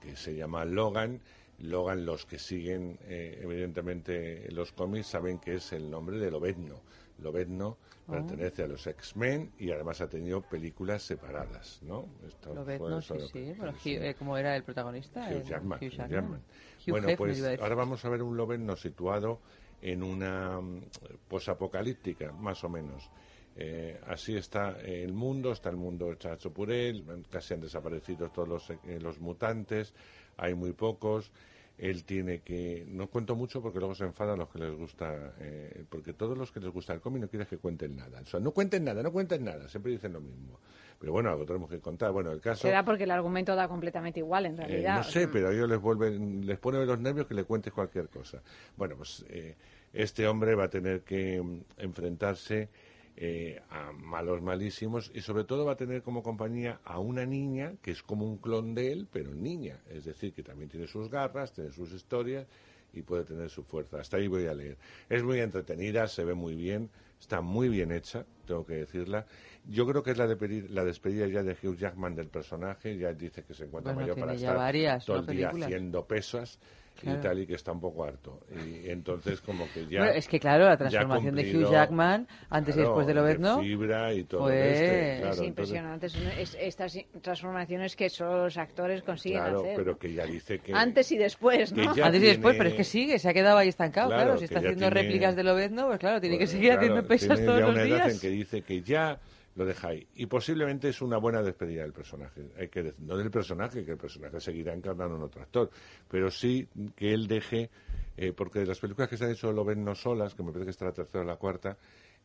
que 0.00 0.16
se 0.16 0.34
llama 0.34 0.64
Logan. 0.64 1.20
Logan, 1.58 2.06
los 2.06 2.24
que 2.24 2.38
siguen 2.38 2.98
eh, 3.02 3.40
evidentemente 3.42 4.50
los 4.52 4.72
cómics 4.72 5.08
saben 5.08 5.38
que 5.38 5.56
es 5.56 5.72
el 5.72 5.90
nombre 5.90 6.18
de 6.18 6.30
Lobezno. 6.30 6.80
Lobezno 7.18 7.76
Oh. 8.06 8.12
pertenece 8.12 8.64
a 8.64 8.66
los 8.66 8.84
X-Men 8.88 9.52
y 9.56 9.70
además 9.70 10.00
ha 10.00 10.08
tenido 10.08 10.40
películas 10.42 11.02
separadas, 11.02 11.78
¿no? 11.82 12.06
Esto 12.26 12.54
sí, 13.02 13.14
sí. 13.32 13.52
Bueno, 13.56 13.72
Hugh- 13.72 14.02
eh, 14.02 14.16
¿Cómo 14.18 14.36
era 14.36 14.56
el 14.56 14.64
protagonista? 14.64 15.28
Hugh 15.30 15.44
Jackman. 15.44 15.78
Hugh 15.78 15.86
Hugh 15.86 15.90
Jackman. 15.96 16.10
Jackman. 16.10 16.40
Hugh 16.40 16.90
Bueno, 16.90 17.08
Hefner, 17.08 17.16
pues 17.18 17.60
ahora 17.60 17.74
vamos 17.76 18.04
a 18.04 18.08
ver 18.08 18.22
un 18.22 18.36
Lobezno 18.36 18.74
situado 18.74 19.40
en 19.82 20.02
una 20.02 20.60
mm, 20.60 20.82
posapocalíptica, 21.28 22.32
más 22.32 22.62
o 22.64 22.68
menos. 22.68 23.10
Eh, 23.56 24.00
así 24.06 24.36
está 24.36 24.80
el 24.80 25.12
mundo, 25.12 25.52
está 25.52 25.70
el 25.70 25.76
mundo 25.76 26.12
hecho 26.12 26.52
por 26.52 26.70
él, 26.70 27.04
casi 27.28 27.54
han 27.54 27.60
desaparecido 27.60 28.30
todos 28.30 28.48
los, 28.48 28.70
eh, 28.70 29.00
los 29.00 29.20
mutantes, 29.20 29.92
hay 30.36 30.54
muy 30.54 30.72
pocos. 30.72 31.30
Él 31.76 32.04
tiene 32.04 32.40
que. 32.40 32.84
No 32.86 33.08
cuento 33.08 33.34
mucho 33.34 33.62
porque 33.62 33.78
luego 33.78 33.94
se 33.94 34.04
enfadan 34.04 34.38
los 34.38 34.50
que 34.50 34.58
les 34.58 34.74
gusta. 34.76 35.34
eh, 35.40 35.84
porque 35.88 36.12
todos 36.12 36.36
los 36.36 36.52
que 36.52 36.60
les 36.60 36.70
gusta 36.70 36.92
el 36.92 37.00
cómic 37.00 37.22
no 37.22 37.28
quieren 37.28 37.48
que 37.48 37.56
cuenten 37.56 37.96
nada. 37.96 38.22
No 38.38 38.52
cuenten 38.52 38.84
nada, 38.84 39.02
no 39.02 39.10
cuenten 39.10 39.44
nada, 39.44 39.66
siempre 39.66 39.92
dicen 39.92 40.12
lo 40.12 40.20
mismo. 40.20 40.60
Pero 41.00 41.12
bueno, 41.12 41.30
algo 41.30 41.46
tenemos 41.46 41.70
que 41.70 41.80
contar. 41.80 42.12
Bueno, 42.12 42.30
el 42.30 42.40
caso. 42.40 42.60
Será 42.62 42.84
porque 42.84 43.04
el 43.04 43.10
argumento 43.10 43.56
da 43.56 43.66
completamente 43.68 44.20
igual, 44.20 44.44
en 44.46 44.52
Eh, 44.60 44.66
realidad. 44.66 44.96
no 44.98 45.02
sé, 45.04 45.28
pero 45.28 45.50
ellos 45.50 45.68
les 45.68 45.80
vuelven, 45.80 46.46
les 46.46 46.58
pone 46.58 46.78
de 46.78 46.84
los 46.86 47.00
nervios 47.00 47.26
que 47.26 47.34
le 47.34 47.44
cuentes 47.44 47.72
cualquier 47.72 48.08
cosa. 48.08 48.42
Bueno, 48.76 48.96
pues 48.96 49.24
eh, 49.30 49.56
este 49.94 50.28
hombre 50.28 50.54
va 50.54 50.64
a 50.64 50.70
tener 50.70 51.00
que 51.00 51.40
mm, 51.40 51.60
enfrentarse 51.78 52.68
eh, 53.16 53.60
a 53.70 53.92
malos 53.92 54.42
malísimos 54.42 55.10
y 55.14 55.22
sobre 55.22 55.44
todo 55.44 55.64
va 55.64 55.72
a 55.72 55.76
tener 55.76 56.02
como 56.02 56.22
compañía 56.22 56.80
a 56.84 56.98
una 56.98 57.24
niña 57.24 57.72
que 57.82 57.90
es 57.92 58.02
como 58.02 58.26
un 58.26 58.36
clon 58.36 58.74
de 58.74 58.92
él, 58.92 59.06
pero 59.10 59.34
niña. 59.34 59.78
Es 59.90 60.04
decir, 60.04 60.34
que 60.34 60.42
también 60.42 60.68
tiene 60.68 60.86
sus 60.86 61.08
garras, 61.10 61.52
tiene 61.52 61.72
sus 61.72 61.92
historias 61.92 62.46
y 62.92 63.00
puede 63.02 63.24
tener 63.24 63.48
su 63.48 63.62
fuerza. 63.62 64.00
Hasta 64.00 64.18
ahí 64.18 64.28
voy 64.28 64.46
a 64.46 64.54
leer. 64.54 64.76
Es 65.08 65.22
muy 65.22 65.40
entretenida, 65.40 66.06
se 66.08 66.24
ve 66.24 66.34
muy 66.34 66.54
bien, 66.56 66.90
está 67.20 67.40
muy 67.40 67.68
bien 67.68 67.92
hecha, 67.92 68.24
tengo 68.46 68.64
que 68.64 68.74
decirla. 68.74 69.26
Yo 69.66 69.86
creo 69.86 70.02
que 70.02 70.10
es 70.12 70.18
la, 70.18 70.26
de 70.26 70.68
la 70.70 70.84
despedida 70.84 71.26
ya 71.26 71.42
de 71.42 71.52
Hugh 71.52 71.76
Jackman 71.76 72.14
del 72.16 72.28
personaje, 72.28 72.96
ya 72.96 73.12
dice 73.12 73.44
que 73.44 73.54
se 73.54 73.64
encuentra 73.64 73.92
Bueno, 73.92 74.08
mayor 74.08 74.18
para 74.18 74.34
estar 74.34 74.56
varias, 74.56 75.04
todo 75.04 75.22
¿no? 75.22 75.30
el 75.30 75.36
día 75.36 75.48
películas. 75.50 75.66
haciendo 75.66 76.06
pesas 76.06 76.58
Claro. 77.00 77.18
y 77.18 77.22
tal, 77.22 77.38
y 77.40 77.46
que 77.46 77.54
está 77.54 77.72
un 77.72 77.80
poco 77.80 78.04
harto. 78.04 78.40
Y 78.66 78.90
entonces 78.90 79.40
como 79.40 79.66
que 79.72 79.86
ya... 79.86 80.00
Bueno, 80.00 80.12
es 80.14 80.28
que 80.28 80.38
claro, 80.38 80.66
la 80.66 80.76
transformación 80.76 81.34
de 81.34 81.42
Hugh 81.42 81.46
cumplido, 81.52 81.72
Jackman 81.72 82.28
antes 82.50 82.74
y 82.74 82.76
claro, 82.76 82.88
después 82.90 83.06
de 83.06 83.14
Lobezno 83.14 83.60
fibra 83.60 84.12
y 84.12 84.24
todo 84.24 84.42
fue- 84.42 84.72
este, 84.72 84.84
claro, 84.84 85.00
es 85.00 85.20
entonces- 85.22 85.46
impresionante. 85.48 86.08
Son 86.10 86.22
es- 86.38 86.56
estas 86.60 86.98
transformaciones 87.22 87.96
que 87.96 88.10
solo 88.10 88.44
los 88.44 88.56
actores 88.58 89.02
consiguen 89.02 89.38
Claro, 89.40 89.60
hacer. 89.60 89.76
pero 89.76 89.98
que 89.98 90.12
ya 90.12 90.26
dice 90.26 90.58
que... 90.58 90.74
Antes 90.74 91.10
y 91.12 91.16
después, 91.16 91.72
¿no? 91.72 91.94
que 91.94 92.02
Antes 92.02 92.22
y 92.22 92.26
después, 92.26 92.52
tiene- 92.54 92.58
pero 92.58 92.68
es 92.70 92.74
que 92.76 92.84
sigue, 92.84 93.18
se 93.18 93.28
ha 93.30 93.32
quedado 93.32 93.56
ahí 93.56 93.68
estancado, 93.68 94.08
Claro, 94.08 94.22
claro. 94.24 94.36
Si 94.36 94.40
que 94.40 94.44
está 94.46 94.58
haciendo 94.58 94.86
tiene- 94.90 95.02
réplicas 95.02 95.36
de 95.36 95.42
Lobezno, 95.44 95.86
pues 95.86 95.98
claro, 96.00 96.20
tiene 96.20 96.36
que 96.36 96.40
Pues, 96.44 96.50
seguir 96.50 96.66
claro, 96.72 96.80
haciendo 96.82 97.08
pesas 97.08 97.28
tiene 97.38 97.46
todos 97.46 97.60
ya 97.60 97.66
los 97.66 97.74
una 97.76 97.82
edad 97.84 97.96
días. 98.04 98.14
en 98.14 98.20
que 98.20 98.28
dice 98.28 98.60
que 98.62 98.82
ya 98.82 99.18
lo 99.56 99.64
deja 99.64 99.88
ahí. 99.88 100.06
Y 100.14 100.26
posiblemente 100.26 100.88
es 100.88 101.02
una 101.02 101.18
buena 101.18 101.42
despedida 101.42 101.82
del 101.82 101.92
personaje. 101.92 102.50
Hay 102.58 102.68
que 102.68 102.82
decir, 102.82 103.04
no 103.04 103.16
del 103.16 103.30
personaje, 103.30 103.84
que 103.84 103.92
el 103.92 103.98
personaje 103.98 104.40
seguirá 104.40 104.72
encarnando 104.72 105.16
en 105.16 105.22
otro 105.22 105.42
actor, 105.42 105.70
pero 106.08 106.30
sí 106.30 106.68
que 106.94 107.12
él 107.12 107.26
deje, 107.26 107.70
eh, 108.16 108.32
porque 108.32 108.60
de 108.60 108.66
las 108.66 108.78
películas 108.78 109.08
que 109.08 109.16
se 109.16 109.24
han 109.24 109.32
hecho 109.32 109.52
lo 109.52 109.64
ven 109.64 109.84
no 109.84 109.94
solas, 109.94 110.34
que 110.34 110.42
me 110.42 110.52
parece 110.52 110.66
que 110.66 110.70
está 110.70 110.84
la 110.84 110.92
tercera 110.92 111.24
o 111.24 111.26
la 111.26 111.36
cuarta, 111.36 111.76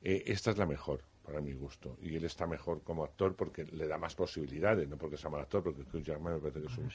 eh, 0.02 0.24
esta 0.28 0.52
es 0.52 0.58
la 0.58 0.66
mejor, 0.66 1.02
para 1.24 1.42
mi 1.42 1.54
gusto. 1.54 1.98
Y 2.02 2.16
él 2.16 2.26
está 2.26 2.46
mejor 2.46 2.82
como 2.84 3.04
actor 3.04 3.36
porque 3.36 3.66
le 3.66 3.88
da 3.88 3.98
más 3.98 4.16
posibilidades, 4.16 4.88
no 4.88 4.98
porque 4.98 5.18
sea 5.18 5.30
mal 5.30 5.42
actor, 5.42 5.64
porque 5.64 5.82
Hugh 5.82 6.04
Jackman 6.04 6.36
me 6.36 6.40
parece 6.40 6.62
que 6.62 6.68
es 6.68 6.78
un, 6.78 6.92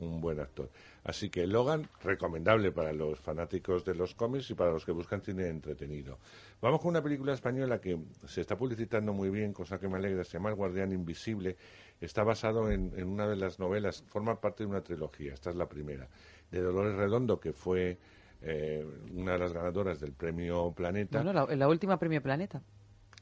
un 0.00 0.20
buen 0.20 0.40
actor. 0.40 0.68
Así 1.04 1.30
que 1.30 1.46
Logan, 1.46 1.88
recomendable 2.02 2.72
para 2.72 2.92
los 2.92 3.18
fanáticos 3.20 3.84
de 3.84 3.94
los 3.94 4.14
cómics 4.14 4.50
y 4.50 4.54
para 4.54 4.72
los 4.72 4.84
que 4.84 4.92
buscan 4.92 5.20
cine 5.20 5.48
entretenido. 5.48 6.18
Vamos 6.60 6.80
con 6.80 6.90
una 6.90 7.02
película 7.02 7.32
española 7.32 7.80
que 7.80 7.98
se 8.26 8.40
está 8.40 8.56
publicitando 8.56 9.12
muy 9.12 9.30
bien, 9.30 9.52
cosa 9.52 9.78
que 9.78 9.88
me 9.88 9.96
alegra, 9.96 10.24
se 10.24 10.32
llama 10.32 10.50
El 10.50 10.56
Guardián 10.56 10.92
Invisible. 10.92 11.56
Está 12.00 12.24
basado 12.24 12.70
en, 12.70 12.92
en 12.96 13.08
una 13.08 13.28
de 13.28 13.36
las 13.36 13.58
novelas, 13.58 14.02
forma 14.08 14.40
parte 14.40 14.64
de 14.64 14.70
una 14.70 14.82
trilogía, 14.82 15.34
esta 15.34 15.50
es 15.50 15.56
la 15.56 15.68
primera, 15.68 16.08
de 16.50 16.60
Dolores 16.60 16.96
Redondo, 16.96 17.38
que 17.38 17.52
fue 17.52 17.98
eh, 18.42 18.86
una 19.14 19.32
de 19.32 19.38
las 19.38 19.52
ganadoras 19.52 20.00
del 20.00 20.12
premio 20.12 20.72
Planeta. 20.72 21.22
Bueno, 21.22 21.46
la, 21.46 21.54
la 21.54 21.68
última 21.68 21.98
Premio 21.98 22.22
Planeta. 22.22 22.62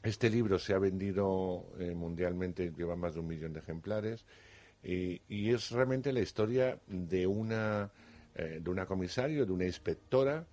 Este 0.01 0.29
libro 0.29 0.57
se 0.59 0.73
ha 0.73 0.79
vendido 0.79 1.65
eh, 1.77 1.93
mundialmente, 1.93 2.71
lleva 2.71 2.95
más 2.95 3.15
de 3.15 3.19
un 3.19 3.27
millón 3.27 3.51
de 3.51 3.59
ejemplares, 3.59 4.25
y, 4.83 5.21
y 5.27 5.53
es 5.53 5.71
realmente 5.71 6.13
la 6.13 6.21
historia 6.21 6.79
de 6.87 7.27
una, 7.27 7.91
eh, 8.35 8.59
de 8.61 8.69
una 8.69 8.85
comisario, 8.85 9.45
de 9.45 9.51
una 9.51 9.65
inspectora, 9.65 10.45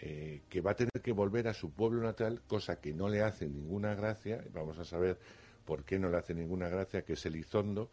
eh, 0.00 0.42
que 0.48 0.60
va 0.60 0.72
a 0.72 0.76
tener 0.76 1.00
que 1.02 1.12
volver 1.12 1.48
a 1.48 1.54
su 1.54 1.70
pueblo 1.70 2.02
natal, 2.02 2.42
cosa 2.46 2.80
que 2.80 2.92
no 2.92 3.08
le 3.08 3.22
hace 3.22 3.48
ninguna 3.48 3.94
gracia, 3.94 4.44
vamos 4.52 4.78
a 4.78 4.84
saber 4.84 5.18
por 5.64 5.84
qué 5.84 5.98
no 5.98 6.08
le 6.08 6.16
hace 6.16 6.34
ninguna 6.34 6.68
gracia, 6.68 7.02
que 7.02 7.14
es 7.14 7.26
Elizondo, 7.26 7.90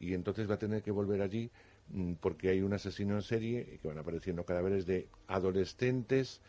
y 0.00 0.14
entonces 0.14 0.48
va 0.50 0.54
a 0.54 0.58
tener 0.58 0.82
que 0.82 0.90
volver 0.90 1.22
allí 1.22 1.50
mm, 1.88 2.14
porque 2.14 2.48
hay 2.48 2.60
un 2.60 2.72
asesino 2.72 3.14
en 3.14 3.22
serie 3.22 3.68
y 3.74 3.78
que 3.78 3.88
van 3.88 3.98
apareciendo 3.98 4.44
cadáveres 4.44 4.86
de 4.86 5.08
adolescentes 5.28 6.40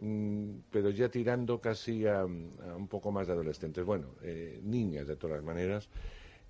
Mm, 0.00 0.60
pero 0.70 0.90
ya 0.90 1.10
tirando 1.10 1.60
casi 1.60 2.06
a, 2.06 2.24
un 2.24 2.88
poco 2.88 3.12
más 3.12 3.26
de 3.26 3.34
adolescentes, 3.34 3.84
bueno, 3.84 4.14
eh, 4.22 4.60
niñas 4.62 5.06
de 5.06 5.16
todas 5.16 5.42
maneras, 5.42 5.88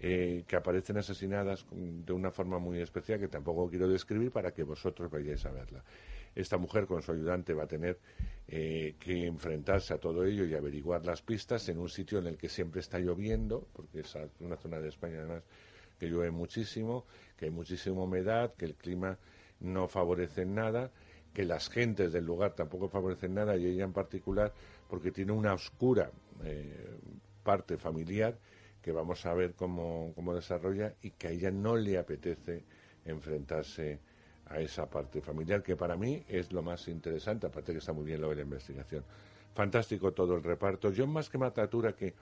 eh, 0.05 0.43
que 0.49 0.57
aparecen 0.57 0.99
asesinadas 0.99 1.65
de 1.71 2.13
una 2.13 2.33
forma 2.33 2.59
muy 2.59 2.81
especial 2.81 3.21
que 3.21 3.29
tampoco 3.29 3.71
quiero 3.71 3.87
describir 3.89 4.33
para 4.33 4.53
que 4.53 4.65
vosotros 4.65 5.09
vayáis 5.09 5.47
a 5.47 5.53
verla. 5.53 5.85
Esta 6.35 6.59
mujer 6.59 6.87
con 6.87 7.03
su 7.03 7.13
ayudante 7.13 7.55
va 7.55 7.65
a 7.65 7.69
tener 7.69 8.01
eh, 8.49 8.97
que 8.99 9.27
enfrentarse 9.27 9.95
a 9.95 9.99
todo 9.99 10.25
ello 10.25 10.45
y 10.45 10.55
averiguar 10.55 11.07
las 11.07 11.23
pistas 11.23 11.69
en 11.69 11.79
un 11.79 11.89
sitio 11.89 12.19
en 12.19 12.27
el 12.27 12.37
que 12.37 12.49
siempre 12.49 12.81
está 12.81 12.99
lloviendo, 12.99 13.69
porque 13.73 14.01
es 14.01 14.19
una 14.41 14.57
zona 14.57 14.81
de 14.81 14.89
España 14.89 15.19
además 15.21 15.45
que 16.01 16.09
llueve 16.09 16.33
muchísimo, 16.33 17.07
que 17.37 17.45
hay 17.45 17.51
muchísima 17.53 18.03
humedad, 18.03 18.55
que 18.55 18.65
el 18.65 18.75
clima 18.75 19.19
no 19.61 19.87
favorece 19.87 20.45
nada, 20.45 20.91
que 21.33 21.45
las 21.45 21.69
gentes 21.69 22.13
del 22.13 22.25
lugar 22.25 22.55
tampoco 22.57 22.89
favorecen 22.89 23.35
nada 23.35 23.57
y 23.57 23.67
ella 23.67 23.85
en 23.85 23.93
particular 23.93 24.53
porque 24.89 25.13
tiene 25.13 25.31
una 25.31 25.55
oscura 25.55 26.11
eh, 26.43 26.99
parte 27.45 27.79
familiar 27.79 28.37
que 28.83 28.93
vamos 28.93 29.25
a 29.27 29.35
ver 29.35 29.55
cómo, 29.55 30.13
cómo 30.15 30.35
desarrolla 30.35 30.95
y 31.03 31.11
que 31.13 31.29
a 31.29 31.31
ella 31.31 31.51
no 31.51 31.77
le 31.77 31.99
apetece 31.99 32.65
enfrentarse 33.05 34.01
a 34.47 34.61
esa 34.61 34.91
parte 34.91 35.21
familiar 35.21 35.63
que 35.63 35.77
para 35.77 35.97
mí 35.97 36.25
es 36.29 36.53
lo 36.53 36.63
más 36.63 36.89
interesante, 36.89 37.47
aparte 37.47 37.73
que 37.73 37.79
está 37.79 37.93
muy 37.93 38.05
bien 38.05 38.21
lo 38.21 38.29
de 38.31 38.37
la 38.37 38.43
investigación. 38.43 39.05
Fantástico 39.55 40.13
todo 40.13 40.35
el 40.35 40.43
reparto. 40.43 40.91
Yo 40.91 41.07
más 41.07 41.31
que 41.31 41.39
Matatura 41.39 41.95
que 41.95 42.15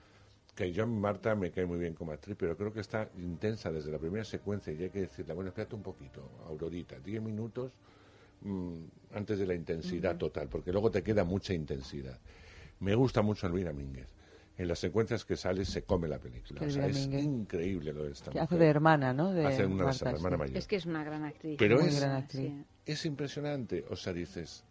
que 0.55 0.73
John 0.75 1.01
Marta 1.01 1.35
me 1.35 1.51
cae 1.51 1.67
muy 1.67 1.79
bien 1.79 1.95
como 1.95 2.13
actriz, 2.13 2.37
pero 2.39 2.57
creo 2.57 2.73
que 2.73 2.81
está 2.81 3.09
intensa 3.19 3.71
desde 3.71 3.91
la 3.91 3.99
primera 3.99 4.25
secuencia 4.25 4.73
y 4.73 4.83
hay 4.83 4.91
que 4.91 5.01
decirle, 5.01 5.35
bueno, 5.35 5.49
espérate 5.49 5.75
un 5.75 5.83
poquito, 5.83 6.29
Aurorita, 6.47 6.99
10 6.99 7.23
minutos 7.23 7.73
mm, 8.43 8.75
antes 9.15 9.39
de 9.39 9.47
la 9.47 9.55
intensidad 9.55 10.17
total, 10.17 10.49
porque 10.49 10.73
luego 10.73 10.91
te 10.91 11.03
queda 11.03 11.25
mucha 11.25 11.55
intensidad. 11.55 12.19
Me 12.81 12.95
gusta 12.95 13.23
mucho 13.23 13.47
Elvira 13.47 13.73
Mínguez. 13.73 14.09
En 14.61 14.69
las 14.69 14.79
secuencias 14.79 15.25
que 15.25 15.37
sale 15.37 15.65
se 15.65 15.85
come 15.85 16.07
la 16.07 16.19
película. 16.19 16.61
Que 16.61 16.67
O 16.67 16.71
sea, 16.71 16.87
es 16.87 17.07
increíble 17.07 17.95
lo 17.95 18.05
de 18.05 18.13
esta 18.13 18.31
Que 18.31 18.41
hace 18.41 18.57
mujer. 18.57 18.59
de 18.59 18.67
hermana, 18.69 19.15
¿no? 19.15 19.33
De 19.33 19.47
Hace 19.47 19.65
una 19.65 19.77
de 19.77 19.85
Marta, 19.85 20.11
hermana 20.11 20.37
sí. 20.37 20.39
mayor. 20.39 20.57
Es 20.59 20.67
que 20.67 20.77
es 20.77 20.85
una 20.85 21.03
gran 21.03 21.25
actriz. 21.25 21.57
Pero 21.59 21.79
Muy 21.79 21.89
es, 21.89 21.99
gran 21.99 22.17
actriz. 22.17 22.53
es 22.85 23.07
impresionante, 23.07 23.87
o 23.89 23.97
sea, 23.97 24.13
dices, 24.13 24.63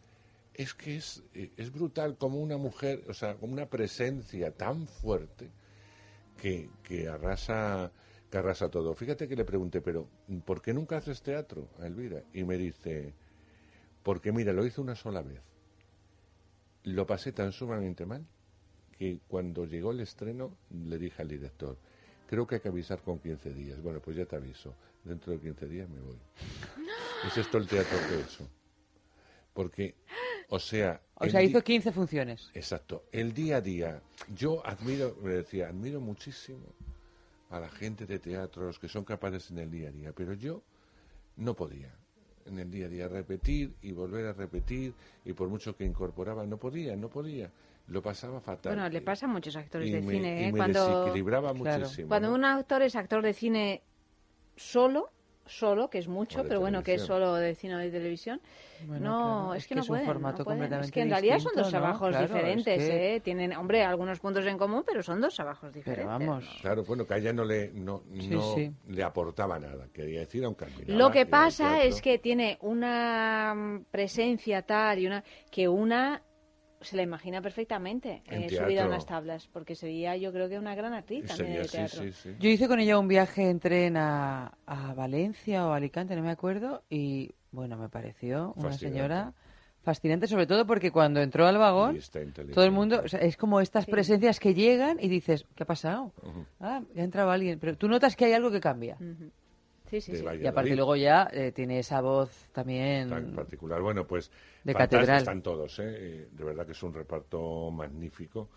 es 0.53 0.75
que 0.75 0.97
es, 0.97 1.23
eh, 1.33 1.49
es 1.57 1.71
brutal 1.71 2.17
como 2.17 2.39
una 2.39 2.57
mujer, 2.57 3.03
o 3.09 3.15
sea, 3.15 3.33
como 3.37 3.51
una 3.51 3.65
presencia 3.65 4.51
tan 4.51 4.85
fuerte 4.85 5.49
que, 6.39 6.69
que 6.83 7.07
arrasa 7.07 7.91
que 8.29 8.37
arrasa 8.37 8.69
todo. 8.69 8.93
Fíjate 8.93 9.27
que 9.27 9.35
le 9.35 9.43
pregunté, 9.43 9.81
pero 9.81 10.07
¿por 10.45 10.61
qué 10.61 10.71
nunca 10.71 10.97
haces 10.97 11.23
teatro 11.23 11.67
a 11.81 11.87
Elvira? 11.87 12.21
Y 12.31 12.43
me 12.43 12.57
dice, 12.57 13.15
porque 14.03 14.31
mira, 14.31 14.53
lo 14.53 14.63
hice 14.67 14.81
una 14.81 14.93
sola 14.93 15.23
vez. 15.23 15.41
Lo 16.83 17.07
pasé 17.07 17.31
tan 17.31 17.51
sumamente 17.53 18.05
mal 18.05 18.23
que 18.99 19.21
cuando 19.29 19.65
llegó 19.65 19.91
el 19.91 20.01
estreno 20.01 20.57
le 20.69 20.97
dije 20.97 21.21
al 21.21 21.29
director, 21.29 21.77
creo 22.27 22.45
que 22.45 22.55
hay 22.55 22.61
que 22.61 22.67
avisar 22.67 23.01
con 23.01 23.17
15 23.17 23.53
días. 23.53 23.81
Bueno, 23.81 24.01
pues 24.01 24.17
ya 24.17 24.25
te 24.25 24.35
aviso, 24.35 24.75
dentro 25.05 25.31
de 25.31 25.39
15 25.39 25.67
días 25.67 25.89
me 25.89 26.01
voy. 26.01 26.17
Es 27.25 27.37
esto 27.37 27.57
el 27.57 27.67
teatro 27.67 27.97
que 28.07 28.15
he 28.15 28.21
hecho. 28.21 28.47
Porque 29.53 29.95
O 30.49 30.59
sea... 30.59 31.01
O 31.15 31.27
sea, 31.27 31.43
hizo 31.43 31.61
15 31.61 31.91
funciones. 31.91 32.49
Exacto. 32.53 33.03
El 33.11 33.33
día 33.33 33.57
a 33.57 33.61
día. 33.61 34.01
Yo 34.33 34.65
admiro, 34.65 35.17
me 35.21 35.33
decía, 35.33 35.67
admiro 35.67 35.99
muchísimo 35.99 36.65
a 37.49 37.59
la 37.59 37.69
gente 37.69 38.05
de 38.05 38.19
teatro, 38.19 38.65
los 38.65 38.79
que 38.79 38.87
son 38.87 39.03
capaces 39.03 39.51
en 39.51 39.59
el 39.59 39.71
día 39.71 39.89
a 39.89 39.91
día, 39.91 40.13
pero 40.13 40.33
yo 40.33 40.61
no 41.37 41.55
podía 41.55 41.93
en 42.45 42.59
el 42.59 42.71
día 42.71 42.87
a 42.87 42.89
día 42.89 43.07
repetir 43.07 43.75
y 43.81 43.91
volver 43.91 44.25
a 44.25 44.33
repetir 44.33 44.93
y 45.23 45.33
por 45.33 45.49
mucho 45.49 45.75
que 45.75 45.85
incorporaba 45.85 46.45
no 46.45 46.57
podía, 46.57 46.95
no 46.95 47.09
podía. 47.09 47.51
Lo 47.89 48.01
pasaba 48.01 48.39
fatal. 48.39 48.73
Bueno, 48.75 48.87
le 48.89 49.01
pasa 49.01 49.25
a 49.25 49.29
muchos 49.29 49.55
actores 49.55 49.89
Y 49.89 49.91
de 49.93 50.01
me- 50.01 50.11
cine. 50.13 50.41
y 50.41 50.43
¿eh? 50.45 50.51
me 50.51 50.57
Cuando, 50.59 50.79
desequilibraba 50.85 51.53
muchísimo. 51.53 52.07
Cuando 52.07 52.29
¿no? 52.29 52.35
un 52.35 52.45
actor 52.45 52.81
es 52.83 52.95
actor 52.95 53.23
de 53.23 53.33
cine 53.33 53.81
solo, 54.55 55.09
solo, 55.45 55.89
que 55.89 55.97
es 55.97 56.07
mucho, 56.07 56.43
pero 56.43 56.59
bueno, 56.59 56.83
que 56.83 56.93
es 56.95 57.01
solo 57.01 57.33
de 57.33 57.55
cine 57.55 57.75
o 57.75 57.77
de 57.79 57.89
televisión, 57.89 58.39
Bueno, 58.85 59.09
no, 59.09 59.17
claro, 59.17 59.53
es 59.55 59.63
es 59.63 59.67
que, 59.67 59.69
que 59.69 59.75
no 59.75 59.81
es 59.81 59.89
un 59.89 59.93
pueden. 59.95 60.05
no 60.07 60.13
formato 60.13 60.43
pueden. 60.43 60.73
Es 60.73 60.91
que 60.91 61.01
en 61.01 61.09
realidad 61.09 61.39
son 61.39 61.51
dos 61.55 61.69
trabajos 61.69 62.15
es 62.15 62.21
diferentes, 62.21 62.77
que- 62.77 63.15
¿eh? 63.15 63.19
Tienen, 63.21 63.53
hombre, 63.53 63.83
algunos 63.83 64.19
puntos 64.19 64.45
en 64.45 64.57
común, 64.59 64.83
pero 64.85 65.01
son 65.01 65.19
dos 65.19 65.33
trabajos 65.33 65.73
diferentes. 65.73 66.07
vamos. 66.07 66.59
Claro, 66.61 66.83
bueno, 66.83 67.07
que 67.07 67.13
a 67.15 67.17
ella 67.17 67.33
no 67.33 67.43
le, 67.43 67.71
no, 67.71 68.03
Sí, 68.19 68.29
no 68.29 68.41
sí. 68.41 68.71
le 68.89 69.01
aportaba 69.03 69.57
nada, 69.57 69.87
quería 69.91 70.19
decir, 70.19 70.43
aunque 70.45 70.67
Lo 70.85 71.09
que 71.09 71.25
pasa 71.25 71.81
es 71.83 72.01
que 72.01 72.19
tiene 72.19 72.59
una 72.61 73.55
mm, 73.55 73.85
presencia 73.89 74.61
tal 74.61 74.99
y 74.99 75.07
una 75.07 75.23
que 75.49 75.67
una 75.67 76.21
se 76.81 76.95
la 76.95 77.03
imagina 77.03 77.41
perfectamente 77.41 78.21
En 78.27 78.43
eh, 78.43 78.49
subida 78.49 78.83
a 78.83 78.87
unas 78.87 79.05
tablas, 79.05 79.47
porque 79.51 79.75
sería 79.75 80.15
yo 80.17 80.31
creo 80.31 80.49
que 80.49 80.57
una 80.57 80.75
gran 80.75 80.93
actriz 80.93 81.25
también 81.25 81.61
de 81.61 81.67
teatro. 81.67 82.03
sí, 82.03 82.11
sí. 82.11 82.29
Yo 82.39 82.49
hice 82.49 82.67
con 82.67 82.79
ella 82.79 82.97
un 82.97 83.07
viaje 83.07 83.49
en 83.49 83.59
tren 83.59 83.97
a, 83.97 84.57
a 84.65 84.93
Valencia 84.93 85.67
o 85.67 85.73
Alicante, 85.73 86.15
no 86.15 86.21
me 86.21 86.31
acuerdo, 86.31 86.83
y 86.89 87.31
bueno, 87.51 87.77
me 87.77 87.89
pareció 87.89 88.53
una 88.55 88.71
señora 88.77 89.33
fascinante, 89.83 90.27
sobre 90.27 90.47
todo 90.47 90.65
porque 90.65 90.91
cuando 90.91 91.21
entró 91.21 91.47
al 91.47 91.57
vagón, 91.57 91.99
todo 92.53 92.65
el 92.65 92.71
mundo, 92.71 93.01
o 93.03 93.07
sea, 93.07 93.19
es 93.21 93.37
como 93.37 93.59
estas 93.59 93.85
presencias 93.85 94.39
que 94.39 94.53
llegan 94.53 94.97
y 94.99 95.07
dices, 95.09 95.45
¿qué 95.55 95.63
ha 95.63 95.67
pasado? 95.67 96.13
Ujú. 96.23 96.45
Ah, 96.59 96.81
ya 96.93 97.01
ha 97.01 97.05
entrado 97.05 97.31
alguien, 97.31 97.59
pero 97.59 97.77
tú 97.77 97.87
notas 97.87 98.15
que 98.15 98.25
hay 98.25 98.33
algo 98.33 98.51
que 98.51 98.59
cambia. 98.59 98.97
Sí, 99.89 100.01
sí. 100.01 100.13
Y 100.41 100.47
aparte 100.47 100.75
luego 100.75 100.95
ya 100.95 101.29
eh, 101.31 101.51
tiene 101.51 101.79
esa 101.79 102.01
voz 102.01 102.29
también 102.53 103.09
tan 103.09 103.35
particular. 103.35 103.81
Bueno, 103.81 104.05
pues 104.05 104.31
de 104.63 104.73
catedral. 104.75 105.19
están 105.19 105.41
todos, 105.41 105.79
¿eh? 105.79 105.83
Eh, 105.87 106.27
De 106.31 106.43
verdad 106.43 106.65
que 106.65 106.73
es 106.73 106.83
un 106.83 106.93
reparto 106.93 107.71
magnífico, 107.71 108.47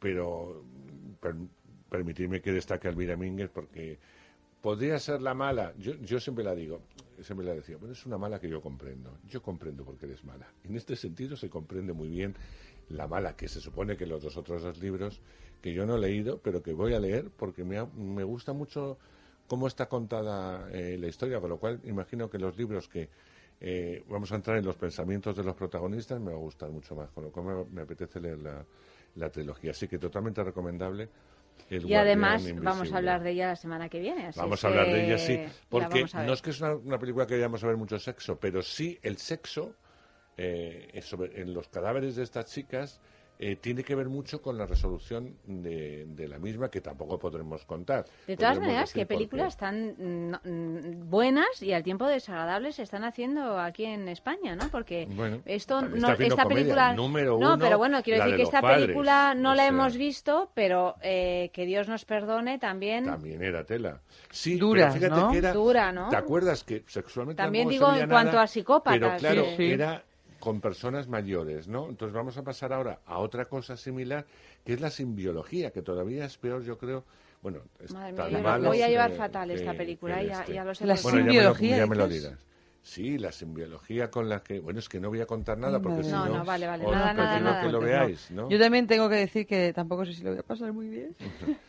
pero 0.00 0.62
per- 1.20 1.36
permitidme 1.90 2.40
que 2.40 2.52
destaque 2.52 2.88
a 2.88 2.90
Elvira 2.90 3.16
Mínguez 3.16 3.50
porque 3.52 3.98
podría 4.62 4.98
ser 4.98 5.22
la 5.22 5.34
mala. 5.34 5.74
Yo, 5.78 5.94
yo 5.96 6.20
siempre 6.20 6.44
la 6.44 6.54
digo, 6.54 6.80
siempre 7.22 7.46
la 7.46 7.54
decía, 7.54 7.76
pero 7.80 7.92
es 7.92 8.04
una 8.06 8.18
mala 8.18 8.40
que 8.40 8.48
yo 8.48 8.60
comprendo. 8.60 9.18
Yo 9.28 9.42
comprendo 9.42 9.84
por 9.84 9.96
qué 9.96 10.06
eres 10.06 10.24
mala. 10.24 10.46
En 10.64 10.76
este 10.76 10.96
sentido 10.96 11.36
se 11.36 11.48
comprende 11.50 11.92
muy 11.92 12.08
bien 12.08 12.34
la 12.88 13.06
mala, 13.08 13.36
que 13.36 13.48
se 13.48 13.60
supone 13.60 13.96
que 13.96 14.06
los 14.06 14.22
dos 14.22 14.36
otros 14.36 14.62
dos 14.62 14.78
libros 14.78 15.20
que 15.62 15.72
yo 15.72 15.86
no 15.86 15.96
he 15.96 16.00
leído, 16.00 16.38
pero 16.38 16.62
que 16.62 16.72
voy 16.72 16.94
a 16.94 17.00
leer 17.00 17.30
porque 17.36 17.64
me, 17.64 17.78
ha- 17.78 17.86
me 17.86 18.24
gusta 18.24 18.52
mucho 18.52 18.98
cómo 19.46 19.66
está 19.66 19.88
contada 19.88 20.68
eh, 20.72 20.96
la 20.98 21.06
historia, 21.08 21.40
con 21.40 21.50
lo 21.50 21.58
cual 21.58 21.80
imagino 21.84 22.28
que 22.28 22.38
los 22.38 22.56
libros 22.56 22.88
que 22.88 23.08
eh, 23.60 24.04
vamos 24.08 24.30
a 24.32 24.36
entrar 24.36 24.58
en 24.58 24.64
los 24.64 24.76
pensamientos 24.76 25.34
de 25.36 25.42
los 25.44 25.54
protagonistas 25.54 26.20
me 26.20 26.30
va 26.30 26.36
a 26.36 26.40
gustar 26.40 26.70
mucho 26.70 26.94
más, 26.94 27.10
con 27.10 27.24
lo 27.24 27.30
cual 27.30 27.46
me, 27.46 27.64
me 27.76 27.82
apetece 27.82 28.20
leer 28.20 28.38
la, 28.38 28.64
la 29.14 29.30
trilogía. 29.30 29.70
Así 29.70 29.88
que 29.88 29.98
totalmente 29.98 30.42
recomendable. 30.44 31.08
El 31.70 31.86
Y 31.88 31.94
además 31.94 32.52
vamos 32.56 32.92
a 32.92 32.98
habber 32.98 33.22
de 33.22 33.30
ella 33.30 33.48
la 33.48 33.56
semana 33.56 33.88
que 33.88 33.98
viene. 33.98 34.26
así 34.26 34.38
Vamos 34.38 34.62
a 34.64 34.68
hablar 34.68 34.92
de 34.92 35.04
ella, 35.04 35.18
sí. 35.18 35.40
Porque 35.70 36.06
no 36.14 36.32
es 36.32 36.42
que 36.42 36.50
es 36.50 36.60
una, 36.60 36.74
una 36.74 36.98
película 36.98 37.26
que 37.26 37.34
vayamos 37.34 37.64
a 37.64 37.66
ver 37.66 37.76
mucho 37.76 37.98
sexo, 37.98 38.38
pero 38.38 38.62
sí 38.62 38.98
el 39.02 39.16
sexo 39.16 39.74
eh, 40.36 41.00
sobre- 41.02 41.40
en 41.40 41.54
los 41.54 41.68
cadáveres 41.68 42.16
de 42.16 42.22
estas 42.22 42.46
chicas 42.52 43.00
eh, 43.38 43.56
tiene 43.56 43.84
que 43.84 43.94
ver 43.94 44.08
mucho 44.08 44.40
con 44.40 44.56
la 44.56 44.66
resolución 44.66 45.36
de, 45.44 46.06
de 46.06 46.28
la 46.28 46.38
misma, 46.38 46.70
que 46.70 46.80
tampoco 46.80 47.18
podremos 47.18 47.64
contar. 47.64 48.04
De 48.26 48.36
todas 48.36 48.54
Podremos 48.54 48.60
maneras, 48.60 48.88
decir 48.90 49.00
¿qué 49.02 49.06
por 49.06 49.08
qué. 49.08 49.16
películas 49.16 49.56
tan 49.56 49.88
mm, 49.98 50.30
no- 50.30 50.40
mm, 50.44 51.10
buenas 51.10 51.62
y 51.62 51.72
al 51.72 51.82
tiempo 51.82 52.06
desagradables 52.06 52.76
se 52.76 52.82
están 52.82 53.04
haciendo 53.04 53.58
aquí 53.58 53.84
en 53.84 54.08
España, 54.08 54.56
¿no? 54.56 54.68
Porque 54.70 55.06
Bueno, 55.10 55.42
esto 55.44 55.82
no, 55.82 56.12
esta 56.12 56.44
comedia. 56.44 56.46
película 56.48 56.94
Número 56.94 57.30
no, 57.32 57.36
uno, 57.36 57.58
pero 57.58 57.78
bueno, 57.78 58.02
quiero 58.02 58.18
decir 58.20 58.32
de 58.32 58.36
que 58.38 58.42
esta 58.44 58.60
padres, 58.62 58.80
película 58.86 59.34
no 59.34 59.50
la 59.54 59.62
sea. 59.62 59.66
hemos 59.68 59.96
visto, 59.96 60.50
pero 60.54 60.94
eh, 61.02 61.50
que 61.52 61.66
Dios 61.66 61.88
nos 61.88 62.04
perdone 62.04 62.58
también. 62.58 63.04
También 63.04 63.42
era 63.42 63.64
tela. 63.64 64.00
Sí, 64.30 64.58
fíjate 64.58 65.08
¿no? 65.08 65.30
que 65.30 65.38
era... 65.38 65.52
Dura, 65.52 65.92
¿no? 65.92 66.08
¿Te 66.08 66.16
acuerdas 66.16 66.64
que 66.64 66.84
sexualmente 66.86 67.42
También 67.42 67.68
digo 67.68 67.92
en 67.94 68.08
cuanto 68.08 68.32
nada, 68.32 68.42
a 68.42 68.46
psicópatas, 68.46 68.98
Pero 69.00 69.16
claro, 69.18 69.44
sí. 69.50 69.56
Sí. 69.56 69.72
era 69.72 70.02
con 70.46 70.60
personas 70.60 71.08
mayores, 71.08 71.66
¿no? 71.66 71.88
Entonces 71.88 72.14
vamos 72.14 72.36
a 72.38 72.44
pasar 72.44 72.72
ahora 72.72 73.00
a 73.04 73.18
otra 73.18 73.46
cosa 73.46 73.76
similar, 73.76 74.24
que 74.64 74.74
es 74.74 74.80
la 74.80 74.90
simbiología, 74.90 75.72
que 75.72 75.82
todavía 75.82 76.24
es 76.24 76.38
peor, 76.38 76.62
yo 76.62 76.78
creo. 76.78 77.02
Bueno, 77.42 77.62
es 77.80 77.92
Madre 77.92 78.12
tan 78.12 78.28
mía, 78.28 78.38
yo 78.38 78.44
malo 78.44 78.68
voy 78.68 78.80
a 78.80 78.88
llevar 78.88 79.10
que- 79.10 79.16
fatal 79.16 79.50
esta 79.50 79.72
que- 79.72 79.78
película, 79.78 80.20
que 80.20 80.26
ya, 80.28 80.40
este. 80.42 80.54
ya 80.54 80.64
lo 80.64 80.72
sé. 80.72 80.86
La 80.86 80.94
Bueno, 81.02 81.18
ya 81.18 81.24
me 81.24 81.42
lo- 81.42 81.56
ya 81.58 81.86
me 81.88 81.96
lo 81.96 82.06
dices. 82.06 82.22
dirás. 82.30 82.38
Sí, 82.86 83.18
la 83.18 83.32
simbiología 83.32 84.12
con 84.12 84.28
la 84.28 84.44
que... 84.44 84.60
Bueno, 84.60 84.78
es 84.78 84.88
que 84.88 85.00
no 85.00 85.08
voy 85.08 85.20
a 85.20 85.26
contar 85.26 85.58
nada 85.58 85.80
porque 85.80 86.04
si 86.04 86.12
No, 86.12 86.24
no... 86.26 86.36
no, 86.38 86.44
vale, 86.44 86.68
vale, 86.68 86.84
nada, 86.84 87.12
nada, 87.14 87.40
nada. 87.40 87.60
que 87.62 87.66
lo 87.66 87.80
No. 87.80 87.84
veáis, 87.86 88.30
¿no? 88.30 88.48
Yo 88.48 88.60
también 88.60 88.86
tengo 88.86 89.08
que 89.08 89.16
decir 89.16 89.44
que 89.44 89.72
tampoco 89.72 90.04
sé 90.04 90.12
si 90.12 90.22
lo 90.22 90.30
voy 90.30 90.38
a 90.38 90.42
pasar 90.44 90.72
muy 90.72 90.88
bien. 90.88 91.16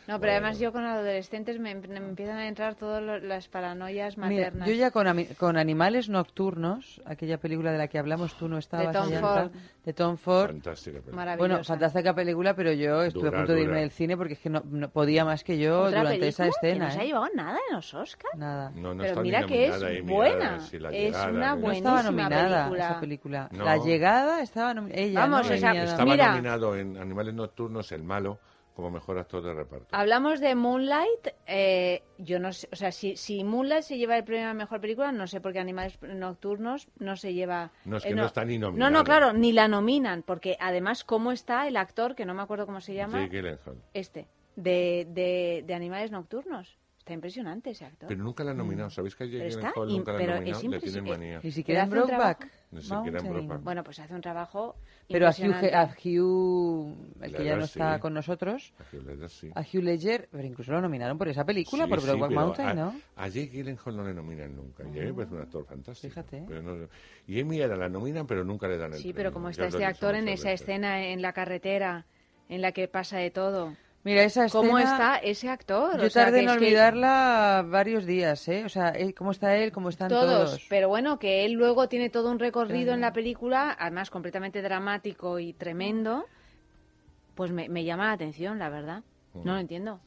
No, 0.07 0.19
pero 0.19 0.33
además 0.33 0.59
yo 0.59 0.71
con 0.71 0.83
adolescentes 0.85 1.59
me, 1.59 1.73
me 1.73 1.97
empiezan 1.97 2.37
a 2.37 2.47
entrar 2.47 2.75
todas 2.75 3.01
las 3.23 3.47
paranoias 3.47 4.15
Mira, 4.15 4.29
maternas. 4.45 4.67
yo 4.69 4.75
ya 4.75 4.91
con, 4.91 5.07
con 5.39 5.57
Animales 5.57 6.07
Nocturnos, 6.07 7.01
aquella 7.03 7.39
película 7.39 7.71
de 7.71 7.79
la 7.79 7.87
que 7.87 7.97
hablamos, 7.97 8.37
tú 8.37 8.47
no 8.47 8.59
estabas 8.59 8.93
Tom 8.93 9.07
allá, 9.07 9.19
Ford. 9.19 9.51
de 9.85 9.93
Tom 9.93 10.17
Ford. 10.17 10.47
Fantástica 10.51 10.99
película. 11.01 11.35
Bueno, 11.35 11.63
fantástica 11.63 12.13
película, 12.13 12.53
pero 12.55 12.71
yo 12.73 13.01
estuve 13.01 13.25
Dura, 13.31 13.37
a 13.39 13.41
punto 13.41 13.53
de 13.53 13.59
dura. 13.61 13.69
irme 13.71 13.81
del 13.81 13.91
cine 13.91 14.15
porque 14.15 14.33
es 14.33 14.39
que 14.39 14.51
no, 14.51 14.61
no 14.65 14.87
podía 14.89 15.25
más 15.25 15.43
que 15.43 15.57
yo 15.57 15.81
¿Otra 15.81 16.01
durante 16.01 16.27
esa 16.27 16.43
película 16.43 16.61
que 16.61 16.67
escena. 16.69 16.85
no 16.85 16.91
se 16.91 16.99
ha 16.99 17.03
¿eh? 17.03 17.07
llevado 17.07 17.27
nada 17.33 17.57
en 17.69 17.75
los 17.75 17.93
Oscars. 17.95 18.37
Nada. 18.37 18.69
No, 18.75 18.93
no 18.93 18.97
Pero 19.01 19.09
está 19.09 19.21
mira 19.21 19.45
que 19.47 19.65
es 19.67 20.03
buena. 20.05 20.57
la 20.79 20.91
Es 21.07 21.13
llegada, 21.15 21.29
una 21.29 21.39
No 21.55 21.71
estaba 21.71 22.01
buenísima 22.01 22.03
nominada 22.03 22.63
película. 22.65 22.85
esa 22.89 22.99
película. 22.99 23.49
No. 23.51 23.63
La 23.65 23.77
llegada 23.77 24.41
estaba 24.41 24.73
nominada. 24.73 25.01
Ella, 25.01 25.19
Vamos, 25.21 25.49
¿no? 25.49 25.53
Estaba 25.55 26.05
Mira. 26.05 26.29
nominado 26.31 26.75
en 26.75 26.97
Animales 26.97 27.33
Nocturnos 27.33 27.91
el 27.91 28.03
malo 28.03 28.39
como 28.75 28.91
mejor 28.91 29.17
actor 29.17 29.41
de 29.43 29.53
reparto. 29.55 29.87
Hablamos 29.91 30.39
de 30.39 30.53
Moonlight. 30.53 31.29
eh, 31.47 32.03
yo 32.19 32.37
no 32.39 32.53
sé, 32.53 32.69
o 32.71 32.75
sea, 32.75 32.91
si, 32.91 33.15
si 33.17 33.43
Moonlight 33.43 33.81
se 33.81 33.97
lleva 33.97 34.15
el 34.17 34.23
premio 34.23 34.49
a 34.49 34.53
mejor 34.53 34.79
película, 34.81 35.11
no 35.11 35.25
sé 35.25 35.41
por 35.41 35.51
qué 35.51 35.59
Animales 35.59 35.97
Nocturnos 36.03 36.87
no 36.99 37.15
se 37.15 37.33
lleva. 37.33 37.71
No, 37.85 37.97
es 37.97 38.05
eh, 38.05 38.09
que 38.09 38.15
no 38.15 38.25
está 38.25 38.45
ni 38.45 38.59
No, 38.59 38.67
nominado. 38.67 38.91
no, 38.91 39.03
claro, 39.03 39.33
ni 39.33 39.51
la 39.51 39.67
nominan, 39.67 40.21
porque 40.21 40.57
además, 40.59 41.03
¿cómo 41.03 41.31
está 41.31 41.67
el 41.67 41.75
actor, 41.75 42.13
que 42.13 42.25
no 42.25 42.35
me 42.35 42.43
acuerdo 42.43 42.67
cómo 42.67 42.79
se 42.79 42.93
llama? 42.93 43.19
Jake 43.21 43.37
Gyllenhaal. 43.37 43.77
Este, 43.95 44.27
de, 44.55 45.07
de, 45.09 45.63
de 45.65 45.73
Animales 45.73 46.11
Nocturnos. 46.11 46.77
Está 47.07 47.13
impresionante 47.13 47.69
ese 47.69 47.85
actor. 47.85 48.09
Pero 48.09 48.21
nunca 48.21 48.43
la 48.43 48.51
han 48.51 48.57
nominado. 48.57 48.89
¿Sabéis 48.89 49.15
que 49.15 49.23
a 49.23 49.27
Jake 49.27 49.47
im- 49.47 49.87
nunca 49.87 50.11
la 50.11 50.17
han 50.19 50.25
nominado? 50.25 50.59
es 50.59 50.63
Le 50.65 50.79
tienen 50.81 51.05
manía. 51.05 51.39
Ni 51.41 51.51
siquiera 51.53 51.83
en 51.83 51.89
Brokeback. 51.89 52.51
Ni 52.71 52.81
siquiera 52.81 53.19
en. 53.21 53.29
Brokeback. 53.29 53.63
Bueno, 53.63 53.81
pues 53.85 53.99
hace 53.99 54.13
un 54.13 54.19
trabajo. 54.19 54.75
Pero 55.07 55.25
a 55.25 55.29
Hugh, 55.29 55.73
a 55.73 55.85
Hugh, 56.03 56.97
el 57.21 57.33
que 57.33 57.45
ya 57.45 57.55
no 57.55 57.63
está 57.63 57.95
sí. 57.95 58.01
con 58.01 58.13
nosotros, 58.13 58.73
A 58.77 58.83
Hugh 58.93 59.03
Ledger, 59.05 59.29
sí. 59.29 59.49
a 59.55 59.61
Hugh 59.61 59.83
Ledger, 59.83 60.27
pero 60.29 60.43
incluso 60.45 60.73
lo 60.73 60.81
nominaron 60.81 61.17
por 61.17 61.29
esa 61.29 61.45
película, 61.45 61.85
Sí, 61.85 61.89
por 61.89 62.01
Brokeback 62.03 62.31
Mountain, 62.31 62.67
a, 62.67 62.73
¿no? 62.73 62.95
A 63.15 63.27
Jake 63.29 63.51
Gyllenhaal 63.53 63.95
no 63.95 64.03
le 64.03 64.13
nominan 64.13 64.53
nunca. 64.53 64.83
Y 64.83 64.87
a 64.87 64.91
mí 64.91 64.99
me 64.99 65.13
parece 65.13 65.33
un 65.35 65.41
actor 65.43 65.65
fantástico. 65.65 66.09
Fíjate. 66.13 66.43
Pero 66.45 66.61
no- 66.61 66.87
y 67.25 67.39
Amy 67.39 67.57
la 67.59 67.87
nominan, 67.87 68.27
pero 68.27 68.43
nunca 68.43 68.67
le 68.67 68.77
dan 68.77 68.91
el 68.91 68.97
Sí, 68.97 69.13
premio. 69.13 69.15
pero 69.15 69.31
como 69.31 69.47
está 69.47 69.67
este 69.67 69.85
actor 69.85 70.13
en 70.15 70.27
esa 70.27 70.51
escena 70.51 71.05
en 71.05 71.21
la 71.21 71.31
carretera, 71.31 72.05
en 72.49 72.61
la 72.61 72.73
que 72.73 72.89
pasa 72.89 73.17
de 73.17 73.31
todo. 73.31 73.77
Mira, 74.03 74.23
esa 74.23 74.45
escena... 74.45 74.61
¿Cómo 74.63 74.79
está 74.79 75.17
ese 75.17 75.49
actor? 75.49 75.99
Yo 75.99 76.07
O 76.07 76.09
sea, 76.09 76.25
tardé 76.25 76.39
en 76.41 76.45
que 76.45 76.51
olvidarla 76.53 77.65
varios 77.67 78.05
días, 78.05 78.47
¿eh? 78.47 78.63
O 78.65 78.69
sea, 78.69 78.93
eh, 78.95 79.13
¿cómo 79.13 79.31
está 79.31 79.57
él? 79.57 79.71
¿Cómo 79.73 79.89
están 79.89 80.07
todos, 80.07 80.51
todos? 80.51 80.65
pero 80.69 80.87
bueno, 80.87 81.19
que 81.19 81.43
él 81.43 81.53
luego 81.53 81.89
tiene 81.89 82.09
todo 82.09 82.31
un 82.31 82.39
recorrido 82.39 82.85
Claro. 82.85 82.93
en 82.95 83.01
la 83.01 83.11
película, 83.11 83.75
además 83.77 84.09
completamente 84.09 84.61
dramático 84.61 85.39
y 85.39 85.51
tremendo, 85.53 86.25
pues 87.35 87.51
me, 87.51 87.67
me 87.67 87.83
llama 87.83 88.05
la 88.07 88.11
atención, 88.13 88.59
la 88.59 88.69
verdad. 88.69 89.03
No 89.33 89.53
lo 89.53 89.59
entiendo. 89.59 89.99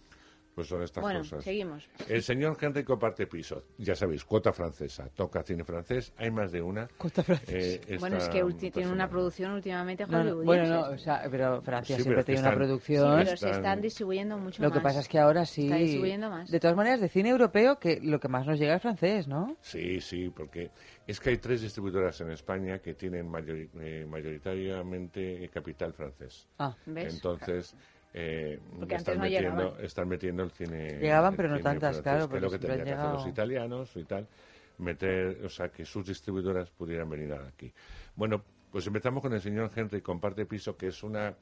Pues 0.60 0.68
son 0.68 0.82
estas 0.82 1.00
Bueno, 1.00 1.20
cosas. 1.20 1.42
seguimos. 1.42 1.88
El 2.06 2.22
señor 2.22 2.54
Henry 2.60 2.84
comparte 2.84 3.26
piso. 3.26 3.62
Ya 3.78 3.94
sabéis, 3.94 4.26
cuota 4.26 4.52
francesa. 4.52 5.08
Toca 5.08 5.42
cine 5.42 5.64
francés. 5.64 6.12
Hay 6.18 6.30
más 6.30 6.52
de 6.52 6.60
una. 6.60 6.86
Cuota 6.98 7.22
francesa. 7.22 7.80
Eh, 7.90 7.96
Bueno, 7.98 8.18
es 8.18 8.28
que 8.28 8.44
tiene 8.70 8.92
una 8.92 9.08
producción 9.08 9.52
últimamente 9.52 10.04
No, 10.06 10.22
no, 10.22 10.42
bueno, 10.42 10.66
no, 10.66 10.80
o 10.90 10.98
sea, 10.98 11.22
pero 11.30 11.62
Francia 11.62 11.96
Sí, 11.96 12.02
siempre 12.02 12.16
pero 12.16 12.26
tiene 12.26 12.40
una 12.40 12.48
están- 12.50 12.58
producción. 12.58 13.16
pero 13.16 13.26
se 13.28 13.34
están- 13.36 13.50
están 13.52 13.80
distribuyendo 13.80 14.36
mucho 14.36 14.62
Lo 14.62 14.68
más. 14.68 14.76
que 14.78 14.82
pasa 14.82 15.00
es 15.00 15.08
que 15.08 15.18
ahora 15.18 15.46
sí. 15.46 15.64
Está 15.64 15.76
distribuyendo 15.76 16.28
más. 16.28 16.50
De 16.50 16.60
todas 16.60 16.76
maneras, 16.76 17.00
de 17.00 17.08
cine 17.08 17.30
europeo, 17.30 17.78
que 17.78 17.98
lo 18.02 18.20
que 18.20 18.28
más 18.28 18.46
nos 18.46 18.58
llega 18.58 18.74
es 18.76 18.82
francés, 18.82 19.26
¿no? 19.26 19.56
Sí, 19.62 20.02
sí, 20.02 20.28
porque 20.28 20.70
es 21.06 21.18
que 21.20 21.30
hay 21.30 21.38
tres 21.38 21.62
distribuidoras 21.62 22.20
en 22.20 22.32
España 22.32 22.80
que 22.80 22.92
tienen 22.92 23.30
mayori- 23.30 23.70
eh, 23.80 24.04
mayoritariamente 24.06 25.48
capital 25.48 25.94
francés. 25.94 26.46
Ah, 26.58 26.76
¿Ves? 26.84 27.14
Entonces, 27.14 27.74
eh, 28.12 28.58
Porque 28.78 28.96
están, 28.96 29.14
antes 29.14 29.16
no 29.16 29.22
metiendo, 29.22 29.62
llegaban. 29.62 29.84
están 29.84 30.08
metiendo 30.08 30.42
el 30.42 30.50
cine. 30.50 30.98
Llegaban, 30.98 31.32
el 31.32 31.36
pero 31.36 31.48
no 31.48 31.60
tantas, 31.60 32.00
claro, 32.00 32.24
es 32.24 32.42
lo 32.42 32.50
que 32.50 32.56
hacer 32.56 32.96
los 32.96 33.26
italianos 33.26 33.96
y 33.96 34.04
tal. 34.04 34.26
Meter, 34.78 35.44
o 35.44 35.48
sea, 35.48 35.68
que 35.68 35.84
sus 35.84 36.06
distribuidoras 36.06 36.70
pudieran 36.70 37.08
venir 37.08 37.32
aquí. 37.34 37.72
Bueno, 38.16 38.42
Pues 38.70 38.86
empezamos 38.86 39.20
con 39.20 39.32
el 39.32 39.40
señor 39.40 39.70
Henry, 39.74 40.00
comparte 40.00 40.46
piso, 40.46 40.76
que 40.76 40.86
es 40.88 41.02
una 41.02 41.34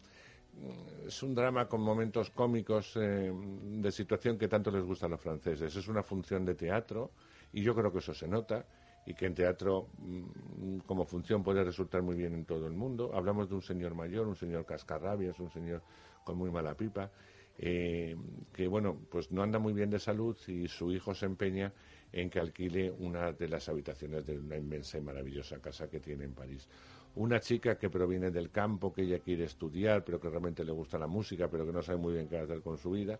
es 1.06 1.22
un 1.22 1.34
drama 1.34 1.68
con 1.68 1.80
momentos 1.80 2.30
cómicos 2.30 2.96
eh, 2.96 3.32
de 3.32 3.92
situación 3.92 4.38
que 4.38 4.48
tanto 4.48 4.70
les 4.70 4.82
gusta 4.82 5.06
a 5.06 5.08
los 5.08 5.20
franceses. 5.20 5.74
Es 5.76 5.88
una 5.88 6.02
función 6.02 6.44
de 6.44 6.54
teatro 6.54 7.10
y 7.52 7.62
yo 7.62 7.74
creo 7.74 7.92
que 7.92 7.98
eso 7.98 8.14
se 8.14 8.26
nota 8.26 8.64
y 9.06 9.14
que 9.14 9.26
en 9.26 9.34
teatro 9.34 9.88
mm, 9.98 10.78
como 10.86 11.04
función 11.04 11.42
puede 11.42 11.64
resultar 11.64 12.02
muy 12.02 12.16
bien 12.16 12.34
en 12.34 12.44
todo 12.44 12.66
el 12.66 12.72
mundo. 12.74 13.10
Hablamos 13.14 13.48
de 13.48 13.54
un 13.54 13.62
señor 13.62 13.94
mayor, 13.94 14.26
un 14.26 14.36
señor 14.36 14.66
cascarrabias, 14.66 15.38
un 15.38 15.50
señor 15.50 15.82
con 16.28 16.36
muy 16.36 16.50
mala 16.50 16.74
pipa, 16.74 17.10
eh, 17.58 18.14
que 18.52 18.68
bueno, 18.68 19.00
pues 19.10 19.32
no 19.32 19.42
anda 19.42 19.58
muy 19.58 19.72
bien 19.72 19.88
de 19.88 19.98
salud 19.98 20.36
y 20.46 20.68
su 20.68 20.92
hijo 20.92 21.14
se 21.14 21.24
empeña 21.24 21.72
en 22.12 22.28
que 22.28 22.38
alquile 22.38 22.90
una 22.90 23.32
de 23.32 23.48
las 23.48 23.68
habitaciones 23.70 24.26
de 24.26 24.38
una 24.38 24.56
inmensa 24.56 24.98
y 24.98 25.00
maravillosa 25.00 25.58
casa 25.58 25.88
que 25.88 26.00
tiene 26.00 26.24
en 26.24 26.34
París 26.34 26.68
una 27.14 27.40
chica 27.40 27.76
que 27.76 27.90
proviene 27.90 28.30
del 28.30 28.50
campo, 28.50 28.92
que 28.92 29.02
ella 29.02 29.18
quiere 29.18 29.44
estudiar, 29.44 30.04
pero 30.04 30.20
que 30.20 30.28
realmente 30.28 30.64
le 30.64 30.72
gusta 30.72 30.98
la 30.98 31.06
música, 31.06 31.48
pero 31.48 31.66
que 31.66 31.72
no 31.72 31.82
sabe 31.82 31.98
muy 31.98 32.12
bien 32.12 32.28
qué 32.28 32.38
hacer 32.38 32.60
con 32.60 32.78
su 32.78 32.90
vida, 32.90 33.18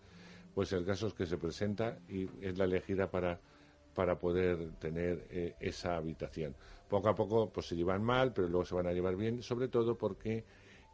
pues 0.54 0.72
el 0.72 0.84
caso 0.84 1.08
es 1.08 1.14
que 1.14 1.26
se 1.26 1.38
presenta 1.38 1.98
y 2.08 2.28
es 2.40 2.58
la 2.58 2.64
elegida 2.64 3.10
para, 3.10 3.40
para 3.94 4.18
poder 4.18 4.72
tener 4.78 5.26
eh, 5.30 5.54
esa 5.58 5.96
habitación. 5.96 6.54
Poco 6.88 7.08
a 7.08 7.14
poco 7.14 7.50
pues 7.50 7.66
se 7.66 7.76
llevan 7.76 8.04
mal, 8.04 8.32
pero 8.32 8.48
luego 8.48 8.64
se 8.64 8.74
van 8.74 8.86
a 8.86 8.92
llevar 8.92 9.16
bien, 9.16 9.42
sobre 9.42 9.66
todo 9.68 9.96
porque 9.96 10.44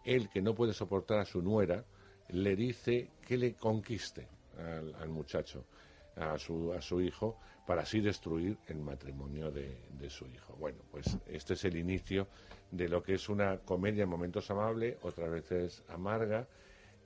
él, 0.05 0.29
que 0.31 0.41
no 0.41 0.55
puede 0.55 0.73
soportar 0.73 1.19
a 1.19 1.25
su 1.25 1.43
nuera, 1.43 1.85
le 2.29 2.57
dice 2.57 3.11
que 3.27 3.37
le 3.37 3.55
conquiste 3.55 4.27
al, 5.01 5.09
muchacho, 5.09 5.65
a 6.17 6.39
su, 6.39 6.73
a 6.73 6.81
su 6.81 7.01
hijo, 7.01 7.37
para 7.67 7.83
así 7.83 8.01
destruir 8.01 8.59
el 8.69 8.79
matrimonio 8.79 9.51
de, 9.51 9.77
su 10.09 10.27
hijo. 10.27 10.55
Bueno, 10.59 10.79
pues 10.91 11.19
este 11.27 11.55
es 11.55 11.65
el 11.65 11.77
inicio 11.77 12.29
de 12.71 12.89
lo 12.89 13.03
que 13.03 13.15
es 13.15 13.29
una 13.29 13.59
comedia 13.59 14.05
en 14.05 14.11
momentos 14.11 14.51
amable, 14.51 14.99
otras 15.03 15.31
veces 15.31 15.83
amarga, 15.89 16.47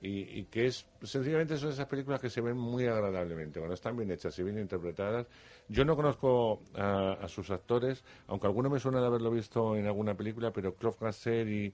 y, 0.01 0.43
que 0.45 0.67
es 0.67 0.85
sencillamente 1.03 1.57
son 1.57 1.71
esas 1.71 1.85
películas 1.87 2.21
que 2.21 2.29
se 2.29 2.39
ven 2.39 2.57
muy 2.57 2.85
agradablemente, 2.85 3.59
cuando 3.59 3.73
están 3.73 3.97
bien 3.97 4.09
hechas 4.11 4.37
y 4.39 4.43
bien 4.43 4.57
interpretadas. 4.57 5.27
Yo 5.67 5.83
no 5.83 5.95
conozco 5.95 6.61
a, 6.75 7.27
sus 7.27 7.49
actores, 7.51 8.03
aunque 8.27 8.47
alguno 8.47 8.69
me 8.69 8.79
suena 8.79 9.01
de 9.01 9.07
haberlo 9.07 9.31
visto 9.31 9.75
en 9.75 9.87
alguna 9.87 10.15
película, 10.15 10.51
pero 10.51 10.73
Claude 10.73 10.97
Gasser 11.01 11.47
y, 11.49 11.73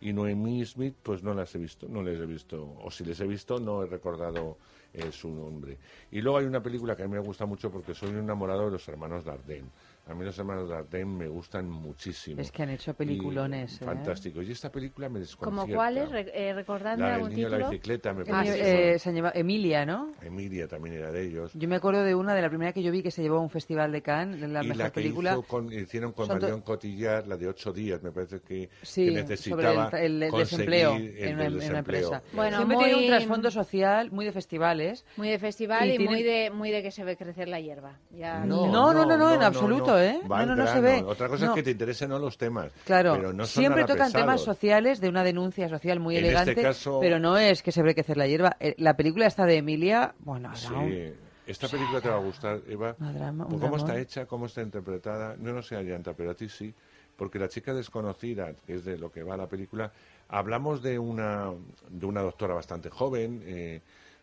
y 0.00 0.12
Noemí 0.12 0.64
Smith, 0.64 0.96
pues 1.02 1.22
no 1.22 1.34
las 1.34 1.54
he 1.54 1.58
visto, 1.58 1.86
no 1.88 2.02
les 2.02 2.18
he 2.18 2.26
visto, 2.26 2.76
o 2.82 2.90
si 2.90 3.04
les 3.04 3.20
he 3.20 3.26
visto, 3.26 3.60
no 3.60 3.82
he 3.82 3.86
recordado 3.86 4.56
eh, 4.92 5.12
su 5.12 5.30
nombre. 5.30 5.78
Y 6.10 6.20
luego 6.20 6.38
hay 6.38 6.46
una 6.46 6.62
película 6.62 6.96
que 6.96 7.02
a 7.02 7.06
mí 7.06 7.12
me 7.12 7.20
gusta 7.20 7.46
mucho 7.46 7.70
porque 7.70 7.94
soy 7.94 8.10
enamorado 8.10 8.64
de 8.66 8.72
los 8.72 8.88
hermanos 8.88 9.24
Dardenne. 9.24 9.68
A 10.06 10.14
mí 10.14 10.24
los 10.24 10.36
hermanos 10.38 10.68
Dardenne 10.68 11.04
me 11.18 11.28
gustan 11.28 11.70
muchísimo. 11.70 12.40
Es 12.40 12.50
que 12.50 12.62
han 12.64 12.70
hecho 12.70 12.90
Y 12.90 12.94
peliculones. 12.94 13.80
¿eh? 13.80 13.84
Fantásticos. 13.84 14.44
Y 14.48 14.52
esta 14.52 14.70
película 14.72 15.08
me 15.08 15.20
desconcierta. 15.20 15.62
¿Como 15.62 15.72
cuáles? 15.72 16.10
Re- 16.10 16.32
eh, 16.34 16.52
recordadme 16.52 17.02
La 17.02 17.06
del 17.10 17.14
algún 17.16 17.30
niño 17.30 17.50
de 17.50 17.58
la 17.58 17.68
bicicleta, 17.68 18.12
me 18.12 18.24
parece. 18.24 18.58
que 18.60 18.90
eh, 18.94 18.98
se 18.98 19.12
llama 19.12 19.30
Emilia, 19.34 19.86
¿no? 19.86 20.12
Emilia 20.22 20.66
también 20.66 20.96
era 20.96 21.12
de 21.12 21.26
ellos. 21.26 21.52
Yo 21.54 21.68
me 21.68 21.76
acuerdo 21.76 22.02
de 22.02 22.14
una, 22.16 22.34
de 22.34 22.42
la 22.42 22.48
primera 22.48 22.72
que 22.72 22.82
yo 22.82 22.90
vi 22.90 23.02
que 23.04 23.12
se 23.12 23.22
llevó 23.22 23.36
a 23.36 23.40
un 23.40 23.50
festival 23.50 23.92
de 23.92 24.02
Cannes, 24.02 24.40
la 24.50 24.64
y 24.64 24.68
mejor 24.68 24.76
la 24.78 24.84
que 24.86 24.90
película. 24.90 25.30
hizo 25.32 25.42
con- 25.42 25.72
hicieron 25.72 26.12
con 26.12 26.26
Marion 26.28 26.62
Cotillard, 26.62 27.26
la 27.28 27.36
de 27.36 27.46
ocho 27.46 27.72
días, 27.72 28.02
me 28.02 28.10
parece 28.10 28.40
que, 28.40 28.68
Sí, 28.82 29.04
que 29.04 29.10
sobre 29.10 29.22
necesitaba 29.22 29.90
el, 30.00 30.18
desempleo 30.18 30.96
el 30.96 31.16
en 31.18 31.34
una, 31.36 31.64
en 31.66 31.76
empresa. 31.76 32.22
Bueno, 32.32 32.56
Siempre 32.56 32.76
tiene 32.78 32.94
un 32.96 33.06
trasfondo 33.06 33.50
social, 33.52 34.10
muy 34.10 34.24
de 34.24 34.32
festivales. 34.32 35.04
Muy 35.16 35.28
de 35.28 35.38
festival 35.38 35.88
Y 35.88 35.92
y, 35.92 35.96
tiene- 35.98 36.10
muy 36.12 36.22
de 36.24 36.50
muy 36.50 36.70
de 36.72 36.82
que 36.82 36.90
se 36.90 37.04
ve 37.04 37.16
crecer 37.16 37.46
la 37.48 37.60
hierba. 37.60 37.98
Ya 38.10 38.44
No, 38.44 38.66
no, 38.66 38.92
no, 38.92 39.16
no, 39.16 39.34
en 39.34 39.42
absoluto, 39.42 39.89
¿eh? 39.98 40.20
No, 40.28 40.46
no, 40.46 40.54
no 40.56 40.66
se 40.66 40.80
ve. 40.80 41.02
Otra 41.02 41.28
cosa 41.28 41.46
No. 41.46 41.52
es 41.52 41.56
que 41.56 41.62
te 41.62 41.70
interesen 41.70 42.10
no 42.10 42.18
los 42.18 42.36
temas. 42.36 42.70
Claro, 42.84 43.14
pero 43.14 43.32
no 43.32 43.46
son 43.46 43.62
siempre 43.62 43.84
tocan 43.84 44.12
temas 44.12 44.42
sociales 44.42 45.00
de 45.00 45.08
una 45.08 45.24
denuncia 45.24 45.68
social 45.68 45.98
muy 46.00 46.16
En 46.16 46.24
este 46.26 46.36
elegante, 46.36 46.62
caso- 46.62 46.98
pero 47.00 47.18
no 47.18 47.38
es 47.38 47.62
que 47.62 47.72
se 47.72 47.82
ve 47.82 47.94
crecer 47.94 48.16
la 48.16 48.26
hierba. 48.26 48.56
Eh, 48.60 48.74
La 48.78 48.94
película 48.96 49.26
esta 49.26 49.44
de 49.46 49.56
Emilia, 49.56 50.14
bueno, 50.20 50.48
era 50.50 50.56
Sí, 50.56 50.72
un- 50.74 51.14
esta 51.46 51.68
película 51.68 52.00
te 52.00 52.08
va 52.08 52.16
a 52.16 52.20
gustar, 52.20 52.60
Eva. 52.68 52.94
Drama, 52.98 53.46
cómo 53.48 53.76
está 53.76 53.98
hecha, 53.98 54.26
cómo 54.26 54.46
está 54.46 54.62
interpretada. 54.62 55.36
Yo 55.40 55.52
no 55.52 55.62
sé 55.62 55.76
a 55.76 55.82
Llanta, 55.82 56.12
pero 56.14 56.30
a 56.30 56.34
ti 56.34 56.48
sí. 56.48 56.72
Porque 57.16 57.38
la 57.38 57.48
chica 57.48 57.74
desconocida, 57.74 58.54
que 58.66 58.74
es 58.76 58.84
de 58.84 58.96
lo 58.96 59.10
que 59.10 59.22
va 59.22 59.36
la 59.36 59.46
película, 59.46 59.92
hablamos 60.28 60.80
de 60.82 60.98
una, 60.98 61.50
de 61.90 62.06
una 62.06 62.22
doctora 62.22 62.54
bastante 62.54 62.88
joven, 62.88 63.42
eh, 63.44 63.80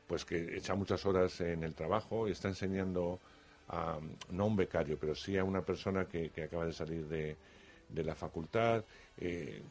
pues 0.07 0.25
que 0.25 0.57
echa 0.57 0.73
muchas 0.73 1.05
horas 1.05 1.39
en 1.41 1.63
el 1.63 1.75
trabajo 1.75 2.27
y 2.27 2.31
está 2.31 2.47
enseñando 2.47 3.19
a, 3.69 3.99
no 4.31 4.43
a 4.43 4.47
un 4.47 4.55
becario, 4.55 4.97
pero 4.99 5.15
sí 5.15 5.37
a 5.37 5.43
una 5.43 5.61
persona 5.61 6.05
que, 6.05 6.31
acaba 6.43 6.65
de 6.65 6.73
salir 6.73 7.07
de, 7.07 7.37
la 8.03 8.15
facultad. 8.15 8.83
eh, 9.17 9.61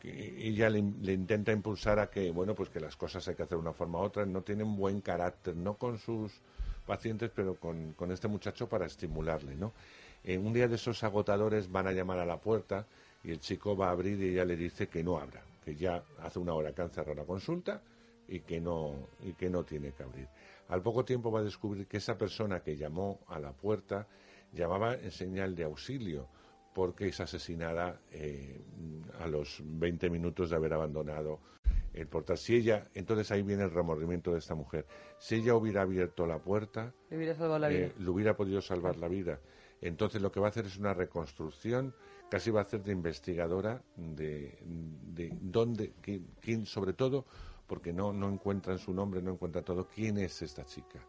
que 0.00 0.46
ella 0.46 0.68
le, 0.70 0.78
intenta 0.78 1.52
impulsar 1.52 1.98
a 1.98 2.10
que, 2.10 2.30
bueno, 2.30 2.54
pues 2.54 2.68
que 2.70 2.80
las 2.80 2.96
cosas 2.96 3.26
hay 3.28 3.34
que 3.34 3.42
hacer 3.42 3.56
de 3.56 3.62
una 3.62 3.72
forma 3.72 3.98
u 3.98 4.02
otra. 4.02 4.26
No 4.26 4.42
tiene 4.42 4.64
un 4.64 4.76
buen 4.76 5.00
carácter, 5.00 5.56
no 5.56 5.74
con 5.74 5.98
sus 5.98 6.32
pacientes, 6.86 7.30
pero 7.34 7.56
con, 7.56 7.94
este 8.10 8.28
muchacho 8.28 8.68
para 8.68 8.86
estimularle. 8.86 9.56
En 10.24 10.46
un 10.46 10.52
día 10.52 10.68
de 10.68 10.76
esos 10.76 11.02
agotadores 11.04 11.70
van 11.70 11.86
a 11.86 11.92
llamar 11.92 12.18
a 12.18 12.26
la 12.26 12.38
puerta 12.40 12.86
y 13.22 13.30
el 13.32 13.40
chico 13.40 13.76
va 13.76 13.88
a 13.88 13.90
abrir 13.90 14.20
y 14.20 14.30
ella 14.30 14.44
le 14.44 14.56
dice 14.56 14.88
que 14.88 15.02
no 15.02 15.18
abra, 15.18 15.42
que 15.64 15.74
ya 15.74 16.02
hace 16.22 16.38
una 16.38 16.54
hora 16.54 16.72
que 16.72 16.82
han 16.82 16.90
cerrado 16.90 17.14
la 17.14 17.24
consulta 17.24 17.82
y 18.28 18.40
que 18.40 18.60
no 18.60 19.08
y 19.22 19.32
que 19.32 19.50
no 19.50 19.64
tiene 19.64 19.92
que 19.92 20.02
abrir. 20.02 20.28
Al 20.68 20.82
poco 20.82 21.04
tiempo 21.04 21.30
va 21.30 21.40
a 21.40 21.44
descubrir 21.44 21.86
que 21.86 21.98
esa 21.98 22.16
persona 22.18 22.60
que 22.60 22.76
llamó 22.76 23.20
a 23.28 23.38
la 23.38 23.52
puerta 23.52 24.06
llamaba 24.52 24.94
en 24.94 25.10
señal 25.10 25.54
de 25.54 25.64
auxilio 25.64 26.28
porque 26.74 27.08
es 27.08 27.20
asesinada 27.20 28.00
eh, 28.10 28.60
a 29.20 29.26
los 29.26 29.62
20 29.64 30.10
minutos 30.10 30.50
de 30.50 30.56
haber 30.56 30.74
abandonado 30.74 31.40
el 31.94 32.06
portal. 32.06 32.36
Si 32.36 32.54
ella, 32.54 32.84
entonces 32.94 33.30
ahí 33.30 33.42
viene 33.42 33.62
el 33.64 33.70
remordimiento 33.70 34.32
de 34.32 34.38
esta 34.38 34.54
mujer. 34.54 34.86
Si 35.18 35.36
ella 35.36 35.54
hubiera 35.54 35.82
abierto 35.82 36.26
la 36.26 36.38
puerta, 36.38 36.92
Le 37.08 37.16
hubiera 37.16 37.34
salvado 37.34 37.58
la 37.60 37.68
vida. 37.68 37.86
eh, 37.86 37.92
le 37.98 38.10
hubiera 38.10 38.36
podido 38.36 38.60
salvar 38.60 38.96
la 38.98 39.08
vida. 39.08 39.40
Entonces 39.80 40.20
lo 40.20 40.30
que 40.30 40.40
va 40.40 40.46
a 40.46 40.50
hacer 40.50 40.66
es 40.66 40.76
una 40.76 40.92
reconstrucción, 40.92 41.94
casi 42.30 42.50
va 42.50 42.60
a 42.60 42.64
hacer 42.64 42.82
de 42.82 42.92
investigadora 42.92 43.82
de, 43.96 44.58
de 44.62 45.32
dónde, 45.40 45.94
quién, 46.02 46.26
quién, 46.40 46.66
sobre 46.66 46.92
todo, 46.92 47.24
porque 47.66 47.92
no, 47.92 48.12
no 48.12 48.28
encuentran 48.28 48.78
su 48.78 48.92
nombre, 48.92 49.22
no 49.22 49.32
encuentran 49.32 49.64
todo, 49.64 49.86
quién 49.88 50.18
es 50.18 50.42
esta 50.42 50.64
chica. 50.64 51.00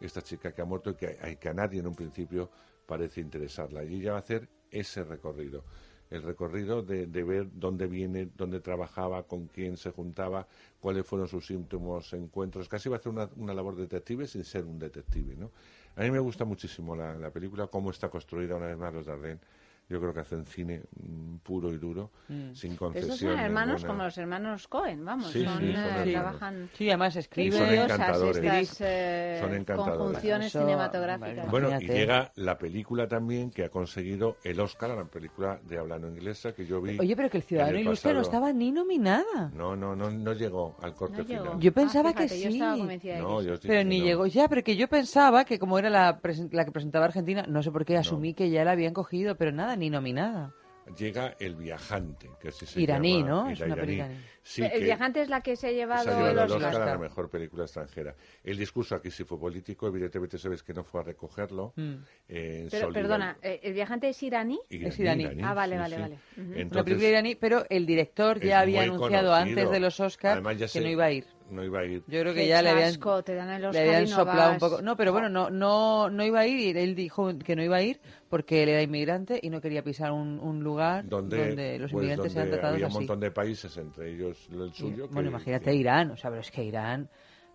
Esta 0.00 0.22
chica 0.22 0.52
que 0.52 0.62
ha 0.62 0.64
muerto 0.64 0.90
y 0.90 0.94
que, 0.94 1.18
a- 1.20 1.34
que 1.36 1.48
a 1.48 1.54
nadie 1.54 1.80
en 1.80 1.86
un 1.86 1.94
principio 1.94 2.50
parece 2.86 3.20
interesarla. 3.20 3.84
Y 3.84 3.96
ella 3.96 4.12
va 4.12 4.18
a 4.18 4.20
hacer 4.20 4.48
ese 4.70 5.04
recorrido. 5.04 5.64
El 6.10 6.22
recorrido 6.22 6.82
de, 6.82 7.06
de 7.06 7.24
ver 7.24 7.48
dónde 7.52 7.86
viene, 7.86 8.26
dónde 8.36 8.60
trabajaba, 8.60 9.26
con 9.26 9.46
quién 9.46 9.76
se 9.76 9.90
juntaba, 9.90 10.46
cuáles 10.80 11.06
fueron 11.06 11.26
sus 11.28 11.46
síntomas, 11.46 12.12
encuentros. 12.12 12.68
Casi 12.68 12.88
va 12.88 12.96
a 12.96 12.98
hacer 12.98 13.10
una, 13.10 13.28
una 13.36 13.54
labor 13.54 13.74
detective 13.74 14.26
sin 14.26 14.44
ser 14.44 14.64
un 14.64 14.78
detective, 14.78 15.34
¿no? 15.36 15.50
A 15.96 16.02
mí 16.02 16.10
me 16.10 16.18
gusta 16.18 16.44
muchísimo 16.44 16.94
la, 16.94 17.14
la 17.14 17.30
película, 17.30 17.66
cómo 17.68 17.90
está 17.90 18.08
construida 18.10 18.56
una 18.56 18.66
vez 18.66 18.76
más 18.76 18.92
los 18.92 19.06
Dardenne. 19.06 19.40
Yo 19.88 20.00
creo 20.00 20.14
que 20.14 20.20
hacen 20.20 20.46
cine 20.46 20.82
mm, 20.96 21.36
puro 21.42 21.70
y 21.72 21.76
duro, 21.76 22.10
Mm. 22.28 22.54
sin 22.54 22.74
concesión 22.74 23.10
Esos 23.12 23.20
son 23.20 23.38
hermanos 23.38 23.74
ninguna. 23.82 23.86
como 23.88 24.02
los 24.04 24.16
hermanos 24.18 24.66
Cohen, 24.68 25.04
vamos. 25.04 25.30
Sí, 25.30 25.44
son, 25.44 25.58
sí, 25.58 25.64
eh, 25.70 25.72
son 25.74 25.84
hermanos. 25.84 26.10
trabajan. 26.12 26.70
Sí, 26.72 26.88
además 26.88 27.12
Qué 27.14 27.20
escribe. 27.20 27.58
son 27.58 27.68
encantadores. 27.74 28.36
estas 28.38 28.80
eh, 28.80 29.38
Son 29.42 29.54
encantadores. 29.54 29.96
conjunciones 29.98 30.46
Eso, 30.46 30.60
cinematográficas. 30.60 31.50
Bueno, 31.50 31.68
y 31.80 31.86
llega 31.86 32.32
la 32.36 32.56
película 32.56 33.06
también 33.08 33.50
que 33.50 33.64
ha 33.64 33.68
conseguido 33.68 34.36
el 34.42 34.58
Oscar 34.60 34.90
a 34.92 34.96
la 34.96 35.04
película 35.04 35.60
de 35.64 35.78
habla 35.78 35.98
no 35.98 36.08
inglesa 36.08 36.52
que 36.54 36.64
yo 36.64 36.80
vi. 36.80 36.98
Oye, 36.98 37.14
pero 37.14 37.28
que 37.28 37.36
el 37.36 37.42
Ciudadano 37.42 37.76
el 37.76 37.82
Ilustre 37.82 38.14
no 38.14 38.20
estaba 38.22 38.52
ni 38.54 38.72
nominada. 38.72 39.50
No, 39.54 39.76
no, 39.76 39.94
no, 39.94 40.10
no 40.10 40.32
llegó 40.32 40.76
al 40.80 40.94
corte 40.94 41.18
No 41.18 41.24
llegó. 41.24 41.44
final. 41.44 41.60
Yo 41.60 41.72
pensaba 41.72 42.14
que 42.14 42.26
fíjate, 42.28 42.40
yo 42.40 42.50
sí. 42.50 42.58
No, 42.58 42.88
que 42.88 43.44
yo 43.44 43.52
dije 43.56 43.68
Pero 43.68 43.80
que 43.80 43.84
ni 43.84 43.98
no. 44.00 44.04
llegó 44.06 44.26
ya, 44.26 44.48
porque 44.48 44.76
yo 44.76 44.88
pensaba 44.88 45.44
que 45.44 45.58
como 45.58 45.78
era 45.78 45.90
la, 45.90 46.20
la 46.52 46.64
que 46.64 46.72
presentaba 46.72 47.04
Argentina, 47.04 47.44
no 47.46 47.62
sé 47.62 47.70
por 47.70 47.84
qué 47.84 47.98
asumí 47.98 48.32
que 48.32 48.48
ya 48.48 48.64
la 48.64 48.72
habían 48.72 48.94
cogido, 48.94 49.36
pero 49.36 49.52
nada, 49.52 49.73
ni 49.76 49.90
nominada. 49.90 50.54
Llega 50.96 51.34
El 51.38 51.56
Viajante, 51.56 52.30
que 52.40 52.48
así 52.48 52.66
se 52.66 52.80
Iraní, 52.80 53.20
llama, 53.20 53.28
¿no? 53.28 53.50
Es 53.50 53.60
una 53.60 53.74
iraní. 53.74 54.16
Sí, 54.46 54.62
el 54.62 54.70
que 54.72 54.78
viajante 54.80 55.22
es 55.22 55.30
la 55.30 55.40
que 55.40 55.56
se 55.56 55.68
ha 55.68 55.70
se 55.70 55.74
llevado, 55.74 56.10
ha 56.10 56.14
llevado 56.14 56.30
el 56.32 56.36
el 56.38 56.52
Oscar. 56.52 56.70
Oscar 56.70 56.88
a 56.88 56.92
la 56.92 56.98
mejor 56.98 57.30
película 57.30 57.64
extranjera. 57.64 58.14
El 58.44 58.58
discurso 58.58 58.94
aquí 58.94 59.10
sí 59.10 59.24
fue 59.24 59.40
político, 59.40 59.88
evidentemente 59.88 60.36
sabes 60.36 60.62
que 60.62 60.74
no 60.74 60.84
fue 60.84 61.00
a 61.00 61.04
recogerlo. 61.04 61.72
Mm. 61.76 61.92
eh, 62.28 62.60
en 62.64 62.68
Pero, 62.70 62.92
perdona, 62.92 63.38
eh, 63.42 63.60
¿el 63.62 63.72
viajante 63.72 64.10
es 64.10 64.22
iraní? 64.22 64.60
Iraní, 64.68 64.88
Es 64.88 65.00
iraní. 65.00 65.22
iraní, 65.24 65.42
Ah, 65.42 65.54
vale, 65.54 65.76
sí, 65.76 65.80
vale, 65.80 65.96
sí. 65.96 66.02
vale. 66.02 66.14
Ujú. 66.36 66.42
Una 66.52 66.60
Entonces, 66.60 66.84
película 66.84 67.08
iraní, 67.08 67.34
pero 67.36 67.64
el 67.70 67.86
director 67.86 68.38
ya 68.40 68.60
había 68.60 68.82
anunciado 68.82 69.30
conocido. 69.30 69.34
antes 69.34 69.70
de 69.70 69.80
los 69.80 69.98
Oscars 70.00 70.46
que 70.58 70.68
sé- 70.68 70.80
no 70.82 70.88
iba 70.88 71.04
a 71.06 71.10
ir. 71.10 71.24
No 71.50 71.62
iba 71.62 71.80
a 71.80 71.84
ir. 71.84 72.02
Yo 72.06 72.20
creo 72.20 72.32
que 72.32 72.40
Qué 72.40 72.48
ya 72.48 72.62
le 72.62 72.70
habían, 72.70 72.92
chasco, 72.92 73.22
te 73.22 73.34
dan 73.34 73.50
el 73.50 73.70
le 73.70 73.78
habían 73.78 74.06
y 74.06 74.10
no 74.10 74.16
soplado 74.16 74.52
un 74.52 74.58
vas. 74.58 74.70
poco. 74.70 74.82
No, 74.82 74.96
pero 74.96 75.12
bueno, 75.12 75.28
no, 75.28 75.50
no, 75.50 76.08
no 76.08 76.24
iba 76.24 76.40
a 76.40 76.46
ir 76.46 76.58
y 76.74 76.78
él 76.78 76.94
dijo 76.94 77.30
que 77.38 77.54
no 77.54 77.62
iba 77.62 77.76
a 77.76 77.82
ir 77.82 78.00
porque 78.30 78.62
él 78.62 78.70
era 78.70 78.80
inmigrante 78.80 79.38
y 79.42 79.50
no 79.50 79.60
quería 79.60 79.82
pisar 79.84 80.10
un, 80.12 80.38
un 80.40 80.64
lugar 80.64 81.06
donde, 81.06 81.48
donde, 81.48 81.78
los 81.78 81.92
pues, 81.92 82.02
inmigrantes 82.04 82.32
sean 82.32 82.44
donde 82.46 82.56
tratados 82.56 82.74
había 82.76 82.86
un 82.86 82.90
así. 82.92 82.98
montón 82.98 83.20
de 83.20 83.30
países, 83.30 83.76
entre 83.76 84.10
ellos 84.10 84.33
el 84.50 84.72
suyo. 84.72 85.08
Bueno, 85.08 85.28
que- 85.28 85.34
imagínate 85.36 85.64
que- 85.70 85.74
Irán, 85.74 86.10
o 86.10 86.16
sea, 86.16 86.30
pero 86.30 86.40
es 86.42 86.50
que 86.50 86.64
Irán, 86.64 87.08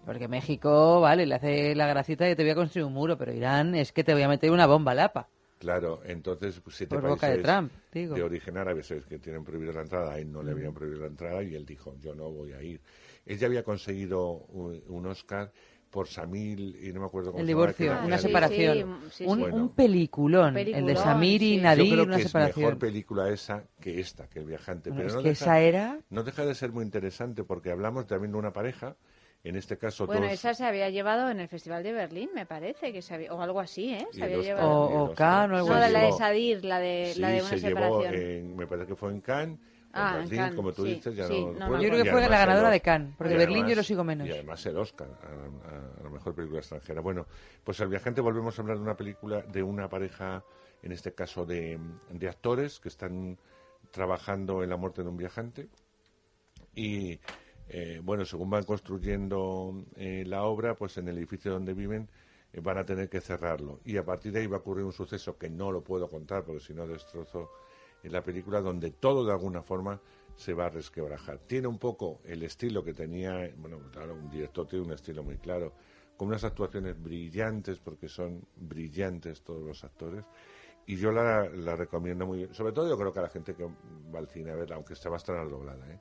porque 0.05 0.27
México, 0.27 1.01
vale, 1.01 1.25
le 1.25 1.35
hace 1.35 1.75
la 1.75 1.87
gracita 1.87 2.29
y 2.29 2.35
te 2.35 2.43
voy 2.43 2.51
a 2.51 2.55
construir 2.55 2.85
un 2.85 2.93
muro, 2.93 3.17
pero 3.17 3.33
Irán 3.33 3.75
es 3.75 3.91
que 3.91 4.03
te 4.03 4.13
voy 4.13 4.23
a 4.23 4.27
meter 4.27 4.51
una 4.51 4.65
bomba 4.65 4.93
lapa. 4.93 5.27
Claro, 5.59 5.99
entonces 6.05 6.57
pues, 6.61 6.77
siete 6.77 6.95
Por 6.95 7.01
boca 7.05 7.27
de 7.27 7.35
países 7.35 7.51
Trump, 7.51 7.71
digo. 7.91 8.15
de 8.15 8.23
origen 8.23 8.57
árabe 8.57 8.81
sabes 8.81 9.05
que 9.05 9.19
tienen 9.19 9.43
prohibido 9.43 9.73
la 9.73 9.81
entrada, 9.81 10.13
a 10.13 10.17
él 10.17 10.31
no 10.31 10.41
le 10.41 10.53
habían 10.53 10.73
prohibido 10.73 11.01
la 11.01 11.07
entrada 11.07 11.43
y 11.43 11.53
él 11.53 11.65
dijo, 11.65 11.97
yo 11.99 12.15
no 12.15 12.31
voy 12.31 12.53
a 12.53 12.61
ir. 12.63 12.79
Él 13.25 13.37
ya 13.37 13.47
había 13.47 13.61
conseguido 13.63 14.31
un, 14.31 14.81
un 14.87 15.05
Oscar 15.07 15.51
por 15.89 16.07
Samil 16.07 16.77
y 16.83 16.93
no 16.93 17.01
me 17.01 17.07
acuerdo 17.07 17.31
cómo 17.31 17.39
El 17.41 17.45
se 17.47 17.49
divorcio, 17.49 17.97
una 18.05 18.17
separación. 18.17 18.99
sí, 19.09 19.17
sí. 19.17 19.25
un, 19.25 19.39
Bueno. 19.39 19.55
un 19.57 19.69
peliculón, 19.69 20.55
el 20.57 20.65
de 20.65 20.71
Peliculón, 20.71 20.97
Samir 21.03 21.41
y 21.43 21.55
sí. 21.55 21.61
Nadir, 21.61 21.85
Yo 21.85 21.91
creo 21.93 22.03
una 22.05 22.15
que 22.15 22.21
es 22.21 22.27
separación. 22.27 22.65
mejor 22.65 22.77
película 22.79 23.29
esa 23.29 23.63
que 23.81 23.99
esta, 23.99 24.27
que 24.27 24.39
El 24.39 24.45
viajante. 24.45 24.91
Pero 24.91 25.07
es 25.07 25.15
no 25.15 25.21
que 25.23 25.29
deja, 25.29 25.43
esa 25.45 25.59
era- 25.61 25.99
No 26.09 26.23
deja 26.23 26.45
de 26.45 26.53
ser 26.55 26.71
muy 26.71 26.83
interesante 26.85 27.43
porque 27.43 27.71
hablamos 27.71 28.05
también 28.07 28.31
de 28.31 28.37
una 28.37 28.53
pareja, 28.53 28.95
en 29.43 29.55
este 29.55 29.77
caso 29.77 30.05
Bueno, 30.05 30.23
dos... 30.23 30.33
esa 30.33 30.53
se 30.53 30.65
había 30.65 30.89
llevado 30.89 31.29
en 31.31 31.39
el 31.39 31.47
Festival 31.47 31.81
de 31.81 31.93
Berlín, 31.93 32.29
me 32.35 32.45
parece, 32.45 32.91
que 32.93 33.01
se 33.01 33.13
había- 33.15 33.33
o 33.33 33.41
algo 33.41 33.59
así, 33.59 33.93
¿eh? 33.93 34.05
Se 34.11 34.23
había 34.23 34.37
llevado. 34.37 34.69
O- 34.69 35.03
o. 35.05 35.13
Cannes 35.15 35.53
o 35.53 35.55
algo 35.63 35.69
No, 35.69 35.79
Se 35.79 35.85
de 35.87 35.91
la 35.93 35.99
de 36.01 36.05
llevó- 36.07 36.17
Sadir, 36.17 36.65
la 36.65 36.79
de, 36.79 37.13
la 37.17 37.27
sí, 37.29 37.33
de 37.35 37.39
una 37.41 37.49
se 37.49 37.59
llevó, 37.59 37.79
separación. 38.01 38.15
en- 38.15 38.55
me 38.57 38.67
parece 38.67 38.87
que 38.87 38.95
fue 38.95 39.11
en 39.11 39.21
Cannes, 39.21 39.59
Ah, 39.93 40.15
Berlín, 40.17 40.37
Cannes, 40.37 40.55
como 40.55 40.71
tú 40.71 40.83
sí, 40.85 40.93
dices, 40.95 41.15
ya 41.15 41.27
sí, 41.27 41.45
no. 41.57 41.81
Yo 41.81 41.89
creo 41.89 42.03
que 42.03 42.11
fue 42.11 42.21
la 42.21 42.27
ganadora 42.29 42.69
de 42.69 42.81
Cannes, 42.81 43.15
porque 43.17 43.35
Berlín 43.35 43.67
yo 43.67 43.75
lo 43.75 43.83
sigo 43.83 44.03
menos. 44.03 44.27
Y 44.27 44.31
además 44.31 44.65
el 44.65 44.77
Oscar 44.77 45.07
a, 45.23 45.27
a- 45.69 45.99
a 45.99 46.03
la 46.03 46.09
mejor 46.09 46.35
película 46.35 46.59
extranjera. 46.59 47.01
Bueno, 47.01 47.25
pues 47.63 47.79
El 47.79 47.89
viajante 47.89 48.21
volvemos 48.21 48.57
a 48.57 48.61
hablar 48.61 48.77
de 48.77 48.83
una 48.83 48.95
película, 48.95 49.41
de 49.41 49.63
una 49.63 49.89
pareja, 49.89 50.43
en 50.83 50.91
este 50.91 51.13
caso 51.13 51.45
de, 51.45 51.79
de 52.11 52.29
actores 52.29 52.79
que 52.79 52.89
están 52.89 53.37
trabajando 53.91 54.63
en 54.63 54.69
la 54.69 54.77
muerte 54.77 55.01
de 55.03 55.09
un 55.09 55.17
viajante. 55.17 55.67
Y 56.75 57.19
eh, 57.69 57.99
bueno, 58.03 58.25
según 58.25 58.49
van 58.49 58.63
construyendo 58.63 59.83
eh, 59.95 60.23
la 60.25 60.43
obra, 60.43 60.75
pues 60.75 60.97
en 60.97 61.07
el 61.07 61.17
edificio 61.17 61.51
donde 61.51 61.73
viven 61.73 62.07
eh, 62.53 62.61
van 62.61 62.77
a 62.77 62.85
tener 62.85 63.09
que 63.09 63.21
cerrarlo. 63.21 63.79
Y 63.85 63.97
a 63.97 64.05
partir 64.05 64.31
de 64.31 64.39
ahí 64.41 64.47
va 64.47 64.57
a 64.57 64.59
ocurrir 64.59 64.85
un 64.85 64.93
suceso 64.93 65.37
que 65.37 65.49
no 65.49 65.71
lo 65.71 65.81
puedo 65.83 66.07
contar 66.09 66.43
porque 66.43 66.61
si 66.63 66.73
no 66.73 66.87
destrozo 66.87 67.49
en 68.03 68.11
la 68.11 68.21
película, 68.23 68.61
donde 68.61 68.91
todo 68.91 69.25
de 69.25 69.31
alguna 69.31 69.61
forma 69.61 69.99
se 70.35 70.53
va 70.53 70.67
a 70.67 70.69
resquebrajar. 70.69 71.39
Tiene 71.39 71.67
un 71.67 71.77
poco 71.77 72.21
el 72.23 72.43
estilo 72.43 72.83
que 72.83 72.93
tenía, 72.93 73.51
bueno, 73.57 73.79
claro, 73.91 74.13
un 74.13 74.29
director 74.29 74.67
tiene 74.67 74.85
un 74.85 74.93
estilo 74.93 75.21
muy 75.23 75.37
claro, 75.37 75.73
con 76.15 76.29
unas 76.29 76.43
actuaciones 76.43 77.01
brillantes, 77.01 77.79
porque 77.79 78.07
son 78.07 78.41
brillantes 78.55 79.41
todos 79.41 79.63
los 79.63 79.83
actores. 79.83 80.23
Y 80.85 80.95
yo 80.95 81.11
la, 81.11 81.47
la 81.49 81.75
recomiendo 81.75 82.25
muy 82.25 82.39
bien. 82.39 82.53
Sobre 82.53 82.71
todo 82.73 82.89
yo 82.89 82.97
creo 82.97 83.13
que 83.13 83.19
a 83.19 83.23
la 83.23 83.29
gente 83.29 83.53
que 83.53 83.65
va 84.13 84.19
al 84.19 84.27
cine 84.27 84.51
a 84.51 84.55
verla, 84.55 84.75
aunque 84.75 84.93
está 84.93 85.09
bastante 85.09 85.49
doblada, 85.49 85.85
¿eh? 85.91 85.99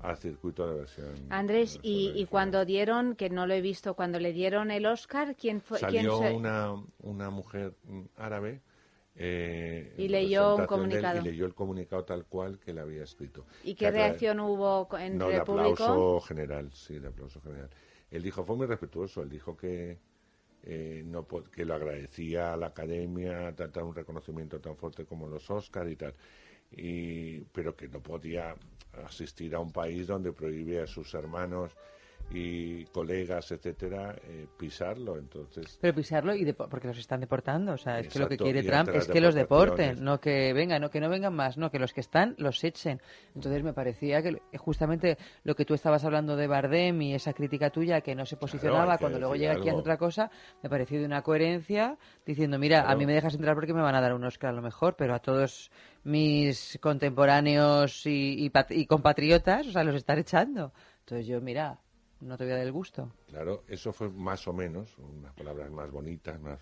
al 0.00 0.16
circuito 0.16 0.68
de 0.68 0.76
versión. 0.76 1.14
Andrés, 1.30 1.78
y, 1.82 2.12
y 2.14 2.26
cuando 2.26 2.64
dieron, 2.64 3.16
que 3.16 3.30
no 3.30 3.46
lo 3.46 3.54
he 3.54 3.60
visto, 3.60 3.94
cuando 3.94 4.20
le 4.20 4.32
dieron 4.32 4.70
el 4.70 4.86
Oscar, 4.86 5.34
¿quién 5.34 5.60
fue? 5.60 5.78
quién 5.80 5.90
Salió 5.90 6.18
se- 6.18 6.32
una, 6.34 6.72
una 7.00 7.30
mujer 7.30 7.74
árabe. 8.16 8.60
Eh, 9.20 9.92
Y 9.98 10.06
en 10.06 10.12
leyó 10.12 10.54
un 10.54 10.60
él, 10.62 10.66
comunicado. 10.68 11.18
y 11.20 11.22
leyó 11.24 11.44
el 11.46 11.54
comunicado 11.54 12.04
tal 12.04 12.24
cual 12.26 12.58
que 12.60 12.72
le 12.72 12.80
había 12.80 13.02
escrito. 13.02 13.44
¿Y 13.64 13.74
qué 13.74 13.90
reacción 13.90 14.38
hubo 14.40 14.88
entre 14.96 15.18
no, 15.18 15.30
el 15.30 15.42
público? 15.42 15.70
aplauso 15.84 16.20
general, 16.20 16.70
sí, 16.72 16.98
de 16.98 17.08
aplauso 17.08 17.40
general. 17.40 17.68
Él 18.10 18.22
dijo, 18.22 18.44
fue 18.44 18.56
muy 18.56 18.66
respetuoso, 18.66 19.22
él 19.22 19.28
dijo 19.28 19.56
que, 19.56 19.98
eh, 20.62 21.02
no 21.04 21.26
que 21.26 21.64
lo 21.64 21.74
agradecía 21.74 22.52
a 22.52 22.56
la 22.56 22.68
academia, 22.68 23.54
tratar 23.54 23.82
un 23.82 23.94
reconocimiento 23.94 24.60
tan 24.60 24.76
fuerte 24.76 25.04
como 25.04 25.26
los 25.28 25.50
Oscars 25.50 25.90
y 25.90 25.96
tal, 25.96 26.14
y, 26.70 27.40
pero 27.52 27.74
que 27.76 27.88
no 27.88 28.00
podía 28.00 28.54
asistir 29.04 29.54
a 29.54 29.58
un 29.60 29.72
país 29.72 30.06
donde 30.06 30.32
prohíbe 30.32 30.80
a 30.80 30.86
sus 30.86 31.12
hermanos 31.14 31.72
y 32.30 32.84
colegas, 32.86 33.50
etcétera, 33.52 34.14
eh, 34.24 34.46
pisarlo, 34.58 35.16
entonces... 35.18 35.78
Pero 35.80 35.94
pisarlo 35.94 36.34
y 36.34 36.52
porque 36.52 36.88
los 36.88 36.98
están 36.98 37.20
deportando. 37.20 37.72
O 37.72 37.76
sea, 37.78 38.00
es 38.00 38.08
que 38.08 38.18
lo 38.18 38.28
que 38.28 38.36
quiere 38.36 38.62
Trump 38.62 38.90
es 38.90 39.08
que 39.08 39.20
los 39.20 39.34
deporten, 39.34 40.04
no 40.04 40.20
que 40.20 40.52
vengan, 40.52 40.82
no 40.82 40.90
que 40.90 41.00
no 41.00 41.08
vengan 41.08 41.34
más, 41.34 41.56
no 41.56 41.70
que 41.70 41.78
los 41.78 41.92
que 41.94 42.00
están 42.00 42.34
los 42.38 42.62
echen. 42.64 43.00
Entonces 43.34 43.62
me 43.62 43.72
parecía 43.72 44.22
que 44.22 44.40
justamente 44.58 45.16
lo 45.44 45.54
que 45.54 45.64
tú 45.64 45.72
estabas 45.74 46.04
hablando 46.04 46.36
de 46.36 46.46
Bardem 46.46 47.00
y 47.00 47.14
esa 47.14 47.32
crítica 47.32 47.70
tuya 47.70 48.02
que 48.02 48.14
no 48.14 48.26
se 48.26 48.36
posicionaba 48.36 48.98
que 48.98 49.02
cuando 49.04 49.18
luego 49.18 49.34
llega 49.34 49.52
aquí 49.52 49.60
a 49.60 49.62
hacer 49.62 49.70
algo. 49.70 49.80
otra 49.80 49.96
cosa, 49.96 50.30
me 50.62 50.68
pareció 50.68 50.98
de 51.00 51.06
una 51.06 51.22
coherencia 51.22 51.96
diciendo, 52.26 52.58
mira, 52.58 52.80
a 52.80 52.82
Claro. 52.84 52.98
mí 52.98 53.06
me 53.06 53.14
dejas 53.14 53.34
entrar 53.34 53.54
porque 53.54 53.72
me 53.72 53.80
van 53.82 53.94
a 53.94 54.00
dar 54.00 54.12
un 54.14 54.24
Oscar 54.24 54.50
a 54.50 54.52
lo 54.52 54.62
mejor, 54.62 54.96
pero 54.96 55.14
a 55.14 55.18
todos 55.20 55.70
mis 56.04 56.78
contemporáneos 56.82 58.04
y, 58.06 58.46
y 58.46 58.52
y 58.70 58.86
compatriotas, 58.86 59.66
o 59.66 59.72
sea, 59.72 59.82
los 59.84 59.94
están 59.94 60.18
echando. 60.18 60.72
Entonces 61.00 61.26
yo, 61.26 61.40
mira, 61.40 61.78
no 62.20 62.36
te 62.36 62.44
voy 62.44 62.52
a 62.52 62.56
dar 62.56 62.66
el 62.66 62.72
gusto. 62.72 63.12
Claro, 63.28 63.64
eso 63.68 63.92
fue 63.92 64.08
más 64.10 64.46
o 64.48 64.52
menos, 64.52 64.96
unas 64.98 65.32
palabras 65.34 65.70
más 65.70 65.90
bonitas, 65.90 66.40
más 66.40 66.60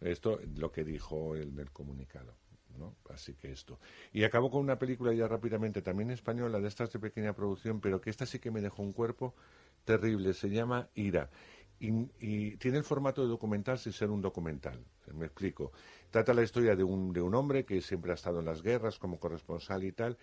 esto 0.00 0.40
lo 0.56 0.72
que 0.72 0.84
dijo 0.84 1.34
el 1.36 1.70
comunicado, 1.72 2.34
¿no? 2.78 2.96
Así 3.10 3.34
que 3.34 3.52
esto. 3.52 3.78
Y 4.12 4.24
acabo 4.24 4.50
con 4.50 4.60
una 4.60 4.78
película 4.78 5.12
ya 5.12 5.28
rápidamente, 5.28 5.82
también 5.82 6.10
española, 6.10 6.60
de 6.60 6.68
estas 6.68 6.92
de 6.92 6.98
pequeña 6.98 7.34
producción, 7.34 7.80
pero 7.80 8.00
que 8.00 8.10
esta 8.10 8.26
sí 8.26 8.38
que 8.38 8.50
me 8.50 8.60
dejó 8.60 8.82
un 8.82 8.92
cuerpo 8.92 9.34
terrible, 9.84 10.32
se 10.32 10.48
llama 10.48 10.88
Ira. 10.94 11.30
Y, 11.78 11.88
y 12.18 12.56
tiene 12.56 12.78
el 12.78 12.84
formato 12.84 13.22
de 13.22 13.28
documental 13.28 13.78
sin 13.78 13.92
ser 13.92 14.10
un 14.10 14.20
documental. 14.20 14.84
Me 15.14 15.26
explico. 15.26 15.72
Trata 16.10 16.34
la 16.34 16.42
historia 16.42 16.76
de 16.76 16.84
un, 16.84 17.12
de 17.12 17.22
un 17.22 17.34
hombre 17.34 17.64
que 17.64 17.80
siempre 17.80 18.12
ha 18.12 18.14
estado 18.14 18.40
en 18.40 18.44
las 18.44 18.62
guerras 18.62 18.98
como 18.98 19.18
corresponsal 19.18 19.84
y 19.84 19.92
tal, 19.92 20.18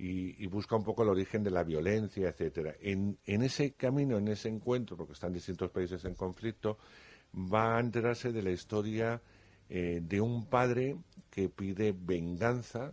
y, 0.00 0.42
y 0.42 0.46
busca 0.46 0.76
un 0.76 0.82
poco 0.82 1.02
el 1.02 1.10
origen 1.10 1.42
de 1.42 1.50
la 1.50 1.62
violencia, 1.62 2.30
etcétera. 2.30 2.74
En, 2.80 3.18
en 3.26 3.42
ese 3.42 3.72
camino, 3.72 4.16
en 4.16 4.28
ese 4.28 4.48
encuentro, 4.48 4.96
porque 4.96 5.12
están 5.12 5.32
distintos 5.32 5.70
países 5.70 6.04
en 6.06 6.14
conflicto, 6.14 6.78
va 7.34 7.76
a 7.76 7.80
enterarse 7.80 8.32
de 8.32 8.42
la 8.42 8.50
historia 8.50 9.20
eh, 9.68 10.00
de 10.02 10.20
un 10.20 10.46
padre 10.46 10.96
que 11.30 11.50
pide 11.50 11.92
venganza 11.92 12.92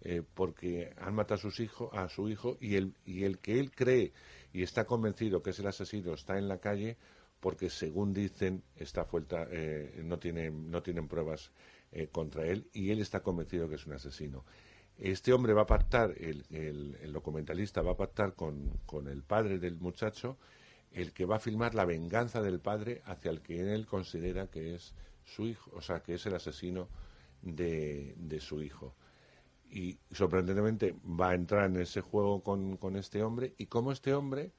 eh, 0.00 0.22
porque 0.34 0.92
han 0.98 1.14
matado 1.14 1.36
a, 1.36 1.42
sus 1.42 1.60
hijo, 1.60 1.90
a 1.92 2.08
su 2.08 2.28
hijo 2.28 2.56
y 2.60 2.76
el, 2.76 2.94
y 3.04 3.24
el 3.24 3.38
que 3.38 3.58
él 3.58 3.70
cree 3.72 4.12
y 4.52 4.62
está 4.62 4.84
convencido 4.84 5.42
que 5.42 5.50
es 5.50 5.58
el 5.58 5.66
asesino 5.66 6.14
está 6.14 6.38
en 6.38 6.46
la 6.46 6.58
calle 6.58 6.96
porque 7.40 7.68
según 7.68 8.14
dicen 8.14 8.62
está 8.76 9.04
fuelta, 9.04 9.46
eh, 9.50 10.00
no, 10.04 10.18
tienen, 10.18 10.70
no 10.70 10.82
tienen 10.82 11.08
pruebas 11.08 11.52
eh, 11.92 12.08
contra 12.10 12.46
él 12.46 12.68
y 12.72 12.90
él 12.90 13.00
está 13.00 13.20
convencido 13.20 13.68
que 13.68 13.74
es 13.74 13.86
un 13.86 13.92
asesino. 13.92 14.44
Este 14.98 15.32
hombre 15.32 15.52
va 15.52 15.62
a 15.62 15.66
pactar, 15.66 16.14
el, 16.18 16.44
el- 16.50 16.96
el 17.02 17.12
documentalista 17.12 17.82
va 17.82 17.92
a 17.92 17.96
pactar 17.96 18.34
con, 18.34 18.70
con 18.86 19.08
el 19.08 19.22
padre 19.22 19.58
del 19.58 19.76
muchacho, 19.76 20.38
el 20.92 21.12
que 21.12 21.26
va 21.26 21.36
a 21.36 21.40
filmar 21.40 21.74
la 21.74 21.84
venganza 21.84 22.40
del 22.42 22.60
padre 22.60 23.02
hacia 23.06 23.30
el 23.30 23.40
que 23.42 23.74
él 23.74 23.86
considera 23.86 24.48
que 24.48 24.74
es 24.74 24.94
su 25.24 25.46
hijo, 25.46 25.70
o 25.74 25.80
sea, 25.82 26.00
que 26.02 26.14
es 26.14 26.26
el 26.26 26.34
asesino 26.34 26.88
de, 27.42 28.14
de 28.18 28.40
su 28.40 28.62
hijo. 28.62 28.94
Y 29.70 29.98
sorprendentemente 30.12 30.94
va 31.04 31.30
a 31.30 31.34
entrar 31.34 31.66
en 31.70 31.80
ese 31.80 32.00
juego 32.00 32.42
con, 32.42 32.76
con 32.76 32.96
este 32.96 33.22
hombre 33.22 33.54
y 33.58 33.66
como 33.66 33.92
este 33.92 34.14
hombre, 34.14 34.52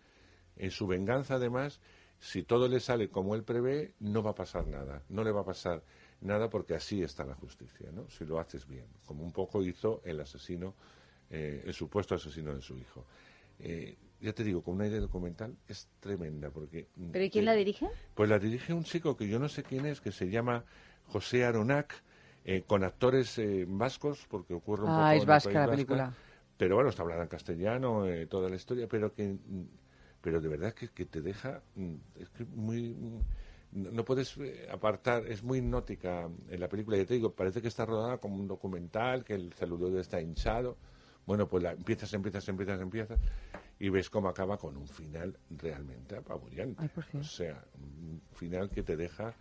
en 0.57 0.72
su 0.72 0.88
venganza 0.88 1.35
además, 1.35 1.81
si 2.19 2.43
todo 2.43 2.67
le 2.67 2.80
sale 2.80 3.09
como 3.09 3.35
él 3.35 3.43
prevé, 3.43 3.93
no 3.99 4.23
va 4.23 4.31
a 4.31 4.35
pasar 4.35 4.67
nada, 4.67 5.03
no 5.09 5.23
le 5.23 5.31
va 5.31 5.41
a 5.41 5.45
pasar 5.45 5.83
nada 6.25 6.49
porque 6.49 6.75
así 6.75 7.01
está 7.03 7.25
la 7.25 7.35
justicia, 7.35 7.89
¿no? 7.93 8.09
Si 8.09 8.25
lo 8.25 8.39
haces 8.39 8.67
bien, 8.67 8.85
como 9.05 9.23
un 9.23 9.31
poco 9.31 9.63
hizo 9.63 10.01
el 10.05 10.19
asesino, 10.19 10.73
eh, 11.29 11.63
el 11.65 11.73
supuesto 11.73 12.15
asesino 12.15 12.53
de 12.53 12.61
su 12.61 12.77
hijo. 12.77 13.05
Eh, 13.59 13.97
ya 14.21 14.33
te 14.33 14.43
digo, 14.43 14.61
con 14.63 14.75
una 14.75 14.87
idea 14.87 14.99
documental 14.99 15.55
es 15.67 15.87
tremenda 15.99 16.49
porque... 16.49 16.87
mm, 16.95 17.11
¿Pero 17.11 17.25
y 17.25 17.29
quién 17.29 17.43
eh, 17.43 17.47
la 17.47 17.53
dirige? 17.53 17.87
pues 18.13 18.29
la 18.29 18.39
dirige 18.39 18.73
un 18.73 18.83
chico 18.83 19.15
que 19.15 19.27
yo 19.27 19.39
no 19.39 19.49
sé 19.49 19.63
quién 19.63 19.85
es, 19.85 20.01
que 20.01 20.11
se 20.11 20.29
llama 20.29 20.65
José 21.07 21.45
Aronac, 21.45 22.03
eh, 22.43 22.63
con 22.67 22.83
actores 22.83 23.39
vascos, 23.67 24.25
porque 24.29 24.53
ocurre 24.53 24.83
un 24.83 24.89
Ah, 24.91 25.11
poco 25.11 25.11
es 25.11 25.15
en 25.15 25.21
el 25.21 25.25
vasca 25.27 25.59
la 25.61 25.69
película. 25.69 26.13
Pero 26.57 26.75
bueno, 26.75 26.89
está 26.89 27.01
hablada 27.03 27.23
en 27.23 27.27
castellano, 27.27 28.05
toda 28.29 28.49
la 28.49 28.55
historia, 28.55 28.87
pero 28.87 29.13
que 29.13 29.27
mm, 29.27 29.63
pero 30.21 30.41
de 30.41 30.47
verdad 30.47 30.73
que, 30.73 30.89
que 30.89 31.05
te 31.05 31.21
deja, 31.21 31.61
mm, 31.75 31.95
es 32.19 32.29
que 32.29 32.45
muy... 32.45 32.95
mm, 33.75 33.95
no 33.95 34.03
puedes 34.03 34.37
eh, 34.37 34.67
apartar, 34.71 35.27
es 35.27 35.43
muy 35.43 35.59
hipnótica 35.59 36.29
en 36.49 36.59
la 36.59 36.67
película, 36.67 36.97
ya 36.97 37.05
te 37.05 37.13
digo, 37.13 37.33
parece 37.33 37.61
que 37.61 37.67
está 37.67 37.85
rodada 37.85 38.17
como 38.17 38.35
un 38.35 38.47
documental, 38.47 39.23
que 39.23 39.35
el 39.35 39.53
celuloide 39.53 40.01
está 40.01 40.19
hinchado. 40.21 40.77
Bueno, 41.25 41.47
pues 41.47 41.63
la, 41.63 41.71
empiezas, 41.71 42.13
empiezas, 42.13 42.47
empiezas, 42.47 42.81
empiezas 42.81 43.19
y 43.79 43.89
ves 43.89 44.09
cómo 44.09 44.29
acaba 44.29 44.57
con 44.57 44.77
un 44.77 44.87
final 44.87 45.37
realmente 45.49 46.15
apabullante. 46.15 46.81
Ay. 46.83 47.19
O 47.19 47.23
sea, 47.23 47.63
un 47.75 48.21
final 48.33 48.69
que 48.69 48.83
te 48.83 48.95
deja 48.95 49.33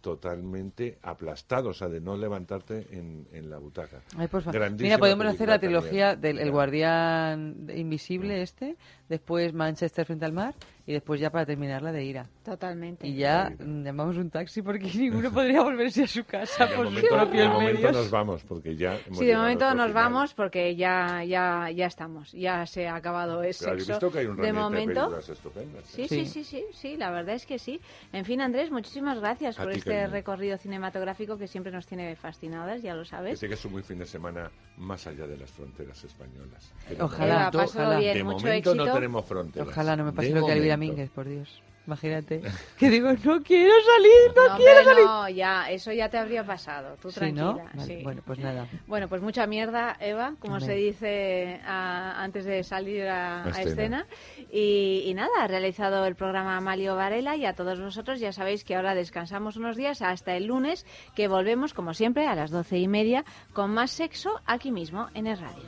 totalmente 0.00 0.98
aplastado, 1.02 1.70
o 1.70 1.74
sea, 1.74 1.88
de 1.88 2.00
no 2.00 2.16
levantarte 2.16 2.86
en, 2.92 3.26
en 3.32 3.50
la 3.50 3.58
butaca. 3.58 4.00
Ay, 4.16 4.28
por 4.28 4.42
favor. 4.42 4.54
Grandísima 4.54 4.86
Mira, 4.86 4.98
podemos 4.98 5.26
hacer 5.26 5.48
la 5.48 5.58
trilogía 5.58 6.12
también. 6.12 6.36
del 6.36 6.46
El 6.46 6.52
Guardián 6.52 7.66
Invisible 7.74 8.42
este, 8.42 8.76
después 9.08 9.52
Manchester 9.52 10.06
frente 10.06 10.24
al 10.24 10.32
mar 10.32 10.54
y 10.88 10.92
después 10.94 11.20
ya 11.20 11.28
para 11.28 11.44
terminar 11.44 11.82
la 11.82 11.92
de 11.92 12.02
ira. 12.02 12.26
Totalmente. 12.42 13.06
Y 13.06 13.14
ya 13.16 13.50
mm, 13.58 13.84
llamamos 13.84 14.16
un 14.16 14.30
taxi 14.30 14.62
porque 14.62 14.90
ninguno 14.94 15.30
podría 15.30 15.60
volverse 15.62 16.04
a 16.04 16.06
su 16.06 16.24
casa 16.24 16.64
De 16.66 16.74
por 16.76 16.86
sus 16.86 16.94
momento, 16.94 17.14
de 17.14 17.20
propios 17.20 17.48
momento 17.52 17.74
medios. 17.82 17.92
nos 17.92 18.10
vamos, 18.10 18.42
porque 18.44 18.74
ya 18.74 18.98
hemos 19.06 19.18
Sí, 19.18 19.26
de 19.26 19.36
momento 19.36 19.64
nos 19.74 19.88
final. 19.88 19.92
vamos 19.92 20.32
porque 20.32 20.74
ya, 20.76 21.22
ya, 21.24 21.70
ya 21.70 21.84
estamos, 21.86 22.32
ya 22.32 22.64
se 22.64 22.88
ha 22.88 22.94
acabado 22.94 23.34
habéis 23.40 23.58
sexo. 23.58 23.92
visto 23.92 24.10
que 24.10 24.20
hay 24.20 24.26
un 24.26 24.36
de 24.36 24.46
de 24.46 24.52
momento. 24.54 24.94
películas 24.94 25.28
estupendas, 25.28 25.84
¿eh? 25.98 26.08
Sí, 26.08 26.08
sí, 26.08 26.24
sí, 26.24 26.44
sí, 26.44 26.64
sí, 26.72 26.96
la 26.96 27.10
verdad 27.10 27.34
es 27.34 27.44
que 27.44 27.58
sí. 27.58 27.80
En 28.14 28.24
fin, 28.24 28.40
Andrés, 28.40 28.70
muchísimas 28.70 29.18
gracias 29.20 29.58
A 29.58 29.64
por 29.64 29.72
este 29.72 29.90
cariño. 29.90 30.10
recorrido 30.10 30.56
cinematográfico 30.56 31.36
que 31.36 31.46
siempre 31.48 31.70
nos 31.70 31.86
tiene 31.86 32.16
fascinadas, 32.16 32.80
ya 32.80 32.94
lo 32.94 33.04
sabes. 33.04 33.38
sé 33.38 33.46
que 33.46 33.54
es 33.54 33.64
un 33.66 33.72
buen 33.72 33.84
fin 33.84 33.98
de 33.98 34.06
semana 34.06 34.50
más 34.78 35.06
allá 35.06 35.26
de 35.26 35.36
las 35.36 35.50
fronteras 35.50 36.02
españolas. 36.02 36.72
De 36.88 37.02
Ojalá, 37.02 37.50
bien, 37.98 38.14
de 38.14 38.24
mucho 38.24 38.46
momento 38.46 38.74
no 38.74 38.92
tenemos 38.94 39.26
fronteras. 39.26 39.68
Ojalá 39.68 39.96
no 39.96 40.04
me 40.04 40.12
pase 40.12 40.28
De 40.28 40.34
lo 40.40 40.46
que 40.46 40.52
a 40.78 40.84
Elvira 40.84 40.94
momento. 40.94 40.94
Mínguez, 40.94 41.10
por 41.10 41.28
Dios. 41.28 41.62
Imagínate. 41.86 42.42
Que 42.78 42.90
digo, 42.90 43.08
no 43.24 43.42
quiero 43.42 43.72
salir, 43.82 44.36
no, 44.36 44.48
No, 44.50 44.56
quiero 44.58 44.84
salir. 44.84 45.04
no, 45.06 45.28
ya, 45.30 45.70
eso 45.70 45.90
ya 45.90 46.10
te 46.10 46.18
habría 46.18 46.44
pasado, 46.44 46.96
tú 47.00 47.10
Sí, 47.10 47.32
¿no? 47.32 47.54
tranquila. 47.54 47.70
Vale, 47.74 47.86
sí. 47.98 48.04
Bueno, 48.04 48.22
pues 48.26 48.38
nada. 48.40 48.66
Bueno, 48.86 49.08
pues 49.08 49.22
mucha 49.22 49.46
mierda, 49.46 49.96
Eva, 49.98 50.34
como 50.38 50.56
Amén. 50.56 50.68
se 50.68 50.74
dice 50.74 51.60
a- 51.64 52.22
antes 52.22 52.44
de 52.44 52.62
salir 52.62 53.08
a, 53.08 53.48
escena. 53.62 54.06
Y, 54.52 55.04
y 55.06 55.14
nada, 55.14 55.30
ha 55.40 55.46
realizado 55.48 56.04
el 56.04 56.14
programa 56.14 56.60
Malio 56.60 56.94
Varela 56.94 57.36
y 57.36 57.46
a 57.46 57.54
todos 57.54 57.80
vosotros 57.80 58.20
ya 58.20 58.32
sabéis 58.32 58.64
que 58.64 58.76
ahora 58.76 58.94
descansamos 58.94 59.56
unos 59.56 59.74
días 59.74 60.02
hasta 60.02 60.36
el 60.36 60.44
lunes, 60.44 60.84
que 61.16 61.26
volvemos, 61.26 61.72
como 61.72 61.94
siempre, 61.94 62.26
a 62.26 62.34
las 62.34 62.50
doce 62.50 62.76
y 62.78 62.86
media 62.86 63.24
con 63.54 63.70
más 63.72 63.90
sexo 63.92 64.42
aquí 64.44 64.70
mismo 64.72 65.08
en 65.14 65.26
el 65.26 65.38
radio. 65.38 65.62